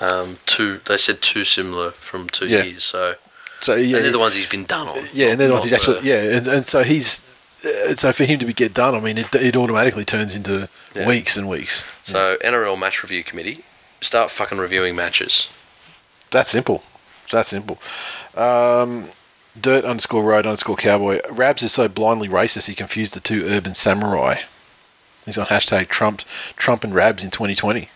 um, 0.00 0.38
two, 0.46 0.78
they 0.86 0.96
said 0.96 1.22
two 1.22 1.44
similar 1.44 1.90
from 1.90 2.28
two 2.28 2.46
Yeah. 2.48 2.64
years, 2.64 2.84
so. 2.84 3.14
So 3.60 3.74
yeah, 3.74 3.96
and 3.96 4.04
they're 4.04 4.12
the 4.12 4.18
ones 4.18 4.34
he's 4.34 4.46
been 4.46 4.64
done 4.66 4.86
on. 4.88 5.08
yeah, 5.12 5.28
and 5.28 5.40
then 5.40 5.48
not- 5.48 5.54
once 5.54 5.64
he's 5.64 5.72
actually 5.72 6.00
the- 6.00 6.06
yeah, 6.06 6.36
and, 6.36 6.46
and 6.46 6.66
so 6.66 6.82
he's 6.84 7.22
uh, 7.64 7.94
so 7.94 8.12
for 8.12 8.24
him 8.24 8.38
to 8.38 8.44
be 8.46 8.52
get 8.52 8.74
done. 8.74 8.94
I 8.94 9.00
mean, 9.00 9.16
it, 9.18 9.34
it 9.34 9.56
automatically 9.56 10.04
turns 10.04 10.36
into 10.36 10.68
Yeah. 10.94 11.06
weeks 11.08 11.36
and 11.38 11.48
weeks. 11.48 11.84
So, 12.02 12.36
NRL 12.44 12.78
Match 12.78 13.02
Review 13.02 13.24
Committee, 13.24 13.64
start 14.02 14.30
fucking 14.30 14.58
reviewing 14.58 14.94
matches. 14.94 15.48
That's 16.30 16.50
simple. 16.50 16.82
That's 17.30 17.48
simple. 17.48 17.78
Um, 18.34 19.08
dirt 19.60 19.84
underscore 19.84 20.22
road 20.22 20.46
underscore 20.46 20.76
cowboy. 20.76 21.20
Rabs 21.30 21.62
is 21.62 21.72
so 21.72 21.88
blindly 21.88 22.28
racist 22.28 22.68
he 22.68 22.74
confused 22.74 23.14
the 23.14 23.20
two 23.20 23.46
urban 23.46 23.74
samurai. 23.74 24.40
He's 25.24 25.38
on 25.38 25.46
hashtag 25.46 25.88
Trump 25.88 26.22
Trump 26.56 26.84
and 26.84 26.94
Rabs 26.94 27.24
in 27.24 27.30
2020. 27.30 27.90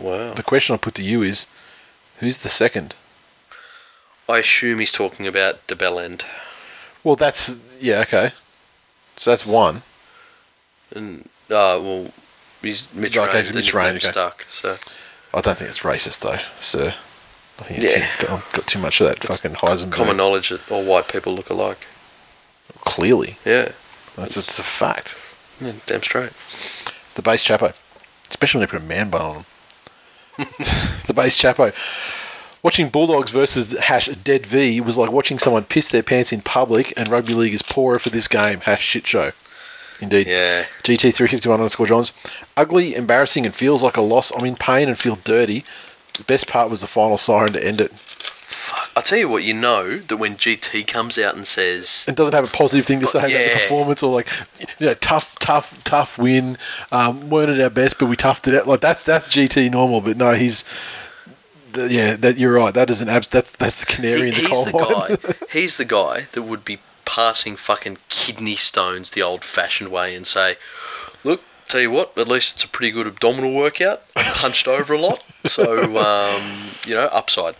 Wow. 0.00 0.34
The 0.34 0.42
question 0.42 0.74
I 0.74 0.78
put 0.78 0.94
to 0.96 1.04
you 1.04 1.22
is, 1.22 1.46
who's 2.18 2.38
the 2.38 2.48
second? 2.48 2.96
I 4.28 4.38
assume 4.38 4.80
he's 4.80 4.90
talking 4.92 5.26
about 5.26 5.64
De 5.66 5.76
Bellend. 5.76 6.24
Well, 7.04 7.14
that's 7.14 7.58
yeah, 7.80 8.00
okay. 8.00 8.32
So 9.16 9.30
that's 9.30 9.46
one. 9.46 9.82
And, 10.94 11.28
uh, 11.50 11.78
well, 11.80 12.10
he's 12.62 12.92
Mitch 12.94 13.16
Okay, 13.16 13.42
Rein, 13.42 13.54
Mitch 13.54 13.74
Rein, 13.74 13.96
okay. 13.96 14.08
stuck, 14.08 14.44
so. 14.48 14.78
I 15.34 15.40
don't 15.40 15.58
think 15.58 15.68
it's 15.68 15.80
racist 15.80 16.20
though, 16.20 16.38
sir. 16.60 16.94
I 17.58 17.62
think 17.64 17.82
Yeah. 17.82 18.08
it's 18.14 18.24
got, 18.24 18.52
got 18.52 18.66
too 18.66 18.78
much 18.78 19.00
of 19.00 19.08
that 19.08 19.18
fucking 19.22 19.56
Heisenberg. 19.56 19.92
Common 19.92 20.16
knowledge 20.16 20.48
that 20.50 20.70
all 20.70 20.84
white 20.84 21.08
people 21.08 21.34
look 21.34 21.50
alike. 21.50 21.86
Clearly, 22.80 23.38
Yeah. 23.44 23.72
that's 24.16 24.36
it's 24.36 24.58
a 24.58 24.62
fact. 24.62 25.16
yeah 25.60 25.72
damn 25.86 26.02
straight. 26.02 26.30
The 27.14 27.22
base 27.22 27.44
chapo, 27.44 27.72
especially 28.28 28.58
when 28.60 28.66
they 28.68 28.70
put 28.78 28.82
a 28.82 28.86
man 28.86 29.10
bun 29.10 29.20
on 29.22 29.34
him. 29.36 29.44
the 31.06 31.12
base 31.14 31.36
chapo. 31.40 31.72
Watching 32.62 32.88
Bulldogs 32.88 33.30
versus 33.30 33.72
hash 33.72 34.06
Dead 34.08 34.46
V 34.46 34.80
was 34.80 34.96
like 34.96 35.12
watching 35.12 35.38
someone 35.38 35.64
piss 35.64 35.90
their 35.90 36.02
pants 36.02 36.32
in 36.32 36.40
public, 36.40 36.92
and 36.96 37.08
rugby 37.08 37.34
league 37.34 37.52
is 37.54 37.62
poorer 37.62 37.98
for 37.98 38.08
this 38.10 38.26
game. 38.26 38.60
Hash 38.60 38.82
shit 38.82 39.06
show. 39.06 39.32
Indeed. 40.04 40.26
Yeah. 40.28 40.66
GT351 40.84 41.54
underscore 41.54 41.86
Johns. 41.86 42.12
Ugly, 42.56 42.94
embarrassing, 42.94 43.44
and 43.44 43.54
feels 43.54 43.82
like 43.82 43.96
a 43.96 44.00
loss. 44.00 44.30
I'm 44.32 44.44
in 44.44 44.56
pain 44.56 44.88
and 44.88 44.98
feel 44.98 45.16
dirty. 45.24 45.64
The 46.16 46.24
best 46.24 46.46
part 46.48 46.70
was 46.70 46.80
the 46.80 46.86
final 46.86 47.18
siren 47.18 47.52
to 47.54 47.66
end 47.66 47.80
it. 47.80 47.90
Fuck. 47.90 48.90
I'll 48.96 49.02
tell 49.02 49.18
you 49.18 49.28
what, 49.28 49.42
you 49.42 49.52
know 49.52 49.98
that 49.98 50.16
when 50.16 50.36
GT 50.36 50.86
comes 50.86 51.18
out 51.18 51.34
and 51.34 51.44
says, 51.46 52.06
It 52.08 52.14
doesn't 52.14 52.34
have 52.34 52.44
a 52.48 52.56
positive 52.56 52.86
thing 52.86 53.00
to 53.00 53.06
say 53.06 53.18
about 53.18 53.28
the 53.30 53.50
performance 53.60 54.02
or 54.02 54.14
like, 54.14 54.28
you 54.78 54.86
know, 54.86 54.94
tough, 54.94 55.36
tough, 55.40 55.82
tough 55.84 56.16
win. 56.16 56.56
Um, 56.92 57.28
weren't 57.28 57.50
at 57.50 57.60
our 57.60 57.68
best, 57.70 57.98
but 57.98 58.06
we 58.06 58.16
toughed 58.16 58.46
it 58.46 58.54
out. 58.54 58.68
Like 58.68 58.80
that's 58.80 59.02
that's 59.02 59.28
GT 59.28 59.70
normal, 59.72 60.00
but 60.00 60.16
no, 60.16 60.32
he's. 60.34 60.62
Yeah, 61.76 62.14
that 62.14 62.38
you're 62.38 62.52
right. 62.54 62.72
That 62.72 62.88
is 62.88 63.02
an 63.02 63.08
abs. 63.08 63.26
That's 63.26 63.50
that's 63.50 63.80
the 63.80 63.86
canary 63.86 64.20
he- 64.20 64.28
in 64.28 64.34
the 64.34 64.40
he's 64.40 64.48
coal 64.48 64.64
the 64.64 64.72
mine. 64.72 65.18
guy, 65.20 65.46
he's 65.50 65.76
the 65.76 65.84
guy 65.84 66.26
that 66.32 66.42
would 66.42 66.64
be 66.64 66.78
passing 67.04 67.56
fucking 67.56 67.98
kidney 68.08 68.56
stones 68.56 69.10
the 69.10 69.22
old 69.22 69.44
fashioned 69.44 69.90
way 69.90 70.14
and 70.14 70.26
say, 70.26 70.56
look, 71.22 71.42
tell 71.68 71.80
you 71.80 71.90
what, 71.90 72.16
at 72.16 72.28
least 72.28 72.54
it's 72.54 72.64
a 72.64 72.68
pretty 72.68 72.90
good 72.90 73.06
abdominal 73.06 73.52
workout. 73.54 74.02
I 74.16 74.22
hunched 74.22 74.68
over 74.68 74.94
a 74.94 74.98
lot, 74.98 75.22
so 75.44 75.82
um, 75.98 76.70
you 76.86 76.94
know, 76.94 77.08
upside. 77.12 77.56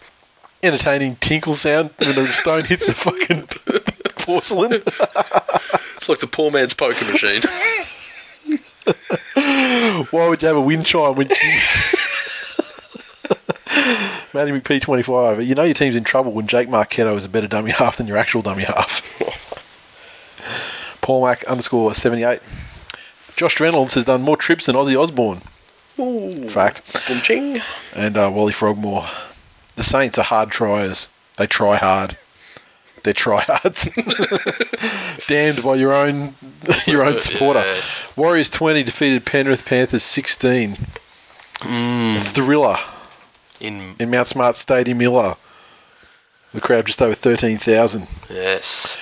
Entertaining 0.62 1.16
tinkle 1.16 1.54
sound 1.54 1.90
when 1.98 2.14
the 2.14 2.32
stone 2.32 2.64
hits 2.64 2.86
the 2.86 2.94
fucking 2.94 3.48
porcelain. 4.16 4.82
It's 5.96 6.08
like 6.10 6.18
the 6.18 6.26
poor 6.26 6.50
man's 6.50 6.74
poker 6.74 7.02
machine. 7.06 7.40
Why 10.10 10.28
would 10.28 10.42
you 10.42 10.48
have 10.48 10.56
a 10.56 10.60
wind 10.60 10.84
chime 10.84 11.14
when 11.14 11.30
you... 11.30 11.36
Matty 14.32 14.50
McP 14.52 14.80
twenty 14.80 15.02
five? 15.02 15.42
You 15.42 15.54
know 15.54 15.64
your 15.64 15.74
team's 15.74 15.96
in 15.96 16.04
trouble 16.04 16.32
when 16.32 16.46
Jake 16.46 16.68
Marquetto 16.68 17.16
is 17.16 17.24
a 17.24 17.28
better 17.28 17.48
dummy 17.48 17.70
half 17.72 17.96
than 17.96 18.06
your 18.06 18.16
actual 18.16 18.42
dummy 18.42 18.64
half. 18.64 19.00
Paul 21.00 21.26
Mac 21.26 21.44
underscore 21.44 21.94
seventy 21.94 22.22
eight. 22.22 22.40
Josh 23.36 23.58
Reynolds 23.58 23.94
has 23.94 24.04
done 24.04 24.22
more 24.22 24.36
trips 24.36 24.66
than 24.66 24.76
Ozzy 24.76 24.96
Osbourne. 25.00 25.40
Fact. 26.48 26.82
Boom-ching. 27.08 27.60
And 27.94 28.16
uh, 28.16 28.30
Wally 28.32 28.52
Frogmore. 28.52 29.06
The 29.76 29.82
Saints 29.82 30.18
are 30.18 30.24
hard 30.24 30.50
triers. 30.50 31.08
They 31.36 31.46
try 31.46 31.76
hard. 31.76 32.16
They're 33.04 33.12
tryhards. 33.12 33.90
Damned 35.28 35.62
by 35.62 35.74
your 35.74 35.92
own 35.92 36.34
your 36.86 37.04
own 37.04 37.18
supporter. 37.18 37.60
Yes. 37.60 38.16
Warriors 38.16 38.48
twenty 38.48 38.82
defeated 38.82 39.26
Penrith 39.26 39.64
Panthers 39.66 40.02
sixteen. 40.02 40.76
Mm. 41.58 42.20
Thriller 42.20 42.78
In 43.64 43.94
in 43.98 44.10
Mount 44.10 44.28
Smart 44.28 44.56
Stadium 44.56 44.98
Miller. 44.98 45.36
The 46.52 46.60
crowd 46.60 46.86
just 46.86 47.00
over 47.02 47.14
thirteen 47.14 47.58
thousand. 47.58 48.06
yes, 48.30 48.96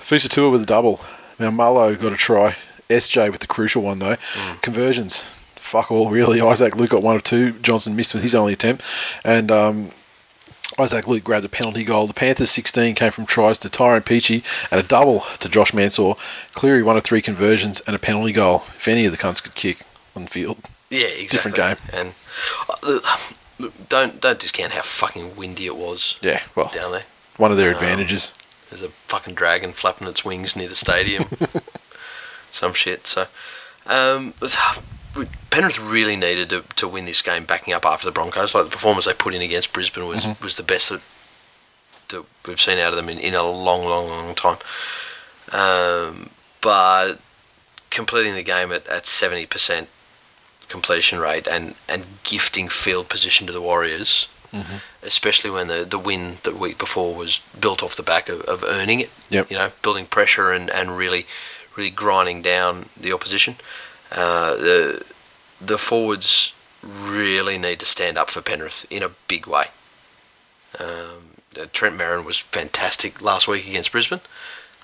Fusitu'a 0.00 0.50
with 0.50 0.62
a 0.62 0.66
double. 0.66 1.00
Now 1.38 1.50
Marlow 1.50 1.94
got 1.94 2.12
a 2.12 2.16
try. 2.16 2.56
SJ 2.90 3.30
with 3.30 3.40
the 3.40 3.46
crucial 3.46 3.82
one 3.82 3.98
though. 4.00 4.16
Mm. 4.16 4.60
Conversions. 4.62 5.38
Fuck 5.54 5.90
all 5.90 6.10
really. 6.10 6.40
Isaac 6.40 6.76
Luke 6.76 6.90
got 6.90 7.02
one 7.02 7.16
or 7.16 7.20
two. 7.20 7.52
Johnson 7.60 7.96
missed 7.96 8.12
with 8.12 8.22
his 8.22 8.34
only 8.34 8.52
attempt. 8.52 8.82
And 9.24 9.50
um, 9.50 9.90
Isaac 10.78 11.06
Luke 11.06 11.24
grabbed 11.24 11.46
a 11.46 11.48
penalty 11.48 11.84
goal. 11.84 12.06
The 12.06 12.12
Panthers 12.12 12.50
16 12.50 12.94
came 12.94 13.10
from 13.10 13.24
tries 13.24 13.58
to 13.60 13.70
Tyrone 13.70 14.02
Peachey 14.02 14.42
and 14.70 14.78
a 14.80 14.82
double 14.82 15.20
to 15.38 15.48
Josh 15.48 15.72
Mansour. 15.72 16.14
Cleary 16.52 16.82
one 16.82 16.98
of 16.98 17.04
three 17.04 17.22
conversions 17.22 17.80
and 17.86 17.96
a 17.96 17.98
penalty 17.98 18.32
goal. 18.32 18.64
If 18.76 18.86
any 18.88 19.06
of 19.06 19.12
the 19.12 19.18
cunts 19.18 19.42
could 19.42 19.54
kick 19.54 19.78
on 20.14 20.24
the 20.24 20.30
field. 20.30 20.58
yeah, 20.90 21.06
exactly. 21.06 21.26
Different 21.52 21.56
game. 21.56 21.76
And 21.94 22.12
uh, 22.82 22.98
look, 23.62 23.88
don't 23.88 24.20
don't 24.20 24.38
discount 24.38 24.72
how 24.72 24.82
fucking 24.82 25.36
windy 25.36 25.66
it 25.66 25.76
was 25.76 26.18
Yeah, 26.20 26.42
well, 26.54 26.68
down 26.74 26.92
there. 26.92 27.04
one 27.38 27.50
of 27.50 27.56
their 27.56 27.68
Um, 27.70 27.74
advantages. 27.76 28.32
There's 28.70 28.82
a 28.82 28.88
fucking 28.88 29.34
dragon 29.34 29.72
flapping 29.72 30.06
its 30.08 30.24
wings 30.24 30.54
near 30.56 30.68
the 30.68 30.74
stadium. 30.74 31.24
Some 32.50 32.72
shit. 32.74 33.06
So, 33.06 33.26
um, 33.86 34.34
Penrith 35.50 35.78
really 35.78 36.16
needed 36.16 36.48
to, 36.50 36.62
to 36.76 36.88
win 36.88 37.04
this 37.04 37.20
game, 37.22 37.44
backing 37.44 37.74
up 37.74 37.84
after 37.84 38.06
the 38.06 38.12
Broncos. 38.12 38.54
Like 38.54 38.64
the 38.64 38.70
performance 38.70 39.04
they 39.04 39.12
put 39.12 39.34
in 39.34 39.42
against 39.42 39.72
Brisbane 39.74 40.06
was, 40.06 40.26
was 40.42 40.56
the 40.56 40.62
best 40.62 40.88
that, 40.88 41.02
that 42.08 42.24
we've 42.46 42.60
seen 42.60 42.78
out 42.78 42.92
of 42.92 42.96
them 42.96 43.08
in, 43.10 43.18
in 43.18 43.34
a 43.34 43.42
long, 43.42 43.84
long, 43.84 44.08
long 44.08 44.34
time. 44.34 44.56
Um, 45.52 46.30
but 46.62 47.14
completing 47.90 48.34
the 48.34 48.42
game 48.42 48.72
at, 48.72 48.86
at 48.86 49.02
70% 49.04 49.86
completion 50.72 51.20
rate 51.20 51.46
and, 51.46 51.76
and 51.88 52.04
gifting 52.24 52.68
field 52.68 53.08
position 53.08 53.46
to 53.46 53.52
the 53.52 53.60
Warriors, 53.60 54.26
especially 55.02 55.50
when 55.50 55.68
the, 55.68 55.84
the 55.84 55.98
win 55.98 56.38
the 56.42 56.54
week 56.54 56.78
before 56.78 57.14
was 57.14 57.40
built 57.60 57.82
off 57.82 57.94
the 57.94 58.02
back 58.02 58.28
of, 58.28 58.40
of 58.42 58.64
earning 58.64 59.00
it. 59.00 59.10
Yep. 59.30 59.50
You 59.50 59.58
know, 59.58 59.70
building 59.82 60.06
pressure 60.06 60.50
and, 60.50 60.70
and 60.70 60.96
really 60.96 61.26
really 61.76 61.90
grinding 61.90 62.42
down 62.42 62.86
the 62.98 63.12
opposition. 63.12 63.56
Uh, 64.10 64.56
the 64.56 65.04
the 65.60 65.78
forwards 65.78 66.52
really 66.82 67.56
need 67.58 67.78
to 67.80 67.86
stand 67.86 68.18
up 68.18 68.30
for 68.30 68.42
Penrith 68.42 68.84
in 68.90 69.02
a 69.02 69.10
big 69.28 69.46
way. 69.46 69.66
Um, 70.80 71.36
uh, 71.58 71.66
Trent 71.72 71.96
Merrin 71.96 72.24
was 72.24 72.38
fantastic 72.38 73.22
last 73.22 73.46
week 73.46 73.68
against 73.68 73.92
Brisbane, 73.92 74.20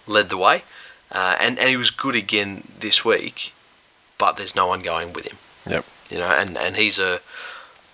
led 0.06 0.30
the 0.30 0.36
way, 0.36 0.62
uh, 1.10 1.36
and 1.40 1.58
and 1.58 1.68
he 1.68 1.76
was 1.76 1.90
good 1.90 2.14
again 2.14 2.64
this 2.78 3.04
week, 3.04 3.52
but 4.18 4.36
there's 4.36 4.54
no 4.54 4.66
one 4.66 4.82
going 4.82 5.12
with 5.12 5.26
him 5.26 5.38
Yep. 5.68 5.84
you 6.10 6.18
know, 6.18 6.30
and, 6.30 6.56
and 6.56 6.76
he's 6.76 6.98
a, 6.98 7.20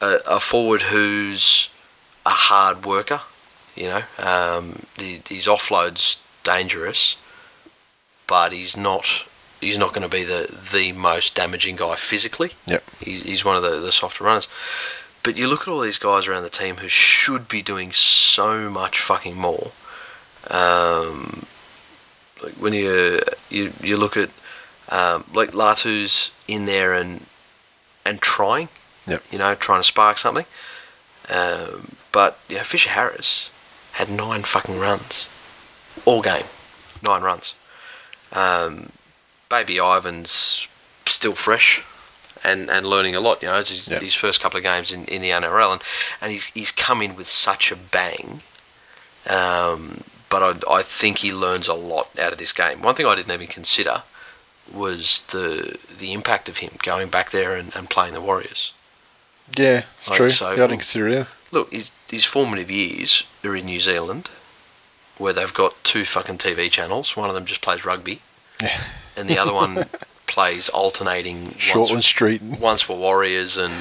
a 0.00 0.18
a 0.26 0.40
forward 0.40 0.82
who's 0.82 1.68
a 2.24 2.30
hard 2.30 2.84
worker, 2.86 3.20
you 3.74 3.88
know. 3.88 4.02
Um, 4.18 4.86
the, 4.98 5.20
his 5.28 5.46
offload's 5.46 6.18
dangerous, 6.42 7.16
but 8.26 8.52
he's 8.52 8.76
not 8.76 9.24
he's 9.60 9.78
not 9.78 9.92
going 9.92 10.08
to 10.08 10.08
be 10.08 10.24
the 10.24 10.54
the 10.72 10.92
most 10.92 11.34
damaging 11.34 11.76
guy 11.76 11.96
physically. 11.96 12.52
Yep. 12.66 12.84
He's, 13.00 13.22
he's 13.22 13.44
one 13.44 13.56
of 13.56 13.62
the, 13.62 13.80
the 13.80 13.92
softer 13.92 14.24
runners. 14.24 14.48
But 15.22 15.38
you 15.38 15.48
look 15.48 15.62
at 15.62 15.68
all 15.68 15.80
these 15.80 15.98
guys 15.98 16.28
around 16.28 16.42
the 16.42 16.50
team 16.50 16.76
who 16.76 16.88
should 16.88 17.48
be 17.48 17.62
doing 17.62 17.92
so 17.92 18.68
much 18.68 19.00
fucking 19.00 19.36
more. 19.36 19.72
Um, 20.50 21.46
like 22.42 22.52
when 22.54 22.74
you 22.74 23.20
you 23.48 23.72
you 23.82 23.96
look 23.96 24.16
at 24.18 24.28
um, 24.90 25.24
like 25.32 25.52
Latu's 25.52 26.30
in 26.46 26.66
there 26.66 26.92
and 26.92 27.24
and 28.04 28.20
trying, 28.20 28.68
Yep. 29.06 29.22
you 29.30 29.38
know, 29.38 29.54
trying 29.54 29.80
to 29.80 29.84
spark 29.84 30.18
something. 30.18 30.46
Um, 31.32 31.96
but 32.12 32.38
you 32.48 32.56
know, 32.56 32.62
Fisher 32.64 32.90
Harris 32.90 33.50
had 33.92 34.10
nine 34.10 34.42
fucking 34.42 34.78
runs 34.78 35.28
all 36.04 36.22
game, 36.22 36.44
nine 37.02 37.22
runs. 37.22 37.54
Um, 38.32 38.90
Baby 39.48 39.78
Ivan's 39.78 40.66
still 41.06 41.34
fresh 41.34 41.82
and, 42.42 42.68
and 42.68 42.84
learning 42.86 43.14
a 43.14 43.20
lot. 43.20 43.40
You 43.42 43.48
know, 43.48 43.58
it's 43.60 43.70
his, 43.70 43.86
Yep. 43.88 44.02
his 44.02 44.14
first 44.14 44.40
couple 44.40 44.58
of 44.58 44.64
games 44.64 44.92
in, 44.92 45.04
in 45.06 45.22
the 45.22 45.30
NRL, 45.30 45.72
and, 45.72 45.82
and 46.20 46.32
he's 46.32 46.46
he's 46.46 46.72
come 46.72 47.00
in 47.02 47.14
with 47.16 47.28
such 47.28 47.70
a 47.72 47.76
bang. 47.76 48.42
Um, 49.30 50.02
but 50.28 50.42
I, 50.68 50.74
I 50.78 50.82
think 50.82 51.18
he 51.18 51.32
learns 51.32 51.68
a 51.68 51.74
lot 51.74 52.08
out 52.18 52.32
of 52.32 52.38
this 52.38 52.52
game. 52.52 52.82
One 52.82 52.94
thing 52.94 53.06
I 53.06 53.14
didn't 53.14 53.32
even 53.32 53.46
consider 53.46 54.02
was 54.72 55.22
the 55.30 55.78
the 55.98 56.12
impact 56.12 56.48
of 56.48 56.58
him 56.58 56.70
going 56.82 57.08
back 57.08 57.30
there 57.30 57.54
and, 57.56 57.74
and 57.76 57.88
playing 57.90 58.14
the 58.14 58.20
Warriors. 58.20 58.72
Yeah, 59.58 59.82
it's 59.98 60.08
Like, 60.08 60.16
true. 60.16 60.30
so- 60.30 60.46
yeah, 60.48 60.52
I 60.52 60.56
didn't 60.68 60.78
consider 60.80 61.08
it. 61.08 61.26
Look, 61.52 61.70
his, 61.72 61.90
his 62.10 62.24
formative 62.24 62.70
years 62.70 63.22
are 63.44 63.54
in 63.54 63.66
New 63.66 63.78
Zealand, 63.78 64.28
where 65.18 65.32
they've 65.32 65.52
got 65.54 65.74
two 65.84 66.04
fucking 66.04 66.38
TV 66.38 66.68
channels. 66.70 67.16
One 67.16 67.28
of 67.28 67.34
them 67.34 67.44
just 67.44 67.60
plays 67.60 67.84
rugby, 67.84 68.20
Yeah. 68.60 68.80
and 69.16 69.28
the 69.28 69.38
other 69.38 69.52
one 69.52 69.84
plays 70.26 70.68
alternating 70.70 71.48
Shortland 71.58 71.90
once, 71.92 72.06
Street. 72.06 72.42
once 72.42 72.82
for 72.82 72.96
Warriors 72.96 73.56
and 73.56 73.72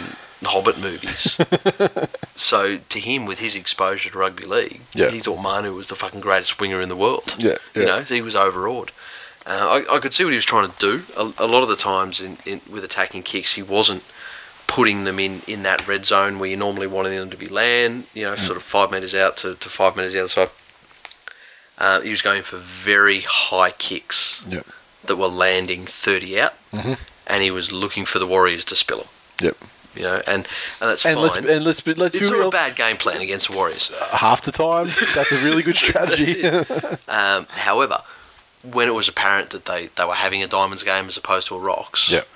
Hobbit 0.43 0.77
movies. 0.79 1.39
so 2.35 2.77
to 2.77 2.99
him, 2.99 3.25
with 3.25 3.39
his 3.39 3.55
exposure 3.55 4.09
to 4.11 4.17
rugby 4.17 4.45
league, 4.45 4.81
Yeah. 4.93 5.09
he 5.09 5.19
thought 5.19 5.41
Manu 5.41 5.73
was 5.73 5.87
the 5.87 5.95
fucking 5.95 6.19
greatest 6.19 6.59
winger 6.59 6.81
in 6.81 6.89
the 6.89 6.95
world. 6.95 7.35
Yeah, 7.39 7.57
You 7.73 7.81
yeah. 7.83 7.85
know, 7.87 8.01
he 8.01 8.21
was 8.21 8.35
overawed. 8.35 8.91
Uh, 9.45 9.83
I, 9.89 9.95
I 9.95 9.99
could 9.99 10.13
see 10.13 10.23
what 10.23 10.31
he 10.31 10.37
was 10.37 10.45
trying 10.45 10.69
to 10.71 10.75
do. 10.79 11.03
A, 11.17 11.31
a 11.43 11.47
lot 11.47 11.63
of 11.63 11.69
the 11.69 11.75
times 11.75 12.21
in, 12.21 12.37
in, 12.45 12.61
with 12.71 12.83
attacking 12.83 13.23
kicks, 13.23 13.53
he 13.53 13.61
wasn't 13.63 14.03
putting 14.67 15.03
them 15.03 15.19
in, 15.19 15.41
in 15.47 15.63
that 15.63 15.85
red 15.87 16.05
zone 16.05 16.39
where 16.39 16.49
you 16.49 16.55
normally 16.57 16.87
wanted 16.87 17.09
them 17.11 17.29
to 17.29 17.37
be 17.37 17.47
land, 17.47 18.05
you 18.13 18.23
know, 18.23 18.35
sort 18.35 18.55
of 18.57 18.63
five 18.63 18.89
metres 18.91 19.13
out 19.13 19.35
to, 19.37 19.55
to 19.55 19.69
five 19.69 19.95
metres 19.97 20.13
the 20.13 20.19
other 20.19 20.27
side. 20.29 20.49
Uh, 21.77 22.01
he 22.01 22.09
was 22.09 22.21
going 22.21 22.41
for 22.43 22.57
very 22.57 23.21
high 23.21 23.71
kicks 23.71 24.45
Yep. 24.47 24.65
that 25.05 25.15
were 25.17 25.27
landing 25.27 25.85
30 25.85 26.39
out, 26.39 26.53
Mhm. 26.71 26.97
and 27.27 27.43
he 27.43 27.51
was 27.51 27.71
looking 27.71 28.05
for 28.05 28.19
the 28.19 28.27
Warriors 28.27 28.63
to 28.65 28.75
spill 28.75 28.99
them. 28.99 29.07
Yep. 29.41 29.57
You 29.95 30.03
know, 30.03 30.15
and, 30.27 30.47
and 30.81 30.89
that's 30.89 31.05
And 31.05 31.15
fine. 31.15 31.23
let's 31.23 31.35
and 31.35 31.63
let's 31.65 31.81
be, 31.81 31.93
let's 31.93 32.15
it's 32.15 32.25
be 32.27 32.31
not 32.31 32.39
real. 32.39 32.47
a 32.47 32.51
bad 32.51 32.75
game 32.75 32.97
plan 32.97 33.21
against 33.21 33.51
the 33.51 33.57
Warriors. 33.57 33.91
Half 34.11 34.41
the 34.43 34.51
time, 34.51 34.91
that's 35.13 35.31
a 35.31 35.43
really 35.43 35.61
good 35.61 35.75
strategy. 35.85 36.41
Um, 37.07 37.45
however, 37.49 38.01
when 38.63 38.87
it 38.87 38.93
was 38.93 39.07
apparent 39.09 39.49
that 39.51 39.65
they, 39.65 39.87
they 39.95 40.05
were 40.05 40.13
having 40.13 40.41
a 40.43 40.47
Diamonds 40.47 40.83
game 40.83 41.05
as 41.05 41.17
opposed 41.17 41.47
to 41.49 41.55
a 41.55 41.59
Rocks, 41.59 42.09
Yep. 42.09 42.27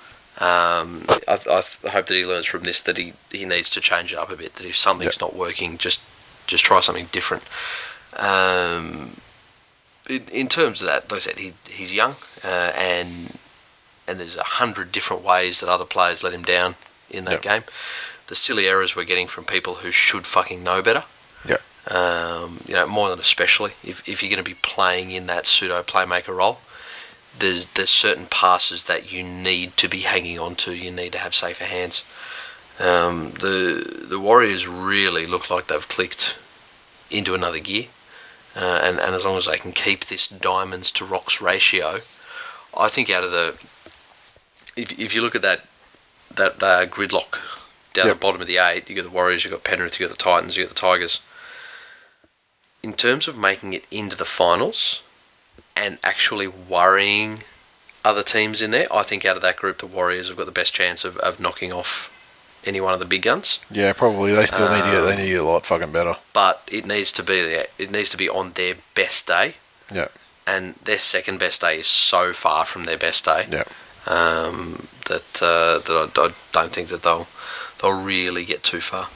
um, 0.42 1.04
I, 1.26 1.38
I 1.50 1.88
hope 1.90 2.06
that 2.06 2.14
he 2.14 2.24
learns 2.24 2.46
from 2.46 2.62
this 2.64 2.80
that 2.82 2.98
he, 2.98 3.14
he 3.30 3.44
needs 3.44 3.70
to 3.70 3.80
change 3.80 4.12
it 4.12 4.18
up 4.18 4.30
a 4.30 4.36
bit. 4.36 4.54
That 4.56 4.66
if 4.66 4.76
something's 4.76 5.14
Yep. 5.14 5.20
not 5.20 5.36
working, 5.36 5.78
just 5.78 6.00
just 6.46 6.64
try 6.64 6.80
something 6.80 7.08
different. 7.12 7.42
Um, 8.16 9.10
in, 10.08 10.22
in 10.32 10.48
terms 10.48 10.80
of 10.80 10.88
that, 10.88 11.10
like 11.10 11.18
I 11.18 11.20
said, 11.20 11.36
he, 11.38 11.52
he's 11.68 11.92
young, 11.92 12.16
uh, 12.44 12.72
and 12.76 13.36
and 14.06 14.18
there's 14.18 14.36
a 14.36 14.42
hundred 14.42 14.90
different 14.92 15.22
ways 15.22 15.60
that 15.60 15.68
other 15.68 15.84
players 15.84 16.22
let 16.22 16.32
him 16.32 16.42
down 16.42 16.74
in 17.10 17.24
that 17.24 17.32
Yep. 17.32 17.42
game. 17.42 17.62
The 18.28 18.34
silly 18.34 18.66
errors 18.66 18.96
we're 18.96 19.04
getting 19.04 19.26
from 19.28 19.44
people 19.44 19.76
who 19.76 19.90
should 19.90 20.26
fucking 20.26 20.62
know 20.62 20.80
better. 20.82 21.04
Yep. 21.46 21.62
Um, 21.90 22.60
you 22.66 22.74
know, 22.74 22.86
more 22.86 23.08
than 23.08 23.18
especially 23.18 23.72
if, 23.82 24.06
if 24.06 24.22
you're 24.22 24.30
going 24.30 24.44
to 24.44 24.48
be 24.50 24.58
playing 24.60 25.10
in 25.10 25.26
that 25.26 25.46
pseudo 25.46 25.82
playmaker 25.82 26.36
role, 26.36 26.58
there's 27.38 27.66
there's 27.66 27.90
certain 27.90 28.26
passes 28.26 28.86
that 28.86 29.10
you 29.12 29.22
need 29.22 29.76
to 29.78 29.88
be 29.88 30.00
hanging 30.00 30.38
on 30.38 30.54
to. 30.56 30.74
You 30.74 30.90
need 30.90 31.12
to 31.12 31.18
have 31.18 31.34
safer 31.34 31.64
hands. 31.64 32.04
Um, 32.78 33.30
the 33.40 34.06
the 34.08 34.20
Warriors 34.20 34.66
really 34.68 35.26
look 35.26 35.50
like 35.50 35.66
they've 35.68 35.88
clicked 35.88 36.36
into 37.10 37.34
another 37.34 37.58
gear, 37.58 37.86
uh, 38.54 38.80
and 38.84 38.98
and 38.98 39.14
as 39.14 39.24
long 39.24 39.38
as 39.38 39.46
they 39.46 39.56
can 39.56 39.72
keep 39.72 40.06
this 40.06 40.28
diamonds 40.28 40.90
to 40.92 41.04
rocks 41.04 41.40
ratio, 41.40 42.00
I 42.76 42.88
think 42.88 43.08
out 43.08 43.24
of 43.24 43.30
the 43.30 43.56
if 44.76 44.98
if 44.98 45.14
you 45.14 45.22
look 45.22 45.34
at 45.34 45.42
that 45.42 45.62
that 46.34 46.62
uh, 46.62 46.86
gridlock 46.86 47.38
down 47.94 48.06
Yep. 48.06 48.16
the 48.16 48.20
bottom 48.20 48.40
of 48.40 48.46
the 48.46 48.58
eight, 48.58 48.88
you 48.88 48.96
got 48.96 49.04
the 49.04 49.10
Warriors, 49.10 49.44
you 49.44 49.50
got 49.50 49.64
Penrith, 49.64 49.98
you 49.98 50.06
got 50.06 50.16
the 50.16 50.22
Titans, 50.22 50.56
you 50.56 50.64
got 50.64 50.68
the 50.68 50.74
Tigers. 50.74 51.20
In 52.82 52.92
terms 52.92 53.26
of 53.28 53.36
making 53.36 53.72
it 53.72 53.84
into 53.90 54.16
the 54.16 54.24
finals 54.24 55.02
and 55.76 55.98
actually 56.04 56.46
worrying 56.46 57.42
other 58.04 58.22
teams 58.22 58.62
in 58.62 58.70
there, 58.70 58.86
I 58.92 59.02
think 59.02 59.24
out 59.24 59.36
of 59.36 59.42
that 59.42 59.56
group, 59.56 59.78
the 59.78 59.86
Warriors 59.86 60.28
have 60.28 60.36
got 60.36 60.46
the 60.46 60.52
best 60.52 60.72
chance 60.72 61.04
of, 61.04 61.16
of 61.18 61.40
knocking 61.40 61.72
off 61.72 62.14
any 62.64 62.80
one 62.80 62.92
of 62.92 62.98
the 63.00 63.04
big 63.04 63.22
guns. 63.22 63.58
Yeah, 63.70 63.92
probably. 63.92 64.32
They 64.34 64.46
still 64.46 64.68
need 64.68 64.84
to 64.84 64.90
get. 64.90 65.00
They 65.02 65.12
Um, 65.12 65.18
need 65.18 65.24
to 65.26 65.30
get 65.32 65.40
a 65.40 65.44
lot 65.44 65.66
fucking 65.66 65.92
better. 65.92 66.16
But 66.32 66.62
it 66.70 66.86
needs 66.86 67.10
to 67.12 67.22
be 67.22 67.42
there. 67.42 67.66
It 67.78 67.90
needs 67.90 68.08
to 68.10 68.16
be 68.16 68.28
on 68.28 68.52
their 68.52 68.74
best 68.94 69.26
day. 69.26 69.54
Yeah. 69.92 70.08
And 70.46 70.74
their 70.84 70.98
second 70.98 71.38
best 71.38 71.60
day 71.60 71.78
is 71.80 71.86
so 71.86 72.32
far 72.32 72.64
from 72.64 72.84
their 72.84 72.96
best 72.98 73.24
day. 73.24 73.46
Yeah. 73.50 73.64
um, 74.06 74.86
that 75.06 75.42
uh, 75.42 75.78
that 75.78 76.12
I, 76.16 76.24
I 76.26 76.32
don't 76.52 76.72
think 76.72 76.88
that 76.88 77.02
they'll 77.02 77.26
they'll 77.80 78.02
really 78.02 78.44
get 78.44 78.62
too 78.62 78.80
far. 78.80 79.08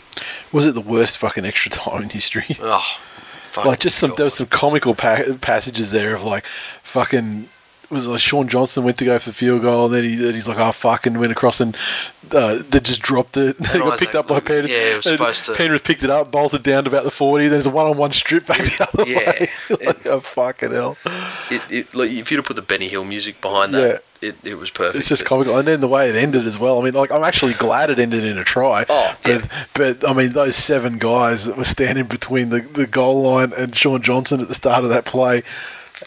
Was 0.52 0.66
it 0.66 0.74
the 0.74 0.80
worst 0.80 1.18
fucking 1.18 1.44
extra 1.44 1.70
time 1.82 2.02
in 2.02 2.10
history? 2.10 2.44
Oh, 2.60 2.84
like 3.56 3.80
just 3.80 3.98
some 3.98 4.10
God. 4.10 4.16
there 4.18 4.24
was 4.24 4.34
some 4.34 4.46
comical 4.46 4.94
pa- 4.94 5.22
passages 5.40 5.90
there 5.92 6.14
of 6.14 6.24
like 6.24 6.44
fucking 6.82 7.48
was 7.90 8.06
like 8.06 8.20
Shaun 8.20 8.48
Johnson 8.48 8.84
went 8.84 8.96
to 8.98 9.04
go 9.04 9.18
for 9.18 9.28
the 9.30 9.34
field 9.34 9.60
goal 9.60 9.84
and 9.84 9.92
then, 9.94 10.04
he, 10.04 10.14
then 10.16 10.32
he's 10.32 10.48
like 10.48 10.58
oh 10.58 10.72
fuck 10.72 11.04
and 11.04 11.20
went 11.20 11.30
across 11.30 11.60
and 11.60 11.76
uh, 12.30 12.62
they 12.70 12.80
just 12.80 13.02
dropped 13.02 13.36
it. 13.36 13.58
And 13.58 13.66
they 13.72 13.78
got 13.80 13.98
picked 13.98 14.14
up 14.14 14.28
by 14.28 14.40
Penrith. 14.40 14.70
yeah, 14.70 14.92
it 14.92 14.96
was 14.96 15.04
supposed 15.04 15.44
to- 15.46 15.54
Penrith 15.54 15.84
picked 15.84 16.02
it 16.02 16.08
up 16.08 16.30
bolted 16.30 16.62
down 16.62 16.84
to 16.84 16.90
about 16.90 17.04
the 17.04 17.10
40 17.10 17.48
there's 17.48 17.66
a 17.66 17.70
one-on-one 17.70 18.12
strip 18.14 18.46
back 18.46 18.60
the 18.62 18.88
other 18.92 19.10
Yeah. 19.10 19.18
way. 19.30 19.50
Like 19.86 20.06
oh 20.06 20.20
fucking 20.20 20.70
hell. 20.72 20.96
It, 21.50 21.62
it, 21.70 21.94
like, 21.94 22.10
if 22.10 22.30
you'd 22.30 22.38
have 22.38 22.46
put 22.46 22.56
the 22.56 22.62
Benny 22.62 22.88
Hill 22.88 23.04
music 23.04 23.40
behind 23.42 23.74
that, 23.74 24.02
it, 24.22 24.36
it 24.44 24.54
was 24.58 24.70
perfect. 24.70 24.96
it's 24.96 25.08
just 25.08 25.24
comical 25.24 25.56
and 25.58 25.66
then 25.68 25.80
the 25.80 25.88
way 25.88 26.08
it 26.08 26.16
ended 26.16 26.46
as 26.46 26.58
well 26.58 26.80
I 26.80 26.84
mean 26.84 26.94
like 26.94 27.10
I'm 27.10 27.24
actually 27.24 27.54
glad 27.54 27.90
it 27.90 27.98
ended 27.98 28.24
in 28.24 28.38
a 28.38 28.44
try 28.44 28.84
Oh, 28.88 29.16
but, 29.22 29.30
yeah. 29.30 29.64
but 29.74 30.08
I 30.08 30.12
mean 30.12 30.32
those 30.32 30.56
seven 30.56 30.98
guys 30.98 31.46
that 31.46 31.56
were 31.56 31.64
standing 31.64 32.06
between 32.06 32.48
the, 32.50 32.60
the 32.60 32.86
goal 32.86 33.22
line 33.22 33.52
and 33.56 33.74
Shaun 33.76 34.02
Johnson 34.02 34.40
at 34.40 34.48
the 34.48 34.54
start 34.54 34.84
of 34.84 34.90
that 34.90 35.04
play 35.04 35.42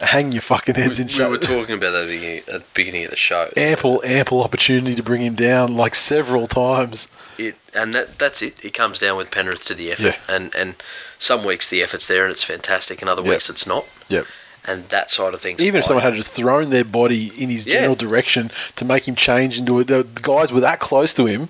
hang 0.02 0.34
your 0.34 0.42
fucking 0.42 0.76
heads 0.76 1.00
in 1.00 1.08
shame. 1.08 1.28
we 1.28 1.32
were 1.32 1.38
talking 1.38 1.76
about 1.76 1.92
that 1.92 2.02
at 2.04 2.08
the 2.08 2.14
beginning, 2.16 2.38
at 2.40 2.46
the 2.48 2.66
beginning 2.74 3.06
of 3.06 3.12
the 3.12 3.16
show. 3.16 3.50
ample 3.56 4.02
ample 4.04 4.44
opportunity 4.44 4.94
to 4.94 5.02
bring 5.04 5.22
him 5.22 5.36
down 5.36 5.78
like 5.78 5.96
several 5.96 6.48
times. 6.48 7.08
It 7.38 7.56
and 7.74 7.94
that 7.94 8.18
that's 8.20 8.42
it. 8.42 8.56
It 8.64 8.74
comes 8.74 9.00
down 9.00 9.16
with 9.18 9.32
Penrith 9.32 9.64
to 9.66 9.74
the 9.74 9.92
effort, 9.94 10.04
Yeah. 10.04 10.18
and 10.36 10.54
and 10.56 10.76
some 11.18 11.46
weeks 11.46 11.70
the 11.70 11.82
effort's 11.82 12.08
there 12.08 12.24
and 12.24 12.32
it's 12.32 12.44
fantastic, 12.44 13.02
and 13.02 13.10
other 13.10 13.22
Yep. 13.22 13.30
weeks 13.30 13.50
it's 13.50 13.66
not. 13.66 13.86
Yep. 14.10 14.26
And 14.68 14.90
that 14.90 15.12
side 15.12 15.34
of 15.34 15.42
things, 15.42 15.64
Even 15.64 15.80
if 15.80 15.86
someone 15.86 16.04
had 16.04 16.16
just 16.16 16.32
thrown 16.32 16.72
their 16.72 16.84
body 16.84 17.32
in 17.38 17.50
his 17.50 17.68
Yeah. 17.68 17.74
general 17.76 17.96
direction 17.96 18.50
to 18.78 18.86
make 18.86 19.08
him 19.08 19.16
change 19.16 19.60
into 19.60 19.80
it, 19.80 19.88
the 19.88 20.08
guys 20.22 20.52
were 20.52 20.60
that 20.62 20.80
close 20.80 21.14
to 21.16 21.26
him. 21.26 21.50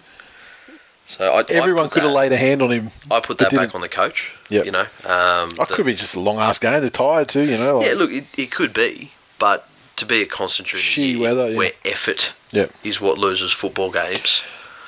so 1.05 1.33
I, 1.33 1.43
Everyone 1.49 1.85
I 1.85 1.87
could 1.89 2.03
have 2.03 2.11
laid 2.11 2.31
a 2.31 2.37
hand 2.37 2.61
on 2.61 2.71
him. 2.71 2.91
I 3.11 3.19
put 3.19 3.37
that 3.37 3.51
back 3.51 3.73
on 3.75 3.81
the 3.81 3.87
coach. 3.89 4.33
Yeah, 4.49 4.63
You 4.63 4.71
know, 4.71 4.81
um, 4.81 4.87
I 5.05 5.65
the- 5.67 5.73
could 5.75 5.85
be 5.85 5.95
just 5.95 6.15
a 6.15 6.19
long 6.19 6.39
ass 6.39 6.59
game. 6.59 6.79
They're 6.81 6.89
tired 6.89 7.29
too, 7.29 7.43
you 7.43 7.57
know. 7.57 7.77
Like, 7.79 7.87
Yeah, 7.87 7.93
look, 7.93 8.11
it, 8.11 8.25
it 8.37 8.51
could 8.51 8.73
be, 8.73 9.11
but 9.39 9.67
to 9.95 10.05
be 10.05 10.21
a 10.21 10.25
concentrated 10.25 10.97
year 10.97 11.19
weather, 11.19 11.49
yeah. 11.49 11.57
where 11.57 11.71
effort 11.85 12.33
Yep. 12.51 12.71
is 12.83 12.99
what 12.99 13.17
loses 13.17 13.51
football 13.53 13.91
games. 13.91 14.41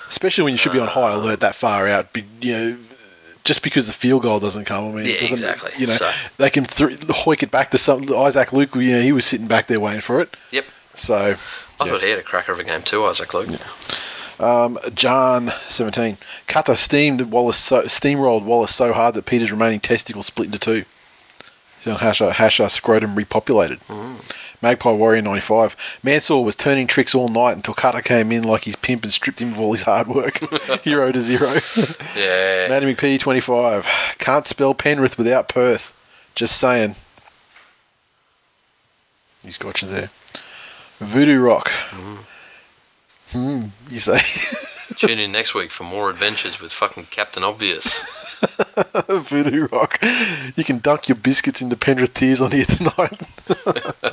especially 0.09 0.43
when 0.45 0.53
you 0.53 0.57
should 0.57 0.71
be 0.71 0.79
on 0.79 0.87
high 0.87 1.11
alert 1.13 1.39
that 1.41 1.53
far 1.55 1.85
out. 1.87 2.07
You 2.41 2.53
know, 2.57 2.77
just 3.47 3.63
because 3.63 3.87
the 3.87 3.93
field 3.93 4.21
goal 4.23 4.39
doesn't 4.39 4.65
come. 4.65 4.89
I 4.89 4.91
mean, 4.91 5.05
it 5.07 5.13
Yeah, 5.15 5.19
doesn't- 5.21 5.37
exactly. 5.49 5.71
You 5.77 5.87
know, 5.87 5.93
So- 5.93 6.11
they 6.37 6.49
can 6.49 6.65
th- 6.65 6.99
hoik 6.99 7.41
it 7.43 7.49
back 7.49 7.71
to 7.71 7.77
some 7.77 8.13
Isaac 8.13 8.51
Luke. 8.53 8.75
You 8.75 8.97
know, 8.97 9.01
he 9.01 9.11
was 9.13 9.25
sitting 9.25 9.47
back 9.47 9.67
there 9.67 9.79
waiting 9.79 10.01
for 10.01 10.19
it. 10.21 10.35
Yep. 10.51 10.65
So 10.95 11.15
I 11.15 11.85
Yeah. 11.85 11.91
thought 11.91 12.03
he 12.03 12.09
had 12.09 12.19
a 12.19 12.23
cracker 12.23 12.51
of 12.51 12.59
a 12.59 12.63
game 12.63 12.81
too, 12.83 13.05
Isaac 13.05 13.33
Luke. 13.33 13.49
Um, 14.39 14.77
John 14.93 15.53
seventeen. 15.69 16.17
Kata 16.47 16.75
steamed 16.75 17.21
Wallace 17.31 17.57
so, 17.57 17.83
steamrolled 17.83 18.43
Wallace 18.43 18.75
so 18.75 18.93
hard 18.93 19.15
that 19.15 19.25
Peter's 19.25 19.51
remaining 19.51 19.79
testicle 19.79 20.21
split 20.23 20.47
into 20.47 20.59
two. 20.59 20.85
So 21.81 21.95
Hasha 21.95 22.33
Hasha 22.33 22.69
scrotum 22.69 23.15
repopulated. 23.15 23.79
Magpie 24.61 24.91
Warrior 24.91 25.21
ninety 25.21 25.41
five. 25.41 25.75
Mansour 26.03 26.43
was 26.43 26.55
turning 26.55 26.87
tricks 26.87 27.13
all 27.13 27.27
night 27.27 27.55
until 27.55 27.73
Kata 27.73 28.01
came 28.01 28.31
in 28.31 28.43
like 28.43 28.63
his 28.63 28.75
pimp 28.75 29.03
and 29.03 29.13
stripped 29.13 29.39
him 29.39 29.51
of 29.51 29.59
all 29.59 29.71
his 29.73 29.83
hard 29.83 30.07
work. 30.07 30.39
Hero 30.83 31.11
to 31.11 31.21
zero. 31.21 31.53
Yeah. 32.15 32.67
Matty 32.69 33.17
twenty 33.17 33.39
five. 33.39 33.85
Can't 34.17 34.47
spell 34.47 34.73
Penrith 34.73 35.17
without 35.17 35.49
Perth. 35.49 35.93
Just 36.35 36.57
saying. 36.57 36.95
He's 39.43 39.57
got 39.57 39.81
you 39.81 39.87
there. 39.87 40.09
Voodoo 40.99 41.39
Rock. 41.39 41.71
Hmm, 43.31 43.65
you 43.89 43.99
say. 43.99 44.19
Tune 44.97 45.19
in 45.19 45.31
next 45.31 45.53
week 45.53 45.69
for 45.71 45.83
more 45.83 46.09
adventures 46.09 46.59
with 46.59 46.71
fucking 46.71 47.05
Captain 47.11 47.43
Obvious. 47.43 48.03
Voodoo 49.07 49.67
Rock. 49.71 49.99
You 50.55 50.63
can 50.63 50.79
dunk 50.79 51.09
your 51.09 51.15
biscuits 51.17 51.61
into 51.61 51.75
Penrith 51.77 52.13
tears 52.13 52.41
on 52.41 52.51
here 52.51 52.65
tonight. 52.65 53.21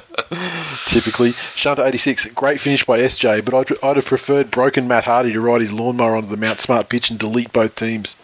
Typically. 0.87 1.31
Shanta86, 1.31 2.35
great 2.35 2.61
finish 2.61 2.85
by 2.85 2.99
SJ, 3.01 3.45
but 3.45 3.55
I'd, 3.55 3.85
I'd 3.85 3.97
have 3.97 4.07
preferred 4.07 4.51
broken 4.51 4.89
Matt 4.89 5.05
Hardy 5.05 5.33
to 5.33 5.41
ride 5.41 5.61
his 5.61 5.73
lawnmower 5.73 6.17
onto 6.17 6.29
the 6.29 6.37
Mount 6.37 6.59
Smart 6.61 6.89
pitch 6.89 7.11
and 7.11 7.19
delete 7.19 7.53
both 7.53 7.75
teams. 7.77 8.17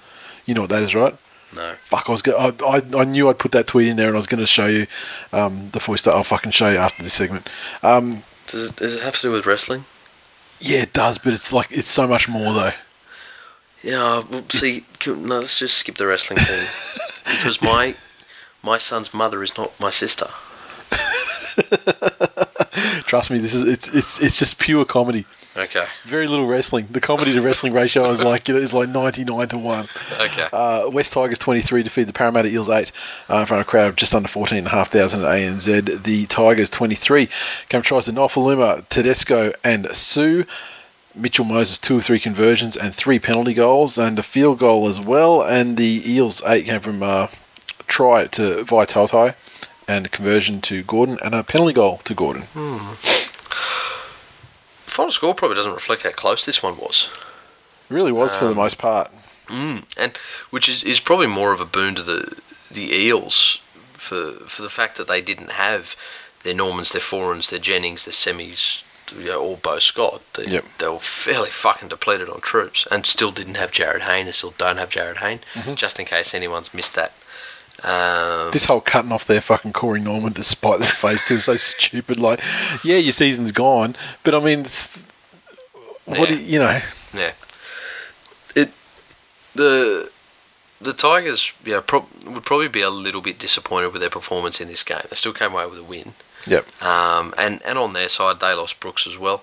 You 0.46 0.54
know 0.54 0.62
what 0.62 0.70
that 0.70 0.82
is, 0.82 0.94
right? 0.94 1.14
No. 1.54 1.74
Fuck, 1.84 2.08
I 2.08 2.12
was 2.12 2.22
go- 2.22 2.36
I, 2.36 2.52
I, 2.64 2.82
I 3.00 3.04
knew 3.04 3.28
I'd 3.28 3.38
put 3.38 3.52
that 3.52 3.66
tweet 3.66 3.88
in 3.88 3.96
there 3.96 4.06
and 4.08 4.16
I 4.16 4.18
was 4.18 4.26
going 4.26 4.40
to 4.40 4.46
show 4.46 4.66
you 4.66 4.86
um, 5.32 5.68
before 5.68 5.92
we 5.94 5.98
start. 5.98 6.16
I'll 6.16 6.24
fucking 6.24 6.52
show 6.52 6.70
you 6.70 6.78
after 6.78 7.02
this 7.02 7.14
segment. 7.14 7.48
Um, 7.82 8.22
Does 8.46 8.70
it, 8.70 8.76
does 8.76 8.94
it 8.94 9.02
have 9.02 9.16
to 9.16 9.22
do 9.22 9.32
with 9.32 9.46
wrestling? 9.46 9.84
yeah, 10.60 10.82
it 10.82 10.92
does, 10.92 11.16
but 11.18 11.32
it's 11.32 11.52
like 11.54 11.68
it's 11.72 11.88
so 11.88 12.06
much 12.06 12.28
more 12.28 12.52
though. 12.52 12.72
Yeah, 13.82 14.22
well, 14.30 14.44
see, 14.50 14.84
can, 14.98 15.26
no, 15.26 15.38
let's 15.38 15.58
just 15.58 15.78
skip 15.78 15.96
the 15.96 16.06
wrestling 16.06 16.38
thing. 16.38 16.66
because 17.24 17.62
my 17.62 17.94
my 18.62 18.78
son's 18.78 19.14
mother 19.14 19.42
is 19.42 19.56
not 19.56 19.78
my 19.80 19.90
sister. 19.90 20.26
Trust 23.06 23.30
me, 23.30 23.38
this 23.38 23.54
is 23.54 23.64
it's 23.64 23.88
it's 23.88 24.20
it's 24.20 24.38
just 24.38 24.58
pure 24.58 24.84
comedy. 24.84 25.24
Okay. 25.56 25.86
Very 26.04 26.28
little 26.28 26.46
wrestling. 26.46 26.86
The 26.90 27.00
comedy 27.00 27.32
to 27.32 27.42
wrestling 27.42 27.72
ratio 27.72 28.08
is 28.10 28.22
like 28.22 28.48
you 28.48 28.54
know, 28.54 28.60
is 28.60 28.72
like 28.72 28.88
ninety 28.88 29.24
nine 29.24 29.48
to 29.48 29.58
one. 29.58 29.88
Okay. 30.20 30.46
Uh, 30.52 30.88
West 30.90 31.12
Tigers 31.12 31.38
twenty 31.38 31.60
three 31.60 31.82
defeat 31.82 32.04
the 32.04 32.12
Parramatta 32.12 32.48
Eels 32.48 32.68
eight 32.68 32.92
uh, 33.28 33.38
in 33.38 33.46
front 33.46 33.60
of 33.60 33.66
a 33.66 33.70
crowd 33.70 33.88
of 33.88 33.96
just 33.96 34.14
under 34.14 34.28
fourteen 34.28 34.58
and 34.58 34.66
a 34.68 34.70
half 34.70 34.90
thousand 34.90 35.22
at 35.22 35.28
ANZ. 35.28 36.04
The 36.04 36.26
Tigers 36.26 36.70
twenty 36.70 36.94
three 36.94 37.28
came 37.68 37.82
tries 37.82 38.04
to 38.04 38.12
Nofoaluma, 38.12 38.88
Tedesco, 38.88 39.52
and 39.64 39.88
Sue. 39.94 40.44
Mitchell 41.14 41.44
Moses 41.44 41.78
two 41.78 41.98
or 41.98 42.00
three 42.00 42.20
conversions 42.20 42.76
and 42.76 42.94
three 42.94 43.18
penalty 43.18 43.54
goals 43.54 43.98
and 43.98 44.18
a 44.18 44.22
field 44.22 44.58
goal 44.58 44.88
as 44.88 45.00
well. 45.00 45.42
And 45.42 45.76
the 45.76 46.02
Eels 46.06 46.42
eight 46.46 46.66
came 46.66 46.80
from 46.80 47.02
uh, 47.02 47.28
try 47.86 48.26
to 48.28 48.64
Vaitai 48.64 49.34
and 49.88 50.06
a 50.06 50.08
conversion 50.08 50.60
to 50.62 50.82
Gordon 50.82 51.18
and 51.22 51.34
a 51.34 51.42
penalty 51.42 51.72
goal 51.72 51.98
to 51.98 52.14
Gordon. 52.14 52.42
Final 54.86 55.12
score 55.12 55.34
probably 55.34 55.56
doesn't 55.56 55.74
reflect 55.74 56.02
how 56.02 56.10
close 56.10 56.44
this 56.44 56.62
one 56.62 56.76
was. 56.76 57.10
It 57.88 57.94
really 57.94 58.12
was 58.12 58.36
for 58.36 58.46
the 58.46 58.54
most 58.54 58.78
part. 58.78 59.10
Mm, 59.46 59.84
and 59.96 60.16
which 60.50 60.68
is, 60.68 60.84
is 60.84 61.00
probably 61.00 61.26
more 61.26 61.52
of 61.52 61.60
a 61.60 61.66
boon 61.66 61.96
to 61.96 62.02
the 62.02 62.40
the 62.70 62.94
Eels 62.94 63.60
for 63.94 64.32
for 64.46 64.62
the 64.62 64.70
fact 64.70 64.96
that 64.96 65.08
they 65.08 65.20
didn't 65.20 65.50
have 65.52 65.96
their 66.44 66.54
Normans, 66.54 66.92
their 66.92 67.00
Forans, 67.00 67.50
their 67.50 67.58
Jennings, 67.58 68.04
their 68.04 68.12
semis, 68.12 68.84
you 69.18 69.26
know, 69.26 69.40
all 69.40 69.56
Beau 69.56 69.78
Scott. 69.78 70.22
They, 70.34 70.44
Yep. 70.44 70.64
they 70.78 70.88
were 70.88 70.98
fairly 70.98 71.50
fucking 71.50 71.88
depleted 71.88 72.28
on 72.28 72.40
troops, 72.40 72.86
and 72.90 73.04
still 73.06 73.30
didn't 73.32 73.56
have 73.56 73.72
Jarryd 73.72 74.00
Hayne, 74.02 74.26
and 74.26 74.34
still 74.34 74.54
don't 74.58 74.76
have 74.78 74.90
Jarryd 74.90 75.18
Hayne, 75.18 75.40
just 75.76 75.98
in 75.98 76.06
case 76.06 76.34
anyone's 76.34 76.72
missed 76.74 76.94
that. 76.94 77.12
Um, 77.82 78.50
This 78.50 78.66
whole 78.66 78.82
cutting 78.82 79.10
off 79.12 79.24
their 79.24 79.40
fucking 79.40 79.72
Corey 79.72 80.00
Norman 80.00 80.34
despite 80.34 80.80
their 80.80 80.88
face 80.88 81.24
too 81.24 81.36
is 81.36 81.44
so 81.44 81.56
stupid. 81.56 82.20
Like, 82.20 82.40
yeah, 82.84 82.98
your 82.98 83.12
season's 83.12 83.52
gone, 83.52 83.96
but 84.22 84.34
I 84.34 84.38
mean, 84.40 84.64
what 86.04 86.28
do 86.28 86.34
Yeah. 86.34 86.40
you, 86.40 86.46
you 86.46 86.58
know? 86.58 86.80
Yeah. 87.14 87.32
It 88.54 88.70
the 89.54 90.10
the 90.80 90.92
Tigers, 90.92 91.52
you 91.64 91.72
know, 91.72 91.80
prob- 91.82 92.08
would 92.26 92.44
probably 92.44 92.68
be 92.68 92.80
a 92.82 92.90
little 92.90 93.20
bit 93.20 93.38
disappointed 93.38 93.92
with 93.92 94.00
their 94.00 94.10
performance 94.10 94.60
in 94.60 94.68
this 94.68 94.82
game. 94.82 95.02
They 95.08 95.16
still 95.16 95.32
came 95.34 95.52
away 95.52 95.66
with 95.66 95.78
a 95.78 95.82
win. 95.82 96.14
Yep. 96.46 96.82
Um, 96.82 97.34
and 97.38 97.62
and 97.62 97.78
on 97.78 97.92
their 97.92 98.08
side, 98.08 98.40
they 98.40 98.52
lost 98.54 98.80
Brooks 98.80 99.06
as 99.06 99.18
well. 99.18 99.42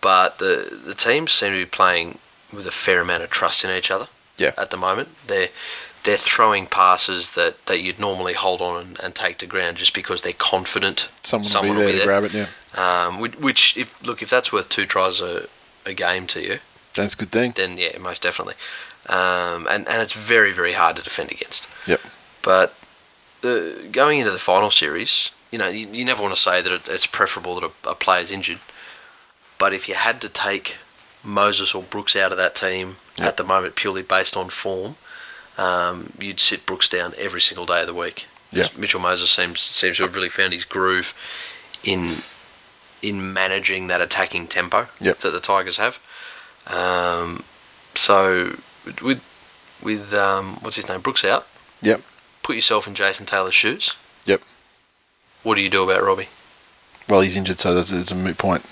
But 0.00 0.38
the 0.38 0.78
the 0.84 0.94
teams 0.94 1.32
seem 1.32 1.52
to 1.52 1.58
be 1.58 1.64
playing 1.64 2.18
with 2.52 2.66
a 2.66 2.70
fair 2.70 3.00
amount 3.00 3.22
of 3.22 3.30
trust 3.30 3.64
in 3.64 3.70
each 3.70 3.90
other. 3.90 4.08
Yeah. 4.38 4.52
At 4.58 4.70
the 4.70 4.76
moment, 4.76 5.08
they're 5.26 5.48
they're 6.04 6.16
throwing 6.16 6.66
passes 6.66 7.34
that, 7.34 7.66
that 7.66 7.80
you'd 7.80 7.98
normally 7.98 8.32
hold 8.34 8.62
on 8.62 8.80
and, 8.80 9.00
and 9.02 9.14
take 9.14 9.38
to 9.38 9.46
ground 9.46 9.76
just 9.76 9.92
because 9.92 10.22
they're 10.22 10.32
confident 10.32 11.08
Someone, 11.24 11.76
will 11.76 11.86
be 11.86 11.92
there 11.92 11.98
to 11.98 12.04
grab 12.04 12.22
it. 12.24 12.32
Yeah, 12.32 12.46
Um, 12.76 13.18
which, 13.18 13.36
which 13.40 13.76
if 13.76 14.00
look 14.06 14.22
if 14.22 14.30
that's 14.30 14.52
worth 14.52 14.68
two 14.68 14.86
tries 14.86 15.20
a, 15.20 15.48
a 15.84 15.92
game 15.92 16.28
to 16.28 16.40
you, 16.40 16.58
that's 16.94 17.14
a 17.14 17.16
good 17.16 17.32
thing. 17.32 17.54
then 17.56 17.76
yeah, 17.76 17.98
most 17.98 18.22
definitely. 18.22 18.54
Um, 19.08 19.66
and 19.68 19.88
and 19.88 20.00
it's 20.00 20.12
very 20.12 20.52
very 20.52 20.72
hard 20.74 20.94
to 20.96 21.02
defend 21.02 21.32
against. 21.32 21.68
Yep. 21.88 22.00
But 22.42 22.74
the 23.40 23.88
going 23.90 24.20
into 24.20 24.30
the 24.30 24.38
final 24.38 24.70
series, 24.70 25.32
you 25.50 25.58
know, 25.58 25.68
you, 25.68 25.86
you 25.88 26.04
never 26.04 26.22
want 26.22 26.34
to 26.34 26.40
say 26.40 26.60
that 26.62 26.72
it, 26.72 26.88
it's 26.88 27.06
preferable 27.06 27.60
that 27.60 27.70
a, 27.84 27.90
a 27.90 27.94
player's 27.94 28.30
injured. 28.30 28.58
But 29.58 29.72
if 29.72 29.88
you 29.88 29.94
had 29.94 30.20
to 30.22 30.28
take 30.28 30.76
Moses 31.24 31.74
or 31.74 31.82
Brooks 31.82 32.14
out 32.16 32.30
of 32.32 32.38
that 32.38 32.54
team 32.54 32.96
Yep. 33.18 33.28
at 33.28 33.36
the 33.38 33.44
moment 33.44 33.76
purely 33.76 34.02
based 34.02 34.36
on 34.36 34.50
form, 34.50 34.96
um, 35.56 36.12
you'd 36.20 36.38
sit 36.40 36.66
Brooks 36.66 36.86
down 36.88 37.14
every 37.16 37.40
single 37.40 37.64
day 37.64 37.80
of 37.80 37.86
the 37.86 37.94
week. 37.94 38.26
Yeah. 38.52 38.68
Mitchell 38.76 39.00
Moses 39.00 39.30
seems 39.30 39.58
seems 39.60 39.96
to 39.96 40.02
have 40.04 40.14
really 40.14 40.28
found 40.28 40.52
his 40.52 40.64
groove 40.66 41.14
in 41.82 42.18
in 43.02 43.32
managing 43.32 43.86
that 43.86 44.00
attacking 44.02 44.48
tempo 44.48 44.88
Yep. 45.00 45.18
that 45.20 45.30
the 45.30 45.40
Tigers 45.40 45.78
have. 45.78 45.98
Um, 46.66 47.42
so 47.94 48.56
with 49.02 49.22
with 49.82 50.12
um, 50.14 50.56
what's 50.60 50.76
his 50.76 50.88
name 50.88 51.00
Brooks 51.00 51.24
out, 51.24 51.46
Yep. 51.82 52.02
put 52.42 52.56
yourself 52.56 52.86
in 52.86 52.94
Jason 52.94 53.24
Taylor's 53.26 53.54
shoes. 53.54 53.94
What 55.46 55.54
do 55.54 55.62
you 55.62 55.70
do 55.70 55.84
about 55.88 56.02
Robbie? 56.02 56.26
Well, 57.08 57.20
he's 57.20 57.36
injured, 57.36 57.60
so 57.60 57.72
that's 57.72 57.92
it's 57.92 58.10
a 58.10 58.16
moot 58.16 58.36
point. 58.36 58.64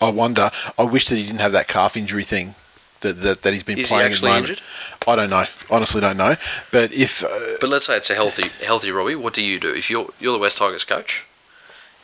I 0.00 0.08
wonder. 0.08 0.50
I 0.78 0.84
wish 0.84 1.06
that 1.08 1.16
he 1.16 1.26
didn't 1.26 1.42
have 1.42 1.52
that 1.52 1.68
calf 1.68 1.98
injury 1.98 2.24
thing 2.24 2.54
that 3.00 3.20
that, 3.20 3.42
that 3.42 3.52
he's 3.52 3.62
been 3.62 3.76
Is 3.76 3.90
he 3.90 3.94
playing. 3.94 4.10
actually 4.10 4.30
at 4.30 4.34
the 4.36 4.40
moment. 4.40 4.50
injured? 4.58 4.64
I 5.06 5.16
don't 5.16 5.28
know. 5.28 5.46
Honestly, 5.70 6.00
don't 6.00 6.16
know. 6.16 6.36
But 6.72 6.92
if 6.94 7.22
uh, 7.22 7.58
But 7.60 7.68
let's 7.68 7.84
say 7.84 7.98
it's 7.98 8.08
a 8.08 8.14
healthy 8.14 8.48
healthy 8.64 8.90
Robbie. 8.90 9.16
What 9.16 9.34
do 9.34 9.44
you 9.44 9.60
do 9.60 9.74
if 9.74 9.90
you're 9.90 10.08
you're 10.18 10.32
the 10.32 10.38
West 10.38 10.56
Tigers 10.56 10.84
coach? 10.84 11.26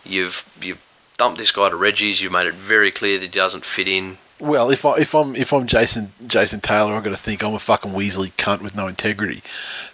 You've 0.04 0.44
you've 0.60 0.86
dumped 1.16 1.38
this 1.38 1.50
guy 1.50 1.70
to 1.70 1.76
Reggie's. 1.76 2.20
You've 2.20 2.32
made 2.32 2.46
it 2.46 2.52
very 2.52 2.90
clear 2.90 3.16
that 3.18 3.24
he 3.24 3.30
doesn't 3.30 3.64
fit 3.64 3.88
in. 3.88 4.18
Well, 4.40 4.70
if 4.70 4.84
I 4.84 4.96
if 4.98 5.14
I'm 5.14 5.36
if 5.36 5.52
I'm 5.52 5.66
Jason 5.66 6.12
Jason 6.26 6.60
Taylor, 6.60 6.94
I've 6.94 7.04
got 7.04 7.10
to 7.10 7.16
think 7.16 7.42
I'm 7.42 7.54
a 7.54 7.58
fucking 7.58 7.92
Weasley 7.92 8.32
cunt 8.32 8.62
with 8.62 8.74
no 8.74 8.86
integrity. 8.88 9.42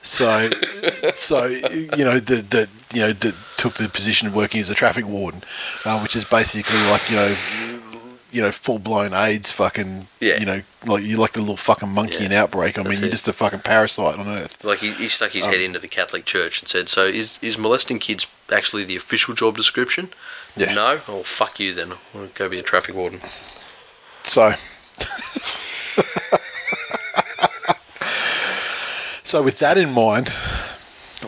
So, 0.03 0.51
so 1.13 1.47
you 1.47 2.05
know 2.05 2.19
the 2.21 2.37
the 2.37 2.69
you 2.95 3.03
know 3.03 3.13
the, 3.13 3.35
took 3.57 3.75
the 3.75 3.89
position 3.89 4.29
of 4.29 4.35
working 4.35 4.61
as 4.61 4.71
a 4.71 4.75
traffic 4.75 5.07
warden, 5.07 5.43
uh, 5.85 5.99
which 6.01 6.15
is 6.17 6.25
basically 6.25 6.79
like 6.91 7.11
you 7.11 7.17
know. 7.17 7.37
You 8.33 8.43
know, 8.43 8.51
full 8.53 8.81
blown 8.81 9.15
AIDS, 9.15 9.51
fucking. 9.53 10.09
Yeah. 10.21 10.39
You 10.39 10.45
know, 10.47 10.63
like 10.85 11.05
you're 11.05 11.19
like 11.19 11.33
the 11.33 11.41
little 11.41 11.57
fucking 11.57 11.89
monkey 11.89 12.17
Yeah. 12.19 12.27
in 12.27 12.33
Outbreak. 12.33 12.77
I 12.79 12.83
mean, 12.83 12.95
you're 12.99 13.05
it. 13.07 13.13
just 13.13 13.27
a 13.29 13.33
fucking 13.33 13.61
parasite 13.61 14.19
on 14.19 14.27
Earth. 14.27 14.63
Like 14.63 14.81
he, 14.81 14.91
he 14.93 15.09
stuck 15.09 15.31
Um, 15.31 15.39
his 15.39 15.47
head 15.47 15.61
into 15.61 15.79
the 15.79 15.89
Catholic 15.89 16.27
Church 16.27 16.61
and 16.61 16.69
said, 16.69 16.91
"So 16.91 17.07
is 17.07 17.39
is 17.41 17.57
molesting 17.57 17.99
kids 17.99 18.27
actually 18.53 18.85
the 18.85 18.97
official 18.97 19.33
job 19.33 19.57
description?" 19.57 20.09
Yeah. 20.55 20.75
No. 20.75 21.01
Oh 21.09 21.23
fuck 21.23 21.59
you 21.61 21.73
then. 21.73 21.93
I'll 22.15 22.27
go 22.35 22.49
be 22.51 22.59
a 22.59 22.63
traffic 22.63 22.95
warden. 22.95 23.21
So, 24.27 24.55
so 29.23 29.43
with 29.43 29.59
that 29.61 29.79
in 29.79 29.91
mind, 29.91 30.33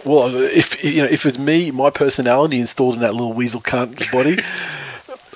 well, 0.04 0.34
if 0.34 0.82
you 0.84 1.02
know, 1.02 1.08
if 1.08 1.24
it's 1.24 1.38
me, 1.38 1.70
my 1.70 1.90
personality 1.90 2.58
installed 2.58 2.94
in 2.96 3.00
that 3.00 3.12
little 3.12 3.32
weasel 3.32 3.60
cunt's 3.60 4.08
body, 4.10 4.38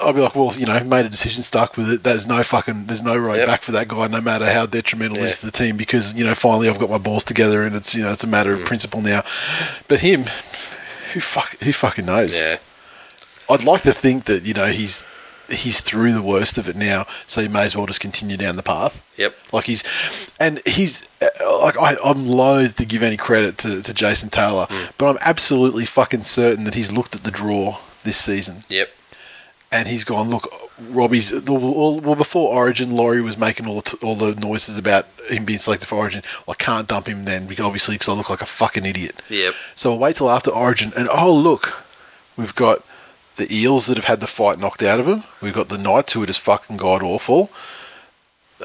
I'd 0.03 0.15
be 0.15 0.21
like, 0.21 0.35
well, 0.35 0.53
you 0.57 0.67
know, 0.67 0.81
made 0.85 1.07
a 1.07 1.09
decision, 1.09 1.43
stuck 1.43 1.77
with 1.77 1.89
it. 1.89 2.03
There's 2.03 2.27
no 2.27 2.43
fucking, 2.43 2.87
there's 2.87 3.03
no 3.03 3.17
road 3.17 3.35
Yep. 3.37 3.47
back 3.47 3.63
for 3.63 3.73
that 3.73 3.89
guy, 3.89 4.09
no 4.09 4.21
matter 4.21 4.53
how 4.53 4.67
detrimental 4.67 5.19
it 5.19 5.21
Yeah. 5.23 5.27
is 5.29 5.39
to 5.41 5.47
the 5.47 5.53
team, 5.53 5.77
because 5.77 6.15
you 6.15 6.25
know, 6.25 6.35
finally 6.35 6.69
I've 6.69 6.79
got 6.79 6.91
my 6.91 6.99
balls 6.99 7.25
together, 7.25 7.63
and 7.63 7.75
it's 7.77 7.95
you 7.95 8.03
know, 8.03 8.11
it's 8.13 8.25
a 8.25 8.29
matter 8.29 8.57
Mm. 8.57 8.61
of 8.61 8.67
principle 8.67 9.01
now. 9.01 9.23
But 9.89 10.01
him, 10.01 10.25
who 11.15 11.21
fuck, 11.21 11.57
who 11.61 11.73
fucking 11.73 12.07
knows? 12.07 12.41
Yeah. 12.41 12.57
I'd 13.49 13.65
like 13.65 13.83
to 13.83 13.93
think 13.95 14.25
that 14.25 14.45
you 14.45 14.55
know 14.55 14.67
he's 14.67 15.05
he's 15.53 15.81
through 15.81 16.13
the 16.13 16.23
worst 16.23 16.59
of 16.59 16.69
it 16.69 16.77
now, 16.77 17.07
so 17.27 17.43
he 17.43 17.49
may 17.49 17.63
as 17.65 17.77
well 17.77 17.87
just 17.87 18.01
continue 18.01 18.37
down 18.37 18.57
the 18.57 18.63
path. 18.63 19.07
Yep. 19.17 19.35
Like 19.53 19.65
he's, 19.67 19.85
and 20.41 20.61
he's 20.67 21.09
uh, 21.21 21.61
like 21.63 21.77
I, 21.79 21.97
I'm 22.05 22.27
loath 22.27 22.77
to 22.77 22.85
give 22.85 23.03
any 23.03 23.17
credit 23.17 23.59
to, 23.59 23.83
to 23.83 23.95
Jason 23.95 24.31
Taylor, 24.31 24.67
but 24.99 25.09
I'm 25.09 25.19
absolutely 25.21 25.85
fucking 25.87 26.25
certain 26.25 26.65
that 26.65 26.75
he's 26.75 26.91
looked 26.93 27.15
at 27.15 27.23
the 27.25 27.31
draw 27.31 27.79
this 28.05 28.17
season 28.17 28.65
Yep. 28.69 28.89
and 29.71 29.87
he's 29.89 30.05
gone. 30.05 30.29
Look, 30.29 30.53
Robbie's 30.91 31.33
well, 31.33 32.01
well 32.01 32.15
before 32.17 32.53
Origin. 32.53 32.97
Laurie 32.97 33.21
was 33.23 33.37
making 33.39 33.67
all 33.67 33.81
the 33.81 33.97
all 34.03 34.17
the 34.17 34.35
noises 34.35 34.77
about 34.79 35.07
him 35.29 35.45
being 35.45 35.59
selected 35.61 35.87
for 35.87 35.97
Origin. 35.97 36.23
I 36.49 36.55
can't 36.55 36.89
dump 36.89 37.07
him 37.07 37.25
then, 37.27 37.47
because 37.47 37.65
obviously, 37.65 37.95
because 37.95 38.09
I 38.09 38.13
look 38.15 38.31
like 38.31 38.43
a 38.43 38.47
fucking 38.47 38.85
idiot. 38.87 39.21
Yep. 39.29 39.55
So 39.77 39.93
I'll 39.93 39.99
wait 39.99 40.17
till 40.17 40.31
after 40.31 40.51
Origin, 40.51 40.93
and 40.97 41.09
oh 41.09 41.33
look, 41.33 41.85
we've 42.37 42.55
got 42.55 42.85
the 43.49 43.57
Eels 43.57 43.87
that 43.87 43.97
have 43.97 44.05
had 44.07 44.21
the 44.21 44.27
fight 44.27 44.59
knocked 44.59 44.83
out 44.83 45.01
of 45.01 45.07
them. 45.07 45.25
We've 45.41 45.53
got 45.55 45.69
the 45.69 45.79
Knights 45.79 46.13
who 46.13 46.23
are 46.23 46.27
just 46.27 46.41
fucking 46.41 46.77
god 46.77 47.03
awful. 47.03 47.51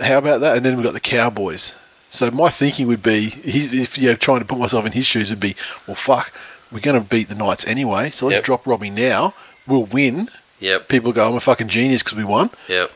How 0.01 0.19
about 0.19 0.41
that? 0.41 0.57
And 0.57 0.65
then 0.65 0.75
we've 0.75 0.85
got 0.85 0.93
the 0.93 0.99
Cowboys. 0.99 1.75
So 2.09 2.29
my 2.31 2.49
thinking 2.49 2.87
would 2.87 3.03
be, 3.03 3.29
he's 3.29 3.73
if 3.73 3.97
you 3.97 4.09
know 4.09 4.15
trying 4.15 4.39
to 4.39 4.45
put 4.45 4.59
myself 4.59 4.85
in 4.85 4.91
his 4.93 5.05
shoes 5.05 5.29
would 5.29 5.39
be, 5.39 5.55
well 5.87 5.95
fuck, 5.95 6.31
we're 6.71 6.79
going 6.79 7.01
to 7.01 7.07
beat 7.07 7.27
the 7.29 7.35
Knights 7.35 7.65
anyway. 7.67 8.09
So 8.11 8.27
let's 8.27 8.37
Yep. 8.37 8.43
drop 8.45 8.67
Robbie 8.67 8.89
now. 8.89 9.33
We'll 9.65 9.83
win. 9.85 10.29
Yep. 10.59 10.87
People 10.87 11.11
go, 11.11 11.27
I'm 11.27 11.35
a 11.35 11.39
fucking 11.39 11.67
genius 11.67 12.03
because 12.03 12.17
we 12.17 12.23
won. 12.23 12.49
Yep. 12.69 12.91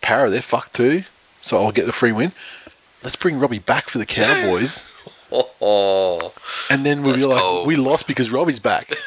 Para, 0.00 0.30
they're 0.30 0.40
fucked 0.42 0.74
too. 0.74 1.04
So 1.42 1.62
I'll 1.62 1.72
get 1.72 1.86
the 1.86 1.92
free 1.92 2.12
win. 2.12 2.32
Let's 3.02 3.16
bring 3.16 3.38
Robbie 3.38 3.58
back 3.58 3.88
for 3.88 3.98
the 3.98 4.06
Cowboys. 4.16 4.86
Oh. 5.32 6.32
And 6.70 6.84
then 6.86 7.02
we'll 7.02 7.16
be 7.16 7.24
like, 7.24 7.38
cold. 7.40 7.66
we 7.66 7.76
lost 7.76 8.06
because 8.06 8.30
Robbie's 8.30 8.58
back. 8.60 8.94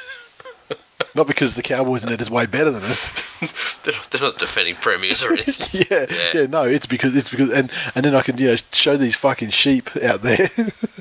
not 1.15 1.27
because 1.27 1.55
the 1.55 1.61
Cowboys 1.63 2.05
net 2.05 2.21
is 2.21 2.29
way 2.29 2.45
better 2.45 2.71
than 2.71 2.83
us. 2.83 3.11
They're 3.83 3.93
not, 3.93 4.09
they're 4.11 4.21
not 4.21 4.39
defending 4.39 4.75
premiers 4.75 5.21
or 5.23 5.33
anything. 5.33 5.85
yeah, 5.91 6.05
Yeah. 6.09 6.41
yeah, 6.41 6.45
no, 6.47 6.63
it's 6.63 6.85
because 6.85 7.15
it's 7.15 7.29
because 7.29 7.51
and 7.51 7.69
and 7.95 8.05
then 8.05 8.15
I 8.15 8.21
can 8.21 8.37
you 8.37 8.47
know 8.51 8.55
show 8.71 8.95
these 8.95 9.17
fucking 9.17 9.49
sheep 9.49 9.89
out 9.97 10.21
there, 10.21 10.49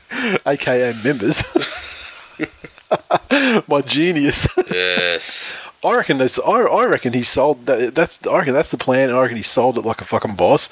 aka 0.47 0.93
members. 1.05 1.43
My 3.69 3.81
genius. 3.83 4.49
yes. 4.71 5.57
I 5.85 5.97
reckon 5.97 6.19
that's. 6.19 6.39
I, 6.39 6.61
I 6.61 6.87
reckon 6.87 7.13
he 7.13 7.23
sold 7.23 7.67
that. 7.67 7.95
That's. 7.95 8.25
I 8.27 8.39
reckon 8.39 8.53
that's 8.55 8.71
the 8.71 8.77
plan. 8.79 9.11
I 9.11 9.21
reckon 9.21 9.37
he 9.37 9.43
sold 9.43 9.79
it 9.79 9.85
like 9.85 10.01
a 10.01 10.05
fucking 10.05 10.37
boss. 10.37 10.69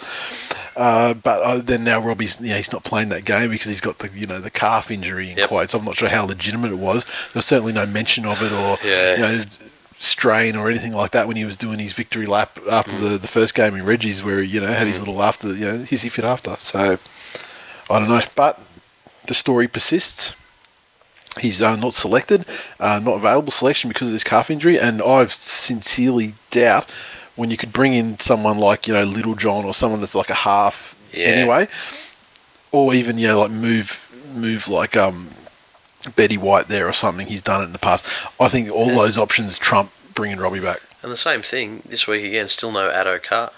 Uh, 0.77 1.15
but 1.15 1.43
uh, 1.43 1.59
then 1.59 1.83
now 1.85 2.01
Robbie's. 2.01 2.41
Yeah, 2.41 2.57
he's 2.57 2.73
not 2.73 2.85
playing 2.85 3.09
that 3.09 3.25
game 3.25 3.51
because 3.51 3.67
he's 3.67 3.81
got 3.81 3.99
the 3.99 4.09
you 4.15 4.27
know 4.27 4.39
the 4.39 4.51
calf 4.51 4.91
injury 4.91 5.33
in 5.33 5.37
Yep. 5.39 5.49
quotes. 5.49 5.75
I'm 5.75 5.85
not 5.85 5.97
sure 5.97 6.09
how 6.09 6.25
legitimate 6.27 6.71
it 6.71 6.79
was. 6.79 7.05
There 7.05 7.13
was 7.35 7.47
certainly 7.47 7.73
no 7.73 7.87
mention 7.87 8.25
of 8.25 8.41
it 8.43 8.53
or 8.53 8.79
Yeah. 8.85 9.15
you 9.17 9.21
know 9.39 9.43
strain 9.99 10.57
or 10.57 10.71
anything 10.71 10.93
like 10.95 11.11
that 11.11 11.27
when 11.27 11.37
he 11.37 11.45
was 11.45 11.57
doing 11.59 11.79
his 11.79 11.93
victory 11.93 12.25
lap 12.25 12.59
after 12.71 12.97
the, 12.97 13.19
the 13.19 13.29
first 13.29 13.55
game 13.55 13.75
in 13.75 13.85
Reggie's 13.85 14.23
where 14.25 14.41
he 14.43 14.49
you 14.49 14.61
know 14.61 14.69
had 14.69 14.87
his 14.87 14.99
little 15.01 15.23
after 15.23 15.49
you 15.53 15.67
know 15.67 15.79
hissy 15.79 16.11
fit 16.11 16.25
after. 16.25 16.55
So 16.59 16.99
I 17.91 17.99
don't 17.99 18.09
know, 18.09 18.23
but 18.37 18.61
the 19.27 19.35
story 19.35 19.67
persists. 19.69 20.35
He's 21.41 21.61
uh, 21.63 21.77
not 21.77 21.95
selected, 21.95 22.45
uh, 22.79 22.99
not 22.99 23.15
available 23.15 23.51
selection 23.51 23.89
because 23.89 24.09
of 24.09 24.13
this 24.13 24.25
calf 24.25 24.51
injury, 24.51 24.79
and 24.79 25.03
I 25.03 25.27
sincerely 25.27 26.35
doubt 26.51 26.91
when 27.37 27.51
you 27.51 27.57
could 27.57 27.73
bring 27.73 27.95
in 27.95 28.19
someone 28.19 28.59
like 28.59 28.87
you 28.87 28.93
know 28.95 29.05
Little 29.05 29.35
John 29.35 29.65
or 29.65 29.75
someone 29.75 30.01
that's 30.01 30.15
like 30.15 30.31
a 30.31 30.35
half 30.35 30.97
Yeah. 31.13 31.27
anyway, 31.27 31.69
or 32.73 32.95
even 32.95 33.19
you 33.19 33.29
know 33.29 33.41
like 33.41 33.51
move 33.51 34.07
move 34.35 34.69
like 34.69 34.97
um 34.97 35.31
Betty 36.17 36.37
White 36.39 36.69
there 36.69 36.89
or 36.89 36.93
something. 36.93 37.27
He's 37.27 37.43
done 37.43 37.63
it 37.63 37.67
in 37.67 37.73
the 37.73 37.79
past. 37.79 38.07
I 38.39 38.49
think 38.49 38.71
all 38.71 38.87
those 38.87 39.19
options 39.19 39.59
trump 39.59 39.91
bringing 40.15 40.39
Robbie 40.39 40.61
back. 40.61 40.81
And 41.03 41.11
the 41.11 41.17
same 41.17 41.43
thing 41.43 41.83
this 41.87 42.07
week 42.07 42.25
again. 42.25 42.49
Still 42.49 42.73
no 42.73 42.91
Addo 42.91 43.23
Carr. 43.23 43.51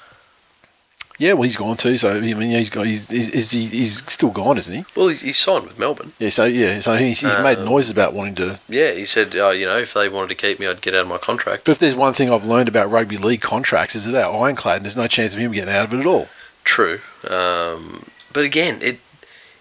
Yeah, 1.23 1.35
well 1.35 1.44
he's 1.44 1.57
gone 1.57 1.77
too. 1.77 1.97
So 1.99 2.11
I 2.16 2.20
mean, 2.20 2.51
he's 2.51 2.69
got 2.70 2.85
he's 2.86 3.09
he's, 3.09 3.51
he's 3.53 4.05
still 4.12 4.31
gone, 4.31 4.59
isn't 4.59 4.74
he? 4.74 4.85
Well, 4.97 5.09
he, 5.09 5.16
he 5.28 5.32
signed 5.32 5.66
with 5.66 5.78
Melbourne. 5.78 6.12
Yeah. 6.19 6.31
So 6.31 6.47
yeah, 6.47 6.81
so 6.81 6.97
he's, 6.97 7.20
he's 7.20 7.39
made 7.39 7.59
Um, 7.59 7.65
noises 7.66 7.90
about 7.93 8.12
wanting 8.12 8.35
to 8.36 8.59
Yeah, 8.69 8.90
he 8.90 9.05
said, 9.07 9.36
uh, 9.36 9.51
you 9.51 9.66
know, 9.66 9.78
if 9.78 9.94
they 9.94 10.09
wanted 10.09 10.28
to 10.31 10.35
keep 10.35 10.59
me, 10.59 10.66
I'd 10.66 10.81
get 10.81 10.94
out 10.94 11.03
of 11.03 11.09
my 11.09 11.19
contract. 11.19 11.65
But 11.65 11.73
if 11.73 11.78
there's 11.78 11.94
one 11.94 12.12
thing 12.12 12.31
I've 12.32 12.44
learned 12.47 12.69
about 12.69 12.90
rugby 12.90 13.19
league 13.19 13.40
contracts 13.40 13.94
is 13.94 14.05
that 14.07 14.12
they're 14.12 14.27
ironclad 14.27 14.78
and 14.78 14.85
there's 14.85 14.97
no 14.97 15.07
chance 15.07 15.35
of 15.35 15.40
him 15.40 15.53
getting 15.53 15.73
out 15.73 15.85
of 15.85 15.94
it 15.94 16.01
at 16.01 16.07
all. 16.07 16.27
True. 16.65 17.01
Um, 17.31 18.05
but 18.32 18.44
again, 18.44 18.78
it 18.82 18.99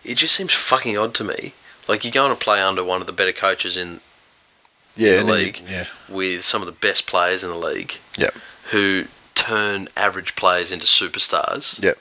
it 0.03 0.15
just 0.15 0.35
seems 0.35 0.53
fucking 0.53 0.97
odd 0.97 1.13
to 1.15 1.23
me. 1.23 1.53
Like 1.88 2.03
you're 2.03 2.11
going 2.11 2.31
to 2.31 2.35
play 2.43 2.59
under 2.61 2.83
one 2.83 3.01
of 3.01 3.07
the 3.07 3.13
better 3.13 3.33
coaches 3.33 3.77
in 3.77 3.99
Yeah, 4.95 5.17
the 5.17 5.17
then 5.17 5.25
you- 5.27 5.33
league 5.33 5.61
yeah, 5.69 5.85
with 6.09 6.43
some 6.43 6.61
of 6.63 6.65
the 6.65 6.71
best 6.88 7.05
players 7.05 7.43
in 7.43 7.49
the 7.51 7.55
league 7.55 7.95
Yep. 8.17 8.33
who 8.71 9.05
turn 9.41 9.88
average 9.97 10.35
players 10.35 10.72
into 10.72 10.85
superstars. 10.85 11.81
Yep. 11.81 11.97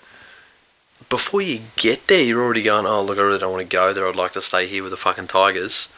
Before 1.09 1.41
you 1.43 1.61
get 1.77 2.07
there, 2.07 2.23
you're 2.23 2.43
already 2.43 2.63
going, 2.63 2.87
oh, 2.87 3.03
look, 3.03 3.19
I 3.19 3.23
really 3.23 3.39
don't 3.39 3.53
want 3.53 3.69
to 3.69 3.77
go 3.77 3.93
there. 3.93 4.07
I'd 4.07 4.15
like 4.17 4.33
to 4.33 4.43
stay 4.43 4.67
here 4.67 4.83
with 4.83 4.93
the 4.93 4.97
fucking 4.97 5.27
Tigers. 5.27 5.89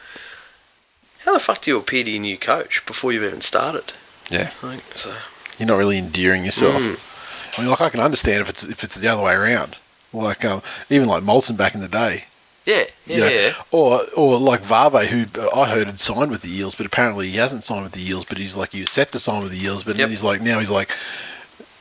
How 1.24 1.32
the 1.34 1.40
fuck 1.40 1.60
do 1.60 1.70
you 1.70 1.78
appear 1.78 2.04
to 2.04 2.10
your 2.10 2.20
new 2.20 2.38
coach 2.38 2.84
before 2.86 3.12
you've 3.12 3.24
even 3.24 3.40
started? 3.40 3.92
yeah. 4.30 4.50
Like, 4.62 4.80
so, 4.96 5.14
You're 5.58 5.68
not 5.68 5.76
really 5.76 5.98
endearing 5.98 6.44
yourself. 6.44 6.80
Mm. 6.82 7.58
I 7.58 7.60
mean, 7.60 7.70
like 7.70 7.80
I 7.82 7.90
can 7.90 8.00
understand 8.00 8.40
if 8.40 8.48
it's 8.48 8.64
if 8.64 8.82
it's 8.82 8.94
the 8.94 9.08
other 9.08 9.22
way 9.22 9.34
around. 9.34 9.76
Like 10.12 10.44
um, 10.44 10.62
even 10.88 11.06
like 11.08 11.22
Molson 11.22 11.56
back 11.56 11.74
in 11.74 11.80
the 11.82 11.88
day. 11.88 12.24
yeah, 12.64 12.84
yeah, 13.06 13.14
you 13.16 13.20
know, 13.20 13.28
yeah. 13.28 13.52
Or 13.70 14.02
or 14.16 14.38
like 14.38 14.62
Varve, 14.62 15.06
who 15.08 15.26
uh, 15.40 15.50
I 15.54 15.68
heard 15.68 15.86
had 15.86 16.00
signed 16.00 16.30
with 16.30 16.40
the 16.42 16.50
Eels, 16.56 16.74
but 16.74 16.86
apparently 16.86 17.28
he 17.28 17.36
hasn't 17.36 17.62
signed 17.62 17.82
with 17.82 17.92
the 17.92 18.02
Eels. 18.08 18.24
But 18.24 18.38
he's 18.38 18.56
like 18.56 18.72
he 18.72 18.80
was 18.80 18.90
set 18.90 19.12
to 19.12 19.18
sign 19.18 19.42
with 19.42 19.52
the 19.52 19.62
Eels, 19.62 19.84
but 19.84 19.90
Yep. 19.96 19.98
then 19.98 20.08
he's 20.10 20.24
like 20.24 20.40
now 20.40 20.58
he's 20.58 20.70
like. 20.70 20.90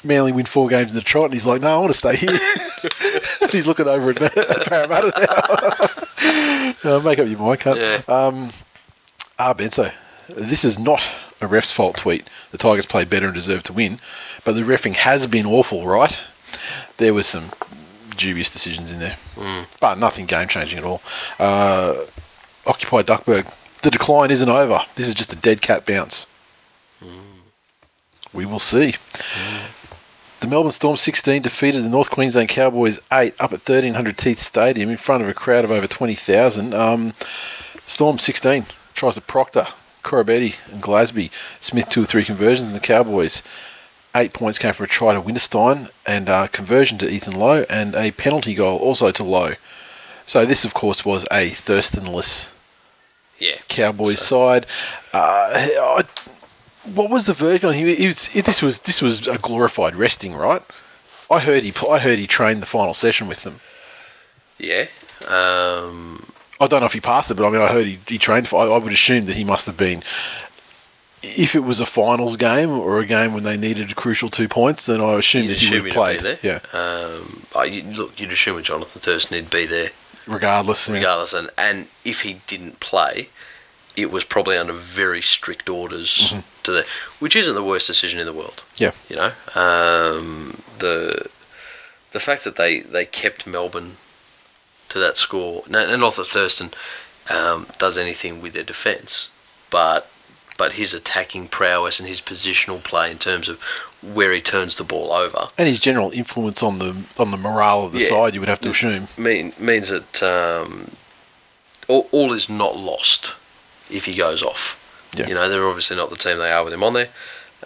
Manly 0.04 0.32
win 0.32 0.46
four 0.46 0.68
games 0.68 0.92
in 0.92 0.96
the 0.96 1.04
trot, 1.04 1.26
and 1.26 1.34
he's 1.34 1.46
like, 1.46 1.62
"No, 1.62 1.76
I 1.76 1.80
want 1.80 1.92
to 1.92 1.98
stay 1.98 2.16
here." 2.16 2.40
And 3.42 3.52
he's 3.52 3.68
looking 3.68 3.88
over 3.88 4.10
at 4.12 4.18
Parramatta 4.68 5.12
now. 5.18 6.74
Uh, 6.84 7.00
make 7.00 7.20
up 7.20 7.28
your 7.28 7.38
mind, 7.38 7.60
cunt. 7.60 7.76
Yeah. 7.76 8.02
Um, 8.14 8.52
ah, 9.38 9.54
Benso, 9.54 9.92
this 10.30 10.64
is 10.64 10.80
not 10.80 11.08
a 11.40 11.46
ref's 11.48 11.72
fault 11.72 11.98
tweet. 11.98 12.28
The 12.52 12.58
Tigers 12.58 12.86
played 12.88 13.10
better 13.10 13.26
and 13.26 13.36
deserved 13.36 13.66
to 13.68 13.74
win, 13.74 14.00
but 14.46 14.54
the 14.54 14.62
refing 14.62 14.94
has 14.94 15.28
been 15.28 15.46
awful, 15.46 15.86
right? 15.86 16.18
There 16.98 17.14
was 17.14 17.28
some 17.28 17.52
dubious 18.18 18.50
decisions 18.50 18.92
in 18.92 19.00
there, 19.00 19.18
but 19.80 20.00
nothing 20.00 20.26
game 20.26 20.48
changing 20.48 20.80
at 20.80 20.86
all. 20.86 21.02
Uh, 21.40 21.96
Occupy 22.66 23.04
Duckburg. 23.04 23.52
The 23.84 23.92
decline 23.92 24.32
isn't 24.32 24.50
over. 24.50 24.82
This 24.96 25.08
is 25.08 25.14
just 25.16 25.34
a 25.34 25.36
dead 25.36 25.62
cat 25.62 25.86
bounce. 25.86 26.26
We 28.34 28.46
will 28.46 28.60
see. 28.60 28.96
The 30.42 30.48
Melbourne 30.48 30.72
Storm 30.72 30.98
16 30.98 31.44
defeated 31.44 31.84
the 31.84 31.90
North 31.90 32.10
Queensland 32.10 32.50
Cowboys 32.50 33.00
8 33.14 33.34
up 33.40 33.54
at 33.54 33.60
1300 33.60 34.18
Teeth 34.18 34.40
Stadium 34.40 34.90
in 34.90 34.98
front 34.98 35.22
of 35.22 35.30
a 35.30 35.36
crowd 35.36 35.64
of 35.64 35.70
over 35.70 35.86
20,000. 35.86 36.74
Um, 36.74 37.14
Storm 37.86 38.18
16 38.18 38.66
tries 38.96 39.16
to 39.16 39.22
Proctor, 39.22 39.68
Koroibete, 40.04 40.56
and 40.74 40.82
Glasby. 40.82 41.30
Smith 41.60 41.90
two 41.90 42.02
or 42.02 42.06
three 42.06 42.26
conversions, 42.26 42.68
and 42.70 42.76
the 42.76 42.80
Cowboys. 42.80 43.44
Eight 44.16 44.34
points 44.34 44.58
came 44.58 44.74
from 44.74 44.86
a 44.86 44.88
try 44.88 45.14
to 45.14 45.22
Winterstein 45.22 45.92
and 46.08 46.28
a 46.28 46.48
conversion 46.48 46.98
to 46.98 47.10
Ethan 47.10 47.38
Lowe 47.38 47.64
and 47.70 47.94
a 47.94 48.10
penalty 48.10 48.56
goal 48.56 48.80
also 48.80 49.12
to 49.12 49.24
Lowe. 49.24 49.54
So 50.26 50.44
this, 50.44 50.66
of 50.66 50.74
course, 50.74 51.06
was 51.06 51.24
a 51.32 51.52
Thurstonless 51.52 52.52
Yeah. 53.38 53.58
Cowboys 53.68 54.26
side. 54.26 54.66
Uh, 55.14 55.52
I- 55.54 56.04
what 56.84 57.10
was 57.10 57.26
the 57.28 57.34
verdict 57.34 57.64
on 57.64 57.74
him? 57.74 57.88
He 57.88 58.08
was, 58.08 58.28
this 58.34 58.62
was 58.62 58.82
this 58.82 59.02
was 59.02 59.28
a 59.28 59.38
glorified 59.38 59.96
resting, 59.96 60.36
right? 60.36 60.62
I 61.30 61.40
heard 61.40 61.64
he 61.64 61.74
I 61.88 62.00
heard 62.00 62.20
he 62.20 62.28
trained 62.28 62.62
the 62.62 62.66
final 62.66 62.94
session 62.94 63.28
with 63.28 63.44
them. 63.44 63.60
Yeah. 64.58 64.88
Um, 65.28 66.26
I 66.60 66.68
don't 66.68 66.80
know 66.82 66.86
if 66.86 66.94
he 66.94 67.00
passed 67.02 67.32
it, 67.32 67.36
but 67.36 67.48
I 67.48 67.50
mean, 67.52 67.62
I 67.62 67.68
heard 67.72 67.88
he, 67.88 68.00
he 68.08 68.18
trained 68.18 68.48
for. 68.48 68.62
I, 68.64 68.68
I 68.68 68.78
would 68.78 68.94
assume 68.94 69.26
that 69.26 69.36
he 69.36 69.44
must 69.44 69.66
have 69.66 69.78
been. 69.78 70.04
If 71.24 71.54
it 71.56 71.60
was 71.60 71.80
a 71.80 71.86
finals 71.86 72.36
game 72.36 72.72
or 72.72 73.00
a 73.00 73.06
game 73.06 73.34
when 73.36 73.44
they 73.44 73.56
needed 73.56 73.92
a 73.92 73.96
crucial 73.96 74.30
two 74.30 74.48
points, 74.48 74.88
then 74.88 75.02
I 75.02 75.14
assume 75.14 75.48
that 75.48 75.58
he 75.58 75.68
would 75.70 75.76
have 75.76 75.86
be 75.86 75.92
played. 75.92 76.22
there. 76.22 76.40
Yeah, 76.42 76.60
Um, 76.74 77.44
you, 77.72 77.84
look, 77.84 78.20
you'd 78.20 78.32
assume 78.32 78.56
with 78.56 78.66
Jonathan 78.66 79.02
Thurston 79.02 79.38
he'd 79.38 79.52
be 79.52 79.68
there 79.68 79.90
regardless. 80.28 80.90
yeah. 80.90 80.96
regardless. 80.96 81.34
And, 81.34 81.52
and 81.60 81.88
if 82.04 82.24
he 82.24 82.42
didn't 82.48 82.80
play, 82.80 83.30
it 83.96 84.12
was 84.12 84.24
probably 84.24 84.58
under 84.58 84.74
very 84.74 85.22
strict 85.22 85.70
orders 85.70 86.34
to 86.64 86.72
the, 86.72 86.86
which 87.20 87.36
isn't 87.36 87.56
the 87.56 87.64
worst 87.64 87.88
decision 87.88 88.20
in 88.20 88.26
the 88.26 88.34
world. 88.34 88.64
Mm-hmm. 88.76 88.84
Yeah. 88.84 88.92
You 89.10 89.16
know, 89.16 89.32
um, 89.62 90.62
the 90.80 91.30
the 92.12 92.20
fact 92.20 92.44
that 92.44 92.58
they, 92.58 92.82
they 92.82 93.06
kept 93.06 93.48
Melbourne 93.48 93.96
to 94.90 95.00
that 95.00 95.16
score, 95.18 95.64
and 95.72 96.02
not 96.02 96.16
that 96.16 96.28
Thurston 96.28 96.72
um, 97.30 97.68
does 97.78 97.98
anything 97.98 98.42
with 98.42 98.54
their 98.54 98.64
defence, 98.64 99.30
but 99.70 100.10
but 100.58 100.74
his 100.74 100.94
attacking 100.94 101.48
prowess 101.48 102.00
and 102.00 102.08
his 102.08 102.22
positional 102.22 102.84
play 102.84 103.10
in 103.10 103.18
terms 103.18 103.50
of 103.50 103.60
where 104.04 104.32
he 104.32 104.42
turns 104.42 104.76
the 104.76 104.84
ball 104.84 105.12
over 105.12 105.48
And 105.58 105.68
his 105.68 105.80
general 105.80 106.12
influence 106.12 106.62
on 106.62 106.78
the 106.80 106.96
on 107.18 107.32
the 107.32 107.38
morale 107.38 107.86
of 107.86 107.94
the 107.94 108.00
Yeah. 108.00 108.10
side, 108.10 108.34
you 108.34 108.42
would 108.42 108.50
have 108.50 108.62
to 108.62 108.70
assume. 108.70 109.08
mean, 109.18 109.54
means 109.58 109.90
that 109.90 110.22
um, 110.22 110.92
all, 111.88 112.08
all 112.12 112.34
is 112.34 112.50
not 112.50 112.76
lost 112.78 113.34
if 113.92 114.06
he 114.06 114.16
goes 114.16 114.42
off. 114.44 114.78
Yeah. 115.18 115.28
You 115.28 115.36
know, 115.36 115.50
they're 115.50 115.68
obviously 115.68 115.98
not 115.98 116.10
the 116.10 116.16
team 116.16 116.38
they 116.38 116.52
are 116.52 116.64
with 116.64 116.74
him 116.74 116.84
on 116.84 116.94
there. 116.94 117.10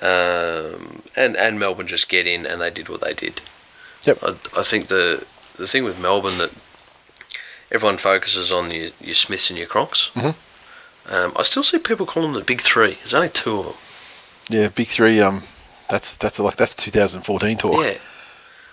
Um, 0.02 1.04
and, 1.16 1.38
and 1.38 1.60
Melbourne 1.60 1.88
just 1.88 2.10
get 2.10 2.28
in 2.28 2.46
and 2.46 2.60
they 2.60 2.70
did 2.70 2.90
what 2.90 3.02
they 3.02 3.14
did. 3.14 3.42
Yep. 4.04 4.18
I, 4.24 4.30
I 4.60 4.64
think 4.64 4.88
the 4.88 5.26
the 5.58 5.68
thing 5.68 5.84
with 5.86 6.00
Melbourne 6.02 6.38
that 6.38 6.52
everyone 7.72 7.98
focuses 7.98 8.52
on 8.52 8.72
your, 8.72 8.90
your 9.00 9.16
Smiths 9.16 9.50
and 9.50 9.58
your 9.58 9.68
Cronks. 9.68 10.12
Mhm. 10.12 10.36
Um, 11.12 11.34
I 11.38 11.44
still 11.44 11.64
see 11.64 11.78
people 11.80 12.06
calling 12.06 12.32
them 12.34 12.40
the 12.42 12.46
big 12.46 12.62
three. 12.62 12.96
There's 12.96 13.14
only 13.14 13.30
two 13.30 13.60
of 13.60 13.66
them. 13.68 13.76
Yeah, 14.50 14.68
big 14.68 14.88
three. 14.88 15.22
Um, 15.22 15.44
that's 15.90 16.18
that's 16.18 16.40
like 16.40 16.58
that's 16.58 16.76
2014 16.76 17.58
tour. 17.58 17.84
Yeah. 17.86 17.98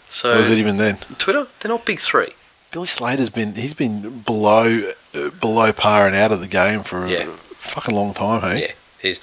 So 0.08 0.36
Was 0.36 0.50
it 0.50 0.58
even 0.58 0.76
then? 0.76 0.96
Twitter, 1.18 1.46
they're 1.60 1.70
not 1.70 1.84
big 1.86 2.00
three. 2.00 2.28
Billy 2.72 2.86
Slater's 2.86 3.28
been 3.30 3.54
he's 3.54 3.74
been 3.74 4.20
below 4.20 4.90
uh, 5.14 5.28
below 5.40 5.72
par 5.72 6.06
and 6.06 6.16
out 6.16 6.32
of 6.32 6.40
the 6.40 6.48
game 6.48 6.82
for 6.82 7.06
Yeah. 7.06 7.24
a 7.24 7.26
fucking 7.26 7.94
long 7.94 8.14
time. 8.14 8.40
Hey, 8.56 8.60
Yeah, 8.62 8.72
he's 9.00 9.20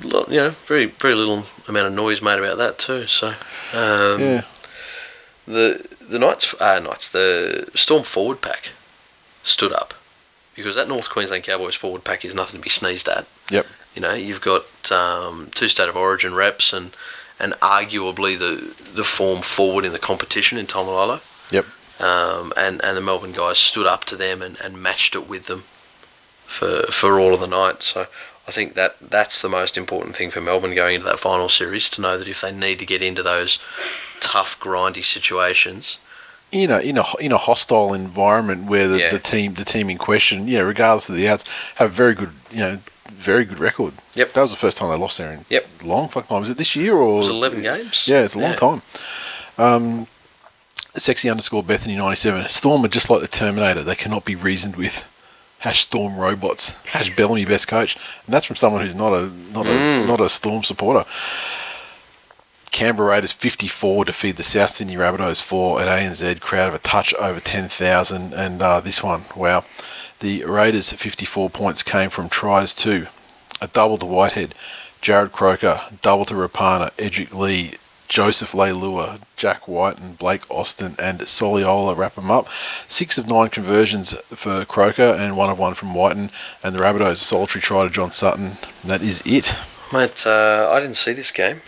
you 0.00 0.36
know 0.36 0.50
very 0.66 0.86
very 0.86 1.14
little 1.14 1.46
amount 1.68 1.86
of 1.88 1.92
noise 1.94 2.20
made 2.22 2.38
about 2.38 2.58
that 2.58 2.78
too. 2.78 3.06
So 3.06 3.28
um, 3.28 4.20
yeah, 4.20 4.42
the 5.46 5.86
the 6.00 6.18
Knights 6.18 6.54
uh, 6.60 6.78
Knights 6.78 7.08
the 7.08 7.68
Storm 7.74 8.02
forward 8.02 8.40
pack 8.42 8.70
stood 9.42 9.72
up 9.72 9.94
because 10.54 10.76
that 10.76 10.88
North 10.88 11.08
Queensland 11.08 11.44
Cowboys 11.44 11.74
forward 11.74 12.04
pack 12.04 12.24
is 12.24 12.34
nothing 12.34 12.60
to 12.60 12.62
be 12.62 12.70
sneezed 12.70 13.08
at. 13.08 13.26
Yep. 13.50 13.66
You 13.94 14.02
know 14.02 14.12
you've 14.14 14.40
got 14.42 14.64
um, 14.92 15.48
two 15.54 15.68
state 15.68 15.88
of 15.88 15.96
origin 15.96 16.34
reps 16.34 16.72
and 16.74 16.94
and 17.40 17.54
arguably 17.54 18.38
the 18.38 18.74
the 18.92 19.04
form 19.04 19.40
forward 19.40 19.86
in 19.86 19.92
the 19.92 19.98
competition 19.98 20.58
in 20.58 20.66
Taumalolo. 20.66 21.20
Yep. 21.50 21.64
Um, 22.02 22.52
and 22.56 22.82
and 22.84 22.96
the 22.96 23.00
Melbourne 23.00 23.32
guys 23.32 23.58
stood 23.58 23.86
up 23.86 24.04
to 24.06 24.16
them 24.16 24.42
and, 24.42 24.60
and 24.60 24.82
matched 24.82 25.14
it 25.14 25.28
with 25.28 25.46
them 25.46 25.64
for 26.44 26.82
for 26.90 27.20
all 27.20 27.32
of 27.34 27.40
the 27.40 27.46
night. 27.46 27.82
So 27.82 28.06
I 28.48 28.50
think 28.50 28.74
that 28.74 28.98
that's 29.00 29.40
the 29.40 29.48
most 29.48 29.76
important 29.78 30.16
thing 30.16 30.30
for 30.30 30.40
Melbourne 30.40 30.74
going 30.74 30.96
into 30.96 31.06
that 31.06 31.20
final 31.20 31.48
series 31.48 31.88
to 31.90 32.00
know 32.00 32.18
that 32.18 32.26
if 32.28 32.40
they 32.40 32.52
need 32.52 32.78
to 32.80 32.86
get 32.86 33.02
into 33.02 33.22
those 33.22 33.58
tough, 34.20 34.58
grindy 34.58 35.04
situations, 35.04 35.98
in 36.50 36.70
a 36.70 36.80
in 36.80 36.98
a 36.98 37.04
in 37.20 37.32
a 37.32 37.38
hostile 37.38 37.94
environment 37.94 38.64
where 38.64 38.88
the, 38.88 38.98
Yeah. 38.98 39.10
the 39.10 39.18
team 39.20 39.54
the 39.54 39.64
team 39.64 39.88
in 39.88 39.98
question, 39.98 40.48
yeah, 40.48 40.60
regardless 40.60 41.08
of 41.08 41.14
the 41.14 41.28
outs, 41.28 41.44
have 41.76 41.90
a 41.90 41.94
very 41.94 42.14
good 42.14 42.30
you 42.50 42.58
know 42.58 42.78
very 43.10 43.44
good 43.44 43.58
record. 43.60 43.94
Yep. 44.14 44.32
That 44.32 44.40
was 44.42 44.50
the 44.50 44.56
first 44.56 44.78
time 44.78 44.90
they 44.90 44.96
lost 44.96 45.18
there 45.18 45.30
in 45.32 45.44
Yep. 45.48 45.66
long 45.84 46.08
fucking 46.08 46.28
time. 46.28 46.40
Was 46.40 46.50
it 46.50 46.58
this 46.58 46.74
year 46.74 46.94
or 46.96 47.14
it 47.14 47.18
was 47.18 47.28
11 47.30 47.62
games. 47.62 48.08
Yeah, 48.08 48.22
it's 48.24 48.34
a 48.34 48.38
long 48.40 48.56
time. 48.56 48.82
Um, 49.58 50.06
sexy 51.00 51.30
underscore 51.30 51.62
Bethany 51.62 51.96
ninety 51.96 52.16
seven. 52.16 52.48
Storm 52.48 52.84
are 52.84 52.88
just 52.88 53.10
like 53.10 53.20
the 53.20 53.28
Terminator. 53.28 53.82
They 53.82 53.94
cannot 53.94 54.24
be 54.24 54.34
reasoned 54.34 54.76
with. 54.76 55.08
Hash 55.60 55.84
Storm 55.84 56.16
robots. 56.16 56.72
Hash 56.86 57.14
Bellamy 57.14 57.44
best 57.44 57.68
coach, 57.68 57.96
and 58.26 58.34
that's 58.34 58.44
from 58.44 58.56
someone 58.56 58.82
who's 58.82 58.96
not 58.96 59.12
a 59.12 59.30
not 59.52 59.66
a 59.66 60.06
not 60.06 60.20
a 60.20 60.28
Storm 60.28 60.64
supporter. 60.64 61.08
Canberra 62.72 63.10
Raiders 63.10 63.32
54 63.32 64.06
defeat 64.06 64.36
the 64.36 64.42
South 64.42 64.70
Sydney 64.70 64.96
Rabbitohs 64.96 65.42
4 65.42 65.82
at 65.82 65.88
ANZ 65.88 66.40
crowd 66.40 66.68
of 66.68 66.74
a 66.74 66.78
touch 66.78 67.12
over 67.14 67.38
10,000 67.38 68.32
and 68.32 68.62
uh, 68.62 68.80
this 68.80 69.02
one 69.02 69.24
wow 69.36 69.62
the 70.20 70.42
Raiders 70.46 70.90
54 70.90 71.50
points 71.50 71.82
came 71.82 72.08
from 72.08 72.30
tries 72.30 72.74
to 72.76 73.08
a 73.60 73.68
double 73.68 73.98
to 73.98 74.06
Whitehead 74.06 74.54
Jarrod 75.02 75.32
Croker 75.32 75.82
double 76.00 76.24
to 76.24 76.34
Rapana 76.34 76.90
Edrick 76.92 77.34
Lee 77.38 77.74
Joseph 78.12 78.52
Leilua, 78.52 79.22
Jack 79.36 79.66
White 79.66 79.98
and 79.98 80.18
Blake 80.18 80.42
Austin 80.50 80.96
and 80.98 81.20
Soliola 81.20 81.96
wrap 81.96 82.14
them 82.14 82.30
up. 82.30 82.46
Six 82.86 83.16
of 83.16 83.26
nine 83.26 83.48
conversions 83.48 84.12
for 84.28 84.66
Croker 84.66 85.16
and 85.18 85.34
one 85.34 85.48
of 85.48 85.58
one 85.58 85.72
from 85.72 85.94
Whiten 85.94 86.30
and 86.62 86.74
the 86.74 86.80
Rabbitohs 86.80 87.12
a 87.12 87.16
solitary 87.16 87.62
try 87.62 87.84
to 87.84 87.90
John 87.90 88.12
Sutton. 88.12 88.58
That 88.84 89.00
is 89.00 89.22
it. 89.24 89.56
Mate, 89.94 90.26
uh, 90.26 90.68
I 90.70 90.78
didn't 90.78 90.96
see 90.96 91.14
this 91.14 91.30
game. 91.30 91.62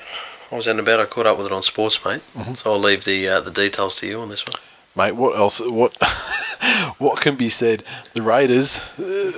I 0.52 0.56
was 0.56 0.68
out 0.68 0.72
and 0.72 0.80
about. 0.80 1.00
I 1.00 1.06
caught 1.06 1.24
up 1.24 1.38
with 1.38 1.46
it 1.46 1.52
on 1.52 1.62
Sports, 1.62 2.04
mate. 2.04 2.20
Mm-hmm. 2.36 2.54
So 2.56 2.72
I'll 2.74 2.78
leave 2.78 3.06
the 3.06 3.26
uh, 3.26 3.40
the 3.40 3.50
details 3.50 3.96
to 4.00 4.06
you 4.06 4.20
on 4.20 4.28
this 4.28 4.44
one. 4.44 4.60
mate. 4.94 5.12
What 5.12 5.38
else? 5.38 5.62
What 5.62 5.96
what 6.98 7.22
can 7.22 7.36
be 7.36 7.48
said? 7.48 7.84
The 8.12 8.20
Raiders. 8.20 8.80
Uh, 8.98 9.32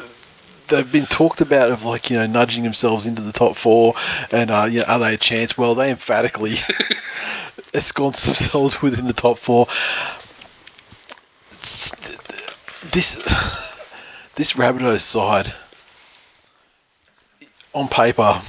They've 0.69 0.91
been 0.91 1.07
talked 1.07 1.41
about 1.41 1.71
of 1.71 1.85
like 1.85 2.11
you 2.11 2.17
know 2.17 2.27
nudging 2.27 2.65
themselves 2.65 3.07
into 3.07 3.23
the 3.23 3.33
top 3.33 3.57
four, 3.57 3.95
and 4.33 4.51
uh, 4.51 4.67
you 4.71 4.81
know, 4.81 4.87
are 4.87 4.99
they 4.99 5.15
a 5.15 5.19
chance? 5.19 5.57
Well, 5.57 5.75
they 5.75 5.91
emphatically 5.91 6.57
ensconced 7.75 8.27
themselves 8.27 8.83
within 8.83 9.07
the 9.07 9.13
top 9.13 9.39
four. 9.39 9.67
It's- 11.53 11.93
This 12.93 13.17
this 14.37 14.53
Rabbitohs 14.55 15.01
side 15.01 15.55
on 17.75 17.89
paper 17.89 18.43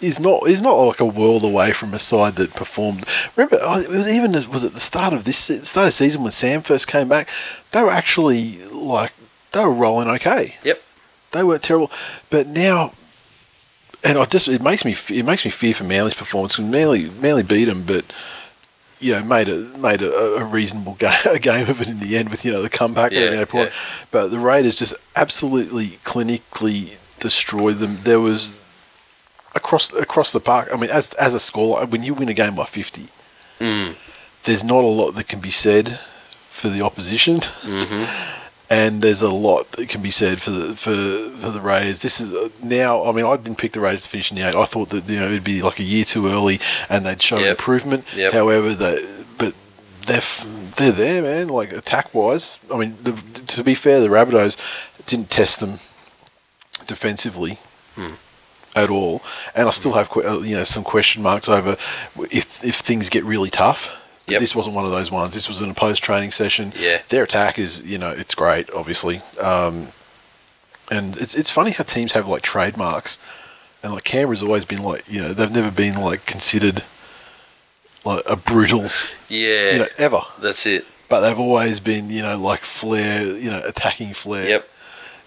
is 0.00 0.18
not 0.20 0.48
is 0.48 0.62
not 0.62 0.74
like 0.74 1.00
a 1.00 1.04
world 1.04 1.42
away 1.44 1.72
from 1.72 1.92
a 1.94 1.98
side 1.98 2.36
that 2.36 2.54
performed. 2.54 3.04
Remember, 3.36 3.58
it 3.80 3.88
was 3.88 4.08
even 4.08 4.34
as 4.34 4.46
was 4.48 4.64
at 4.64 4.72
the 4.74 4.80
start 4.80 5.12
of 5.12 5.24
this 5.24 5.38
start 5.38 5.88
of 5.88 5.94
season 5.94 6.22
when 6.22 6.30
Sam 6.32 6.62
first 6.62 6.86
came 6.88 7.08
back. 7.08 7.28
They 7.72 7.82
were 7.82 7.90
actually 7.90 8.62
like 8.66 9.12
they 9.52 9.62
were 9.64 9.70
rolling 9.72 10.08
okay. 10.08 10.56
Yep. 10.64 10.80
They 11.32 11.42
weren't 11.42 11.62
terrible, 11.62 11.90
but 12.30 12.46
now, 12.46 12.92
and 14.04 14.18
I 14.18 14.24
just 14.26 14.48
it 14.48 14.62
makes 14.62 14.84
me 14.84 14.94
it 15.16 15.24
makes 15.24 15.44
me 15.44 15.50
fear 15.50 15.74
for 15.74 15.84
Manly's 15.84 16.14
performance 16.14 16.56
because 16.56 16.70
Manly 16.70 17.08
Manly 17.20 17.42
beat 17.42 17.64
them, 17.66 17.82
but 17.86 18.04
you 19.00 19.12
know 19.12 19.22
made 19.24 19.48
a 19.48 19.56
made 19.78 20.02
a, 20.02 20.12
a 20.36 20.44
reasonable 20.44 20.94
game, 20.94 21.18
a 21.30 21.38
game 21.38 21.68
of 21.68 21.80
it 21.80 21.88
in 21.88 21.98
the 22.00 22.16
end 22.18 22.28
with 22.28 22.44
you 22.44 22.52
know 22.52 22.62
the 22.62 22.68
comeback 22.68 23.12
Yeah, 23.12 23.44
point. 23.46 23.70
yeah. 23.70 23.74
But 24.10 24.28
the 24.30 24.38
Raiders 24.38 24.76
just 24.78 24.94
absolutely 25.16 25.98
clinically 26.04 26.96
destroyed 27.18 27.76
them. 27.76 27.98
There 28.04 28.20
was 28.20 28.54
across 29.54 29.92
across 29.92 30.32
the 30.32 30.40
park. 30.40 30.68
I 30.72 30.76
mean, 30.76 30.90
as 30.90 31.12
as 31.14 31.32
a 31.34 31.40
scorer, 31.40 31.86
when 31.86 32.02
you 32.02 32.14
win 32.14 32.28
a 32.28 32.34
game 32.34 32.54
by 32.54 32.64
fifty, 32.66 33.08
Mm. 33.60 33.94
there's 34.44 34.64
not 34.64 34.82
a 34.84 34.86
lot 34.88 35.12
that 35.12 35.28
can 35.28 35.40
be 35.40 35.50
said 35.50 35.98
for 36.50 36.68
the 36.68 36.82
opposition. 36.82 37.40
Mm-hmm. 37.40 38.38
and 38.72 39.02
there's 39.02 39.22
a 39.22 39.30
lot 39.48 39.70
that 39.72 39.88
can 39.88 40.00
be 40.02 40.10
said 40.10 40.40
for 40.40 40.50
the 40.50 40.74
for, 40.76 40.94
for 41.40 41.50
the 41.50 41.60
Raiders. 41.60 42.00
This 42.02 42.20
is 42.20 42.28
now. 42.62 43.04
I 43.04 43.12
mean, 43.12 43.26
I 43.26 43.36
didn't 43.36 43.58
pick 43.58 43.72
the 43.72 43.80
Raiders 43.80 44.04
to 44.04 44.08
finish 44.08 44.30
in 44.32 44.36
the 44.38 44.48
eight. 44.48 44.54
I 44.54 44.64
thought 44.64 44.88
that 44.90 45.08
you 45.08 45.18
know 45.20 45.26
it'd 45.26 45.44
be 45.44 45.60
like 45.62 45.78
a 45.78 45.82
year 45.94 46.04
too 46.04 46.26
early, 46.28 46.58
and 46.88 47.04
they'd 47.04 47.20
show 47.20 47.38
Yep. 47.38 47.50
improvement. 47.50 48.04
Yep. 48.14 48.32
However, 48.32 48.74
they 48.74 49.06
but 49.38 49.54
they're 50.06 50.16
f- 50.32 50.46
they're 50.76 50.92
there, 51.04 51.20
man. 51.22 51.48
Like 51.48 51.72
attack 51.72 52.14
wise, 52.14 52.58
I 52.72 52.76
mean, 52.78 52.96
the, 53.02 53.12
to 53.54 53.62
be 53.62 53.74
fair, 53.74 54.00
the 54.00 54.08
Rabbitohs 54.08 54.56
didn't 55.06 55.28
test 55.30 55.60
them 55.60 55.78
defensively 56.86 57.58
Hmm. 57.94 58.14
at 58.74 58.88
all, 58.90 59.22
and 59.54 59.68
I 59.68 59.70
still 59.72 59.92
have 59.92 60.08
uh, 60.16 60.40
you 60.40 60.56
know 60.56 60.64
some 60.64 60.82
question 60.84 61.22
marks 61.22 61.48
over 61.48 61.76
if 62.30 62.64
if 62.64 62.76
things 62.76 63.08
get 63.10 63.24
really 63.24 63.50
tough. 63.50 63.90
Yep. 64.28 64.40
This 64.40 64.54
wasn't 64.54 64.76
one 64.76 64.84
of 64.84 64.90
those 64.92 65.10
ones. 65.10 65.34
This 65.34 65.48
was 65.48 65.60
in 65.62 65.70
a 65.70 65.74
post 65.74 66.02
training 66.02 66.30
session. 66.30 66.72
Yeah. 66.78 67.02
Their 67.08 67.24
attack 67.24 67.58
is, 67.58 67.82
you 67.82 67.98
know, 67.98 68.10
it's 68.10 68.34
great, 68.34 68.70
obviously. 68.70 69.20
Um, 69.40 69.88
and 70.90 71.16
it's 71.16 71.34
it's 71.34 71.50
funny 71.50 71.70
how 71.72 71.84
teams 71.84 72.12
have 72.12 72.28
like 72.28 72.42
trademarks, 72.42 73.18
and 73.82 73.92
like 73.92 74.04
Canberra's 74.04 74.42
always 74.42 74.64
been 74.64 74.82
like, 74.82 75.04
you 75.08 75.20
know, 75.20 75.32
they've 75.32 75.50
never 75.50 75.70
been 75.70 75.96
like 75.96 76.24
considered 76.26 76.82
like 78.04 78.22
a 78.28 78.36
brutal, 78.36 78.88
Yeah, 79.28 79.72
you 79.72 79.78
know, 79.80 79.88
ever. 79.98 80.20
that's 80.40 80.66
it. 80.66 80.84
But 81.08 81.20
they've 81.20 81.38
always 81.38 81.78
been, 81.80 82.08
you 82.10 82.22
know, 82.22 82.36
like 82.38 82.60
flair, 82.60 83.22
you 83.24 83.50
know, 83.50 83.60
attacking 83.64 84.14
flair. 84.14 84.48
Yep. 84.48 84.68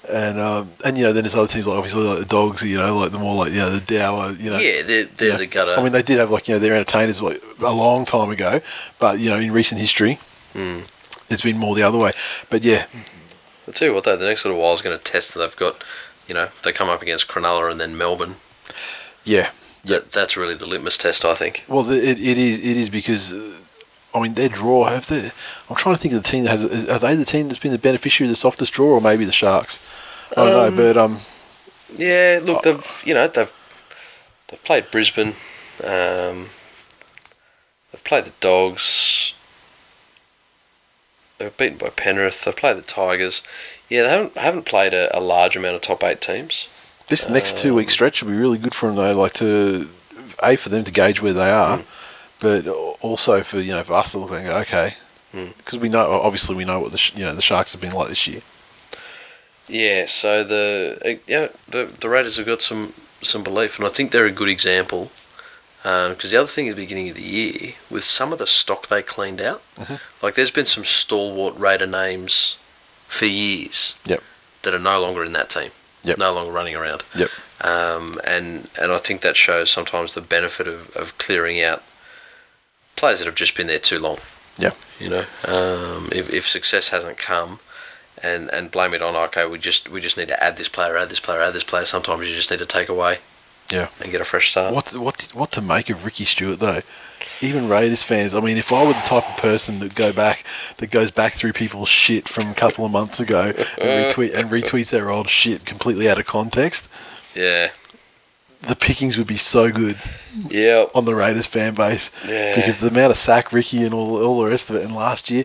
And 0.10 0.40
um, 0.40 0.72
and 0.84 0.98
you 0.98 1.04
know, 1.04 1.14
then 1.14 1.24
there's 1.24 1.36
other 1.36 1.48
teams 1.48 1.66
like 1.68 1.78
obviously 1.78 2.04
like 2.04 2.20
the 2.20 2.26
dogs, 2.26 2.62
you 2.64 2.78
know, 2.78 2.98
like 2.98 3.12
the 3.12 3.20
more 3.20 3.36
like 3.36 3.52
you 3.52 3.60
know 3.60 3.72
the 3.78 3.86
dour, 3.86 4.32
you 4.32 4.50
know. 4.50 4.58
Yeah, 4.58 4.82
they're, 4.84 5.06
they're 5.06 5.30
Yeah. 5.32 5.38
the 5.38 5.46
gutter. 5.48 5.76
I 5.80 5.84
mean, 5.84 5.92
they 5.94 6.02
did 6.04 6.18
have 6.20 6.30
like 6.32 6.48
you 6.48 6.56
know 6.56 6.60
their 6.60 6.74
entertainers 6.76 7.22
like 7.22 7.42
a 7.60 7.72
long 7.74 8.06
time 8.06 8.30
ago, 8.30 8.62
but 9.00 9.20
you 9.20 9.30
know 9.30 9.38
in 9.38 9.52
recent 9.52 9.82
history, 9.82 10.20
Hmm. 10.54 10.82
it's 11.30 11.42
been 11.42 11.58
more 11.58 11.74
the 11.76 11.84
other 11.84 11.98
way. 11.98 12.14
But 12.50 12.64
yeah, 12.64 12.86
I'll 13.68 13.74
tell 13.74 13.88
you 13.88 13.94
what 13.94 14.04
though, 14.04 14.16
the 14.16 14.26
next 14.28 14.46
little 14.46 14.60
while 14.62 14.74
is 14.74 14.82
going 14.82 14.98
to 14.98 15.04
test 15.04 15.34
that 15.34 15.40
they've 15.40 15.56
got. 15.56 15.84
You 16.28 16.34
know, 16.34 16.50
they 16.64 16.72
come 16.72 16.90
up 16.90 17.02
against 17.02 17.28
Cronulla 17.28 17.70
and 17.72 17.80
then 17.80 17.96
Melbourne. 17.98 18.36
yeah, 19.24 19.52
That 19.84 20.12
that's 20.12 20.36
really 20.38 20.56
the 20.56 20.66
litmus 20.66 20.98
test, 20.98 21.24
I 21.26 21.36
think. 21.36 21.64
Well, 21.68 21.90
it, 21.92 22.20
it 22.20 22.38
is 22.38 22.60
it 22.60 22.78
is 22.78 22.90
because 22.90 23.32
uh, 23.34 23.58
I 24.14 24.22
mean 24.22 24.34
their 24.36 24.50
draw 24.50 24.86
have 24.86 25.08
the. 25.08 25.32
I'm 25.70 25.76
trying 25.76 25.96
to 25.96 26.02
think 26.02 26.14
of 26.14 26.24
the 26.24 26.30
team 26.30 26.44
that 26.46 26.52
has. 26.52 26.90
Are 26.90 27.00
they 27.00 27.16
the 27.16 27.26
team 27.26 27.48
that's 27.48 27.60
been 27.60 27.72
the 27.72 27.78
beneficiary 27.78 28.28
of 28.28 28.32
the 28.32 28.36
softest 28.38 28.74
draw, 28.74 28.88
or 28.88 29.02
maybe 29.02 29.26
the 29.26 29.32
Sharks? 29.32 29.80
I 30.32 30.36
don't 30.36 30.76
know, 30.76 30.84
but 30.84 30.98
um, 30.98 31.20
Yeah, 31.96 32.40
look, 32.44 32.64
they've 32.64 33.02
you 33.06 33.14
know 33.14 33.28
they've 33.28 33.54
they've 34.48 34.64
played 34.64 34.90
Brisbane, 34.92 35.34
um, 35.84 36.50
they've 37.92 38.04
played 38.04 38.26
the 38.26 38.34
Dogs, 38.40 39.34
they've 41.38 41.56
beaten 41.58 41.78
by 41.78 41.90
Penrith, 41.90 42.44
they've 42.44 42.56
played 42.56 42.78
the 42.78 42.82
Tigers. 42.82 43.42
Yeah, 43.90 44.04
they 44.04 44.10
haven't 44.10 44.38
haven't 44.38 44.66
played 44.66 44.94
a, 44.94 45.16
a 45.18 45.20
large 45.20 45.56
amount 45.56 45.76
of 45.76 45.82
top 45.82 46.04
eight 46.04 46.22
teams. 46.22 46.68
this 47.08 47.30
next 47.30 47.58
two 47.58 47.74
week 47.76 47.90
stretch 47.90 48.24
will 48.24 48.32
be 48.32 48.38
really 48.38 48.58
good 48.58 48.74
for 48.74 48.88
them 48.88 48.96
though. 48.96 49.14
Like 49.20 49.34
to 49.34 49.90
a 50.44 50.56
for 50.56 50.70
them 50.70 50.84
to 50.84 50.92
gauge 50.92 51.22
where 51.22 51.34
they 51.34 51.50
are, 51.52 51.82
but 52.40 52.68
also 52.68 53.44
for 53.44 53.60
you 53.60 53.72
know 53.74 53.84
for 53.84 53.94
us 53.94 54.12
to 54.12 54.18
look 54.18 54.32
and 54.32 54.46
go 54.46 54.58
okay, 54.60 54.96
Mm. 55.34 55.56
because 55.58 55.80
we 55.80 55.90
know 55.90 56.12
obviously 56.22 56.56
we 56.56 56.64
know 56.66 56.80
what 56.80 56.92
the 56.92 56.98
sh- 56.98 57.14
you 57.16 57.26
know 57.26 57.34
the 57.34 57.42
Sharks 57.42 57.74
have 57.74 57.82
been 57.82 57.92
like 57.92 58.08
this 58.08 58.26
year. 58.28 58.42
Yeah, 59.68 60.06
so 60.06 60.44
the 60.44 61.00
uh, 61.04 61.20
yeah 61.28 61.48
the 61.68 61.86
the 61.86 62.10
Raiders 62.10 62.38
have 62.38 62.46
got 62.46 62.62
some 62.62 62.94
some 63.22 63.44
belief, 63.44 63.78
and 63.80 63.88
I 63.88 63.90
think 63.90 64.12
they're 64.12 64.26
a 64.26 64.32
good 64.32 64.50
example. 64.50 65.12
Because 65.84 66.32
the 66.32 66.38
other 66.38 66.48
thing 66.48 66.68
at 66.68 66.76
the 66.76 66.82
beginning 66.82 67.10
of 67.10 67.16
the 67.16 67.22
year, 67.22 67.74
with 67.92 68.04
some 68.04 68.34
of 68.34 68.40
the 68.40 68.48
stock 68.48 68.88
they 68.88 69.04
cleaned 69.04 69.40
out, 69.40 69.62
like 70.22 70.34
there's 70.34 70.50
been 70.50 70.66
some 70.66 70.84
stalwart 70.84 71.56
Raider 71.58 71.86
names 71.86 72.58
for 73.08 73.26
years 73.28 73.94
Yep. 74.08 74.24
that 74.64 74.74
are 74.74 74.80
no 74.80 75.00
longer 75.00 75.24
in 75.24 75.34
that 75.34 75.52
team, 75.52 75.70
Yep. 76.04 76.18
no 76.18 76.34
longer 76.34 76.52
running 76.52 76.76
around. 76.76 77.04
Yep. 77.16 77.30
Um, 77.62 78.20
and 78.26 78.68
and 78.82 78.92
I 78.92 78.98
think 78.98 79.22
that 79.22 79.36
shows 79.38 79.70
sometimes 79.70 80.16
the 80.16 80.22
benefit 80.22 80.68
of, 80.68 80.90
of 80.96 81.16
clearing 81.20 81.62
out 81.64 81.84
players 82.96 83.20
that 83.20 83.26
have 83.26 83.36
just 83.36 83.56
been 83.56 83.68
there 83.68 83.78
too 83.80 84.00
long. 84.00 84.18
Yeah. 84.58 84.72
You 85.00 85.10
know, 85.10 85.26
um, 85.48 86.10
if 86.12 86.32
if 86.34 86.48
success 86.48 86.90
hasn't 86.90 87.20
come, 87.20 87.60
and 88.26 88.50
and 88.50 88.72
blame 88.72 88.94
it 88.94 89.02
on 89.02 89.16
okay, 89.28 89.46
we 89.46 89.58
just 89.60 89.90
we 89.90 90.02
just 90.02 90.18
need 90.18 90.28
to 90.30 90.44
add 90.44 90.58
this 90.58 90.70
player, 90.70 90.98
add 90.98 91.10
this 91.10 91.20
player, 91.20 91.42
add 91.42 91.54
this 91.54 91.64
player. 91.64 91.86
Sometimes 91.86 92.28
you 92.28 92.36
just 92.36 92.50
need 92.52 92.60
to 92.60 92.66
take 92.66 92.90
away. 92.90 93.20
Yeah. 93.72 93.88
And 94.02 94.12
get 94.12 94.22
a 94.22 94.26
fresh 94.26 94.52
start. 94.52 94.74
What 94.74 94.96
what 94.96 95.30
what 95.34 95.52
to 95.54 95.62
make 95.62 95.90
of 95.90 96.06
Ricky 96.06 96.26
Stuart 96.26 96.60
though? 96.60 96.82
Even 97.42 97.68
Raiders 97.68 98.04
fans. 98.04 98.34
I 98.34 98.40
mean, 98.40 98.58
if 98.58 98.72
I 98.72 98.82
were 98.86 98.94
the 98.94 99.00
type 99.06 99.28
of 99.30 99.38
person 99.38 99.80
that 99.80 99.94
go 99.96 100.14
back 100.14 100.46
that 100.78 100.92
goes 100.92 101.12
back 101.12 101.34
through 101.34 101.54
people's 101.54 101.90
shit 101.90 102.30
from 102.30 102.50
a 102.50 102.54
couple 102.54 102.86
of 102.86 102.92
months 102.92 103.20
ago 103.20 103.48
and 103.48 103.56
retweet 104.12 104.34
and 104.36 104.50
retweets 104.50 104.92
their 104.92 105.10
old 105.10 105.28
shit 105.30 105.66
completely 105.66 106.08
out 106.10 106.20
of 106.20 106.26
context, 106.26 106.88
Yeah. 107.34 107.72
the 108.62 108.76
pickings 108.76 109.18
would 109.18 109.28
be 109.28 109.38
so 109.38 109.72
good 109.72 109.98
Yeah. 110.48 110.86
on 110.96 111.06
the 111.06 111.14
Raiders 111.16 111.48
fan 111.48 111.74
base 111.74 112.10
Yeah. 112.28 112.56
because 112.56 112.80
the 112.80 112.88
amount 112.88 113.12
of 113.12 113.18
sack 113.18 113.52
Ricky 113.52 113.84
and 113.84 113.94
all 113.94 114.24
all 114.24 114.44
the 114.44 114.50
rest 114.50 114.70
of 114.70 114.76
it. 114.78 114.84
And 114.84 114.96
last 114.96 115.30
year, 115.30 115.44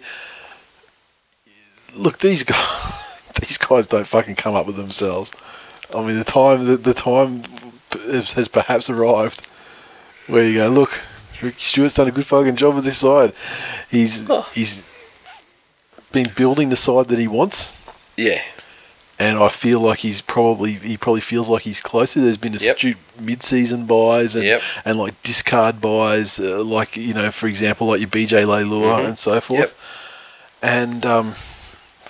look 1.95 2.19
these 2.19 2.45
guys. 2.45 2.97
These 3.41 3.59
guys 3.59 3.87
don't 3.87 4.07
fucking 4.07 4.35
come 4.37 4.55
up 4.55 4.67
with 4.67 4.77
themselves. 4.77 5.33
I 5.97 6.05
mean, 6.05 6.19
the 6.19 6.25
time 6.25 6.65
the, 6.67 6.77
the 6.77 6.93
time 6.93 7.45
has 8.35 8.49
perhaps 8.49 8.91
arrived 8.91 9.47
where 10.27 10.47
you 10.47 10.55
go, 10.55 10.69
look, 10.69 11.01
Ricky 11.41 11.57
Stuart's 11.59 11.95
done 11.95 12.09
a 12.09 12.11
good 12.11 12.27
fucking 12.27 12.57
job 12.57 12.75
with 12.75 12.85
this 12.85 12.99
side. 12.99 13.33
He's 13.91 14.29
Oh. 14.29 14.47
he's 14.53 14.83
been 16.13 16.31
building 16.37 16.69
the 16.69 16.77
side 16.77 17.07
that 17.07 17.19
he 17.19 17.29
wants, 17.29 17.73
Yeah. 18.17 18.43
and 19.19 19.39
I 19.39 19.49
feel 19.49 19.81
like 19.81 20.01
he's 20.01 20.21
probably 20.21 20.73
he 20.75 20.97
probably 20.99 21.23
feels 21.23 21.49
like 21.49 21.63
he's 21.63 21.81
closer. 21.81 22.21
There's 22.21 22.37
been 22.37 22.53
Yep. 22.53 22.61
astute 22.77 22.99
mid-season 23.19 23.87
buys 23.87 24.35
and 24.37 24.45
Yep. 24.45 24.63
and 24.85 24.99
like 24.99 25.21
discard 25.23 25.81
buys, 25.81 26.39
uh, 26.41 26.63
like 26.63 26.97
you 26.97 27.15
know, 27.15 27.31
for 27.31 27.47
example, 27.47 27.87
like 27.87 28.01
your 28.01 28.09
BJ 28.09 28.45
Leilua 28.45 28.99
Mhm. 28.99 29.07
and 29.07 29.19
so 29.19 29.41
forth. 29.41 29.61
Yep. 29.61 29.73
And 30.63 31.07
um, 31.07 31.35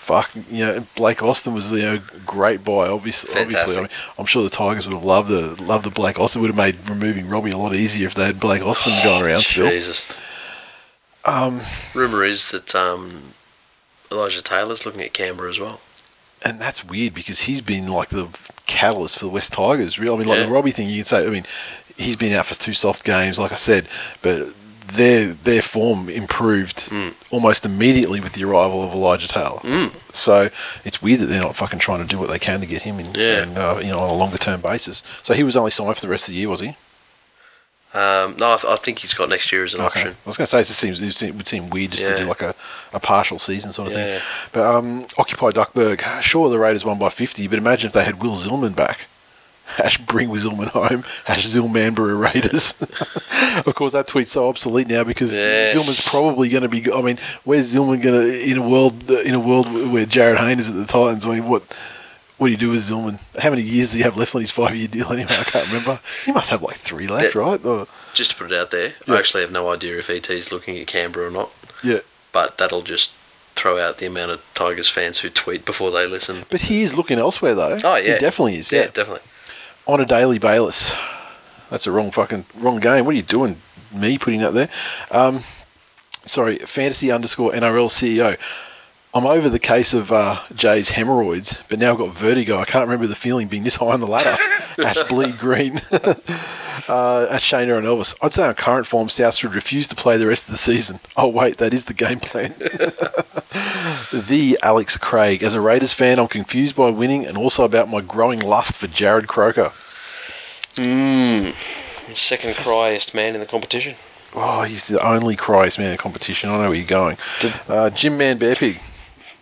fuck, 0.01 0.31
you 0.51 0.65
know, 0.67 0.85
Blake 0.97 1.23
Austin 1.23 1.55
was 1.55 1.71
you 1.73 1.83
know 1.83 2.01
great 2.27 2.65
buy. 2.65 2.89
Obviously, 2.89 3.39
obviously, 3.41 3.77
I 3.77 3.81
mean, 3.83 3.89
I'm 4.19 4.27
sure 4.27 4.43
the 4.43 4.51
Tigers 4.51 4.87
would 4.87 4.95
have 4.95 5.05
loved 5.05 5.29
the 5.29 5.63
loved 5.63 5.85
the 5.85 5.91
Blake 5.91 6.19
Austin. 6.19 6.41
Would 6.43 6.49
have 6.49 6.57
made 6.57 6.77
removing 6.89 7.29
Robbie 7.29 7.51
a 7.51 7.57
lot 7.59 7.75
easier 7.75 8.07
if 8.09 8.15
they 8.15 8.25
had 8.25 8.41
Blake 8.41 8.63
Austin 8.63 8.95
going 9.05 9.23
around 9.27 9.43
still. 9.43 9.69
Jesus. 9.69 10.19
Um, 11.25 11.61
Rumor 11.95 12.25
is 12.25 12.51
that 12.51 12.75
um, 12.75 13.23
Elijah 14.11 14.43
Taylor's 14.43 14.87
looking 14.87 15.03
at 15.03 15.13
Canberra 15.13 15.51
as 15.51 15.61
well. 15.61 15.81
and 16.45 16.59
that's 16.59 16.83
weird 16.85 17.13
because 17.13 17.41
he's 17.43 17.61
been 17.61 17.89
like 17.89 18.09
the 18.09 18.27
catalyst 18.67 19.19
for 19.19 19.27
the 19.27 19.31
West 19.31 19.53
Tigers. 19.53 19.99
Really, 19.99 20.15
I 20.15 20.19
mean, 20.19 20.29
like 20.29 20.39
Yeah. 20.39 20.47
the 20.47 20.53
Robbie 20.53 20.71
thing, 20.71 20.89
you 20.89 20.97
can 20.97 21.05
say. 21.05 21.27
I 21.27 21.31
mean, 21.31 21.45
he's 21.99 22.17
been 22.17 22.33
out 22.33 22.47
for 22.47 22.55
two 22.55 22.73
soft 22.73 23.05
games, 23.05 23.39
like 23.39 23.53
I 23.53 23.57
said, 23.57 23.87
but 24.23 24.49
their 24.95 25.27
their 25.29 25.63
form 25.63 26.09
improved 26.09 26.91
Mm. 26.91 27.15
almost 27.31 27.65
immediately 27.65 28.21
with 28.21 28.33
the 28.35 28.45
arrival 28.45 28.83
of 28.85 28.93
Elijah 28.93 29.29
Taylor. 29.29 29.61
Mm. 29.63 29.93
So 30.13 30.51
it's 30.85 31.01
weird 31.03 31.21
that 31.21 31.27
they're 31.27 31.41
not 31.43 31.57
fucking 31.57 31.79
trying 31.79 32.01
to 32.01 32.07
do 32.07 32.19
what 32.19 32.29
they 32.31 32.39
can 32.39 32.61
to 32.61 32.67
get 32.67 32.83
him 32.83 32.99
in, 33.01 33.15
Yeah. 33.15 33.43
in, 33.45 33.57
uh, 33.59 33.79
you 33.83 33.89
know, 33.91 33.99
on 33.99 34.11
a 34.11 34.15
longer 34.15 34.39
term 34.39 34.61
basis. 34.61 35.03
So 35.23 35.35
he 35.35 35.43
was 35.43 35.57
only 35.57 35.71
signed 35.71 35.95
for 35.97 36.01
the 36.01 36.09
rest 36.09 36.29
of 36.29 36.35
the 36.35 36.39
year, 36.41 36.49
was 36.49 36.61
he? 36.61 36.77
Um, 37.93 38.37
no, 38.39 38.53
I, 38.55 38.57
th- 38.57 38.73
I 38.73 38.77
think 38.77 39.01
he's 39.01 39.15
got 39.15 39.29
next 39.29 39.51
year 39.51 39.65
as 39.65 39.75
an 39.75 39.81
I 39.81 39.87
option. 39.87 40.09
I 40.09 40.15
was 40.25 40.37
going 40.37 40.47
to 40.47 40.51
say 40.51 40.61
it, 40.61 40.67
just 40.67 40.79
seems, 40.79 41.23
it 41.23 41.35
would 41.35 41.47
seem 41.49 41.71
weird 41.71 41.91
just 41.91 42.05
to 42.05 42.17
do 42.19 42.23
like 42.25 42.41
a, 42.41 42.55
a 42.93 43.01
partial 43.01 43.41
season 43.41 43.73
sort 43.73 43.89
of 43.89 43.95
Yeah. 43.99 44.19
thing. 44.19 44.29
But 44.53 44.63
um, 44.77 45.07
Occupy 45.19 45.51
Duckburg, 45.51 46.23
sure 46.23 46.49
the 46.51 46.59
Raiders 46.61 46.85
won 46.85 46.99
by 47.01 47.09
50, 47.11 47.49
but 47.49 47.59
imagine 47.59 47.89
if 47.89 47.93
they 47.93 48.05
had 48.05 48.23
Will 48.23 48.37
Zillman 48.37 48.77
back. 48.77 49.07
Hash 49.77 49.99
bring 49.99 50.29
Zillman 50.31 50.69
home. 50.69 51.05
Hash 51.25 51.47
Zillmanborough 51.47 52.19
Raiders. 52.21 52.75
of 53.67 53.75
course, 53.75 53.93
that 53.93 54.07
tweet's 54.07 54.33
so 54.33 54.49
obsolete 54.49 54.89
now 54.89 55.05
because 55.05 55.33
Yes. 55.35 55.75
Zillman's 55.75 56.09
probably 56.09 56.49
going 56.49 56.63
to 56.63 56.69
be. 56.69 56.91
I 56.93 57.01
mean, 57.03 57.19
where's 57.45 57.75
Zillman 57.75 58.03
going 58.03 58.21
to 58.21 58.43
in 58.51 58.57
a 58.59 58.69
world 58.69 59.11
in 59.11 59.35
a 59.35 59.41
world 59.41 59.67
where 59.93 60.07
Jarryd 60.07 60.39
Hayne 60.39 60.59
is 60.59 60.69
at 60.69 60.77
the 60.77 60.85
Titans? 60.87 61.27
I 61.27 61.31
mean, 61.37 61.49
what 61.49 61.63
what 62.39 62.47
do 62.47 62.53
you 62.53 62.57
do 62.59 62.71
with 62.71 62.81
Zillman? 62.81 63.21
How 63.39 63.51
many 63.51 63.63
years 63.63 63.89
does 63.89 63.93
he 63.95 64.03
have 64.03 64.17
left 64.17 64.35
on 64.35 64.41
his 64.41 64.51
five 64.51 64.75
year 64.75 64.89
deal 64.89 65.13
anyway? 65.13 65.29
I 65.31 65.45
can't 65.45 65.67
remember. 65.69 66.01
He 66.25 66.33
must 66.33 66.51
have 66.51 66.63
like 66.63 66.77
three 66.77 67.07
left, 67.07 67.35
Yeah. 67.35 67.41
right? 67.43 67.65
Or, 67.65 67.87
Just 68.15 68.31
to 68.33 68.37
put 68.37 68.51
it 68.51 68.59
out 68.59 68.71
there, 68.71 68.95
Yeah. 69.07 69.15
I 69.15 69.19
actually 69.19 69.43
have 69.43 69.53
no 69.53 69.71
idea 69.71 69.99
if 69.99 70.09
ET's 70.11 70.51
looking 70.51 70.79
at 70.79 70.87
Canberra 70.87 71.29
or 71.29 71.31
not, 71.31 71.51
yeah. 71.85 71.99
but 72.33 72.57
that'll 72.59 72.81
just 72.83 73.13
throw 73.57 73.79
out 73.79 73.99
the 73.99 74.07
amount 74.07 74.31
of 74.31 74.43
Tigers 74.55 74.89
fans 74.89 75.19
who 75.19 75.29
tweet 75.29 75.67
before 75.67 75.91
they 75.91 76.07
listen. 76.07 76.45
But 76.49 76.63
he 76.63 76.81
is 76.81 76.97
looking 76.97 77.19
elsewhere 77.19 77.55
though. 77.55 77.79
Oh, 77.85 77.97
yeah. 77.97 78.15
he 78.15 78.19
definitely 78.21 78.57
is. 78.57 78.73
Yeah, 78.73 78.83
Yeah, 78.83 78.87
definitely. 78.87 79.29
On 79.91 80.01
a 80.01 80.07
daily 80.07 80.39
Bayless. 80.39 80.95
That's 81.69 81.87
a 81.87 81.91
wrong 81.91 82.13
fucking 82.13 82.45
wrong 82.57 82.79
game. 82.79 83.05
What 83.05 83.13
are 83.13 83.17
you 83.17 83.23
doing? 83.23 83.57
Me 83.93 84.19
putting 84.19 84.41
that 84.41 84.55
there? 84.55 84.69
Um, 85.11 85.43
sorry, 86.25 86.59
fantasy 86.59 87.11
underscore 87.11 87.51
NRL 87.53 87.89
CEO. 87.89 88.39
I'm 89.13 89.27
over 89.27 89.49
the 89.49 89.59
case 89.59 89.93
of 89.93 90.13
uh, 90.13 90.41
Jay's 90.55 90.91
hemorrhoids, 90.91 91.59
but 91.69 91.81
now 91.81 91.93
I've 91.93 91.99
got 91.99 92.15
vertigo. 92.15 92.59
I 92.59 92.65
can't 92.65 92.87
remember 92.87 93.09
the 93.09 93.17
feeling 93.17 93.49
being 93.49 93.65
this 93.65 93.77
high 93.77 93.87
on 93.87 94.01
the 94.01 94.07
ladder. 94.07 94.37
Ash 94.79 95.03
bleed 95.05 95.39
green. 95.39 95.81
Uh, 96.89 97.27
at 97.31 97.41
Shayna 97.41 97.79
and 97.79 97.87
Elvis, 97.87 98.17
I'd 98.21 98.33
say 98.33 98.45
on 98.49 98.55
current 98.55 98.85
form, 98.85 99.09
South 99.09 99.37
should 99.37 99.55
refuse 99.55 99.87
to 99.89 99.95
play 99.95 100.17
the 100.17 100.27
rest 100.27 100.47
of 100.47 100.53
the 100.53 100.59
season. 100.59 100.99
Oh 101.17 101.29
wait, 101.29 101.59
that 101.59 101.73
is 101.73 101.85
the 101.85 101.95
game 101.95 102.19
plan. 102.19 102.55
the 104.13 104.59
Alex 104.61 104.97
Craig, 104.97 105.45
as 105.45 105.55
a 105.55 105.61
Raiders 105.61 105.93
fan, 105.93 106.19
I'm 106.19 106.27
confused 106.27 106.75
by 106.75 106.91
winning 106.91 107.27
and 107.27 107.39
also 107.39 107.65
about 107.65 107.89
my 107.89 108.01
growing 108.01 108.41
lust 108.41 108.77
for 108.77 108.89
Jarrod 108.89 109.29
Croker. 109.29 109.73
Second 112.15 112.57
criest 112.57 113.15
man 113.15 113.35
in 113.35 113.41
the 113.41 113.47
competition. 113.47 113.95
Oh, 114.35 114.63
he's 114.63 114.89
the 114.89 115.05
only 115.07 115.37
Christ 115.37 115.79
man 115.79 115.89
in 115.89 115.93
the 115.93 115.99
competition. 115.99 116.51
I 116.51 116.55
know 116.55 116.71
where 116.71 116.75
you're 116.75 116.87
going. 116.87 117.19
Uh, 117.69 117.91
Jim 117.91 118.17
Man 118.17 118.39
Bear 118.39 118.57
Pig. 118.57 118.81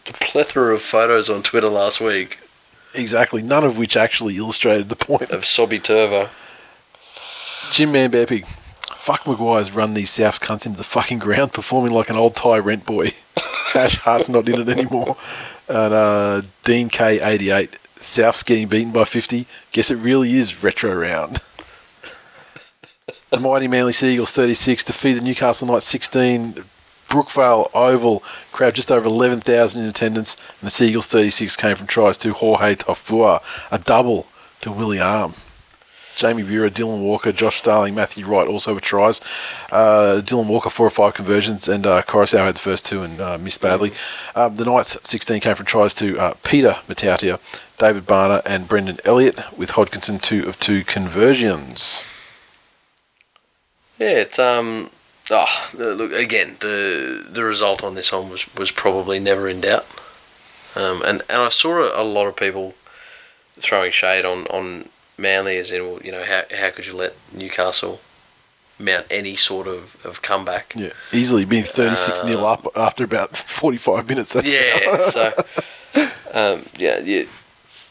The 0.08 0.14
plethora 0.14 0.74
of 0.74 0.82
photos 0.82 1.30
on 1.30 1.42
Twitter 1.42 1.68
last 1.68 2.00
week 2.00 2.38
Exactly, 2.94 3.42
none 3.42 3.64
of 3.64 3.76
which 3.78 3.96
actually 3.96 4.36
illustrated 4.36 4.88
the 4.88 4.96
point. 4.96 5.30
of 5.30 5.44
Sobby 5.44 5.78
Turvo. 5.78 6.30
Jim 7.70 7.92
Man 7.92 8.10
Fuck 8.96 9.26
Maguire's 9.26 9.70
run 9.70 9.94
these 9.94 10.10
Souths 10.10 10.40
cunts 10.40 10.66
into 10.66 10.78
the 10.78 10.84
fucking 10.84 11.18
ground, 11.18 11.52
performing 11.52 11.92
like 11.92 12.10
an 12.10 12.16
old 12.16 12.34
Thai 12.34 12.58
rent 12.58 12.84
boy. 12.84 13.12
Ash 13.74 13.96
Hart's 13.96 14.28
not 14.28 14.48
in 14.48 14.60
it 14.62 14.68
anymore. 14.68 15.16
And 15.68 15.94
uh, 15.94 16.42
Dean 16.64 16.88
K88. 16.88 17.74
South's 18.00 18.42
getting 18.42 18.68
beaten 18.68 18.92
by 18.92 19.04
50. 19.04 19.46
Guess 19.72 19.90
it 19.90 19.96
really 19.96 20.32
is 20.32 20.62
retro 20.62 20.94
round. 20.94 21.40
the 23.30 23.40
mighty 23.40 23.68
Manly 23.68 23.92
Seagulls 23.92 24.32
36 24.32 24.84
defeat 24.84 25.14
the 25.14 25.20
Newcastle 25.20 25.68
Knights 25.68 25.86
16. 25.86 26.64
Brookvale 27.08 27.70
Oval 27.74 28.22
crowd 28.52 28.74
just 28.74 28.92
over 28.92 29.06
11,000 29.06 29.82
in 29.82 29.88
attendance, 29.88 30.36
and 30.60 30.66
the 30.66 30.70
Seagulls 30.70 31.08
36 31.08 31.56
came 31.56 31.76
from 31.76 31.86
tries 31.86 32.18
to 32.18 32.32
Jorge 32.32 32.76
Taufua, 32.76 33.42
a 33.70 33.78
double 33.78 34.26
to 34.60 34.70
Willie 34.70 35.00
Arm. 35.00 35.34
Jamie 36.18 36.42
Buhrer, 36.42 36.68
Dylan 36.68 37.00
Walker, 37.00 37.30
Josh 37.30 37.58
Starling, 37.58 37.94
Matthew 37.94 38.26
Wright 38.26 38.48
also 38.48 38.74
were 38.74 38.80
tries. 38.80 39.20
Uh, 39.70 40.20
Dylan 40.20 40.48
Walker, 40.48 40.68
four 40.68 40.84
or 40.84 40.90
five 40.90 41.14
conversions, 41.14 41.68
and 41.68 41.86
uh, 41.86 42.02
Koroisau 42.02 42.44
had 42.44 42.56
the 42.56 42.60
first 42.60 42.84
two 42.84 43.02
and 43.02 43.20
uh, 43.20 43.38
missed 43.38 43.60
badly. 43.60 43.92
Um, 44.34 44.56
the 44.56 44.64
Knights, 44.64 44.98
16 45.04 45.40
came 45.40 45.54
from 45.54 45.66
tries 45.66 45.94
to 45.94 46.18
uh, 46.18 46.34
Peter 46.42 46.78
Matautia, 46.88 47.38
David 47.78 48.04
Barner, 48.04 48.42
and 48.44 48.66
Brendan 48.66 48.98
Elliott, 49.04 49.56
with 49.56 49.70
Hodkinson, 49.70 50.20
two 50.20 50.48
of 50.48 50.58
two 50.58 50.82
conversions. 50.82 52.02
Yeah, 53.96 54.22
it's 54.22 54.40
um. 54.40 54.90
Oh, 55.30 55.70
look 55.74 56.12
again. 56.12 56.56
The 56.60 57.26
the 57.28 57.44
result 57.44 57.84
on 57.84 57.94
this 57.94 58.12
one 58.12 58.30
was, 58.30 58.52
was 58.54 58.70
probably 58.70 59.18
never 59.18 59.48
in 59.48 59.60
doubt. 59.60 59.86
Um, 60.74 61.02
and 61.02 61.22
and 61.28 61.42
I 61.42 61.48
saw 61.48 61.80
a, 62.00 62.04
lot 62.04 62.26
of 62.26 62.36
people 62.36 62.74
throwing 63.58 63.90
shade 63.90 64.24
on, 64.24 64.46
on 64.46 64.88
Manly 65.16 65.56
as 65.56 65.72
in, 65.72 65.82
well, 65.82 66.00
you 66.02 66.12
know, 66.12 66.24
how 66.24 66.42
how 66.54 66.70
could 66.70 66.86
you 66.86 66.94
let 66.94 67.14
Newcastle 67.32 68.00
mount 68.78 69.06
any 69.10 69.34
sort 69.34 69.66
of, 69.66 69.96
of 70.04 70.22
comeback? 70.22 70.72
Yeah, 70.76 70.92
easily 71.12 71.44
being 71.44 71.64
36 71.64 72.24
nil 72.24 72.46
up 72.46 72.66
after 72.76 73.04
about 73.04 73.36
45 73.36 74.08
minutes. 74.08 74.32
That's 74.32 74.52
Yeah, 74.52 74.98
so 75.10 75.32
um, 76.32 76.64
yeah, 76.78 77.00
yeah. 77.00 77.24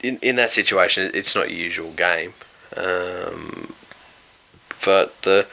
In 0.02 0.18
in 0.22 0.36
that 0.38 0.52
situation, 0.52 1.12
it's 1.14 1.36
not 1.36 1.50
your 1.50 1.60
usual 1.60 1.92
game. 1.92 2.34
Um, 2.76 3.74
but 4.86 5.22
the 5.24 5.48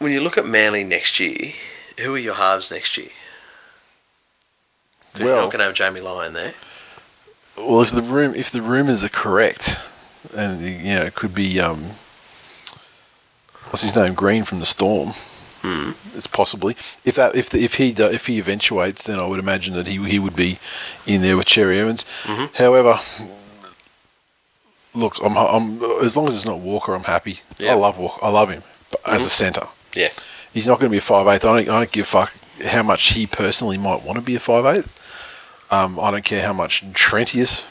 when 0.00 0.12
you 0.12 0.20
look 0.20 0.36
at 0.38 0.46
Manly 0.46 0.82
next 0.82 1.20
year, 1.20 1.52
who 2.00 2.14
are 2.14 2.18
your 2.18 2.34
halves 2.34 2.70
next 2.70 2.96
year? 2.96 3.10
You're 5.16 5.26
Well- 5.28 5.42
not 5.42 5.52
going 5.52 5.58
to 5.60 5.64
have 5.66 5.74
Jamie 5.74 6.00
Lyon 6.00 6.32
there. 6.32 6.54
Well, 7.56 7.82
if 7.82 7.90
the 7.90 8.00
room 8.02 8.34
if 8.34 8.50
the 8.50 8.62
rumors 8.62 9.04
are 9.04 9.10
correct, 9.10 9.76
and 10.34 10.62
you 10.62 10.94
know 10.94 11.02
it 11.02 11.14
could 11.14 11.34
be 11.34 11.60
um, 11.60 11.90
what's 13.68 13.82
his 13.82 13.94
name 13.94 14.14
Green 14.14 14.44
from 14.44 14.60
the 14.60 14.66
Storm. 14.66 15.12
Hmm. 15.60 15.90
It's 16.16 16.26
possibly 16.26 16.74
if 17.04 17.16
that 17.16 17.34
if 17.36 17.50
the, 17.50 17.62
if 17.62 17.74
he 17.74 17.92
do- 17.92 18.06
if 18.06 18.28
he 18.28 18.38
eventuates, 18.38 19.04
then 19.04 19.20
I 19.20 19.26
would 19.26 19.38
imagine 19.38 19.74
that 19.74 19.86
he 19.86 20.02
he 20.08 20.18
would 20.18 20.34
be 20.34 20.58
in 21.06 21.20
there 21.20 21.36
with 21.36 21.44
Cherry 21.44 21.78
Evans. 21.78 22.06
Mm-hmm. 22.22 22.54
However, 22.54 23.00
look, 24.94 25.16
I'm, 25.22 25.36
I'm 25.36 25.82
as 26.02 26.16
long 26.16 26.28
as 26.28 26.36
it's 26.36 26.46
not 26.46 26.60
Walker, 26.60 26.94
I'm 26.94 27.04
happy. 27.04 27.40
Yeah. 27.58 27.72
Mm-hmm. 27.72 27.76
I 27.76 27.80
love 27.80 27.98
Walker. 27.98 28.24
I 28.24 28.28
love 28.30 28.48
him 28.48 28.62
but 28.90 29.00
as 29.06 29.26
a 29.26 29.30
centre. 29.30 29.66
Yeah, 29.94 30.10
He's 30.52 30.66
not 30.66 30.80
going 30.80 30.90
to 30.90 30.94
be 30.94 30.98
a 30.98 31.02
five 31.02 31.26
eighth. 31.26 31.44
I 31.44 31.56
don't, 31.64 31.68
I 31.68 31.78
don't 31.78 31.92
give 31.92 32.04
a 32.04 32.08
fuck 32.08 32.32
how 32.64 32.82
much 32.82 33.12
he 33.12 33.26
personally 33.26 33.78
might 33.78 34.02
want 34.02 34.18
to 34.18 34.24
be 34.24 34.36
a 34.36 34.40
five 34.40 34.66
eighth. 34.66 34.96
Um, 35.70 36.00
I 36.00 36.10
don't 36.10 36.24
care 36.24 36.44
how 36.44 36.52
much 36.52 36.84
Trentius 36.92 37.64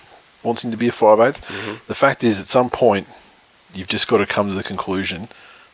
wants 0.44 0.64
him 0.64 0.72
to 0.72 0.78
be 0.78 0.88
a 0.88 0.92
five 0.92 1.18
The 1.88 1.96
fact 1.96 2.24
is, 2.24 2.40
at 2.40 2.48
some 2.48 2.70
point, 2.70 3.08
you've 3.74 3.88
just 3.90 4.08
got 4.08 4.18
to 4.18 4.26
come 4.26 4.48
to 4.48 4.54
the 4.54 4.64
conclusion 4.64 5.28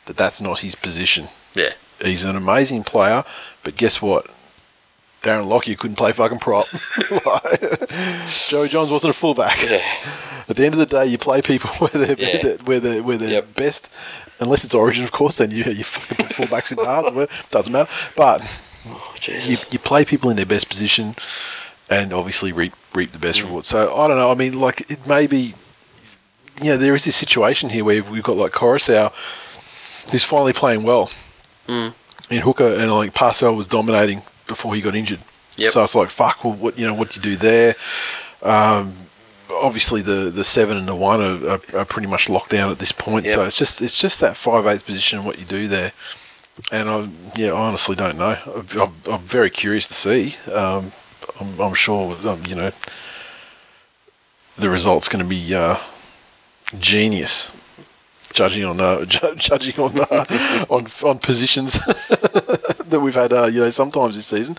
that 0.06 0.18
that's 0.18 0.42
not 0.42 0.60
his 0.60 0.76
position. 0.76 1.28
yeah, 1.54 1.74
He's 2.02 2.24
an 2.24 2.36
amazing 2.36 2.84
player, 2.84 3.24
but 3.64 3.78
guess 3.78 4.02
what? 4.02 4.28
Darren 5.26 5.48
Lockyer 5.48 5.76
couldn't 5.76 5.96
play 5.96 6.12
fucking 6.12 6.38
prop. 6.40 6.68
Joey 8.48 8.70
Johns 8.70 8.92
wasn't 8.92 9.12
a 9.16 9.18
fullback. 9.18 9.62
yeah. 9.64 9.82
At 10.48 10.56
the 10.58 10.64
end 10.66 10.76
of 10.76 10.80
the 10.80 10.86
day, 10.86 11.08
you 11.08 11.18
play 11.18 11.42
people 11.42 11.72
where 11.80 11.90
they're 11.90 12.16
Yeah. 12.20 12.58
where 12.66 12.80
they're 12.80 13.02
where 13.02 13.18
they're 13.18 13.30
Yep. 13.42 13.56
best, 13.56 13.90
unless 14.40 14.64
it's 14.64 14.76
Origin, 14.76 15.04
of 15.04 15.12
course. 15.12 15.38
Then 15.40 15.50
you 15.50 15.64
you 15.64 15.84
fucking 15.84 16.28
put 16.28 16.36
fullbacks 16.36 16.72
in 16.72 16.78
halves. 16.86 17.12
where- 17.12 17.28
Doesn't 17.50 17.74
matter. 17.74 17.90
But 18.16 18.44
Jesus. 19.20 19.50
you, 19.50 19.58
you 19.72 19.80
play 19.80 20.06
people 20.06 20.30
in 20.30 20.36
their 20.36 20.46
best 20.46 20.70
position, 20.70 21.16
and 21.90 22.14
obviously 22.14 22.52
reap 22.52 22.74
reap 22.94 23.12
the 23.12 23.18
Mm. 23.18 23.22
best 23.22 23.42
reward. 23.42 23.66
So 23.66 23.96
I 23.98 24.08
don't 24.08 24.18
know. 24.18 24.30
I 24.30 24.36
mean, 24.36 24.60
like 24.60 24.82
it 24.92 25.08
may 25.08 25.26
be, 25.26 25.56
you 26.62 26.70
know, 26.70 26.78
there 26.78 26.94
is 26.94 27.06
this 27.06 27.16
situation 27.16 27.72
here 27.72 27.84
where 27.84 28.04
we've 28.04 28.22
got 28.22 28.38
like 28.38 28.52
Koroisau, 28.52 29.12
who's 30.12 30.24
finally 30.24 30.54
playing 30.54 30.84
well 30.84 31.10
Mm. 31.68 31.94
in 32.30 32.42
hooker, 32.42 32.72
and 32.76 32.94
like 32.94 33.16
Parcell 33.16 33.56
was 33.56 33.68
dominating 33.68 34.22
before 34.48 34.76
he 34.76 34.82
got 34.82 34.96
injured. 34.96 35.22
Yep. 35.58 35.72
So 35.72 35.84
it's 35.84 35.96
like 35.96 36.10
fuck. 36.10 36.44
Well, 36.44 36.54
what 36.54 36.78
you 36.78 36.86
know, 36.86 36.94
what 36.94 37.12
do 37.12 37.20
you 37.20 37.36
do 37.36 37.36
there? 37.38 37.76
Um, 38.42 38.94
obviously, 39.50 40.02
the, 40.02 40.30
the 40.30 40.44
seven 40.44 40.78
and 40.78 40.88
the 40.88 40.96
one 40.96 41.22
are, 41.22 41.50
are, 41.50 41.80
are 41.80 41.86
pretty 41.86 42.08
much 42.08 42.30
locked 42.30 42.52
down 42.52 42.72
at 42.72 42.80
this 42.80 42.92
point. 42.92 43.28
So 43.28 43.44
it's 43.44 43.58
just 43.58 43.82
it's 43.82 44.00
just 44.00 44.22
that 44.22 44.36
five 44.38 44.66
eighth 44.66 44.86
position 44.86 45.20
and 45.20 45.26
what 45.26 45.40
you 45.40 45.46
do 45.46 45.68
there. 45.68 45.92
And 46.72 46.90
I 46.90 47.10
yeah, 47.36 47.50
I 47.50 47.68
honestly 47.68 47.96
don't 47.96 48.18
know. 48.18 48.38
I'm, 48.46 48.82
I'm, 48.82 48.94
I'm 49.12 49.22
very 49.22 49.50
curious 49.50 49.88
to 49.88 49.94
see. 49.94 50.36
Um, 50.52 50.92
I'm, 51.40 51.60
I'm 51.60 51.74
sure 51.74 52.16
um, 52.28 52.42
you 52.48 52.56
know 52.56 52.72
the 54.58 54.70
result's 54.70 55.10
going 55.10 55.24
to 55.24 55.30
be 55.30 55.54
uh, 55.54 55.78
genius. 56.80 57.52
Judging 58.36 58.66
on 58.66 58.80
uh, 58.82 59.06
ju- 59.16 59.36
judging 59.38 59.80
on 59.80 59.98
uh, 60.00 60.66
on 60.70 60.88
on 61.04 61.20
positions 61.20 61.74
that 62.90 63.00
we've 63.02 63.16
had, 63.16 63.32
uh, 63.32 63.46
you 63.46 63.62
know, 63.62 63.70
sometimes 63.70 64.16
this 64.18 64.26
season. 64.28 64.58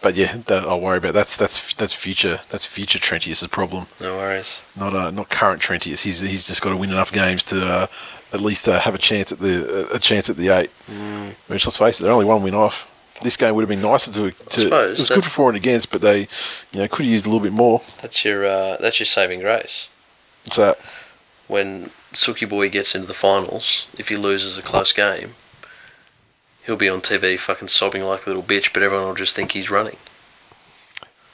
But 0.00 0.14
yeah, 0.14 0.36
that 0.46 0.62
I'll 0.64 0.80
worry 0.80 0.98
about. 0.98 1.12
That's 1.14 1.36
that's 1.36 1.74
that's 1.74 1.92
future. 1.92 2.40
That's 2.50 2.64
future 2.66 3.00
Trentius' 3.00 3.50
problem, 3.50 3.86
No 4.00 4.14
worries. 4.16 4.60
not 4.76 4.94
uh, 4.94 5.10
not 5.10 5.28
current 5.28 5.60
Trentius. 5.60 6.04
He's 6.04 6.20
he's 6.20 6.46
just 6.46 6.62
got 6.62 6.70
to 6.70 6.76
win 6.76 6.90
enough 6.90 7.10
games 7.12 7.42
to 7.44 7.66
uh, 7.66 7.86
at 8.32 8.40
least 8.40 8.68
uh, 8.68 8.78
have 8.78 8.94
a 8.94 8.98
chance 8.98 9.32
at 9.32 9.40
the 9.40 9.88
a 9.92 9.98
chance 9.98 10.30
at 10.30 10.36
the 10.36 10.48
eight. 10.50 10.70
Which 11.48 11.66
let's 11.66 11.76
face 11.78 11.98
it, 11.98 12.04
they're 12.04 12.12
only 12.12 12.24
one 12.26 12.42
win 12.44 12.54
off. 12.54 12.86
This 13.22 13.36
game 13.36 13.54
would 13.56 13.62
have 13.62 13.68
been 13.68 13.82
nicer 13.82 14.12
to. 14.12 14.30
to 14.30 14.60
suppose 14.60 14.98
it 14.98 15.02
was 15.02 15.08
good 15.08 15.24
for 15.24 15.30
for 15.30 15.48
and 15.50 15.56
against, 15.56 15.90
but 15.90 16.00
they, 16.00 16.20
you 16.70 16.78
know, 16.80 16.86
could 16.86 17.04
have 17.06 17.12
used 17.12 17.26
a 17.26 17.28
little 17.28 17.42
bit 17.42 17.52
more. 17.52 17.82
That's 18.02 18.24
your 18.24 18.46
uh, 18.46 18.76
that's 18.78 19.00
your 19.00 19.06
saving 19.06 19.40
grace. 19.40 19.88
So 20.52 20.76
When 21.48 21.90
Suki 22.16 22.48
Boy 22.48 22.70
gets 22.70 22.94
into 22.94 23.06
the 23.06 23.14
finals, 23.14 23.86
if 23.98 24.08
he 24.08 24.16
loses 24.16 24.56
a 24.56 24.62
close 24.62 24.92
game, 24.92 25.34
he'll 26.64 26.76
be 26.76 26.88
on 26.88 27.02
TV 27.02 27.38
fucking 27.38 27.68
sobbing 27.68 28.02
like 28.02 28.26
a 28.26 28.30
little 28.30 28.42
bitch, 28.42 28.72
but 28.72 28.82
everyone 28.82 29.06
will 29.06 29.14
just 29.14 29.36
think 29.36 29.52
he's 29.52 29.70
running. 29.70 29.98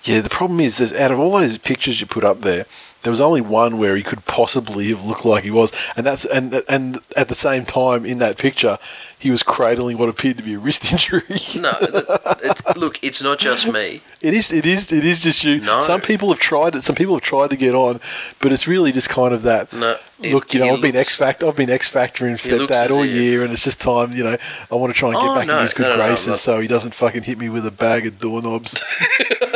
Yeah, 0.03 0.21
the 0.21 0.29
problem 0.29 0.59
is, 0.59 0.79
there's 0.79 0.93
out 0.93 1.13
of 1.13 1.21
all 1.21 1.39
those 1.39 1.57
pictures 1.59 2.01
you 2.01 2.09
put 2.09 2.25
up 2.25 2.41
there, 2.41 2.67
there 3.03 3.13
was 3.13 3.21
only 3.21 3.41
one 3.41 3.79
where 3.79 3.97
he 3.97 4.03
could 4.03 4.25
possibly 4.27 4.89
have 4.89 5.05
looked 5.05 5.25
like 5.25 5.45
he 5.45 5.51
was, 5.51 5.73
and 5.97 6.05
that's 6.05 6.25
and 6.25 6.65
and 6.69 6.99
at 7.17 7.29
the 7.29 7.37
same 7.37 7.65
time 7.65 8.05
in 8.05 8.19
that 8.19 8.37
picture, 8.37 8.79
he 9.23 9.31
was 9.31 9.43
cradling 9.43 9.99
what 9.99 10.09
appeared 10.09 10.36
to 10.39 10.43
be 10.43 10.55
a 10.55 10.59
wrist 10.59 10.85
injury. 10.93 11.23
No, 11.61 11.73
it, 11.81 12.77
look, 12.77 12.99
it's 13.03 13.23
not 13.23 13.39
just 13.39 13.66
me. 13.73 14.01
it 14.20 14.35
is, 14.35 14.53
it 14.53 14.66
is, 14.66 14.90
it 14.93 15.05
is 15.05 15.20
just 15.23 15.44
you. 15.44 15.61
No. 15.61 15.81
Some 15.81 16.01
people 16.01 16.28
have 16.31 16.39
tried 16.40 16.74
it. 16.74 16.82
Some 16.82 16.97
people 16.97 17.15
have 17.15 17.23
tried 17.23 17.51
to 17.51 17.57
get 17.57 17.74
on, 17.74 18.01
but 18.40 18.51
it's 18.53 18.66
really 18.66 18.90
just 18.93 19.09
kind 19.09 19.32
of 19.32 19.43
that. 19.43 19.73
No, 19.73 19.97
it- 20.20 20.32
look, 20.35 20.53
you 20.53 20.61
know, 20.61 20.74
I've 20.74 20.82
been 20.82 20.97
X 20.97 21.15
Factor, 21.16 21.47
I've 21.47 21.57
been 21.57 21.70
X 21.70 21.89
Factor 21.89 22.28
looks 22.28 22.47
stepdad 22.47 22.90
all 22.90 23.05
year, 23.05 23.44
and 23.44 23.53
it's 23.53 23.65
just 23.65 23.81
time. 23.81 24.12
You 24.12 24.24
know, 24.24 24.36
I 24.70 24.74
want 24.74 24.93
to 24.93 24.99
try 24.99 25.11
and 25.11 25.16
get 25.19 25.24
Oh, 25.28 25.35
back 25.35 25.47
no, 25.47 25.57
in 25.57 25.62
his 25.62 25.74
good 25.74 25.89
no, 25.89 25.97
graces, 25.97 26.40
so 26.40 26.61
he 26.61 26.69
doesn't 26.69 26.94
fucking 26.94 27.23
hit 27.23 27.39
me 27.39 27.49
with 27.49 27.66
a 27.66 27.70
bag 27.70 28.07
of 28.07 28.19
doorknobs. 28.19 28.82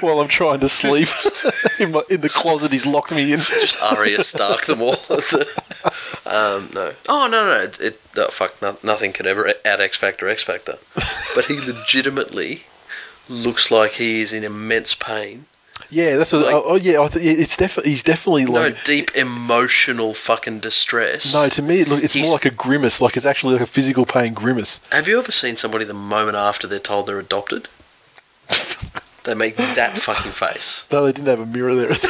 While 0.00 0.20
I'm 0.20 0.28
trying 0.28 0.60
to 0.60 0.68
sleep 0.68 1.08
in, 1.78 1.92
my, 1.92 2.02
in 2.10 2.20
the 2.20 2.28
closet, 2.28 2.72
he's 2.72 2.86
locked 2.86 3.12
me 3.12 3.32
in. 3.32 3.38
Just 3.38 3.80
Arya 3.82 4.22
Stark 4.22 4.66
them 4.66 4.82
all. 4.82 4.92
um, 6.26 6.68
no. 6.74 6.92
Oh 7.08 7.28
no 7.30 7.46
no 7.46 7.62
it, 7.62 7.80
it 7.80 8.00
no, 8.16 8.28
fuck 8.28 8.60
no, 8.62 8.76
nothing 8.82 9.12
could 9.12 9.26
ever 9.26 9.52
add 9.64 9.80
X 9.80 9.96
Factor 9.96 10.28
X 10.28 10.42
Factor, 10.42 10.78
but 11.34 11.46
he 11.46 11.58
legitimately 11.60 12.62
looks 13.28 13.70
like 13.70 13.92
he 13.92 14.20
is 14.20 14.32
in 14.32 14.44
immense 14.44 14.94
pain 14.94 15.46
Yeah, 15.90 16.16
that's. 16.16 16.32
Like- 16.32 16.54
oh, 16.54 16.62
oh, 16.66 16.76
yeah, 16.76 17.00
I 17.00 17.06
th- 17.08 17.24
it's 17.38 17.56
definitely 17.56 17.90
he's 17.92 18.02
definitely 18.02 18.46
like 18.46 18.74
No 18.74 18.80
deep 18.84 19.14
emotional 19.14 20.14
fucking 20.14 20.60
distress. 20.60 21.32
No, 21.32 21.48
to 21.48 21.62
me, 21.62 21.84
look, 21.84 22.02
it's 22.02 22.14
He's- 22.14 22.26
more 22.26 22.34
like 22.34 22.44
a 22.44 22.50
grimace. 22.50 23.00
Like 23.00 23.16
it's 23.16 23.26
actually 23.26 23.54
like 23.54 23.62
a 23.62 23.66
physical 23.66 24.06
pain 24.06 24.34
grimace. 24.34 24.80
Have 24.90 25.08
you 25.08 25.18
ever 25.18 25.32
seen 25.32 25.56
somebody 25.56 25.84
the 25.84 25.94
moment 25.94 26.36
after 26.36 26.66
they're 26.66 26.78
told 26.78 27.06
they're 27.06 27.18
adopted? 27.18 27.68
they 29.24 29.34
make 29.34 29.56
that 29.56 29.96
fucking 29.98 30.32
face. 30.32 30.86
No, 30.92 31.04
they 31.06 31.12
didn't 31.12 31.28
have 31.28 31.40
a 31.40 31.46
mirror 31.46 31.74
there. 31.74 31.92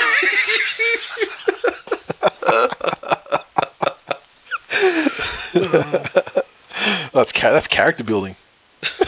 that's 7.13 7.33
cha- 7.33 7.51
that's 7.53 7.69
character 7.69 8.05
building. 8.05 8.37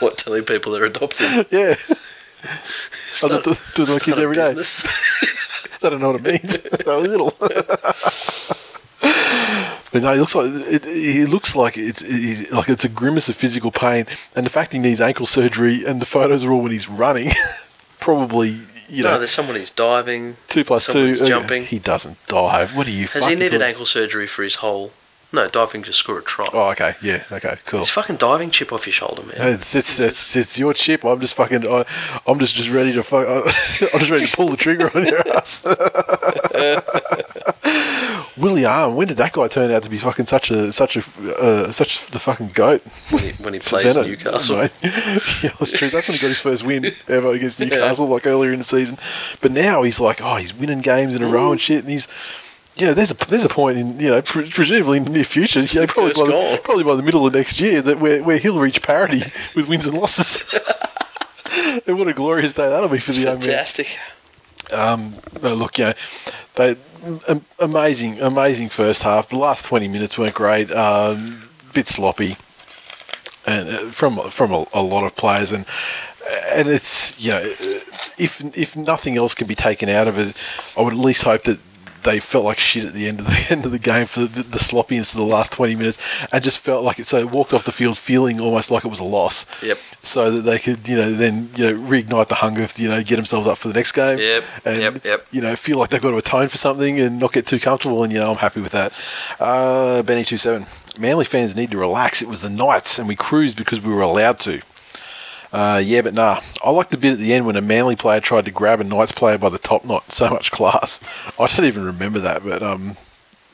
What 0.00 0.16
telling 0.16 0.44
people 0.44 0.70
they're 0.72 0.84
adopted? 0.84 1.46
Yeah, 1.50 1.74
It's 1.74 3.24
I 3.24 3.28
not- 3.28 3.42
do, 3.42 3.54
do 3.74 3.84
my 3.92 3.98
kids 3.98 4.18
every 4.20 4.36
day. 4.36 4.54
I 5.82 5.88
don't 5.90 6.00
know 6.00 6.12
what 6.12 6.20
it 6.20 6.40
means. 6.40 6.62
They're 6.62 6.96
little. 6.98 7.30
But 9.00 10.02
no, 10.02 10.12
he 10.12 10.20
looks 10.20 10.34
like 10.34 10.46
it, 10.50 10.84
he 10.84 11.24
looks 11.24 11.56
like 11.56 11.78
it's 11.78 12.02
he's, 12.02 12.52
like 12.52 12.68
it's 12.68 12.84
a 12.84 12.88
grimace 12.90 13.28
of 13.28 13.36
physical 13.36 13.70
pain, 13.70 14.06
and 14.36 14.44
the 14.44 14.50
fact 14.50 14.72
he 14.72 14.78
needs 14.78 15.00
ankle 15.00 15.24
surgery, 15.24 15.84
and 15.86 16.00
the 16.00 16.06
photos 16.06 16.44
are 16.44 16.52
all 16.52 16.60
when 16.60 16.72
he's 16.72 16.88
running. 16.88 17.30
Probably, 17.98 18.60
you 18.88 19.02
no, 19.02 19.12
know, 19.12 19.18
there's 19.18 19.30
someone 19.30 19.56
who's 19.56 19.70
diving. 19.70 20.36
two 20.46 20.64
plus 20.64 20.86
two. 20.86 21.16
jumping. 21.16 21.64
He 21.64 21.78
doesn't 21.78 22.18
dive. 22.26 22.76
What 22.76 22.86
are 22.86 22.90
you? 22.90 23.06
Has 23.06 23.26
he 23.26 23.34
needed 23.34 23.62
ankle 23.62 23.86
surgery 23.86 24.26
for 24.26 24.42
his 24.42 24.56
whole? 24.56 24.92
No, 25.30 25.46
diving 25.46 25.82
to 25.82 25.92
score 25.92 26.20
a 26.20 26.22
try. 26.22 26.46
Oh, 26.54 26.70
okay, 26.70 26.94
yeah, 27.02 27.22
okay, 27.30 27.56
cool. 27.66 27.80
It's 27.80 27.90
fucking 27.90 28.16
diving 28.16 28.50
chip 28.50 28.72
off 28.72 28.86
your 28.86 28.94
shoulder, 28.94 29.22
man. 29.24 29.54
It's, 29.54 29.74
it's, 29.74 30.00
it's, 30.00 30.34
it's 30.34 30.58
your 30.58 30.72
chip. 30.72 31.04
I'm 31.04 31.20
just 31.20 31.34
fucking. 31.34 31.68
I, 31.68 31.84
I'm 32.26 32.38
just, 32.38 32.56
just 32.56 32.70
ready 32.70 32.94
to 32.94 33.02
fuck. 33.02 33.28
I'm 33.28 33.98
just 33.98 34.10
ready 34.10 34.26
to 34.26 34.34
pull 34.34 34.48
the 34.48 34.56
trigger 34.56 34.90
on 34.94 35.06
your 35.06 35.28
ass. 35.36 35.66
Willie 38.38 38.64
Arm. 38.64 38.94
When 38.94 39.08
did 39.08 39.18
that 39.18 39.32
guy 39.32 39.48
turn 39.48 39.70
out 39.70 39.82
to 39.82 39.90
be 39.90 39.98
fucking 39.98 40.26
such 40.26 40.50
a 40.50 40.72
such 40.72 40.96
a 40.96 41.02
uh, 41.38 41.72
such 41.72 42.06
the 42.06 42.18
fucking 42.18 42.50
goat? 42.54 42.82
When 43.10 43.24
he, 43.24 43.30
when 43.42 43.52
he 43.52 43.60
plays 43.60 43.82
Susanna, 43.82 44.06
Newcastle. 44.06 44.56
mate. 44.56 44.72
yeah, 44.82 45.50
that's 45.58 45.72
true. 45.72 45.90
That's 45.90 46.08
when 46.08 46.16
he 46.16 46.22
got 46.22 46.28
his 46.28 46.40
first 46.40 46.64
win 46.64 46.86
ever 47.08 47.32
against 47.32 47.60
Newcastle, 47.60 48.06
like 48.06 48.26
earlier 48.26 48.52
in 48.52 48.58
the 48.58 48.64
season. 48.64 48.96
But 49.42 49.52
now 49.52 49.82
he's 49.82 50.00
like, 50.00 50.22
oh, 50.22 50.36
he's 50.36 50.54
winning 50.54 50.80
games 50.80 51.14
in 51.14 51.22
a 51.22 51.28
row 51.28 51.52
and 51.52 51.60
shit, 51.60 51.84
and 51.84 51.92
he's. 51.92 52.08
You 52.78 52.86
know, 52.86 52.94
there's 52.94 53.10
a 53.10 53.14
there's 53.14 53.44
a 53.44 53.48
point 53.48 53.78
in 53.78 53.98
you 53.98 54.10
know 54.10 54.22
pre- 54.22 54.48
presumably 54.48 54.98
in 54.98 55.04
the 55.04 55.10
near 55.10 55.24
future, 55.24 55.60
you 55.60 55.80
know, 55.80 55.86
probably 55.86 56.12
by 56.12 56.26
the, 56.26 56.60
probably 56.62 56.84
by 56.84 56.94
the 56.94 57.02
middle 57.02 57.26
of 57.26 57.34
next 57.34 57.60
year, 57.60 57.82
that 57.82 57.98
where, 57.98 58.22
where 58.22 58.38
he'll 58.38 58.60
reach 58.60 58.82
parity 58.82 59.22
with 59.56 59.68
wins 59.68 59.86
and 59.86 59.98
losses. 59.98 60.44
and 61.86 61.98
what 61.98 62.06
a 62.06 62.12
glorious 62.12 62.52
day 62.52 62.68
that'll 62.68 62.88
be 62.88 62.98
for 62.98 63.12
the 63.12 63.20
young 63.20 63.34
man. 63.34 63.40
Fantastic. 63.40 63.98
Um, 64.72 65.14
no, 65.42 65.54
look, 65.54 65.78
you 65.78 65.86
know, 65.86 65.92
they 66.54 66.76
um, 67.28 67.44
amazing, 67.58 68.20
amazing 68.20 68.68
first 68.68 69.02
half. 69.02 69.28
The 69.28 69.38
last 69.38 69.66
twenty 69.66 69.88
minutes 69.88 70.18
weren't 70.18 70.34
great. 70.34 70.70
Um, 70.70 71.48
bit 71.72 71.86
sloppy, 71.86 72.36
and 73.46 73.68
uh, 73.68 73.90
from 73.90 74.18
from 74.30 74.52
a, 74.52 74.66
a 74.72 74.82
lot 74.82 75.04
of 75.04 75.16
players, 75.16 75.52
and 75.52 75.64
and 76.50 76.68
it's 76.68 77.22
you 77.24 77.30
know, 77.30 77.40
if 78.18 78.40
if 78.56 78.76
nothing 78.76 79.16
else 79.16 79.34
can 79.34 79.46
be 79.46 79.54
taken 79.54 79.88
out 79.88 80.08
of 80.08 80.18
it, 80.18 80.36
I 80.76 80.82
would 80.82 80.92
at 80.92 80.98
least 80.98 81.24
hope 81.24 81.42
that. 81.42 81.58
They 82.04 82.20
felt 82.20 82.44
like 82.44 82.58
shit 82.58 82.84
at 82.84 82.92
the 82.94 83.08
end 83.08 83.20
of 83.20 83.26
the 83.26 83.46
end 83.50 83.64
of 83.64 83.72
the 83.72 83.78
game 83.78 84.06
for 84.06 84.20
the, 84.20 84.42
the 84.42 84.58
sloppiness 84.58 85.12
of 85.14 85.18
the 85.18 85.26
last 85.26 85.52
twenty 85.52 85.74
minutes, 85.74 85.98
and 86.32 86.42
just 86.42 86.58
felt 86.58 86.84
like 86.84 86.98
it. 86.98 87.06
So 87.06 87.26
walked 87.26 87.52
off 87.52 87.64
the 87.64 87.72
field 87.72 87.98
feeling 87.98 88.40
almost 88.40 88.70
like 88.70 88.84
it 88.84 88.88
was 88.88 89.00
a 89.00 89.04
loss. 89.04 89.46
Yep. 89.62 89.78
So 90.02 90.30
that 90.30 90.42
they 90.42 90.58
could, 90.58 90.88
you 90.88 90.96
know, 90.96 91.12
then 91.12 91.50
you 91.56 91.64
know 91.64 91.88
reignite 91.88 92.28
the 92.28 92.36
hunger, 92.36 92.68
you 92.76 92.88
know, 92.88 93.02
get 93.02 93.16
themselves 93.16 93.46
up 93.46 93.58
for 93.58 93.68
the 93.68 93.74
next 93.74 93.92
game. 93.92 94.18
Yep, 94.18 94.44
And, 94.64 94.78
yep, 94.78 95.04
yep. 95.04 95.26
You 95.30 95.40
know, 95.40 95.56
feel 95.56 95.78
like 95.78 95.90
they've 95.90 96.00
got 96.00 96.10
to 96.10 96.16
atone 96.16 96.48
for 96.48 96.56
something 96.56 97.00
and 97.00 97.18
not 97.18 97.32
get 97.32 97.46
too 97.46 97.58
comfortable. 97.58 98.02
And 98.02 98.12
you 98.12 98.20
know, 98.20 98.30
I'm 98.30 98.36
happy 98.36 98.60
with 98.60 98.72
that. 98.72 98.92
Uh, 99.40 100.02
Benny 100.02 100.24
two 100.24 100.38
seven. 100.38 100.66
Manly 100.98 101.24
fans 101.24 101.54
need 101.54 101.70
to 101.70 101.78
relax. 101.78 102.22
It 102.22 102.28
was 102.28 102.42
the 102.42 102.50
Knights, 102.50 102.98
and 102.98 103.06
we 103.06 103.14
cruised 103.14 103.56
because 103.56 103.80
we 103.80 103.92
were 103.92 104.02
allowed 104.02 104.38
to. 104.40 104.62
Uh, 105.52 105.80
yeah, 105.82 106.02
but 106.02 106.14
nah. 106.14 106.40
I 106.64 106.70
like 106.70 106.90
the 106.90 106.96
bit 106.96 107.12
at 107.12 107.18
the 107.18 107.32
end 107.32 107.46
when 107.46 107.56
a 107.56 107.60
Manly 107.60 107.96
player 107.96 108.20
tried 108.20 108.44
to 108.44 108.50
grab 108.50 108.80
a 108.80 108.84
Knights 108.84 109.12
player 109.12 109.38
by 109.38 109.48
the 109.48 109.58
top 109.58 109.84
knot. 109.84 110.04
So 110.12 110.28
much 110.30 110.50
class. 110.50 111.00
I 111.38 111.46
don't 111.46 111.64
even 111.66 111.84
remember 111.84 112.18
that, 112.18 112.42
but 112.44 112.62
um, 112.62 112.96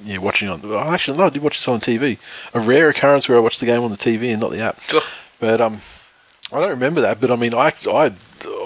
yeah, 0.03 0.19
watching 0.19 0.49
on. 0.49 0.61
oh, 0.65 0.79
Actually, 0.79 1.19
no, 1.19 1.25
I 1.27 1.31
did 1.31 1.43
watch 1.43 1.59
this 1.59 1.69
on 1.69 1.81
TV. 1.81 2.19
A 2.55 2.61
rare 2.61 2.89
occurrence 2.89 3.29
where 3.29 3.37
I 3.39 3.41
watched 3.41 3.61
the 3.61 3.67
game 3.67 3.83
on 3.83 3.91
the 3.91 3.97
TV 3.97 4.31
and 4.33 4.41
not 4.41 4.51
the 4.51 4.61
app. 4.61 4.81
But 5.41 5.61
um, 5.61 5.83
I 6.53 6.61
don't 6.61 6.71
remember 6.71 7.01
that. 7.03 7.21
But 7.21 7.31
I 7.31 7.37
mean, 7.37 7.55
I, 7.55 7.73
I, 7.87 8.13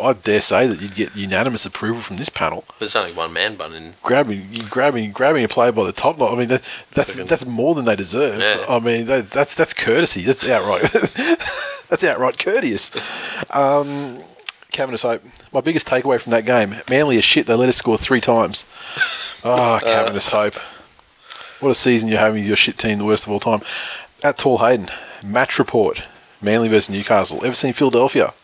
I 0.03 0.13
dare 0.13 0.41
say 0.41 0.67
that 0.67 0.81
you'd 0.81 0.95
get 0.95 1.17
unanimous 1.17 1.67
approval 1.67 2.03
from 2.03 2.17
this 2.19 2.29
panel. 2.29 2.65
There's 2.79 2.95
only 2.97 3.13
one 3.13 3.33
man 3.33 3.57
bun 3.57 3.75
in. 3.75 3.95
Grabbing, 4.03 4.47
grabbing, 4.71 5.13
grabbing 5.13 5.45
a 5.45 5.49
player 5.49 5.73
by 5.73 5.85
the 5.85 5.93
top 5.93 6.19
knot. 6.19 6.33
I 6.33 6.37
mean, 6.37 6.49
that, 6.49 6.63
that's 6.95 7.17
that's 7.25 7.47
more 7.47 7.75
than 7.75 7.85
they 7.85 7.97
deserve. 7.97 8.41
Yeah. 8.41 8.65
I 8.69 8.79
mean, 8.79 9.07
that, 9.07 9.31
that's 9.31 9.55
that's 9.55 9.75
courtesy. 9.75 10.23
That's 10.23 10.49
outright. 10.49 10.91
that's 11.91 12.05
outright 12.05 12.39
courteous. 12.39 12.91
Um, 13.51 14.21
Cabinet 14.71 15.01
Hope. 15.01 15.23
My 15.53 15.61
biggest 15.61 15.89
takeaway 15.89 16.21
from 16.21 16.31
that 16.33 16.45
game: 16.45 16.77
Manly 16.89 17.17
is 17.17 17.25
shit. 17.25 17.47
They 17.47 17.55
let 17.55 17.69
us 17.69 17.77
score 17.77 17.99
three 17.99 18.21
times. 18.21 18.67
Ah, 19.45 19.81
Cabinet 19.83 20.25
Hope. 20.27 20.55
What 21.61 21.71
a 21.71 21.75
season 21.75 22.09
you're 22.09 22.21
having 22.21 22.41
with 22.41 22.47
your 22.47 22.57
shit 22.57 22.79
team, 22.79 22.99
the 22.99 23.05
worst 23.05 23.27
of 23.27 23.33
all 23.33 23.41
time. 23.41 23.63
At 24.23 24.39
Tall 24.39 24.59
Hayden, 24.59 24.89
match 25.25 25.59
report: 25.59 26.03
Manly 26.43 26.69
versus 26.69 26.91
Newcastle. 26.91 27.45
Ever 27.45 27.55
seen 27.55 27.73
Philadelphia? 27.73 28.35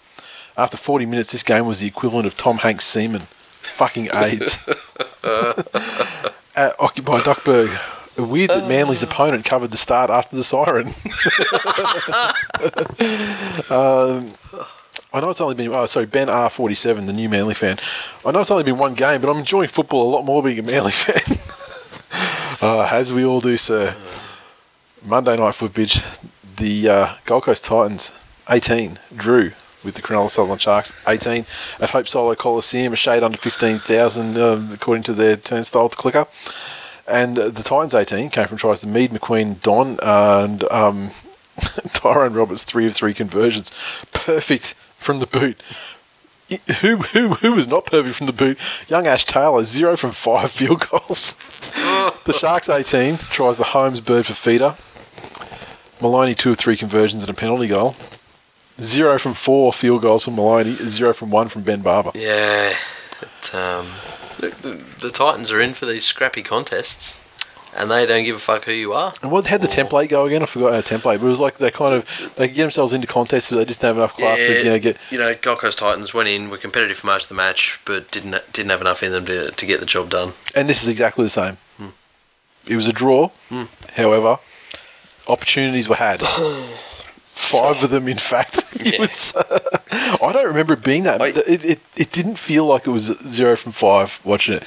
After 0.56 0.76
40 0.76 1.06
minutes, 1.06 1.32
this 1.32 1.42
game 1.42 1.66
was 1.66 1.80
the 1.80 1.88
equivalent 1.88 2.26
of 2.26 2.36
Tom 2.36 2.58
Hanks' 2.58 2.84
semen. 2.84 3.22
Fucking 3.62 4.08
AIDS. 4.14 4.58
At 6.56 6.76
Occupy 6.78 7.22
Duckburg. 7.22 7.70
Weird 8.16 8.50
that 8.50 8.68
Manly's 8.68 9.02
opponent 9.02 9.44
covered 9.44 9.72
the 9.72 9.76
start 9.76 10.08
after 10.08 10.36
the 10.36 10.44
siren. 10.44 10.88
um, 13.70 14.28
I 15.12 15.20
know 15.20 15.30
it's 15.30 15.40
only 15.40 15.56
been, 15.56 15.72
oh, 15.72 15.86
sorry, 15.86 16.06
Ben 16.06 16.28
R47, 16.28 17.06
the 17.06 17.12
new 17.12 17.28
Manly 17.28 17.54
fan. 17.54 17.78
I 18.24 18.30
know 18.30 18.40
it's 18.40 18.50
only 18.50 18.64
been 18.64 18.78
one 18.78 18.94
game, 18.94 19.20
but 19.20 19.30
I'm 19.30 19.38
enjoying 19.38 19.68
football 19.68 20.08
a 20.08 20.10
lot 20.10 20.24
more 20.24 20.42
being 20.42 20.58
a 20.58 20.62
Manly 20.62 20.92
fan. 20.92 21.38
uh, 22.62 22.88
as 22.90 23.12
we 23.12 23.24
all 23.24 23.40
do, 23.40 23.56
sir. 23.56 23.96
Monday 25.04 25.36
night 25.36 25.54
footage, 25.54 26.02
the 26.56 26.88
uh, 26.88 27.14
Gold 27.24 27.44
Coast 27.44 27.64
Titans, 27.64 28.12
18, 28.48 28.98
drew 29.14 29.52
with 29.84 29.94
the 29.94 30.02
Cronulla 30.02 30.30
Sutherland 30.30 30.62
Sharks, 30.62 30.92
18 31.06 31.44
at 31.80 31.90
Hope 31.90 32.08
Solo 32.08 32.34
Coliseum, 32.34 32.92
a 32.92 32.96
shade 32.96 33.22
under 33.22 33.36
15,000 33.36 34.38
um, 34.38 34.72
according 34.72 35.02
to 35.04 35.12
their 35.12 35.36
turnstile 35.36 35.88
to 35.88 35.96
clicker. 35.96 36.26
And 37.06 37.36
the 37.36 37.62
Titans 37.62 37.94
18 37.94 38.31
came 38.31 38.47
from 38.47 38.56
tries 38.56 38.81
to 38.81 38.86
Mead, 38.89 39.10
McQueen, 39.10 39.60
Don, 39.60 39.98
and 40.02 40.64
um, 40.72 41.10
Tyrone 41.93 42.32
Roberts, 42.32 42.64
three 42.64 42.86
of 42.86 42.94
three 42.94 43.12
conversions. 43.12 43.70
Perfect 44.12 44.74
from 44.97 45.18
the 45.20 45.26
boot. 45.26 45.62
Who, 46.81 46.97
who, 46.97 47.28
who 47.35 47.52
was 47.52 47.68
not 47.68 47.86
perfect 47.86 48.16
from 48.16 48.26
the 48.26 48.32
boot? 48.32 48.59
Young 48.89 49.06
Ash 49.06 49.24
Taylor, 49.24 49.64
zero 49.64 49.97
from 49.97 50.12
five 50.12 50.51
field 50.51 50.89
goals. 50.89 51.36
the 52.24 52.32
Sharks 52.32 52.68
18 52.68 53.16
tries 53.18 53.59
the 53.59 53.64
Holmes 53.64 54.01
bird 54.01 54.26
for 54.26 54.32
Fifita. 54.32 54.76
Maloney, 56.01 56.35
two 56.35 56.51
of 56.52 56.59
three 56.59 56.76
conversions 56.76 57.22
and 57.22 57.31
a 57.31 57.35
penalty 57.35 57.68
goal. 57.68 57.97
Zero 58.81 59.18
from 59.18 59.35
four 59.35 59.72
field 59.72 60.02
goals 60.02 60.24
from 60.24 60.36
Maloney, 60.36 60.74
zero 60.74 61.12
from 61.12 61.31
one 61.31 61.48
from 61.48 61.62
Ben 61.62 61.81
Barba. 61.81 62.10
Yeah. 62.14 62.72
It, 63.22 63.55
um, 63.55 63.86
the, 64.50 64.68
the, 64.68 64.84
the 65.00 65.10
Titans 65.10 65.50
are 65.50 65.60
in 65.60 65.74
for 65.74 65.86
these 65.86 66.04
scrappy 66.04 66.42
contests, 66.42 67.16
and 67.76 67.90
they 67.90 68.06
don't 68.06 68.24
give 68.24 68.36
a 68.36 68.40
fuck 68.40 68.64
who 68.64 68.72
you 68.72 68.92
are. 68.92 69.14
And 69.22 69.30
what 69.30 69.46
had 69.46 69.60
the 69.60 69.66
template 69.66 70.08
go 70.08 70.26
again? 70.26 70.42
I 70.42 70.46
forgot 70.46 70.74
our 70.74 70.82
template, 70.82 71.18
but 71.18 71.22
it 71.22 71.28
was 71.28 71.40
like 71.40 71.58
they 71.58 71.70
kind 71.70 71.94
of 71.94 72.32
they 72.36 72.48
get 72.48 72.62
themselves 72.62 72.92
into 72.92 73.06
contests, 73.06 73.50
but 73.50 73.56
they 73.56 73.64
just 73.64 73.80
didn't 73.80 73.96
have 73.96 73.96
enough 73.96 74.14
class 74.14 74.38
to 74.38 74.58
you 74.58 74.70
know 74.70 74.78
get. 74.78 74.96
you 75.10 75.18
know, 75.18 75.34
Gold 75.34 75.58
Coast 75.58 75.78
Titans 75.78 76.14
went 76.14 76.28
in, 76.28 76.50
were 76.50 76.58
competitive 76.58 76.98
for 76.98 77.06
most 77.06 77.24
of 77.24 77.28
the 77.30 77.34
match, 77.34 77.80
but 77.84 78.10
didn't 78.10 78.36
didn't 78.52 78.70
have 78.70 78.80
enough 78.80 79.02
in 79.02 79.12
them 79.12 79.26
to, 79.26 79.50
to 79.50 79.66
get 79.66 79.80
the 79.80 79.86
job 79.86 80.10
done. 80.10 80.32
And 80.54 80.68
this 80.68 80.82
is 80.82 80.88
exactly 80.88 81.24
the 81.24 81.30
same. 81.30 81.56
Hmm. 81.78 81.88
It 82.68 82.76
was 82.76 82.86
a 82.86 82.92
draw. 82.92 83.30
However, 83.96 84.38
opportunities 85.26 85.88
were 85.88 85.96
had. 85.96 86.22
Five 87.36 87.82
of 87.82 87.90
them, 87.90 88.09
in 88.09 88.19
fact. 88.19 88.62
Yeah. 88.85 88.98
was, 89.01 89.32
I 89.36 90.31
don't 90.32 90.47
remember 90.47 90.74
it 90.74 90.85
being 90.85 91.05
that. 91.05 91.23
I- 91.23 91.28
it, 91.28 91.65
it, 91.65 91.81
it 91.97 92.11
didn't 92.11 92.35
feel 92.35 92.66
like 92.66 92.86
it 92.86 92.90
was 92.90 93.05
zero 93.27 93.56
from 93.56 93.73
five 93.73 94.20
watching 94.24 94.56
it. 94.56 94.62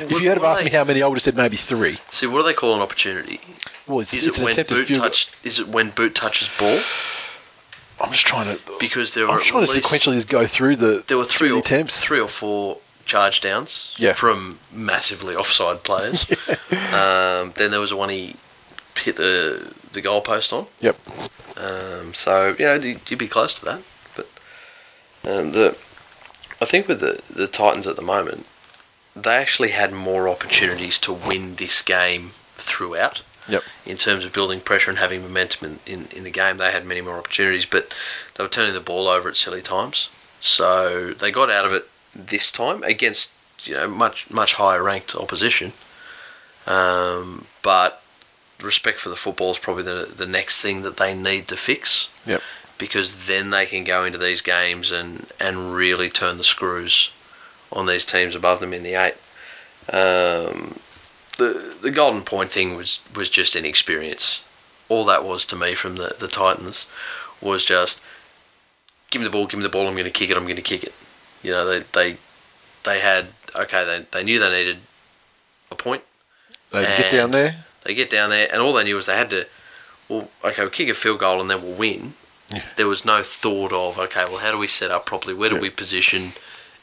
if 0.00 0.18
you 0.20 0.28
had 0.28 0.38
have 0.38 0.44
asked 0.44 0.64
me 0.64 0.70
how 0.70 0.84
many, 0.84 1.02
I 1.02 1.06
would 1.08 1.16
have 1.16 1.22
said 1.22 1.36
maybe 1.36 1.56
three. 1.56 1.98
See, 2.08 2.26
what 2.26 2.38
do 2.38 2.44
they 2.44 2.54
call 2.54 2.74
an 2.74 2.80
opportunity? 2.80 3.40
Well, 3.86 4.00
it's, 4.00 4.14
Is 4.14 4.26
it's 4.26 4.38
it 4.38 4.44
when 4.44 4.54
boot 4.66 4.94
touch? 4.94 5.30
Is 5.42 5.58
it 5.58 5.68
when 5.68 5.90
boot 5.90 6.14
touches 6.14 6.48
ball? 6.58 6.78
I'm 8.00 8.12
just 8.12 8.24
trying 8.26 8.56
to. 8.56 8.62
Because 8.80 9.12
there 9.12 9.26
were 9.26 9.34
I'm 9.34 9.40
trying 9.40 9.66
to 9.66 9.70
sequentially 9.72 10.14
just 10.14 10.28
go 10.30 10.46
through 10.46 10.76
the. 10.76 11.04
There 11.06 11.18
were 11.18 11.24
three 11.24 11.50
or 11.50 11.58
attempts. 11.58 12.00
three 12.00 12.20
or 12.20 12.28
four 12.28 12.78
charge 13.04 13.42
downs 13.42 13.94
Yeah. 13.98 14.14
from 14.14 14.58
massively 14.72 15.36
offside 15.36 15.82
players. 15.84 16.30
um, 16.94 17.52
then 17.56 17.70
there 17.72 17.80
was 17.80 17.92
one 17.92 18.08
he 18.08 18.36
hit 18.96 19.16
the 19.16 19.70
the 19.92 20.00
goalpost 20.00 20.52
on. 20.52 20.66
Yep. 20.80 20.96
Um, 21.56 22.14
so 22.14 22.56
yeah, 22.58 22.74
you'd, 22.74 23.10
you'd 23.10 23.18
be 23.18 23.28
close 23.28 23.54
to 23.54 23.64
that. 23.64 23.82
But 24.16 24.26
um, 25.24 25.52
the 25.52 25.76
I 26.60 26.64
think 26.64 26.88
with 26.88 27.00
the 27.00 27.20
the 27.32 27.46
Titans 27.46 27.86
at 27.86 27.96
the 27.96 28.02
moment, 28.02 28.46
they 29.14 29.36
actually 29.36 29.70
had 29.70 29.92
more 29.92 30.28
opportunities 30.28 30.98
to 31.00 31.12
win 31.12 31.56
this 31.56 31.82
game 31.82 32.30
throughout. 32.54 33.22
Yep. 33.46 33.62
In 33.84 33.98
terms 33.98 34.24
of 34.24 34.32
building 34.32 34.60
pressure 34.60 34.90
and 34.90 34.98
having 34.98 35.20
momentum 35.20 35.78
in, 35.86 35.92
in, 35.92 36.06
in 36.16 36.24
the 36.24 36.30
game, 36.30 36.56
they 36.56 36.70
had 36.70 36.86
many 36.86 37.02
more 37.02 37.18
opportunities, 37.18 37.66
but 37.66 37.94
they 38.34 38.42
were 38.42 38.48
turning 38.48 38.72
the 38.72 38.80
ball 38.80 39.06
over 39.06 39.28
at 39.28 39.36
silly 39.36 39.60
times. 39.60 40.08
So 40.40 41.12
they 41.12 41.30
got 41.30 41.50
out 41.50 41.66
of 41.66 41.72
it 41.74 41.86
this 42.14 42.50
time 42.50 42.82
against 42.84 43.32
you 43.64 43.74
know 43.74 43.88
much 43.88 44.30
much 44.30 44.54
higher 44.54 44.82
ranked 44.82 45.14
opposition. 45.14 45.72
Um, 46.66 47.46
but 47.62 48.02
respect 48.62 49.00
for 49.00 49.08
the 49.08 49.16
football 49.16 49.50
is 49.50 49.58
probably 49.58 49.82
the 49.82 50.10
the 50.16 50.26
next 50.26 50.60
thing 50.62 50.82
that 50.82 50.96
they 50.96 51.14
need 51.14 51.48
to 51.48 51.56
fix 51.56 52.08
Yep. 52.26 52.40
because 52.78 53.26
then 53.26 53.50
they 53.50 53.66
can 53.66 53.84
go 53.84 54.04
into 54.04 54.18
these 54.18 54.40
games 54.40 54.90
and, 54.90 55.26
and 55.40 55.74
really 55.74 56.08
turn 56.08 56.38
the 56.38 56.44
screws 56.44 57.10
on 57.72 57.86
these 57.86 58.04
teams 58.04 58.34
above 58.34 58.60
them 58.60 58.72
in 58.72 58.82
the 58.82 58.94
eight. 58.94 59.14
Um, 59.92 60.78
the 61.36 61.74
the 61.82 61.90
golden 61.90 62.22
point 62.22 62.50
thing 62.50 62.76
was, 62.76 63.00
was 63.14 63.28
just 63.28 63.56
inexperience. 63.56 64.42
All 64.88 65.04
that 65.06 65.24
was 65.24 65.44
to 65.46 65.56
me 65.56 65.74
from 65.74 65.96
the, 65.96 66.14
the 66.18 66.28
Titans 66.28 66.86
was 67.40 67.64
just 67.64 68.00
give 69.10 69.20
me 69.20 69.24
the 69.24 69.30
ball, 69.30 69.46
give 69.46 69.58
me 69.58 69.62
the 69.62 69.68
ball, 69.68 69.86
I'm 69.86 69.94
going 69.94 70.04
to 70.04 70.10
kick 70.10 70.30
it, 70.30 70.36
I'm 70.36 70.44
going 70.44 70.56
to 70.56 70.62
kick 70.62 70.84
it. 70.84 70.94
You 71.42 71.50
know, 71.50 71.66
they 71.66 71.80
they 71.92 72.16
they 72.84 73.00
had 73.00 73.26
okay, 73.54 73.84
they 73.84 74.06
they 74.10 74.24
knew 74.24 74.38
they 74.38 74.50
needed 74.50 74.78
a 75.70 75.74
point. 75.74 76.02
They 76.70 76.82
get 76.82 77.12
down 77.12 77.30
there. 77.30 77.56
They 77.84 77.94
get 77.94 78.10
down 78.10 78.30
there, 78.30 78.48
and 78.52 78.60
all 78.62 78.72
they 78.72 78.84
knew 78.84 78.96
was 78.96 79.06
they 79.06 79.16
had 79.16 79.30
to, 79.30 79.46
well, 80.08 80.30
okay, 80.44 80.62
we'll 80.62 80.70
kick 80.70 80.88
a 80.88 80.94
field 80.94 81.20
goal 81.20 81.40
and 81.40 81.50
then 81.50 81.62
we'll 81.62 81.74
win. 81.74 82.14
Yeah. 82.50 82.62
There 82.76 82.86
was 82.88 83.04
no 83.04 83.22
thought 83.22 83.72
of, 83.72 83.98
okay, 83.98 84.24
well, 84.26 84.38
how 84.38 84.50
do 84.52 84.58
we 84.58 84.66
set 84.68 84.90
up 84.90 85.06
properly? 85.06 85.34
Where 85.34 85.48
do 85.50 85.56
Yeah. 85.56 85.62
we 85.62 85.70
position? 85.70 86.32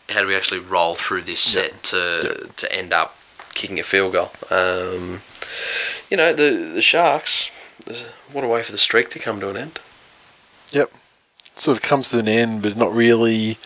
How 0.10 0.22
do 0.22 0.28
we 0.28 0.36
actually 0.36 0.60
roll 0.60 0.96
through 0.96 1.22
this 1.24 1.40
set 1.42 1.84
to 1.84 2.50
to 2.58 2.72
end 2.76 2.92
up 2.94 3.16
kicking 3.54 3.80
a 3.80 3.84
field 3.84 4.14
goal? 4.14 4.32
Um, 4.50 5.22
you 6.10 6.18
know, 6.18 6.34
the 6.34 6.52
the 6.74 6.82
Sharks. 6.82 7.50
What 8.32 8.44
a 8.44 8.48
way 8.48 8.62
for 8.64 8.72
the 8.72 8.78
streak 8.78 9.10
to 9.12 9.20
come 9.20 9.40
to 9.40 9.50
an 9.50 9.58
end. 9.58 9.80
Yep. 10.72 10.92
Sort 11.56 11.78
of 11.78 11.84
comes 11.84 12.10
to 12.10 12.20
an 12.20 12.28
end, 12.28 12.62
but 12.62 12.76
not 12.76 12.94
really. 12.94 13.58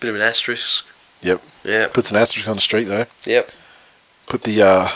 Bit 0.00 0.10
of 0.10 0.16
an 0.16 0.22
asterisk. 0.22 0.86
Yep. 1.22 1.42
Yeah. 1.64 1.88
Puts 1.88 2.10
an 2.10 2.16
asterisk 2.16 2.48
on 2.48 2.56
the 2.56 2.62
streak, 2.62 2.86
though. 2.88 3.06
Yep. 3.24 3.50
Put 4.26 4.42
the 4.44 4.62
uh, 4.62 4.90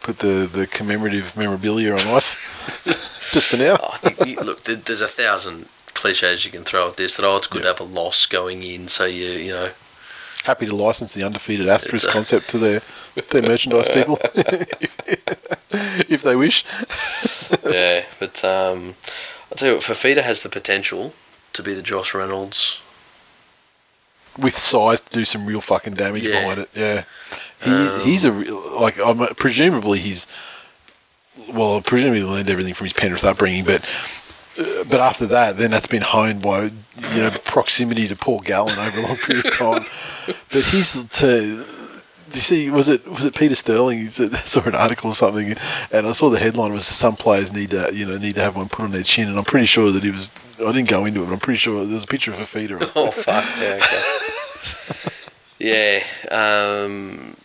put 0.00 0.18
the 0.18 0.48
the 0.52 0.66
commemorative 0.66 1.36
memorabilia 1.36 1.92
on 1.92 2.00
ice. 2.00 2.36
Just 3.32 3.48
for 3.48 3.56
now. 3.56 3.78
Oh, 3.80 3.90
I 3.92 3.98
think 3.98 4.28
you, 4.28 4.36
look, 4.40 4.62
there's 4.64 5.00
a 5.00 5.08
thousand 5.08 5.66
cliches 5.94 6.44
you 6.44 6.50
can 6.50 6.64
throw 6.64 6.88
at 6.88 6.96
this. 6.96 7.16
That 7.16 7.24
oh, 7.24 7.36
it's 7.36 7.46
good 7.46 7.62
Yeah. 7.64 7.72
to 7.72 7.78
have 7.78 7.80
a 7.80 7.90
loss 7.92 8.26
going 8.26 8.62
in, 8.62 8.88
so 8.88 9.04
you 9.06 9.28
you 9.30 9.52
know 9.52 9.70
Happy 10.44 10.66
to 10.66 10.74
license 10.74 11.14
the 11.14 11.22
undefeated 11.24 11.68
asterisk 11.68 12.08
concept 12.16 12.48
to 12.50 12.58
their 12.58 12.82
their 13.30 13.42
merchandise 13.42 13.88
people, 13.88 14.18
if 16.08 16.22
they 16.22 16.34
wish. 16.36 16.64
yeah, 17.64 18.04
but 18.18 18.44
um, 18.44 18.94
I'll 19.50 19.56
tell 19.56 19.68
you 19.68 19.74
what, 19.76 19.84
Fifita 19.84 20.22
has 20.22 20.42
the 20.42 20.48
potential 20.48 21.14
to 21.52 21.62
be 21.62 21.74
the 21.74 21.82
Josh 21.82 22.12
Reynolds. 22.14 22.80
with 24.38 24.58
size 24.58 25.00
to 25.02 25.10
do 25.10 25.24
some 25.24 25.46
real 25.46 25.60
fucking 25.60 25.94
damage 25.94 26.24
Yeah. 26.24 26.40
behind 26.40 26.60
it. 26.60 26.68
Yeah, 26.74 27.04
he, 27.62 27.70
Um, 27.70 28.00
he's 28.00 28.24
a 28.24 28.32
real 28.32 28.80
like 28.80 28.98
I'm 28.98 29.18
presumably 29.36 29.98
he's 29.98 30.26
well 31.48 31.80
presumably 31.80 32.20
he 32.20 32.26
learned 32.26 32.50
everything 32.50 32.74
from 32.74 32.86
his 32.86 32.92
Penrith 32.92 33.24
upbringing, 33.24 33.64
but 33.64 33.84
uh, 34.58 34.84
but 34.84 35.00
after 35.00 35.26
that, 35.26 35.56
then 35.56 35.70
that's 35.70 35.86
been 35.86 36.02
honed 36.02 36.42
by 36.42 36.64
you 37.14 37.22
know 37.22 37.30
proximity 37.44 38.08
to 38.08 38.16
Paul 38.16 38.40
Gallen 38.40 38.78
over 38.78 39.00
a 39.00 39.02
long 39.02 39.16
period 39.16 39.46
of 39.46 39.52
time. 39.56 39.86
but 40.26 40.62
he's 40.64 41.02
to. 41.04 41.64
You 42.34 42.40
see, 42.40 42.70
was 42.70 42.88
it 42.88 43.06
was 43.06 43.26
it 43.26 43.34
Peter 43.34 43.54
Sterling? 43.54 43.98
He 43.98 44.06
said, 44.06 44.34
saw 44.44 44.62
an 44.62 44.74
article 44.74 45.10
or 45.10 45.14
something, 45.14 45.54
and 45.90 46.06
I 46.06 46.12
saw 46.12 46.30
the 46.30 46.38
headline 46.38 46.72
was 46.72 46.86
some 46.86 47.14
players 47.14 47.52
need 47.52 47.70
to 47.70 47.90
you 47.92 48.06
know 48.06 48.16
need 48.16 48.36
to 48.36 48.40
have 48.40 48.56
one 48.56 48.68
put 48.70 48.84
on 48.84 48.90
their 48.92 49.02
chin, 49.02 49.28
and 49.28 49.36
I'm 49.38 49.44
pretty 49.44 49.66
sure 49.66 49.90
that 49.92 50.02
he 50.02 50.10
was. 50.10 50.32
I 50.58 50.72
didn't 50.72 50.88
go 50.88 51.04
into 51.04 51.22
it, 51.22 51.26
but 51.26 51.32
I'm 51.34 51.40
pretty 51.40 51.58
sure 51.58 51.84
there's 51.84 52.04
a 52.04 52.06
picture 52.06 52.32
of 52.32 52.40
a 52.40 52.44
Fifita. 52.44 52.90
Oh 52.96 53.10
fuck! 53.10 53.44
Yeah, 53.60 53.80
okay. 53.82 55.10
yeah, 56.30 56.84
um, 56.84 57.36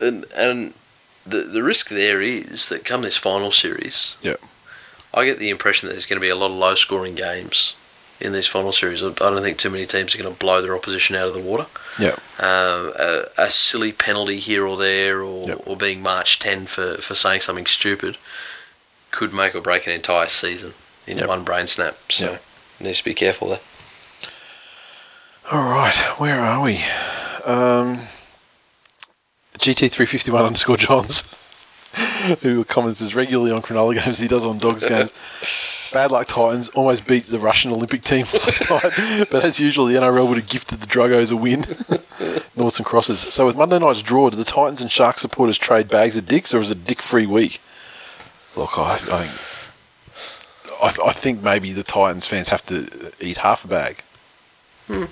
and 0.00 0.24
and 0.36 0.74
the 1.26 1.40
the 1.42 1.62
risk 1.62 1.88
there 1.88 2.20
is 2.22 2.68
that 2.68 2.84
come 2.84 3.02
this 3.02 3.16
final 3.16 3.50
series, 3.52 4.16
Yeah. 4.22 4.36
I 5.12 5.24
get 5.24 5.38
the 5.38 5.50
impression 5.50 5.88
that 5.88 5.94
there's 5.94 6.06
going 6.06 6.20
to 6.20 6.24
be 6.24 6.30
a 6.30 6.36
lot 6.36 6.50
of 6.52 6.56
low 6.56 6.74
scoring 6.76 7.14
games 7.16 7.74
in 8.20 8.32
these 8.32 8.46
final 8.46 8.70
series. 8.72 9.02
I 9.02 9.08
don't 9.10 9.42
think 9.42 9.58
too 9.58 9.70
many 9.70 9.84
teams 9.86 10.14
are 10.14 10.18
going 10.22 10.32
to 10.32 10.38
blow 10.38 10.62
their 10.62 10.76
opposition 10.76 11.16
out 11.16 11.26
of 11.26 11.34
the 11.34 11.40
water. 11.42 11.66
Yeah. 11.98 12.16
um, 12.38 12.92
a, 12.98 13.24
a 13.36 13.50
silly 13.50 13.90
penalty 13.92 14.38
here 14.38 14.64
or 14.66 14.76
there, 14.76 15.22
or, 15.22 15.48
Yep. 15.48 15.62
or 15.66 15.76
being 15.76 16.00
marched 16.02 16.42
10 16.42 16.66
for, 16.66 16.96
for 16.98 17.14
saying 17.16 17.40
something 17.40 17.66
stupid, 17.66 18.18
could 19.10 19.32
make 19.32 19.54
or 19.56 19.60
break 19.60 19.86
an 19.86 19.92
entire 19.94 20.28
season 20.28 20.74
in 21.06 21.18
Yep. 21.18 21.28
one 21.28 21.44
brain 21.44 21.66
snap. 21.66 21.96
So, 22.10 22.32
Yep. 22.32 22.42
needs 22.80 22.98
to 22.98 23.04
be 23.04 23.14
careful 23.14 23.48
there. 23.48 23.60
All 25.50 25.64
right, 25.64 25.96
where 26.18 26.38
are 26.40 26.62
we? 26.62 26.84
Um, 27.44 28.02
GT351 29.60 30.46
underscore 30.46 30.76
Johns, 30.76 31.22
who 32.42 32.64
comments 32.64 33.00
as 33.02 33.14
regularly 33.14 33.52
on 33.52 33.62
Cronulla 33.62 33.94
games 33.94 34.08
as 34.08 34.18
he 34.18 34.28
does 34.28 34.44
on 34.44 34.58
Dogs 34.58 34.86
games. 34.86 35.12
Bad 35.92 36.12
luck 36.12 36.28
Titans 36.28 36.68
almost 36.68 37.04
beat 37.04 37.26
the 37.26 37.38
Russian 37.40 37.72
Olympic 37.72 38.02
team 38.02 38.24
last 38.34 38.70
night, 38.70 39.28
but 39.28 39.44
as 39.44 39.58
usual, 39.58 39.86
the 39.86 39.96
NRL 39.96 40.28
would 40.28 40.38
have 40.38 40.48
gifted 40.48 40.80
the 40.80 40.86
Druggos 40.86 41.32
a 41.32 41.36
win. 41.36 41.66
Noughts 42.54 42.78
and 42.78 42.86
crosses. 42.86 43.20
So 43.20 43.46
with 43.46 43.56
Monday 43.56 43.80
night's 43.80 44.00
draw, 44.00 44.30
do 44.30 44.36
the 44.36 44.44
Titans 44.44 44.80
and 44.80 44.90
Sharks 44.90 45.20
supporters 45.20 45.58
trade 45.58 45.88
bags 45.88 46.16
of 46.16 46.26
dicks, 46.26 46.54
or 46.54 46.60
is 46.60 46.70
it 46.70 46.78
a 46.78 46.80
dick-free 46.80 47.26
week? 47.26 47.60
Look, 48.54 48.78
I, 48.78 48.92
I 48.92 48.96
think 48.98 49.32
I, 50.82 50.90
th- 50.90 51.06
I 51.06 51.12
think 51.12 51.42
maybe 51.42 51.72
the 51.72 51.82
Titans 51.82 52.26
fans 52.26 52.48
have 52.48 52.64
to 52.66 53.12
eat 53.20 53.38
half 53.38 53.64
a 53.64 53.68
bag. 53.68 54.02
Hmm. 54.86 55.04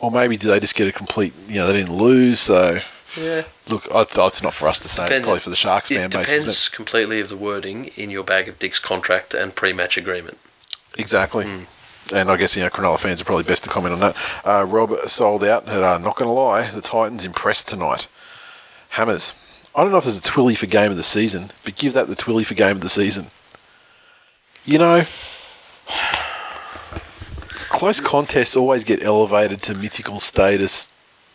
Or 0.00 0.10
maybe 0.10 0.36
do 0.36 0.48
they 0.48 0.60
just 0.60 0.74
get 0.74 0.88
a 0.88 0.92
complete, 0.92 1.32
you 1.48 1.56
know, 1.56 1.66
they 1.66 1.74
didn't 1.74 1.94
lose, 1.94 2.40
so 2.40 2.80
Yeah. 3.16 3.42
look, 3.68 3.86
I 3.94 4.02
it's 4.02 4.42
not 4.42 4.54
for 4.54 4.68
us 4.68 4.80
to 4.80 4.88
say, 4.88 5.04
it's 5.04 5.22
probably 5.22 5.40
for 5.40 5.50
the 5.50 5.56
Sharks 5.56 5.88
fan 5.88 6.06
It 6.06 6.12
base, 6.12 6.26
depends 6.26 6.48
isn't 6.48 6.74
completely 6.74 7.20
of 7.20 7.28
the 7.28 7.36
wording 7.36 7.86
in 7.96 8.10
your 8.10 8.24
bag 8.24 8.48
of 8.48 8.58
dicks 8.58 8.78
contract 8.78 9.34
and 9.34 9.54
pre-match 9.54 9.96
agreement. 9.96 10.38
it? 10.94 11.00
Exactly. 11.00 11.46
And 12.12 12.30
I 12.30 12.36
guess, 12.36 12.56
you 12.56 12.62
know, 12.62 12.68
Cronulla 12.68 12.98
fans 12.98 13.20
are 13.20 13.24
probably 13.24 13.44
best 13.44 13.64
to 13.64 13.70
comment 13.70 13.94
on 13.94 14.00
that. 14.00 14.16
Uh, 14.44 14.64
Rob 14.68 14.94
sold 15.06 15.44
out, 15.44 15.66
and 15.66 15.82
uh, 15.82 15.98
not 15.98 16.16
going 16.16 16.28
to 16.28 16.32
lie, 16.32 16.70
the 16.70 16.80
Titans 16.80 17.24
impressed 17.24 17.68
tonight. 17.68 18.08
Hammers. 18.90 19.32
I 19.74 19.82
don't 19.82 19.92
know 19.92 19.98
if 19.98 20.04
there's 20.04 20.18
a 20.18 20.22
Twilly 20.22 20.54
for 20.54 20.66
game 20.66 20.90
of 20.90 20.98
the 20.98 21.02
season, 21.02 21.50
but 21.64 21.76
give 21.76 21.94
that 21.94 22.08
the 22.08 22.14
Twilly 22.14 22.44
for 22.44 22.54
game 22.54 22.76
of 22.76 22.82
the 22.82 22.90
season. 22.90 23.28
You 24.64 24.78
know, 24.78 25.04
close 27.70 28.00
contests 28.00 28.54
always 28.56 28.84
get 28.84 29.02
elevated 29.02 29.62
to 29.62 29.74
mythical 29.74 30.20
status 30.20 30.90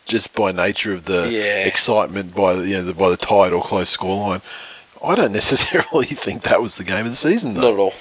just 0.07 0.33
by 0.35 0.51
nature 0.51 0.93
of 0.93 1.05
the 1.05 1.29
Yeah. 1.29 1.65
excitement 1.65 2.33
by 2.35 2.53
the, 2.53 2.67
you 2.67 2.77
know 2.77 2.83
the, 2.83 2.93
by 2.93 3.09
the 3.09 3.17
tide 3.17 3.53
or 3.53 3.61
close 3.63 3.95
scoreline. 3.95 4.41
I 5.03 5.15
don't 5.15 5.31
necessarily 5.41 6.05
think 6.07 6.43
that 6.43 6.61
was 6.61 6.77
the 6.77 6.83
game 6.83 7.05
of 7.05 7.11
the 7.11 7.15
season 7.17 7.53
though. 7.53 7.61
Not 7.61 7.73
at 7.73 7.79
all. 7.79 7.93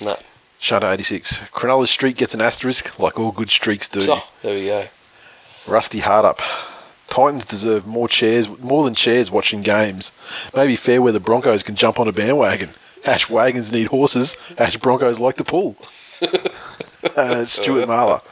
No. 0.00 0.16
Shutter 0.58 0.90
86. 0.92 1.40
Cronulla's 1.52 1.90
streak 1.90 2.16
gets 2.16 2.34
an 2.34 2.40
asterisk, 2.40 2.98
like 2.98 3.18
all 3.18 3.32
good 3.32 3.50
streaks 3.50 3.88
do. 3.88 4.00
So, 4.00 4.18
there 4.42 4.54
we 4.54 4.66
go. 4.66 4.86
Rusty 5.66 6.00
hard 6.00 6.24
up. 6.24 6.40
Titans 7.08 7.44
deserve 7.44 7.86
more 7.86 8.08
chairs, 8.08 8.48
more 8.60 8.84
than 8.84 8.94
chairs 8.94 9.30
watching 9.30 9.60
games. 9.62 10.12
Maybe 10.54 10.76
fair 10.76 11.02
where 11.02 11.12
the 11.12 11.20
Broncos 11.20 11.62
can 11.62 11.74
jump 11.76 11.98
on 12.00 12.08
a 12.08 12.12
bandwagon. 12.12 12.70
Hash 13.04 13.28
wagons 13.28 13.70
need 13.72 13.88
horses. 13.88 14.34
Hash 14.56 14.76
Broncos 14.78 15.18
like 15.20 15.36
to 15.36 15.44
pull. 15.44 15.76
uh, 17.16 17.44
Stuart 17.44 17.86
Marler. 17.88 18.22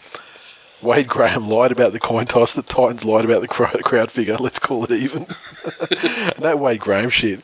Wade 0.83 1.09
Graham 1.09 1.49
lied 1.49 1.73
about 1.73 1.93
the 1.93 2.01
coin 2.01 2.27
toss. 2.27 2.55
The 2.55 2.63
Titans 2.63 3.05
lied 3.05 3.25
about 3.25 3.43
the 3.43 3.49
crowd, 3.49 4.11
figure. 4.11 4.37
Let's 4.37 4.59
call 4.59 4.85
it 4.85 4.93
even. 4.93 5.23
and 5.91 6.45
that 6.45 6.59
Wade 6.59 6.81
Graham 6.81 7.11
shit. 7.11 7.41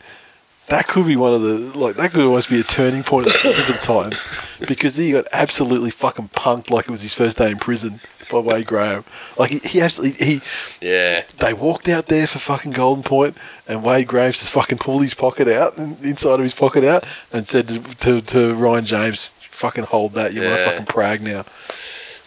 That 0.68 0.88
could 0.88 1.06
be 1.06 1.14
one 1.14 1.32
of 1.32 1.42
the 1.42 1.58
like. 1.78 1.94
That 1.96 2.10
could 2.10 2.24
almost 2.26 2.50
be 2.50 2.58
a 2.58 2.64
turning 2.64 3.04
point 3.04 3.28
for 3.30 3.48
the 3.48 3.78
Titans 3.80 4.24
because 4.66 4.96
he 4.96 5.12
got 5.12 5.26
absolutely 5.32 5.90
fucking 5.92 6.30
punked 6.30 6.70
like 6.70 6.86
it 6.86 6.90
was 6.90 7.02
his 7.02 7.14
first 7.14 7.38
day 7.38 7.52
in 7.52 7.58
prison 7.58 8.00
by 8.32 8.40
Wade 8.40 8.66
Graham. 8.66 9.04
Like 9.38 9.52
he, 9.52 9.58
he 9.60 9.80
actually 9.80 10.10
he 10.10 10.40
Yeah. 10.80 11.22
they 11.38 11.54
walked 11.54 11.88
out 11.88 12.06
there 12.06 12.26
for 12.26 12.40
fucking 12.40 12.72
Golden 12.72 13.04
Point, 13.04 13.36
and 13.68 13.84
Wade 13.84 14.08
Graham 14.08 14.32
just 14.32 14.50
fucking 14.50 14.78
pulled 14.78 15.02
his 15.02 15.14
pocket 15.14 15.46
out, 15.46 15.78
inside 15.78 16.34
of 16.34 16.40
his 16.40 16.54
pocket 16.54 16.82
out, 16.82 17.04
and 17.32 17.46
said 17.46 17.68
to, 17.68 17.78
to, 17.98 18.20
to 18.22 18.54
Ryan 18.54 18.86
James, 18.86 19.34
"Fucking 19.50 19.84
hold 19.84 20.14
that, 20.14 20.32
you're 20.32 20.50
my 20.50 20.56
fucking 20.64 20.86
prag 20.86 21.22
now." 21.22 21.44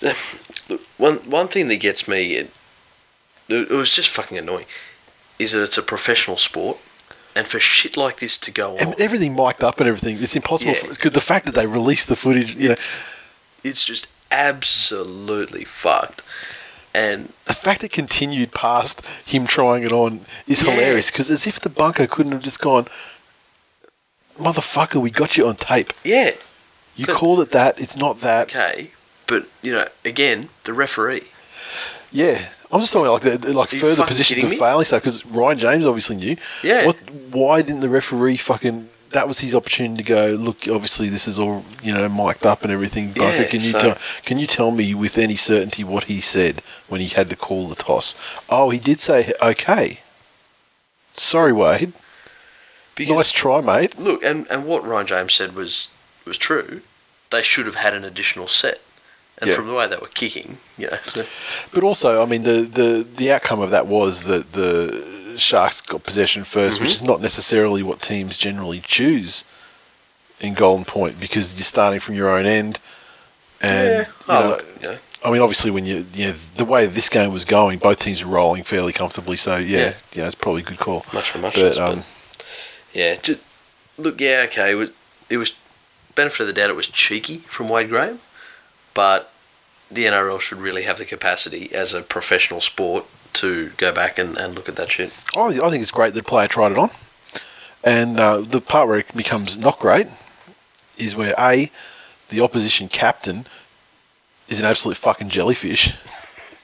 Look, 0.70 0.82
one 0.98 1.16
one 1.30 1.48
thing 1.50 1.68
that 1.68 1.80
gets 1.82 2.08
me, 2.08 2.36
it, 2.36 2.52
it 3.50 3.70
was 3.72 3.90
just 3.90 4.10
fucking 4.10 4.38
annoying, 4.38 4.66
is 5.40 5.52
that 5.54 5.64
it's 5.64 5.78
a 5.78 5.82
professional 5.84 6.38
sport, 6.38 6.78
and 7.36 7.46
for 7.48 7.60
shit 7.60 7.98
like 7.98 8.20
this 8.20 8.38
to 8.40 8.52
go 8.52 8.74
on, 8.74 8.80
And 8.80 9.02
everything 9.02 9.36
mic'd 9.36 9.64
up 9.64 9.80
and 9.80 9.88
everything. 9.90 10.18
It's 10.22 10.36
impossible. 10.36 10.74
Yeah. 10.74 10.94
For, 10.94 11.10
the 11.10 11.22
fact 11.22 11.46
that 11.46 11.56
they 11.56 11.66
released 11.68 12.08
the 12.08 12.16
footage, 12.16 12.56
you 12.56 12.70
know, 12.70 12.76
it's 13.64 13.84
just 13.84 14.08
absolutely 14.32 15.64
fucked. 15.66 16.22
And 16.94 17.32
The 17.46 17.54
fact 17.54 17.84
it 17.84 17.92
continued 17.92 18.52
past 18.52 19.06
him 19.26 19.46
trying 19.48 19.84
it 19.84 19.92
on 19.92 20.22
is 20.48 20.64
Yeah. 20.64 20.72
hilarious 20.72 21.12
because 21.12 21.30
as 21.32 21.46
if 21.48 21.60
the 21.60 21.70
bunker 21.70 22.08
couldn't 22.08 22.32
have 22.32 22.44
just 22.44 22.60
gone, 22.60 22.88
motherfucker, 24.40 25.02
we 25.02 25.12
got 25.12 25.38
you 25.38 25.48
on 25.48 25.56
tape. 25.56 25.94
yeah, 26.04 26.32
You 26.96 27.06
But- 27.06 27.16
called 27.16 27.40
it 27.42 27.52
that. 27.52 27.80
It's 27.80 27.96
not 27.96 28.22
that. 28.22 28.50
okay, 28.54 28.92
but 29.30 29.48
you 29.62 29.72
know, 29.72 29.88
again, 30.04 30.50
the 30.66 30.74
referee. 30.74 31.24
Yeah, 32.12 32.48
I'm 32.72 32.82
just 32.82 32.92
talking 32.92 33.10
like 33.12 33.40
the, 33.42 33.54
like 33.54 33.70
further 33.70 34.04
positions 34.04 34.44
of 34.44 34.58
failing 34.58 34.84
stuff 34.84 35.04
because 35.04 35.26
Ryan 35.28 35.60
James 35.60 35.86
obviously 35.86 36.16
knew. 36.18 36.36
Yeah. 36.64 36.86
What? 36.88 36.98
Why 37.32 37.62
didn't 37.62 37.82
the 37.82 37.90
referee 37.90 38.38
fucking? 38.38 38.90
That 39.12 39.28
was 39.28 39.40
his 39.40 39.56
opportunity 39.56 40.04
to 40.04 40.08
go. 40.08 40.28
Look, 40.32 40.68
obviously 40.68 41.10
this 41.10 41.28
is 41.28 41.40
all 41.40 41.64
you 41.84 41.94
know 41.94 42.10
mic'd 42.10 42.46
up 42.46 42.64
and 42.64 42.72
everything. 42.72 43.12
Bunker, 43.14 43.38
Yeah, 43.38 43.44
can 43.46 43.60
you 43.60 43.72
so- 43.72 43.80
tell? 43.80 43.98
Can 44.26 44.40
you 44.40 44.48
tell 44.48 44.72
me 44.72 44.94
with 44.96 45.18
any 45.18 45.36
certainty 45.36 45.84
what 45.84 46.06
he 46.06 46.20
said 46.20 46.62
when 46.88 47.00
he 47.00 47.08
had 47.08 47.30
to 47.30 47.36
call 47.36 47.68
the 47.68 47.76
toss? 47.76 48.16
Oh, 48.50 48.72
he 48.72 48.80
did 48.80 49.00
say 49.00 49.32
okay. 49.42 50.00
Sorry, 51.14 51.54
Wade. 51.54 51.94
Because 52.96 53.16
nice 53.16 53.32
try, 53.32 53.62
mate. 53.62 53.98
look, 53.98 54.24
and, 54.24 54.46
and 54.52 54.66
what 54.66 54.86
Ryan 54.86 55.08
James 55.08 55.34
said 55.34 55.56
was 55.56 55.88
was 56.26 56.38
true. 56.38 56.82
They 57.32 57.42
should 57.44 57.66
have 57.66 57.76
had 57.76 57.94
an 57.94 58.04
additional 58.04 58.48
set, 58.48 58.82
and 59.42 59.50
Yeah. 59.50 59.56
from 59.56 59.68
the 59.68 59.74
way 59.74 59.88
they 59.88 59.98
were 59.98 60.08
kicking, 60.08 60.58
you 60.78 60.90
know, 60.90 60.98
But 61.74 61.84
also, 61.84 62.22
I 62.22 62.26
mean, 62.26 62.44
the, 62.44 62.62
the, 62.62 63.06
the 63.16 63.32
outcome 63.32 63.62
of 63.62 63.72
that 63.72 63.88
was 63.88 64.24
that 64.24 64.52
the 64.54 65.36
Sharks 65.38 65.80
got 65.82 66.04
possession 66.04 66.44
1st 66.44 66.82
which 66.82 66.92
is 66.92 67.04
not 67.04 67.22
necessarily 67.22 67.82
what 67.82 68.02
teams 68.02 68.38
generally 68.38 68.82
choose 68.82 69.46
in 70.42 70.54
Golden 70.54 70.86
Point 70.86 71.20
because 71.20 71.56
you're 71.56 71.64
starting 71.64 72.00
from 72.00 72.16
your 72.16 72.30
own 72.30 72.46
end. 72.46 72.80
And, 73.62 73.90
yeah, 73.90 74.00
you 74.00 74.06
oh, 74.28 74.40
know, 74.42 74.50
look, 74.50 74.66
you 74.82 74.88
know, 74.88 74.98
I 75.26 75.32
mean, 75.32 75.42
obviously, 75.42 75.70
when 75.70 75.86
you, 75.86 76.06
you 76.14 76.28
know, 76.28 76.36
the 76.56 76.64
way 76.64 76.86
this 76.88 77.10
game 77.10 77.34
was 77.34 77.44
going, 77.44 77.80
both 77.80 78.00
teams 78.00 78.24
were 78.24 78.32
rolling 78.32 78.64
fairly 78.64 78.94
comfortably. 78.94 79.36
So, 79.36 79.58
yeah, 79.58 79.78
Yeah. 79.80 79.94
you 80.14 80.22
know, 80.22 80.28
it's 80.28 80.36
probably 80.36 80.62
a 80.62 80.66
good 80.66 80.80
call. 80.80 81.06
much 81.14 81.32
for 81.32 81.40
much. 81.40 81.56
But, 81.56 81.76
but, 81.76 81.78
um, 81.78 82.04
yeah, 82.94 83.16
just, 83.16 83.42
look, 83.98 84.20
yeah, 84.22 84.44
okay, 84.48 84.72
it 84.72 84.76
was, 84.76 84.92
it 85.30 85.38
was 85.38 85.54
benefit 86.16 86.40
of 86.42 86.48
the 86.48 86.54
doubt. 86.54 86.70
It 86.70 86.76
was 86.78 86.88
cheeky 86.88 87.40
from 87.40 87.68
Wade 87.68 87.90
Graham, 87.90 88.20
but 88.94 89.32
the 89.92 90.06
NRL 90.06 90.40
should 90.40 90.60
really 90.60 90.84
have 90.84 90.98
the 90.98 91.06
capacity 91.06 91.74
as 91.74 91.94
a 91.94 92.02
professional 92.02 92.62
sport 92.62 93.06
to 93.34 93.70
go 93.78 93.92
back 93.94 94.18
and, 94.20 94.38
and 94.38 94.56
look 94.56 94.68
at 94.70 94.76
that 94.76 94.92
shit. 94.92 95.12
I, 95.36 95.46
I 95.64 95.70
think 95.70 95.82
it's 95.82 95.92
great 95.92 96.14
that 96.14 96.24
the 96.24 96.28
player 96.30 96.48
tried 96.48 96.72
it 96.74 96.78
on. 96.78 96.90
And 97.84 98.20
uh, 98.20 98.42
the 98.42 98.60
part 98.62 98.88
where 98.88 99.00
it 99.00 99.16
becomes 99.16 99.58
not 99.58 99.80
great 99.80 100.08
is 100.98 101.16
where 101.16 101.34
A, 101.40 101.72
the 102.30 102.42
opposition 102.42 102.88
captain 102.90 103.46
is 104.50 104.60
an 104.60 104.66
absolute 104.66 104.98
fucking 104.98 105.30
jellyfish. 105.30 105.94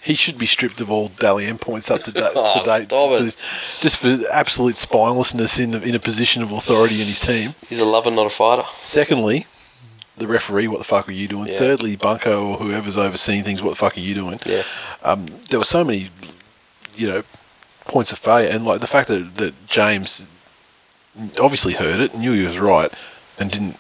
He 0.02 0.14
should 0.14 0.38
be 0.38 0.46
stripped 0.46 0.82
of 0.82 0.92
all 0.92 1.08
Dally 1.08 1.52
points 1.54 1.90
up 1.90 2.04
to, 2.04 2.12
da- 2.12 2.32
Oh, 2.36 2.60
to 2.62 2.66
date. 2.66 2.86
stop 2.90 3.10
for 3.10 3.16
it. 3.18 3.24
this- 3.24 3.38
just 3.82 3.98
for 3.98 4.20
absolute 4.32 4.76
spinelessness 4.76 5.60
in, 5.60 5.74
in 5.84 5.96
a 5.96 6.00
position 6.00 6.44
of 6.44 6.52
authority 6.52 7.02
in 7.02 7.08
his 7.08 7.20
team. 7.20 7.56
He's 7.70 7.80
a 7.80 7.86
lover, 7.86 8.12
not 8.12 8.28
a 8.28 8.30
fighter. 8.30 8.64
Secondly, 8.80 9.48
the 10.18 10.28
referee, 10.28 10.68
what 10.68 10.78
the 10.78 10.84
fuck 10.86 11.08
are 11.10 11.14
you 11.14 11.28
doing? 11.28 11.48
Yeah. 11.48 11.58
Thirdly, 11.60 11.96
Bunker 11.96 12.32
or 12.32 12.58
whoever's 12.58 12.98
overseeing 12.98 13.44
things, 13.44 13.62
what 13.62 13.72
the 13.72 13.76
fuck 13.76 13.98
are 13.98 14.02
you 14.02 14.14
doing? 14.14 14.40
Yeah. 14.46 14.64
Um, 15.04 15.26
there 15.50 15.60
were 15.60 15.66
so 15.66 15.84
many, 15.84 16.10
you 16.96 17.08
know, 17.08 17.24
points 17.86 18.12
of 18.12 18.20
failure, 18.20 18.50
and 18.50 18.66
like 18.66 18.82
the 18.82 18.88
fact 18.88 19.08
that 19.10 19.38
that 19.38 19.68
James 19.68 20.30
obviously 21.40 21.74
heard 21.74 22.00
it, 22.00 22.16
knew 22.16 22.34
he 22.34 22.46
was 22.46 22.60
right, 22.60 22.92
and 23.40 23.52
didn't 23.52 23.78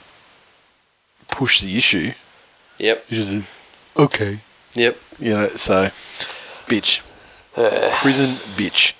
push 1.29 1.61
the 1.61 1.77
issue. 1.77 2.11
Yep, 2.77 3.05
He 3.07 3.15
just 3.15 3.47
okay, 3.97 4.39
yep. 4.73 4.97
you 5.17 5.33
know. 5.33 5.47
So, 5.49 5.89
bitch, 6.67 7.01
prison 8.01 8.31
bitch. 8.57 8.93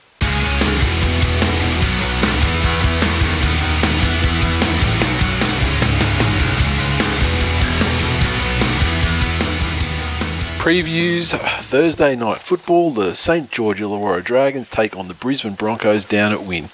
Previews 10.65 11.37
Thursday 11.61 12.15
night 12.15 12.41
football. 12.41 12.89
The 12.89 13.13
St 13.13 13.51
George 13.51 13.81
Illawarra 13.81 14.23
Dragons 14.23 14.67
take 14.67 14.97
on 14.97 15.07
the 15.07 15.13
Brisbane 15.13 15.53
Broncos 15.53 16.05
down 16.05 16.33
at 16.33 16.41
Win. 16.41 16.69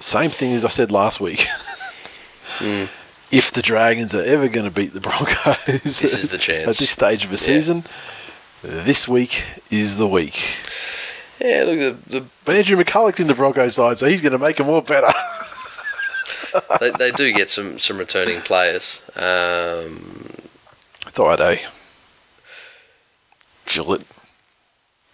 Same 0.00 0.30
thing 0.30 0.54
as 0.54 0.64
I 0.64 0.68
said 0.70 0.90
last 0.90 1.20
week. 1.20 1.46
If 3.30 3.52
the 3.52 3.60
Dragons 3.60 4.14
are 4.14 4.22
ever 4.22 4.48
going 4.48 4.64
to 4.64 4.70
beat 4.70 4.94
the 4.94 5.00
Broncos, 5.00 5.82
This 5.82 6.02
is 6.04 6.30
the 6.30 6.38
chance. 6.38 6.66
at 6.66 6.76
this 6.76 6.88
stage 6.88 7.26
of 7.26 7.32
a 7.32 7.36
season. 7.36 7.84
This 8.62 9.06
week 9.06 9.44
is 9.70 9.98
the 9.98 10.08
week. 10.08 10.56
Yeah, 11.38 11.64
look, 11.66 11.78
the, 12.06 12.20
the 12.20 12.26
But 12.46 12.56
Andrew 12.56 12.82
McCullough's 12.82 13.20
in 13.20 13.26
the 13.26 13.34
Broncos 13.34 13.74
side, 13.74 13.98
so 13.98 14.06
he's 14.06 14.22
going 14.22 14.32
to 14.32 14.38
make 14.38 14.56
them 14.56 14.70
all 14.70 14.80
better. 14.80 15.12
they, 16.80 16.92
they 16.92 17.10
do 17.10 17.30
get 17.32 17.50
some, 17.50 17.78
some 17.78 17.98
returning 17.98 18.40
players. 18.40 19.02
Um, 19.16 20.30
Thaiday. 21.12 21.66
Gillett. 23.66 24.04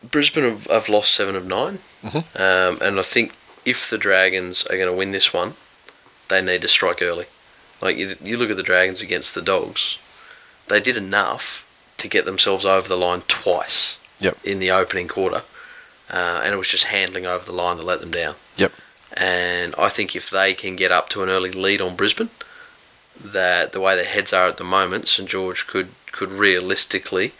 Brisbane 0.08 0.44
have, 0.44 0.66
have 0.66 0.88
lost 0.88 1.14
seven 1.14 1.36
of 1.36 1.46
9 1.46 1.78
um, 2.14 2.18
and 2.34 2.98
I 2.98 3.02
think 3.02 3.34
if 3.64 3.88
the 3.88 3.98
Dragons 3.98 4.64
are 4.66 4.76
going 4.76 4.88
to 4.88 4.92
win 4.96 5.12
this 5.12 5.32
one, 5.32 5.54
they 6.28 6.42
need 6.42 6.62
to 6.62 6.68
strike 6.68 7.00
early. 7.00 7.26
Like 7.80 7.96
you, 7.96 8.16
you 8.22 8.36
look 8.36 8.50
at 8.50 8.56
the 8.56 8.62
Dragons 8.64 9.00
against 9.00 9.34
the 9.34 9.42
Dogs, 9.42 9.98
they 10.68 10.80
did 10.80 10.96
enough 10.96 11.68
to 11.98 12.08
get 12.08 12.24
themselves 12.24 12.64
over 12.64 12.88
the 12.88 12.96
line 12.96 13.22
twice 13.28 13.98
Yep. 14.18 14.38
in 14.44 14.58
the 14.60 14.70
opening 14.70 15.08
quarter, 15.08 15.42
uh, 16.10 16.42
and 16.44 16.52
it 16.54 16.56
was 16.56 16.68
just 16.68 16.84
handling 16.84 17.26
over 17.26 17.44
the 17.44 17.52
line 17.52 17.76
to 17.76 17.82
let 17.82 18.00
them 18.00 18.10
down. 18.12 18.34
Yep. 18.56 18.72
And 19.16 19.74
I 19.76 19.88
think 19.88 20.14
if 20.16 20.30
they 20.30 20.54
can 20.54 20.74
get 20.76 20.90
up 20.92 21.08
to 21.10 21.22
an 21.22 21.28
early 21.28 21.50
lead 21.50 21.80
on 21.80 21.96
Brisbane, 21.96 22.30
that 23.22 23.72
the 23.72 23.80
way 23.80 23.94
their 23.94 24.04
heads 24.04 24.32
are 24.32 24.46
at 24.48 24.56
the 24.56 24.64
moment, 24.64 25.06
St 25.08 25.28
George 25.28 25.66
could 25.66 25.88
could 26.12 26.30
realistically 26.30 27.32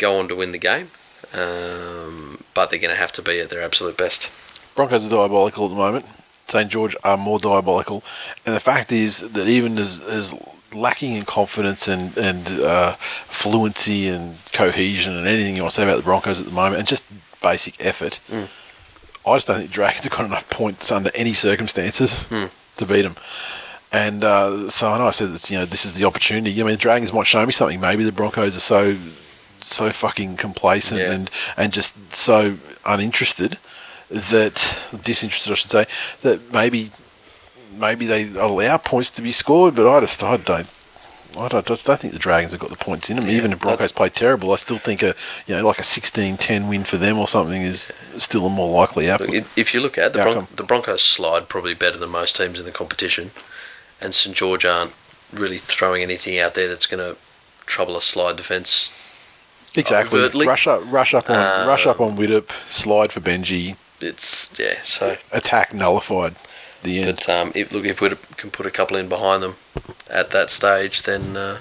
go 0.00 0.18
on 0.18 0.28
to 0.28 0.34
win 0.34 0.52
the 0.52 0.58
game. 0.58 0.90
Um, 1.32 2.42
but 2.54 2.70
they're 2.70 2.80
going 2.80 2.94
to 2.94 3.00
have 3.00 3.12
to 3.12 3.22
be 3.22 3.38
at 3.40 3.50
their 3.50 3.62
absolute 3.62 3.96
best. 3.96 4.28
Broncos 4.74 5.06
are 5.06 5.10
diabolical 5.10 5.66
at 5.66 5.70
the 5.70 5.76
moment. 5.76 6.04
St 6.48 6.68
George 6.68 6.96
are 7.04 7.16
more 7.16 7.38
diabolical, 7.38 8.02
and 8.44 8.56
the 8.56 8.60
fact 8.60 8.90
is 8.90 9.20
that 9.20 9.46
even 9.46 9.78
as, 9.78 10.00
as 10.02 10.34
lacking 10.74 11.14
in 11.14 11.24
confidence 11.24 11.86
and 11.86 12.16
and 12.18 12.48
uh, 12.60 12.94
fluency 13.26 14.08
and 14.08 14.36
cohesion 14.52 15.16
and 15.16 15.28
anything 15.28 15.54
you 15.54 15.62
want 15.62 15.72
to 15.72 15.76
say 15.76 15.84
about 15.84 15.98
the 15.98 16.02
Broncos 16.02 16.40
at 16.40 16.46
the 16.46 16.52
moment, 16.52 16.80
and 16.80 16.88
just 16.88 17.06
basic 17.40 17.74
effort, 17.84 18.18
I 19.24 19.36
just 19.36 19.46
don't 19.46 19.58
think 19.58 19.70
Dragons 19.70 20.02
have 20.04 20.12
got 20.12 20.26
enough 20.26 20.50
points 20.50 20.90
under 20.90 21.10
any 21.14 21.34
circumstances 21.34 22.26
to 22.78 22.84
beat 22.86 23.02
them. 23.02 23.14
And 23.92 24.24
uh, 24.24 24.68
so 24.70 24.90
I 24.90 24.98
know 24.98 25.06
I 25.06 25.10
said 25.12 25.30
that 25.32 25.48
you 25.50 25.58
know 25.58 25.66
this 25.66 25.84
is 25.84 25.94
the 25.94 26.04
opportunity. 26.04 26.52
I 26.60 26.64
mean, 26.64 26.72
the 26.72 26.78
Dragons 26.78 27.12
might 27.12 27.28
show 27.28 27.46
me 27.46 27.52
something. 27.52 27.80
Maybe 27.80 28.02
the 28.02 28.12
Broncos 28.12 28.56
are 28.56 28.60
so 28.60 28.96
so 29.64 29.90
fucking 29.90 30.36
complacent 30.36 31.00
Yeah. 31.00 31.12
and 31.12 31.30
and 31.56 31.72
just 31.72 32.14
so 32.14 32.56
uninterested 32.84 33.58
that 34.10 34.80
disinterested, 35.04 35.52
I 35.52 35.54
should 35.54 35.70
say, 35.70 35.86
that 36.22 36.52
maybe 36.52 36.90
maybe 37.76 38.06
they 38.06 38.28
allow 38.34 38.76
points 38.76 39.10
to 39.12 39.22
be 39.22 39.32
scored. 39.32 39.74
But 39.74 39.88
I 39.90 40.00
just 40.00 40.22
I 40.22 40.36
don't. 40.36 40.68
I 41.38 41.46
don't, 41.46 41.64
just 41.64 41.86
don't 41.86 42.00
think 42.00 42.12
the 42.12 42.18
Dragons 42.18 42.50
have 42.50 42.60
got 42.60 42.70
the 42.70 42.76
points 42.76 43.08
in 43.08 43.14
them. 43.20 43.30
Even 43.30 43.52
if 43.52 43.60
Broncos 43.60 43.92
play 43.92 44.08
terrible, 44.08 44.50
I 44.52 44.56
still 44.56 44.78
think 44.78 45.00
a 45.00 45.14
you 45.46 45.54
know 45.54 45.64
like 45.64 45.78
a 45.78 45.82
16-10 45.82 46.68
win 46.68 46.82
for 46.82 46.96
them 46.96 47.18
or 47.20 47.28
something 47.28 47.62
is 47.62 47.92
still 48.16 48.46
a 48.46 48.50
more 48.50 48.68
likely 48.80 49.06
if- 49.06 49.56
if 49.56 49.72
you 49.72 49.80
look 49.80 49.96
at 49.96 50.12
the, 50.12 50.22
Bron- 50.22 50.48
the 50.56 50.64
Broncos 50.64 51.02
slide 51.04 51.48
probably 51.48 51.72
better 51.74 51.96
than 51.98 52.10
most 52.10 52.34
teams 52.34 52.58
in 52.58 52.64
the 52.64 52.72
competition, 52.72 53.30
and 54.00 54.12
St 54.12 54.34
George 54.36 54.64
aren't 54.64 54.92
really 55.32 55.58
throwing 55.58 56.02
anything 56.02 56.36
out 56.36 56.54
there 56.54 56.66
that's 56.66 56.86
going 56.86 56.98
to 57.14 57.16
trouble 57.64 57.96
a 57.96 58.02
slide 58.02 58.36
defence. 58.36 58.92
Exactly. 59.76 60.20
overtly. 60.20 60.46
Rush 60.46 60.66
up, 60.66 60.82
rush 60.90 61.14
up 61.14 61.28
on, 61.30 61.36
Um, 61.36 61.68
rush 61.68 61.86
up 61.86 62.00
on 62.00 62.16
Widdop, 62.16 62.50
slide 62.68 63.12
for 63.12 63.20
Benji, 63.20 63.76
It's 64.00 64.50
yeah. 64.58 64.80
So, 64.82 65.16
attack 65.32 65.72
nullified. 65.74 66.34
The 66.82 67.02
end. 67.02 67.16
but 67.16 67.28
um, 67.28 67.52
if 67.54 67.72
look 67.72 67.84
if 67.84 68.00
we 68.00 68.08
can 68.38 68.50
put 68.50 68.64
a 68.64 68.70
couple 68.70 68.96
in 68.96 69.06
behind 69.08 69.42
them 69.42 69.56
at 70.08 70.30
that 70.30 70.48
stage, 70.48 71.02
then 71.02 71.36
uh, 71.36 71.58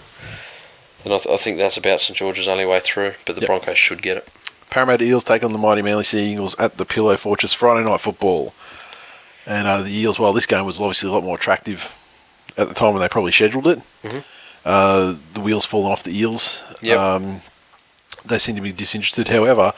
then 1.03 1.11
I, 1.13 1.17
th- 1.17 1.27
I 1.27 1.35
think 1.35 1.57
that's 1.57 1.75
about 1.75 1.99
St 1.99 2.17
George's 2.17 2.47
only 2.47 2.65
way 2.65 2.79
through. 2.79 3.13
But 3.25 3.35
the 3.35 3.41
Yep. 3.41 3.47
Broncos 3.47 3.77
should 3.77 4.01
get 4.01 4.15
it. 4.15 4.27
Parramatta 4.69 5.03
Eels 5.03 5.25
take 5.25 5.43
on 5.43 5.51
the 5.51 5.57
mighty 5.57 5.81
Manly 5.81 6.03
Sea 6.05 6.31
Eagles 6.31 6.55
at 6.57 6.77
the 6.77 6.85
Pillow 6.85 7.17
Fortress 7.17 7.53
Friday 7.53 7.83
night 7.83 7.99
football. 7.99 8.53
And 9.45 9.67
uh, 9.67 9.81
the 9.81 9.91
Eels, 9.91 10.19
well, 10.19 10.31
this 10.31 10.45
game 10.45 10.63
was 10.65 10.79
obviously 10.79 11.09
a 11.09 11.11
lot 11.11 11.23
more 11.23 11.35
attractive 11.35 11.93
at 12.57 12.69
the 12.69 12.73
time 12.75 12.93
when 12.93 13.01
they 13.01 13.09
probably 13.09 13.31
scheduled 13.33 13.67
it. 13.67 13.81
Uh, 14.63 15.15
the 15.33 15.41
wheels 15.41 15.65
falling 15.65 15.91
off 15.91 16.03
the 16.03 16.17
Eels. 16.17 16.63
Yep. 16.81 16.97
Um, 16.99 17.41
they 18.29 18.37
seem 18.37 18.55
to 18.55 18.61
be 18.61 18.71
disinterested. 18.71 19.27
However, 19.27 19.73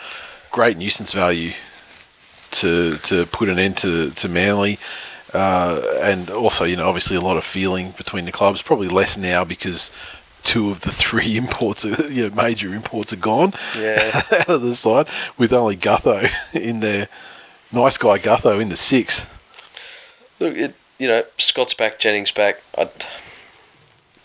great 0.52 0.78
nuisance 0.78 1.14
value 1.14 1.54
to 2.52 2.98
to 2.98 3.26
put 3.28 3.50
an 3.50 3.58
end 3.60 3.78
to, 3.78 4.12
to 4.12 4.30
Manly. 4.30 4.78
Uh, 5.34 5.82
and 6.02 6.30
also, 6.30 6.66
you 6.66 6.76
know, 6.76 6.88
obviously 6.88 7.16
a 7.16 7.22
lot 7.22 7.38
of 7.38 7.46
feeling 7.46 7.92
between 7.92 8.26
the 8.26 8.32
clubs. 8.34 8.62
Probably 8.62 8.90
less 8.90 9.18
now 9.18 9.46
because 9.46 9.90
two 10.44 10.70
of 10.72 10.82
the 10.82 10.92
three 11.04 11.38
imports, 11.38 11.86
are, 11.86 12.12
you 12.12 12.28
know, 12.30 12.36
major 12.36 12.74
imports, 12.74 13.14
are 13.14 13.18
gone 13.18 13.54
Yeah. 13.78 14.24
out 14.32 14.50
of 14.50 14.62
the 14.62 14.76
side, 14.76 15.08
with 15.38 15.54
only 15.54 15.78
Gutho 15.78 16.30
in 16.54 16.82
there. 16.82 17.08
Nice 17.72 17.98
guy 17.98 18.18
Gutho 18.20 18.62
in 18.62 18.68
the 18.68 18.76
six. 18.76 19.26
Look, 20.42 20.56
it, 20.58 20.76
you 21.00 21.08
know, 21.08 21.24
Scott's 21.38 21.74
back, 21.74 21.98
Jennings 22.00 22.32
back. 22.34 22.62
I'd, 22.78 22.90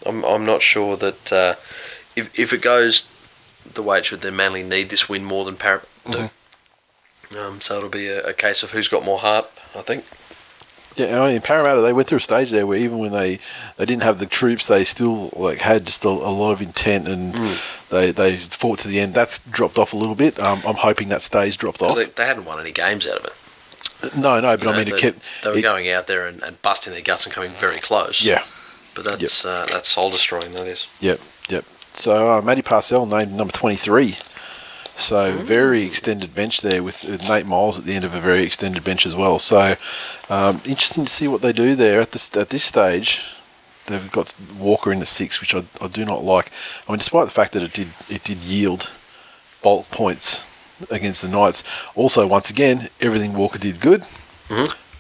I'm 0.05 0.25
I'm 0.25 0.45
not 0.45 0.63
sure 0.63 0.97
that 0.97 1.33
uh, 1.33 1.55
if 2.17 2.37
if 2.39 2.53
it 2.53 2.63
goes 2.63 3.05
the 3.75 3.83
way 3.83 3.99
it 3.99 4.07
should, 4.07 4.21
then 4.23 4.37
Manly 4.37 4.63
need 4.63 4.89
this 4.91 5.09
win 5.09 5.25
more 5.25 5.45
than 5.45 5.57
Parramatta 5.57 5.87
do. 6.11 7.39
Um, 7.39 7.61
so 7.61 7.77
it'll 7.79 7.89
be 7.89 8.09
a, 8.09 8.23
a 8.29 8.33
case 8.33 8.63
of 8.63 8.71
who's 8.71 8.89
got 8.89 9.05
more 9.05 9.19
heart. 9.19 9.49
I 9.75 9.83
think. 9.83 10.05
Yeah, 10.97 11.21
I 11.21 11.33
mean, 11.33 11.43
Parramatta 11.43 11.83
they 11.83 11.93
went 11.93 12.09
through 12.09 12.19
a 12.19 12.21
stage 12.23 12.51
there 12.51 12.67
where 12.67 12.79
even 12.79 12.99
when 12.99 13.13
they, 13.13 13.39
they 13.77 13.85
didn't 13.85 14.03
have 14.05 14.19
the 14.19 14.25
troops, 14.25 14.67
they 14.67 14.83
still 14.85 15.29
like 15.37 15.59
had 15.59 15.85
just 15.85 16.05
a, 16.07 16.09
a 16.09 16.33
lot 16.33 16.53
of 16.53 16.63
intent 16.63 17.07
and 17.07 17.35
they 17.91 18.13
they 18.13 18.39
fought 18.39 18.79
to 18.81 18.89
the 18.89 19.01
end. 19.01 19.13
That's 19.13 19.41
dropped 19.41 19.77
off 19.79 19.93
a 19.93 19.97
little 19.97 20.15
bit. 20.15 20.39
Um, 20.39 20.63
I'm 20.67 20.77
hoping 20.77 21.09
that 21.11 21.21
stays 21.21 21.57
dropped 21.57 21.83
off. 21.83 21.97
They, 21.97 22.07
they 22.07 22.25
hadn't 22.27 22.47
won 22.47 22.61
any 22.61 22.73
games 22.73 23.07
out 23.07 23.19
of 23.19 23.25
it. 23.27 24.17
no, 24.17 24.41
no, 24.41 24.57
but 24.57 24.65
You 24.67 24.71
I 24.73 24.77
mean, 24.79 24.89
they, 24.89 24.95
it 24.95 25.01
kept. 25.01 25.19
they 25.45 25.51
were 25.51 25.59
it- 25.59 25.63
going 25.63 25.91
out 25.91 26.07
there 26.07 26.27
and, 26.27 26.43
and 26.43 26.63
busting 26.63 26.95
their 26.95 27.03
guts 27.03 27.27
and 27.27 27.35
coming 27.35 27.51
very 27.51 27.79
close. 27.79 28.23
Yeah, 28.25 28.43
but 28.95 29.05
that's 29.05 29.45
uh, 29.45 29.67
that's 29.71 29.89
soul 29.91 30.09
destroying. 30.11 30.55
That 30.55 30.67
is. 30.67 30.87
Yep, 31.01 31.19
yep. 31.19 31.27
So 31.99 32.31
uh, 32.39 32.43
Matty 32.43 32.63
Parcell 32.63 33.07
named 33.07 33.33
number 33.33 33.53
23. 33.53 34.17
So 34.99 35.37
very 35.37 35.83
extended 35.83 36.35
bench 36.35 36.63
there 36.63 36.83
with, 36.83 37.05
with 37.05 37.29
Nate 37.29 37.45
Myles 37.47 37.79
at 37.79 37.85
the 37.85 37.95
end 37.95 38.05
of 38.05 38.15
a 38.15 38.21
very 38.21 38.43
extended 38.45 38.83
bench 38.83 39.05
as 39.05 39.15
well. 39.15 39.39
So 39.39 39.77
um, 40.31 40.57
interesting 40.65 41.05
to 41.05 41.11
see 41.13 41.29
what 41.29 41.43
they 41.43 41.53
do 41.53 41.75
there 41.75 42.01
at 42.01 42.13
this 42.13 42.35
at 42.37 42.49
this 42.49 42.65
stage. 42.65 43.23
They've 43.87 44.11
got 44.11 44.35
Walker 44.59 44.91
in 44.93 44.99
the 44.99 45.07
six, 45.07 45.41
which 45.41 45.55
I, 45.55 45.65
I 45.81 45.87
do 45.89 46.05
not 46.05 46.25
like. 46.25 46.51
I 46.89 46.93
mean, 46.93 46.99
despite 46.99 47.27
the 47.27 47.33
fact 47.33 47.53
that 47.53 47.63
it 47.63 47.73
did 47.73 47.89
it 48.09 48.25
did 48.25 48.39
yield 48.39 48.91
bulk 49.63 49.91
points 49.91 50.49
against 50.91 51.23
the 51.23 51.29
Knights. 51.29 51.63
Also, 51.95 52.27
once 52.27 52.51
again, 52.51 52.89
everything 53.01 53.35
Walker 53.35 53.59
did 53.59 53.81
good 53.81 54.05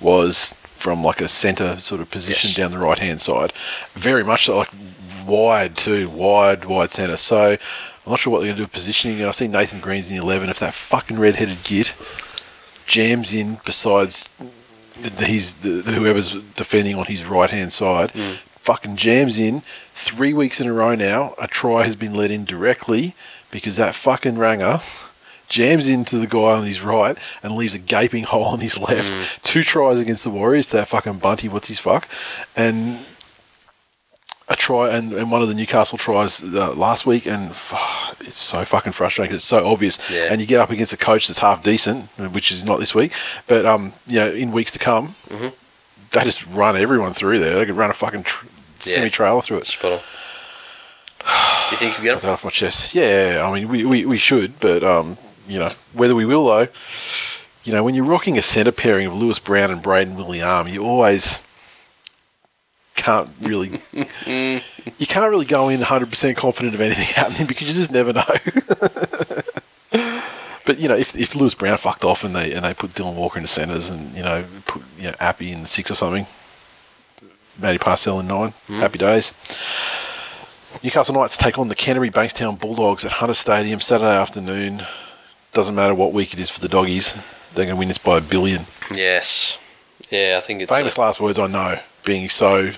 was 0.00 0.52
from 0.62 1.02
like 1.02 1.20
a 1.20 1.28
centre 1.28 1.78
sort 1.80 2.00
of 2.00 2.10
position 2.10 2.48
Yes. 2.48 2.56
down 2.56 2.70
the 2.70 2.78
right 2.78 2.98
hand 2.98 3.20
side. 3.20 3.52
Very 3.94 4.22
much 4.24 4.46
so, 4.46 4.58
like 4.58 4.70
wide 5.26 5.76
too, 5.76 6.08
wide, 6.08 6.64
wide 6.64 6.90
centre. 6.90 7.16
So 7.16 7.52
I'm 8.06 8.10
not 8.10 8.18
sure 8.18 8.32
what 8.32 8.38
they're 8.38 8.48
going 8.48 8.56
to 8.56 8.60
do 8.60 8.64
with 8.64 8.72
positioning. 8.72 9.24
I 9.24 9.30
see 9.32 9.48
Nathan 9.48 9.80
Green's 9.80 10.10
in 10.10 10.16
the 10.16 10.22
11. 10.22 10.48
If 10.48 10.60
that 10.60 10.74
fucking 10.74 11.18
red-headed 11.18 11.64
git 11.64 11.94
jams 12.86 13.34
in 13.34 13.58
besides 13.64 14.28
he's 15.18 15.54
whoever's 15.62 16.32
defending 16.54 16.96
on 16.96 17.06
his 17.06 17.24
right 17.24 17.50
hand 17.50 17.72
side, 17.72 18.12
hmm. 18.12 18.34
fucking 18.56 18.96
jams 18.96 19.38
in 19.38 19.62
three 19.92 20.32
weeks 20.32 20.60
in 20.60 20.66
a 20.66 20.72
row 20.72 20.94
now. 20.94 21.34
A 21.38 21.48
try 21.48 21.84
has 21.84 21.96
been 21.96 22.14
let 22.14 22.30
in 22.30 22.44
directly 22.44 23.14
because 23.50 23.76
that 23.76 23.94
fucking 23.94 24.38
ranger 24.38 24.80
jams 25.48 25.88
into 25.88 26.18
the 26.18 26.26
guy 26.26 26.38
on 26.38 26.66
his 26.66 26.82
right 26.82 27.16
and 27.42 27.54
leaves 27.54 27.74
a 27.74 27.78
gaping 27.78 28.24
hole 28.24 28.44
on 28.44 28.60
his 28.60 28.78
left. 28.78 29.12
Hmm. 29.12 29.22
Two 29.42 29.62
tries 29.62 30.00
against 30.00 30.24
the 30.24 30.30
Warriors 30.30 30.68
to 30.68 30.76
that 30.76 30.88
fucking 30.88 31.18
bunty. 31.18 31.48
What's 31.48 31.68
his 31.68 31.78
fuck? 31.78 32.08
And 32.56 33.00
a 34.48 34.54
try 34.56 34.90
and, 34.90 35.12
and 35.12 35.30
one 35.30 35.42
of 35.42 35.48
the 35.48 35.54
Newcastle 35.54 35.98
tries 35.98 36.42
uh, 36.42 36.72
last 36.74 37.04
week, 37.06 37.26
and 37.26 37.50
f- 37.50 38.16
it's 38.20 38.36
so 38.38 38.64
fucking 38.64 38.92
frustrating 38.92 39.30
'cause 39.30 39.36
it's 39.38 39.44
so 39.44 39.66
obvious. 39.66 39.98
Yeah. 40.10 40.28
And 40.30 40.40
you 40.40 40.46
get 40.46 40.60
up 40.60 40.70
against 40.70 40.92
a 40.92 40.96
coach 40.96 41.26
that's 41.26 41.40
half 41.40 41.62
decent, 41.64 42.04
which 42.32 42.52
is 42.52 42.62
not 42.64 42.78
this 42.78 42.94
week, 42.94 43.12
but 43.48 43.66
um, 43.66 43.92
you 44.06 44.18
know, 44.20 44.30
in 44.30 44.52
weeks 44.52 44.70
to 44.72 44.78
come, 44.78 45.16
they 46.12 46.22
just 46.22 46.46
run 46.46 46.76
everyone 46.76 47.12
through 47.12 47.40
there. 47.40 47.56
They 47.56 47.66
could 47.66 47.76
run 47.76 47.90
a 47.90 47.94
fucking 47.94 48.22
tr- 48.22 48.46
Yeah. 48.84 48.94
semi 48.94 49.10
trailer 49.10 49.42
through 49.42 49.58
it. 49.58 49.66
Spot 49.66 49.92
on. 49.94 50.00
You 51.72 51.76
think 51.76 51.98
you 51.98 52.04
get 52.04 52.22
him? 52.22 52.30
off 52.30 52.44
my 52.44 52.50
chest. 52.50 52.94
Yeah, 52.94 53.44
I 53.44 53.52
mean, 53.52 53.66
we, 53.68 53.84
we, 53.84 54.06
we 54.06 54.18
should, 54.18 54.60
but 54.60 54.84
um, 54.84 55.18
you 55.48 55.58
know, 55.58 55.72
whether 55.94 56.14
we 56.14 56.24
will 56.24 56.46
though, 56.46 56.68
you 57.64 57.72
know, 57.72 57.82
when 57.82 57.96
you're 57.96 58.04
rocking 58.04 58.38
a 58.38 58.42
centre 58.42 58.70
pairing 58.70 59.08
of 59.08 59.14
Lewis 59.16 59.40
Brown 59.40 59.72
and 59.72 59.82
Brayden 59.82 60.14
Wiliame, 60.14 60.70
you 60.72 60.84
always 60.84 61.40
can't 63.06 63.30
really 63.40 63.70
you 64.26 65.06
can't 65.06 65.30
really 65.30 65.44
go 65.44 65.68
in 65.68 65.80
100% 65.80 66.36
confident 66.36 66.74
of 66.74 66.80
anything 66.80 67.04
happening 67.14 67.46
because 67.46 67.68
you 67.68 67.74
just 67.74 67.92
never 67.92 68.12
know. 68.12 68.24
but 70.66 70.78
you 70.80 70.88
know, 70.88 70.96
if, 70.96 71.14
if 71.14 71.36
Lewis 71.36 71.54
Brown 71.54 71.78
fucked 71.78 72.04
off 72.04 72.24
and 72.24 72.34
they 72.34 72.52
and 72.52 72.64
they 72.64 72.74
put 72.74 72.90
Dylan 72.90 73.14
Walker 73.14 73.38
in 73.38 73.44
the 73.44 73.48
centres 73.48 73.90
and 73.90 74.12
you 74.16 74.24
know 74.24 74.44
put 74.66 74.82
you 74.98 75.04
know 75.04 75.14
Appy 75.20 75.52
in 75.52 75.60
the 75.62 75.68
six 75.68 75.88
or 75.88 75.94
something, 75.94 76.26
Matty 77.60 77.78
Parcell 77.78 78.18
in 78.18 78.26
nine, 78.26 78.50
hmm. 78.66 78.80
happy 78.80 78.98
days. 78.98 79.34
Newcastle 80.82 81.14
Knights 81.14 81.36
take 81.36 81.58
on 81.58 81.68
the 81.68 81.76
Canterbury 81.76 82.10
Bankstown 82.10 82.58
Bulldogs 82.58 83.04
at 83.04 83.12
Hunter 83.12 83.34
Stadium 83.34 83.78
Saturday 83.78 84.16
afternoon. 84.16 84.84
Doesn't 85.52 85.76
matter 85.76 85.94
what 85.94 86.12
week 86.12 86.34
it 86.34 86.40
is 86.40 86.50
for 86.50 86.58
the 86.60 86.68
doggies, 86.68 87.14
they're 87.54 87.66
going 87.66 87.68
to 87.68 87.76
win 87.76 87.88
this 87.88 87.98
by 87.98 88.18
a 88.18 88.20
billion. 88.20 88.66
Yes. 88.92 89.58
Yeah, 90.10 90.34
I 90.36 90.40
think 90.40 90.60
it's 90.60 90.70
Famous 90.70 90.96
a- 90.96 91.00
last 91.00 91.20
words, 91.20 91.38
I 91.38 91.46
know, 91.46 91.78
being 92.04 92.28
so 92.28 92.72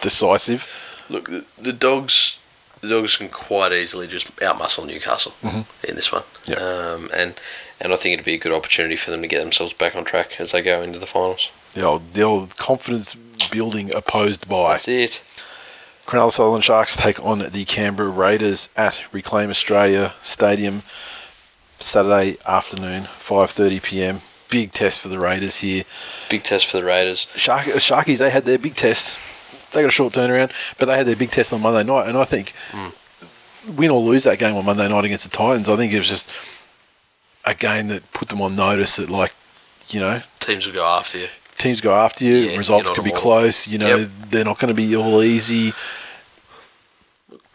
decisive. 0.00 0.68
Look, 1.08 1.28
the, 1.28 1.44
the 1.58 1.72
dogs, 1.72 2.38
the 2.80 2.88
dogs 2.88 3.16
can 3.16 3.28
quite 3.28 3.72
easily 3.72 4.06
just 4.06 4.34
outmuscle 4.36 4.86
Newcastle 4.86 5.34
in 5.42 5.94
this 5.94 6.10
one. 6.12 6.22
Yep. 6.46 6.58
Um, 6.58 7.10
and 7.14 7.34
and 7.80 7.92
I 7.92 7.96
think 7.96 8.14
it'd 8.14 8.24
be 8.24 8.34
a 8.34 8.38
good 8.38 8.52
opportunity 8.52 8.96
for 8.96 9.10
them 9.10 9.22
to 9.22 9.28
get 9.28 9.40
themselves 9.40 9.72
back 9.72 9.94
on 9.94 10.04
track 10.04 10.40
as 10.40 10.52
they 10.52 10.62
go 10.62 10.82
into 10.82 10.98
the 10.98 11.06
finals. 11.06 11.50
The 11.74 11.82
old, 11.82 12.14
the 12.14 12.22
old 12.22 12.56
confidence 12.56 13.14
building 13.50 13.94
opposed 13.94 14.48
by. 14.48 14.72
That's 14.72 14.88
it. 14.88 15.22
Cronulla 16.06 16.32
Sutherland 16.32 16.64
Sharks 16.64 16.96
take 16.96 17.22
on 17.22 17.40
the 17.40 17.64
Canberra 17.64 18.10
Raiders 18.10 18.68
at 18.76 19.02
Reclaim 19.12 19.50
Australia 19.50 20.14
Stadium 20.22 20.82
Saturday 21.78 22.38
afternoon, 22.46 23.04
5:30 23.04 23.82
p.m. 23.82 24.20
Big 24.48 24.72
test 24.72 25.00
for 25.00 25.08
the 25.08 25.18
Raiders 25.18 25.58
here. 25.58 25.84
Big 26.30 26.44
test 26.44 26.66
for 26.66 26.78
the 26.78 26.84
Raiders. 26.84 27.26
Shark, 27.34 27.66
Sharkies, 27.66 28.18
they 28.18 28.30
had 28.30 28.44
their 28.44 28.58
big 28.58 28.76
test. 28.76 29.18
They 29.76 29.82
got 29.82 29.88
a 29.88 29.92
short 29.92 30.14
turnaround, 30.14 30.50
but 30.78 30.86
they 30.86 30.96
had 30.96 31.06
their 31.06 31.16
big 31.16 31.30
test 31.30 31.52
on 31.52 31.60
Monday 31.60 31.84
night, 31.84 32.08
and 32.08 32.16
I 32.18 32.24
think 32.24 32.54
win 33.68 33.90
or 33.90 34.00
lose 34.00 34.24
that 34.24 34.38
game 34.38 34.56
on 34.56 34.64
Monday 34.64 34.88
night 34.88 35.04
against 35.04 35.30
the 35.30 35.36
Titans, 35.36 35.68
I 35.68 35.76
think 35.76 35.92
it 35.92 35.98
was 35.98 36.08
just 36.08 36.30
a 37.44 37.54
game 37.54 37.88
that 37.88 38.10
put 38.12 38.28
them 38.28 38.40
on 38.40 38.56
notice 38.56 38.96
that, 38.96 39.10
like, 39.10 39.34
you 39.88 40.00
know, 40.00 40.22
Teams 40.40 40.66
will 40.66 40.72
go 40.72 40.86
after 40.86 41.18
you. 41.18 41.28
teams 41.58 41.80
go 41.80 41.92
after 41.94 42.24
you, 42.24 42.36
Yeah, 42.36 42.56
results 42.56 42.88
could 42.90 43.02
be 43.04 43.10
a 43.10 43.14
model. 43.14 43.22
close. 43.22 43.66
You 43.68 43.78
know, 43.78 43.96
Yep. 43.96 44.10
they're 44.30 44.44
not 44.44 44.58
going 44.58 44.68
to 44.68 44.74
be 44.74 44.94
all 44.96 45.22
easy. 45.22 45.72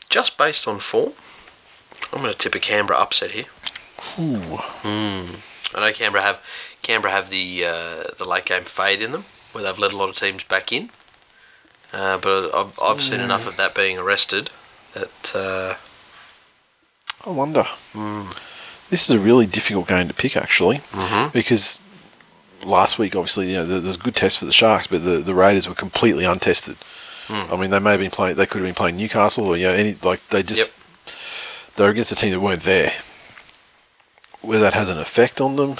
Just 0.09 0.37
based 0.37 0.67
on 0.67 0.79
form, 0.79 1.13
I'm 2.11 2.19
going 2.21 2.31
to 2.31 2.37
tip 2.37 2.53
a 2.55 2.59
Canberra 2.59 2.99
upset 2.99 3.31
here. 3.31 3.45
Ooh. 4.19 4.59
I 4.83 5.79
know 5.79 5.91
Canberra 5.93 6.23
have 6.23 6.41
Canberra 6.81 7.13
have 7.13 7.29
the 7.29 7.65
uh, 7.65 8.03
the 8.17 8.25
late 8.27 8.45
game 8.45 8.63
fade 8.63 9.01
in 9.01 9.11
them, 9.13 9.25
where 9.53 9.63
they've 9.63 9.77
let 9.79 9.93
a 9.93 9.97
lot 9.97 10.09
of 10.09 10.15
teams 10.15 10.43
back 10.43 10.73
in. 10.73 10.89
Uh, 11.93 12.17
but 12.17 12.53
I've, 12.55 12.79
I've 12.81 13.01
seen 13.01 13.19
enough 13.19 13.45
of 13.47 13.57
that 13.57 13.75
being 13.75 13.97
arrested 13.97 14.49
that 14.93 15.33
uh, 15.35 15.75
I 17.25 17.29
wonder. 17.31 17.65
This 18.89 19.09
is 19.09 19.15
a 19.15 19.19
really 19.19 19.45
difficult 19.45 19.87
game 19.87 20.07
to 20.07 20.13
pick, 20.13 20.35
actually, 20.37 20.81
because 21.33 21.79
last 22.63 22.99
week, 22.99 23.15
obviously, 23.15 23.47
you 23.49 23.53
know, 23.55 23.65
there 23.65 23.79
there 23.79 23.87
was 23.87 23.95
a 23.95 23.99
good 23.99 24.15
test 24.15 24.37
for 24.37 24.45
the 24.45 24.51
Sharks, 24.51 24.87
but 24.87 25.03
the, 25.03 25.17
the 25.19 25.33
Raiders 25.33 25.67
were 25.67 25.75
completely 25.75 26.25
untested. 26.25 26.77
I 27.29 27.55
mean, 27.55 27.69
they 27.71 27.79
may 27.79 27.91
have 27.91 27.99
been 28.01 28.11
playing. 28.11 28.35
They 28.35 28.45
could 28.45 28.57
have 28.61 28.67
been 28.67 28.75
playing 28.75 28.97
Newcastle, 28.97 29.47
or 29.47 29.55
you 29.55 29.67
know, 29.67 29.73
any 29.73 29.95
like 30.03 30.25
they 30.27 30.43
just 30.43 30.73
Yep. 31.05 31.15
they're 31.77 31.89
against 31.89 32.11
a 32.11 32.15
team 32.15 32.31
that 32.31 32.41
weren't 32.41 32.63
there. 32.63 32.91
Whether 34.41 34.63
that 34.63 34.73
has 34.73 34.89
an 34.89 34.97
effect 34.97 35.39
on 35.39 35.55
them, 35.55 35.77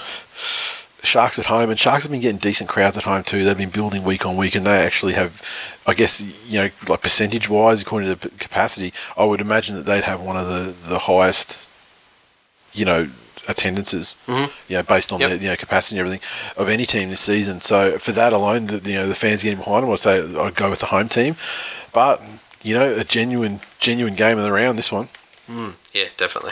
Sharks 1.04 1.40
at 1.40 1.46
home, 1.48 1.70
and 1.70 1.80
Sharks 1.80 2.04
have 2.04 2.12
been 2.12 2.22
getting 2.22 2.38
decent 2.38 2.70
crowds 2.70 2.98
at 2.98 3.04
home 3.04 3.24
too. 3.24 3.44
They've 3.44 3.58
been 3.58 3.70
building 3.70 4.04
week 4.04 4.26
on 4.26 4.38
week, 4.38 4.56
and 4.56 4.66
they 4.66 4.86
actually 4.86 5.14
have, 5.14 5.42
I 5.88 5.94
guess, 5.94 6.22
you 6.48 6.60
know, 6.60 6.70
like 6.88 7.02
percentage 7.02 7.50
wise, 7.50 7.82
according 7.82 8.10
to 8.10 8.16
the 8.16 8.30
capacity, 8.38 8.94
I 9.18 9.26
would 9.26 9.42
imagine 9.42 9.76
that 9.76 9.86
they'd 9.86 10.04
have 10.04 10.22
one 10.22 10.38
of 10.38 10.48
the 10.48 10.74
the 10.88 11.00
highest, 11.00 11.72
you 12.74 12.86
know, 12.86 13.10
attendances, 13.48 14.16
mm-hmm. 14.28 14.52
you 14.68 14.78
know, 14.78 14.84
based 14.84 15.12
on 15.12 15.20
Yep. 15.20 15.30
their 15.30 15.40
you 15.40 15.48
know 15.48 15.56
capacity 15.56 15.98
and 15.98 16.06
everything 16.06 16.28
of 16.56 16.70
any 16.70 16.86
team 16.86 17.10
this 17.10 17.22
season. 17.22 17.62
So 17.62 17.98
for 17.98 18.12
that 18.12 18.32
alone, 18.32 18.68
the, 18.68 18.78
you 18.78 18.96
know, 18.96 19.08
the 19.08 19.16
fans 19.16 19.42
getting 19.44 19.58
behind 19.60 19.84
them, 19.84 19.92
I'd 19.92 20.00
say 20.00 20.20
I'd 20.20 20.56
go 20.56 20.70
with 20.70 20.80
the 20.80 20.88
home 20.88 21.08
team, 21.08 21.36
but 21.94 22.22
you 22.64 22.76
know, 22.76 22.94
a 22.94 23.04
genuine 23.04 23.60
genuine 23.80 24.16
game 24.16 24.38
of 24.38 24.44
the 24.44 24.52
round. 24.52 24.78
This 24.78 24.92
one. 24.92 25.10
Mm, 25.50 25.74
yeah, 25.94 26.06
definitely. 26.16 26.52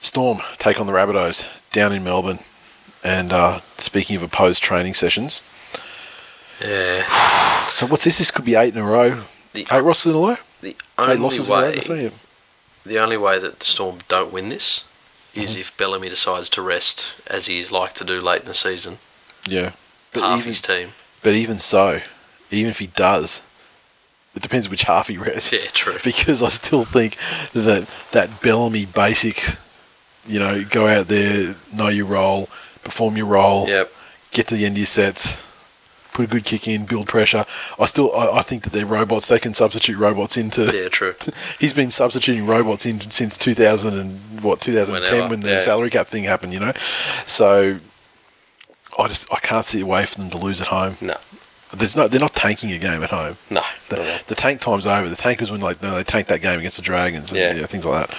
Storm 0.00 0.40
take 0.58 0.80
on 0.80 0.86
the 0.86 0.92
Rabbitohs 0.92 1.46
down 1.72 1.92
in 1.92 2.02
Melbourne. 2.02 2.38
And 3.06 3.32
uh, 3.32 3.60
speaking 3.78 4.16
of 4.16 4.22
opposed 4.22 4.62
training 4.64 4.94
sessions, 4.94 5.42
Yeah, 6.60 7.04
so 7.68 7.86
what's 7.86 8.04
this? 8.04 8.18
This 8.18 8.30
could 8.30 8.44
be 8.44 8.54
eight 8.56 8.74
in 8.74 8.80
a 8.82 8.86
row. 8.86 9.22
The- 9.52 9.66
eight 9.70 9.80
losses 9.82 10.06
in 10.06 10.14
a 10.14 10.18
row. 10.18 10.36
the 10.60 10.76
only 10.98 11.16
losses 11.16 11.48
in 11.48 11.54
a 11.54 11.56
row. 11.58 11.70
way 11.70 12.02
yeah. 12.04 12.10
the 12.84 12.98
only 12.98 13.16
way 13.16 13.38
that 13.38 13.60
the 13.60 13.64
Storm 13.64 13.98
don't 14.08 14.32
win 14.32 14.48
this 14.48 14.84
is 15.34 15.50
Mm-hmm. 15.52 15.60
if 15.60 15.76
Bellamy 15.76 16.08
decides 16.08 16.48
to 16.50 16.62
rest, 16.62 17.14
as 17.26 17.46
he 17.46 17.58
is 17.60 17.70
like 17.70 17.92
to 17.94 18.04
do 18.04 18.20
late 18.20 18.40
in 18.40 18.46
the 18.46 18.54
season, 18.54 18.98
Yeah, 19.46 19.72
but 20.12 20.22
half 20.22 20.38
even 20.40 20.48
his 20.48 20.60
team. 20.62 20.88
but 21.22 21.34
even 21.34 21.58
so, 21.58 22.00
even 22.50 22.70
if 22.70 22.78
he 22.78 22.86
does, 22.88 23.42
It 24.34 24.42
depends 24.42 24.68
which 24.68 24.84
half 24.84 25.08
he 25.08 25.16
rests. 25.18 25.52
Yeah, 25.64 25.70
true. 25.72 25.98
Because 26.04 26.42
I 26.42 26.48
still 26.48 26.84
think 26.84 27.16
that 27.52 27.86
that 28.12 28.40
Bellamy 28.42 28.86
basic, 28.86 29.56
you 30.26 30.38
know, 30.40 30.64
go 30.64 30.86
out 30.86 31.08
there, 31.08 31.54
know 31.72 31.88
your 31.88 32.06
role, 32.06 32.48
perform 32.86 33.16
your 33.16 33.26
role, 33.26 33.68
Yep. 33.68 33.92
get 34.30 34.46
to 34.48 34.54
the 34.56 34.64
end 34.64 34.74
of 34.74 34.78
your 34.78 34.86
sets, 34.86 35.44
put 36.14 36.24
a 36.24 36.28
good 36.28 36.44
kick 36.46 36.66
in, 36.66 36.86
build 36.86 37.06
pressure. 37.08 37.44
I 37.78 37.84
still, 37.84 38.14
I, 38.16 38.38
I 38.38 38.42
think 38.42 38.62
that 38.62 38.72
they're 38.72 38.86
robots. 38.86 39.28
They 39.28 39.38
can 39.38 39.52
substitute 39.52 39.98
robots 39.98 40.36
into. 40.38 40.64
Yeah, 40.74 40.88
true. 40.88 41.14
He's 41.60 41.74
been 41.74 41.90
substituting 41.90 42.46
robots 42.46 42.86
in 42.86 43.00
since 43.00 43.36
2000 43.36 43.98
and 43.98 44.18
what 44.42 44.60
2010 44.60 45.12
Whenever, 45.14 45.30
when 45.30 45.40
the 45.40 45.50
yeah. 45.50 45.58
salary 45.60 45.90
cap 45.90 46.06
thing 46.06 46.24
happened. 46.24 46.54
You 46.54 46.60
know, 46.60 46.72
so 47.26 47.78
I 48.98 49.08
just 49.08 49.30
I 49.32 49.38
can't 49.40 49.64
see 49.64 49.80
a 49.82 49.86
way 49.86 50.06
for 50.06 50.16
them 50.16 50.30
to 50.30 50.38
lose 50.38 50.60
at 50.62 50.68
home. 50.68 50.96
No, 51.02 51.14
There's 51.74 51.94
no, 51.96 52.08
they're 52.08 52.18
not 52.20 52.32
tanking 52.34 52.72
a 52.72 52.78
game 52.78 53.02
at 53.02 53.10
home. 53.10 53.36
no. 53.50 53.62
The, 53.90 53.96
not 53.96 54.06
at 54.06 54.12
all. 54.12 54.18
the 54.28 54.34
tank 54.34 54.60
time's 54.60 54.86
over. 54.86 55.08
The 55.10 55.16
tank 55.16 55.40
was 55.40 55.50
when 55.50 55.60
like 55.60 55.82
no, 55.82 55.94
they 55.96 56.02
tanked 56.04 56.28
that 56.30 56.40
game 56.40 56.58
against 56.58 56.76
the 56.78 56.82
Dragons 56.82 57.30
and 57.30 57.38
Yeah. 57.38 57.52
you 57.54 57.60
know, 57.60 57.66
things 57.66 57.84
like 57.84 58.06
that. 58.08 58.16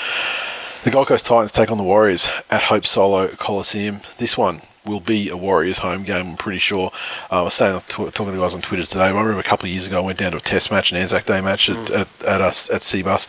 The 0.84 0.92
Gold 0.92 1.08
Coast 1.08 1.26
Titans 1.26 1.52
take 1.52 1.72
on 1.72 1.78
the 1.78 1.84
Warriors 1.84 2.30
at 2.50 2.64
Hope 2.64 2.86
Solo 2.86 3.28
Coliseum. 3.30 4.02
This 4.18 4.38
one 4.38 4.62
will 4.86 5.00
be 5.02 5.28
a 5.30 5.36
Warriors 5.36 5.80
home 5.80 6.04
game. 6.04 6.30
I'm 6.32 6.38
pretty 6.38 6.60
sure. 6.60 6.92
Uh, 7.30 7.40
I 7.40 7.42
was 7.42 7.54
saying 7.56 7.82
talking 7.88 8.12
to 8.12 8.32
the 8.32 8.38
guys 8.38 8.54
on 8.54 8.62
Twitter 8.62 8.86
today. 8.86 9.04
I 9.06 9.10
remember 9.10 9.38
a 9.40 9.44
couple 9.44 9.66
of 9.66 9.72
years 9.72 9.86
ago 9.88 9.98
I 9.98 10.06
went 10.06 10.20
down 10.20 10.32
to 10.32 10.38
a 10.38 10.42
Test 10.42 10.72
match, 10.72 10.92
an 10.92 10.98
Anzac 10.98 11.26
Day 11.26 11.42
match 11.42 11.68
Mm. 11.68 11.84
at, 11.90 11.92
at, 11.92 12.24
at 12.26 12.42
us 12.42 12.70
at 12.70 12.82
Cbus 12.82 13.28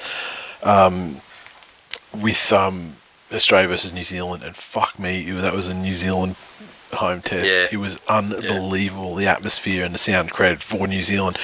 um, 0.64 1.16
with 2.22 2.52
um, 2.52 2.92
Australia 3.32 3.68
versus 3.68 3.92
New 3.92 4.04
Zealand, 4.04 4.44
and 4.44 4.54
fuck 4.54 4.98
me, 4.98 5.28
that 5.32 5.52
was 5.52 5.66
a 5.68 5.74
New 5.74 5.94
Zealand 5.94 6.36
home 6.93 7.20
test. 7.20 7.55
Yeah. 7.55 7.66
It 7.73 7.77
was 7.77 7.98
unbelievable 8.09 9.15
the 9.15 9.27
atmosphere 9.27 9.85
and 9.85 9.94
the 9.94 9.98
sound 9.98 10.31
created 10.31 10.62
for 10.62 10.86
New 10.86 11.02
Zealand. 11.02 11.39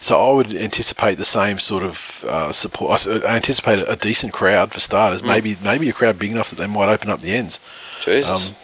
So 0.00 0.18
I 0.18 0.32
would 0.34 0.54
anticipate 0.54 1.16
the 1.16 1.24
same 1.24 1.58
sort 1.58 1.82
of 1.82 2.24
uh, 2.28 2.52
support. 2.52 3.06
I 3.06 3.36
anticipate 3.36 3.86
a, 3.86 3.96
decent 3.96 4.32
crowd 4.32 4.72
for 4.72 4.80
starters. 4.80 5.22
Maybe 5.22 5.56
maybe 5.62 5.88
a 5.88 5.92
crowd 5.92 6.18
big 6.18 6.30
enough 6.30 6.50
that 6.50 6.56
they 6.56 6.66
might 6.66 6.88
open 6.88 7.10
up 7.10 7.20
the 7.20 7.32
ends. 7.32 7.60
Jesus. 8.00 8.50
Um, 8.50 8.56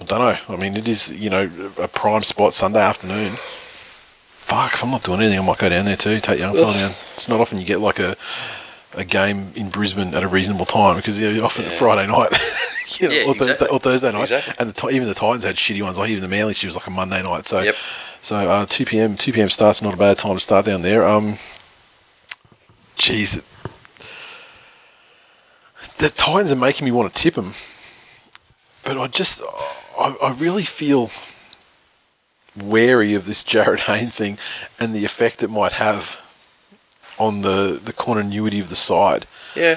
I 0.00 0.04
don't 0.04 0.18
know. 0.18 0.54
I 0.54 0.56
mean, 0.56 0.76
it 0.76 0.88
is 0.88 1.10
you 1.12 1.30
know 1.30 1.50
a 1.78 1.88
prime 1.88 2.22
spot 2.22 2.54
Sunday 2.54 2.80
afternoon. 2.80 3.34
Fuck, 3.36 4.74
if 4.74 4.82
I'm 4.82 4.90
not 4.90 5.04
doing 5.04 5.20
anything, 5.20 5.38
I 5.38 5.42
might 5.42 5.58
go 5.58 5.68
down 5.68 5.84
there 5.84 5.96
too. 5.96 6.18
Take 6.18 6.40
young 6.40 6.54
fella 6.54 6.72
down. 6.72 6.94
It's 7.14 7.28
not 7.28 7.40
often 7.40 7.58
you 7.58 7.64
get 7.64 7.80
like 7.80 8.00
a 8.00 8.16
a 8.94 9.04
game 9.04 9.52
in 9.54 9.70
Brisbane 9.70 10.14
at 10.14 10.22
a 10.22 10.28
reasonable 10.28 10.66
time 10.66 10.96
because 10.96 11.20
you 11.20 11.32
know, 11.32 11.44
often 11.44 11.64
Yeah. 11.64 11.70
Friday 11.70 12.06
night, 12.10 12.32
you 13.00 13.08
know, 13.08 13.14
Yeah, 13.14 13.22
or 13.26 13.34
Thursday 13.34 13.52
exactly. 13.52 13.68
or 13.68 13.78
Thursday 13.78 14.12
night, 14.12 14.22
Exactly. 14.22 14.54
and 14.58 14.72
the, 14.74 14.88
even 14.90 15.06
the 15.08 15.14
Titans 15.14 15.44
had 15.44 15.56
shitty 15.56 15.82
ones. 15.82 15.98
Like 15.98 16.10
even 16.10 16.22
the 16.22 16.28
Manly, 16.28 16.54
she 16.54 16.66
was 16.66 16.74
like 16.76 16.86
a 16.86 16.90
Monday 16.90 17.22
night. 17.22 17.46
So, 17.46 17.60
Yep. 17.60 17.76
so 18.20 18.36
uh, 18.36 18.66
two 18.66 18.84
p.m. 18.84 19.16
two 19.16 19.32
p.m. 19.32 19.48
starts 19.48 19.80
not 19.80 19.94
a 19.94 19.96
bad 19.96 20.18
time 20.18 20.34
to 20.34 20.40
start 20.40 20.66
down 20.66 20.82
there. 20.82 21.06
Um, 21.06 21.38
jeez, 22.96 23.42
the 25.98 26.10
Titans 26.10 26.52
are 26.52 26.56
making 26.56 26.84
me 26.84 26.90
want 26.90 27.12
to 27.14 27.22
tip 27.22 27.34
them, 27.34 27.54
but 28.84 28.98
I 28.98 29.06
just 29.06 29.40
I, 29.98 30.16
I 30.22 30.32
really 30.32 30.64
feel 30.64 31.10
wary 32.60 33.14
of 33.14 33.26
this 33.26 33.44
Jarryd 33.44 33.80
Hayne 33.80 34.10
thing 34.10 34.36
and 34.80 34.92
the 34.94 35.04
effect 35.04 35.42
it 35.44 35.48
might 35.48 35.72
have 35.72 36.18
on 37.20 37.42
the, 37.42 37.78
the 37.82 37.92
continuity 37.92 38.58
of 38.60 38.68
the 38.68 38.76
side. 38.76 39.26
yeah. 39.54 39.76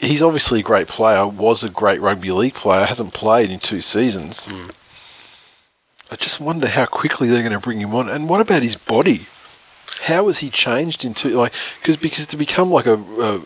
He's 0.00 0.20
obviously 0.22 0.58
a 0.58 0.62
great 0.64 0.88
player, 0.88 1.24
was 1.28 1.62
a 1.62 1.68
great 1.70 2.00
rugby 2.00 2.32
league 2.32 2.54
player, 2.54 2.86
hasn't 2.86 3.14
played 3.14 3.50
in 3.50 3.60
two 3.60 3.80
seasons. 3.80 4.46
Hmm. 4.50 4.70
I 6.10 6.16
just 6.16 6.40
wonder 6.40 6.66
how 6.66 6.86
quickly 6.86 7.28
they're 7.28 7.42
going 7.48 7.52
to 7.52 7.60
bring 7.60 7.78
him 7.78 7.94
on. 7.94 8.08
And 8.08 8.28
what 8.28 8.40
about 8.40 8.62
his 8.64 8.74
body? 8.74 9.26
How 10.02 10.26
has 10.26 10.38
he 10.38 10.50
changed 10.50 11.04
into 11.04 11.28
like 11.28 11.52
because 11.80 11.96
because 11.96 12.26
to 12.28 12.36
become 12.36 12.68
like 12.72 12.86
a 12.86 12.94
a, 12.94 13.40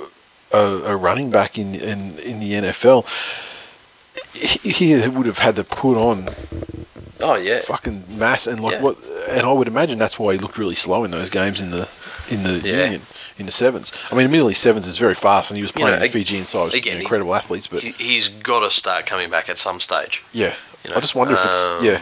a, 0.53 0.59
a 0.93 0.97
running 0.97 1.29
back 1.31 1.59
in, 1.59 1.75
in 1.75 2.19
in 2.21 2.41
the 2.41 2.53
NFL, 2.53 3.05
he, 4.33 4.71
he 4.71 5.09
would 5.09 5.27
have 5.27 5.39
had 5.39 5.57
to 5.57 5.65
put 5.65 5.97
on 5.99 6.29
Oh 7.21 7.37
yeah. 7.37 7.61
fucking 7.61 8.05
mass 8.17 8.47
and 8.47 8.61
like 8.63 8.75
Yeah. 8.75 8.83
what 8.83 8.97
and 9.29 9.43
I 9.47 9.53
would 9.53 9.69
imagine 9.69 9.99
that's 9.99 10.19
why 10.19 10.33
he 10.35 10.39
looked 10.39 10.57
really 10.59 10.75
slow 10.75 11.05
in 11.05 11.11
those 11.11 11.29
games 11.31 11.61
in 11.61 11.71
the 11.71 11.89
in 12.31 12.43
the 12.45 12.61
Yeah. 12.61 12.85
union 12.85 13.03
in 13.39 13.47
the 13.47 13.53
sevens. 13.53 13.93
I 14.11 14.15
mean, 14.15 14.25
admittedly, 14.25 14.55
sevens 14.55 14.87
is 14.87 14.99
very 14.99 15.15
fast, 15.15 15.51
and 15.51 15.57
he 15.57 15.63
was 15.63 15.71
You 15.71 15.81
playing 15.83 15.99
know, 16.01 16.07
the 16.07 16.09
Fijian 16.13 16.45
side, 16.45 16.75
again, 16.75 16.97
he- 16.97 17.03
incredible 17.03 17.35
athletes. 17.35 17.67
But 17.67 17.83
He, 17.83 17.91
he's 17.93 18.29
got 18.29 18.61
to 18.61 18.71
start 18.71 19.07
coming 19.07 19.31
back 19.31 19.49
at 19.49 19.59
some 19.59 19.81
stage. 19.81 20.23
yeah, 20.33 20.55
you 20.85 20.91
know, 20.91 20.97
I 20.97 21.01
just 21.01 21.15
wonder 21.15 21.35
if 21.35 21.45
it's 21.45 21.65
um, 21.67 21.85
yeah, 21.85 22.01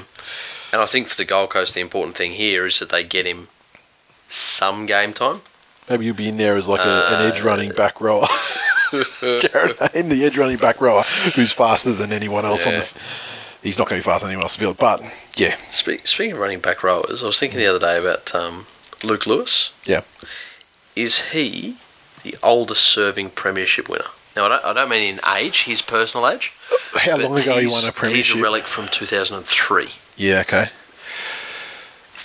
And 0.72 0.80
I 0.82 0.86
think 0.86 1.08
for 1.08 1.16
the 1.16 1.24
Gold 1.24 1.50
Coast, 1.50 1.74
the 1.74 1.80
important 1.80 2.16
thing 2.16 2.32
here 2.32 2.66
is 2.66 2.78
that 2.78 2.90
they 2.90 3.02
get 3.04 3.26
him 3.26 3.48
some 4.28 4.86
game 4.86 5.12
time. 5.12 5.40
maybe 5.88 6.04
you'll 6.06 6.14
be 6.16 6.28
in 6.28 6.36
there 6.36 6.56
as 6.56 6.68
like 6.68 6.80
a, 6.80 7.06
an 7.08 7.32
edge 7.32 7.40
Uh, 7.40 7.44
running 7.44 7.70
back 7.72 8.00
rower. 8.00 8.26
Jarryd 8.94 9.92
Hayne, 9.92 10.08
the 10.08 10.24
edge 10.24 10.36
running 10.38 10.56
back 10.58 10.80
rower, 10.80 11.02
who's 11.34 11.52
faster 11.52 11.92
than 11.92 12.12
anyone 12.12 12.44
else 12.44 12.66
on 12.66 12.72
the. 12.74 12.78
Yeah. 12.78 12.84
f- 12.84 13.30
He's 13.62 13.78
not 13.78 13.88
going 13.88 14.00
to 14.00 14.06
be 14.06 14.10
faster 14.10 14.26
than 14.26 14.32
anyone 14.32 14.44
else 14.44 14.56
on 14.56 14.60
the 14.60 14.66
field, 14.66 14.76
but 14.78 15.02
yeah, 15.36 15.56
speaking 15.68 16.32
of 16.32 16.38
running 16.38 16.60
back 16.60 16.82
rowers, 16.82 17.22
I 17.22 17.26
was 17.26 17.40
thinking 17.40 17.58
the 17.58 17.66
other 17.66 17.78
day 17.78 17.98
about 17.98 18.34
um, 18.34 18.66
Luke 19.02 19.26
Lewis. 19.26 19.72
yeah. 19.86 20.02
Is 20.96 21.30
he 21.32 21.76
the 22.22 22.36
oldest 22.42 22.82
serving 22.84 23.30
premiership 23.30 23.88
winner? 23.88 24.04
Now, 24.36 24.46
I 24.46 24.48
don't, 24.48 24.64
I 24.64 24.72
don't 24.72 24.88
mean 24.90 25.14
in 25.14 25.20
age, 25.36 25.62
his 25.64 25.82
personal 25.82 26.28
age. 26.28 26.52
How 26.94 27.16
long 27.16 27.38
ago 27.38 27.58
he 27.58 27.66
won 27.66 27.84
a 27.84 27.92
premiership? 27.92 28.26
He's 28.34 28.40
a 28.40 28.42
relic 28.42 28.64
from 28.66 28.88
2003. 28.88 29.88
Yeah, 30.16 30.40
okay. 30.40 30.68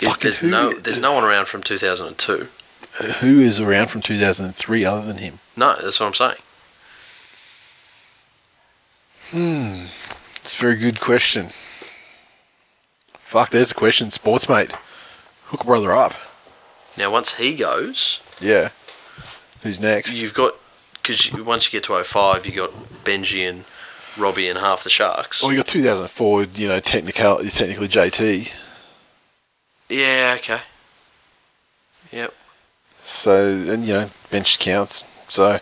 Is- 0.00 0.16
there's 0.16 0.38
who- 0.38 0.48
no 0.48 0.72
there's 0.72 0.98
no 1.00 1.12
one 1.12 1.24
around 1.24 1.46
from 1.46 1.62
2002. 1.62 2.48
Who 3.20 3.40
is 3.40 3.60
around 3.60 3.86
from 3.88 4.00
2003 4.02 4.84
other 4.84 5.06
than 5.06 5.18
him? 5.18 5.38
No, 5.56 5.76
that's 5.80 6.00
what 6.00 6.06
I'm 6.06 6.14
saying. 6.14 6.36
Hmm. 9.30 9.86
It's 10.40 10.54
a 10.54 10.60
very 10.60 10.76
good 10.76 11.00
question. 11.00 11.50
Fuck, 13.14 13.50
there's 13.50 13.70
a 13.70 13.74
question, 13.74 14.10
sports 14.10 14.48
mate. 14.48 14.72
Hook 15.46 15.62
a 15.62 15.66
brother 15.66 15.92
up. 15.92 16.14
Now, 16.96 17.10
once 17.12 17.36
he 17.36 17.54
goes, 17.54 18.20
Yeah. 18.40 18.70
Who's 19.62 19.80
next? 19.80 20.14
you've 20.14 20.34
got 20.34 20.54
because 20.94 21.32
once 21.32 21.66
you 21.66 21.80
get 21.80 21.84
to 21.84 22.02
05, 22.02 22.46
you 22.46 22.52
got 22.52 22.70
Benji 23.04 23.48
and 23.48 23.64
Robbie 24.16 24.48
and 24.48 24.58
half 24.58 24.84
the 24.84 24.90
Sharks. 24.90 25.42
well, 25.42 25.52
you 25.52 25.58
got 25.58 25.66
2004. 25.66 26.44
You 26.54 26.68
know, 26.68 26.80
technical, 26.80 27.38
technically 27.38 27.88
JT. 27.88 28.50
Yeah, 29.88 30.36
okay. 30.38 30.60
Yep. 32.12 32.34
So, 33.02 33.46
and 33.46 33.84
you 33.84 33.92
know, 33.92 34.10
bench 34.30 34.58
counts. 34.58 35.04
So 35.28 35.58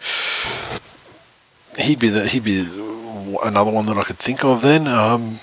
he'd 1.79 1.99
be 1.99 2.09
the 2.09 2.27
he'd 2.27 2.45
be 2.45 2.61
another 3.43 3.71
one 3.71 3.87
that 3.87 3.99
I 3.99 4.05
could 4.05 4.19
think 4.19 4.45
of. 4.45 4.63
Then, 4.63 4.87
um, 4.87 5.41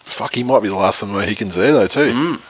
fuck, 0.00 0.34
he 0.34 0.42
might 0.42 0.62
be 0.62 0.68
the 0.68 0.76
last 0.76 1.02
of 1.02 1.08
the 1.08 1.14
Mohicans 1.14 1.54
there 1.54 1.72
though 1.72 1.86
too. 1.86 2.12
Mm. 2.12 2.40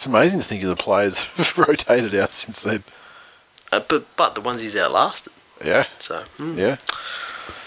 It's 0.00 0.06
amazing 0.06 0.40
to 0.40 0.46
think 0.46 0.62
of 0.62 0.70
the 0.70 0.76
players 0.76 1.20
who've 1.36 1.58
rotated 1.58 2.14
out 2.14 2.32
since 2.32 2.62
then. 2.62 2.84
Uh, 3.70 3.80
but 3.86 4.06
but 4.16 4.34
the 4.34 4.40
ones 4.40 4.62
he's 4.62 4.74
outlasted. 4.74 5.30
Yeah, 5.62 5.84
So 5.98 6.24
mm. 6.38 6.56
yeah. 6.56 6.76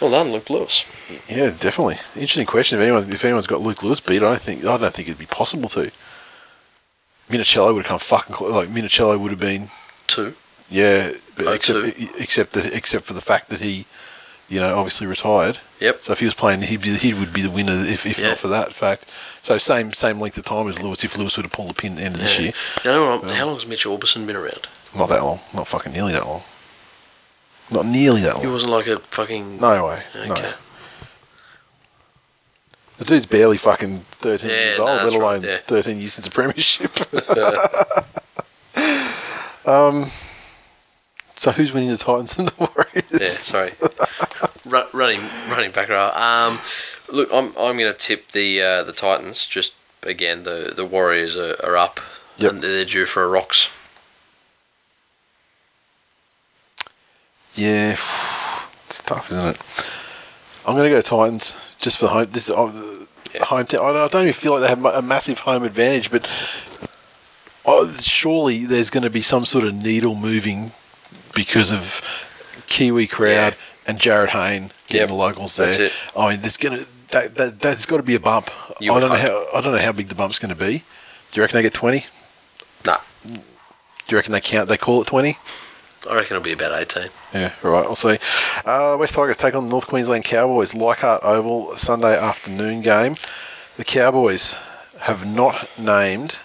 well 0.02 0.10
done, 0.10 0.32
Luke 0.32 0.50
Lewis. 0.50 0.84
Yeah, 1.30 1.52
definitely. 1.52 2.00
Interesting 2.16 2.48
question. 2.48 2.80
If 2.80 2.84
anyone, 2.84 3.12
if 3.12 3.24
anyone's 3.24 3.46
got 3.46 3.62
Luke 3.62 3.84
Lewis 3.84 4.00
beat, 4.00 4.24
I 4.24 4.32
don't 4.32 4.42
think 4.42 4.66
I 4.66 4.78
don't 4.80 4.92
think 4.92 5.08
it'd 5.10 5.20
be 5.20 5.28
possible 5.28 5.70
to. 5.70 5.92
Minichiello 7.30 7.72
would 7.76 7.86
have 7.86 7.90
come 7.90 8.00
fucking 8.00 8.34
close. 8.34 8.52
Like 8.52 8.70
Minichiello 8.70 9.20
would 9.20 9.30
have 9.30 9.40
been, 9.40 9.70
Two. 10.08 10.34
yeah, 10.72 11.12
but 11.38 11.46
Oh, 11.46 11.52
except 11.54 11.96
two. 11.96 12.10
except 12.18 12.54
that 12.54 12.66
except 12.74 13.06
for 13.06 13.14
the 13.14 13.22
fact 13.22 13.50
that 13.50 13.60
he, 13.60 13.86
you 14.50 14.60
know, 14.60 14.76
obviously 14.78 15.08
retired. 15.08 15.60
Yep. 15.80 16.02
So 16.04 16.12
if 16.14 16.20
he 16.20 16.26
was 16.26 16.34
playing, 16.34 16.62
he'd 16.64 16.82
be 16.82 16.96
he 16.96 17.14
would 17.14 17.34
be 17.34 17.42
the 17.42 17.50
winner 17.50 17.74
if, 17.86 18.06
if 18.06 18.20
Yeah. 18.20 18.30
not 18.30 18.38
for 18.38 18.48
that 18.50 18.74
fact. 18.74 19.10
So 19.42 19.58
same 19.58 19.94
same 19.94 20.20
length 20.20 20.38
of 20.38 20.46
time 20.46 20.68
as 20.68 20.82
Lewis. 20.82 21.04
If 21.04 21.18
Lewis 21.18 21.38
would 21.38 21.46
have 21.46 21.52
pulled 21.52 21.70
the 21.70 21.74
pin 21.74 21.94
at 21.94 21.98
the 21.98 22.04
end 22.04 22.16
of 22.16 22.22
this 22.22 22.40
year, 22.40 22.52
how 22.84 23.46
long 23.46 23.56
has 23.56 23.66
Mitch 23.66 23.86
Aubusson 23.86 24.28
been 24.28 24.36
around? 24.36 24.68
not 24.96 25.10
that 25.10 25.24
long, 25.24 25.40
not 25.56 25.68
fucking 25.68 25.92
nearly 25.92 26.14
that 26.14 26.26
long, 26.26 26.44
not 27.72 27.86
nearly 27.86 28.22
that 28.22 28.36
long. 28.36 28.44
He 28.44 28.50
wasn't 28.52 28.72
like 28.72 28.88
a 28.88 29.00
fucking. 29.00 29.60
No 29.60 29.88
way. 29.88 30.04
Okay. 30.16 30.28
No. 30.42 30.54
The 33.00 33.06
dude's 33.06 33.26
barely 33.26 33.58
fucking 33.58 34.02
13 34.02 34.50
Yeah, 34.50 34.56
years 34.56 34.80
old, 34.80 34.88
that's 34.90 35.04
let 35.06 35.14
alone 35.14 35.42
right, 35.42 35.50
yeah. 35.50 35.58
13 35.66 35.98
years 35.98 36.14
since 36.14 36.26
the 36.26 36.32
premiership. 36.32 36.92
um, 39.68 40.12
so 41.36 41.52
who's 41.52 41.72
winning 41.74 41.90
the 41.90 41.98
Titans 41.98 42.38
and 42.38 42.48
the 42.50 42.54
Warriors? 42.60 43.12
Yeah, 43.12 43.28
sorry. 43.28 43.72
Ru- 44.66 44.88
running, 44.94 45.20
running 45.50 45.72
back. 45.72 45.90
Um, 45.90 46.60
look, 47.12 47.30
I'm, 47.34 47.48
I'm 47.58 47.78
going 47.78 47.92
to 47.92 47.94
tip 47.94 48.32
the 48.32 48.62
uh, 48.62 48.84
the 48.84 48.94
Titans. 48.94 49.46
Just 49.48 49.74
again, 50.04 50.44
the 50.44 50.74
the 50.76 50.86
Warriors 50.86 51.36
are, 51.38 51.56
are 51.64 51.78
up, 51.78 52.00
Yep. 52.38 52.52
and 52.52 52.62
they're 52.62 52.86
due 52.86 53.06
for 53.06 53.24
a 53.24 53.28
rocks. 53.28 53.70
Yeah, 57.56 57.98
it's 58.88 59.02
tough, 59.04 59.30
isn't 59.32 59.46
it? 59.56 59.62
I'm 60.68 60.76
going 60.76 60.90
to 60.90 60.96
go 60.96 61.02
Titans 61.02 61.56
just 61.80 61.98
for 62.00 62.06
the 62.06 62.12
home. 62.12 62.28
This 62.32 62.50
is 62.50 62.56
uh, 62.56 63.06
Yeah. 63.34 63.46
home. 63.46 63.66
T- 63.66 63.78
I 63.78 63.94
don't, 63.94 63.98
I 63.98 64.08
don't 64.08 64.22
even 64.24 64.34
feel 64.34 64.54
like 64.54 64.62
they 64.62 64.68
have 64.70 64.84
a 64.86 65.02
massive 65.02 65.40
home 65.40 65.64
advantage, 65.64 66.10
but 66.10 66.28
oh, 67.66 67.92
surely 68.02 68.66
there's 68.66 68.90
going 68.90 69.04
to 69.04 69.10
be 69.10 69.22
some 69.22 69.46
sort 69.46 69.66
of 69.66 69.74
needle 69.76 70.16
moving 70.16 70.72
because 71.34 71.72
of 71.72 72.02
Kiwi 72.68 73.08
crowd 73.08 73.30
Yeah. 73.30 73.52
and 73.88 74.00
Jarryd 74.00 74.30
Hayne 74.30 74.72
getting 74.88 75.02
Yep, 75.02 75.08
the 75.10 75.14
locals 75.16 75.56
there. 75.56 75.68
that's 75.68 75.80
it. 75.80 75.94
I 76.16 76.30
mean, 76.32 76.42
there's 76.42 76.58
going 76.58 76.80
to 76.80 76.86
that, 77.12 77.36
that 77.36 77.60
that's 77.60 77.86
got 77.86 77.98
to 77.98 78.04
be 78.04 78.16
a 78.16 78.20
bump. 78.20 78.50
You 78.80 78.92
I 78.94 79.00
don't 79.00 79.10
know 79.10 79.16
hope. 79.18 79.50
how 79.52 79.58
I 79.58 79.62
don't 79.62 79.74
know 79.74 79.82
how 79.82 79.92
big 79.92 80.10
the 80.10 80.16
bump's 80.16 80.40
going 80.40 80.50
to 80.54 80.60
be. 80.60 80.84
Do 81.32 81.40
you 81.40 81.42
reckon 81.44 81.58
they 81.58 81.62
get 81.64 81.74
twenty? 81.74 82.06
Nah, 82.86 82.98
Do 83.26 83.34
you 84.10 84.18
reckon 84.18 84.32
they 84.34 84.42
count? 84.42 84.68
They 84.70 84.78
call 84.78 85.02
it 85.02 85.08
twenty? 85.08 85.38
I 86.10 86.16
reckon 86.16 86.36
it'll 86.36 86.44
be 86.44 86.52
about 86.52 86.74
18. 86.98 87.10
Yeah, 87.34 87.54
right. 87.64 87.86
We'll 87.86 87.96
see. 87.96 88.18
Uh, 88.66 88.98
West 89.00 89.14
Tigers 89.16 89.38
take 89.38 89.56
on 89.56 89.64
the 89.64 89.70
North 89.70 89.88
Queensland 89.88 90.26
Cowboys. 90.26 90.74
Leichhardt 90.74 91.24
Oval 91.24 91.78
Sunday 91.78 92.18
afternoon 92.20 92.82
game. 92.82 93.16
The 93.78 93.86
Cowboys 93.86 94.58
have 95.00 95.26
not 95.26 95.70
named 95.80 96.40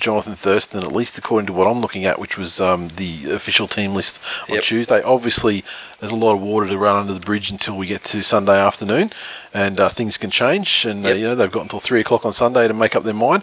Jonathan 0.00 0.34
Thurston, 0.34 0.82
at 0.82 0.92
least 0.92 1.16
according 1.18 1.46
to 1.46 1.52
what 1.52 1.66
I'm 1.66 1.80
looking 1.80 2.04
at, 2.04 2.18
which 2.18 2.36
was 2.38 2.60
um, 2.60 2.88
the 2.96 3.30
official 3.30 3.66
team 3.68 3.94
list 3.94 4.20
on 4.48 4.56
Yep. 4.56 4.64
Tuesday. 4.64 5.02
Obviously, 5.02 5.64
there's 6.00 6.12
a 6.12 6.16
lot 6.16 6.34
of 6.34 6.40
water 6.40 6.66
to 6.66 6.76
run 6.78 6.96
under 6.96 7.12
the 7.12 7.20
bridge 7.20 7.50
until 7.50 7.76
we 7.76 7.86
get 7.86 8.02
to 8.04 8.22
Sunday 8.22 8.58
afternoon, 8.58 9.12
and 9.54 9.78
uh, 9.78 9.88
things 9.90 10.16
can 10.16 10.30
change. 10.30 10.84
And 10.84 11.04
uh, 11.06 11.10
you 11.10 11.24
know 11.26 11.34
they've 11.34 11.50
got 11.52 11.62
until 11.62 11.80
three 11.80 12.00
o'clock 12.00 12.24
on 12.26 12.32
Sunday 12.32 12.66
to 12.66 12.74
make 12.74 12.96
up 12.96 13.04
their 13.04 13.14
mind. 13.14 13.42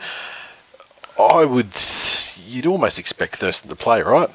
I 1.19 1.45
would, 1.45 1.69
you'd 2.45 2.67
almost 2.67 2.99
expect 2.99 3.37
Thurston 3.37 3.69
to 3.69 3.75
play, 3.75 4.01
right? 4.01 4.29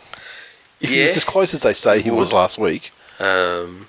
If 0.81 0.91
he 0.91 1.03
was 1.05 1.17
as 1.17 1.25
close 1.25 1.55
as 1.55 1.63
they 1.63 1.73
say 1.73 2.01
he 2.01 2.07
You 2.11 2.17
was 2.17 2.31
would. 2.33 2.37
last 2.37 2.59
week. 2.59 2.91
Um, 3.21 3.87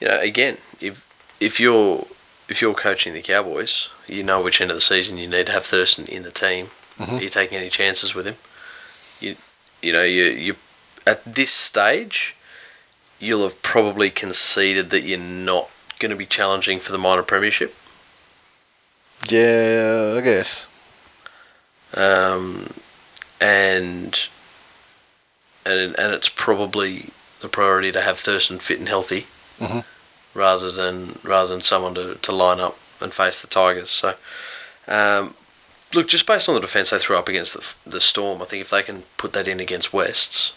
you 0.00 0.06
know, 0.06 0.20
again, 0.20 0.58
if 0.80 1.04
if 1.40 1.58
you're 1.58 2.06
if 2.48 2.62
you're 2.62 2.74
coaching 2.74 3.12
the 3.12 3.20
Cowboys, 3.22 3.88
you 4.06 4.22
know 4.22 4.40
which 4.42 4.60
end 4.60 4.70
of 4.70 4.76
the 4.76 4.80
season 4.80 5.18
you 5.18 5.26
need 5.26 5.46
to 5.46 5.52
have 5.52 5.64
Thurston 5.66 6.06
in 6.06 6.22
the 6.22 6.30
team. 6.30 6.70
Mm-hmm. 6.98 7.16
Are 7.16 7.20
you 7.22 7.28
taking 7.30 7.58
any 7.58 7.70
chances 7.70 8.14
with 8.14 8.26
him? 8.26 8.36
You 9.20 9.36
you 9.82 9.92
know 9.92 10.02
you 10.02 10.24
you 10.24 10.56
at 11.06 11.24
this 11.24 11.50
stage, 11.52 12.34
you'll 13.20 13.44
have 13.44 13.62
probably 13.62 14.10
conceded 14.10 14.90
that 14.90 15.02
you're 15.02 15.18
not 15.18 15.70
going 15.98 16.10
to 16.10 16.16
be 16.16 16.26
challenging 16.26 16.78
for 16.80 16.92
the 16.92 16.98
minor 16.98 17.22
premiership. 17.22 17.74
Yeah, 19.28 20.14
I 20.16 20.20
guess. 20.20 20.68
um, 21.94 22.68
and 23.40 24.18
and 25.64 25.98
and 25.98 26.12
it's 26.14 26.28
probably 26.28 27.10
the 27.40 27.48
priority 27.48 27.92
to 27.92 28.00
have 28.02 28.18
Thurston 28.18 28.58
fit 28.58 28.78
and 28.78 28.88
healthy, 28.88 29.26
Mhm. 29.60 29.84
rather 30.34 30.70
than 30.72 31.18
rather 31.22 31.48
than 31.48 31.60
someone 31.62 31.94
to, 31.94 32.16
to 32.16 32.32
line 32.32 32.60
up 32.60 32.78
and 33.00 33.14
face 33.14 33.40
the 33.40 33.46
Tigers. 33.48 33.90
So, 33.90 34.14
um, 34.88 35.34
look, 35.94 36.08
just 36.08 36.26
based 36.26 36.48
on 36.48 36.54
the 36.54 36.60
defence 36.60 36.90
they 36.90 36.98
threw 36.98 37.16
up 37.16 37.28
against 37.28 37.54
the, 37.84 37.90
the 37.90 38.00
Storm, 38.00 38.42
I 38.42 38.44
think 38.44 38.62
if 38.62 38.70
they 38.70 38.82
can 38.82 39.04
put 39.16 39.32
that 39.32 39.48
in 39.48 39.60
against 39.60 39.92
Wests, 39.92 40.54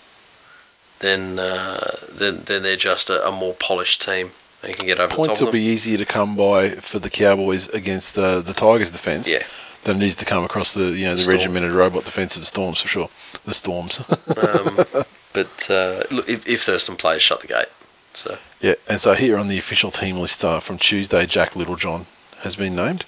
then 0.99 1.39
uh, 1.39 1.95
then 2.09 2.43
then 2.45 2.63
they're 2.63 2.75
just 2.75 3.09
a, 3.09 3.27
a 3.27 3.31
more 3.31 3.53
polished 3.53 4.01
team 4.01 4.31
and 4.63 4.75
can 4.75 4.85
get 4.85 4.99
over 4.99 5.09
the 5.09 5.15
Points 5.15 5.39
top 5.39 5.47
will 5.47 5.53
be 5.53 5.61
easier 5.61 5.97
to 5.97 6.05
come 6.05 6.35
by 6.35 6.69
for 6.71 6.99
the 6.99 7.09
Cowboys 7.09 7.67
against 7.69 8.17
uh, 8.17 8.39
the 8.39 8.53
Tigers' 8.53 8.91
defence 8.91 9.31
Yeah. 9.31 9.43
than 9.83 9.97
it 9.97 10.03
is 10.03 10.15
to 10.17 10.25
come 10.25 10.43
across 10.43 10.73
the 10.73 10.91
you 10.91 11.05
know 11.05 11.15
the 11.15 11.21
Storm. 11.21 11.37
regimented 11.37 11.71
robot 11.71 12.05
defence 12.05 12.35
of 12.35 12.41
the 12.41 12.45
Storms 12.45 12.81
for 12.81 12.87
sure. 12.87 13.09
The 13.45 13.53
Storms. 13.53 13.99
um, 14.09 14.85
but 15.33 15.69
uh, 15.69 16.01
look, 16.11 16.29
if, 16.29 16.47
if 16.47 16.63
Thurston 16.63 16.95
plays, 16.95 17.21
shut 17.21 17.41
the 17.41 17.47
gate. 17.47 17.67
So. 18.13 18.37
yeah, 18.59 18.73
and 18.89 18.99
so 18.99 19.13
here 19.13 19.37
on 19.37 19.47
the 19.47 19.57
official 19.57 19.89
team 19.89 20.17
list 20.17 20.43
uh, 20.43 20.59
from 20.59 20.77
Tuesday, 20.77 21.25
Jack 21.25 21.55
Littlejohn 21.55 22.07
has 22.41 22.57
been 22.57 22.75
named. 22.75 23.05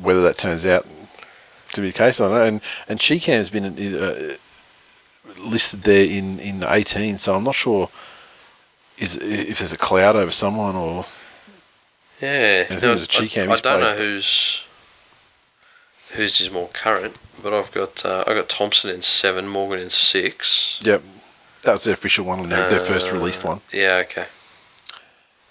Whether 0.00 0.20
that 0.22 0.36
turns 0.36 0.66
out 0.66 0.84
to 1.72 1.80
be 1.80 1.88
the 1.90 1.96
case, 1.98 2.20
I 2.20 2.24
don't 2.24 2.32
know. 2.34 2.42
And 2.44 2.60
and 2.88 2.98
Chicam 2.98 3.34
has 3.34 3.50
been 3.50 3.64
uh, 3.64 4.36
listed 5.38 5.82
there 5.82 6.04
in 6.04 6.38
in 6.40 6.64
18, 6.64 7.18
so 7.18 7.34
I'm 7.34 7.44
not 7.44 7.54
sure. 7.54 7.88
Is 8.98 9.16
if 9.16 9.58
there's 9.58 9.72
a 9.72 9.78
cloud 9.78 10.14
over 10.16 10.30
someone 10.30 10.76
or 10.76 11.06
Yeah, 12.20 12.66
And 12.68 12.82
no? 12.82 12.92
I, 12.94 13.54
I 13.54 13.60
don't 13.60 13.80
know 13.80 13.94
who's 13.96 14.62
whose 16.12 16.40
is 16.40 16.50
more 16.50 16.68
current, 16.72 17.18
but 17.42 17.54
I've 17.54 17.72
got 17.72 18.04
uh, 18.04 18.24
I 18.26 18.34
got 18.34 18.48
Thompson 18.48 18.90
in 18.90 19.00
seven, 19.00 19.48
Morgan 19.48 19.80
in 19.80 19.90
six. 19.90 20.80
Yep. 20.82 21.02
That 21.62 21.72
was 21.72 21.84
the 21.84 21.92
official 21.92 22.24
one, 22.24 22.48
their, 22.48 22.70
their 22.70 22.80
first 22.80 23.08
Uh, 23.08 23.12
released 23.12 23.44
one. 23.44 23.60
Yeah, 23.72 24.02
okay. 24.08 24.26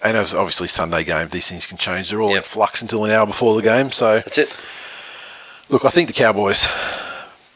And 0.02 0.16
it 0.16 0.20
was 0.20 0.34
obviously 0.34 0.66
Sunday 0.66 1.04
game. 1.04 1.28
These 1.28 1.48
things 1.48 1.66
can 1.66 1.76
change. 1.78 2.10
They're 2.10 2.20
all 2.20 2.34
in 2.34 2.42
flux 2.42 2.82
until 2.82 3.04
an 3.04 3.10
hour 3.10 3.26
before 3.26 3.54
the 3.54 3.62
game. 3.62 3.90
So, 3.90 4.20
That's 4.20 4.38
it. 4.38 4.60
Look, 5.70 5.84
I 5.84 5.90
think 5.90 6.08
the 6.08 6.14
Cowboys, 6.14 6.68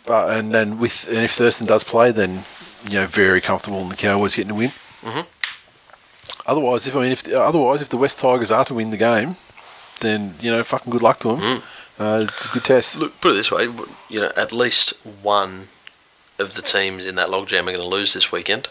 but 0.07 0.37
and 0.37 0.53
then 0.53 0.79
with 0.79 1.07
and 1.09 1.19
if 1.19 1.33
Thurston 1.33 1.67
does 1.67 1.85
play, 1.85 2.13
then 2.13 2.45
you 2.89 3.01
know 3.01 3.07
very 3.07 3.41
comfortable 3.41 3.81
in 3.81 3.89
the 3.89 3.97
Cowboys 3.97 4.37
getting 4.37 4.53
a 4.53 4.55
win. 4.55 4.73
Mhm. 5.03 5.27
Otherwise, 6.47 6.87
if 6.87 6.95
I 6.95 7.01
mean, 7.01 7.13
if 7.13 7.27
otherwise 7.33 7.83
if 7.83 7.89
the 7.89 7.97
West 7.97 8.19
Tigers 8.19 8.51
are 8.51 8.65
to 8.67 8.75
win 8.75 8.91
the 8.91 8.97
game, 8.97 9.37
then 10.01 10.35
you 10.41 10.51
know 10.51 10.63
fucking 10.63 10.93
good 10.93 11.03
luck 11.03 11.21
to 11.21 11.29
them. 11.29 11.41
Mm. 11.41 11.63
Uh, 11.99 12.27
it's 12.29 12.47
a 12.47 12.49
good 12.49 12.65
test. 12.65 12.97
Look, 12.97 13.21
put 13.21 13.31
it 13.33 13.35
this 13.35 13.53
way, 13.53 13.65
you 14.09 14.21
know, 14.21 14.33
at 14.37 14.53
least 14.53 14.95
one 15.23 15.69
of 16.41 16.55
the 16.55 16.63
teams 16.63 17.07
in 17.07 17.15
that 17.15 17.29
logjam 17.29 17.63
are 17.63 17.65
going 17.67 17.77
to 17.77 17.85
lose 17.85 18.13
this 18.15 18.33
weekend 18.33 18.69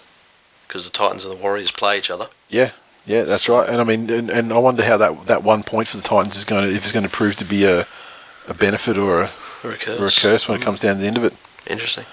because 0.68 0.84
the 0.84 0.92
Titans 0.92 1.24
and 1.24 1.34
the 1.34 1.42
Warriors 1.42 1.72
play 1.72 1.98
each 1.98 2.10
other. 2.10 2.28
Yeah, 2.50 2.72
yeah, 3.06 3.24
that's 3.24 3.48
right. 3.48 3.70
And 3.70 3.80
I 3.80 3.86
mean, 3.86 4.10
and, 4.10 4.30
and 4.30 4.52
I 4.52 4.58
wonder 4.58 4.84
how 4.84 4.98
that 4.98 5.26
that 5.28 5.44
one 5.44 5.64
point 5.64 5.88
for 5.88 5.98
the 5.98 6.04
Titans 6.04 6.36
is 6.36 6.44
going 6.44 6.68
to 6.68 6.76
if 6.76 6.84
it's 6.84 6.92
going 6.92 7.06
to 7.06 7.12
prove 7.12 7.38
to 7.38 7.46
be 7.46 7.64
a 7.66 7.88
a 8.48 8.54
benefit 8.54 8.98
or 8.98 9.22
a 9.24 9.30
Or 9.64 9.72
a 9.72 9.78
curse. 9.78 10.00
or 10.00 10.06
a 10.08 10.12
curse 10.12 10.48
when 10.48 10.60
it 10.60 10.64
comes 10.64 10.82
down 10.82 10.96
to 10.96 11.02
the 11.02 11.08
end 11.08 11.18
of 11.18 11.24
it. 11.24 11.34
Interesting. 11.68 12.06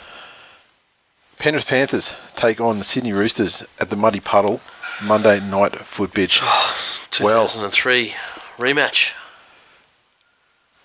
Penrith 1.38 1.66
Panthers 1.66 2.14
take 2.36 2.60
on 2.60 2.78
the 2.78 2.84
Sydney 2.84 3.12
Roosters 3.12 3.64
at 3.80 3.90
the 3.90 3.96
Muddy 3.96 4.20
Puddle 4.20 4.60
Monday 5.02 5.40
night 5.40 5.74
foot 5.76 6.12
pitch. 6.12 6.40
Well- 6.42 6.74
2003 7.10 8.14
rematch. 8.58 9.12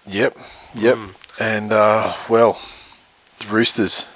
Yep, 0.08 0.38
yep. 0.76 0.96
Mm. 0.98 1.14
And 1.40 1.74
uh, 1.74 2.14
well, 2.30 2.60
the 3.40 3.48
Roosters 3.48 4.08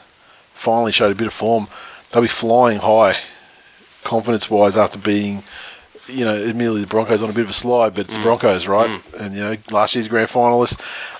finally 0.54 0.92
showed 0.92 1.12
a 1.12 1.16
bit 1.16 1.28
of 1.28 1.34
form. 1.34 1.68
They'll 2.12 2.22
be 2.22 2.28
flying 2.28 2.80
high, 2.80 3.18
confidence-wise, 4.04 4.78
after 4.78 4.98
beating, 4.98 5.44
you 6.10 6.26
know, 6.26 6.36
admittedly 6.36 6.82
the 6.82 6.88
Broncos 6.88 7.22
on 7.22 7.30
a 7.30 7.34
bit 7.34 7.44
of 7.44 7.50
a 7.50 7.54
slide, 7.54 7.94
but 7.94 8.02
it's 8.06 8.14
Mm. 8.16 8.18
the 8.18 8.24
Broncos, 8.24 8.68
right? 8.68 9.02
And 9.18 9.36
you 9.36 9.42
know, 9.42 9.58
last 9.72 9.96
year's 9.96 10.08
grand 10.08 10.30
finalists, 10.30 10.80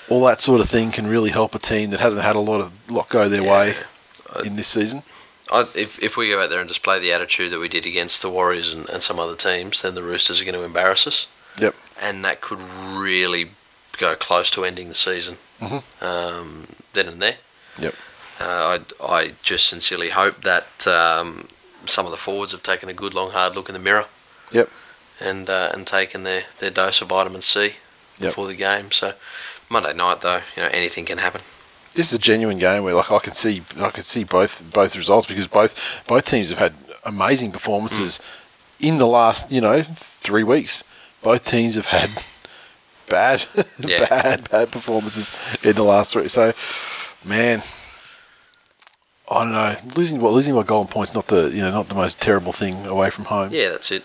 all 0.10 0.24
that 0.26 0.40
sort 0.42 0.62
of 0.62 0.70
thing 0.70 0.92
can 0.92 1.08
really 1.08 1.30
help 1.32 1.54
a 1.56 1.60
team 1.60 1.90
that 1.92 2.00
hasn't 2.00 2.26
had 2.26 2.36
a 2.36 2.40
lot 2.40 2.62
of 2.62 2.72
lot 2.92 3.10
go 3.10 3.30
their 3.30 3.44
Yeah. 3.44 3.52
way 3.54 3.76
in 4.46 4.56
this 4.56 4.68
season. 4.68 5.04
I, 5.52 5.66
if, 5.74 5.98
if 6.04 6.16
we 6.18 6.30
go 6.30 6.42
out 6.42 6.50
there 6.52 6.60
and 6.60 6.68
display 6.68 7.00
the 7.00 7.12
attitude 7.12 7.52
that 7.52 7.60
we 7.60 7.68
did 7.68 7.86
against 7.86 8.22
the 8.22 8.30
Warriors 8.30 8.72
and, 8.74 8.88
and 8.90 9.02
some 9.02 9.18
other 9.18 9.36
teams, 9.36 9.82
then 9.82 9.96
the 9.96 10.04
Roosters 10.04 10.40
are 10.42 10.46
going 10.46 10.54
to 10.56 10.64
embarrass 10.64 11.08
us. 11.08 11.26
Yep. 11.60 11.74
And 12.02 12.24
that 12.24 12.40
could 12.42 12.60
really 12.94 13.50
go 13.98 14.16
close 14.16 14.50
to 14.52 14.64
ending 14.64 14.90
the 14.90 14.96
season 14.96 15.38
Mhm. 15.62 15.82
um, 16.02 16.68
then 16.94 17.08
and 17.08 17.22
there. 17.22 17.38
Yep. 17.80 17.96
Uh, 18.40 18.80
I, 19.02 19.06
I 19.14 19.32
just 19.42 19.68
sincerely 19.68 20.10
hope 20.10 20.44
that 20.44 20.88
um, 20.88 21.48
some 21.86 22.06
of 22.06 22.12
the 22.12 22.18
forwards 22.18 22.52
have 22.52 22.64
taken 22.64 22.88
a 22.88 22.94
good 22.94 23.14
long 23.14 23.32
hard 23.32 23.56
look 23.56 23.68
in 23.70 23.74
the 23.74 23.80
mirror. 23.80 24.06
Yep. 24.52 24.70
And 25.22 25.50
uh, 25.50 25.72
and 25.74 25.86
taken 25.86 26.24
their, 26.24 26.44
their 26.60 26.70
dose 26.72 27.02
of 27.02 27.10
vitamin 27.10 27.42
C 27.42 27.74
Yep. 28.20 28.30
before 28.32 28.48
the 28.48 28.56
game. 28.56 28.92
So 28.92 29.14
Monday 29.70 29.94
night 29.94 30.22
though, 30.22 30.42
you 30.56 30.64
know 30.64 30.70
anything 30.72 31.06
can 31.06 31.18
happen. 31.20 31.42
this 31.96 32.12
is 32.12 32.18
a 32.18 32.22
genuine 32.22 32.58
game 32.58 32.84
where 32.84 32.94
like 32.96 33.12
I 33.12 33.20
can 33.20 33.34
see 33.34 33.62
I 33.80 33.90
can 33.92 34.04
see 34.04 34.24
both 34.24 34.72
both 34.74 34.96
results 34.96 35.26
because 35.28 35.48
both 35.48 36.04
both 36.08 36.26
teams 36.26 36.50
have 36.50 36.58
had 36.60 36.74
amazing 37.06 37.52
performances 37.52 38.20
in 38.80 38.98
the 38.98 39.08
last 39.08 39.52
you 39.52 39.62
know 39.62 39.84
three 39.84 40.44
weeks. 40.44 40.84
Both 41.22 41.46
teams 41.46 41.76
have 41.76 41.88
had 41.88 42.10
bad 43.10 43.46
Yeah. 43.80 44.06
bad 44.08 44.50
bad 44.50 44.72
performances 44.72 45.32
in 45.64 45.76
the 45.76 45.84
last 45.84 46.14
three. 46.14 46.28
So 46.30 46.54
man, 47.26 47.64
I 49.30 49.44
don't 49.44 49.52
know 49.54 49.76
losing 49.96 50.20
well 50.22 50.34
losing 50.34 50.56
by 50.56 50.64
golden 50.64 50.92
points 50.92 51.14
not 51.14 51.28
the 51.28 51.50
you 51.50 51.62
know 51.62 51.72
not 51.72 51.88
the 51.90 51.96
most 51.96 52.22
terrible 52.22 52.52
thing 52.52 52.86
away 52.86 53.10
from 53.10 53.26
home. 53.26 53.50
Yeah, 53.52 53.70
that's 53.70 53.92
it. 53.92 54.04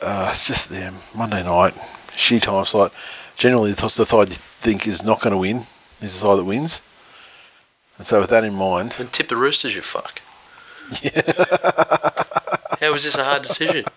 Uh, 0.00 0.28
it's 0.30 0.46
just 0.46 0.70
yeah, 0.70 0.92
Monday 1.14 1.42
night 1.42 1.74
shitty 2.10 2.42
time 2.42 2.64
slot. 2.64 2.92
Generally, 3.36 3.72
the, 3.72 3.82
the 3.82 4.04
side 4.04 4.28
you 4.28 4.34
think 4.34 4.86
is 4.86 5.02
not 5.04 5.20
going 5.20 5.32
to 5.32 5.38
win 5.38 5.66
is 6.00 6.12
the 6.12 6.18
side 6.18 6.38
that 6.38 6.44
wins. 6.44 6.82
And 7.96 8.06
so, 8.06 8.20
with 8.20 8.30
that 8.30 8.44
in 8.44 8.54
mind, 8.54 8.96
And 8.98 9.12
tip 9.12 9.28
the 9.28 9.36
Roosters, 9.36 9.74
you 9.74 9.82
fuck. 9.82 10.20
Yeah. 11.02 11.20
How 12.80 12.92
was 12.92 13.04
this 13.04 13.16
a 13.16 13.24
hard 13.24 13.42
decision? 13.42 13.84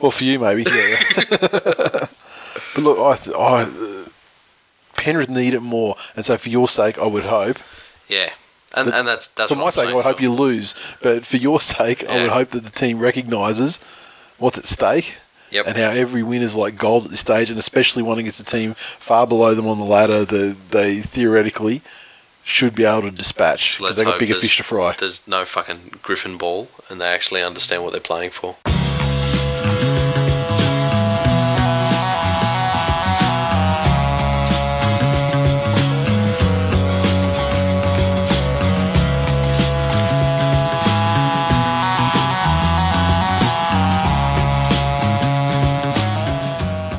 Well, 0.00 0.10
for 0.10 0.24
you, 0.24 0.38
maybe. 0.38 0.62
Yeah. 0.62 1.02
but 1.30 2.10
look, 2.76 2.98
I, 2.98 3.16
th- 3.16 3.36
I, 3.36 3.62
uh, 3.62 4.08
Penrith 4.94 5.30
need 5.30 5.54
it 5.54 5.60
more, 5.60 5.96
and 6.14 6.24
so 6.24 6.36
for 6.36 6.48
your 6.48 6.68
sake, 6.68 6.98
I 6.98 7.06
would 7.06 7.24
hope. 7.24 7.58
Yeah, 8.08 8.30
and 8.74 8.88
and 8.92 9.08
that's 9.08 9.28
that's 9.28 9.50
for 9.50 9.56
my 9.56 9.66
I'm 9.66 9.70
sake, 9.70 9.88
I 9.88 9.94
would 9.94 10.04
hope 10.04 10.20
you 10.20 10.30
lose. 10.30 10.74
But 11.02 11.24
for 11.24 11.38
your 11.38 11.60
sake, 11.60 12.06
I 12.08 12.22
would 12.22 12.30
hope 12.30 12.50
that 12.50 12.64
the 12.64 12.70
team 12.70 12.98
recognises 12.98 13.80
what's 14.38 14.58
at 14.58 14.64
stake. 14.64 15.14
Yep. 15.50 15.68
And 15.68 15.76
how 15.76 15.90
every 15.90 16.24
win 16.24 16.42
is 16.42 16.56
like 16.56 16.76
gold 16.76 17.04
at 17.04 17.10
this 17.12 17.20
stage, 17.20 17.50
and 17.50 17.58
especially 17.58 18.02
one 18.02 18.18
against 18.18 18.40
a 18.40 18.44
team 18.44 18.74
far 18.74 19.28
below 19.28 19.54
them 19.54 19.66
on 19.68 19.78
the 19.78 19.84
ladder 19.84 20.24
that 20.24 20.56
they 20.70 21.00
theoretically 21.00 21.82
should 22.42 22.74
be 22.74 22.84
able 22.84 23.02
to 23.02 23.10
dispatch 23.12 23.78
because 23.78 23.96
they've 23.96 24.04
got 24.04 24.18
bigger 24.18 24.34
fish 24.34 24.56
to 24.56 24.64
fry. 24.64 24.94
There's 24.98 25.26
no 25.26 25.44
fucking 25.44 25.94
Griffin 26.02 26.36
ball, 26.36 26.68
and 26.90 27.00
they 27.00 27.08
actually 27.08 27.42
understand 27.42 27.84
what 27.84 27.92
they're 27.92 28.00
playing 28.00 28.30
for. 28.30 28.56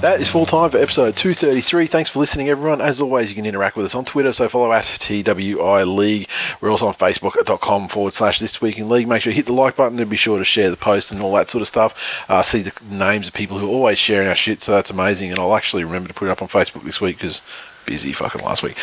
That 0.08 0.22
is 0.22 0.30
full 0.30 0.46
time 0.46 0.70
for 0.70 0.78
episode 0.78 1.18
233. 1.18 1.86
Thanks 1.86 2.10
for 2.10 2.20
listening, 2.20 2.48
everyone. 2.48 2.80
As 2.80 3.02
always, 3.02 3.28
you 3.28 3.36
can 3.36 3.46
interact 3.46 3.76
with 3.76 3.86
us 3.86 3.94
on 3.94 4.06
Twitter, 4.06 4.32
so 4.32 4.48
follow 4.48 4.72
at 4.72 4.86
TWI 4.86 5.84
League. 5.84 6.30
We're 6.62 6.70
also 6.70 6.88
on 6.88 6.94
Facebook.com 6.94 7.90
forward 7.90 8.14
slash 8.14 8.40
This 8.40 8.62
Week 8.62 8.80
in 8.80 8.88
League. 8.88 9.10
Make 9.10 9.22
sure 9.22 9.32
you 9.32 9.36
hit 9.36 9.48
the 9.48 9.52
like 9.52 9.76
button 9.76 10.00
and 10.00 10.10
be 10.10 10.16
sure 10.16 10.38
to 10.38 10.46
share 10.46 10.70
the 10.70 10.78
post 10.78 11.12
and 11.12 11.22
all 11.22 11.34
that 11.34 11.50
sort 11.50 11.62
of 11.62 11.68
stuff. 11.68 12.24
Uh, 12.30 12.42
see 12.42 12.62
the 12.62 12.72
names 12.90 13.28
of 13.28 13.34
people 13.34 13.60
who 13.60 13.68
are 13.68 13.70
always 13.70 13.98
sharing 14.00 14.30
our 14.30 14.36
shit, 14.38 14.62
so 14.62 14.72
that's 14.72 14.92
amazing. 14.92 15.32
And 15.32 15.40
I'll 15.40 15.58
actually 15.58 15.84
remember 15.84 16.08
to 16.08 16.14
put 16.14 16.30
it 16.30 16.32
up 16.32 16.42
on 16.42 16.48
Facebook 16.48 16.84
this 16.84 17.02
week 17.02 17.18
because 17.18 17.42
busy 17.86 18.14
fucking 18.14 18.46
last 18.46 18.64
week. 18.64 18.76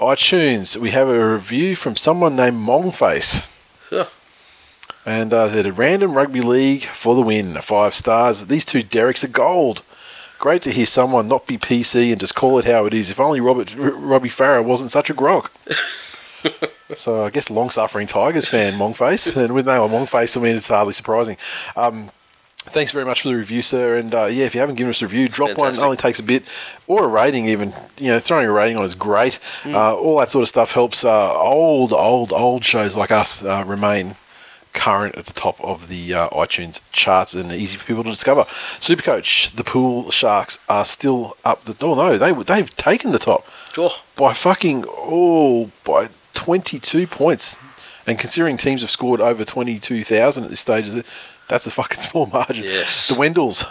iTunes, 0.00 0.76
we 0.76 0.90
have 0.90 1.08
a 1.08 1.32
review 1.32 1.76
from 1.76 1.94
someone 1.94 2.34
named 2.34 2.56
Mongface. 2.56 3.46
Yeah. 3.92 4.06
And 5.06 5.32
uh, 5.32 5.46
they 5.46 5.62
did 5.62 5.66
a 5.66 5.72
random 5.72 6.14
rugby 6.14 6.40
league 6.40 6.86
for 6.86 7.14
the 7.14 7.22
win. 7.22 7.54
Five 7.62 7.94
stars. 7.94 8.46
These 8.46 8.64
two 8.64 8.82
Derricks 8.82 9.22
are 9.22 9.28
gold. 9.28 9.82
Great 10.42 10.62
to 10.62 10.72
hear 10.72 10.86
someone 10.86 11.28
not 11.28 11.46
be 11.46 11.56
PC 11.56 12.10
and 12.10 12.18
just 12.18 12.34
call 12.34 12.58
it 12.58 12.64
how 12.64 12.84
it 12.84 12.92
is. 12.92 13.10
If 13.10 13.20
only 13.20 13.40
Robert 13.40 13.76
R- 13.78 13.92
Robbie 13.92 14.28
Farah 14.28 14.64
wasn't 14.64 14.90
such 14.90 15.08
a 15.08 15.14
grok. 15.14 15.50
so 16.96 17.24
I 17.24 17.30
guess 17.30 17.48
long-suffering 17.48 18.08
Tigers 18.08 18.48
fan, 18.48 18.72
Mongface, 18.72 19.36
and 19.44 19.54
with 19.54 19.66
no 19.66 19.88
Mongface, 19.88 20.36
I 20.36 20.40
mean 20.40 20.56
it's 20.56 20.66
hardly 20.66 20.94
surprising. 20.94 21.36
Um, 21.76 22.10
thanks 22.56 22.90
very 22.90 23.04
much 23.04 23.22
for 23.22 23.28
the 23.28 23.36
review, 23.36 23.62
sir. 23.62 23.94
And 23.94 24.12
uh, 24.12 24.24
yeah, 24.24 24.44
if 24.44 24.52
you 24.52 24.58
haven't 24.58 24.74
given 24.74 24.90
us 24.90 25.00
a 25.00 25.06
review, 25.06 25.28
drop 25.28 25.50
Fantastic. 25.50 25.62
one. 25.62 25.74
It 25.74 25.86
only 25.86 25.96
takes 25.96 26.18
a 26.18 26.24
bit, 26.24 26.42
or 26.88 27.04
a 27.04 27.06
rating 27.06 27.46
even. 27.46 27.72
You 27.98 28.08
know, 28.08 28.18
throwing 28.18 28.48
a 28.48 28.52
rating 28.52 28.76
on 28.76 28.84
is 28.84 28.96
great. 28.96 29.38
Uh, 29.64 29.94
all 29.94 30.18
that 30.18 30.32
sort 30.32 30.42
of 30.42 30.48
stuff 30.48 30.72
helps 30.72 31.04
uh, 31.04 31.38
old, 31.38 31.92
old, 31.92 32.32
old 32.32 32.64
shows 32.64 32.96
like 32.96 33.12
us 33.12 33.44
uh, 33.44 33.62
remain 33.64 34.16
current 34.72 35.14
at 35.16 35.26
the 35.26 35.32
top 35.32 35.60
of 35.62 35.88
the 35.88 36.14
uh, 36.14 36.28
iTunes 36.30 36.80
charts 36.92 37.34
and 37.34 37.52
easy 37.52 37.76
for 37.76 37.84
people 37.86 38.04
to 38.04 38.10
discover. 38.10 38.42
Supercoach, 38.78 39.54
the 39.54 39.64
Pool 39.64 40.10
Sharks 40.10 40.58
are 40.68 40.84
still 40.84 41.36
up 41.44 41.64
the. 41.64 41.76
Oh 41.84 41.94
no, 41.94 42.18
they 42.18 42.32
they've 42.32 42.74
taken 42.76 43.12
the 43.12 43.18
top 43.18 43.46
Oh, 43.78 44.02
by 44.16 44.32
fucking 44.32 44.84
oh 44.88 45.70
by 45.84 46.08
22 46.34 47.06
points. 47.06 47.58
And 48.06 48.18
considering 48.18 48.56
teams 48.56 48.80
have 48.80 48.90
scored 48.90 49.20
over 49.20 49.44
22,000 49.44 50.42
at 50.44 50.50
this 50.50 50.58
stage, 50.60 50.86
that's 51.48 51.66
a 51.68 51.70
fucking 51.70 51.98
small 52.00 52.26
margin. 52.26 52.64
Yes. 52.64 53.08
The 53.08 53.14
Wendells 53.14 53.64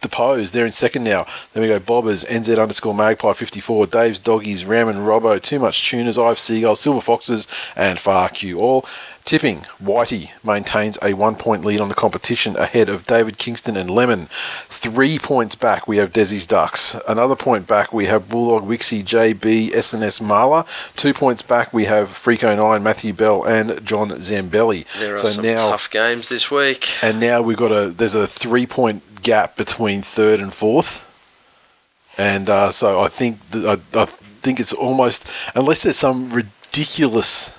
deposed. 0.00 0.52
They're 0.52 0.66
in 0.66 0.72
second 0.72 1.04
now. 1.04 1.26
Then 1.52 1.62
we 1.62 1.68
go 1.68 1.80
Bobbers, 1.80 2.26
NZ 2.26 2.60
underscore 2.60 2.94
Magpie 2.94 3.32
54, 3.32 3.86
Dave's 3.86 4.20
Doggies, 4.20 4.64
Ram 4.64 4.88
and 4.88 4.98
Robbo, 4.98 5.40
Too 5.40 5.58
Much 5.58 5.88
Tuners, 5.88 6.18
I've 6.18 6.38
Seagulls, 6.38 6.80
Silver 6.80 7.00
Foxes, 7.00 7.48
and 7.74 7.98
Far 7.98 8.28
Q 8.28 8.60
All. 8.60 8.86
Tipping, 9.24 9.60
Whitey 9.82 10.30
maintains 10.44 10.98
a 11.00 11.14
one 11.14 11.36
point 11.36 11.64
lead 11.64 11.80
on 11.80 11.88
the 11.88 11.94
competition 11.94 12.56
ahead 12.56 12.88
of 12.88 13.06
David 13.06 13.38
Kingston 13.38 13.76
and 13.76 13.88
Lemon. 13.88 14.26
Three 14.68 15.18
points 15.18 15.54
back, 15.54 15.86
we 15.86 15.96
have 15.98 16.12
Desi's 16.12 16.46
Ducks. 16.46 16.96
Another 17.08 17.36
point 17.36 17.66
back, 17.66 17.92
we 17.92 18.06
have 18.06 18.28
Bulldog, 18.28 18.68
Wixie, 18.68 19.04
JB, 19.04 19.70
SNS 19.70 20.20
Marla. 20.20 20.66
Two 20.96 21.14
points 21.14 21.40
back, 21.42 21.72
we 21.72 21.84
have 21.84 22.08
Freako 22.08 22.56
9, 22.56 22.82
Matthew 22.82 23.12
Bell, 23.12 23.44
and 23.44 23.84
John 23.86 24.10
Zambelli. 24.10 24.86
there 24.98 25.14
are 25.14 25.18
so 25.18 25.28
some 25.28 25.44
now, 25.44 25.56
tough 25.56 25.88
games 25.90 26.28
this 26.28 26.50
week. 26.50 26.90
and 27.02 27.20
now 27.20 27.40
we've 27.40 27.56
got 27.56 27.70
a 27.70 27.88
there's 27.90 28.14
a 28.14 28.26
three 28.26 28.66
point 28.66 29.22
gap 29.22 29.56
between 29.56 30.02
third 30.02 30.40
and 30.40 30.52
fourth, 30.52 31.00
and 32.18 32.50
uh, 32.50 32.70
so 32.70 33.00
I 33.00 33.08
think 33.08 33.38
that 33.50 33.80
I, 33.94 34.00
I 34.02 34.04
think 34.06 34.58
it's 34.58 34.72
almost 34.72 35.26
unless 35.54 35.84
there's 35.84 35.96
some 35.96 36.30
ridiculous, 36.32 37.56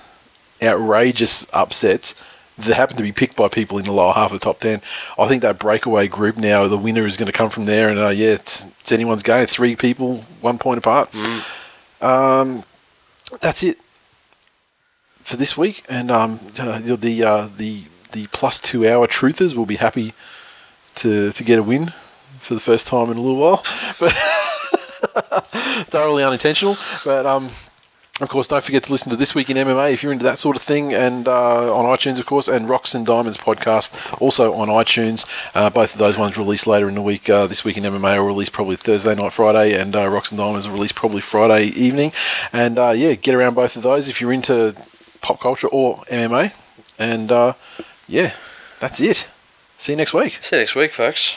outrageous 0.64 1.46
upsets 1.52 2.14
that 2.56 2.74
happen 2.74 2.96
to 2.96 3.02
be 3.02 3.12
picked 3.12 3.36
by 3.36 3.48
people 3.48 3.78
in 3.78 3.84
the 3.84 3.92
lower 3.92 4.12
half 4.12 4.32
of 4.32 4.40
the 4.40 4.44
top 4.44 4.60
ten. 4.60 4.80
I 5.18 5.26
think 5.26 5.42
that 5.42 5.58
breakaway 5.58 6.08
group 6.08 6.36
now 6.36 6.68
the 6.68 6.78
winner 6.78 7.04
is 7.04 7.16
going 7.16 7.26
to 7.26 7.32
come 7.32 7.50
from 7.50 7.64
there, 7.64 7.88
and 7.88 7.98
uh, 7.98 8.08
yeah, 8.08 8.28
it's, 8.28 8.64
it's 8.80 8.92
anyone's 8.92 9.22
game. 9.22 9.46
Three 9.46 9.76
people, 9.76 10.18
one 10.40 10.58
point 10.58 10.78
apart. 10.78 11.14
Um, 12.00 12.62
that's 13.40 13.62
it 13.62 13.78
for 15.20 15.36
this 15.36 15.56
week, 15.56 15.84
and 15.88 16.10
um, 16.10 16.38
uh, 16.58 16.78
the 16.80 17.24
uh, 17.24 17.48
the 17.56 17.84
the 18.12 18.26
plus 18.28 18.60
two 18.60 18.88
hour 18.88 19.06
truthers 19.08 19.54
will 19.54 19.66
be 19.66 19.76
happy 19.76 20.12
to 20.96 21.32
to 21.32 21.44
get 21.44 21.58
a 21.58 21.62
win 21.62 21.92
for 22.38 22.54
the 22.54 22.60
first 22.60 22.86
time 22.86 23.10
in 23.10 23.16
a 23.16 23.20
little 23.20 23.40
while, 23.40 23.64
but 23.98 24.12
thoroughly 25.86 26.22
unintentional. 26.22 26.76
But 27.04 27.26
um, 27.26 27.50
of 28.20 28.28
course, 28.28 28.46
don't 28.46 28.62
forget 28.62 28.84
to 28.84 28.92
listen 28.92 29.10
to 29.10 29.16
this 29.16 29.34
week 29.34 29.50
in 29.50 29.56
MMA 29.56 29.92
if 29.92 30.02
you're 30.02 30.12
into 30.12 30.24
that 30.24 30.38
sort 30.38 30.56
of 30.56 30.62
thing, 30.62 30.94
and 30.94 31.26
uh, 31.26 31.74
on 31.76 31.84
iTunes, 31.84 32.20
of 32.20 32.26
course, 32.26 32.46
and 32.46 32.68
Rocks 32.68 32.94
and 32.94 33.04
Diamonds 33.04 33.36
podcast 33.36 34.20
also 34.22 34.54
on 34.54 34.68
iTunes. 34.68 35.26
Uh, 35.52 35.68
both 35.68 35.94
of 35.94 35.98
those 35.98 36.16
ones 36.16 36.38
released 36.38 36.68
later 36.68 36.88
in 36.88 36.94
the 36.94 37.02
week. 37.02 37.28
Uh, 37.28 37.48
this 37.48 37.64
week 37.64 37.76
in 37.76 37.82
MMA 37.82 38.18
will 38.18 38.26
release 38.26 38.48
probably 38.48 38.76
Thursday 38.76 39.16
night, 39.16 39.32
Friday, 39.32 39.76
and 39.78 39.96
uh, 39.96 40.08
Rocks 40.08 40.30
and 40.30 40.38
Diamonds 40.38 40.68
will 40.68 40.74
release 40.74 40.92
probably 40.92 41.20
Friday 41.20 41.64
evening. 41.66 42.12
And 42.52 42.78
uh, 42.78 42.90
yeah, 42.90 43.14
get 43.14 43.34
around 43.34 43.54
both 43.54 43.74
of 43.74 43.82
those 43.82 44.08
if 44.08 44.20
you're 44.20 44.32
into 44.32 44.76
pop 45.20 45.40
culture 45.40 45.68
or 45.68 45.98
MMA. 46.04 46.52
And 47.00 47.32
uh, 47.32 47.54
yeah, 48.06 48.32
that's 48.78 49.00
it. 49.00 49.28
See 49.76 49.92
you 49.92 49.96
next 49.96 50.14
week. 50.14 50.38
See 50.40 50.54
you 50.54 50.60
next 50.60 50.76
week, 50.76 50.92
folks. 50.92 51.36